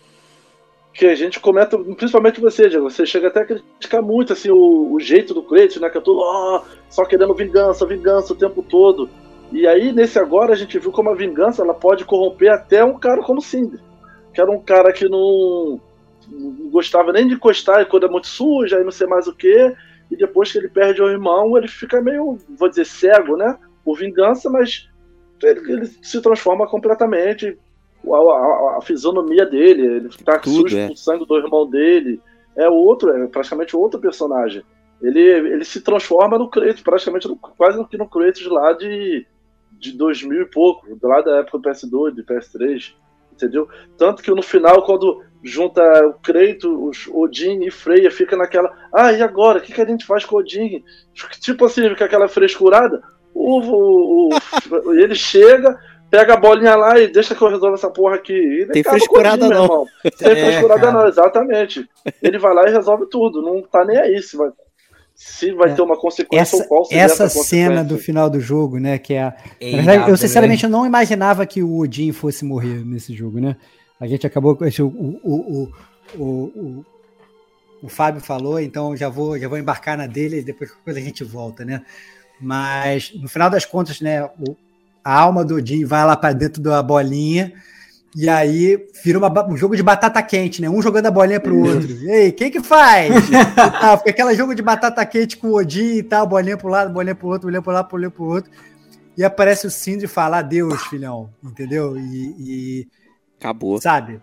que 0.94 1.08
a 1.08 1.16
gente 1.16 1.40
comenta, 1.40 1.78
principalmente 1.78 2.40
você, 2.40 2.70
Diego, 2.70 2.90
você 2.90 3.06
chega 3.06 3.28
até 3.28 3.42
a 3.42 3.46
criticar 3.46 4.02
muito 4.02 4.32
assim, 4.32 4.52
o, 4.52 4.94
o 4.94 5.00
jeito 5.00 5.34
do 5.34 5.42
Kratos, 5.42 5.78
né? 5.78 5.90
Que 5.90 5.98
é 5.98 6.02
tudo 6.02 6.20
oh, 6.20 6.62
só 6.90 7.04
querendo 7.04 7.34
vingança, 7.34 7.86
vingança 7.86 8.34
o 8.34 8.36
tempo 8.38 8.62
todo. 8.62 9.10
E 9.52 9.66
aí, 9.68 9.92
nesse 9.92 10.20
agora, 10.20 10.54
a 10.54 10.56
gente 10.56 10.78
viu 10.78 10.92
como 10.92 11.10
a 11.10 11.16
vingança 11.16 11.64
ela 11.64 11.74
pode 11.74 12.06
corromper 12.06 12.52
até 12.52 12.84
um 12.84 12.98
cara 13.00 13.22
como 13.24 13.42
Cinder. 13.42 13.80
Que 14.34 14.42
era 14.42 14.52
um 14.52 14.62
cara 14.62 14.94
que 14.94 15.10
não 15.10 15.82
não 16.32 16.70
gostava 16.70 17.12
nem 17.12 17.28
de 17.28 17.34
encostar 17.34 17.86
quando 17.88 18.06
é 18.06 18.10
muito 18.10 18.28
suja 18.28 18.80
e 18.80 18.84
não 18.84 18.92
sei 18.92 19.08
mais 19.08 19.28
o 19.28 19.36
que. 19.36 19.76
e 20.10 20.16
depois 20.16 20.52
que 20.52 20.58
ele 20.58 20.70
perde 20.70 21.02
o 21.02 21.10
irmão, 21.10 21.58
ele 21.58 21.68
fica 21.68 22.02
meio, 22.02 22.38
vou 22.58 22.70
dizer, 22.70 22.86
cego, 22.86 23.36
né? 23.36 23.58
Por 23.84 23.98
vingança, 23.98 24.50
mas 24.50 24.90
ele, 25.44 25.72
ele 25.72 25.86
se 25.86 26.22
transforma 26.22 26.68
completamente. 26.68 27.58
A, 28.12 28.18
a, 28.18 28.78
a 28.78 28.82
fisionomia 28.82 29.46
dele, 29.46 29.86
ele 29.86 30.10
tá 30.26 30.40
Tudo, 30.40 30.62
sujo 30.62 30.78
é. 30.78 30.88
com 30.88 30.94
o 30.94 30.98
sangue 30.98 31.26
do 31.26 31.38
irmão 31.38 31.70
dele. 31.70 32.22
É 32.56 32.70
outro, 32.70 33.10
é 33.12 33.28
praticamente 33.28 33.76
outro 33.76 34.00
personagem. 34.00 34.64
Ele, 35.02 35.20
ele 35.20 35.66
se 35.66 35.82
transforma 35.82 36.38
no 36.38 36.50
Kratos, 36.50 36.82
praticamente 36.82 37.28
no, 37.28 37.36
quase 37.36 37.78
no 37.78 37.88
que 37.88 37.98
no 37.98 38.08
Kratos 38.08 38.46
lá 38.48 38.74
de, 38.74 39.26
de 39.72 39.92
2000 39.94 40.42
e 40.42 40.46
pouco, 40.46 40.88
lá 41.02 41.22
da 41.22 41.38
época 41.40 41.58
do 41.58 41.70
PS2, 41.70 42.12
do 42.12 42.24
PS3, 42.24 42.94
entendeu? 43.32 43.68
Tanto 43.98 44.22
que 44.24 44.32
no 44.32 44.42
final, 44.42 44.84
quando 44.86 45.22
junta 45.44 45.82
o 46.08 46.14
Kratos, 46.14 47.08
o 47.08 47.22
Odin 47.22 47.64
e 47.66 47.72
Freya, 47.72 48.10
fica 48.12 48.38
naquela, 48.38 48.72
ah, 48.94 49.12
e 49.12 49.22
agora? 49.22 49.60
O 49.60 49.62
que, 49.62 49.74
que 49.74 49.82
a 49.82 49.86
gente 49.86 50.06
faz 50.06 50.24
com 50.24 50.36
o 50.38 50.40
Odin? 50.40 50.84
Tipo 51.42 51.66
assim, 51.66 51.90
fica 51.90 52.06
aquela 52.06 52.28
frescurada. 52.30 53.04
O, 53.34 53.60
o, 53.60 54.30
o- 54.30 54.94
ele 54.96 55.16
chega, 55.16 55.78
pega 56.14 56.36
a 56.36 56.38
bolinha 56.38 56.76
lá 56.76 57.00
e 57.00 57.08
deixa 57.08 57.34
que 57.34 57.42
eu 57.42 57.50
resolva 57.50 57.74
essa 57.74 57.90
porra 57.90 58.16
aqui. 58.18 58.34
E 58.34 58.66
Tem 58.68 58.84
frescurada 58.86 59.50
não. 59.50 59.64
irmão. 59.64 59.88
Tem 60.16 60.30
É, 60.32 60.36
frescurada 60.46 60.82
cara. 60.82 60.92
não, 60.94 61.08
exatamente. 61.08 61.90
Ele 62.22 62.38
vai 62.38 62.54
lá 62.54 62.70
e 62.70 62.72
resolve 62.72 63.08
tudo, 63.10 63.42
não 63.42 63.64
tá 63.64 63.84
nem 63.84 63.98
aí 63.98 64.22
se 64.22 64.38
vai, 64.38 64.52
se 65.16 65.52
vai 65.54 65.72
É. 65.72 65.74
ter 65.74 65.82
uma 65.82 65.98
consequência 65.98 66.56
Essa, 66.56 66.58
ou 66.58 66.70
qual 66.70 66.86
seria 66.86 67.02
essa 67.04 67.24
essa 67.24 67.40
cena 67.44 67.84
do 67.84 67.98
final 67.98 68.30
do 68.30 68.40
jogo, 68.40 68.78
né? 68.78 69.00
Que 69.00 69.16
é 69.16 69.24
a, 69.24 69.34
Ei, 69.60 69.76
verdade, 69.78 70.12
eu 70.12 70.16
sinceramente 70.16 70.68
não 70.68 70.86
imaginava 70.86 71.48
que 71.48 71.64
o 71.64 71.80
Odin 71.80 72.12
fosse 72.12 72.46
morrer 72.46 72.86
nesse 72.86 73.12
jogo, 73.16 73.40
né? 73.40 73.56
A 74.00 74.06
gente 74.06 74.28
acabou 74.28 74.56
com 74.56 74.66
o, 74.66 74.68
o, 74.68 75.20
o, 75.24 75.72
o, 76.16 76.24
o, 76.24 76.86
o 77.82 77.90
Fábio 77.90 78.22
falou, 78.22 78.60
então 78.60 78.96
já 78.96 79.10
vou, 79.10 79.40
já 79.40 79.48
vou 79.48 79.58
embarcar 79.58 79.98
na 79.98 80.06
dele 80.06 80.40
e 80.40 80.44
depois 80.44 80.72
a 80.86 81.00
gente 81.00 81.24
volta, 81.24 81.66
né? 81.66 81.82
Mas 82.40 83.12
no 83.16 83.28
final 83.28 83.50
das 83.50 83.66
contas, 83.66 84.00
né, 84.02 84.24
o- 84.26 84.56
a 85.04 85.20
alma 85.20 85.44
do 85.44 85.56
Odin 85.56 85.86
vai 85.86 86.06
lá 86.06 86.16
para 86.16 86.34
dentro 86.34 86.62
da 86.62 86.82
bolinha 86.82 87.54
e 88.16 88.30
aí 88.30 88.88
vira 89.04 89.18
uma 89.18 89.48
um 89.48 89.58
jogo 89.58 89.76
de 89.76 89.82
batata 89.82 90.22
quente, 90.22 90.62
né? 90.62 90.70
Um 90.70 90.82
jogando 90.82 91.08
a 91.08 91.12
bolinha 91.12 91.40
pro 91.40 91.58
outro. 91.58 91.92
E 91.92 92.12
aí, 92.12 92.32
quem 92.32 92.52
que 92.52 92.62
faz? 92.62 93.28
E 93.28 93.32
tal, 93.56 93.98
fica 93.98 94.12
aquele 94.12 94.36
jogo 94.36 94.54
de 94.54 94.62
batata 94.62 95.04
quente 95.06 95.36
com 95.36 95.48
o 95.48 95.56
Odin 95.56 95.98
e 95.98 96.04
tal, 96.04 96.28
bolinha 96.28 96.56
pro 96.56 96.70
lado, 96.70 96.94
bolinha 96.94 97.16
pro 97.16 97.28
outro, 97.28 97.48
bolinha 97.48 97.62
pro 97.62 97.72
lado, 97.72 97.90
bolinha 97.90 98.12
pro 98.12 98.24
outro. 98.26 98.52
E 99.18 99.24
aparece 99.24 99.66
o 99.66 99.72
Sindri 99.72 100.08
falar 100.08 100.40
adeus, 100.40 100.82
filhão, 100.88 101.30
entendeu? 101.44 101.98
E, 101.98 102.36
e, 102.40 102.88
Acabou. 103.40 103.82
sabe? 103.82 104.22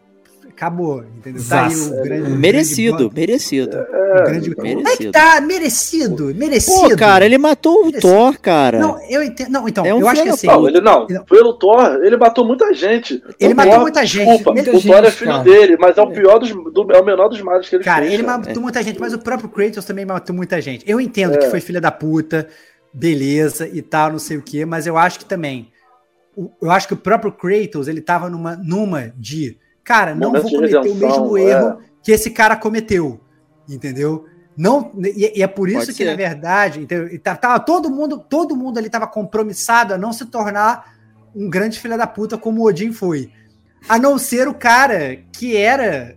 Acabou, 0.61 1.03
entendeu? 1.17 1.43
Tá 1.49 1.69
o 1.69 2.03
grande. 2.03 2.31
Merecido, 2.33 2.97
grande- 3.09 3.15
merecido. 3.15 3.77
o 3.79 4.25
grande- 4.27 4.51
merecido. 4.55 4.89
Aí 4.89 4.97
que 4.99 5.11
tá, 5.11 5.41
merecido, 5.41 6.35
merecido. 6.35 6.91
Pô, 6.91 6.97
cara, 6.99 7.25
ele 7.25 7.39
matou 7.39 7.77
o 7.79 7.87
Merecido. 7.87 8.03
Thor, 8.03 8.39
cara. 8.39 8.79
Não, 8.79 9.01
eu 9.09 9.23
entendo. 9.23 9.49
Não, 9.49 9.67
então, 9.67 9.87
É 9.87 9.95
um 9.95 10.01
eu 10.01 10.09
acho 10.09 10.23
que 10.23 10.29
assim. 10.29 10.47
Não, 10.49 10.69
ele 10.69 10.83
não. 10.83 11.07
Pelo 11.25 11.55
Thor, 11.55 12.01
ele 12.03 12.15
matou 12.19 12.45
muita 12.45 12.75
gente. 12.75 13.23
Ele 13.41 13.55
O 13.55 13.57
matou 13.57 13.73
Thor, 13.73 13.81
muita 13.81 14.05
gente. 14.05 14.27
Desculpa, 14.27 14.53
Muita 14.53 14.71
o 14.77 14.83
Thor 14.83 14.97
é 14.99 15.03
gente, 15.05 15.13
filho 15.13 15.31
cara. 15.31 15.43
dele, 15.45 15.77
mas 15.81 15.97
é 15.97 16.03
o 16.03 16.11
pior 16.11 16.39
dos. 16.39 16.51
do- 16.51 16.93
é 16.93 17.01
o 17.01 17.05
menor 17.07 17.29
dos 17.29 17.41
males 17.41 17.67
que 17.67 17.77
ele 17.77 17.85
Cara, 17.85 18.03
fez. 18.03 18.13
ele 18.13 18.23
matou 18.23 18.63
muita 18.63 18.83
gente, 18.83 19.01
mas 19.01 19.15
o 19.15 19.19
próprio 19.19 19.49
Kratos 19.49 19.87
também 19.87 20.05
matou 20.05 20.37
muita 20.37 20.61
gente. 20.61 20.85
Eu 20.87 21.01
entendo 21.01 21.37
É. 21.37 21.39
que 21.39 21.47
foi 21.49 21.61
filha 21.63 21.81
da 21.81 21.91
puta, 21.91 22.47
beleza 22.93 23.67
e 23.67 23.81
tal, 23.81 24.13
não 24.13 24.19
sei 24.19 24.37
o 24.37 24.43
quê, 24.43 24.67
mas 24.67 24.87
eu 24.87 24.99
acho 24.99 25.19
que 25.21 25.25
também. 25.25 25.69
o- 26.37 26.51
Eu 26.63 26.71
acho 26.71 26.87
que 26.87 26.95
o 26.95 26.99
próprio 26.99 27.33
Kratos, 27.33 27.89
ele 27.89 28.01
tava 28.03 28.29
numa, 28.29 28.57
numa 28.57 29.11
de. 29.17 29.57
Cara, 29.91 30.15
não 30.15 30.29
Momento 30.29 30.43
vou 30.43 30.51
cometer 30.53 30.77
o 30.77 30.83
redenção, 30.85 31.09
mesmo 31.09 31.37
é. 31.37 31.43
erro 31.51 31.79
que 32.01 32.13
esse 32.13 32.31
cara 32.31 32.55
cometeu. 32.55 33.21
Entendeu? 33.69 34.25
Não, 34.57 34.93
e, 35.05 35.39
e 35.39 35.43
é 35.43 35.49
por 35.49 35.69
isso 35.69 35.79
Pode 35.79 35.91
que, 35.95 36.05
ser. 36.05 36.05
na 36.05 36.15
verdade, 36.15 36.79
entendeu? 36.79 37.09
E 37.09 37.19
tá- 37.19 37.35
tava 37.35 37.59
todo 37.59 37.91
mundo, 37.91 38.21
todo 38.21 38.55
mundo 38.55 38.79
ali 38.79 38.89
tava 38.89 39.09
compromissado 39.09 39.93
a 39.93 39.99
não 39.99 40.13
se 40.13 40.27
tornar 40.27 40.95
um 41.35 41.51
grande 41.51 41.81
filho 41.81 41.99
da 41.99 42.07
puta 42.07 42.39
como 42.39 42.61
o 42.61 42.67
Odin 42.67 42.93
foi. 42.93 43.33
A 43.89 43.99
não 43.99 44.17
ser 44.17 44.47
o 44.47 44.55
cara 44.55 45.17
que 45.33 45.57
era 45.57 46.17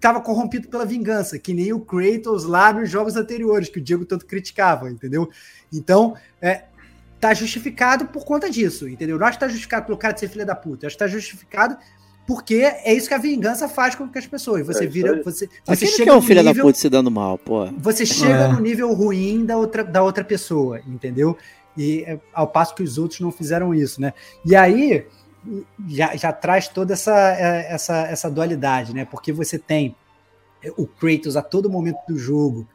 tava 0.00 0.20
corrompido 0.20 0.66
pela 0.66 0.84
vingança, 0.84 1.38
que 1.38 1.54
nem 1.54 1.72
o 1.72 1.78
Kratos 1.78 2.42
lá 2.42 2.72
nos 2.72 2.90
jogos 2.90 3.14
anteriores, 3.14 3.68
que 3.68 3.78
o 3.78 3.82
Diego 3.82 4.04
tanto 4.04 4.26
criticava, 4.26 4.90
entendeu? 4.90 5.30
Então, 5.72 6.16
é, 6.40 6.64
tá 7.20 7.32
justificado 7.32 8.06
por 8.06 8.24
conta 8.24 8.50
disso, 8.50 8.88
entendeu? 8.88 9.16
Não 9.16 9.24
acho 9.28 9.38
que 9.38 9.44
tá 9.44 9.48
justificado 9.48 9.86
pelo 9.86 9.96
cara 9.96 10.12
de 10.12 10.18
ser 10.18 10.28
filho 10.28 10.44
da 10.44 10.56
puta, 10.56 10.88
acho 10.88 10.96
que 10.96 11.04
tá 11.04 11.06
justificado 11.06 11.78
porque 12.26 12.54
é 12.56 12.92
isso 12.94 13.08
que 13.08 13.14
a 13.14 13.18
vingança 13.18 13.68
faz 13.68 13.94
com 13.94 14.08
que 14.08 14.18
as 14.18 14.26
pessoas. 14.26 14.66
Você 14.66 14.84
É 14.84 14.86
vira. 14.86 15.22
Você, 15.24 15.48
você 15.66 15.86
chega 15.86 16.04
quer 16.04 16.12
um 16.12 16.16
no 16.16 16.22
filho 16.22 16.42
da 16.42 16.50
nível- 16.50 16.64
puta 16.66 16.78
se 16.78 16.88
dando 16.88 17.10
mal, 17.10 17.36
pô. 17.38 17.66
você 17.78 18.06
chega 18.06 18.44
É. 18.44 18.48
no 18.48 18.60
nível 18.60 18.92
ruim 18.92 19.44
da 19.44 19.56
outra, 19.56 19.82
da 19.84 20.02
outra 20.02 20.22
pessoa, 20.24 20.80
entendeu? 20.86 21.36
E 21.76 22.04
é, 22.06 22.18
ao 22.32 22.46
passo 22.46 22.74
que 22.74 22.82
os 22.82 22.98
outros 22.98 23.20
não 23.20 23.32
fizeram 23.32 23.74
isso, 23.74 24.00
né? 24.00 24.12
E 24.44 24.54
aí 24.54 25.06
já, 25.88 26.14
já 26.14 26.32
traz 26.32 26.68
toda 26.68 26.92
essa, 26.92 27.12
é, 27.36 27.66
essa, 27.72 27.96
essa 28.06 28.30
dualidade, 28.30 28.94
né? 28.94 29.04
Porque 29.04 29.32
você 29.32 29.58
tem 29.58 29.96
o 30.76 30.86
Kratos 30.86 31.36
a 31.36 31.42
todo 31.42 31.68
momento 31.68 31.98
do 32.08 32.16
jogo 32.16 32.68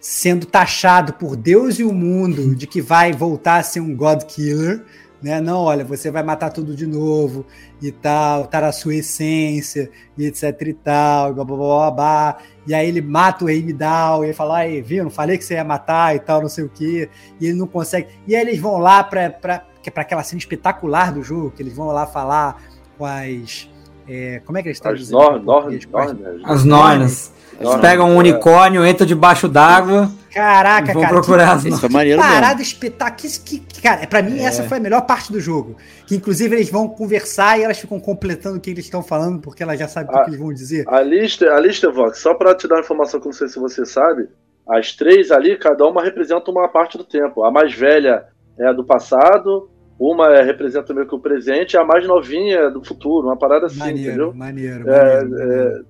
sendo 0.00 0.46
taxado 0.46 1.12
por 1.14 1.36
Deus 1.36 1.78
e 1.78 1.84
o 1.84 1.92
mundo 1.92 2.54
de 2.54 2.66
que 2.66 2.80
vai 2.80 3.12
voltar 3.12 3.56
a 3.56 3.62
ser 3.62 3.80
um 3.80 3.94
God 3.94 4.22
Killer, 4.22 4.82
né? 5.22 5.40
Não, 5.40 5.58
olha, 5.60 5.84
você 5.84 6.10
vai 6.10 6.22
matar 6.22 6.50
tudo 6.50 6.74
de 6.74 6.86
novo 6.86 7.44
e 7.82 7.90
tal, 7.90 8.46
tá 8.46 8.60
na 8.60 8.72
sua 8.72 8.94
essência 8.96 9.90
e 10.16 10.26
etc 10.26 10.60
e 10.62 10.72
tal, 10.74 11.34
blá 11.34 11.44
blá 11.44 11.56
blá 11.56 11.66
blá, 11.66 11.90
blá. 11.90 12.36
E 12.66 12.74
aí 12.74 12.88
ele 12.88 13.00
mata 13.00 13.44
o 13.44 13.48
Rei 13.48 13.62
Midal 13.62 14.22
e 14.24 14.28
ele 14.28 14.34
fala, 14.34 14.58
aí, 14.58 14.80
viu, 14.82 15.04
não 15.04 15.10
falei 15.10 15.38
que 15.38 15.44
você 15.44 15.54
ia 15.54 15.64
matar 15.64 16.14
e 16.16 16.18
tal, 16.20 16.40
não 16.42 16.48
sei 16.48 16.64
o 16.64 16.68
quê. 16.68 17.08
E 17.40 17.46
ele 17.46 17.58
não 17.58 17.66
consegue. 17.66 18.08
E 18.26 18.34
aí 18.34 18.42
eles 18.42 18.58
vão 18.60 18.78
lá 18.78 19.02
pra, 19.04 19.30
pra, 19.30 19.62
que 19.82 19.88
é 19.88 19.92
pra 19.92 20.02
aquela 20.02 20.22
cena 20.22 20.38
espetacular 20.38 21.12
do 21.12 21.22
jogo, 21.22 21.50
que 21.50 21.62
eles 21.62 21.74
vão 21.74 21.86
lá 21.88 22.06
falar 22.06 22.60
com 22.98 23.04
as. 23.04 23.68
é, 24.08 24.40
como 24.44 24.58
é 24.58 24.62
que 24.62 24.68
eles 24.68 24.80
Nor, 25.10 25.40
Nor, 25.40 25.62
português? 25.62 25.84
Com 25.84 25.98
as- 25.98 26.12
Nor, 26.12 26.40
As 26.44 26.64
Nornas. 26.64 27.32
Eles 27.58 27.74
pegam 27.76 28.10
um 28.10 28.14
é. 28.14 28.18
unicórnio, 28.18 28.86
entram 28.86 29.06
debaixo 29.06 29.48
d'água 29.48 30.10
Caraca, 30.36 30.92
vão 30.92 31.02
cara. 31.02 31.14
procurar 31.14 31.56
Isso 31.58 31.78
foi 31.78 31.88
Que 31.88 31.94
maneiro 31.94 32.20
mesmo. 32.20 32.34
parada 32.34 32.60
espetacular. 32.62 33.16
Que, 33.16 33.58
que, 33.58 33.80
cara, 33.82 34.06
pra 34.06 34.20
mim, 34.22 34.38
É. 34.38 34.44
essa 34.44 34.62
foi 34.64 34.76
a 34.76 34.80
melhor 34.80 35.00
parte 35.06 35.32
do 35.32 35.40
jogo. 35.40 35.76
Que 36.06 36.14
inclusive 36.16 36.54
eles 36.54 36.68
vão 36.70 36.86
conversar 36.88 37.58
e 37.58 37.62
elas 37.64 37.78
ficam 37.78 37.98
completando 37.98 38.58
o 38.58 38.60
que 38.60 38.70
eles 38.70 38.84
estão 38.84 39.02
falando, 39.02 39.40
porque 39.40 39.62
elas 39.62 39.78
já 39.78 39.88
sabem 39.88 40.14
o 40.14 40.18
Ah. 40.18 40.24
que 40.24 40.30
eles 40.30 40.38
vão 40.40 40.52
dizer. 40.52 40.84
A 40.88 41.00
lista, 41.02 41.50
a 41.52 41.58
lista, 41.58 41.90
Vox, 41.90 42.18
só 42.18 42.34
pra 42.34 42.54
te 42.54 42.68
dar 42.68 42.76
uma 42.76 42.80
informação 42.82 43.18
que 43.18 43.26
eu 43.26 43.30
não 43.30 43.36
sei 43.38 43.48
se 43.48 43.58
você 43.58 43.84
sabe, 43.86 44.28
as 44.68 44.92
três 44.94 45.30
ali, 45.30 45.56
cada 45.56 45.86
uma 45.86 46.02
representa 46.02 46.50
uma 46.50 46.68
parte 46.68 46.98
do 46.98 47.04
tempo. 47.04 47.42
A 47.44 47.50
mais 47.50 47.72
velha 47.74 48.24
é 48.58 48.66
a 48.66 48.72
do 48.72 48.84
passado, 48.84 49.70
uma 49.98 50.26
é- 50.36 50.42
representa 50.42 50.92
meio 50.92 51.06
que 51.08 51.14
o 51.14 51.18
presente, 51.20 51.72
e 51.74 51.78
a 51.78 51.84
mais 51.84 52.06
novinha 52.06 52.58
é 52.58 52.70
do 52.70 52.84
futuro, 52.84 53.28
uma 53.28 53.36
parada 53.38 53.66
assim, 53.66 53.78
Maneiro, 53.78 54.00
entendeu? 54.08 54.34
maneiro, 54.34 54.90
É, 54.90 55.14
maneiro, 55.24 55.30
maneiro. 55.30 55.86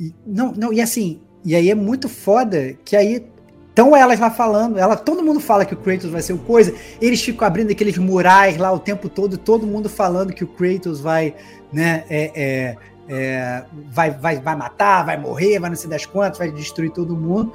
E, 0.00 0.14
não, 0.26 0.52
não, 0.52 0.72
e 0.72 0.80
assim, 0.80 1.20
e 1.44 1.54
aí 1.54 1.70
é 1.70 1.74
muito 1.74 2.08
foda 2.08 2.74
que 2.84 2.96
aí 2.96 3.26
estão 3.74 3.94
elas 3.96 4.20
lá 4.20 4.30
falando, 4.30 4.78
ela, 4.78 4.94
todo 4.94 5.20
mundo 5.20 5.40
fala 5.40 5.64
que 5.64 5.74
o 5.74 5.76
Kratos 5.76 6.08
vai 6.08 6.22
ser 6.22 6.32
o 6.32 6.38
coisa, 6.38 6.72
eles 7.00 7.20
ficam 7.20 7.46
abrindo 7.46 7.72
aqueles 7.72 7.98
murais 7.98 8.56
lá 8.56 8.72
o 8.72 8.78
tempo 8.78 9.08
todo, 9.08 9.36
todo 9.36 9.66
mundo 9.66 9.88
falando 9.88 10.32
que 10.32 10.44
o 10.44 10.46
Kratos 10.46 11.00
vai, 11.00 11.34
né, 11.72 12.04
é, 12.08 12.30
é, 12.34 12.76
é, 13.08 13.64
vai, 13.90 14.12
vai, 14.12 14.36
vai 14.38 14.54
matar, 14.54 15.04
vai 15.04 15.18
morrer, 15.18 15.58
vai 15.58 15.68
não 15.68 15.76
sei 15.76 15.90
das 15.90 16.06
quantas, 16.06 16.38
vai 16.38 16.52
destruir 16.52 16.92
todo 16.92 17.16
mundo. 17.16 17.52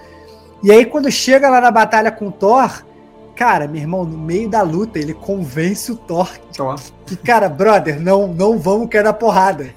E 0.61 0.69
aí 0.69 0.85
quando 0.85 1.09
chega 1.09 1.49
lá 1.49 1.61
na 1.61 1.71
batalha 1.71 2.11
com 2.11 2.27
o 2.27 2.31
Thor, 2.33 2.83
cara, 3.33 3.65
meu 3.65 3.81
irmão, 3.81 4.03
no 4.03 4.17
meio 4.17 4.49
da 4.49 4.61
luta, 4.61 4.99
ele 4.99 5.13
convence 5.13 5.89
o 5.89 5.95
Thor 5.95 6.29
Então, 6.49 6.75
que, 7.05 7.15
cara, 7.15 7.47
brother, 7.47 7.97
não, 7.97 8.27
não 8.27 8.59
vamos 8.59 8.89
cair 8.89 9.05
na 9.05 9.13
porrada. 9.13 9.69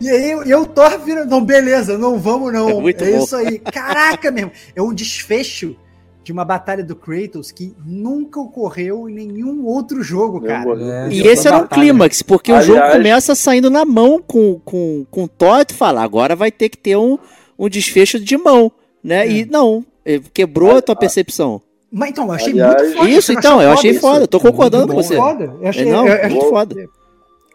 E 0.00 0.08
aí 0.10 0.30
eu, 0.30 0.42
eu 0.44 0.66
Thor 0.66 0.98
vira, 0.98 1.24
não, 1.24 1.42
beleza, 1.44 1.96
não 1.96 2.18
vamos 2.18 2.52
não. 2.52 2.68
É 2.68 2.72
É, 2.72 2.80
muito 2.80 3.04
bom. 3.04 3.10
isso 3.24 3.36
aí. 3.36 3.58
Caraca, 3.58 4.30
mesmo. 4.30 4.50
É 4.74 4.82
um 4.82 4.92
desfecho 4.92 5.74
de 6.22 6.32
uma 6.32 6.44
batalha 6.44 6.82
do 6.82 6.94
Kratos 6.96 7.50
que 7.52 7.74
nunca 7.86 8.40
ocorreu 8.40 9.08
em 9.08 9.14
nenhum 9.14 9.64
outro 9.64 10.02
jogo, 10.02 10.40
Meu 10.40 10.48
cara. 10.50 11.06
É. 11.06 11.08
E 11.12 11.26
esse 11.26 11.46
era 11.46 11.58
um 11.58 11.60
Batalha. 11.62 11.82
clímax, 11.82 12.20
porque 12.22 12.52
o 12.52 12.60
jogo 12.60 12.78
Aliás- 12.78 12.96
começa 12.96 13.34
saindo 13.34 13.70
na 13.70 13.84
mão 13.84 14.20
com, 14.20 14.60
com, 14.64 15.06
com 15.10 15.24
o 15.24 15.28
Thor 15.28 15.60
e 15.60 15.64
tu 15.66 15.74
fala, 15.74 16.02
agora 16.02 16.34
vai 16.34 16.50
ter 16.50 16.68
que 16.68 16.76
ter 16.76 16.96
um, 16.96 17.16
um 17.58 17.68
desfecho 17.68 18.18
de 18.18 18.36
mão, 18.36 18.70
né? 19.02 19.24
É. 19.26 19.30
E 19.30 19.44
não, 19.46 19.84
eh, 20.04 20.20
quebrou 20.34 20.76
a 20.76 20.82
tua 20.82 20.96
percepção. 20.96 21.62
Mas 21.92 22.10
então, 22.10 22.24
eu 22.26 22.32
achei 22.32 22.52
Aliás- 22.52 22.82
muito 22.82 22.96
foda. 22.98 23.08
Isso, 23.10 23.32
então, 23.32 23.62
eu 23.62 23.70
achei 23.70 23.90
isso? 23.92 24.00
foda, 24.00 24.26
tô 24.26 24.40
concordando 24.40 24.92
Muito 24.92 24.96
com 24.96 25.02
bom, 25.02 25.08
você. 25.08 25.16
Foda. 25.16 25.56
Eu 25.62 25.68
achei, 25.68 25.88
É, 25.88 25.92
não, 25.92 26.06
eu- 26.08 26.14
eu 26.14 26.26
achei 26.26 26.40
foda. 26.40 26.88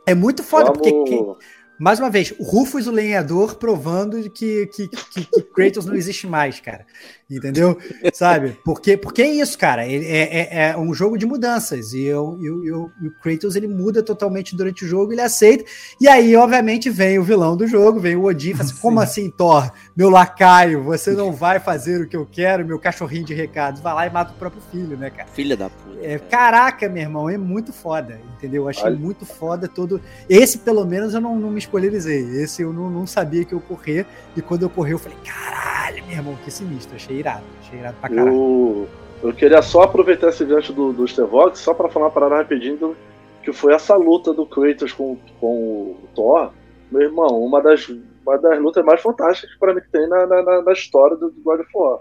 É 0.08 0.16
muito 0.16 0.42
foda, 0.44 0.72
porque 0.72 0.90
Vamos- 0.92 1.10
quem- 1.10 1.36
mais 1.82 2.00
uma 2.00 2.12
vez, 2.12 2.32
Rufus, 2.40 2.86
o 2.86 2.92
lenhador, 2.92 3.56
provando 3.56 4.30
que, 4.30 4.68
que, 4.68 4.88
que, 4.88 5.26
que 5.26 5.42
Kratos 5.42 5.84
não 5.84 5.96
existe 5.96 6.28
mais, 6.28 6.60
cara. 6.60 6.86
Entendeu? 7.32 7.78
Sabe? 8.14 8.60
Porque, 8.64 8.98
porque 8.98 9.22
é 9.22 9.30
isso, 9.30 9.58
cara. 9.58 9.88
Ele 9.88 10.06
é, 10.06 10.22
é, 10.22 10.70
é 10.70 10.78
um 10.78 10.94
jogo 10.94 11.18
de 11.18 11.26
mudanças. 11.26 11.94
E, 11.94 12.04
eu, 12.04 12.38
eu, 12.42 12.66
eu, 12.66 12.92
e 13.02 13.08
o 13.08 13.12
Kratos 13.12 13.56
ele 13.56 13.68
muda 13.68 14.04
totalmente 14.04 14.56
durante 14.56 14.84
o 14.84 14.88
jogo, 14.88 15.14
ele 15.14 15.22
aceita. 15.22 15.64
E 16.00 16.08
aí, 16.08 16.36
obviamente, 16.36 16.90
vem 16.90 17.18
o 17.18 17.24
vilão 17.24 17.56
do 17.56 17.66
jogo, 17.66 18.00
vem 18.00 18.16
o 18.16 18.26
Odin, 18.26 18.54
fala 18.54 18.70
assim, 18.70 18.82
como 18.82 19.00
assim, 19.00 19.30
Thor? 19.30 19.72
Meu 19.96 20.10
lacaio, 20.10 20.84
você 20.84 21.12
não 21.12 21.32
vai 21.32 21.60
fazer 21.60 22.02
o 22.02 22.08
que 22.08 22.18
eu 22.18 22.28
quero, 22.30 22.66
meu 22.66 22.78
cachorrinho 22.78 23.26
de 23.26 23.34
recados. 23.34 23.82
Vai 23.82 23.94
lá 23.94 24.08
e 24.08 24.10
mata 24.10 24.34
o 24.34 24.36
próprio 24.36 24.62
filho, 24.72 24.98
né, 24.98 25.10
cara? 25.10 25.30
Filha 25.30 25.56
da 25.56 25.70
puta. 25.70 25.92
É, 26.02 26.18
caraca, 26.18 26.90
meu 26.90 27.04
irmão, 27.04 27.30
é 27.30 27.38
muito 27.38 27.72
foda, 27.72 28.20
entendeu? 28.36 28.64
Eu 28.64 28.70
achei 28.70 28.86
Olha. 28.86 28.98
muito 28.98 29.26
foda 29.26 29.68
todo. 29.68 30.02
Esse, 30.30 30.58
pelo 30.58 30.86
menos, 30.86 31.14
eu 31.14 31.22
não, 31.22 31.40
não 31.40 31.52
me 31.52 31.60
spoilerizei. 31.60 32.42
Esse 32.42 32.62
eu 32.64 32.74
não, 32.74 32.90
não 32.90 33.06
sabia 33.06 33.46
que 33.46 33.54
eu 33.54 33.62
correr. 33.62 34.06
E 34.36 34.42
quando 34.42 34.64
eu 34.64 34.70
corri, 34.70 34.92
eu 34.92 35.00
falei, 35.00 35.18
caralho, 35.24 36.04
meu 36.06 36.16
irmão, 36.16 36.38
que 36.44 36.50
sinistro. 36.50 36.96
Achei 36.96 37.21
irado. 37.22 37.44
Achei 37.62 37.80
irado 37.80 37.96
pra 38.00 38.10
caralho. 38.10 38.30
Eu, 38.30 38.90
eu 39.24 39.34
queria 39.34 39.62
só 39.62 39.84
aproveitar 39.84 40.30
esse 40.30 40.44
gancho 40.44 40.74
do, 40.74 40.92
do 40.92 41.08
Stevox, 41.08 41.60
só 41.60 41.74
pra 41.74 41.90
falar 41.90 42.08
uma 42.08 42.12
parada 42.12 42.36
rapidinho, 42.36 42.96
que 43.42 43.54
foi 43.54 43.74
essa 43.74 43.96
luta 43.96 44.34
do 44.34 44.46
Kratos 44.46 44.92
com, 44.92 45.18
com 45.40 45.96
o 46.04 46.10
Thor. 46.14 46.52
Meu 46.92 47.02
irmão, 47.02 47.42
uma 47.42 47.62
das, 47.62 47.88
uma 48.26 48.38
das 48.38 48.60
lutas 48.60 48.84
mais 48.84 49.02
fantásticas 49.02 49.56
para 49.58 49.74
mim 49.74 49.82
que 49.82 49.92
tem 49.92 50.08
na, 50.08 50.28
na, 50.28 50.62
na 50.62 50.74
história 50.74 51.16
do 51.16 51.34
God 51.44 51.62
of 51.62 51.70
War 51.74 52.00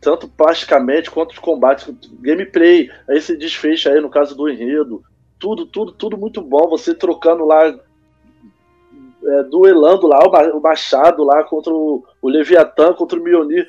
tanto 0.00 0.28
plasticamente 0.28 1.10
quanto 1.10 1.32
os 1.32 1.38
combates, 1.38 1.92
gameplay, 2.20 2.90
aí 3.08 3.20
se 3.20 3.36
desfecha 3.36 3.90
aí 3.90 4.00
no 4.00 4.10
caso 4.10 4.36
do 4.36 4.48
enredo, 4.48 5.02
tudo, 5.38 5.66
tudo, 5.66 5.92
tudo 5.92 6.16
muito 6.16 6.40
bom. 6.40 6.68
Você 6.68 6.94
trocando 6.94 7.44
lá, 7.44 7.66
é, 7.66 9.42
duelando 9.44 10.06
lá 10.06 10.18
o 10.54 10.60
Machado 10.60 11.24
lá 11.24 11.42
contra 11.44 11.72
o, 11.72 12.04
o 12.22 12.28
Leviatã, 12.28 12.92
contra 12.92 13.18
o 13.18 13.22
Mionir, 13.22 13.68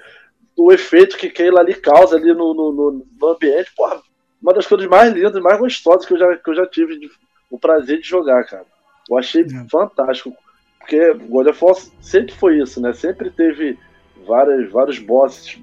o 0.58 0.72
efeito 0.72 1.18
que 1.18 1.28
aquilo 1.28 1.60
ali 1.60 1.76
causa 1.76 2.16
ali 2.16 2.34
no, 2.34 2.54
no, 2.54 2.72
no, 3.22 3.28
ambiente, 3.28 3.72
porra, 3.76 4.02
uma 4.42 4.54
das 4.54 4.66
coisas 4.66 4.88
mais 4.88 5.14
lindas, 5.14 5.42
mais 5.42 5.60
gostosas 5.60 6.06
que 6.06 6.14
eu 6.14 6.18
já, 6.18 6.36
que 6.36 6.50
eu 6.50 6.56
já 6.56 6.66
tive 6.66 7.00
de, 7.00 7.10
o 7.50 7.60
prazer 7.60 8.00
de 8.00 8.08
jogar, 8.08 8.44
cara. 8.46 8.66
Eu 9.10 9.18
achei 9.18 9.44
é. 9.44 9.70
fantástico. 9.70 10.36
Porque 10.80 11.14
God 11.14 11.48
of 11.48 11.64
War 11.64 11.76
sempre 12.02 12.34
foi 12.34 12.60
isso, 12.60 12.82
né? 12.82 12.94
Sempre 12.94 13.30
teve 13.30 13.78
várias, 14.26 14.72
vários 14.72 15.00
bosses 15.00 15.60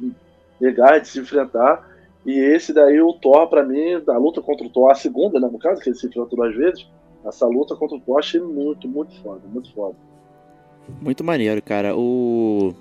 legais 0.61 1.03
de 1.03 1.09
se 1.09 1.21
enfrentar. 1.21 1.89
E 2.25 2.39
esse 2.39 2.73
daí, 2.73 3.01
o 3.01 3.13
Thor, 3.15 3.49
para 3.49 3.65
mim, 3.65 4.01
da 4.05 4.17
luta 4.17 4.41
contra 4.41 4.67
o 4.67 4.71
Thor, 4.71 4.91
a 4.91 4.95
segunda, 4.95 5.41
né, 5.41 5.49
no 5.51 5.59
caso, 5.59 5.81
que 5.81 5.89
ele 5.89 5.97
se 5.97 6.07
enfrentou 6.07 6.37
duas 6.37 6.55
vezes, 6.55 6.87
essa 7.25 7.47
luta 7.47 7.75
contra 7.75 7.97
o 7.97 8.01
Thor 8.01 8.19
achei 8.19 8.41
muito, 8.41 8.89
muito 8.89 9.21
foda, 9.23 9.41
muito 9.47 9.73
foda. 9.75 9.97
Muito 11.01 11.25
maneiro, 11.25 11.61
cara. 11.63 11.97
O... 11.97 12.75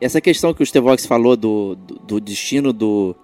Essa 0.00 0.20
questão 0.20 0.54
que 0.54 0.62
o 0.62 0.66
Stevox 0.66 1.06
falou 1.06 1.36
do, 1.36 1.74
do, 1.74 1.94
do, 1.98 2.20
destino 2.20 2.72
do, 2.72 3.16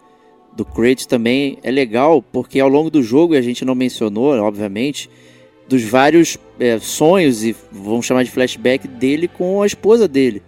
do 0.57 0.65
Kratos 0.65 1.07
também 1.07 1.59
é 1.63 1.71
legal, 1.71 2.21
porque 2.21 2.59
ao 2.59 2.69
longo 2.69 2.91
do 2.91 3.03
jogo, 3.03 3.35
a 3.35 3.41
gente 3.41 3.65
não 3.65 3.75
mencionou, 3.75 4.39
obviamente, 4.41 5.09
dos 5.69 5.83
vários 5.83 6.37
é, 6.59 6.79
sonhos 6.79 7.45
e 7.45 7.55
vamos 7.71 8.07
chamar 8.07 8.25
de 8.25 8.31
flashback 8.31 8.89
dele 8.89 9.29
com 9.29 9.63
a 9.63 9.67
esposa 9.67 10.09
dele 10.09 10.43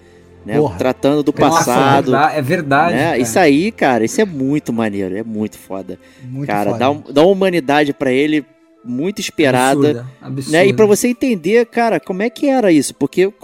né? 0.46 0.58
Porra. 0.58 0.78
Tratando 0.78 1.24
do 1.24 1.32
passado. 1.32 2.12
Nossa, 2.12 2.32
é 2.34 2.40
verdade. 2.40 2.94
Né? 2.94 3.18
Isso 3.18 3.36
aí, 3.36 3.72
cara, 3.72 4.04
isso 4.04 4.20
é 4.20 4.24
muito 4.24 4.72
maneiro, 4.72 5.16
é 5.16 5.24
muito 5.24 5.58
foda. 5.58 5.98
Muito 6.22 6.46
cara, 6.46 6.70
foda. 6.70 6.78
Dá, 6.78 7.12
dá 7.12 7.22
uma 7.22 7.32
humanidade 7.32 7.92
para 7.92 8.12
ele 8.12 8.46
muito 8.86 9.20
esperada. 9.20 9.88
Absurda, 9.88 10.10
absurda. 10.20 10.58
Né? 10.58 10.66
E 10.66 10.72
para 10.72 10.86
você 10.86 11.08
entender, 11.08 11.66
cara, 11.66 11.98
como 11.98 12.22
é 12.22 12.30
que 12.30 12.46
era 12.46 12.70
isso? 12.72 12.94
Porque 12.94 13.26
o 13.26 13.34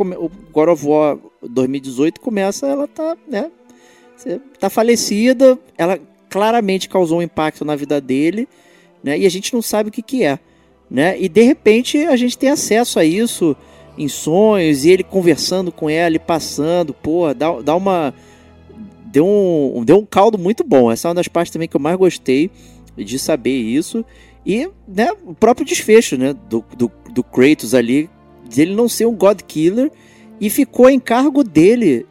God 0.52 0.68
of 0.68 0.86
War 0.86 1.18
2018 1.42 2.20
começa, 2.20 2.66
ela 2.66 2.86
tá, 2.86 3.16
né? 3.28 3.50
Tá 4.58 4.70
falecida, 4.70 5.58
ela 5.76 5.98
claramente 6.30 6.88
causou 6.88 7.18
um 7.18 7.22
impacto 7.22 7.64
na 7.64 7.74
vida 7.74 8.00
dele, 8.00 8.48
né? 9.02 9.18
E 9.18 9.26
a 9.26 9.30
gente 9.30 9.52
não 9.52 9.60
sabe 9.60 9.88
o 9.88 9.92
que 9.92 10.00
que 10.00 10.22
é, 10.22 10.38
né? 10.90 11.20
E 11.20 11.28
de 11.28 11.42
repente 11.42 11.98
a 12.06 12.16
gente 12.16 12.38
tem 12.38 12.50
acesso 12.50 12.98
a 12.98 13.04
isso 13.04 13.56
em 13.98 14.08
sonhos 14.08 14.84
e 14.84 14.90
ele 14.90 15.02
conversando 15.02 15.70
com 15.70 15.90
ela 15.90 16.16
e 16.16 16.18
passando, 16.18 16.94
pô, 16.94 17.32
dá, 17.34 17.60
dá 17.60 17.74
uma. 17.74 18.14
Deu 19.06 19.26
um, 19.26 19.84
deu 19.84 19.98
um 19.98 20.06
caldo 20.06 20.38
muito 20.38 20.64
bom. 20.64 20.90
Essa 20.90 21.08
é 21.08 21.10
uma 21.10 21.16
das 21.16 21.28
partes 21.28 21.52
também 21.52 21.68
que 21.68 21.76
eu 21.76 21.80
mais 21.80 21.96
gostei 21.96 22.50
de 22.96 23.18
saber 23.18 23.56
isso. 23.56 24.04
E 24.44 24.68
né, 24.88 25.10
o 25.24 25.34
próprio 25.34 25.66
desfecho 25.66 26.16
né, 26.16 26.34
do, 26.48 26.64
do, 26.76 26.90
do 27.10 27.22
Kratos 27.22 27.74
ali, 27.74 28.10
ele 28.56 28.74
não 28.74 28.88
ser 28.88 29.06
um 29.06 29.14
God 29.14 29.40
Killer 29.42 29.90
e 30.40 30.50
ficou 30.50 30.90
em 30.90 30.98
cargo 30.98 31.44
dele 31.44 32.06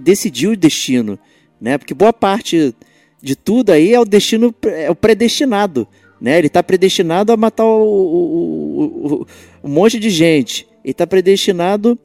decidir 0.00 0.48
o 0.48 0.56
destino. 0.56 1.18
Né? 1.60 1.78
Porque 1.78 1.94
boa 1.94 2.12
parte 2.12 2.74
de 3.22 3.36
tudo 3.36 3.70
aí 3.70 3.94
é 3.94 4.00
o 4.00 4.04
destino, 4.04 4.54
é 4.64 4.90
o 4.90 4.94
predestinado. 4.94 5.86
Né? 6.20 6.38
Ele 6.38 6.48
está 6.48 6.62
predestinado 6.62 7.32
a 7.32 7.36
matar 7.36 7.64
o, 7.64 7.68
o, 7.68 8.84
o, 9.22 9.26
um 9.62 9.68
monte 9.68 9.98
de 9.98 10.10
gente 10.10 10.66
ele 10.84 10.92
está 10.92 11.06
predestinado 11.06 11.98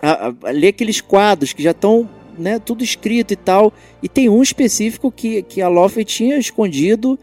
a, 0.00 0.26
a, 0.26 0.50
ler 0.50 0.68
aqueles 0.68 1.00
quadros 1.00 1.54
que 1.54 1.62
já 1.62 1.70
estão 1.70 2.08
né, 2.38 2.58
tudo 2.58 2.84
escrito 2.84 3.32
e 3.32 3.36
tal. 3.36 3.72
E 4.02 4.08
tem 4.08 4.28
um 4.28 4.42
específico 4.42 5.10
que, 5.10 5.42
que 5.42 5.62
a 5.62 5.68
Lofe 5.68 6.04
tinha 6.04 6.36
escondido 6.36 7.18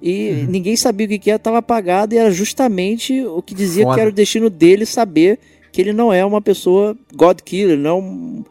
e 0.00 0.30
uhum. 0.30 0.46
ninguém 0.50 0.76
sabia 0.76 1.06
o 1.06 1.08
que, 1.08 1.18
que 1.18 1.30
era, 1.30 1.36
estava 1.36 1.58
apagado 1.58 2.14
e 2.14 2.18
era 2.18 2.30
justamente 2.30 3.24
o 3.24 3.40
que 3.40 3.54
dizia 3.54 3.84
Foda. 3.84 3.94
que 3.94 4.00
era 4.00 4.10
o 4.10 4.12
destino 4.12 4.50
dele 4.50 4.84
saber 4.84 5.38
que 5.72 5.80
ele 5.80 5.92
não 5.92 6.12
é 6.12 6.24
uma 6.24 6.40
pessoa 6.40 6.96
God 7.14 7.40
Killer, 7.42 7.78
não 7.78 8.44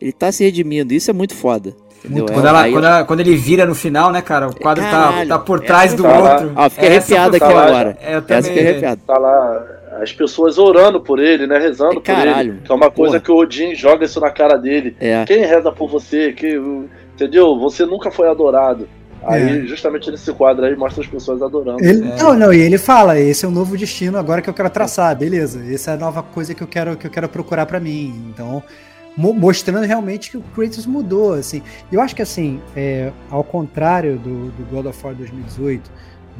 ele 0.00 0.10
está 0.10 0.32
se 0.32 0.42
redimindo. 0.42 0.94
Isso 0.94 1.10
é 1.10 1.14
muito 1.14 1.34
foda. 1.34 1.74
Muito, 2.08 2.32
quando, 2.32 2.46
ela, 2.46 2.70
quando, 2.70 2.84
ela, 2.86 3.04
quando, 3.04 3.20
ele 3.20 3.36
vira 3.36 3.66
no 3.66 3.74
final, 3.74 4.10
né, 4.10 4.22
cara? 4.22 4.48
O 4.48 4.56
quadro 4.58 4.82
tá, 4.82 5.26
tá 5.26 5.38
por 5.38 5.60
trás 5.60 5.92
do 5.92 6.06
outro. 6.06 6.52
Ó, 6.56 6.70
fiquei 6.70 6.88
arrepiado 6.88 7.36
aqui 7.36 7.44
agora. 7.44 7.98
É, 8.00 8.16
eu 8.16 8.22
também. 8.22 8.42
Fiquei 8.44 8.68
arrepiado. 8.68 9.02
Tá 9.06 9.18
lá 9.18 9.66
as 10.00 10.12
pessoas 10.12 10.56
orando 10.56 11.00
por 11.00 11.18
ele, 11.18 11.46
né? 11.46 11.58
Rezando 11.58 11.92
é, 11.92 11.94
por 11.96 12.02
caralho, 12.02 12.52
ele. 12.52 12.60
Que 12.64 12.72
é 12.72 12.74
uma 12.74 12.90
coisa 12.90 13.20
porra. 13.20 13.20
que 13.20 13.30
o 13.30 13.36
Odin 13.36 13.74
joga 13.74 14.06
isso 14.06 14.18
na 14.18 14.30
cara 14.30 14.56
dele. 14.56 14.96
É. 14.98 15.24
Quem 15.26 15.44
reza 15.44 15.70
por 15.70 15.90
você? 15.90 16.32
Que, 16.32 16.58
entendeu? 17.14 17.58
Você 17.58 17.84
nunca 17.84 18.10
foi 18.10 18.28
adorado. 18.28 18.88
Aí, 19.22 19.64
é. 19.64 19.66
justamente 19.66 20.10
nesse 20.10 20.32
quadro 20.32 20.64
aí, 20.64 20.74
mostra 20.74 21.02
as 21.02 21.08
pessoas 21.08 21.42
adorando. 21.42 21.82
Ele, 21.84 22.08
é. 22.08 22.16
Não, 22.16 22.34
não, 22.34 22.52
e 22.52 22.60
ele 22.60 22.78
fala: 22.78 23.18
esse 23.18 23.44
é 23.44 23.48
o 23.48 23.50
novo 23.50 23.76
destino 23.76 24.18
agora 24.18 24.40
que 24.40 24.48
eu 24.48 24.54
quero 24.54 24.70
traçar, 24.70 25.14
beleza. 25.16 25.62
Essa 25.72 25.92
é 25.92 25.94
a 25.94 25.96
nova 25.98 26.22
coisa 26.22 26.54
que 26.54 26.62
eu 26.62 26.66
quero, 26.66 26.96
que 26.96 27.06
eu 27.06 27.10
quero 27.10 27.28
procurar 27.28 27.66
para 27.66 27.78
mim. 27.78 28.30
Então, 28.32 28.62
mo 29.16 29.32
mostrando 29.34 29.84
realmente 29.84 30.30
que 30.30 30.36
o 30.36 30.42
Kratos 30.54 30.86
mudou, 30.86 31.34
assim. 31.34 31.62
Eu 31.92 32.00
acho 32.00 32.16
que, 32.16 32.22
assim, 32.22 32.60
é, 32.74 33.12
ao 33.30 33.44
contrário 33.44 34.18
do, 34.18 34.50
do 34.52 34.64
God 34.70 34.86
of 34.86 35.04
War 35.04 35.14
2018 35.14 35.90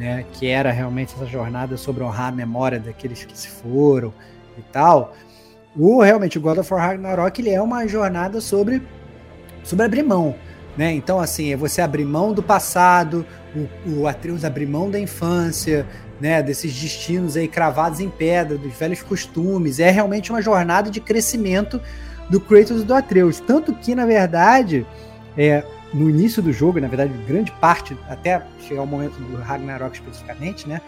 né, 0.01 0.25
que 0.33 0.47
era 0.47 0.71
realmente 0.71 1.15
essa 1.15 1.27
jornada 1.27 1.77
sobre 1.77 2.03
honrar 2.03 2.29
a 2.29 2.33
memória 2.33 2.81
daqueles 2.81 3.23
que 3.23 3.37
se 3.37 3.49
foram 3.49 4.13
e 4.57 4.63
tal. 4.73 5.15
O 5.77 6.01
realmente 6.01 6.39
o 6.39 6.41
God 6.41 6.59
of 6.59 6.73
War 6.73 6.89
Ragnarok 6.89 7.41
ele 7.41 7.51
é 7.51 7.61
uma 7.61 7.87
jornada 7.87 8.41
sobre 8.41 8.83
sobre 9.63 9.85
abrir 9.85 10.03
mão, 10.03 10.35
né? 10.77 10.93
Então 10.93 11.21
assim, 11.21 11.53
é 11.53 11.57
você 11.57 11.81
abrir 11.81 12.05
mão 12.05 12.33
do 12.33 12.43
passado, 12.43 13.27
o, 13.55 14.01
o 14.01 14.07
Atreus 14.07 14.45
abrir 14.45 14.67
mão 14.67 14.91
da 14.91 14.99
infância, 14.99 15.87
né, 16.21 16.43
desses 16.43 16.79
destinos 16.79 17.37
aí 17.37 17.49
cravados 17.49 17.99
em 17.99 18.09
pedra, 18.09 18.59
dos 18.59 18.75
velhos 18.75 19.03
costumes. 19.03 19.81
É 19.81 19.91
realmente 19.91 20.31
uma 20.31 20.43
jornada 20.43 20.91
de 20.91 21.01
crescimento 21.01 21.81
do 22.29 22.41
Kratos 22.41 22.83
e 22.83 22.85
do 22.85 22.95
Atreus, 22.95 23.41
tanto 23.41 23.75
que 23.75 23.95
na 23.95 24.07
verdade, 24.07 24.87
é, 25.37 25.65
no 25.93 26.09
início 26.09 26.43
do 26.43 26.53
jogo, 26.53 26.81
na 26.81 26.87
verdade, 26.89 27.13
grande 27.27 27.51
parte, 27.53 27.97
até 28.09 28.43
chegar 28.61 28.83
o 28.83 28.87
momento 28.87 29.19
do 29.19 29.37
Ragnarok 29.37 29.97
especificamente, 29.97 30.69
né? 30.69 30.81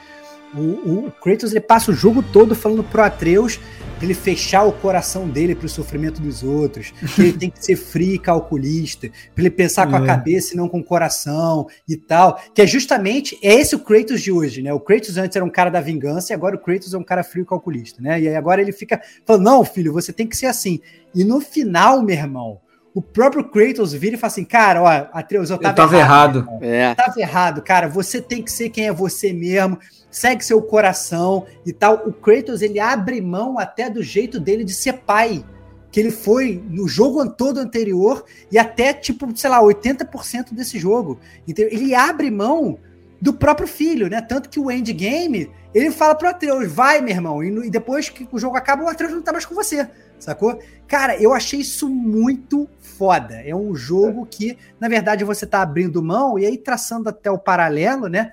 O, 0.55 1.07
o 1.07 1.13
Kratos 1.23 1.53
ele 1.53 1.61
passa 1.61 1.91
o 1.91 1.95
jogo 1.95 2.23
todo 2.23 2.55
falando 2.55 2.85
pro 2.85 3.03
Atreus 3.03 3.59
pra 3.97 4.05
ele 4.05 4.15
fechar 4.15 4.65
o 4.65 4.73
coração 4.73 5.29
dele 5.29 5.55
pro 5.55 5.69
sofrimento 5.69 6.21
dos 6.21 6.43
outros, 6.43 6.93
que 7.15 7.23
ele 7.23 7.33
tem 7.33 7.49
que 7.49 7.65
ser 7.65 7.77
frio 7.77 8.15
e 8.15 8.19
calculista, 8.19 9.09
pra 9.35 9.45
ele 9.45 9.51
pensar 9.51 9.87
é. 9.87 9.91
com 9.91 9.97
a 9.97 10.03
é. 10.03 10.07
cabeça 10.07 10.55
e 10.55 10.57
não 10.57 10.69
com 10.69 10.81
o 10.81 10.85
coração 10.85 11.69
e 11.89 11.97
tal. 11.97 12.39
Que 12.53 12.63
é 12.63 12.67
justamente 12.67 13.39
é 13.43 13.55
esse 13.55 13.75
o 13.75 13.79
Kratos 13.79 14.21
de 14.21 14.33
hoje, 14.33 14.61
né? 14.61 14.73
O 14.73 14.81
Kratos 14.81 15.17
antes 15.17 15.37
era 15.37 15.45
um 15.45 15.51
cara 15.51 15.71
da 15.71 15.81
vingança 15.81 16.33
e 16.33 16.35
agora 16.35 16.57
o 16.57 16.59
Kratos 16.59 16.93
é 16.93 16.99
um 16.99 17.05
cara 17.05 17.23
frio 17.23 17.45
e 17.45 17.47
calculista, 17.47 18.03
né? 18.03 18.21
E 18.21 18.29
aí 18.29 18.35
agora 18.35 18.61
ele 18.61 18.73
fica 18.73 19.01
falando: 19.25 19.45
não, 19.45 19.65
filho, 19.65 19.93
você 19.93 20.13
tem 20.13 20.27
que 20.27 20.37
ser 20.37 20.47
assim. 20.47 20.81
E 21.15 21.25
no 21.25 21.41
final, 21.41 22.03
meu 22.03 22.17
irmão, 22.17 22.61
o 22.95 23.01
próprio 23.01 23.45
Kratos 23.45 23.93
vira 23.93 24.17
e 24.17 24.19
fala 24.19 24.31
assim, 24.31 24.45
cara, 24.45 24.83
ó, 24.83 25.19
Atreus, 25.19 25.49
eu 25.51 25.59
tava, 25.59 25.73
eu 25.73 25.77
tava 25.77 25.97
errado. 25.97 26.39
errado. 26.41 26.65
É. 26.65 26.95
Tava 26.95 27.21
errado, 27.21 27.63
cara, 27.63 27.89
você 27.89 28.21
tem 28.21 28.43
que 28.43 28.53
ser 28.53 28.69
quem 28.69 28.87
é 28.87 28.93
você 28.93 29.33
mesmo, 29.33 29.79
segue 30.11 30.45
seu 30.45 30.61
coração 30.61 31.47
e 31.65 31.73
tal. 31.73 32.03
O 32.07 32.13
Kratos, 32.13 32.61
ele 32.61 32.79
abre 32.79 33.21
mão 33.21 33.59
até 33.59 33.89
do 33.89 34.03
jeito 34.03 34.39
dele 34.39 34.63
de 34.63 34.75
ser 34.75 34.95
pai, 34.95 35.43
que 35.91 36.01
ele 36.01 36.11
foi 36.11 36.63
no 36.69 36.87
jogo 36.87 37.27
todo 37.31 37.61
anterior 37.61 38.25
e 38.51 38.59
até, 38.59 38.93
tipo, 38.93 39.27
sei 39.37 39.49
lá, 39.49 39.61
80% 39.63 40.53
desse 40.53 40.79
jogo. 40.79 41.19
Então, 41.49 41.65
ele 41.65 41.95
abre 41.95 42.31
mão 42.31 42.79
do 43.21 43.33
próprio 43.33 43.69
filho, 43.69 44.11
né? 44.11 44.21
Tanto 44.21 44.51
que 44.51 44.59
o 44.59 44.71
endgame, 44.71 45.51
ele 45.73 45.91
fala 45.91 46.15
pro 46.15 46.29
Atreus, 46.29 46.71
vai, 46.71 47.01
meu 47.01 47.15
irmão, 47.15 47.43
e, 47.43 47.67
e 47.67 47.71
depois 47.71 48.09
que 48.09 48.29
o 48.33 48.39
jogo 48.39 48.57
acaba, 48.57 48.83
o 48.83 48.89
Atreus 48.89 49.13
não 49.13 49.23
tá 49.23 49.33
mais 49.33 49.47
com 49.47 49.55
você, 49.55 49.89
sacou? 50.23 50.59
Cara, 50.87 51.17
eu 51.17 51.33
achei 51.33 51.61
isso 51.61 51.89
muito 51.89 52.69
foda. 52.81 53.35
É 53.45 53.55
um 53.55 53.75
jogo 53.75 54.27
que, 54.31 54.57
na 54.79 54.89
verdade, 54.89 55.25
você 55.25 55.47
tá 55.47 55.63
abrindo 55.63 56.03
mão 56.03 56.39
e 56.39 56.47
aí 56.47 56.57
traçando 56.57 57.09
até 57.09 57.31
o 57.31 57.39
paralelo, 57.39 58.09
né? 58.09 58.33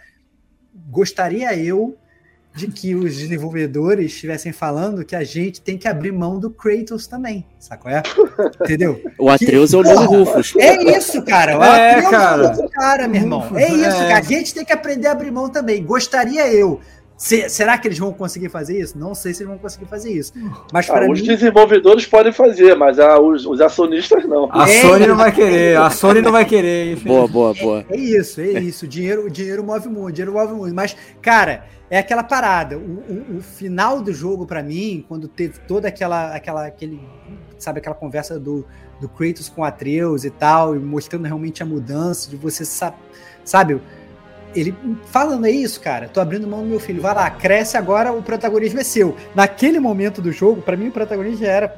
Gostaria 0.89 1.55
eu 1.55 1.97
de 2.53 2.67
que 2.67 2.95
os 2.95 3.15
desenvolvedores 3.15 4.07
estivessem 4.07 4.51
falando 4.51 5.05
que 5.05 5.15
a 5.15 5.23
gente 5.23 5.61
tem 5.61 5.77
que 5.77 5.87
abrir 5.87 6.11
mão 6.11 6.39
do 6.39 6.49
Kratos 6.49 7.07
também, 7.07 7.45
sacou? 7.59 7.91
É? 7.91 8.01
Entendeu? 8.61 9.01
O 9.17 9.29
Atreus 9.29 9.73
é 9.73 9.77
o 9.77 9.83
novo 9.83 10.23
Rufus. 10.23 10.53
É 10.57 10.97
isso, 10.97 11.21
cara. 11.23 11.57
O 11.57 11.63
É, 11.63 11.91
Atreus 11.95 12.11
cara. 12.11 12.43
é 12.43 12.47
outro 12.49 12.69
cara, 12.69 13.07
meu 13.07 13.21
irmão. 13.21 13.43
É 13.55 13.67
isso, 13.71 13.85
É. 14.01 14.07
cara. 14.09 14.17
A 14.17 14.21
gente 14.21 14.53
tem 14.53 14.65
que 14.65 14.73
aprender 14.73 15.07
a 15.07 15.11
abrir 15.11 15.31
mão 15.31 15.47
também. 15.47 15.83
Gostaria 15.83 16.51
eu. 16.51 16.81
Se- 17.21 17.49
será 17.49 17.77
que 17.77 17.85
eles 17.85 17.99
vão 17.99 18.13
conseguir 18.13 18.47
fazer 18.47 18.79
isso? 18.79 18.97
Não 18.97 19.13
sei 19.13 19.33
se 19.33 19.43
eles 19.43 19.49
vão 19.49 19.57
conseguir 19.57 19.85
fazer 19.87 20.09
isso. 20.09 20.31
Mas 20.71 20.89
Ah, 20.89 20.93
para 20.93 21.11
os 21.11 21.19
mim, 21.19 21.27
desenvolvedores 21.27 22.05
podem 22.05 22.31
fazer, 22.31 22.75
mas 22.77 22.97
ah, 22.97 23.19
os, 23.19 23.45
os 23.45 23.59
acionistas 23.59 24.23
não. 24.25 24.47
A 24.49 24.69
É. 24.69 24.81
Sony 24.81 25.05
não 25.05 25.17
vai 25.17 25.31
querer, 25.33 25.75
a 25.77 25.89
Sony 25.89 26.21
não 26.21 26.31
vai 26.31 26.45
querer. 26.45 26.93
enfim. 26.93 27.09
Boa, 27.09 27.27
boa, 27.27 27.53
boa. 27.53 27.85
é 27.89 27.97
isso, 27.97 28.39
é 28.39 28.51
isso. 28.61 28.85
O 28.85 28.87
dinheiro, 28.87 29.25
o 29.25 29.29
dinheiro 29.29 29.61
move 29.61 29.89
muito, 29.89 30.05
o 30.07 30.11
dinheiro 30.13 30.31
move 30.31 30.53
muito. 30.53 30.73
Mas, 30.73 30.95
cara, 31.21 31.65
é 31.89 31.99
aquela 31.99 32.23
parada. 32.23 32.77
O, 32.77 32.81
o- 32.81 33.37
o 33.39 33.41
final 33.41 34.01
do 34.01 34.13
jogo, 34.13 34.45
pra 34.47 34.63
mim, 34.63 35.03
quando 35.05 35.27
teve 35.27 35.59
toda 35.67 35.89
aquela, 35.89 36.33
aquela, 36.33 36.67
aquele, 36.67 37.01
sabe, 37.57 37.79
aquela 37.79 37.95
conversa 37.95 38.39
do, 38.39 38.65
do 39.01 39.09
Kratos 39.09 39.49
com 39.49 39.61
Atreus 39.65 40.23
e 40.23 40.29
tal, 40.29 40.73
e 40.73 40.79
mostrando 40.79 41.25
realmente 41.25 41.61
a 41.61 41.65
mudança 41.65 42.29
de 42.29 42.37
você, 42.37 42.63
sa- 42.63 42.93
sabe? 43.43 43.81
Ele 44.55 44.75
falando 45.07 45.45
é 45.45 45.51
isso, 45.51 45.79
cara. 45.79 46.07
Tô 46.07 46.19
abrindo 46.19 46.47
mão 46.47 46.61
do 46.61 46.67
meu 46.67 46.79
filho. 46.79 47.01
Vai 47.01 47.13
lá, 47.13 47.29
cresce 47.29 47.77
agora, 47.77 48.11
o 48.11 48.21
protagonismo 48.21 48.79
é 48.79 48.83
seu. 48.83 49.15
Naquele 49.35 49.79
momento 49.79 50.21
do 50.21 50.31
jogo, 50.31 50.61
pra 50.61 50.75
mim 50.75 50.87
o 50.87 50.91
protagonismo 50.91 51.45
já 51.45 51.51
era 51.51 51.77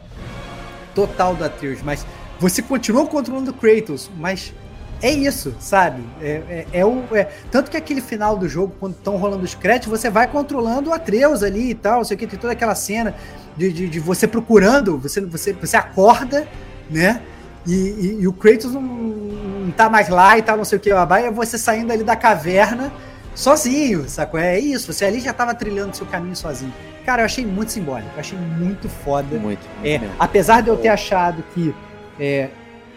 total 0.96 1.36
do 1.36 1.44
Atreus, 1.44 1.82
mas 1.82 2.06
você 2.40 2.62
continuou 2.62 3.08
controlando 3.08 3.52
o 3.52 3.54
Kratos, 3.54 4.10
mas 4.18 4.54
é 5.02 5.12
isso, 5.12 5.56
sabe? 5.60 6.04
É, 6.22 6.66
é, 6.74 6.80
é 6.80 6.86
o, 6.86 7.04
é- 7.12 7.30
tanto 7.50 7.72
que 7.72 7.78
aquele 7.78 8.02
final 8.02 8.38
do 8.38 8.48
jogo, 8.48 8.74
quando 8.80 8.94
estão 8.94 9.18
rolando 9.18 9.44
os 9.44 9.56
créditos, 9.56 9.90
você 9.90 10.10
vai 10.10 10.28
controlando 10.28 10.90
o 10.90 10.94
Atreus 10.94 11.44
ali 11.44 11.72
e 11.72 11.76
tal, 11.76 12.04
sei 12.06 12.16
o 12.16 12.20
que, 12.20 12.28
tem 12.28 12.38
toda 12.40 12.54
aquela 12.54 12.76
cena 12.76 13.16
de, 13.58 13.72
de, 13.72 13.90
de 13.90 14.00
você 14.00 14.28
procurando, 14.28 14.98
você, 14.98 15.22
você, 15.22 15.54
você 15.54 15.76
acorda, 15.76 16.48
né? 16.90 17.22
E, 17.68 17.72
e- 17.74 18.18
e 18.22 18.28
o 18.28 18.34
Kratos 18.34 18.74
não, 18.74 18.82
não 18.82 19.72
tá 19.72 19.90
mais 19.90 20.10
lá 20.10 20.38
e 20.38 20.42
tal, 20.42 20.58
não 20.58 20.66
sei 20.66 20.78
o 20.78 20.82
que, 20.82 20.92
babá, 20.92 21.22
e 21.22 21.26
é 21.26 21.32
você 21.32 21.58
saindo 21.58 21.92
ali 21.92 22.04
da 22.04 22.16
caverna 22.16 22.92
sozinho, 23.36 24.08
sacou? 24.10 24.40
É 24.40 24.60
isso, 24.60 24.92
você 24.92 25.06
ali 25.06 25.20
já 25.20 25.34
tava 25.34 25.54
trilhando 25.54 25.96
seu 25.96 26.06
caminho 26.06 26.36
sozinho. 26.36 26.74
Cara, 27.06 27.22
eu 27.22 27.26
achei 27.26 27.46
muito 27.46 27.72
simbólico, 27.72 28.10
eu 28.16 28.20
achei 28.20 28.38
muito 28.38 28.88
foda. 28.90 29.38
Muito. 29.38 29.62
É, 29.84 30.00
apesar 30.20 30.62
de 30.62 30.70
eu 30.70 30.78
ter 30.78 30.90
achado 30.90 31.44
que 31.54 31.74
é, 32.20 32.50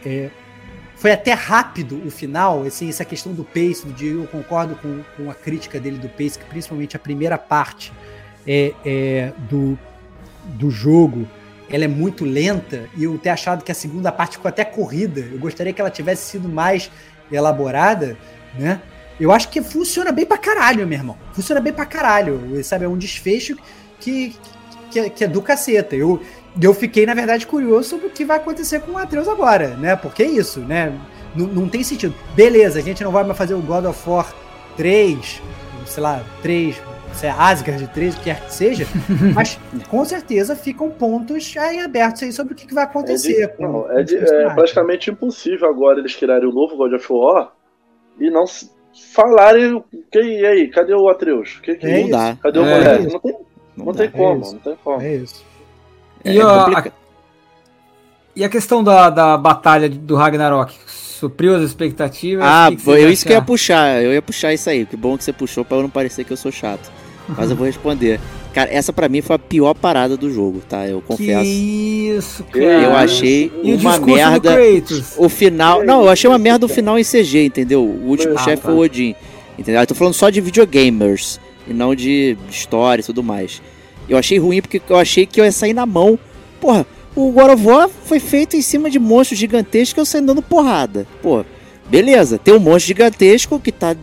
é, 0.04 0.30
foi 0.96 1.12
até 1.12 1.32
rápido 1.32 2.02
o 2.04 2.10
final, 2.10 2.62
assim, 2.64 2.88
essa 2.88 3.04
questão 3.04 3.32
do 3.32 3.44
pace, 3.44 3.84
do 3.86 3.92
Diego, 3.92 4.22
eu 4.22 4.26
concordo 4.26 4.76
com, 4.76 5.02
com 5.16 5.30
a 5.30 5.34
crítica 5.34 5.78
dele 5.80 5.98
do 5.98 6.08
pace, 6.08 6.38
que 6.38 6.44
principalmente 6.46 6.96
a 6.96 6.98
primeira 6.98 7.38
parte 7.38 7.92
é, 8.46 8.72
é, 8.84 9.32
do, 9.50 9.78
do 10.44 10.70
jogo, 10.70 11.26
ela 11.68 11.84
é 11.84 11.88
muito 11.88 12.24
lenta, 12.24 12.88
e 12.96 13.04
eu 13.04 13.18
ter 13.18 13.30
achado 13.30 13.64
que 13.64 13.72
a 13.72 13.74
segunda 13.74 14.12
parte 14.12 14.36
ficou 14.36 14.48
até 14.48 14.64
corrida, 14.64 15.20
eu 15.20 15.38
gostaria 15.38 15.72
que 15.72 15.80
ela 15.80 15.90
tivesse 15.90 16.30
sido 16.30 16.48
mais 16.48 16.90
elaborada, 17.30 18.16
né? 18.58 18.80
Eu 19.18 19.30
acho 19.30 19.48
que 19.48 19.62
funciona 19.62 20.10
bem 20.10 20.26
pra 20.26 20.36
caralho, 20.36 20.86
meu 20.86 20.98
irmão. 20.98 21.16
Funciona 21.32 21.60
bem 21.60 21.72
pra 21.72 21.86
caralho, 21.86 22.62
sabe? 22.64 22.84
É 22.84 22.88
um 22.88 22.98
desfecho 22.98 23.56
que, 24.00 24.34
que, 24.90 25.08
que 25.10 25.24
é 25.24 25.28
do 25.28 25.40
caceta. 25.40 25.94
Eu, 25.94 26.20
eu 26.60 26.74
fiquei, 26.74 27.06
na 27.06 27.14
verdade, 27.14 27.46
curioso 27.46 27.90
sobre 27.90 28.08
o 28.08 28.10
que 28.10 28.24
vai 28.24 28.38
acontecer 28.38 28.80
com 28.80 28.92
o 28.92 28.98
Atreus 28.98 29.28
agora, 29.28 29.76
né? 29.76 29.94
Porque 29.94 30.24
é 30.24 30.26
isso, 30.26 30.60
né? 30.60 30.92
Não, 31.34 31.46
não 31.46 31.68
tem 31.68 31.84
sentido. 31.84 32.14
Beleza, 32.34 32.80
a 32.80 32.82
gente 32.82 33.04
não 33.04 33.12
vai 33.12 33.22
mais 33.22 33.38
fazer 33.38 33.54
o 33.54 33.62
God 33.62 33.84
of 33.84 34.08
War 34.08 34.34
3, 34.76 35.40
sei 35.86 36.02
lá, 36.02 36.24
3, 36.42 36.76
sei 37.16 37.28
lá, 37.30 37.48
Asgard 37.50 37.86
3, 37.88 38.14
o 38.14 38.18
que 38.18 38.24
quer 38.24 38.40
que 38.40 38.52
seja, 38.52 38.86
mas 39.34 39.58
com 39.88 40.04
certeza 40.04 40.54
ficam 40.56 40.90
pontos 40.90 41.54
aí 41.58 41.80
abertos 41.80 42.22
aí 42.22 42.32
sobre 42.32 42.52
o 42.54 42.56
que, 42.56 42.66
que 42.66 42.74
vai 42.74 42.84
É, 42.84 42.86
acontecer. 42.86 43.48
de- 43.48 43.56
com- 43.56 43.62
não, 43.62 43.90
é, 43.90 44.02
de- 44.02 44.16
é 44.16 44.50
praticamente 44.54 45.10
impossível 45.10 45.68
agora 45.68 45.98
eles 46.00 46.14
criarem 46.14 46.48
o 46.48 46.52
novo 46.52 46.76
God 46.76 46.92
of 46.92 47.06
War 47.12 47.52
e 48.18 48.30
não 48.30 48.46
se- 48.46 48.70
falarem. 49.12 49.82
Que, 50.10 50.20
e 50.22 50.46
aí, 50.46 50.68
cadê 50.68 50.94
o 50.94 51.08
Atreus? 51.08 51.58
Que, 51.62 51.74
que, 51.74 51.86
É 51.86 52.02
não 52.02 52.10
dá. 52.10 52.36
Cadê 52.42 52.58
o 52.60 52.64
É 52.66 52.74
moleque? 52.78 53.06
isso. 53.06 53.12
Não 53.14 53.20
tem, 53.20 53.32
Não, 53.76 53.84
não 53.86 53.92
dá. 53.92 53.98
tem 53.98 54.10
como, 54.10 54.40
não 54.52 54.58
tem 54.58 54.76
como. 54.84 55.00
É 55.02 55.14
isso. 55.16 55.44
E, 56.24 56.38
É 56.38 56.42
a, 56.42 56.92
e 58.36 58.44
a 58.44 58.48
questão 58.48 58.82
da, 58.82 59.10
da 59.10 59.36
batalha 59.36 59.88
do 59.88 60.14
Ragnarok? 60.16 60.74
Supriu 60.86 61.54
as 61.56 61.62
expectativas? 61.62 62.44
Ah, 62.46 62.66
que 62.68 62.76
que 62.76 62.82
foi 62.82 63.00
vocês 63.00 63.12
isso 63.14 63.26
que 63.26 63.32
eu 63.32 63.36
ia 63.36 63.42
puxar. 63.42 64.02
Eu 64.02 64.12
ia 64.12 64.20
puxar 64.22 64.52
isso 64.52 64.68
aí. 64.68 64.84
Que 64.84 64.96
bom 64.96 65.16
que 65.16 65.24
você 65.24 65.32
puxou 65.32 65.64
pra 65.64 65.76
eu 65.78 65.82
não 65.82 65.90
parecer 65.90 66.24
que 66.24 66.32
eu 66.32 66.36
sou 66.36 66.52
chato. 66.52 66.90
Mas 67.28 67.50
eu 67.50 67.56
vou 67.56 67.66
responder. 67.66 68.20
Cara, 68.52 68.70
essa 68.72 68.92
pra 68.92 69.08
mim 69.08 69.20
foi 69.20 69.34
a 69.34 69.38
pior 69.38 69.74
parada 69.74 70.16
do 70.16 70.30
jogo, 70.32 70.60
tá? 70.68 70.86
Eu 70.86 71.00
confesso. 71.00 71.42
Que 71.42 72.14
isso, 72.16 72.44
cara. 72.44 72.64
Eu 72.64 72.94
achei 72.94 73.50
E 73.64 73.72
o 73.72 73.76
uma 73.78 73.90
discurso 73.92 74.14
merda. 74.14 74.56
O 75.16 75.28
final. 75.28 75.84
Não, 75.84 76.02
eu 76.02 76.08
achei 76.10 76.28
uma 76.30 76.38
merda 76.38 76.66
o 76.66 76.68
final 76.68 76.98
em 76.98 77.02
CG, 77.02 77.44
entendeu? 77.46 77.82
O 77.82 78.06
último 78.08 78.34
Ah, 78.36 78.42
chefe 78.44 78.62
tá. 78.62 78.68
foi 78.68 78.74
o 78.74 78.78
Odin. 78.78 79.14
Entendeu? 79.58 79.80
Eu 79.80 79.86
tô 79.86 79.94
falando 79.94 80.14
só 80.14 80.30
de 80.30 80.40
videogamers 80.40 81.40
e 81.66 81.72
não 81.72 81.94
de 81.94 82.36
história 82.50 83.00
e 83.02 83.04
tudo 83.04 83.22
mais. 83.22 83.60
Eu 84.08 84.18
achei 84.18 84.38
ruim 84.38 84.60
porque 84.60 84.80
eu 84.88 84.96
achei 84.96 85.24
que 85.26 85.40
eu 85.40 85.44
ia 85.44 85.52
sair 85.52 85.72
na 85.72 85.86
mão. 85.86 86.18
Porra, 86.60 86.86
o 87.16 87.30
God 87.32 87.50
of 87.54 87.66
War 87.66 87.88
foi 87.88 88.20
feito 88.20 88.56
em 88.56 88.62
cima 88.62 88.90
de 88.90 88.98
monstros 88.98 89.38
gigantescos 89.38 89.94
que 89.94 90.00
eu 90.00 90.04
saí 90.04 90.20
dando 90.20 90.42
porrada. 90.42 91.06
Pô, 91.22 91.44
beleza, 91.88 92.38
tem 92.38 92.54
um 92.54 92.58
monstro 92.60 92.88
gigantesco 92.88 93.58
que 93.58 93.72
tá 93.72 93.96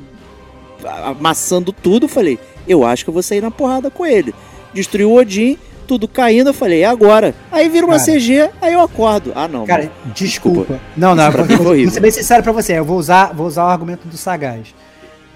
amassando 1.03 1.71
tudo. 1.71 2.05
Eu 2.05 2.09
falei, 2.09 2.39
eu 2.67 2.85
acho 2.85 3.03
que 3.03 3.09
eu 3.09 3.13
vou 3.13 3.23
sair 3.23 3.41
na 3.41 3.51
porrada 3.51 3.89
com 3.89 4.05
ele. 4.05 4.33
Destruiu 4.73 5.11
o 5.11 5.15
Odin, 5.15 5.57
tudo 5.87 6.07
caindo. 6.07 6.49
Eu 6.49 6.53
falei, 6.53 6.81
é 6.81 6.85
agora. 6.85 7.35
Aí 7.51 7.67
vira 7.69 7.85
uma 7.85 7.97
Cara. 7.99 8.11
CG, 8.17 8.49
aí 8.61 8.73
eu 8.73 8.81
acordo. 8.81 9.31
Ah, 9.35 9.47
não. 9.47 9.65
Cara, 9.65 9.83
mano. 9.83 10.13
desculpa. 10.15 10.79
Não, 10.95 11.13
não, 11.15 11.31
pra 11.31 11.43
mim 11.45 11.55
vou, 11.57 11.75
vou 11.75 11.89
ser 11.89 11.99
bem 11.99 12.11
sincero 12.11 12.41
pra 12.43 12.51
você. 12.51 12.77
Eu 12.79 12.85
vou 12.85 12.97
usar, 12.97 13.33
vou 13.33 13.47
usar 13.47 13.65
o 13.65 13.67
argumento 13.69 14.07
do 14.07 14.15
Sagaz. 14.17 14.73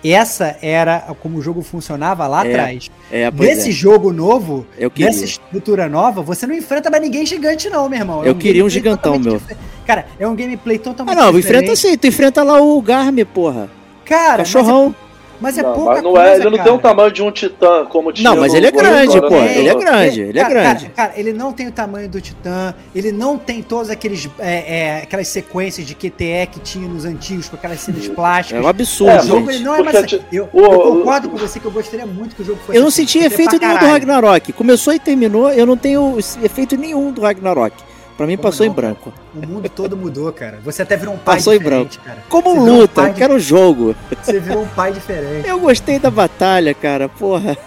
Essa 0.03 0.55
era 0.61 0.99
como 1.19 1.39
o 1.39 1.41
jogo 1.41 1.63
funcionava 1.63 2.27
lá 2.27 2.45
É, 2.45 2.51
atrás. 2.51 2.91
é, 3.11 3.31
Nesse 3.31 3.69
é. 3.69 3.71
jogo 3.71 4.13
novo, 4.13 4.65
nessa 4.99 5.25
estrutura 5.25 5.89
nova, 5.89 6.21
você 6.21 6.45
não 6.45 6.53
enfrenta 6.53 6.91
mais 6.91 7.01
ninguém 7.01 7.25
gigante, 7.25 7.69
não, 7.71 7.89
meu 7.89 7.97
irmão. 7.99 8.23
É 8.23 8.29
Eu 8.29 8.35
queria 8.35 8.63
um 8.63 8.69
gigantão, 8.69 9.17
meu. 9.17 9.41
Cara, 9.87 10.05
é 10.19 10.27
um 10.27 10.35
gameplay 10.35 10.77
Ah, 10.77 10.79
totalmente 10.79 11.15
não, 11.17 11.31
diferente. 11.33 11.63
enfrenta 11.63 11.71
assim, 11.73 11.97
tu 11.97 12.05
enfrenta 12.05 12.43
lá 12.43 12.61
o 12.61 12.79
Garme, 12.83 13.25
porra. 13.25 13.67
Cara, 14.05 14.33
é, 14.43 14.45
Cachorrão. 14.45 14.93
Mas 15.39 15.57
é 15.57 15.63
Não, 15.63 15.73
pouca 15.73 15.91
mas 15.93 16.03
não 16.03 16.11
coisa, 16.11 16.27
é, 16.29 16.35
ele 16.35 16.43
não 16.45 16.51
cara. 16.51 16.63
tem 16.63 16.73
o 16.73 16.77
tamanho 16.79 17.11
de 17.11 17.23
um 17.23 17.31
titã 17.31 17.85
como 17.85 18.11
tinha 18.11 18.29
Não, 18.29 18.37
mas 18.39 18.53
ele 18.53 18.67
é 18.67 18.71
grande, 18.71 19.19
War, 19.19 19.29
pô. 19.29 19.35
né? 19.39 19.57
Ele 19.57 19.69
é 19.69 19.75
grande, 19.75 20.21
ele 20.21 20.39
é 20.39 20.41
cara, 20.41 20.53
grande. 20.53 20.89
Cara, 20.89 21.09
cara, 21.09 21.19
ele 21.19 21.33
não 21.33 21.51
tem 21.53 21.67
o 21.67 21.71
tamanho 21.71 22.09
do 22.09 22.21
Titã, 22.21 22.73
ele 22.95 23.11
não 23.11 23.37
tem 23.37 23.61
todos 23.61 23.89
aqueles 23.89 24.29
é, 24.39 24.77
é, 24.97 25.01
aquelas 25.03 25.27
sequências 25.27 25.85
de 25.85 25.93
QTE 25.95 26.47
que 26.51 26.59
tinha 26.59 26.87
nos 26.87 27.05
antigos, 27.05 27.47
com 27.49 27.55
aquelas 27.55 27.79
cenas 27.79 28.05
É 28.05 28.09
plásticas. 28.09 28.63
um 28.63 28.67
absurdo, 28.67 29.11
É, 29.11 29.19
o 29.21 29.27
jogo 29.27 29.51
gente. 29.51 29.63
não 29.63 29.75
é 29.75 29.83
mais. 29.83 29.97
porque 29.99 30.21
Eu, 30.31 30.49
o- 30.53 30.59
eu 30.59 30.69
o- 30.71 30.97
concordo 30.97 31.29
com 31.29 31.37
você 31.37 31.59
que 31.59 31.65
eu 31.65 31.71
gostaria 31.71 32.05
muito 32.05 32.35
que 32.35 32.41
o 32.41 32.45
jogo 32.45 32.59
fosse. 32.65 32.77
Eu 32.77 32.81
não 32.81 32.87
assim, 32.89 33.05
senti 33.05 33.19
porque 33.19 33.33
efeito 33.33 33.59
pra 33.59 33.67
nenhum 33.67 33.79
do. 33.79 33.85
Ragnarok. 33.87 34.53
Começou 34.53 34.93
e 34.93 34.99
terminou, 34.99 35.51
eu 35.51 35.65
não 35.65 35.75
tenho 35.77 36.17
efeito 36.43 36.77
nenhum 36.77 37.11
do 37.11 37.21
Ragnarok. 37.21 37.75
Pra 38.17 38.25
mim 38.25 38.37
Como 38.37 38.43
passou 38.49 38.65
não, 38.65 38.71
em 38.71 38.75
branco. 38.75 39.11
O 39.35 39.45
mundo 39.45 39.67
todo 39.69 39.97
mudou, 39.97 40.31
cara. 40.31 40.59
Você 40.63 40.81
até 40.83 40.95
virou 40.95 41.15
um 41.15 41.17
pai 41.17 41.35
Passou 41.35 41.53
em 41.53 41.57
diferente, 41.57 41.99
cara. 41.99 42.17
Como 42.29 42.49
Você 42.53 42.59
um 42.59 42.65
luta, 42.79 43.01
eu 43.01 43.09
de- 43.13 43.19
quero 43.19 43.39
jogo. 43.39 43.95
Você 44.23 44.39
virou 44.39 44.63
um 44.63 44.67
pai 44.67 44.93
diferente. 44.93 45.47
Eu 45.47 45.59
gostei 45.59 45.99
da 45.99 46.09
batalha, 46.09 46.73
cara, 46.73 47.09
porra. 47.09 47.57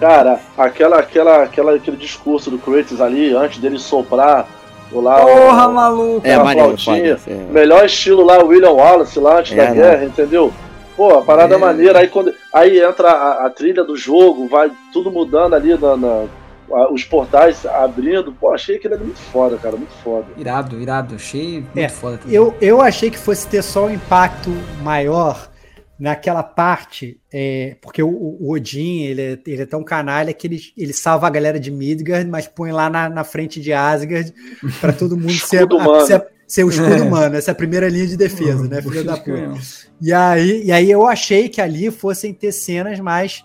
Cara, 0.00 0.40
aquela, 0.58 0.98
aquela, 0.98 1.42
aquela, 1.44 1.74
aquele 1.74 1.96
discurso 1.96 2.50
do 2.50 2.58
Kratos 2.58 3.00
ali, 3.00 3.34
antes 3.34 3.58
dele 3.58 3.78
soprar 3.78 4.46
o 4.92 5.00
lá. 5.00 5.20
Porra, 5.20 5.68
o- 5.68 5.72
maluco. 5.72 6.20
É, 6.26 6.30
Aquela 6.34 6.44
maneiro, 6.44 7.18
é. 7.26 7.34
Melhor 7.52 7.84
estilo 7.86 8.24
lá, 8.24 8.42
William 8.44 8.72
Wallace 8.72 9.18
lá 9.18 9.38
antes 9.38 9.52
É, 9.52 9.56
da 9.56 9.64
né? 9.70 9.74
guerra, 9.74 10.04
entendeu? 10.04 10.52
Pô, 10.96 11.18
a 11.18 11.22
parada 11.22 11.54
É. 11.54 11.58
maneira, 11.58 11.98
aí 12.00 12.08
quando. 12.08 12.32
Aí 12.52 12.80
entra 12.80 13.10
a, 13.10 13.46
a 13.46 13.50
trilha 13.50 13.84
do 13.84 13.96
jogo, 13.96 14.48
vai 14.48 14.70
tudo 14.92 15.10
mudando 15.10 15.54
ali 15.54 15.76
na. 15.78 15.96
na- 15.96 16.08
a- 16.08 16.45
os 16.92 17.04
portais 17.04 17.64
abrindo. 17.66 18.32
Pô, 18.32 18.52
achei 18.52 18.76
aquilo 18.76 18.94
ali 18.94 19.04
muito 19.04 19.20
foda, 19.20 19.56
cara, 19.56 19.76
muito 19.76 19.92
foda. 20.02 20.26
Irado, 20.36 20.80
irado. 20.80 21.14
Achei 21.14 21.60
muito 21.60 21.76
É, 21.78 21.88
foda 21.88 22.18
também. 22.18 22.34
Eu, 22.34 22.54
eu 22.60 22.80
achei 22.80 23.10
que 23.10 23.18
fosse 23.18 23.46
ter 23.46 23.62
só 23.62 23.86
um 23.86 23.90
impacto 23.90 24.50
maior 24.82 25.50
naquela 25.98 26.42
parte, 26.42 27.18
é, 27.32 27.76
porque 27.80 28.02
o, 28.02 28.08
o 28.10 28.50
Odin 28.52 29.04
ele 29.04 29.22
é, 29.22 29.38
ele 29.46 29.62
é 29.62 29.66
tão 29.66 29.82
canalha 29.82 30.32
que 30.34 30.46
ele, 30.46 30.60
ele 30.76 30.92
salva 30.92 31.26
a 31.26 31.30
galera 31.30 31.58
de 31.58 31.70
Midgard, 31.70 32.28
mas 32.28 32.46
põe 32.46 32.70
lá 32.70 32.90
na, 32.90 33.08
na 33.08 33.24
frente 33.24 33.60
de 33.62 33.72
Asgard 33.72 34.30
para 34.78 34.92
todo 34.92 35.16
mundo 35.16 35.32
ser, 35.32 35.56
Escudo 35.62 35.78
humano. 35.78 36.06
ser- 36.06 36.26
ser 36.46 36.64
o 36.64 36.68
escudo 36.68 37.02
humano, 37.02 37.34
essa 37.36 37.50
é 37.50 37.52
a 37.52 37.54
primeira 37.54 37.88
linha 37.88 38.06
de 38.06 38.16
defesa, 38.16 38.68
né, 38.68 38.80
filho 38.82 39.02
da 39.04 39.16
puta. 39.16 39.54
E 40.00 40.12
aí, 40.12 40.64
e 40.66 40.70
aí 40.70 40.88
eu 40.90 41.04
achei 41.06 41.48
que 41.48 41.60
ali 41.62 41.90
fossem 41.90 42.32
ter 42.34 42.52
cenas 42.52 43.00
mais, 43.00 43.42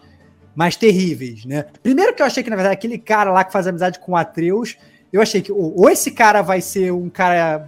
mais 0.56 0.76
terríveis, 0.76 1.46
né? 1.46 1.66
Primeiro 1.82 2.14
que 2.14 2.22
eu 2.22 2.26
achei 2.26 2.44
que, 2.44 2.50
na 2.50 2.56
verdade, 2.56 2.76
aquele 2.76 2.98
cara 2.98 3.32
lá 3.32 3.44
que 3.44 3.54
faz 3.54 3.68
amizade 3.68 4.00
com 4.00 4.12
o 4.14 4.16
Atreus, 4.16 4.78
eu 5.12 5.22
achei 5.22 5.42
que 5.42 5.52
ou, 5.52 5.80
ou 5.80 5.90
esse 5.90 6.12
cara 6.12 6.42
vai 6.42 6.62
ser 6.62 6.92
um 6.92 7.10
cara, 7.10 7.68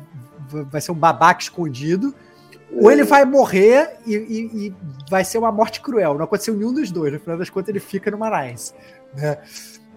vai 0.71 0.81
ser 0.81 0.91
um 0.91 0.95
babaca 0.95 1.41
escondido, 1.41 2.13
ou 2.75 2.91
ele 2.91 3.03
vai 3.03 3.23
morrer 3.23 3.97
e, 4.05 4.15
e- 4.15 4.67
e 4.67 4.75
vai 5.09 5.23
ser 5.23 5.37
uma 5.37 5.51
morte 5.51 5.79
cruel. 5.79 6.15
Não 6.15 6.25
aconteceu 6.25 6.55
nenhum 6.55 6.73
dos 6.73 6.91
dois. 6.91 7.13
No 7.13 7.19
final 7.19 7.37
das 7.37 7.49
contas, 7.49 7.69
ele 7.69 7.79
fica 7.79 8.09
numa 8.09 8.29
nice. 8.41 8.73
Né? 9.15 9.37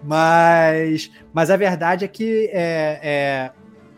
Mas, 0.03 1.11
mas 1.33 1.49
a 1.49 1.57
verdade 1.57 2.05
é 2.05 2.07
que 2.07 2.49
é, 2.53 2.99
é, 3.01 3.51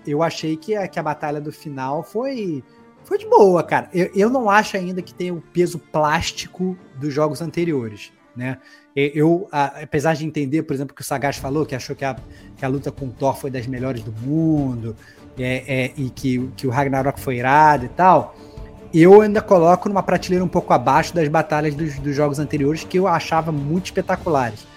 eu 0.07 0.23
achei 0.23 0.55
que 0.57 0.75
a, 0.75 0.87
que 0.87 0.97
a 0.99 1.03
batalha 1.03 1.41
do 1.41 1.51
final 1.51 2.03
foi, 2.03 2.63
foi 3.03 3.17
de 3.17 3.27
boa, 3.27 3.61
cara. 3.63 3.89
Eu, 3.93 4.09
eu 4.15 4.29
não 4.29 4.49
acho 4.49 4.77
ainda 4.77 5.01
que 5.01 5.13
tenha 5.13 5.33
o 5.33 5.41
peso 5.41 5.77
plástico 5.77 6.77
dos 6.95 7.13
jogos 7.13 7.41
anteriores. 7.41 8.11
Né? 8.35 8.57
Eu, 8.95 9.47
apesar 9.51 10.15
de 10.15 10.25
entender, 10.25 10.63
por 10.63 10.73
exemplo, 10.73 10.95
que 10.95 11.01
o 11.01 11.05
Sagaz 11.05 11.37
falou, 11.37 11.65
que 11.65 11.75
achou 11.75 11.95
que 11.95 12.03
a, 12.03 12.15
que 12.57 12.65
a 12.65 12.67
luta 12.67 12.91
com 12.91 13.05
o 13.05 13.11
Thor 13.11 13.35
foi 13.35 13.49
das 13.49 13.67
melhores 13.67 14.01
do 14.01 14.11
mundo, 14.11 14.95
é, 15.37 15.63
é, 15.67 15.91
e 15.95 16.09
que, 16.09 16.49
que 16.57 16.67
o 16.67 16.69
Ragnarok 16.69 17.19
foi 17.19 17.37
irado 17.37 17.85
e 17.85 17.89
tal, 17.89 18.35
eu 18.93 19.21
ainda 19.21 19.41
coloco 19.41 19.87
numa 19.87 20.01
prateleira 20.03 20.43
um 20.43 20.47
pouco 20.47 20.73
abaixo 20.73 21.13
das 21.13 21.27
batalhas 21.27 21.75
dos, 21.75 21.97
dos 21.99 22.15
jogos 22.15 22.39
anteriores, 22.39 22.83
que 22.83 22.97
eu 22.97 23.07
achava 23.07 23.51
muito 23.51 23.85
espetaculares. 23.85 24.67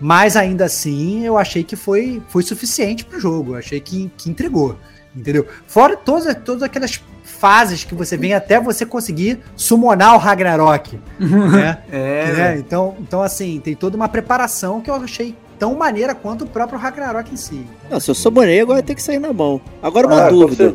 Mas 0.00 0.36
ainda 0.36 0.64
assim, 0.64 1.24
eu 1.24 1.36
achei 1.36 1.64
que 1.64 1.74
foi, 1.74 2.22
foi 2.28 2.42
suficiente 2.42 3.04
pro 3.04 3.20
jogo. 3.20 3.54
Eu 3.54 3.58
achei 3.58 3.80
que, 3.80 4.10
que 4.16 4.30
entregou. 4.30 4.76
Entendeu? 5.14 5.46
Fora 5.66 5.96
todas, 5.96 6.32
todas 6.44 6.62
aquelas 6.62 7.02
fases 7.38 7.84
que 7.84 7.94
você 7.94 8.16
vem 8.16 8.34
até 8.34 8.60
você 8.60 8.84
conseguir 8.84 9.38
summonar 9.56 10.14
o 10.14 10.18
Ragnarok. 10.18 10.98
né? 11.18 11.78
É, 11.90 12.32
né? 12.32 12.56
Então, 12.58 12.96
então, 13.00 13.22
assim, 13.22 13.60
tem 13.62 13.74
toda 13.74 13.96
uma 13.96 14.08
preparação 14.08 14.80
que 14.80 14.90
eu 14.90 14.94
achei 14.94 15.34
tão 15.58 15.74
maneira 15.74 16.14
quanto 16.14 16.44
o 16.44 16.46
próprio 16.46 16.78
Ragnarok 16.78 17.32
em 17.32 17.36
si. 17.36 17.64
Não, 17.90 17.98
se 18.00 18.10
eu 18.10 18.14
saboneei, 18.14 18.60
agora 18.60 18.82
tem 18.82 18.94
que 18.94 19.02
sair 19.02 19.18
na 19.18 19.32
mão. 19.32 19.60
Agora 19.82 20.06
uma 20.06 20.26
Ah, 20.26 20.30
dúvida. 20.30 20.74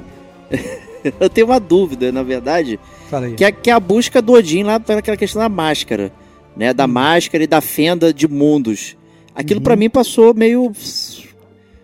eu 1.19 1.30
tenho 1.30 1.48
uma 1.48 1.60
dúvida, 1.60 2.11
na 2.11 2.23
verdade, 2.23 2.80
Fala 3.10 3.26
aí. 3.27 3.34
que 3.35 3.44
é, 3.45 3.52
que 3.52 3.69
é 3.69 3.73
a 3.73 3.80
busca 3.80 4.22
do 4.22 4.34
Odin 4.34 4.64
lá 4.64 4.80
pelaquela 4.80 5.18
questão 5.18 5.41
da 5.41 5.49
máscara, 5.49 6.11
né? 6.56 6.73
Da 6.73 6.88
máscara 6.88 7.44
e 7.44 7.48
da 7.48 7.61
fenda 7.61 8.14
de 8.14 8.27
mundos. 8.27 8.95
Aquilo 9.35 9.60
Uhum. 9.60 9.64
pra 9.64 9.76
mim 9.76 9.90
passou 9.90 10.34
meio. 10.34 10.72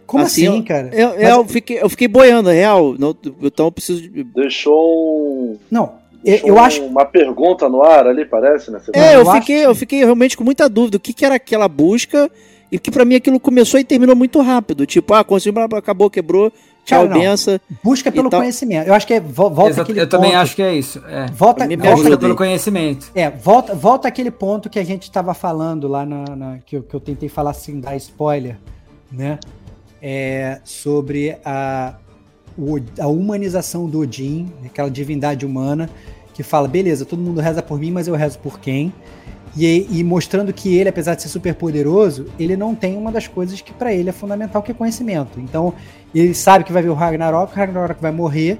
Como 0.10 0.24
assim, 0.24 0.48
assim, 0.48 0.58
eu- 0.58 0.64
cara? 0.66 0.90
Eu, 0.92 1.10
Mas- 1.10 1.30
eu, 1.30 1.46
fiquei, 1.46 1.82
eu 1.84 1.90
fiquei 1.90 2.08
boiando, 2.08 2.50
real. 2.50 2.96
Não, 2.98 3.16
então 3.44 3.68
eu 3.68 3.72
preciso. 3.72 4.02
de- 4.02 4.24
Deixou, 4.24 5.54
um, 5.54 5.58
Não, 5.70 5.84
eu, 6.26 6.32
deixou 6.32 6.50
eu 6.50 6.60
acho. 6.60 6.84
uma 6.84 7.06
pergunta 7.06 7.70
no 7.70 7.84
ar 7.84 8.08
ali, 8.08 8.26
parece, 8.26 8.72
né? 8.72 8.80
Você 8.80 8.92
É, 8.96 9.16
eu 9.16 9.22
eu 9.22 9.30
acho 9.30 9.40
fiquei, 9.42 9.66
eu 9.66 9.76
fiquei 9.76 10.00
realmente 10.00 10.36
com 10.36 10.44
muita 10.44 10.68
dúvida. 10.68 10.98
O 10.98 11.00
que, 11.00 11.14
que 11.14 11.24
era 11.26 11.36
aquela 11.36 11.68
busca? 11.68 12.30
E 12.72 12.78
que 12.78 12.92
pra 12.92 13.04
mim 13.04 13.16
aquilo 13.16 13.40
começou 13.40 13.80
e 13.80 13.84
terminou 13.84 14.16
muito 14.16 14.40
rápido. 14.42 14.86
Tipo, 14.86 15.14
ah, 15.16 15.24
conseguiu, 15.24 15.60
acabou, 15.76 16.08
quebrou. 16.10 16.52
Tchau, 16.86 17.02
Cara, 17.04 17.14
não. 17.14 17.20
benção. 17.22 17.60
Busca 17.84 18.12
pelo 18.12 18.30
conhecimento. 18.32 18.88
Eu 18.88 18.94
acho 18.94 19.06
que 19.08 19.14
é. 19.16 19.20
vo- 19.20 19.50
Volta 19.50 19.70
Exato, 19.72 19.82
aquele 19.84 20.02
eu 20.02 20.08
também 20.10 20.32
ponto- 20.32 20.40
acho 20.42 20.56
que 20.56 20.62
é 20.64 20.74
isso. 20.74 21.02
É. 21.08 21.26
Volta, 21.32 21.68
Me 21.68 21.76
volta, 21.76 21.94
ajuda. 21.94 22.18
Pelo 22.18 22.36
conhecimento. 22.36 23.12
é, 23.14 23.30
volta, 23.30 23.76
volta 23.76 24.08
aquele 24.08 24.32
ponto 24.32 24.70
que 24.70 24.80
a 24.80 24.84
gente 24.84 25.04
estava 25.04 25.34
falando 25.34 25.88
lá 25.88 26.06
na, 26.06 26.36
na- 26.36 26.58
que, 26.66 26.78
eu, 26.78 26.84
que 26.84 26.94
eu 26.96 27.00
tentei 27.00 27.28
falar 27.30 27.54
sem 27.54 27.80
dar 27.80 27.96
spoiler, 27.98 28.58
né? 29.12 29.40
É, 30.02 30.60
sobre 30.64 31.38
a, 31.44 31.96
o- 32.58 32.80
a 33.00 33.08
humanização 33.08 33.88
do 33.90 34.00
Odin, 34.00 34.52
aquela 34.66 34.90
divindade 34.90 35.46
humana 35.46 35.90
que 36.34 36.42
fala, 36.44 36.68
beleza, 36.70 37.04
todo 37.06 37.20
mundo 37.22 37.42
reza 37.42 37.62
por 37.62 37.78
mim, 37.78 37.92
mas 37.92 38.08
eu 38.08 38.16
rezo 38.16 38.40
por 38.40 38.60
quem? 38.60 38.94
E, 39.58 39.88
e 39.92 40.04
mostrando 40.04 40.54
que 40.54 40.78
ele, 40.78 40.88
apesar 40.88 41.16
de 41.16 41.22
ser 41.24 41.28
super 41.28 41.54
poderoso, 41.56 42.28
ele 42.40 42.56
não 42.56 42.74
tem 42.76 42.96
uma 42.96 43.12
das 43.12 43.28
coisas 43.28 43.60
que 43.60 43.74
para 43.74 43.92
ele 43.94 44.08
é 44.10 44.14
fundamental, 44.14 44.62
que 44.64 44.72
é 44.72 44.74
conhecimento. 44.74 45.40
Então, 45.40 45.74
ele 46.16 46.34
sabe 46.34 46.64
que 46.64 46.72
vai 46.72 46.82
ver 46.82 46.90
o 46.90 46.94
Ragnarok, 46.94 47.52
o 47.52 47.56
Ragnarok 47.56 48.02
vai 48.02 48.12
morrer, 48.12 48.58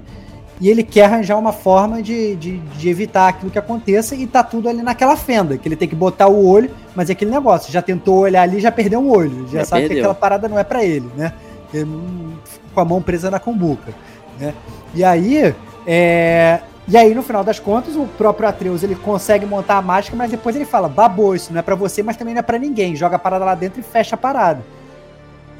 e 0.60 0.68
ele 0.68 0.82
quer 0.82 1.06
arranjar 1.06 1.38
uma 1.38 1.52
forma 1.52 2.02
de, 2.02 2.36
de, 2.36 2.58
de 2.58 2.88
evitar 2.88 3.28
aquilo 3.28 3.50
que 3.50 3.58
aconteça 3.58 4.14
e 4.14 4.26
tá 4.26 4.42
tudo 4.44 4.68
ali 4.68 4.82
naquela 4.82 5.16
fenda, 5.16 5.56
que 5.56 5.66
ele 5.66 5.74
tem 5.74 5.88
que 5.88 5.94
botar 5.94 6.28
o 6.28 6.46
olho, 6.46 6.70
mas 6.94 7.08
é 7.08 7.12
aquele 7.12 7.30
negócio, 7.30 7.72
já 7.72 7.80
tentou 7.80 8.18
olhar 8.18 8.42
ali, 8.42 8.60
já 8.60 8.70
perdeu 8.70 9.00
um 9.00 9.10
olho, 9.10 9.48
já 9.48 9.60
Já 9.60 9.64
sabe 9.64 9.82
que 9.82 9.88
perdeu. 9.88 10.04
aquela 10.04 10.14
parada 10.14 10.48
não 10.48 10.58
é 10.58 10.64
para 10.64 10.84
ele, 10.84 11.08
né? 11.16 11.32
Ele 11.72 11.86
não 11.86 12.32
fica 12.44 12.64
com 12.74 12.80
a 12.80 12.84
mão 12.84 13.00
presa 13.00 13.30
na 13.30 13.40
cumbuca, 13.40 13.94
né? 14.38 14.52
E 14.94 15.02
aí, 15.02 15.54
é, 15.86 16.60
e 16.86 16.94
aí 16.94 17.14
no 17.14 17.22
final 17.22 17.42
das 17.42 17.58
contas, 17.58 17.96
o 17.96 18.04
próprio 18.18 18.46
Atreus, 18.46 18.82
ele 18.82 18.94
consegue 18.94 19.46
montar 19.46 19.78
a 19.78 19.82
máscara, 19.82 20.18
mas 20.18 20.30
depois 20.30 20.54
ele 20.54 20.66
fala, 20.66 20.88
babou, 20.90 21.34
isso 21.34 21.52
não 21.52 21.60
é 21.60 21.62
para 21.62 21.74
você, 21.74 22.02
mas 22.02 22.18
também 22.18 22.34
não 22.34 22.40
é 22.40 22.42
para 22.42 22.58
ninguém, 22.58 22.94
joga 22.94 23.16
a 23.16 23.18
parada 23.18 23.46
lá 23.46 23.54
dentro 23.54 23.80
e 23.80 23.82
fecha 23.82 24.14
a 24.14 24.18
parada 24.18 24.62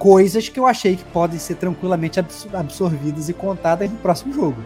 coisas 0.00 0.48
que 0.48 0.58
eu 0.58 0.66
achei 0.66 0.96
que 0.96 1.04
podem 1.04 1.38
ser 1.38 1.56
tranquilamente 1.56 2.18
abs- 2.18 2.48
absorvidas 2.54 3.28
e 3.28 3.34
contadas 3.34 3.90
no 3.90 3.98
próximo 3.98 4.32
jogo. 4.32 4.56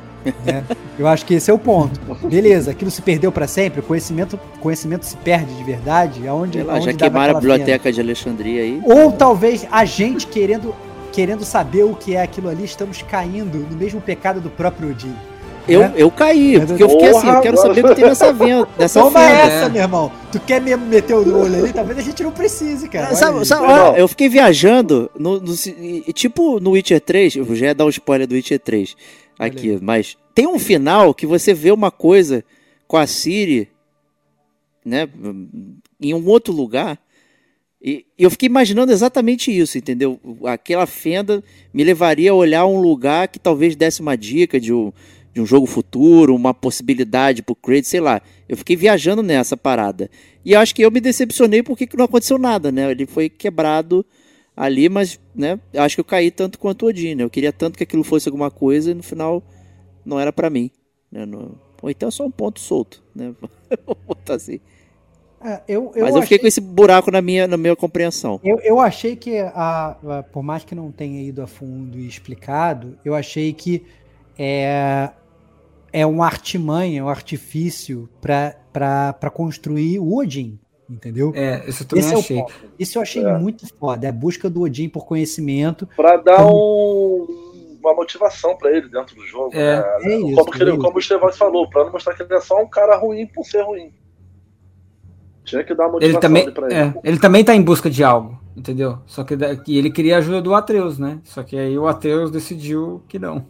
né? 0.47 0.63
Eu 0.97 1.09
acho 1.09 1.27
que 1.27 1.35
esse 1.35 1.51
é 1.51 1.53
o 1.53 1.59
ponto. 1.59 2.01
Beleza, 2.29 2.71
aquilo 2.71 2.89
se 2.89 3.03
perdeu 3.03 3.33
para 3.33 3.49
sempre, 3.49 3.81
o 3.81 3.83
conhecimento, 3.83 4.39
conhecimento 4.61 5.05
se 5.05 5.17
perde 5.17 5.53
de 5.57 5.65
verdade, 5.65 6.27
aonde, 6.29 6.59
Sei 6.59 6.63
lá, 6.63 6.75
aonde 6.75 6.85
já 6.87 6.93
queimaram 6.93 7.37
a 7.37 7.41
biblioteca 7.41 7.93
de 7.93 8.01
Alexandria 8.01 8.63
aí. 8.63 8.81
Ou 8.85 9.11
talvez 9.11 9.67
a 9.73 9.85
gente 9.85 10.29
querendo 10.29 10.73
querendo 11.13 11.45
saber 11.45 11.85
o 11.85 11.95
que 11.95 12.17
é 12.17 12.23
aquilo 12.23 12.49
ali, 12.49 12.65
estamos 12.65 13.01
caindo 13.03 13.59
no 13.71 13.77
mesmo 13.77 14.01
pecado 14.01 14.41
do 14.41 14.51
próprio 14.51 14.91
Odin. 14.91 15.15
Eu, 15.67 15.81
né? 15.81 15.95
eu 15.97 16.11
caí, 16.11 16.61
porque 16.67 16.83
eu 16.83 16.89
fiquei 16.91 17.09
assim, 17.09 17.27
eu 17.29 17.41
quero 17.41 17.57
saber 17.57 17.85
o 17.85 17.89
que 17.89 17.95
tem 17.95 18.05
nessa 18.05 18.33
venda. 18.33 18.69
Dessa 18.77 19.01
Toma 19.01 19.19
fenda. 19.19 19.33
essa, 19.33 19.69
meu 19.71 19.83
irmão. 19.83 20.13
Tu 20.31 20.41
quer 20.41 20.61
mesmo 20.61 20.85
meter 20.87 21.15
o 21.15 21.39
olho 21.39 21.57
ali? 21.65 21.73
Talvez 21.73 21.99
a 21.99 22.03
gente 22.03 22.23
não 22.23 22.33
precise, 22.33 22.89
cara. 22.89 23.15
Sabe, 23.15 23.45
sabe, 23.47 23.65
ó, 23.67 23.95
eu 23.97 24.07
fiquei 24.07 24.29
viajando, 24.29 25.11
no, 25.19 25.41
no- 25.41 25.55
tipo 26.13 26.61
no 26.61 26.73
Witcher 26.73 27.01
3, 27.01 27.37
eu 27.37 27.55
já 27.57 27.67
ia 27.67 27.75
dar 27.75 27.87
um 27.87 27.89
spoiler 27.89 28.27
do 28.27 28.35
Witcher 28.35 28.61
3 28.61 28.95
aqui, 29.39 29.71
Olha 29.71 29.79
mas 29.83 30.17
tem 30.35 30.47
um 30.47 30.59
final 30.59 31.15
que 31.15 31.27
você 31.27 31.55
vê 31.55 31.71
uma 31.71 31.91
coisa 31.91 32.45
com 32.87 32.97
a 32.97 33.07
Siri, 33.07 33.69
né, 34.85 35.09
em 36.01 36.13
um 36.13 36.27
outro 36.29 36.53
lugar, 36.53 36.99
e, 37.81 38.05
e 38.19 38.23
eu 38.25 38.31
fiquei 38.31 38.47
imaginando 38.49 38.93
exatamente 38.93 39.57
isso, 39.57 39.77
entendeu? 39.79 40.19
Aquela 40.45 40.87
fenda 40.87 41.43
me 41.73 41.85
levaria 41.85 42.31
a 42.31 42.35
olhar 42.35 42.65
um 42.67 42.81
lugar 42.81 43.29
que 43.29 43.39
talvez 43.39 43.77
desse 43.77 44.01
uma 44.01 44.17
dica 44.17 44.59
de 44.61 44.73
um, 44.73 44.93
de 45.35 45.41
um 45.41 45.47
jogo 45.47 45.67
futuro, 45.67 46.35
uma 46.35 46.55
possibilidade 46.55 47.43
pro 47.43 47.57
Kratos, 47.57 47.89
sei 47.91 47.99
lá. 48.01 48.23
Eu 48.49 48.57
fiquei 48.57 48.77
viajando 48.77 49.21
nessa 49.23 49.57
parada. 49.57 50.09
E 50.45 50.55
acho 50.55 50.73
que 50.75 50.83
eu 50.83 50.91
me 50.93 51.01
decepcionei 51.01 51.61
porque 51.63 51.87
que 51.89 51.97
não 51.97 52.05
aconteceu 52.05 52.39
nada, 52.39 52.71
né? 52.71 52.89
Ele 52.91 53.05
foi 53.05 53.29
quebrado 53.29 54.07
ali, 54.57 54.89
mas, 54.89 55.19
né? 55.35 55.59
Eu 55.73 55.83
acho 55.83 55.97
que 55.97 56.01
eu 56.01 56.05
caí 56.05 56.31
tanto 56.31 56.57
quanto 56.59 56.85
o 56.85 56.89
Odin, 56.89 57.17
né? 57.17 57.25
Eu 57.25 57.31
queria 57.31 57.53
tanto 57.53 57.77
que 57.77 57.83
aquilo 57.83 58.05
fosse 58.05 58.29
alguma 58.29 58.49
coisa 58.49 58.93
e 58.93 58.95
no 58.95 59.03
final 59.03 59.43
não 60.07 60.21
era 60.21 60.33
pra 60.33 60.49
mim. 60.49 60.71
Né? 61.11 61.27
No- 61.27 61.59
Ou 61.83 61.91
então 61.91 62.09
é 62.09 62.13
só 62.13 62.25
um 62.25 62.31
ponto 62.31 62.61
solto, 62.61 63.03
né? 63.13 63.35
Vou 63.85 63.97
botar 64.07 64.35
assim. 64.35 64.61
É, 65.45 65.61
eu, 65.67 65.93
eu 65.97 66.05
mas 66.05 66.15
eu 66.15 66.23
fiquei 66.23 66.37
achei- 66.37 66.39
com 66.39 66.47
esse 66.47 66.61
buraco 66.61 67.11
na 67.11 67.21
minha, 67.21 67.49
na 67.49 67.57
minha 67.57 67.75
compreensão. 67.75 68.41
Eu, 68.45 68.61
eu 68.61 68.79
achei 68.79 69.17
que, 69.17 69.37
a, 69.39 69.97
a- 70.09 70.23
por 70.23 70.45
mais 70.45 70.63
que 70.65 70.77
não 70.77 70.93
tenha 70.93 71.21
ido 71.21 71.43
a 71.43 71.47
fundo 71.49 71.99
e 71.99 72.07
explicado, 72.07 72.97
eu 73.05 73.15
achei 73.17 73.53
que 73.53 73.83
é, 74.39 75.11
é 75.97 76.05
um 76.05 76.23
artimanha, 76.25 77.05
um 77.05 77.09
artifício 77.09 78.09
para 78.21 79.31
construir 79.33 80.01
o 80.01 80.17
Odin, 80.17 80.59
entendeu? 80.91 81.33
É, 81.37 81.63
isso 81.69 81.85
eu 81.85 81.87
também 81.87 82.05
Esse 82.05 82.15
é 82.15 82.19
achei. 82.19 82.37
ponto. 82.41 82.55
Isso 82.77 82.99
eu 82.99 83.03
achei 83.03 83.25
É. 83.25 83.39
muito 83.39 83.65
foda, 83.79 84.07
é 84.07 84.11
a 84.11 84.13
busca 84.13 84.51
do 84.51 84.63
Odin 84.63 84.89
por 84.89 85.07
conhecimento. 85.07 85.89
Pra 85.95 86.17
dar 86.17 86.45
um- 86.45 87.27
uma 87.81 87.95
motivação 87.95 88.57
pra 88.57 88.71
ele 88.77 88.89
dentro 88.89 89.15
do 89.15 89.25
jogo. 89.25 89.51
É. 89.55 89.77
né? 89.77 89.85
É 90.15 90.17
isso, 90.19 90.35
como, 90.37 90.51
que 90.51 90.63
ele- 90.63 90.71
é 90.71 90.73
isso. 90.75 90.83
como 90.83 90.97
o 90.97 90.99
Estevão 90.99 91.33
falou, 91.33 91.71
pra 91.71 91.85
não 91.85 91.93
mostrar 91.93 92.15
que 92.15 92.23
ele 92.25 92.35
é 92.35 92.41
só 92.41 92.61
um 92.61 92.67
cara 92.69 92.97
ruim 92.97 93.27
por 93.27 93.45
ser 93.45 93.63
ruim. 93.63 93.93
Tinha 95.45 95.63
que 95.63 95.75
dar 95.75 95.89
uma 95.89 95.99
Ele 95.99 96.13
motivação 96.15 96.21
também, 96.21 96.43
ali 96.45 96.53
pra 96.53 96.67
ele. 96.67 96.75
é, 96.75 96.95
ele 97.05 97.19
também 97.21 97.45
tá 97.45 97.55
em 97.55 97.63
busca 97.63 97.91
de 97.91 98.03
algo, 98.03 98.41
entendeu? 98.57 98.99
Só 99.07 99.23
que 99.23 99.35
ele 99.69 99.91
queria 99.91 100.17
a 100.17 100.19
ajuda 100.19 100.41
do 100.41 100.55
Atreus, 100.55 100.99
né? 100.99 101.21
Só 101.23 101.43
que 101.43 101.57
aí 101.57 101.77
o 101.79 101.87
Atreus 101.87 102.31
decidiu 102.31 103.03
que 103.07 103.19
não. 103.19 103.45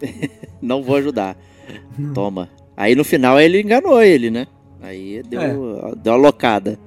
Não 0.60 0.82
vou 0.82 0.96
ajudar. 0.96 1.36
Toma. 2.14 2.48
Aí 2.76 2.94
no 2.94 3.04
final 3.04 3.40
ele 3.40 3.60
enganou 3.60 4.02
ele, 4.02 4.30
né? 4.30 4.46
Aí 4.82 5.22
deu, 5.28 5.40
É. 5.40 5.94
deu 5.96 6.12
a 6.12 6.16
locada. 6.16 6.78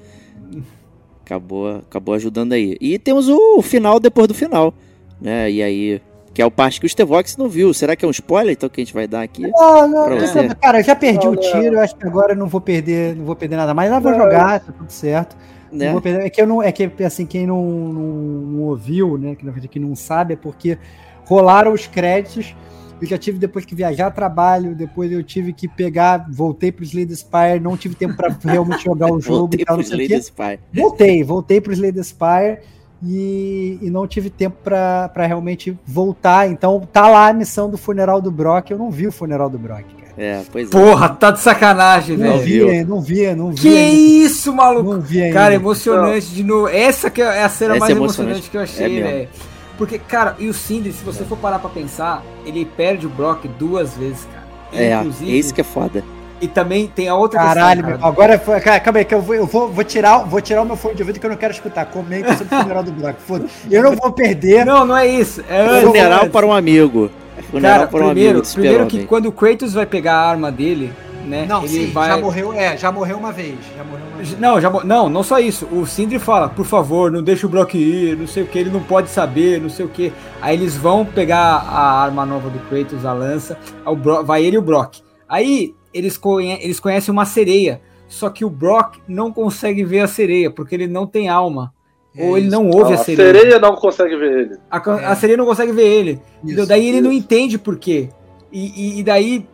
Acabou, 1.26 1.78
acabou 1.78 2.16
ajudando 2.16 2.54
aí. 2.54 2.78
E 2.80 2.98
temos 2.98 3.28
o 3.28 3.62
final 3.62 4.00
depois 4.00 4.28
do 4.28 4.34
final, 4.34 4.74
né? 5.20 5.52
E 5.52 5.62
aí, 5.62 6.02
que 6.34 6.42
é 6.42 6.46
o 6.46 6.52
parte 6.52 6.80
que 6.80 6.86
o 6.86 6.90
Stevox 6.90 7.36
não 7.36 7.50
viu. 7.50 7.74
Será 7.74 7.96
que 7.98 8.06
é 8.06 8.08
um 8.08 8.12
spoiler 8.12 8.54
então 8.54 8.70
que 8.70 8.80
a 8.80 8.84
gente 8.84 8.94
vai 8.94 9.08
dar 9.08 9.24
aqui? 9.24 9.42
Não, 9.42 9.88
não, 9.90 10.10
não, 10.10 10.20
você. 10.20 10.48
cara, 10.56 10.80
eu 10.80 10.84
já 10.86 10.96
perdi 10.96 11.26
Não, 11.26 11.34
o 11.34 11.36
tiro, 11.36 11.76
eu 11.76 11.80
acho 11.82 11.96
que 11.96 12.08
agora 12.08 12.32
eu 12.32 12.38
não 12.38 12.48
vou 12.48 12.62
perder, 12.62 13.14
não 13.16 13.26
vou 13.26 13.36
perder 13.36 13.58
nada 13.58 13.74
mais. 13.74 13.92
Lá 13.92 14.00
vou 14.00 14.12
Não. 14.12 14.20
jogar, 14.20 14.60
tá 14.62 14.72
tudo 14.72 14.90
certo. 14.90 15.36
Não 15.70 15.80
Né? 15.80 15.92
vou 15.92 16.02
perder- 16.02 16.26
é 16.26 16.30
que 16.30 16.42
eu 16.42 16.48
não, 16.48 16.64
é 16.64 16.72
que 16.72 16.90
assim 17.04 17.26
quem 17.26 17.46
não, 17.46 17.62
não, 17.66 18.02
não 18.02 18.62
ouviu, 18.64 19.18
né, 19.18 19.36
que 19.36 19.44
na 19.46 19.52
verdade 19.52 19.68
quem 19.68 19.82
não 19.82 19.96
sabe 19.98 20.36
é 20.36 20.38
porque 20.38 20.78
rolaram 21.26 21.74
os 21.74 21.88
créditos 21.88 22.56
eu 23.02 23.08
já 23.08 23.18
tive 23.18 23.38
depois 23.40 23.66
que 23.66 23.76
viajar 23.76 24.08
a 24.08 24.12
trabalho, 24.12 24.74
depois 24.76 25.12
eu 25.12 25.22
tive 25.24 25.54
que 25.54 25.68
pegar, 25.68 26.26
voltei 26.30 26.72
pro 26.72 26.84
Slay 26.84 27.06
the 27.06 27.16
Spire, 27.16 27.60
não 27.62 27.76
tive 27.78 27.96
tempo 27.96 28.16
para 28.16 28.36
realmente 28.44 28.84
jogar 28.86 29.12
o 29.12 29.20
jogo 29.22 29.40
Voltei 29.40 29.62
e 29.62 29.66
tal, 29.66 29.76
pro 29.78 29.84
não 29.84 29.90
sei 29.90 29.98
o 29.98 30.02
Slay 30.02 30.08
quê. 30.08 30.14
the 30.16 30.20
Spy. 30.22 30.60
Voltei, 30.82 31.24
voltei 31.24 31.62
pro 31.62 31.74
Slay 31.74 31.92
the 31.92 32.04
Spire 32.04 32.60
e, 33.04 33.78
e 33.82 33.90
não 33.90 34.08
tive 34.08 34.30
tempo 34.30 34.58
pra 34.64 35.10
pra 35.10 35.26
realmente 35.28 35.78
voltar. 35.86 36.50
Então 36.50 36.80
tá 36.92 37.08
lá 37.08 37.28
a 37.30 37.34
missão 37.34 37.70
do 37.70 37.78
funeral 37.78 38.20
do 38.22 38.32
Brock. 38.32 38.72
Eu 38.72 38.78
não 38.78 38.90
vi 38.90 39.08
o 39.08 39.12
funeral 39.12 39.50
do 39.50 39.58
Brock, 39.60 39.84
cara. 40.00 40.08
É, 40.18 40.42
pois 40.52 40.68
é. 40.68 40.72
Porra, 40.72 41.10
tá 41.10 41.30
de 41.30 41.40
sacanagem, 41.40 42.18
Não 42.18 42.40
velho. 42.40 42.44
viu? 42.44 42.68
vi, 42.70 42.84
não 42.84 43.02
vi, 43.02 43.36
não 43.36 43.52
vi. 43.52 43.62
Que 43.62 43.68
ainda. 43.78 43.96
isso, 44.26 44.52
maluco? 44.52 44.94
Não 44.94 45.00
vi 45.00 45.22
ainda. 45.22 45.34
Cara, 45.36 45.54
emocionante 45.54 46.28
de 46.34 46.44
novo. 46.44 46.68
Essa 46.70 47.12
que 47.12 47.22
é 47.22 47.44
a 47.44 47.50
cena 47.50 47.74
Essa 47.76 47.80
mais 47.82 47.94
é 47.94 47.96
emocionante. 47.96 48.32
emocionante 48.40 48.50
que 48.50 48.58
eu 48.58 48.62
É 48.62 48.64
achei, 48.64 48.90
mesmo. 48.96 49.10
velho. 49.12 49.30
Porque, 49.78 50.00
cara, 50.00 50.36
e 50.40 50.48
o 50.48 50.54
Sindri, 50.54 50.92
se 50.92 51.04
você 51.04 51.24
for 51.24 51.38
parar 51.38 51.60
pra 51.60 51.70
pensar, 51.70 52.24
ele 52.46 52.66
perde 52.66 53.06
o 53.06 53.10
Brock 53.10 53.46
duas 53.60 53.96
vezes, 53.96 54.26
cara. 54.26 54.48
É, 54.74 54.96
Inclusive, 54.96 55.32
é 55.32 55.36
isso 55.36 55.54
que 55.54 55.62
é 55.62 55.64
foda. 55.64 56.04
E 56.40 56.48
também 56.48 56.88
tem 56.88 57.08
a 57.08 57.16
outra 57.16 57.40
Caralho, 57.40 57.84
questão, 57.84 57.90
meu, 57.90 58.00
cara. 58.00 58.12
agora 58.12 58.40
foi. 58.40 58.60
Cara, 58.60 58.80
calma 58.80 59.00
aí, 59.00 59.06
que 59.06 59.16
eu 59.16 59.22
vou, 59.22 59.36
eu 59.36 59.46
vou, 59.48 59.70
vou 59.70 59.84
tirar, 59.84 60.20
vou 60.20 60.40
tirar 60.40 60.62
o 60.62 60.66
meu 60.66 60.76
fone 60.76 60.94
de 60.96 61.02
ouvido 61.02 61.20
que 61.20 61.26
eu 61.26 61.30
não 61.32 61.38
quero 61.38 61.54
escutar. 61.54 61.86
Comenta 61.86 62.36
sobre 62.38 62.56
o 62.56 62.60
funeral 62.60 62.84
do 62.84 62.92
Brock. 62.92 63.16
Foda. 63.20 63.46
Eu 63.72 63.84
não 63.84 63.96
vou 63.96 64.12
perder. 64.12 64.66
Não, 64.66 64.86
não 64.86 64.96
é 64.96 65.08
isso. 65.08 65.42
É 65.50 65.82
Funeral 65.82 66.20
antes. 66.20 66.32
para 66.32 66.46
um 66.46 66.54
amigo. 66.54 67.10
Funeral 67.50 67.78
Cara, 67.78 67.88
para 67.88 68.00
um 68.00 68.06
primeiro, 68.10 68.40
amigo 68.40 68.54
primeiro 68.54 68.86
que 68.88 69.06
quando 69.06 69.28
o 69.28 69.32
Kratos 69.32 69.74
vai 69.74 69.86
pegar 69.86 70.14
a 70.14 70.30
arma 70.30 70.52
dele, 70.52 70.94
né? 71.26 71.46
Não, 71.48 71.60
ele 71.64 71.70
sim, 71.70 71.92
vai. 71.92 72.10
já 72.10 72.18
morreu, 72.18 72.54
é, 72.54 72.78
já 72.78 72.92
morreu 72.92 73.18
uma 73.18 73.32
vez. 73.32 73.58
Já 73.76 73.84
morreu 73.84 73.98
uma 74.00 74.06
vez. 74.06 74.07
Não, 74.40 74.60
já, 74.62 74.70
não, 74.84 75.10
não 75.10 75.24
só 75.24 75.40
isso. 75.40 75.66
O 75.72 75.86
Sindri 75.86 76.20
fala, 76.20 76.50
por 76.50 76.66
favor, 76.66 77.12
não 77.12 77.22
deixa 77.24 77.46
o 77.46 77.50
Brock 77.50 77.76
ir, 77.76 78.18
não 78.18 78.28
sei 78.28 78.44
o 78.44 78.48
que, 78.48 78.58
ele 78.60 78.70
não 78.70 78.82
pode 78.82 79.10
saber, 79.10 79.62
não 79.62 79.70
sei 79.70 79.86
o 79.86 79.90
que. 79.90 80.12
Aí 80.42 80.56
eles 80.56 80.76
vão 80.78 81.06
pegar 81.06 81.40
a 81.40 82.02
arma 82.04 82.26
nova 82.26 82.50
do 82.50 82.60
Kratos, 82.68 83.06
a 83.06 83.14
lança, 83.14 83.58
o 83.86 83.96
Bro- 83.96 84.24
vai 84.24 84.44
ele 84.46 84.56
e 84.56 84.60
o 84.60 84.62
Brock. 84.62 84.98
Aí 85.28 85.74
eles, 85.94 86.18
conhe- 86.18 86.60
eles 86.62 86.80
conhecem 86.80 87.12
uma 87.12 87.26
sereia, 87.26 87.82
só 88.08 88.30
que 88.30 88.46
o 88.46 88.50
Brock 88.50 88.96
não 89.08 89.32
consegue 89.32 89.84
ver 89.84 90.02
a 90.02 90.08
sereia, 90.08 90.50
porque 90.52 90.76
ele 90.76 90.88
não 90.88 91.06
tem 91.08 91.30
alma. 91.30 91.74
ou 92.20 92.36
ele 92.36 92.50
não 92.50 92.66
ouve 92.66 92.92
Não, 92.94 92.98
a 92.98 93.02
a 93.02 93.04
sereia. 93.04 93.34
sereia 93.34 93.60
não 93.60 93.76
consegue 93.76 94.16
ver 94.16 94.40
ele. 94.40 94.56
A, 94.72 94.78
É. 94.78 95.06
a 95.06 95.16
sereia 95.16 95.38
não 95.38 95.46
consegue 95.46 95.72
ver 95.72 95.86
ele. 95.86 96.20
Isso, 96.44 96.66
daí 96.66 96.88
ele 96.88 97.00
não 97.00 97.12
isso. 97.12 97.20
entende 97.20 97.60
por 97.60 97.78
quê. 97.78 98.10
E, 98.52 98.66
e- 98.96 99.00
e 99.00 99.04
daí. 99.04 99.46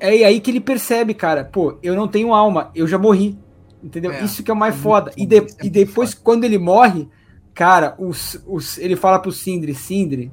É 0.00 0.24
aí 0.24 0.40
que 0.40 0.50
ele 0.50 0.60
percebe, 0.60 1.14
cara, 1.14 1.44
pô, 1.44 1.78
eu 1.82 1.94
não 1.94 2.08
tenho 2.08 2.34
alma, 2.34 2.70
eu 2.74 2.86
já 2.88 2.98
morri. 2.98 3.38
Entendeu? 3.82 4.12
É, 4.12 4.24
isso 4.24 4.42
que 4.42 4.50
é 4.50 4.54
o 4.54 4.56
mais 4.56 4.74
é 4.74 4.78
foda. 4.78 5.12
muito 5.16 5.20
E, 5.22 5.26
de- 5.26 5.36
é 5.36 5.66
e 5.66 5.70
depois, 5.70 6.10
foda. 6.12 6.22
quando 6.24 6.44
ele 6.44 6.58
morre, 6.58 7.08
cara, 7.54 7.94
os, 7.98 8.40
os, 8.46 8.76
ele 8.78 8.96
fala 8.96 9.18
pro 9.18 9.30
Sindri, 9.32 9.74
Sindri, 9.74 10.32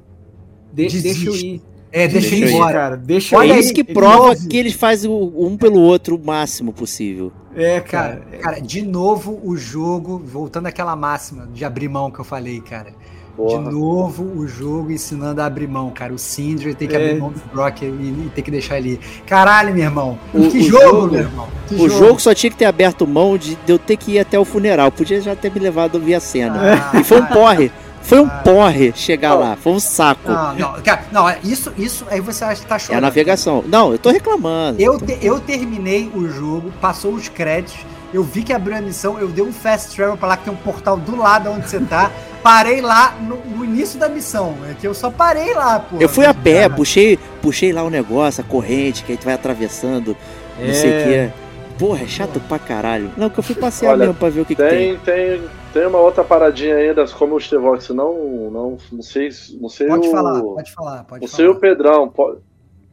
de- 0.72 1.00
deixa 1.02 1.28
eu 1.28 1.34
ir. 1.36 1.62
É, 1.92 2.06
deixa 2.08 2.28
Deixa 2.28 2.34
ele 2.34 2.44
eu 2.44 2.48
ir, 2.48 2.54
embora. 2.54 2.72
cara. 2.74 2.96
Deixa 2.96 3.36
Olha 3.38 3.50
eu 3.50 3.54
é 3.54 3.58
ir. 3.58 3.60
isso 3.60 3.72
que 3.72 3.80
Ele 3.80 3.94
prova 3.94 4.36
que 4.36 4.56
eles 4.56 4.74
fazem 4.74 5.08
o- 5.10 5.46
um 5.46 5.56
pelo 5.56 5.80
outro 5.80 6.16
o 6.16 6.22
máximo 6.26 6.72
possível. 6.72 7.32
É, 7.54 7.80
cara. 7.80 8.16
Cara, 8.16 8.38
cara, 8.38 8.60
de 8.60 8.82
novo 8.82 9.40
o 9.42 9.56
jogo, 9.56 10.18
voltando 10.18 10.66
àquela 10.66 10.94
máxima 10.94 11.46
de 11.46 11.64
abrir 11.64 11.88
mão 11.88 12.10
que 12.10 12.18
eu 12.18 12.24
falei, 12.24 12.60
cara. 12.60 12.92
De 13.38 13.42
Porra. 13.42 13.70
novo 13.70 14.24
o 14.34 14.48
jogo 14.48 14.90
ensinando 14.90 15.42
a 15.42 15.44
abrir 15.46 15.68
mão, 15.68 15.90
cara. 15.90 16.12
O 16.14 16.18
Sindri 16.18 16.74
tem 16.74 16.88
que 16.88 16.96
É. 16.96 17.04
abrir 17.04 17.20
mão 17.20 17.30
do 17.30 17.40
Brock 17.52 17.82
e, 17.82 17.84
e 17.86 18.30
tem 18.34 18.42
que 18.42 18.50
deixar 18.50 18.78
ele. 18.78 18.98
Caralho, 19.26 19.74
meu 19.74 19.84
irmão. 19.84 20.18
O- 20.32 20.48
que 20.48 20.58
o 20.58 20.62
jogo, 20.62 20.84
jogo- 20.84 21.06
meu 21.12 21.20
irmão. 21.20 21.48
Que 21.68 21.74
O 21.74 21.88
jogo 21.88 22.18
só 22.18 22.32
tinha 22.34 22.50
que 22.50 22.56
ter 22.56 22.64
aberto 22.64 23.06
mão 23.06 23.36
de, 23.36 23.54
de 23.56 23.72
eu 23.72 23.78
ter 23.78 23.96
que 23.98 24.12
ir 24.12 24.20
até 24.20 24.38
o 24.38 24.44
funeral. 24.44 24.90
Podia 24.90 25.20
já 25.20 25.36
ter 25.36 25.52
me 25.52 25.60
levado 25.60 25.98
a 25.98 26.00
ver 26.00 26.14
a 26.14 26.20
cena. 26.20 26.90
Ah, 26.92 26.98
E 26.98 27.04
foi 27.04 27.18
um 27.18 27.22
cara. 27.26 27.34
porre. 27.34 27.72
Foi 28.00 28.20
um 28.20 28.26
Ah. 28.26 28.40
porre 28.44 28.92
chegar 28.94 29.34
lá. 29.34 29.54
Foi 29.56 29.72
um 29.72 29.80
saco. 29.80 30.30
Não, 30.30 30.54
não, 30.54 30.72
cara, 30.82 31.02
não, 31.12 31.28
é 31.28 31.38
isso, 31.44 31.72
isso 31.76 32.06
aí 32.08 32.20
você 32.20 32.42
acha 32.44 32.62
que 32.62 32.66
tá 32.68 32.76
É 32.76 32.78
chorando. 32.78 32.98
a 32.98 33.00
navegação. 33.02 33.64
Não, 33.66 33.92
eu 33.92 33.98
tô 33.98 34.10
reclamando. 34.10 34.80
Eu, 34.80 34.96
te- 34.98 35.18
eu 35.20 35.40
terminei 35.40 36.08
o 36.14 36.26
jogo, 36.28 36.72
passou 36.80 37.12
os 37.12 37.28
créditos, 37.28 37.76
eu 38.16 38.22
vi 38.22 38.42
que 38.42 38.52
abriu 38.52 38.74
a 38.74 38.80
missão, 38.80 39.18
eu 39.18 39.28
dei 39.28 39.44
um 39.44 39.52
fast 39.52 39.94
travel 39.94 40.16
pra 40.16 40.28
lá 40.28 40.36
que 40.38 40.44
tem 40.44 40.52
um 40.52 40.56
portal 40.56 40.96
do 40.96 41.16
lado 41.16 41.50
onde 41.50 41.68
você 41.68 41.78
tá. 41.78 42.10
Parei 42.42 42.80
lá 42.80 43.14
no, 43.20 43.36
no 43.36 43.62
início 43.62 43.98
da 43.98 44.08
missão. 44.08 44.56
É 44.70 44.72
que 44.72 44.86
eu 44.86 44.94
só 44.94 45.10
parei 45.10 45.52
lá, 45.52 45.80
pô. 45.80 45.98
Eu 46.00 46.08
fui 46.08 46.24
a 46.24 46.32
pé, 46.32 46.66
puxei, 46.66 47.18
puxei 47.42 47.72
lá 47.72 47.82
o 47.82 47.90
negócio, 47.90 48.42
a 48.42 48.46
corrente, 48.46 49.04
que 49.04 49.12
aí 49.12 49.18
tu 49.18 49.26
vai 49.26 49.34
atravessando, 49.34 50.16
não 50.58 50.74
sei 50.74 50.90
o 50.90 51.04
quê. 51.04 51.32
Porra, 51.78 52.04
é 52.04 52.06
chato 52.06 52.40
pra 52.40 52.58
caralho. 52.58 53.10
Não, 53.18 53.28
que 53.28 53.38
eu 53.38 53.42
fui 53.42 53.54
passear 53.54 53.90
Olha, 53.90 54.06
mesmo 54.06 54.14
pra 54.14 54.30
ver 54.30 54.40
o 54.40 54.44
que, 54.46 54.54
que 54.54 54.62
tem. 54.62 54.96
Tem, 54.96 55.38
tem, 55.38 55.42
tem 55.74 55.86
uma 55.86 55.98
outra 55.98 56.24
paradinha 56.24 56.74
ainda, 56.74 57.06
como 57.08 57.34
o 57.34 57.40
Stevox 57.40 57.90
não, 57.90 58.14
não, 58.50 58.78
não 58.90 59.02
sei, 59.02 59.28
não 59.60 59.68
sei 59.68 59.88
Pode 59.88 60.08
o, 60.08 60.10
falar, 60.10 60.40
pode 60.40 60.72
falar, 60.72 61.04
pode 61.04 61.20
não 61.20 61.28
sei 61.28 61.44
o 61.44 61.48
falar. 61.48 61.60
Pedrão, 61.60 62.08
pode, 62.08 62.38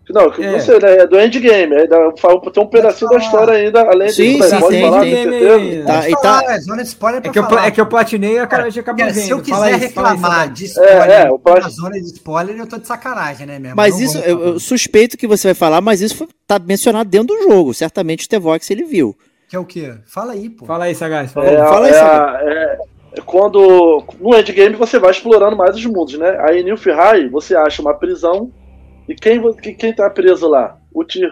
não, 0.09 0.21
É. 0.33 0.51
não 0.51 0.59
sei, 0.59 0.79
né, 0.79 0.97
é 0.97 1.07
do 1.07 1.19
endgame, 1.19 1.75
aí 1.75 1.87
fala- 2.17 2.41
tem 2.51 2.61
um 2.63 2.67
pedacinho 2.67 3.09
da 3.09 3.17
história 3.17 3.53
ainda, 3.53 3.81
além 3.89 4.09
Sim, 4.09 4.37
disso, 4.37 4.49
sim, 4.49 4.59
pode 4.59 4.75
sim, 4.75 4.81
falar, 4.81 5.01
tem. 5.01 5.13
certeza? 5.23 5.85
Tá, 5.85 6.09
e 6.09 6.11
tá- 6.17 6.43
é 6.49 6.59
zona 6.59 6.81
de 6.81 6.87
spoiler 6.89 7.21
pra 7.21 7.29
É 7.29 7.33
que, 7.33 7.39
eu, 7.39 7.59
é 7.59 7.71
que 7.71 7.81
eu 7.81 7.85
platinei 7.85 8.31
e 8.33 8.35
eu 8.37 8.43
acabei 8.43 8.71
de 8.71 8.79
acabar 8.81 8.97
Cara, 8.97 9.11
vendo. 9.13 9.23
se 9.23 9.29
eu 9.29 9.39
quiser 9.41 9.53
aí, 9.55 9.59
fala 9.61 9.75
aí, 9.75 9.75
reclamar 9.79 10.31
Samuel. 10.31 10.49
de 10.49 10.65
spoiler 10.65 11.09
É, 11.09 11.13
é, 11.21 11.23
na 11.31 11.37
plat- 11.39 11.69
zona 11.71 11.91
de 12.01 12.05
spoiler, 12.07 12.57
eu 12.59 12.67
tô 12.67 12.77
de 12.77 12.87
sacanagem, 12.87 13.47
né, 13.47 13.59
mesmo? 13.59 13.75
Mas 13.77 13.95
Não 13.95 14.01
isso, 14.01 14.17
eu, 14.19 14.39
eu 14.43 14.59
suspeito 14.59 15.17
que 15.17 15.25
você 15.27 15.49
vai 15.49 15.55
falar, 15.55 15.79
mas 15.79 16.01
isso 16.01 16.17
foi- 16.17 16.27
tá 16.45 16.59
mencionado 16.59 17.09
dentro 17.09 17.27
do 17.35 17.43
jogo. 17.43 17.73
Certamente 17.73 18.25
o 18.25 18.29
Tevox 18.29 18.69
ele 18.71 18.83
viu. 18.83 19.15
Que 19.47 19.55
é 19.55 19.59
o 19.59 19.65
quê? 19.65 19.93
Fala 20.05 20.33
aí, 20.33 20.49
pô. 20.49 20.65
Fala 20.65 20.85
aí, 20.85 20.95
Sagaz. 20.95 21.31
Fala 21.31 21.45
É, 21.45 21.49
aí. 21.61 21.67
Fala 21.69 21.87
é, 21.87 22.01
aí, 22.01 22.47
é, 22.47 22.77
é 23.19 23.21
quando 23.21 24.03
no 24.19 24.35
endgame 24.35 24.75
você 24.75 24.97
vai 24.99 25.11
explorando 25.11 25.55
mais 25.55 25.75
os 25.75 25.85
mundos, 25.85 26.17
né? 26.17 26.37
Aí 26.41 26.59
em 26.61 26.63
Nilfgaard 26.63 27.29
você 27.29 27.55
acha 27.55 27.81
uma 27.81 27.93
prisão 27.93 28.51
e 29.13 29.55
quem, 29.55 29.75
quem 29.75 29.93
tá 29.93 30.09
preso 30.09 30.47
lá? 30.47 30.77
O 30.93 31.03
Tyr. 31.03 31.31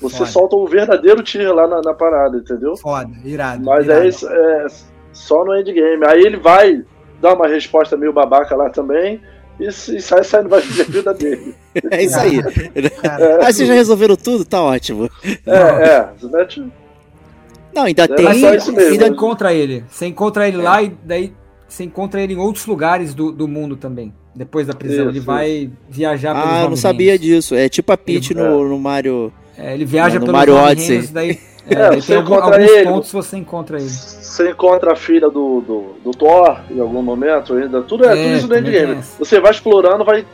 Você 0.00 0.18
Foda. 0.18 0.30
solta 0.30 0.56
o 0.56 0.66
verdadeiro 0.66 1.22
Tyr 1.22 1.52
lá 1.54 1.66
na, 1.66 1.80
na 1.80 1.94
parada, 1.94 2.36
entendeu? 2.36 2.76
Foda, 2.76 3.10
irado. 3.24 3.64
Mas 3.64 3.84
irado. 3.86 4.02
é, 4.02 4.08
isso, 4.08 4.28
é 4.28 4.66
só 5.12 5.44
no 5.44 5.56
endgame. 5.56 6.04
Aí 6.06 6.22
ele 6.22 6.36
vai 6.36 6.84
dar 7.20 7.34
uma 7.34 7.46
resposta 7.46 7.96
meio 7.96 8.12
babaca 8.12 8.54
lá 8.54 8.68
também 8.68 9.20
e, 9.58 9.66
e 9.66 9.72
sai 9.72 10.24
saindo 10.24 10.48
vai 10.48 10.60
viver 10.60 10.82
a 10.82 10.84
vida 10.84 11.14
dele. 11.14 11.54
É 11.90 12.02
isso 12.02 12.18
aí. 12.18 12.42
Cara, 13.02 13.38
Ah, 13.46 13.52
vocês 13.52 13.68
já 13.68 13.74
resolveram 13.74 14.16
tudo? 14.16 14.44
Tá 14.44 14.62
ótimo. 14.62 15.08
É, 15.46 15.88
é. 15.88 16.08
Não, 17.74 17.84
ainda 17.84 18.06
tem. 18.06 18.24
mas 18.24 18.40
só 18.40 18.54
isso 18.54 18.72
mesmo. 18.72 18.96
Você 18.96 19.06
encontra 19.06 19.52
ele. 19.52 19.84
Você 19.88 20.06
encontra 20.06 20.48
ele 20.48 20.58
lá 20.58 20.82
e 20.82 20.88
daí 21.02 21.34
você 21.68 21.84
encontra 21.84 22.20
ele 22.20 22.34
em 22.34 22.38
outros 22.38 22.66
lugares 22.66 23.14
do, 23.14 23.32
do 23.32 23.48
mundo 23.48 23.76
também. 23.76 24.14
Depois 24.34 24.66
da 24.66 24.74
prisão. 24.74 25.04
Isso, 25.04 25.10
ele 25.10 25.20
vai 25.20 25.70
viajar 25.88 26.34
pelos 26.34 26.50
Ah, 26.50 26.62
eu 26.64 26.68
não 26.70 26.76
sabia 26.76 27.12
reinos. 27.12 27.20
disso. 27.26 27.54
É 27.54 27.68
tipo 27.68 27.92
a 27.92 27.96
Peach 27.96 28.32
Ele- 28.32 28.42
no, 28.42 28.68
no 28.68 28.78
Mario. 28.78 29.32
É, 29.56 29.74
ele 29.74 29.84
viaja 29.84 30.14
No 30.18 30.26
pelos 30.26 30.32
Mario 30.32 30.54
Odyssey. 30.56 30.88
reinos, 30.96 31.10
daí, 31.10 31.38
é, 31.70 31.74
É, 31.74 31.90
você 32.00 32.06
tem 32.08 32.16
algum- 32.16 32.34
encontra 32.34 32.56
alguns 32.56 32.70
ele. 32.72 32.88
pontos 32.88 33.12
você 33.12 33.36
encontra 33.36 33.76
ele. 33.78 33.88
Você 33.88 34.50
encontra 34.50 34.92
a 34.92 34.96
filha 34.96 35.30
do, 35.30 35.60
do, 35.60 35.94
do 36.02 36.10
Thor 36.10 36.58
em 36.70 36.80
algum 36.80 37.00
momento 37.02 37.54
ainda. 37.54 37.80
Tudo 37.82 38.04
é, 38.04 38.08
É, 38.08 38.24
tudo 38.24 38.36
isso 38.36 38.48
no 38.48 38.56
endgame. 38.58 39.02
Você 39.18 39.38
vai 39.38 39.52
explorando, 39.52 40.04
vai 40.04 40.26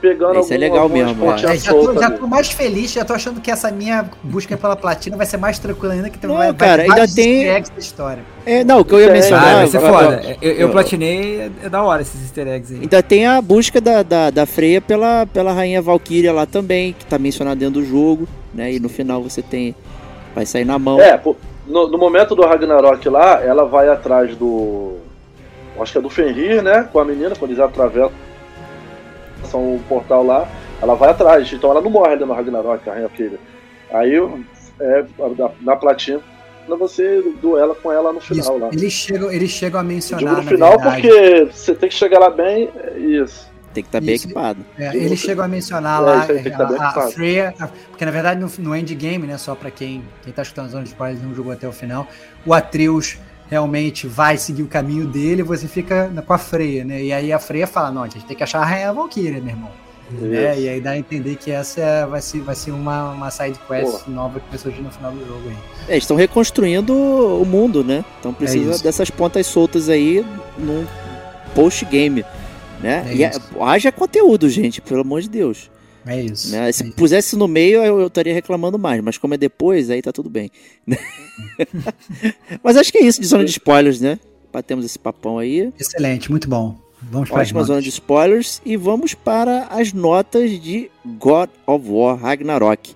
pegando 0.00 0.40
Isso 0.40 0.52
é 0.52 0.56
legal 0.56 0.88
mesmo, 0.88 1.30
é. 1.30 1.34
É, 1.34 1.56
já, 1.56 1.72
tô, 1.72 1.94
já 1.94 2.10
tô 2.10 2.26
mais 2.26 2.50
feliz, 2.50 2.92
já 2.92 3.04
tô 3.04 3.12
achando 3.12 3.40
que 3.40 3.50
essa 3.50 3.70
minha 3.70 4.08
busca 4.22 4.56
pela 4.56 4.76
platina 4.76 5.16
vai 5.16 5.26
ser 5.26 5.36
mais 5.36 5.58
tranquila 5.58 5.94
ainda, 5.94 6.10
que 6.10 6.18
tem 6.18 6.28
Não, 6.28 6.36
vai, 6.36 6.52
cara, 6.54 6.86
vai 6.86 7.00
ainda 7.00 7.14
tem- 7.14 7.42
easter 7.42 7.56
eggs 7.56 7.72
da 7.72 7.78
história. 7.78 8.22
É, 8.44 8.62
não, 8.64 8.80
o 8.80 8.84
que 8.84 8.94
eu 8.94 9.00
ia 9.00 9.10
mencionar. 9.12 9.48
Ah, 9.48 9.56
vai 9.58 9.66
ser 9.66 9.76
eu- 9.78 9.80
foda. 9.80 10.22
eu- 10.40 10.50
Eu, 10.50 10.56
eu 10.58 10.68
platinei, 10.70 11.40
é, 11.40 11.50
é 11.64 11.68
da 11.68 11.82
hora 11.82 12.02
esses 12.02 12.20
easter 12.22 12.46
eggs 12.46 12.74
aí. 12.74 12.80
Ainda 12.82 13.02
tem 13.02 13.26
a 13.26 13.40
busca 13.40 13.80
da, 13.80 14.02
da, 14.02 14.30
da 14.30 14.46
Freya 14.46 14.80
pela, 14.80 15.26
pela 15.26 15.52
Rainha 15.52 15.80
Valkyria 15.82 16.32
lá 16.32 16.46
também, 16.46 16.92
que 16.92 17.04
tá 17.06 17.18
mencionado 17.18 17.58
dentro 17.58 17.80
do 17.80 17.86
jogo, 17.86 18.28
né? 18.54 18.72
E 18.72 18.78
no 18.80 18.88
final 18.88 19.22
você 19.22 19.42
tem. 19.42 19.74
Vai 20.34 20.44
sair 20.44 20.64
na 20.66 20.78
mão. 20.78 21.00
É, 21.00 21.16
pô, 21.16 21.34
no, 21.66 21.88
no 21.88 21.96
momento 21.98 22.34
do 22.34 22.42
Ragnarok 22.42 23.08
lá, 23.08 23.42
ela 23.42 23.64
vai 23.64 23.88
atrás 23.88 24.36
do. 24.36 24.96
Acho 25.80 25.92
que 25.92 25.98
é 25.98 26.00
do 26.00 26.08
Fenrir, 26.10 26.62
né? 26.62 26.88
Com 26.92 26.98
a 27.00 27.04
menina, 27.04 27.34
quando 27.36 27.50
eles 27.50 27.62
atravessam 27.62 28.12
o 29.54 29.80
portal 29.88 30.24
lá, 30.24 30.48
ela 30.80 30.94
vai 30.94 31.10
atrás. 31.10 31.52
Então 31.52 31.70
ela 31.70 31.80
não 31.80 31.90
morre 31.90 32.12
ainda 32.12 32.26
no 32.26 32.32
Ragnarok, 32.34 32.88
a 32.88 32.92
Rainha 32.92 33.08
Valkyria. 33.08 33.38
Aí, 33.92 34.14
é, 34.80 35.04
na, 35.38 35.50
na 35.60 35.76
platina, 35.76 36.20
você 36.68 37.22
duela 37.40 37.74
com 37.74 37.92
ela 37.92 38.12
no 38.12 38.20
final 38.20 38.40
Isso, 38.56 38.58
lá. 38.58 38.68
eles, 38.72 38.92
chegam, 38.92 39.30
eles 39.30 39.50
chegam 39.50 39.80
a 39.80 39.82
Eu 39.84 39.88
mencionar. 39.88 40.20
digo 40.20 40.36
no 40.36 40.42
na 40.42 40.50
final 40.50 40.70
verdade, 40.78 41.02
porque 41.02 41.48
você 41.52 41.74
tem 41.74 41.88
que 41.88 41.94
chegar 41.94 42.18
lá 42.18 42.30
bem. 42.30 42.68
é 42.76 42.98
Isso. 42.98 43.54
Tem 43.72 43.82
que 43.84 43.88
estar 43.88 44.00
bem 44.00 44.14
Isso. 44.14 44.24
equipado. 44.24 44.64
É, 44.78 44.96
eles 44.96 45.18
chegam 45.20 45.44
a 45.44 45.48
mencionar 45.48 46.00
É, 46.00 46.04
lá 46.04 46.20
tá 46.26 46.64
bem 46.64 46.78
a. 46.80 46.92
Freya, 47.10 47.54
a- 47.60 47.68
porque 47.90 48.04
na 48.06 48.10
verdade 48.10 48.40
no, 48.40 48.50
no 48.64 48.74
endgame, 48.74 49.26
né, 49.26 49.36
só 49.36 49.54
pra 49.54 49.70
quem, 49.70 50.02
quem 50.22 50.32
tá 50.32 50.40
escutando 50.42 50.64
as 50.66 50.70
zonas 50.72 50.88
de 50.88 50.94
spoilers 50.94 51.22
e 51.22 51.26
não 51.26 51.34
jogou 51.34 51.52
até 51.52 51.68
o 51.68 51.72
final, 51.72 52.06
o 52.46 52.54
Atreus 52.54 53.18
realmente 53.48 54.06
vai 54.06 54.36
seguir 54.36 54.62
o 54.62 54.66
caminho 54.66 55.06
dele 55.06 55.42
você 55.42 55.68
fica 55.68 56.10
com 56.26 56.32
a 56.32 56.38
Freya, 56.38 56.84
né? 56.84 57.02
E 57.02 57.12
aí 57.12 57.32
a 57.32 57.38
Freya 57.38 57.66
fala, 57.66 57.90
não, 57.90 58.02
a 58.02 58.08
gente 58.08 58.24
tem 58.26 58.36
que 58.36 58.42
achar 58.42 58.60
a 58.60 58.64
Rainha 58.64 58.92
Valkyria, 58.92 59.40
meu 59.40 59.54
irmão. 59.54 59.70
Né? 60.10 60.60
E 60.60 60.68
aí 60.68 60.80
dá 60.80 60.90
a 60.92 60.98
entender 60.98 61.34
que 61.36 61.50
essa 61.50 61.80
é- 61.80 62.06
vai 62.06 62.22
ser, 62.22 62.40
vai 62.40 62.54
ser 62.54 62.70
uma, 62.70 63.10
uma 63.10 63.30
side 63.30 63.58
quest 63.66 64.04
Pô. 64.04 64.10
nova 64.10 64.38
que 64.38 64.48
vai 64.48 64.58
surgir 64.58 64.80
no 64.80 64.90
final 64.90 65.10
do 65.10 65.18
jogo 65.26 65.48
aí. 65.48 65.56
É, 65.88 65.92
eles 65.92 66.04
estão 66.04 66.16
reconstruindo 66.16 66.94
o 66.94 67.44
mundo, 67.44 67.82
né? 67.82 68.04
Então 68.20 68.32
precisa 68.32 68.72
isso. 68.72 68.84
dessas 68.84 69.10
pontas 69.10 69.46
soltas 69.46 69.88
aí 69.88 70.24
num 70.56 70.86
post-game. 71.54 72.24
Né? 72.80 73.04
É 73.08 73.14
e 73.14 73.24
é- 73.24 73.32
haja 73.60 73.90
conteúdo, 73.90 74.48
gente, 74.48 74.80
pelo 74.80 75.00
amor 75.00 75.22
de 75.22 75.28
Deus. 75.28 75.70
É 76.06 76.22
isso. 76.22 76.52
Né? 76.52 76.68
é 76.68 76.72
Se 76.72 76.84
isso. 76.84 76.92
pusesse 76.94 77.36
no 77.36 77.48
meio, 77.48 77.82
eu, 77.82 78.06
estaria 78.06 78.32
reclamando 78.32 78.78
mais, 78.78 79.00
mas 79.02 79.18
como 79.18 79.34
é 79.34 79.36
depois, 79.36 79.90
aí 79.90 80.00
tá 80.00 80.12
tudo 80.12 80.30
bem. 80.30 80.50
mas 82.62 82.76
acho 82.76 82.92
que 82.92 82.98
é 82.98 83.02
isso 83.02 83.20
de 83.20 83.26
zona 83.26 83.44
de 83.44 83.50
spoilers, 83.50 84.00
né? 84.00 84.18
Batemos 84.52 84.84
esse 84.84 84.98
papão 84.98 85.38
aí. 85.38 85.72
Excelente, 85.78 86.30
muito 86.30 86.48
bom. 86.48 86.78
Vamos 87.02 87.28
para 87.28 87.40
Ótima 87.40 87.62
zona 87.64 87.82
de 87.82 87.88
spoilers 87.88 88.62
e 88.64 88.76
vamos 88.76 89.14
para 89.14 89.66
as 89.66 89.92
notas 89.92 90.50
de 90.60 90.90
God 91.04 91.50
of 91.66 91.84
War 91.88 92.16
Ragnarok. 92.16 92.94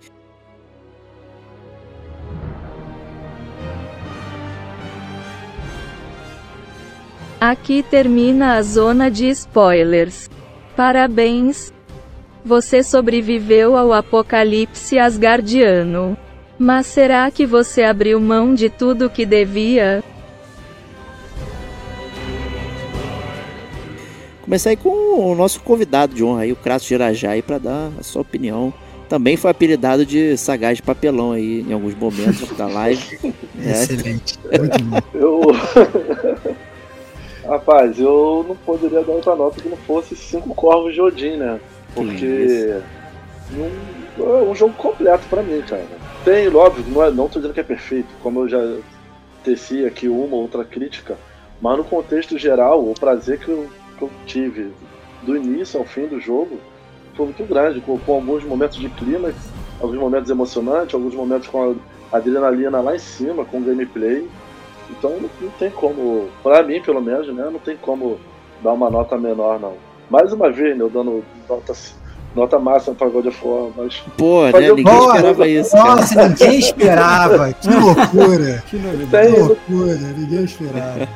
Aqui 7.40 7.82
termina 7.82 8.56
a 8.56 8.62
zona 8.62 9.10
de 9.10 9.28
spoilers. 9.30 10.28
Parabéns! 10.76 11.72
Você 12.44 12.82
sobreviveu 12.82 13.76
ao 13.76 13.92
apocalipse 13.92 14.98
asgardiano. 14.98 16.16
Mas 16.58 16.86
será 16.86 17.30
que 17.30 17.46
você 17.46 17.82
abriu 17.82 18.20
mão 18.20 18.54
de 18.54 18.68
tudo 18.68 19.10
que 19.10 19.24
devia? 19.24 20.02
Começar 24.42 24.70
aí 24.70 24.76
com 24.76 24.90
o 24.90 25.34
nosso 25.34 25.60
convidado 25.60 26.14
de 26.14 26.24
honra 26.24 26.42
aí, 26.42 26.52
o 26.52 26.56
Crasso 26.56 26.86
Girajá, 26.86 27.30
aí 27.30 27.42
para 27.42 27.58
dar 27.58 27.90
a 27.98 28.02
sua 28.02 28.22
opinião. 28.22 28.72
Também 29.08 29.36
foi 29.36 29.50
apelidado 29.50 30.04
de 30.04 30.36
sagaz 30.36 30.76
de 30.76 30.82
papelão 30.82 31.32
aí 31.32 31.64
em 31.68 31.72
alguns 31.72 31.94
momentos 31.94 32.48
da 32.56 32.66
live. 32.66 33.18
É, 33.62 33.72
Excelente. 33.72 34.38
Muito 34.58 34.82
bom. 34.84 34.98
Eu. 35.12 35.40
Rapaz, 37.46 37.98
eu 37.98 38.44
não 38.48 38.56
poderia 38.56 39.02
dar 39.02 39.12
outra 39.12 39.36
nota 39.36 39.60
que 39.60 39.68
não 39.68 39.76
fosse 39.76 40.16
Cinco 40.16 40.54
Corvos 40.54 40.94
de 40.94 41.00
Odin, 41.00 41.36
né? 41.36 41.60
Porque. 41.94 42.80
Um, 43.52 44.00
é 44.22 44.42
um 44.42 44.54
jogo 44.54 44.74
completo 44.74 45.26
pra 45.28 45.42
mim, 45.42 45.60
cara. 45.62 45.86
Tem, 46.24 46.48
óbvio, 46.54 46.84
não, 46.88 47.02
é, 47.02 47.10
não 47.10 47.28
tô 47.28 47.38
dizendo 47.38 47.54
que 47.54 47.60
é 47.60 47.64
perfeito, 47.64 48.08
como 48.22 48.40
eu 48.40 48.48
já 48.48 48.76
teci 49.42 49.84
aqui 49.84 50.08
uma 50.08 50.36
ou 50.36 50.42
outra 50.42 50.64
crítica, 50.64 51.16
mas 51.60 51.76
no 51.76 51.84
contexto 51.84 52.38
geral, 52.38 52.88
o 52.88 52.94
prazer 52.94 53.38
que 53.38 53.48
eu, 53.48 53.68
que 53.98 54.02
eu 54.02 54.10
tive 54.26 54.70
do 55.22 55.36
início 55.36 55.80
ao 55.80 55.86
fim 55.86 56.06
do 56.06 56.20
jogo 56.20 56.58
foi 57.14 57.26
muito 57.26 57.44
grande, 57.44 57.80
com, 57.80 57.98
com 57.98 58.14
alguns 58.14 58.44
momentos 58.44 58.78
de 58.78 58.88
clímax, 58.88 59.36
alguns 59.80 59.98
momentos 59.98 60.30
emocionantes, 60.30 60.94
alguns 60.94 61.14
momentos 61.14 61.48
com 61.48 61.76
a 62.12 62.16
adrenalina 62.16 62.80
lá 62.80 62.94
em 62.94 62.98
cima, 62.98 63.44
com 63.44 63.58
o 63.58 63.62
gameplay. 63.62 64.28
Então 64.90 65.10
não, 65.18 65.30
não 65.40 65.50
tem 65.58 65.70
como, 65.70 66.28
pra 66.42 66.62
mim 66.62 66.80
pelo 66.80 67.00
menos, 67.00 67.28
né? 67.28 67.48
Não 67.50 67.58
tem 67.58 67.76
como 67.76 68.18
dar 68.62 68.72
uma 68.72 68.90
nota 68.90 69.16
menor, 69.16 69.58
não. 69.58 69.74
Mais 70.10 70.32
uma 70.32 70.50
vez, 70.50 70.76
né, 70.76 70.82
eu 70.82 70.90
dando 70.90 71.22
nota, 71.48 71.72
nota 72.34 72.58
máxima 72.58 72.94
pra 72.96 73.08
God 73.08 73.26
of 73.26 73.38
War, 73.46 73.68
mas 73.76 74.02
Pô, 74.16 74.42
né? 74.46 74.72
Um 74.72 74.74
Ninguém 74.74 74.98
esperava 74.98 75.48
isso, 75.48 75.70
cara. 75.70 75.84
Nossa, 75.96 76.28
ninguém 76.28 76.58
esperava. 76.58 77.52
Que 77.52 77.68
loucura. 77.70 78.64
Que 78.68 78.76
Que 78.78 78.82
novidade. 78.86 79.36
loucura. 79.40 79.94
Ninguém 80.16 80.44
esperava. 80.44 81.08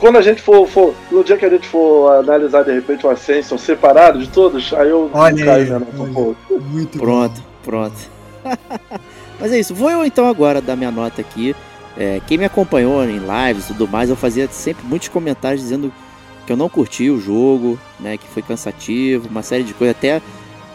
quando 0.00 0.16
a 0.18 0.22
gente 0.22 0.42
for, 0.42 0.66
for, 0.66 0.94
no 1.10 1.22
dia 1.22 1.36
que 1.36 1.44
a 1.44 1.50
gente 1.50 1.68
for 1.68 2.12
analisar 2.16 2.64
de 2.64 2.72
repente 2.72 3.06
o 3.06 3.10
Ascension 3.10 3.56
separado 3.56 4.18
de 4.18 4.28
todos, 4.28 4.72
aí 4.74 4.90
eu 4.90 5.08
Olha 5.14 5.44
caio 5.44 5.62
aí, 5.62 5.70
né, 5.70 5.86
um 5.96 6.02
olha. 6.02 6.12
pouco. 6.12 6.36
Muito 6.50 6.98
Pronto, 6.98 7.40
pronto. 7.62 8.10
Mas 9.38 9.52
é 9.52 9.58
isso, 9.58 9.74
vou 9.74 9.90
eu 9.90 10.04
então 10.04 10.28
agora 10.28 10.60
dar 10.60 10.76
minha 10.76 10.90
nota 10.90 11.20
aqui. 11.20 11.54
É, 11.96 12.20
quem 12.26 12.38
me 12.38 12.44
acompanhou 12.44 13.04
em 13.04 13.18
lives 13.18 13.64
e 13.64 13.68
tudo 13.68 13.86
mais, 13.86 14.08
eu 14.08 14.16
fazia 14.16 14.48
sempre 14.48 14.84
muitos 14.86 15.08
comentários 15.08 15.60
dizendo 15.60 15.92
que 16.46 16.52
eu 16.52 16.56
não 16.56 16.68
curti 16.68 17.08
o 17.10 17.20
jogo, 17.20 17.78
né, 18.00 18.16
que 18.16 18.26
foi 18.28 18.42
cansativo, 18.42 19.28
uma 19.28 19.42
série 19.42 19.62
de 19.64 19.74
coisas. 19.74 19.96
Até 19.96 20.20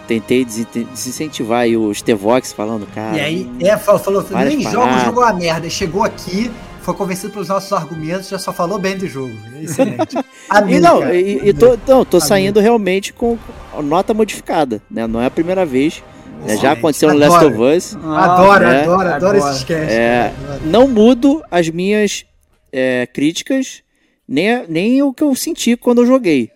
tentei 0.07 0.45
desincentivar 0.45 1.61
aí 1.61 1.75
o 1.75 1.93
Stevox 1.93 2.53
falando, 2.53 2.87
cara. 2.93 3.17
E 3.17 3.19
aí, 3.19 3.51
é, 3.61 3.77
falou, 3.77 3.99
falou 4.01 4.23
nem 4.45 4.61
jogo, 4.61 4.77
paradas. 4.77 5.03
jogou 5.03 5.23
a 5.23 5.33
merda. 5.33 5.69
Chegou 5.69 6.03
aqui, 6.03 6.49
foi 6.81 6.93
convencido 6.93 7.33
pelos 7.33 7.49
nossos 7.49 7.73
argumentos, 7.73 8.29
já 8.29 8.39
só 8.39 8.53
falou 8.53 8.79
bem 8.79 8.97
do 8.97 9.05
jogo. 9.07 9.33
Excelente. 9.61 10.17
Amei, 10.49 10.75
E 10.77 10.79
não, 10.79 10.99
cara. 11.01 11.15
e, 11.15 11.49
e 11.49 11.53
tô, 11.53 11.77
não, 11.85 12.05
tô 12.05 12.19
saindo 12.21 12.59
realmente 12.61 13.11
com 13.11 13.37
nota 13.83 14.13
modificada, 14.13 14.81
né? 14.89 15.05
Não 15.05 15.21
é 15.21 15.25
a 15.25 15.31
primeira 15.31 15.65
vez. 15.65 16.01
né, 16.45 16.55
Já 16.55 16.71
aconteceu 16.71 17.09
no 17.13 17.19
Last 17.19 17.35
Adoro. 17.37 17.61
of 17.61 17.77
Us. 17.77 17.95
Adoro, 17.95 18.65
né? 18.67 18.81
adoro, 18.83 19.09
adoro 19.09 19.37
Agora. 19.37 19.51
esses. 19.51 19.69
É. 19.69 20.33
adoro. 20.45 20.61
Não 20.65 20.87
mudo 20.87 21.43
as 21.51 21.67
minhas 21.69 22.25
é, 22.71 23.05
críticas, 23.13 23.83
nem, 24.27 24.67
nem 24.67 25.03
o 25.03 25.13
que 25.13 25.23
eu 25.23 25.33
senti 25.35 25.77
quando 25.77 26.01
eu 26.01 26.05
joguei. 26.05 26.51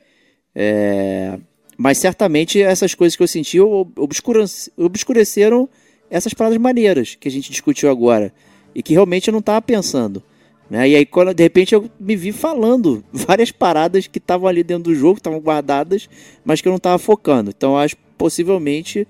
É, 0.54 1.40
mas 1.78 1.98
certamente 1.98 2.62
essas 2.62 2.94
coisas 2.94 3.16
que 3.16 3.24
eu 3.24 3.28
senti 3.28 3.60
obscureceram 3.60 5.70
essas 6.10 6.34
paradas 6.34 6.60
maneiras 6.60 7.16
que 7.16 7.28
a 7.28 7.32
gente 7.32 7.50
discutiu 7.50 7.90
agora. 7.90 8.34
E 8.76 8.84
que 8.84 8.94
realmente 8.94 9.28
eu 9.28 9.32
não 9.32 9.40
estava 9.40 9.62
pensando. 9.62 10.24
Né? 10.70 10.90
E 10.90 10.96
aí, 10.96 11.06
quando, 11.06 11.34
de 11.34 11.44
repente, 11.44 11.76
eu 11.76 11.90
me 12.00 12.16
vi 12.16 12.32
falando 12.32 13.04
várias 13.12 13.52
paradas 13.52 14.08
que 14.08 14.20
estavam 14.20 14.48
ali 14.48 14.64
dentro 14.64 14.84
do 14.84 14.96
jogo, 14.96 15.18
estavam 15.18 15.40
guardadas, 15.40 16.10
mas 16.46 16.62
que 16.62 16.68
eu 16.68 16.72
não 16.72 16.78
estava 16.78 16.98
focando. 16.98 17.50
Então, 17.50 17.78
acho 17.78 17.98
possivelmente, 18.18 19.06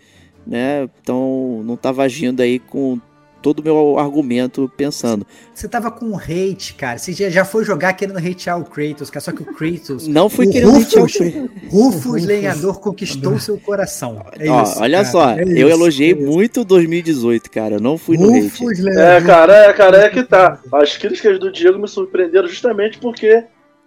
né? 0.46 0.90
Então, 1.02 1.62
não 1.64 1.76
estava 1.76 2.04
agindo 2.04 2.42
aí 2.42 2.58
com 2.58 3.00
todo 3.42 3.60
o 3.60 3.64
meu 3.64 3.98
argumento 4.00 4.72
pensando. 4.78 5.26
Você 5.54 5.68
tava 5.68 5.90
com 5.92 6.16
hate, 6.18 6.74
cara. 6.76 6.98
Você 6.98 7.12
já, 7.14 7.30
já 7.30 7.44
foi 7.46 7.64
jogar 7.66 7.94
querendo 7.94 8.18
hatear 8.18 8.60
o 8.60 8.66
Kratos, 8.66 9.10
cara. 9.10 9.22
Só 9.24 9.32
que 9.32 9.42
o 9.42 9.46
Kratos, 9.46 10.08
Não 10.08 10.30
fui 10.30 10.48
O 10.48 10.52
querendo 10.52 10.72
Rufus- 10.74 11.16
hatear 11.16 11.44
o 11.44 11.70
Rufus 11.70 12.26
Lenhador, 12.26 12.80
conquistou 12.80 13.40
seu 13.40 13.58
coração. 13.58 14.24
É 14.40 14.50
Ó, 14.50 14.64
isso, 14.64 14.80
olha 14.82 14.98
cara. 15.00 15.12
só, 15.12 15.30
É 15.32 15.42
eu 15.44 15.68
isso, 15.68 15.70
elogiei 15.70 16.12
é 16.12 16.16
muito 16.16 16.64
2018, 16.64 17.50
cara. 17.52 17.76
Eu 17.76 17.80
não 17.82 17.98
fui 17.98 18.18
no 18.18 18.30
hate. 18.30 18.42
Rufus 18.64 18.80
É, 18.80 18.84
Lenhador. 18.84 19.28
cara, 19.28 19.54
é, 19.66 19.74
cara, 19.74 19.98
é 20.06 20.10
que 20.10 20.24
tá. 20.24 20.60
As 20.74 20.98
críticas 20.98 21.40
do 21.40 21.52
Diego 21.52 21.80
me 21.80 21.88
surpreenderam 21.88 22.48
justamente 22.48 22.98
porque 23.00 23.44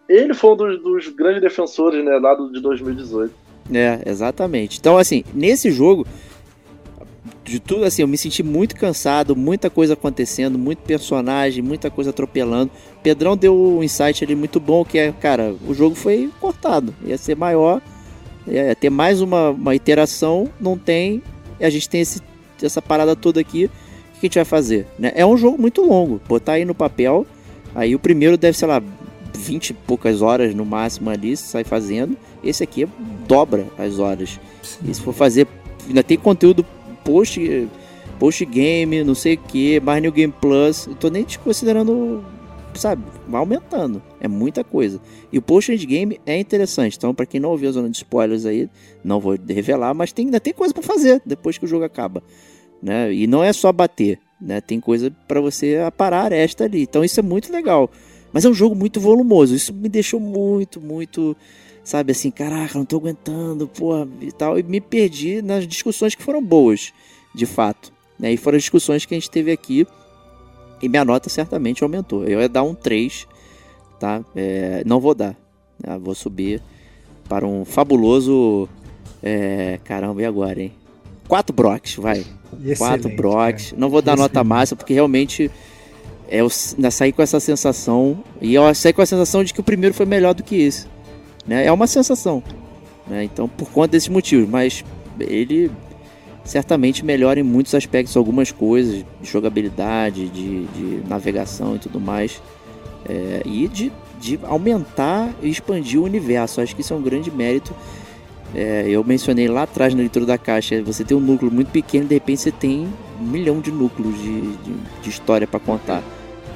ele 0.08 0.34
foi 0.34 0.50
um 0.52 0.56
dos, 0.56 0.82
dos 0.82 1.08
grandes 1.08 1.40
defensores, 1.40 2.04
né, 2.04 2.18
lá 2.18 2.34
do, 2.34 2.52
de 2.52 2.60
2018. 2.60 3.32
É, 3.72 4.00
exatamente. 4.04 4.78
Então, 4.78 4.98
assim, 4.98 5.24
nesse 5.32 5.70
jogo, 5.70 6.06
de 7.44 7.60
tudo 7.60 7.84
assim, 7.84 8.02
eu 8.02 8.08
me 8.08 8.16
senti 8.16 8.42
muito 8.42 8.74
cansado, 8.74 9.36
muita 9.36 9.68
coisa 9.68 9.92
acontecendo, 9.92 10.58
muito 10.58 10.78
personagem, 10.78 11.62
muita 11.62 11.90
coisa 11.90 12.10
atropelando. 12.10 12.70
Pedrão 13.02 13.36
deu 13.36 13.54
um 13.54 13.84
insight 13.84 14.24
ali 14.24 14.34
muito 14.34 14.58
bom, 14.58 14.84
que 14.84 14.98
é, 14.98 15.12
cara, 15.12 15.54
o 15.66 15.74
jogo 15.74 15.94
foi 15.94 16.30
cortado. 16.40 16.94
Ia 17.04 17.18
ser 17.18 17.36
maior, 17.36 17.82
ia 18.46 18.74
ter 18.74 18.88
mais 18.88 19.20
uma, 19.20 19.50
uma 19.50 19.74
iteração, 19.74 20.48
não 20.58 20.78
tem. 20.78 21.22
A 21.60 21.68
gente 21.68 21.88
tem 21.88 22.00
esse, 22.00 22.22
essa 22.62 22.80
parada 22.80 23.14
toda 23.14 23.40
aqui. 23.40 23.66
O 23.66 24.20
que 24.20 24.26
a 24.26 24.26
gente 24.26 24.34
vai 24.36 24.44
fazer? 24.44 24.86
Né? 24.98 25.12
É 25.14 25.26
um 25.26 25.36
jogo 25.36 25.60
muito 25.60 25.82
longo. 25.82 26.20
Botar 26.26 26.52
aí 26.54 26.64
no 26.64 26.74
papel. 26.74 27.26
Aí 27.74 27.94
o 27.94 27.98
primeiro 27.98 28.38
deve, 28.38 28.56
sei 28.56 28.68
lá, 28.68 28.82
20 29.36 29.70
e 29.70 29.74
poucas 29.74 30.22
horas 30.22 30.54
no 30.54 30.64
máximo 30.64 31.10
ali, 31.10 31.36
sai 31.36 31.62
fazendo. 31.62 32.16
Esse 32.42 32.62
aqui 32.62 32.88
dobra 33.28 33.66
as 33.76 33.98
horas. 33.98 34.40
E 34.82 34.94
se 34.94 35.00
for 35.02 35.12
fazer, 35.12 35.46
ainda 35.86 36.02
tem 36.02 36.16
conteúdo 36.16 36.64
post, 37.04 37.68
post 38.18 38.44
game, 38.46 39.04
não 39.04 39.14
sei 39.14 39.34
o 39.34 39.38
que, 39.38 39.80
mais 39.80 40.02
New 40.02 40.12
Game 40.12 40.32
Plus. 40.40 40.86
Eu 40.86 40.94
tô 40.94 41.08
nem 41.08 41.22
te 41.24 41.38
considerando, 41.38 42.24
sabe, 42.74 43.04
vai 43.28 43.40
aumentando. 43.40 44.02
É 44.20 44.26
muita 44.26 44.64
coisa. 44.64 45.00
E 45.32 45.38
o 45.38 45.42
post 45.42 45.74
game 45.86 46.20
é 46.26 46.38
interessante. 46.38 46.96
Então, 46.96 47.14
pra 47.14 47.26
quem 47.26 47.40
não 47.40 47.50
ouviu 47.50 47.68
a 47.68 47.72
zona 47.72 47.90
de 47.90 47.96
spoilers 47.96 48.46
aí, 48.46 48.68
não 49.02 49.20
vou 49.20 49.36
revelar, 49.48 49.94
mas 49.94 50.12
tem, 50.12 50.26
ainda 50.26 50.40
tem 50.40 50.52
coisa 50.52 50.72
pra 50.72 50.82
fazer 50.82 51.20
depois 51.24 51.58
que 51.58 51.64
o 51.64 51.68
jogo 51.68 51.84
acaba. 51.84 52.22
Né? 52.82 53.12
E 53.12 53.26
não 53.26 53.42
é 53.42 53.52
só 53.52 53.72
bater, 53.72 54.18
né? 54.40 54.60
Tem 54.60 54.78
coisa 54.78 55.10
pra 55.26 55.40
você 55.40 55.78
parar 55.96 56.20
a 56.20 56.24
aresta 56.24 56.64
ali. 56.64 56.82
Então 56.82 57.04
isso 57.04 57.18
é 57.18 57.22
muito 57.22 57.52
legal. 57.52 57.90
Mas 58.32 58.44
é 58.44 58.48
um 58.48 58.54
jogo 58.54 58.74
muito 58.74 59.00
volumoso. 59.00 59.54
Isso 59.54 59.72
me 59.72 59.88
deixou 59.88 60.18
muito, 60.18 60.80
muito 60.80 61.36
sabe 61.84 62.12
assim, 62.12 62.30
caraca, 62.30 62.78
não 62.78 62.84
tô 62.84 62.96
aguentando, 62.96 63.68
porra, 63.68 64.08
e 64.20 64.32
tal, 64.32 64.58
e 64.58 64.62
me 64.62 64.80
perdi 64.80 65.42
nas 65.42 65.68
discussões 65.68 66.14
que 66.14 66.22
foram 66.22 66.42
boas, 66.42 66.92
de 67.34 67.44
fato, 67.44 67.92
né, 68.18 68.32
e 68.32 68.36
foram 68.38 68.56
as 68.56 68.62
discussões 68.62 69.04
que 69.04 69.14
a 69.14 69.18
gente 69.18 69.30
teve 69.30 69.52
aqui, 69.52 69.86
e 70.80 70.88
minha 70.88 71.04
nota 71.04 71.28
certamente 71.28 71.82
aumentou, 71.82 72.24
eu 72.24 72.40
ia 72.40 72.48
dar 72.48 72.62
um 72.62 72.74
3, 72.74 73.28
tá, 74.00 74.24
é, 74.34 74.82
não 74.86 74.98
vou 74.98 75.14
dar, 75.14 75.36
né, 75.86 75.98
vou 76.00 76.14
subir 76.14 76.62
para 77.28 77.46
um 77.46 77.64
fabuloso, 77.64 78.68
é, 79.22 79.78
caramba, 79.84 80.22
e 80.22 80.24
agora, 80.24 80.62
hein, 80.62 80.72
4 81.28 81.54
Brocs, 81.54 81.96
vai, 81.96 82.24
4 82.50 82.64
Excelente, 82.70 83.08
Brocs, 83.16 83.74
não 83.76 83.90
vou 83.90 84.00
dar 84.00 84.16
nota 84.16 84.32
Excelente. 84.32 84.48
máxima, 84.48 84.76
porque 84.78 84.94
realmente... 84.94 85.50
é, 86.28 86.40
Eu 86.40 86.48
ainda 86.76 86.90
saí 86.90 87.12
com 87.12 87.20
essa 87.20 87.38
sensação, 87.40 88.24
e 88.40 88.54
eu 88.54 88.74
saí 88.74 88.92
com 88.92 89.02
a 89.02 89.06
sensação 89.06 89.44
de 89.44 89.52
que 89.52 89.60
o 89.60 89.62
primeiro 89.64 89.94
foi 89.94 90.06
melhor 90.06 90.34
do 90.34 90.42
que 90.42 90.56
esse. 90.56 90.93
Né? 91.46 91.66
É 91.66 91.72
uma 91.72 91.86
sensação. 91.86 92.42
Né? 93.06 93.24
Então, 93.24 93.48
por 93.48 93.70
conta 93.70 93.88
desses 93.88 94.08
motivos. 94.08 94.48
Mas 94.48 94.84
ele 95.18 95.70
certamente 96.44 97.04
melhora 97.04 97.40
em 97.40 97.42
muitos 97.42 97.74
aspectos 97.74 98.16
algumas 98.16 98.52
coisas, 98.52 99.04
de 99.20 99.30
jogabilidade, 99.30 100.28
de, 100.28 100.66
de 100.66 101.08
navegação 101.08 101.76
e 101.76 101.78
tudo 101.78 102.00
mais. 102.00 102.40
É, 103.08 103.42
e 103.44 103.68
de, 103.68 103.92
de 104.20 104.38
aumentar 104.44 105.30
e 105.42 105.48
expandir 105.48 106.00
o 106.00 106.04
universo. 106.04 106.60
Acho 106.60 106.74
que 106.74 106.80
isso 106.80 106.94
é 106.94 106.96
um 106.96 107.02
grande 107.02 107.30
mérito. 107.30 107.74
É, 108.54 108.84
eu 108.88 109.02
mencionei 109.02 109.48
lá 109.48 109.64
atrás 109.64 109.92
na 109.94 110.00
leitura 110.00 110.24
da 110.24 110.38
caixa, 110.38 110.80
você 110.82 111.02
tem 111.02 111.16
um 111.16 111.20
núcleo 111.20 111.50
muito 111.50 111.72
pequeno, 111.72 112.06
de 112.06 112.14
repente 112.14 112.40
você 112.40 112.52
tem 112.52 112.86
um 113.20 113.24
milhão 113.24 113.60
de 113.60 113.72
núcleos 113.72 114.16
de, 114.16 114.40
de, 114.40 114.74
de 115.02 115.10
história 115.10 115.44
para 115.44 115.58
contar. 115.58 116.02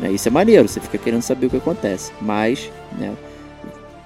Né? 0.01 0.13
Isso 0.13 0.29
é 0.29 0.31
maneiro, 0.31 0.69
você 0.69 0.79
fica 0.81 0.97
querendo 0.97 1.23
saber 1.23 1.47
o 1.47 1.51
que 1.51 1.57
acontece. 1.57 2.13
Mas, 2.21 2.71
né, 2.97 3.13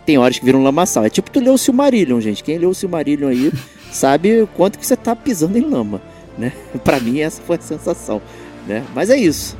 tem 0.05 0.19
horas 0.19 0.39
que 0.39 0.45
viram 0.45 0.61
um 0.61 0.65
lamaçal. 0.65 1.05
É 1.05 1.11
tipo 1.11 1.31
tu 1.31 1.41
leu 1.41 1.55
o 1.55 1.59
Silmarillion, 1.59 2.21
gente. 2.21 2.43
Quem 2.43 2.59
leu 2.59 2.71
o 2.71 2.75
Silmarillion 2.75 3.29
aí 3.29 3.53
sabe 3.91 4.43
o 4.43 4.47
quanto 4.47 4.79
que 4.79 4.87
você 4.87 4.97
tá 4.97 5.15
pisando 5.15 5.57
em 5.59 5.63
lama, 5.63 6.01
né? 6.37 6.53
Pra 6.85 7.01
mim 7.01 7.21
essa 7.21 7.41
foi 7.43 7.57
a 7.57 7.61
sensação, 7.61 8.21
né? 8.67 8.85
Mas 8.95 9.11
é 9.11 9.17
isso. 9.17 9.57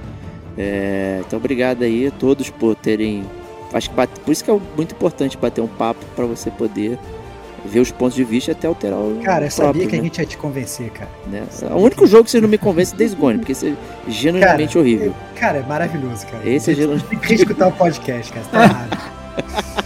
É, 0.57 1.23
então 1.27 1.39
obrigado 1.39 1.83
aí 1.83 2.07
a 2.07 2.11
todos 2.11 2.51
por 2.51 2.75
terem... 2.75 3.25
Acho 3.73 3.89
que 3.89 3.97
bate... 3.97 4.21
por 4.21 4.31
isso 4.31 4.45
que 4.45 4.51
é 4.51 4.61
muito 4.77 4.95
importante 4.95 5.39
bater 5.39 5.63
um 5.63 5.67
papo 5.67 6.05
para 6.15 6.27
você 6.27 6.51
poder 6.51 6.99
ver 7.65 7.81
os 7.81 7.91
pontos 7.91 8.15
de 8.15 8.25
vista 8.25 8.51
e 8.51 8.53
até 8.53 8.67
alterar 8.67 8.99
o 8.99 9.21
Cara, 9.23 9.47
eu 9.47 9.51
sabia 9.51 9.73
próprio, 9.73 9.89
que 9.89 9.95
a 9.95 9.99
né? 9.99 10.05
gente 10.05 10.19
ia 10.19 10.27
te 10.27 10.37
convencer, 10.37 10.91
cara. 10.91 11.11
Né? 11.27 11.45
O 11.71 11.77
único 11.79 12.07
jogo 12.07 12.25
que 12.25 12.31
vocês 12.31 12.43
não 12.43 12.51
me 12.51 12.59
convencem 12.59 12.95
é 12.95 12.99
Days 12.99 13.15
Gone, 13.15 13.39
porque 13.39 13.53
esse 13.53 13.69
é 13.69 13.75
genuinamente 14.11 14.77
horrível. 14.77 15.15
Cara, 15.37 15.59
é 15.59 15.63
maravilhoso, 15.63 16.27
cara. 16.27 16.49
Esse 16.49 16.73
é 16.73 16.75
Tem 16.75 16.83
genuinamente 16.83 17.27
que 17.27 17.35
escutar 17.35 17.69
o 17.69 17.73
podcast, 17.73 18.33
cara. 18.33 18.45
Você 18.45 18.51
tá 18.51 18.65
errado. 18.65 19.82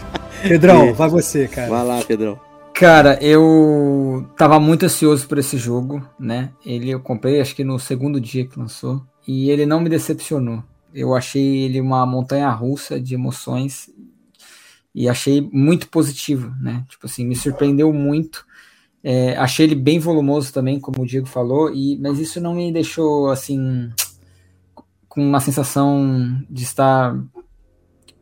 Pedrão, 0.49 0.94
vai 0.94 1.08
você, 1.08 1.49
cara. 1.49 1.68
Vai 1.68 1.84
lá, 1.84 2.05
Pedrão. 2.05 2.41
Cara, 2.73 3.18
eu 3.23 4.28
tava 4.36 4.60
muito 4.60 4.84
ansioso 4.84 5.26
por 5.26 5.39
esse 5.39 5.57
jogo, 5.57 6.07
né? 6.20 6.50
Ele 6.65 6.91
eu 6.91 7.00
comprei 7.00 7.41
acho 7.41 7.57
que 7.57 7.65
no 7.65 7.78
segundo 7.78 8.20
dia 8.20 8.47
que 8.47 8.58
lançou 8.58 9.02
e 9.26 9.50
ele 9.50 9.65
não 9.65 9.81
me 9.81 9.89
decepcionou. 9.89 10.62
Eu 10.92 11.15
achei 11.15 11.65
ele 11.65 11.81
uma 11.81 12.05
montanha 12.05 12.50
russa 12.50 13.00
de 13.00 13.15
emoções 13.15 13.89
e 14.94 15.08
achei 15.08 15.41
muito 15.52 15.89
positivo, 15.89 16.55
né? 16.60 16.84
Tipo 16.89 17.07
assim, 17.07 17.25
me 17.25 17.34
surpreendeu 17.34 17.92
muito. 17.92 18.44
É, 19.02 19.36
achei 19.36 19.65
ele 19.65 19.75
bem 19.75 19.99
volumoso 19.99 20.52
também, 20.52 20.78
como 20.78 21.02
o 21.02 21.07
Diego 21.07 21.26
falou, 21.26 21.73
e 21.73 21.99
mas 21.99 22.18
isso 22.18 22.41
não 22.41 22.55
me 22.55 22.73
deixou 22.73 23.31
assim 23.31 23.91
com 25.08 25.26
uma 25.26 25.41
sensação 25.41 26.42
de 26.50 26.62
estar 26.62 27.18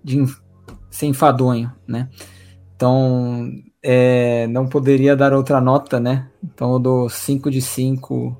de 0.02 0.24
ser 0.94 1.06
enfadonho, 1.06 1.72
né? 1.86 2.08
Então, 2.76 3.50
é, 3.82 4.46
não 4.48 4.66
poderia 4.66 5.16
dar 5.16 5.32
outra 5.32 5.60
nota, 5.60 5.98
né? 5.98 6.28
Então 6.42 6.72
eu 6.72 6.78
dou 6.78 7.08
5 7.08 7.50
de 7.50 7.60
5 7.60 8.36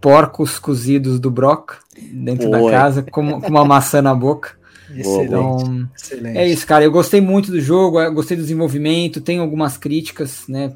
porcos 0.00 0.58
cozidos 0.58 1.20
do 1.20 1.30
Brock 1.30 1.72
dentro 2.12 2.48
Boa. 2.50 2.62
da 2.62 2.70
casa, 2.70 3.02
com, 3.02 3.40
com 3.40 3.48
uma 3.48 3.64
maçã 3.64 4.00
na 4.00 4.14
boca. 4.14 4.58
Excelente. 4.94 5.26
Então, 5.26 5.88
excelente. 5.94 6.38
é 6.38 6.48
isso, 6.48 6.66
cara. 6.66 6.82
Eu 6.84 6.90
gostei 6.90 7.20
muito 7.20 7.50
do 7.50 7.60
jogo, 7.60 7.98
gostei 8.12 8.36
do 8.36 8.42
desenvolvimento. 8.42 9.20
Tem 9.20 9.38
algumas 9.38 9.76
críticas, 9.76 10.48
né? 10.48 10.72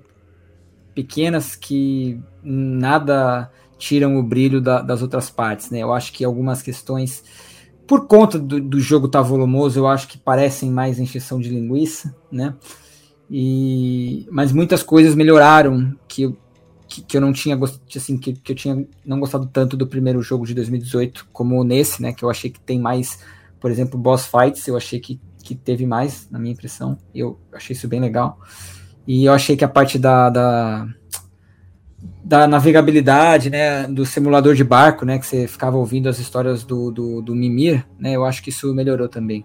Pequenas 0.94 1.56
que 1.56 2.20
nada 2.42 3.50
tiram 3.78 4.16
o 4.16 4.22
brilho 4.22 4.60
da- 4.60 4.80
das 4.82 5.02
outras 5.02 5.28
partes, 5.30 5.70
né? 5.70 5.80
Eu 5.80 5.92
acho 5.92 6.12
que 6.12 6.24
algumas 6.24 6.62
questões, 6.62 7.24
por 7.86 8.06
conta 8.06 8.38
do, 8.38 8.60
do 8.60 8.80
jogo 8.80 9.06
estar 9.06 9.22
volumoso, 9.22 9.78
eu 9.78 9.86
acho 9.86 10.08
que 10.08 10.18
parecem 10.18 10.70
mais 10.70 10.98
encheção 10.98 11.40
de 11.40 11.48
linguiça, 11.48 12.14
né? 12.30 12.54
E, 13.30 14.26
mas 14.30 14.52
muitas 14.52 14.82
coisas 14.82 15.14
melhoraram 15.14 15.94
que 16.06 16.22
eu, 16.22 16.36
que, 16.88 17.02
que 17.02 17.16
eu 17.16 17.20
não 17.20 17.32
tinha 17.32 17.58
assim, 17.96 18.16
que, 18.16 18.32
que 18.34 18.52
eu 18.52 18.56
tinha 18.56 18.86
não 19.04 19.18
gostado 19.18 19.46
tanto 19.46 19.76
do 19.76 19.86
primeiro 19.86 20.22
jogo 20.22 20.46
de 20.46 20.54
2018 20.54 21.28
como 21.32 21.62
nesse, 21.64 22.00
né? 22.00 22.12
Que 22.12 22.24
eu 22.24 22.30
achei 22.30 22.50
que 22.50 22.60
tem 22.60 22.78
mais, 22.78 23.18
por 23.60 23.70
exemplo, 23.70 23.98
boss 23.98 24.26
fights, 24.26 24.66
eu 24.66 24.76
achei 24.76 25.00
que, 25.00 25.20
que 25.42 25.54
teve 25.54 25.86
mais, 25.86 26.28
na 26.30 26.38
minha 26.38 26.52
impressão. 26.52 26.98
Eu 27.14 27.38
achei 27.52 27.74
isso 27.74 27.88
bem 27.88 28.00
legal. 28.00 28.38
E 29.06 29.24
eu 29.24 29.32
achei 29.32 29.56
que 29.56 29.64
a 29.64 29.68
parte 29.68 29.98
da, 29.98 30.30
da, 30.30 30.88
da 32.24 32.48
navegabilidade, 32.48 33.50
né, 33.50 33.86
do 33.86 34.06
simulador 34.06 34.54
de 34.54 34.64
barco, 34.64 35.04
né, 35.04 35.18
que 35.18 35.26
você 35.26 35.46
ficava 35.46 35.76
ouvindo 35.76 36.08
as 36.08 36.18
histórias 36.18 36.64
do, 36.64 36.90
do, 36.90 37.20
do 37.20 37.34
Mimir, 37.34 37.84
né, 37.98 38.16
eu 38.16 38.24
acho 38.24 38.42
que 38.42 38.48
isso 38.48 38.74
melhorou 38.74 39.08
também. 39.08 39.44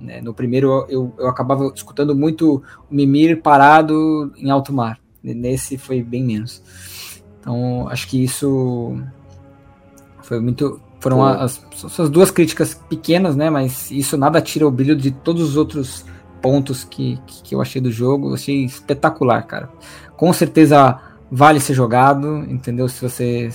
né. 0.00 0.22
no 0.22 0.32
primeiro 0.32 0.86
eu, 0.88 1.12
eu 1.18 1.28
acabava 1.28 1.70
escutando 1.74 2.16
muito 2.16 2.62
o 2.90 2.94
Mimir 2.94 3.42
parado 3.42 4.32
em 4.38 4.50
alto 4.50 4.72
mar. 4.72 4.98
Nesse 5.22 5.76
foi 5.76 6.02
bem 6.02 6.24
menos. 6.24 6.62
Então 7.40 7.88
acho 7.88 8.06
que 8.08 8.22
isso 8.22 8.96
foi 10.22 10.40
muito. 10.40 10.80
Foram 11.00 11.18
Pô. 11.18 11.24
as, 11.24 11.60
essas 11.84 12.08
duas 12.08 12.30
críticas 12.30 12.74
pequenas, 12.88 13.34
né? 13.34 13.50
Mas 13.50 13.90
isso 13.90 14.16
nada 14.16 14.40
tira 14.40 14.66
o 14.66 14.70
brilho 14.70 14.94
de 14.94 15.10
todos 15.10 15.42
os 15.42 15.56
outros 15.56 16.04
pontos 16.40 16.84
que, 16.84 17.18
que, 17.26 17.42
que 17.42 17.54
eu 17.56 17.60
achei 17.60 17.80
do 17.80 17.90
jogo. 17.90 18.30
Eu 18.30 18.34
achei 18.34 18.64
espetacular, 18.64 19.42
cara. 19.42 19.68
Com 20.16 20.32
certeza 20.32 20.96
vale 21.30 21.60
ser 21.60 21.74
jogado, 21.74 22.44
entendeu? 22.48 22.88
Se 22.88 23.00
você 23.00 23.50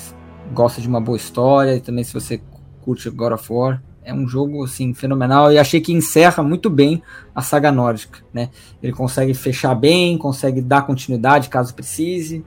gosta 0.53 0.81
de 0.81 0.87
uma 0.87 0.99
boa 0.99 1.17
história 1.17 1.75
e 1.75 1.79
também 1.79 2.03
se 2.03 2.13
você 2.13 2.41
curte 2.81 3.09
God 3.09 3.33
of 3.33 3.51
War. 3.51 3.81
É 4.03 4.13
um 4.13 4.27
jogo 4.27 4.63
assim 4.63 4.93
fenomenal 4.95 5.51
e 5.53 5.59
achei 5.59 5.79
que 5.79 5.93
encerra 5.93 6.41
muito 6.41 6.71
bem 6.71 7.03
a 7.35 7.41
saga 7.41 7.71
nórdica, 7.71 8.19
né? 8.33 8.49
Ele 8.81 8.91
consegue 8.91 9.33
fechar 9.35 9.75
bem, 9.75 10.17
consegue 10.17 10.59
dar 10.59 10.81
continuidade 10.81 11.49
caso 11.49 11.73
precise 11.75 12.43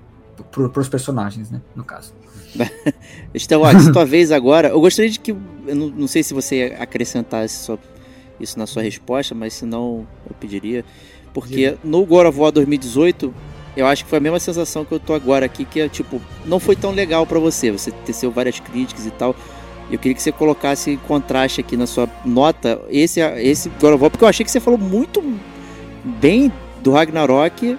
para 0.50 0.80
os 0.80 0.88
personagens, 0.88 1.50
né? 1.50 1.62
No 1.76 1.84
caso. 1.84 2.12
Starwax, 3.34 3.88
tua 3.92 4.04
vez 4.04 4.32
agora. 4.32 4.68
Eu 4.68 4.80
gostaria 4.80 5.10
de 5.10 5.20
que. 5.20 5.30
Eu 5.30 5.76
não, 5.76 5.88
não 5.90 6.06
sei 6.08 6.24
se 6.24 6.34
você 6.34 6.76
acrescentasse 6.78 7.64
só 7.64 7.78
isso 8.40 8.58
na 8.58 8.66
sua 8.66 8.82
resposta, 8.82 9.32
mas 9.32 9.54
se 9.54 9.64
não, 9.64 10.06
eu 10.28 10.34
pediria. 10.38 10.84
Porque 11.32 11.76
no 11.84 12.04
God 12.04 12.26
of 12.26 12.38
War 12.38 12.50
2018, 12.50 13.32
eu 13.76 13.86
acho 13.86 14.04
que 14.04 14.10
foi 14.10 14.18
a 14.18 14.20
mesma 14.20 14.38
sensação 14.40 14.84
que 14.84 14.92
eu 14.92 15.00
tô 15.00 15.14
agora 15.14 15.44
aqui, 15.46 15.64
que 15.64 15.80
é 15.80 15.88
tipo, 15.88 16.20
não 16.44 16.60
foi 16.60 16.76
tão 16.76 16.90
legal 16.92 17.26
pra 17.26 17.38
você. 17.38 17.70
Você 17.70 17.90
teceu 17.90 18.30
várias 18.30 18.60
críticas 18.60 19.06
e 19.06 19.10
tal. 19.10 19.34
Eu 19.90 19.98
queria 19.98 20.14
que 20.14 20.22
você 20.22 20.32
colocasse 20.32 20.92
em 20.92 20.96
contraste 20.96 21.60
aqui 21.60 21.76
na 21.76 21.86
sua 21.86 22.08
nota 22.24 22.80
esse, 22.88 23.20
esse 23.20 23.68
God 23.80 23.94
of 23.94 24.02
War, 24.02 24.10
porque 24.10 24.24
eu 24.24 24.28
achei 24.28 24.44
que 24.44 24.50
você 24.50 24.60
falou 24.60 24.78
muito 24.78 25.22
bem 26.04 26.52
do 26.82 26.92
Ragnarok 26.92 27.76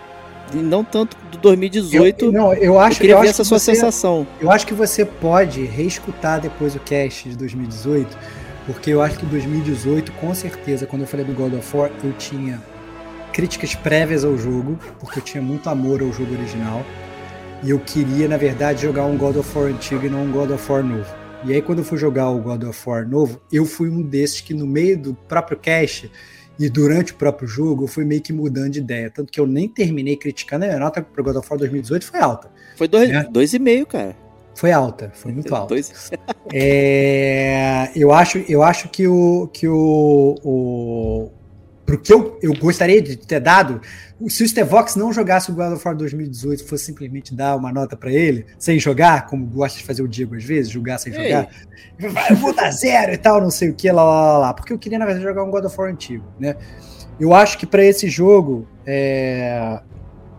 e 0.54 0.58
não 0.58 0.84
tanto 0.84 1.18
do 1.32 1.38
2018. 1.40 2.26
Eu, 2.26 2.32
não, 2.32 2.54
eu 2.54 2.64
eu 2.64 2.80
acho, 2.80 3.00
queria 3.00 3.16
eu 3.16 3.22
ver 3.22 3.28
essa 3.30 3.42
que 3.44 3.48
sua 3.50 3.58
você- 3.60 3.74
sensação. 3.76 4.28
Eu 4.40 4.52
acho 4.52 4.68
que 4.68 4.74
você 4.74 5.04
pode 5.04 5.64
reescutar 5.66 6.40
depois 6.40 6.76
o 6.76 6.80
cast 6.80 7.28
de 7.30 7.36
2018, 7.36 8.16
porque 8.68 8.92
eu 8.92 9.02
acho 9.02 9.18
que 9.18 9.26
2018, 9.26 10.12
com 10.14 10.34
certeza, 10.36 10.86
quando 10.86 11.02
eu 11.04 11.08
falei 11.08 11.26
do 11.26 11.34
God 11.34 11.54
of 11.56 11.76
War, 11.78 11.90
eu 12.04 12.14
tinha 12.14 12.62
críticas 13.36 13.76
prévias 13.76 14.24
ao 14.24 14.38
jogo, 14.38 14.80
porque 14.98 15.20
eu 15.20 15.24
tinha 15.24 15.44
muito 15.44 15.70
amor 15.70 16.02
ao 16.02 16.10
jogo 16.14 16.34
original. 16.34 16.82
E 17.62 17.70
eu 17.70 17.80
queria, 17.80 18.30
na 18.30 18.38
verdade, 18.38 18.82
jogar 18.84 19.04
um 19.06 19.18
God 19.18 19.36
of 19.36 19.58
War 19.58 19.68
antigo 19.68 20.06
e 20.06 20.10
não 20.10 20.24
um 20.24 20.32
God 20.32 20.52
of 20.52 20.72
War 20.72 20.82
novo. 20.82 21.06
E 21.44 21.52
aí, 21.54 21.62
quando 21.62 21.80
eu 21.80 21.84
fui 21.84 21.98
jogar 21.98 22.30
o 22.30 22.40
God 22.40 22.64
of 22.64 22.90
War 22.90 23.06
novo, 23.06 23.42
eu 23.52 23.66
fui 23.66 23.90
um 23.90 24.02
desses 24.02 24.40
que, 24.40 24.54
no 24.54 24.66
meio 24.66 24.98
do 24.98 25.14
próprio 25.14 25.58
cast 25.58 26.10
e 26.58 26.70
durante 26.70 27.12
o 27.12 27.16
próprio 27.16 27.46
jogo, 27.46 27.84
eu 27.84 27.88
fui 27.90 28.06
meio 28.06 28.22
que 28.22 28.32
mudando 28.32 28.70
de 28.70 28.80
ideia. 28.80 29.10
Tanto 29.10 29.30
que 29.30 29.40
eu 29.40 29.46
nem 29.46 29.68
terminei 29.68 30.16
criticando, 30.16 30.64
a 30.64 30.68
minha 30.70 30.80
nota 30.80 31.02
para 31.02 31.22
God 31.22 31.36
of 31.36 31.48
War 31.50 31.60
2018 31.60 32.06
foi 32.06 32.20
alta. 32.22 32.50
Foi 32.78 32.88
dois, 32.88 33.10
É. 33.10 33.24
dois 33.30 33.54
e 33.54 33.60
meio, 33.60 33.86
cara. 33.86 34.16
Foi 34.56 34.72
alta, 34.72 35.12
foi 35.14 35.34
muito 35.34 35.54
alta. 35.54 35.68
Dois, 35.74 36.10
É, 36.54 37.92
eu 37.94 38.14
acho, 38.14 38.38
eu 38.48 38.64
acho 38.64 38.88
que 38.88 39.06
o 39.06 39.50
que 39.52 39.68
o, 39.68 40.36
o 40.42 41.32
pro 41.86 42.00
que 42.00 42.12
eu, 42.12 42.38
eu 42.42 42.54
gostaria 42.54 43.02
de 43.02 43.16
ter 43.16 43.40
dado, 43.40 43.80
se 44.28 44.44
o 44.44 44.48
Stevox 44.48 44.96
não 44.96 45.14
jogasse 45.14 45.52
o 45.52 45.54
God 45.54 45.74
of 45.74 45.88
War 45.88 45.96
2018, 45.96 46.66
fosse 46.66 46.86
simplesmente 46.86 47.34
dar 47.36 47.56
uma 47.56 47.72
nota 47.72 47.96
pra 47.96 48.12
ele, 48.12 48.46
sem 48.58 48.80
jogar, 48.80 49.28
como 49.28 49.46
gosta 49.46 49.78
de 49.78 49.86
fazer 49.86 50.02
o 50.02 50.08
Diego 50.08 50.36
às 50.36 50.44
vezes, 50.44 50.72
jogar 50.72 50.98
sem 50.98 51.14
Ei. 51.14 51.24
jogar, 51.24 51.50
eu 52.30 52.36
vou 52.38 52.54
dar 52.54 52.72
zero 52.72 53.14
e 53.14 53.18
tal, 53.18 53.40
não 53.40 53.52
sei 53.52 53.70
o 53.70 53.74
que, 53.74 53.92
lá, 53.92 54.04
lá, 54.04 54.32
lá, 54.32 54.38
lá, 54.40 54.54
porque 54.54 54.74
eu 54.74 54.80
queria 54.80 54.98
na 54.98 55.06
verdade 55.06 55.24
jogar 55.24 55.44
um 55.44 55.52
God 55.52 55.66
of 55.66 55.80
War 55.80 55.92
antigo, 55.92 56.26
né? 56.40 56.56
Eu 57.20 57.34
acho 57.34 57.58
que 57.58 57.66
pra 57.66 57.84
esse 57.84 58.10
jogo, 58.10 58.68
é, 58.86 59.80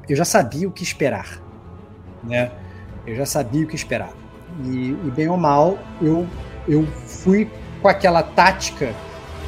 eu 0.08 0.16
já 0.16 0.24
sabia 0.24 0.68
o 0.68 0.72
que 0.72 0.82
esperar, 0.82 1.40
né? 2.24 2.50
Eu 3.06 3.14
já 3.14 3.24
sabia 3.24 3.64
o 3.64 3.68
que 3.68 3.76
esperar. 3.76 4.12
E, 4.64 4.90
e 4.90 5.12
bem 5.14 5.28
ou 5.28 5.36
mal, 5.36 5.78
eu, 6.02 6.26
eu 6.68 6.84
fui 7.06 7.48
com 7.80 7.88
aquela 7.88 8.22
tática 8.22 8.92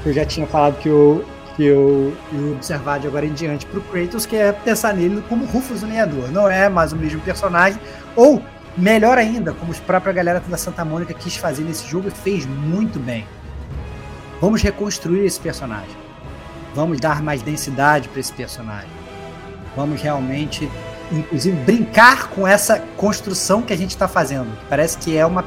que 0.02 0.08
eu 0.08 0.12
já 0.12 0.24
tinha 0.24 0.46
falado 0.46 0.78
que 0.78 0.88
eu, 0.88 1.24
que 1.58 1.64
eu 1.64 2.16
ia 2.32 2.52
observar 2.52 3.00
de 3.00 3.08
agora 3.08 3.26
em 3.26 3.32
diante 3.32 3.66
pro 3.66 3.80
Kratos, 3.80 4.24
que 4.24 4.36
é 4.36 4.52
pensar 4.52 4.94
nele 4.94 5.20
como 5.28 5.44
Rufus 5.44 5.82
o 5.82 5.86
Lenhador. 5.86 6.30
Não 6.30 6.48
é 6.48 6.68
mais 6.68 6.92
o 6.92 6.96
mesmo 6.96 7.20
personagem, 7.20 7.80
ou 8.14 8.40
melhor 8.76 9.18
ainda, 9.18 9.52
como 9.52 9.72
os 9.72 9.80
própria 9.80 10.12
galera 10.12 10.38
da 10.38 10.56
Santa 10.56 10.84
Mônica 10.84 11.12
quis 11.12 11.36
fazer 11.36 11.64
nesse 11.64 11.84
jogo 11.88 12.06
e 12.06 12.10
fez 12.12 12.46
muito 12.46 13.00
bem. 13.00 13.26
Vamos 14.40 14.62
reconstruir 14.62 15.26
esse 15.26 15.40
personagem. 15.40 15.96
Vamos 16.76 17.00
dar 17.00 17.20
mais 17.24 17.42
densidade 17.42 18.08
para 18.08 18.20
esse 18.20 18.32
personagem. 18.32 18.90
Vamos 19.74 20.00
realmente 20.00 20.70
inclusive 21.10 21.56
brincar 21.64 22.28
com 22.28 22.46
essa 22.46 22.78
construção 22.96 23.62
que 23.62 23.72
a 23.72 23.76
gente 23.76 23.90
está 23.90 24.06
fazendo. 24.06 24.56
Parece 24.68 24.96
que 24.96 25.16
é 25.16 25.26
uma, 25.26 25.44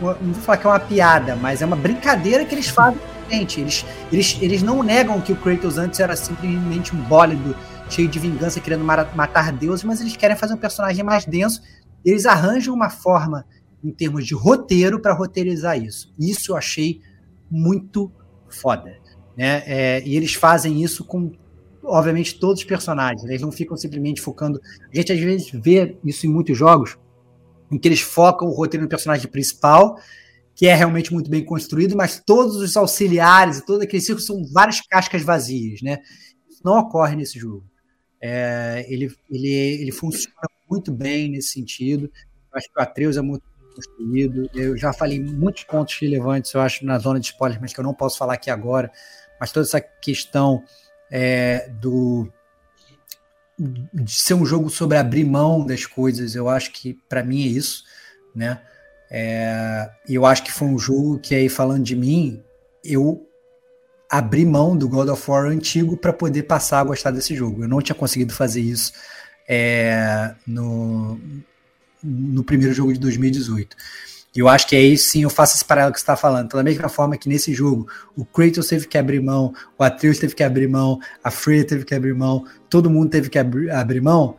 não 0.00 0.32
vou 0.32 0.42
falar 0.42 0.58
que 0.58 0.66
é 0.66 0.70
uma 0.70 0.80
piada, 0.80 1.36
mas 1.36 1.62
é 1.62 1.66
uma 1.66 1.76
brincadeira 1.76 2.44
que 2.44 2.52
eles 2.52 2.66
fazem 2.66 2.98
Eles, 3.30 3.84
eles, 4.12 4.38
eles 4.40 4.62
não 4.62 4.82
negam 4.82 5.20
que 5.20 5.32
o 5.32 5.36
Kratos 5.36 5.78
antes 5.78 6.00
era 6.00 6.16
simplesmente 6.16 6.94
um 6.94 7.02
bólido 7.02 7.56
cheio 7.88 8.08
de 8.08 8.18
vingança, 8.18 8.60
querendo 8.60 8.84
matar 8.84 9.52
deuses, 9.52 9.84
mas 9.84 10.00
eles 10.00 10.16
querem 10.16 10.36
fazer 10.36 10.54
um 10.54 10.58
personagem 10.58 11.04
mais 11.04 11.24
denso. 11.24 11.62
Eles 12.04 12.26
arranjam 12.26 12.74
uma 12.74 12.90
forma, 12.90 13.44
em 13.82 13.90
termos 13.90 14.26
de 14.26 14.34
roteiro, 14.34 15.00
para 15.00 15.12
roteirizar 15.12 15.80
isso. 15.80 16.12
Isso 16.18 16.52
eu 16.52 16.56
achei 16.56 17.00
muito 17.50 18.10
foda. 18.48 18.96
Né? 19.36 19.62
É, 19.66 20.02
e 20.04 20.16
eles 20.16 20.34
fazem 20.34 20.82
isso 20.82 21.04
com, 21.04 21.32
obviamente, 21.84 22.38
todos 22.38 22.60
os 22.60 22.64
personagens. 22.64 23.24
Eles 23.24 23.42
não 23.42 23.52
ficam 23.52 23.76
simplesmente 23.76 24.20
focando. 24.20 24.60
A 24.92 24.96
gente 24.96 25.12
às 25.12 25.20
vezes 25.20 25.50
vê 25.52 25.96
isso 26.04 26.26
em 26.26 26.30
muitos 26.30 26.56
jogos, 26.56 26.96
em 27.70 27.78
que 27.78 27.86
eles 27.86 28.00
focam 28.00 28.48
o 28.48 28.52
roteiro 28.52 28.84
no 28.84 28.88
personagem 28.88 29.28
principal, 29.28 29.98
que 30.56 30.66
é 30.66 30.74
realmente 30.74 31.12
muito 31.12 31.30
bem 31.30 31.44
construído, 31.44 31.94
mas 31.94 32.18
todos 32.18 32.56
os 32.56 32.76
auxiliares 32.78 33.58
e 33.58 33.66
todo 33.66 33.82
aquele 33.82 34.02
círculo 34.02 34.26
são 34.26 34.42
várias 34.50 34.80
cascas 34.80 35.22
vazias, 35.22 35.82
né? 35.82 35.98
Isso 36.48 36.62
não 36.64 36.78
ocorre 36.78 37.14
nesse 37.14 37.38
jogo. 37.38 37.62
É, 38.18 38.86
ele, 38.88 39.14
ele, 39.30 39.48
ele 39.48 39.92
funciona 39.92 40.48
muito 40.68 40.90
bem 40.90 41.30
nesse 41.30 41.50
sentido. 41.50 42.10
Eu 42.50 42.58
acho 42.58 42.72
que 42.72 42.80
o 42.80 42.82
Atreus 42.82 43.18
é 43.18 43.20
muito 43.20 43.44
construído. 43.74 44.48
Eu 44.54 44.78
já 44.78 44.94
falei 44.94 45.22
muitos 45.22 45.64
pontos 45.64 45.94
relevantes, 46.00 46.54
eu 46.54 46.60
acho, 46.62 46.86
na 46.86 46.98
zona 46.98 47.20
de 47.20 47.26
spoilers, 47.26 47.60
mas 47.60 47.74
que 47.74 47.78
eu 47.78 47.84
não 47.84 47.92
posso 47.92 48.16
falar 48.16 48.32
aqui 48.32 48.50
agora. 48.50 48.90
Mas 49.38 49.52
toda 49.52 49.66
essa 49.66 49.80
questão 49.80 50.64
é, 51.10 51.68
do 51.68 52.32
de 53.58 54.12
ser 54.12 54.34
um 54.34 54.44
jogo 54.44 54.68
sobre 54.68 54.98
abrir 54.98 55.24
mão 55.24 55.64
das 55.64 55.86
coisas, 55.86 56.34
eu 56.34 56.48
acho 56.48 56.72
que 56.72 56.94
para 57.08 57.22
mim 57.22 57.42
é 57.42 57.46
isso, 57.46 57.84
né? 58.34 58.60
É, 59.10 59.88
eu 60.08 60.26
acho 60.26 60.42
que 60.42 60.52
foi 60.52 60.68
um 60.68 60.78
jogo 60.78 61.18
que 61.18 61.34
aí 61.34 61.48
falando 61.48 61.84
de 61.84 61.94
mim, 61.94 62.42
eu 62.84 63.26
abri 64.10 64.44
mão 64.44 64.76
do 64.76 64.88
God 64.88 65.08
of 65.08 65.30
War 65.30 65.46
antigo 65.46 65.96
para 65.96 66.12
poder 66.12 66.44
passar 66.44 66.80
a 66.80 66.84
gostar 66.84 67.10
desse 67.10 67.34
jogo. 67.34 67.64
Eu 67.64 67.68
não 67.68 67.80
tinha 67.80 67.94
conseguido 67.94 68.32
fazer 68.32 68.60
isso 68.60 68.92
é, 69.48 70.34
no, 70.46 71.18
no 72.02 72.44
primeiro 72.44 72.74
jogo 72.74 72.92
de 72.92 72.98
2018. 72.98 73.76
E 74.34 74.38
eu 74.38 74.48
acho 74.48 74.66
que 74.66 74.76
aí 74.76 74.98
sim 74.98 75.22
eu 75.22 75.30
faço 75.30 75.56
esse 75.56 75.64
paralelo 75.64 75.94
que 75.94 75.98
você 75.98 76.02
está 76.02 76.14
falando. 76.14 76.46
Então, 76.46 76.58
da 76.58 76.64
mesma 76.64 76.90
forma 76.90 77.16
que 77.16 77.28
nesse 77.28 77.54
jogo 77.54 77.88
o 78.14 78.24
Kratos 78.24 78.68
teve 78.68 78.86
que 78.86 78.98
abrir 78.98 79.20
mão, 79.20 79.54
o 79.78 79.82
Atreus 79.82 80.18
teve 80.18 80.34
que 80.34 80.44
abrir 80.44 80.68
mão, 80.68 81.00
a 81.24 81.30
Freya 81.30 81.64
teve 81.64 81.86
que 81.86 81.94
abrir 81.94 82.14
mão, 82.14 82.44
todo 82.68 82.90
mundo 82.90 83.08
teve 83.08 83.30
que 83.30 83.38
abrir, 83.38 83.70
abrir 83.70 84.02
mão. 84.02 84.36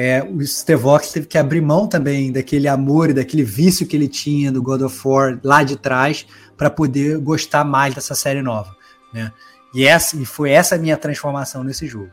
É, 0.00 0.22
o 0.22 0.40
Stevox 0.46 1.10
teve 1.10 1.26
que 1.26 1.36
abrir 1.36 1.60
mão 1.60 1.88
também 1.88 2.30
daquele 2.30 2.68
amor 2.68 3.10
e 3.10 3.12
daquele 3.12 3.42
vício 3.42 3.84
que 3.84 3.96
ele 3.96 4.06
tinha 4.06 4.52
do 4.52 4.62
God 4.62 4.82
of 4.82 4.96
War 5.04 5.40
lá 5.42 5.64
de 5.64 5.76
trás 5.76 6.24
para 6.56 6.70
poder 6.70 7.18
gostar 7.18 7.64
mais 7.64 7.96
dessa 7.96 8.14
série 8.14 8.40
nova. 8.40 8.76
Né? 9.12 9.32
E, 9.74 9.84
essa, 9.84 10.16
e 10.16 10.24
foi 10.24 10.52
essa 10.52 10.76
a 10.76 10.78
minha 10.78 10.96
transformação 10.96 11.64
nesse 11.64 11.88
jogo. 11.88 12.10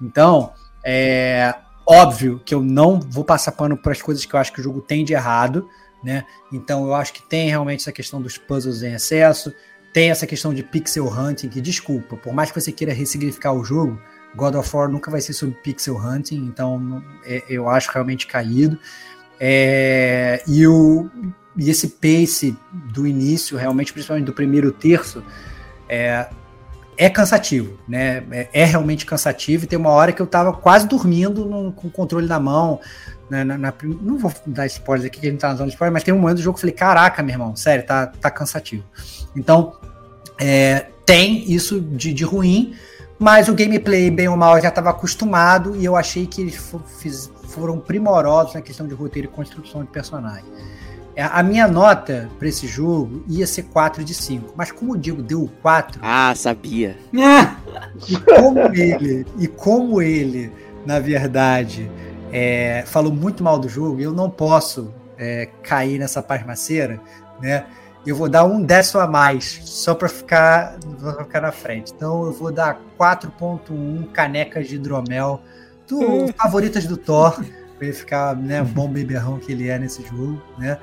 Então, 0.00 0.52
é 0.84 1.52
óbvio 1.84 2.40
que 2.44 2.54
eu 2.54 2.62
não 2.62 3.00
vou 3.00 3.24
passar 3.24 3.50
pano 3.50 3.76
para 3.76 3.90
as 3.90 4.00
coisas 4.00 4.24
que 4.24 4.32
eu 4.32 4.38
acho 4.38 4.52
que 4.52 4.60
o 4.60 4.62
jogo 4.62 4.80
tem 4.80 5.04
de 5.04 5.12
errado. 5.12 5.68
Né? 6.04 6.24
Então 6.52 6.86
eu 6.86 6.94
acho 6.94 7.12
que 7.12 7.22
tem 7.22 7.48
realmente 7.48 7.80
essa 7.80 7.90
questão 7.90 8.22
dos 8.22 8.38
puzzles 8.38 8.84
em 8.84 8.94
excesso, 8.94 9.52
tem 9.92 10.08
essa 10.08 10.24
questão 10.24 10.54
de 10.54 10.62
pixel 10.62 11.08
hunting, 11.08 11.48
que 11.48 11.60
desculpa, 11.60 12.16
por 12.16 12.32
mais 12.32 12.52
que 12.52 12.60
você 12.60 12.70
queira 12.70 12.92
ressignificar 12.92 13.52
o 13.54 13.64
jogo, 13.64 14.00
God 14.36 14.54
of 14.56 14.76
War 14.76 14.88
nunca 14.88 15.10
vai 15.10 15.20
ser 15.20 15.32
sobre 15.32 15.54
pixel 15.56 15.96
hunting, 15.96 16.46
então 16.46 17.02
é, 17.24 17.42
eu 17.48 17.68
acho 17.68 17.90
realmente 17.92 18.26
caído. 18.26 18.78
É, 19.38 20.42
e, 20.46 20.66
o, 20.66 21.08
e 21.56 21.70
esse 21.70 21.88
pace 21.88 22.56
do 22.72 23.06
início, 23.06 23.56
realmente, 23.56 23.92
principalmente 23.92 24.26
do 24.26 24.32
primeiro 24.32 24.72
terço, 24.72 25.22
é, 25.88 26.28
é 26.96 27.10
cansativo, 27.10 27.78
né? 27.88 28.24
É, 28.30 28.48
é, 28.52 28.64
realmente 28.64 29.04
cansativo. 29.04 29.64
E 29.64 29.66
tem 29.66 29.78
uma 29.78 29.90
hora 29.90 30.12
que 30.12 30.22
eu 30.22 30.26
tava 30.26 30.52
quase 30.52 30.86
dormindo 30.86 31.44
no, 31.44 31.72
com 31.72 31.88
o 31.88 31.90
controle 31.90 32.26
na 32.26 32.38
mão. 32.38 32.80
Na, 33.28 33.44
na, 33.44 33.58
na, 33.58 33.74
não 34.00 34.18
vou 34.18 34.32
dar 34.46 34.66
spoilers 34.66 35.06
aqui, 35.06 35.20
que 35.20 35.26
a 35.26 35.30
gente 35.30 35.40
tá 35.40 35.48
na 35.48 35.54
zona 35.54 35.68
de 35.68 35.74
spoiler, 35.74 35.92
mas 35.92 36.04
tem 36.04 36.12
um 36.12 36.18
momento 36.18 36.36
do 36.36 36.42
jogo 36.42 36.54
que 36.54 36.58
eu 36.58 36.68
falei: 36.68 36.74
caraca, 36.74 37.22
meu 37.22 37.34
irmão, 37.34 37.56
sério, 37.56 37.84
tá, 37.84 38.06
tá 38.06 38.30
cansativo. 38.30 38.84
Então, 39.34 39.76
é, 40.40 40.86
tem 41.04 41.50
isso 41.50 41.80
de, 41.80 42.12
de 42.12 42.24
ruim, 42.24 42.74
mas 43.18 43.48
o 43.48 43.54
gameplay, 43.54 44.10
bem 44.10 44.28
ou 44.28 44.36
mal, 44.36 44.56
eu 44.56 44.62
já 44.62 44.68
estava 44.68 44.90
acostumado 44.90 45.76
e 45.76 45.84
eu 45.84 45.96
achei 45.96 46.26
que 46.26 46.40
eles 46.40 46.56
for, 46.56 46.82
fiz, 46.98 47.30
foram 47.48 47.78
primorosos 47.78 48.54
na 48.54 48.60
questão 48.60 48.86
de 48.86 48.94
roteiro 48.94 49.28
e 49.28 49.30
construção 49.30 49.82
de 49.82 49.88
personagem. 49.88 50.44
A 51.16 51.44
minha 51.44 51.68
nota 51.68 52.28
para 52.40 52.48
esse 52.48 52.66
jogo 52.66 53.24
ia 53.28 53.46
ser 53.46 53.64
4 53.64 54.02
de 54.02 54.12
5, 54.12 54.52
mas 54.56 54.72
como 54.72 54.94
o 54.94 54.98
Diego 54.98 55.22
deu 55.22 55.48
4. 55.62 56.00
Ah, 56.02 56.34
sabia. 56.34 56.98
E 58.08 58.16
como 58.34 58.58
ele, 58.74 59.24
e 59.38 59.46
como 59.46 60.02
ele, 60.02 60.52
na 60.84 60.98
verdade, 60.98 61.88
é, 62.32 62.82
falou 62.84 63.12
muito 63.12 63.44
mal 63.44 63.60
do 63.60 63.68
jogo, 63.68 64.00
eu 64.00 64.12
não 64.12 64.28
posso 64.28 64.92
é, 65.16 65.48
cair 65.62 66.00
nessa 66.00 66.20
pasmaceira, 66.20 67.00
né? 67.40 67.64
Eu 68.06 68.14
vou 68.14 68.28
dar 68.28 68.44
um 68.44 68.62
décimo 68.62 69.00
a 69.00 69.06
mais, 69.06 69.60
só 69.64 69.94
para 69.94 70.08
ficar, 70.08 70.78
pra 71.00 71.24
ficar 71.24 71.40
na 71.40 71.52
frente. 71.52 71.92
Então 71.94 72.24
eu 72.24 72.32
vou 72.32 72.52
dar 72.52 72.78
4.1 72.98 74.10
canecas 74.12 74.68
de 74.68 74.76
hidromel 74.76 75.40
do 75.88 76.28
favoritas 76.36 76.86
do 76.86 76.96
Thor, 76.96 77.42
para 77.76 77.86
ele 77.86 77.92
ficar, 77.92 78.36
né, 78.36 78.62
bom 78.62 78.88
beberrão 78.88 79.38
que 79.38 79.52
ele 79.52 79.68
é 79.68 79.78
nesse 79.78 80.02
jogo, 80.02 80.42
né? 80.58 80.78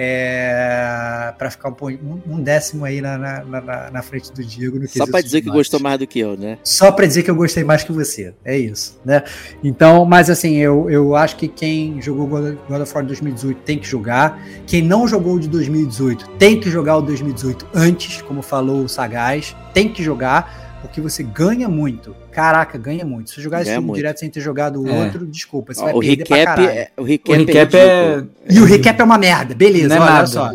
É, 0.00 1.34
para 1.36 1.50
ficar 1.50 1.70
um, 1.70 2.20
um, 2.24 2.40
décimo 2.40 2.84
aí 2.84 3.00
na, 3.00 3.18
na, 3.18 3.42
na, 3.44 3.90
na 3.90 4.02
frente 4.02 4.32
do 4.32 4.44
Diego. 4.44 4.78
Só 4.86 5.04
para 5.04 5.20
dizer 5.20 5.42
que 5.42 5.50
gostou 5.50 5.80
mais 5.80 5.98
do 5.98 6.06
que 6.06 6.20
eu, 6.20 6.36
né? 6.36 6.56
Só 6.62 6.92
para 6.92 7.04
dizer 7.04 7.24
que 7.24 7.30
eu 7.30 7.34
gostei 7.34 7.64
mais 7.64 7.82
que 7.82 7.90
você. 7.90 8.32
É 8.44 8.56
isso, 8.56 8.96
né? 9.04 9.24
Então, 9.62 10.04
mas 10.04 10.30
assim, 10.30 10.54
eu, 10.54 10.88
eu 10.88 11.16
acho 11.16 11.34
que 11.34 11.48
quem 11.48 12.00
jogou 12.00 12.28
God 12.28 12.80
of 12.80 12.94
War 12.94 13.04
2018 13.04 13.60
tem 13.62 13.76
que 13.76 13.88
jogar. 13.88 14.40
Quem 14.68 14.82
não 14.82 15.08
jogou 15.08 15.34
o 15.34 15.40
de 15.40 15.48
2018 15.48 16.28
tem 16.38 16.60
que 16.60 16.70
jogar 16.70 16.98
o 16.98 17.02
2018 17.02 17.66
antes, 17.74 18.22
como 18.22 18.40
falou 18.40 18.84
o 18.84 18.88
Sagaz. 18.88 19.56
Tem 19.74 19.92
que 19.92 20.00
jogar 20.00 20.68
porque 20.80 21.00
você 21.00 21.22
ganha 21.22 21.68
muito. 21.68 22.14
Caraca, 22.38 22.78
ganha 22.78 23.04
muito. 23.04 23.30
Se 23.30 23.40
jogar 23.40 23.62
esse 23.62 23.74
jogo 23.74 23.94
direto 23.94 24.20
sem 24.20 24.30
ter 24.30 24.38
jogado 24.38 24.80
o 24.80 24.88
é. 24.88 25.04
outro, 25.04 25.26
desculpa, 25.26 25.74
você 25.74 25.82
vai 25.82 25.92
o 25.92 25.98
perder 25.98 26.18
recap, 26.18 26.28
pra 26.28 26.44
caralho. 26.44 26.68
É, 26.68 26.90
o 26.96 27.02
recap, 27.02 27.30
o 27.32 27.44
recap 27.44 27.76
é, 27.76 27.80
é... 27.80 28.24
E 28.48 28.60
o 28.60 28.64
recap 28.64 29.00
é 29.00 29.04
uma 29.04 29.18
merda, 29.18 29.56
beleza, 29.56 29.96
é 29.96 29.98
olha 29.98 30.08
nada. 30.08 30.26
só. 30.28 30.52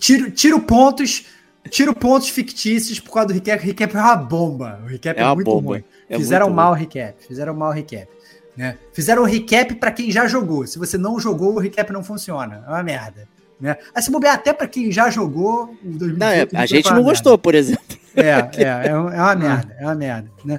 Tiro, 0.00 0.32
tiro 0.32 0.58
pontos... 0.58 1.26
Tiro 1.70 1.94
pontos 1.94 2.28
fictícios 2.28 2.98
por 2.98 3.12
causa 3.12 3.28
do 3.28 3.34
recap. 3.34 3.62
O 3.62 3.66
recap 3.66 3.96
é 3.96 4.00
uma 4.00 4.16
bomba. 4.16 4.80
O 4.84 4.86
recap 4.88 5.18
é, 5.18 5.22
é 5.22 5.34
muito 5.34 5.44
bomba. 5.46 5.68
ruim. 5.68 5.84
É 6.08 6.16
fizeram 6.16 6.50
mal 6.50 6.72
o 6.72 6.74
recap. 6.74 7.14
Fizeram 7.26 7.54
mal 7.54 7.70
o 7.70 7.72
recap. 7.72 8.08
Né? 8.56 8.76
Fizeram 8.92 9.22
o 9.22 9.24
recap 9.24 9.74
para 9.76 9.92
quem 9.92 10.10
já 10.10 10.26
jogou. 10.26 10.66
Se 10.66 10.76
você 10.76 10.98
não 10.98 11.20
jogou, 11.20 11.54
o 11.54 11.58
recap 11.60 11.92
não 11.92 12.02
funciona. 12.02 12.64
É 12.66 12.70
uma 12.70 12.82
merda. 12.82 13.28
Né? 13.60 13.76
Aí 13.94 14.02
se 14.02 14.10
bobear 14.10 14.34
até 14.34 14.52
para 14.52 14.66
quem 14.66 14.90
já 14.90 15.08
jogou 15.08 15.76
o 15.84 15.98
2018, 15.98 16.18
não, 16.18 16.60
é, 16.60 16.62
A 16.62 16.66
gente 16.66 16.92
não 16.92 17.02
gostou, 17.02 17.38
por 17.38 17.54
exemplo. 17.54 17.96
É, 18.16 18.30
é, 18.30 18.62
é, 18.62 18.88
é 18.88 18.96
uma 18.96 19.34
merda, 19.34 19.76
é 19.78 19.84
uma 19.84 19.94
merda, 19.94 20.30
né? 20.42 20.58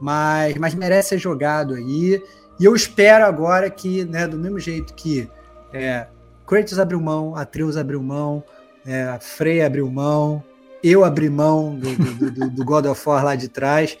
Mas, 0.00 0.56
mas 0.56 0.74
merece 0.74 1.10
ser 1.10 1.18
jogado 1.18 1.74
aí. 1.74 2.22
E 2.58 2.64
eu 2.64 2.74
espero 2.74 3.24
agora 3.24 3.68
que, 3.70 4.04
né, 4.04 4.26
do 4.26 4.38
mesmo 4.38 4.58
jeito 4.58 4.94
que 4.94 5.28
é, 5.72 6.06
Kratos 6.46 6.78
abriu 6.78 7.00
mão, 7.00 7.34
Atreus 7.34 7.76
abriu 7.76 8.02
mão, 8.02 8.44
é, 8.86 9.16
Freya 9.20 9.66
abriu 9.66 9.90
mão, 9.90 10.42
eu 10.82 11.04
abri 11.04 11.30
mão 11.30 11.74
do, 11.74 11.96
do, 11.96 12.30
do, 12.30 12.50
do, 12.50 12.64
God 12.64 12.86
of 12.86 13.08
War 13.08 13.24
lá 13.24 13.34
de 13.34 13.48
trás. 13.48 13.96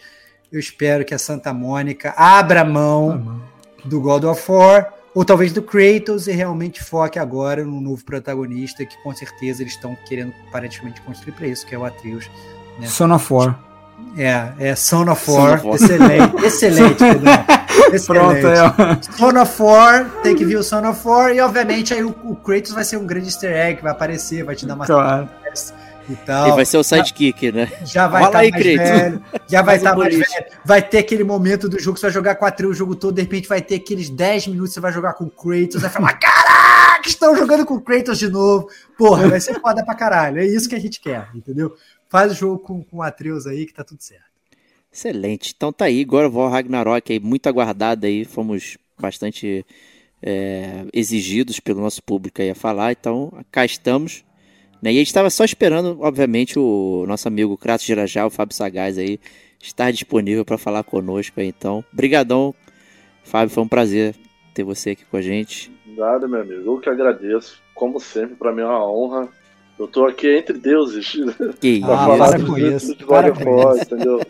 Eu 0.52 0.60
espero 0.60 1.04
que 1.04 1.14
a 1.14 1.18
Santa 1.18 1.52
Mônica 1.52 2.12
abra 2.16 2.64
mão 2.64 3.40
do 3.84 4.00
God 4.00 4.24
of 4.24 4.52
War, 4.52 4.92
ou 5.14 5.24
talvez 5.24 5.52
do 5.52 5.62
Kratos, 5.62 6.28
e 6.28 6.32
realmente 6.32 6.82
foque 6.82 7.18
agora 7.18 7.64
no 7.64 7.80
novo 7.80 8.04
protagonista, 8.04 8.84
que 8.84 9.02
com 9.02 9.14
certeza 9.14 9.62
eles 9.62 9.72
estão 9.72 9.96
querendo 10.06 10.34
aparentemente 10.48 11.00
construir 11.00 11.32
para 11.32 11.46
isso, 11.46 11.66
que 11.66 11.74
é 11.74 11.78
o 11.78 11.84
Atreus. 11.84 12.30
Né? 12.78 12.86
Son 12.86 13.12
of 13.12 13.32
War. 13.32 13.63
É, 14.16 14.52
é 14.58 14.74
Son 14.76 15.10
of 15.10 15.30
War. 15.30 15.48
Son 15.48 15.54
of 15.54 15.66
War. 15.66 15.74
Excelente, 15.76 16.36
excelente, 16.46 17.04
excelente. 17.92 18.06
Pronto, 18.06 18.46
é. 18.46 19.16
Son 19.16 19.40
of 19.40 19.62
War, 19.62 20.10
tem 20.22 20.36
que 20.36 20.44
vir 20.44 20.56
o 20.56 20.62
Son 20.62 20.88
of 20.88 21.06
War, 21.06 21.32
e 21.32 21.40
obviamente 21.40 21.92
aí 21.92 22.02
o, 22.02 22.14
o 22.24 22.36
Kratos 22.36 22.72
vai 22.72 22.84
ser 22.84 22.96
um 22.96 23.06
grande 23.06 23.26
easter 23.26 23.50
egg, 23.50 23.82
vai 23.82 23.92
aparecer, 23.92 24.44
vai 24.44 24.54
te 24.54 24.66
dar 24.66 24.74
uma 24.74 24.86
claro. 24.86 25.28
e 26.08 26.14
tal. 26.16 26.48
E 26.48 26.52
vai 26.52 26.64
ser 26.64 26.76
o 26.76 26.84
sidekick, 26.84 27.50
né? 27.50 27.70
Já 27.84 28.06
vai 28.06 28.22
estar 28.22 28.32
tá 28.32 28.38
mais 28.38 28.50
Kratos. 28.50 28.90
velho, 28.90 29.22
já 29.48 29.62
vai 29.62 29.76
estar 29.76 29.90
tá 29.90 29.96
mais 29.96 30.14
velho. 30.14 30.46
Vai 30.64 30.82
ter 30.82 30.98
aquele 30.98 31.24
momento 31.24 31.68
do 31.68 31.80
jogo 31.80 31.94
que 31.94 32.00
você 32.00 32.06
vai 32.06 32.14
jogar 32.14 32.36
com 32.36 32.46
a 32.46 32.50
trio 32.52 32.70
o 32.70 32.74
jogo 32.74 32.94
todo, 32.94 33.16
de 33.16 33.22
repente 33.22 33.48
vai 33.48 33.60
ter 33.60 33.76
aqueles 33.76 34.08
10 34.08 34.48
minutos 34.48 34.70
que 34.70 34.74
você 34.74 34.80
vai 34.80 34.92
jogar 34.92 35.14
com 35.14 35.24
o 35.24 35.30
Kratos, 35.30 35.82
vai 35.82 35.90
falar, 35.90 36.12
caraca, 36.12 37.08
estão 37.08 37.34
jogando 37.34 37.66
com 37.66 37.74
o 37.74 37.80
Kratos 37.80 38.18
de 38.18 38.28
novo. 38.28 38.68
Porra, 38.96 39.28
vai 39.28 39.40
ser 39.40 39.60
foda 39.60 39.84
pra 39.84 39.94
caralho. 39.96 40.38
É 40.38 40.46
isso 40.46 40.68
que 40.68 40.76
a 40.76 40.80
gente 40.80 41.00
quer, 41.00 41.28
entendeu? 41.34 41.74
Faz 42.14 42.30
o 42.30 42.34
jogo 42.36 42.60
com, 42.60 42.80
com 42.80 42.98
o 42.98 43.02
Atreus 43.02 43.44
aí 43.44 43.66
que 43.66 43.74
tá 43.74 43.82
tudo 43.82 44.00
certo. 44.00 44.22
Excelente. 44.92 45.52
Então 45.56 45.72
tá 45.72 45.86
aí, 45.86 46.06
of 46.08 46.36
War 46.36 46.48
Ragnarok 46.48 47.12
aí, 47.12 47.18
muito 47.18 47.48
aguardado 47.48 48.06
aí. 48.06 48.24
Fomos 48.24 48.78
bastante 48.96 49.66
é, 50.22 50.84
exigidos 50.92 51.58
pelo 51.58 51.80
nosso 51.80 52.00
público 52.04 52.40
aí 52.40 52.50
a 52.50 52.54
falar. 52.54 52.92
Então 52.92 53.32
cá 53.50 53.64
estamos. 53.64 54.24
Né? 54.80 54.92
E 54.92 54.94
a 54.94 54.98
gente 54.98 55.08
estava 55.08 55.28
só 55.28 55.44
esperando, 55.44 55.98
obviamente, 56.02 56.56
o 56.56 57.04
nosso 57.08 57.26
amigo 57.26 57.58
Kratos 57.58 57.84
Girajá, 57.84 58.24
o 58.24 58.30
Fábio 58.30 58.54
Sagaz 58.54 58.96
aí, 58.96 59.18
estar 59.60 59.90
disponível 59.90 60.44
para 60.44 60.56
falar 60.56 60.84
conosco 60.84 61.40
aí, 61.40 61.48
então. 61.48 61.84
Brigadão, 61.92 62.54
Fábio, 63.24 63.52
foi 63.52 63.64
um 63.64 63.68
prazer 63.68 64.14
ter 64.54 64.62
você 64.62 64.90
aqui 64.90 65.04
com 65.04 65.16
a 65.16 65.20
gente. 65.20 65.72
Nada, 65.84 66.28
meu 66.28 66.42
amigo, 66.42 66.62
eu 66.62 66.78
que 66.78 66.88
agradeço. 66.88 67.60
Como 67.74 67.98
sempre, 67.98 68.36
para 68.36 68.52
mim 68.52 68.62
é 68.62 68.66
uma 68.66 68.88
honra. 68.88 69.28
Eu 69.78 69.88
tô 69.88 70.06
aqui 70.06 70.28
entre 70.38 70.56
deuses. 70.58 71.12
Que 71.60 71.80
Ah, 71.82 71.86
falar 71.86 72.28
para 72.30 72.38
do- 72.38 72.46
com 72.46 72.58
isso, 72.58 72.94
de 72.96 73.04
para 73.04 73.32
com 73.32 73.72
isso. 73.72 73.82
entendeu? 73.82 74.20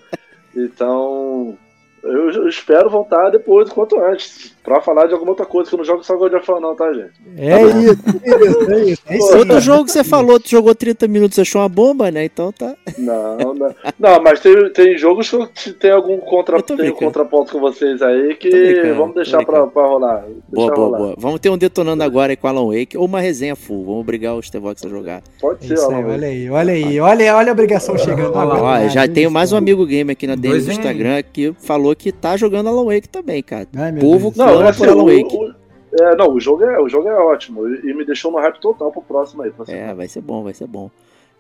Então, 0.57 1.59
eu, 2.05 2.31
eu 2.31 2.49
espero 2.49 2.89
voltar 2.91 3.31
depois, 3.31 3.69
quanto 3.71 3.99
antes, 4.01 4.53
pra 4.63 4.81
falar 4.81 5.07
de 5.07 5.13
alguma 5.13 5.33
outra 5.33 5.47
coisa, 5.47 5.69
que 5.69 5.75
eu 5.75 5.79
não 5.79 5.85
jogo 5.85 6.03
só 6.05 6.17
God 6.17 6.33
of 6.35 6.51
War 6.51 6.61
não, 6.61 6.75
tá, 6.75 6.93
gente? 6.93 7.11
É 7.37 7.63
isso, 7.63 7.79
é 8.25 8.37
isso, 8.49 8.71
é 8.73 8.81
isso. 8.85 9.03
É 9.09 9.17
isso 9.17 9.33
aí. 9.33 9.39
Outro 9.41 9.61
jogo 9.61 9.85
que 9.85 9.93
você 9.93 10.05
falou, 10.05 10.39
tu 10.41 10.49
jogou 10.49 10.75
30 10.75 11.09
minutos, 11.09 11.39
achou 11.39 11.61
uma 11.61 11.69
bomba, 11.69 12.11
né? 12.11 12.25
Então 12.25 12.53
tá. 12.53 12.75
Não, 12.99 13.37
não, 13.55 13.55
não 13.99 14.23
mas 14.23 14.41
tem, 14.41 14.71
tem 14.73 14.97
jogos 14.99 15.31
que 15.55 15.73
tem 15.73 15.91
algum 15.91 16.19
contra, 16.19 16.63
tem 16.63 16.91
um 16.91 16.95
contraponto 16.95 17.53
com 17.53 17.61
vocês 17.61 18.01
aí 18.03 18.35
que 18.37 18.93
vamos 18.97 19.15
deixar 19.15 19.45
pra, 19.45 19.67
pra 19.67 19.87
rolar. 19.87 20.23
Boa, 20.49 20.69
Deixar 20.69 20.75
boa, 20.75 20.87
rolar. 20.87 20.99
boa. 20.99 21.15
Vamos 21.19 21.41
ter 21.41 21.51
um 21.51 21.59
detonando 21.59 22.03
agora 22.03 22.33
aí 22.33 22.37
com 22.37 22.47
Alan 22.49 22.67
Wake 22.67 22.97
ou 22.97 23.05
uma 23.07 23.21
resenha 23.21 23.57
full. 23.57 23.85
Vamos 23.85 24.01
obrigar 24.01 24.35
o 24.35 24.43
Stevox 24.43 24.85
a 24.85 24.89
jogar. 24.89 25.23
Pode 25.41 25.65
É 25.65 25.69
ser, 25.69 25.75
isso 25.75 25.91
aí, 25.91 25.95
Alan. 26.03 26.13
olha 26.13 26.27
aí, 26.29 26.51
olha 26.51 26.73
aí, 26.75 27.01
olha, 27.01 27.37
olha 27.37 27.49
a 27.51 27.53
obrigação 27.53 27.97
chegando 27.99 28.35
Olha 28.35 28.45
lá, 28.49 28.57
agora. 28.57 28.85
Ó, 28.87 28.89
já 28.89 29.07
tenho 29.09 29.31
mais 29.31 29.53
um 29.53 29.57
amigo 29.57 29.85
gamer 29.87 30.13
aqui 30.13 30.27
na 30.27 30.35
DM 30.35 30.61
do 30.61 30.71
Instagram 30.71 31.23
que 31.33 31.53
falou 31.61 31.94
que 31.95 32.13
tá 32.13 32.37
jogando 32.37 32.69
Alan 32.69 32.85
Wake 32.85 33.09
também, 33.09 33.43
cara. 33.43 33.67
Ai, 33.77 33.93
meu 33.93 34.01
Povo 34.01 34.25
Deus. 34.31 34.37
Não, 34.37 34.47
clama 34.47 34.67
é 34.67 34.69
assim, 34.71 34.79
por 34.79 34.89
Alan 34.89 35.03
o, 35.03 35.07
Wake. 35.07 35.37
o- 35.37 35.55
é, 36.03 36.17
não, 36.17 36.33
o 36.33 36.41
jogo 36.41 36.65
é, 36.65 36.81
o 36.81 36.89
jogo 36.89 37.07
é 37.09 37.15
ótimo 37.15 37.69
e, 37.69 37.91
e 37.91 37.95
me 37.95 38.05
deixou 38.05 38.33
no 38.33 38.39
hype 38.39 38.59
total 38.61 38.91
pro 38.91 39.01
próximo 39.03 39.43
aí. 39.43 39.51
pra 39.51 39.73
É, 39.73 39.95
vai 39.95 40.09
ser 40.09 40.21
bom, 40.21 40.43
vai 40.43 40.53
ser 40.55 40.67
bom. 40.67 40.91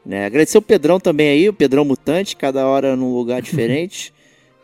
Né? 0.06 0.26
Agradecer 0.26 0.58
o 0.58 0.62
Pedrão 0.62 1.00
também 1.00 1.28
aí, 1.28 1.48
o 1.48 1.52
Pedrão 1.52 1.84
Mutante, 1.84 2.36
cada 2.36 2.66
hora 2.66 2.94
num 2.94 3.14
lugar 3.16 3.40
diferente, 3.42 4.12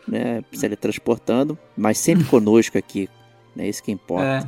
né? 0.07 0.43
Se 0.53 0.65
ele 0.65 0.75
transportando, 0.75 1.57
mas 1.75 1.97
sempre 1.97 2.23
conosco 2.25 2.77
aqui. 2.77 3.09
É 3.57 3.67
isso 3.67 3.83
que 3.83 3.91
importa. 3.91 4.23
É, 4.25 4.43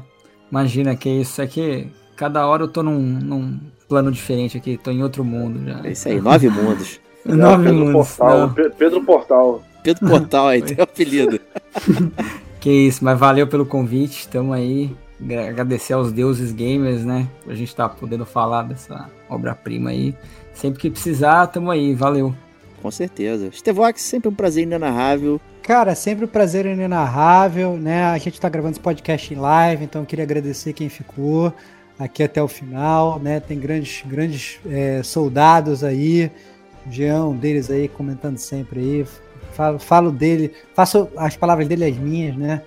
imagina 0.50 0.96
que 0.96 1.10
isso 1.10 1.42
aqui, 1.42 1.88
cada 2.16 2.48
hora 2.48 2.64
eu 2.64 2.68
tô 2.70 2.82
num, 2.82 3.00
num 3.00 3.60
plano 3.90 4.12
diferente 4.12 4.56
aqui, 4.58 4.78
tô 4.78 4.92
em 4.92 5.04
outro 5.04 5.26
mundo 5.26 5.62
já. 5.66 5.86
É 5.86 5.92
isso 5.92 6.08
aí, 6.08 6.22
nove 6.22 6.48
mundos. 6.50 7.02
É, 7.26 7.32
Nove 7.36 7.64
Pedro 7.66 7.80
mundos. 7.86 8.16
Portal, 8.18 8.54
Pedro 8.78 9.04
Portal. 9.04 9.64
Pedro 9.84 10.08
Portal 10.08 10.48
aí, 10.48 10.62
tem 10.62 10.78
o 10.78 10.82
apelido. 10.84 11.40
Que 12.60 12.70
isso, 12.72 13.04
mas 13.04 13.20
valeu 13.20 13.46
pelo 13.46 13.66
convite, 13.66 14.20
estamos 14.22 14.56
aí. 14.56 14.96
Gra- 15.20 15.50
Agradecer 15.50 15.92
aos 15.92 16.14
deuses 16.14 16.54
gamers, 16.54 17.04
né? 17.04 17.28
A 17.46 17.54
gente 17.54 17.76
tá 17.76 17.90
podendo 17.90 18.26
falar 18.26 18.64
dessa 18.64 19.10
obra-prima 19.30 19.90
aí. 19.90 20.16
Sempre 20.54 20.80
que 20.80 20.90
precisar, 20.90 21.46
tamo 21.48 21.70
aí, 21.70 21.94
valeu. 21.94 22.34
Com 22.82 22.90
certeza. 22.90 23.50
Stevox, 23.52 24.02
sempre 24.02 24.30
um 24.30 24.34
prazer 24.34 24.64
inenarrável. 24.64 25.42
Cara, 25.62 25.94
sempre 25.94 26.24
um 26.24 26.28
prazer 26.28 26.66
inenarrável, 26.66 27.76
né? 27.76 28.06
A 28.06 28.18
gente 28.18 28.40
tá 28.40 28.48
gravando 28.48 28.72
esse 28.76 28.80
podcast 28.80 29.34
em 29.34 29.38
live, 29.38 29.84
então 29.84 30.02
eu 30.04 30.06
queria 30.06 30.24
agradecer 30.24 30.72
quem 30.72 30.88
ficou 30.88 31.54
aqui 32.00 32.24
até 32.24 32.42
o 32.42 32.48
final, 32.48 33.20
né? 33.20 33.42
Tem 33.42 33.60
grandes, 33.60 34.04
grandes 34.06 34.58
é, 34.66 35.04
soldados 35.04 35.84
aí, 35.84 36.32
o 36.88 36.92
Jean, 36.92 37.26
um 37.26 37.36
deles 37.36 37.70
aí, 37.70 37.90
comentando 37.90 38.38
sempre 38.38 38.80
aí. 38.80 39.06
Falo, 39.54 39.80
falo 39.80 40.12
dele, 40.12 40.52
faço 40.74 41.10
as 41.16 41.36
palavras 41.36 41.68
dele 41.68 41.86
as 41.86 41.98
minhas, 41.98 42.36
né? 42.36 42.62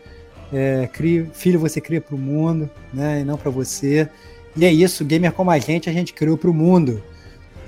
É, 0.53 0.89
crio, 0.93 1.29
filho, 1.33 1.59
você 1.59 1.81
cria 1.81 2.01
pro 2.01 2.17
mundo, 2.17 2.71
né? 2.93 3.21
E 3.21 3.25
não 3.25 3.37
para 3.37 3.51
você. 3.51 4.09
E 4.57 4.65
é 4.65 4.73
isso, 4.73 5.05
gamer 5.05 5.33
como 5.33 5.51
a 5.51 5.59
gente, 5.59 5.91
a 5.91 5.93
gente 5.93 6.13
criou 6.13 6.39
pro 6.39 6.55
mundo 6.55 7.03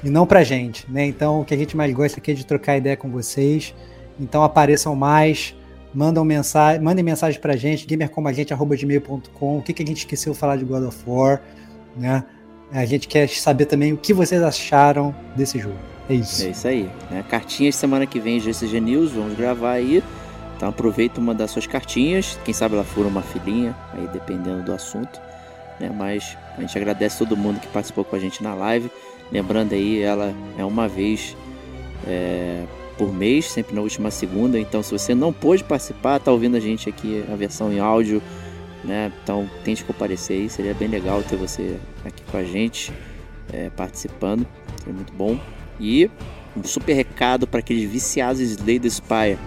e 0.03 0.09
não 0.09 0.27
pra 0.27 0.45
gente, 0.45 0.91
né? 0.91 1.05
Então, 1.05 1.41
o 1.41 1.45
que 1.45 1.53
a 1.53 1.57
gente 1.57 1.77
mais 1.77 1.93
gosta 1.93 2.19
aqui 2.19 2.31
é 2.31 2.35
de 2.35 2.47
trocar 2.47 2.77
ideia 2.77 2.97
com 2.97 3.11
vocês. 3.11 3.75
Então 4.21 4.43
apareçam 4.43 4.95
mais, 4.95 5.55
mandam 5.93 6.25
mensagem, 6.25 6.81
mandem 6.83 7.05
mensagem 7.05 7.41
pra 7.41 7.57
gente, 7.57 7.87
gamercomagente.gmail.com, 7.87 9.59
o 9.59 9.63
que, 9.63 9.73
que 9.73 9.83
a 9.83 9.87
gente 9.87 9.99
esqueceu 9.99 10.33
de 10.33 10.39
falar 10.39 10.57
de 10.57 10.65
God 10.65 10.85
of 10.85 10.99
War, 11.07 11.43
né? 11.97 12.25
A 12.71 12.85
gente 12.85 13.09
quer 13.09 13.29
saber 13.29 13.67
também 13.67 13.93
o 13.93 13.97
que 13.97 14.13
vocês 14.13 14.43
acharam 14.43 15.15
desse 15.35 15.59
jogo. 15.59 15.98
É 16.09 16.15
isso. 16.15 16.45
É 16.45 16.51
isso 16.51 16.69
aí. 16.69 16.91
Né? 17.11 17.25
Cartinhas 17.29 17.77
semana 17.77 18.07
que 18.07 18.19
vem, 18.19 18.41
GCG 18.41 18.81
News, 18.81 19.13
vamos 19.13 19.37
gravar 19.37 19.73
aí. 19.73 20.03
Então 20.57 20.71
aproveita 20.71 21.21
e 21.21 21.23
mandar 21.23 21.47
suas 21.49 21.67
cartinhas. 21.67 22.39
Quem 22.45 22.55
sabe 22.55 22.75
ela 22.75 22.85
for 22.85 23.07
uma 23.07 23.23
filhinha, 23.23 23.77
aí 23.93 24.09
dependendo 24.09 24.63
do 24.63 24.73
assunto. 24.73 25.21
Né? 25.79 25.91
Mas 25.95 26.37
a 26.57 26.61
gente 26.61 26.77
agradece 26.77 27.19
todo 27.19 27.37
mundo 27.37 27.61
que 27.61 27.69
participou 27.69 28.05
com 28.05 28.17
a 28.17 28.19
gente 28.19 28.43
na 28.43 28.55
live. 28.55 28.91
Lembrando 29.31 29.75
aí, 29.75 30.03
ela 30.03 30.35
é 30.59 30.65
uma 30.65 30.89
vez 30.89 31.37
é, 32.07 32.65
por 32.97 33.13
mês, 33.13 33.47
sempre 33.47 33.75
na 33.75 33.83
última 33.83 34.11
segunda. 34.11 34.59
Então 34.59 34.83
se 34.83 34.91
você 34.91 35.15
não 35.15 35.33
pôde 35.33 35.63
participar, 35.63 36.19
tá 36.19 36.33
ouvindo 36.33 36.57
a 36.57 36.61
gente 36.61 36.89
aqui, 36.89 37.25
a 37.31 37.37
versão 37.37 37.73
em 37.73 37.79
áudio. 37.79 38.23
Né? 38.83 39.13
Então 39.23 39.49
tente 39.63 39.85
comparecer 39.85 40.41
aí, 40.41 40.49
seria 40.49 40.73
bem 40.73 40.89
legal 40.89 41.23
ter 41.23 41.37
você 41.37 41.77
aqui 42.05 42.23
com 42.31 42.39
a 42.39 42.45
gente, 42.45 42.93
é, 43.53 43.71
participando. 43.71 44.47
Seria 44.79 44.95
muito 44.95 45.13
bom. 45.13 45.39
E 45.81 46.11
um 46.57 46.65
super 46.65 46.93
recado 46.95 47.47
para 47.47 47.61
aqueles 47.61 47.89
viciados 47.91 48.41
Slay 48.41 48.79
the 48.79 48.89
Spire. 48.91 49.39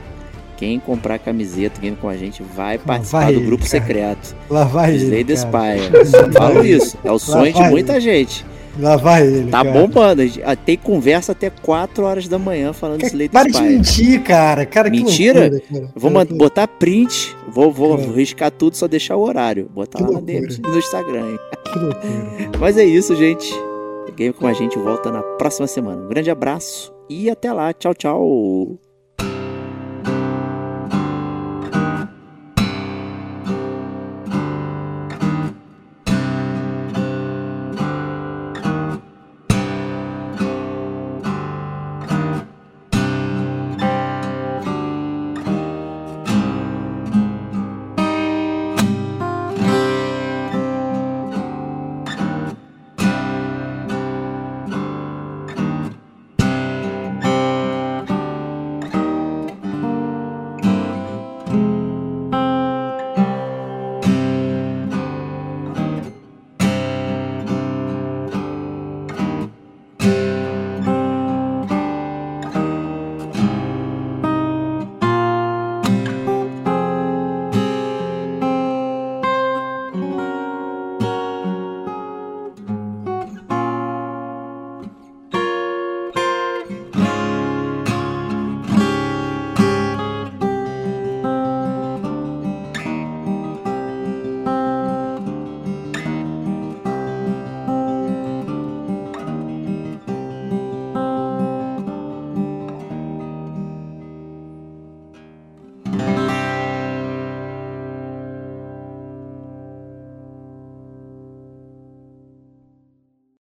Quem 0.58 0.80
comprar 0.80 1.18
camiseta 1.18 1.82
game 1.82 1.98
com 2.00 2.08
a 2.08 2.16
gente 2.16 2.43
vai 2.56 2.77
participar 2.77 3.22
vai 3.24 3.34
do 3.34 3.40
ele, 3.40 3.45
grupo 3.48 3.64
cara. 3.66 3.69
secreto. 3.72 4.35
Lá 4.50 4.64
vai 4.64 4.95
Slay 4.95 5.19
ele. 5.22 5.35
the 5.35 5.45
cara. 5.51 5.77
Spire. 5.77 6.06
Só 6.06 6.32
falo 6.32 6.66
isso. 6.66 6.98
É 7.03 7.11
o 7.11 7.18
sonho 7.19 7.51
de 7.53 7.61
muita 7.64 8.00
gente. 8.00 8.45
Lá 8.80 8.95
vai 8.95 9.26
ele. 9.26 9.50
Tá 9.51 9.66
cara. 9.66 9.72
bombando. 9.72 10.22
Ah, 10.45 10.56
Tem 10.56 10.77
conversa 10.77 11.32
até 11.34 11.50
4 11.50 12.03
horas 12.06 12.27
da 12.27 12.38
manhã 12.40 12.72
falando 12.74 13.00
de 13.01 13.08
Slay 13.08 13.27
the 13.27 13.34
Para 13.34 13.50
de 13.50 13.56
Spire. 13.58 13.74
mentir, 13.74 14.22
cara. 14.22 14.66
cara 14.66 14.90
que 14.92 14.98
Mentira? 14.98 15.42
loucura, 15.50 15.61
cara. 15.74 15.92
Vou 15.95 16.11
Cara, 16.11 16.26
botar 16.26 16.68
print, 16.68 17.35
vou, 17.50 17.72
vou 17.72 17.95
riscar 18.14 18.51
tudo, 18.51 18.77
só 18.77 18.88
deixar 18.88 19.16
o 19.18 19.22
horário. 19.22 19.68
Botar 19.74 19.98
Que 19.98 20.03
lá 20.03 20.10
loucura. 20.11 20.40
DM 20.48 20.61
no 20.61 20.77
Instagram. 20.77 21.27
hein? 21.32 21.40
que 21.74 21.80
loucura. 21.80 22.51
Mas 22.61 22.77
é 22.77 22.85
isso, 22.85 23.16
gente. 23.16 23.51
Game 24.15 24.33
com 24.33 24.48
a 24.48 24.53
gente 24.53 24.77
volta 24.77 25.11
na 25.11 25.22
próxima 25.22 25.67
semana. 25.67 26.03
Um 26.03 26.07
grande 26.07 26.30
abraço 26.30 26.93
e 27.09 27.30
até 27.30 27.51
lá. 27.51 27.73
Tchau, 27.73 27.93
tchau. 27.93 28.90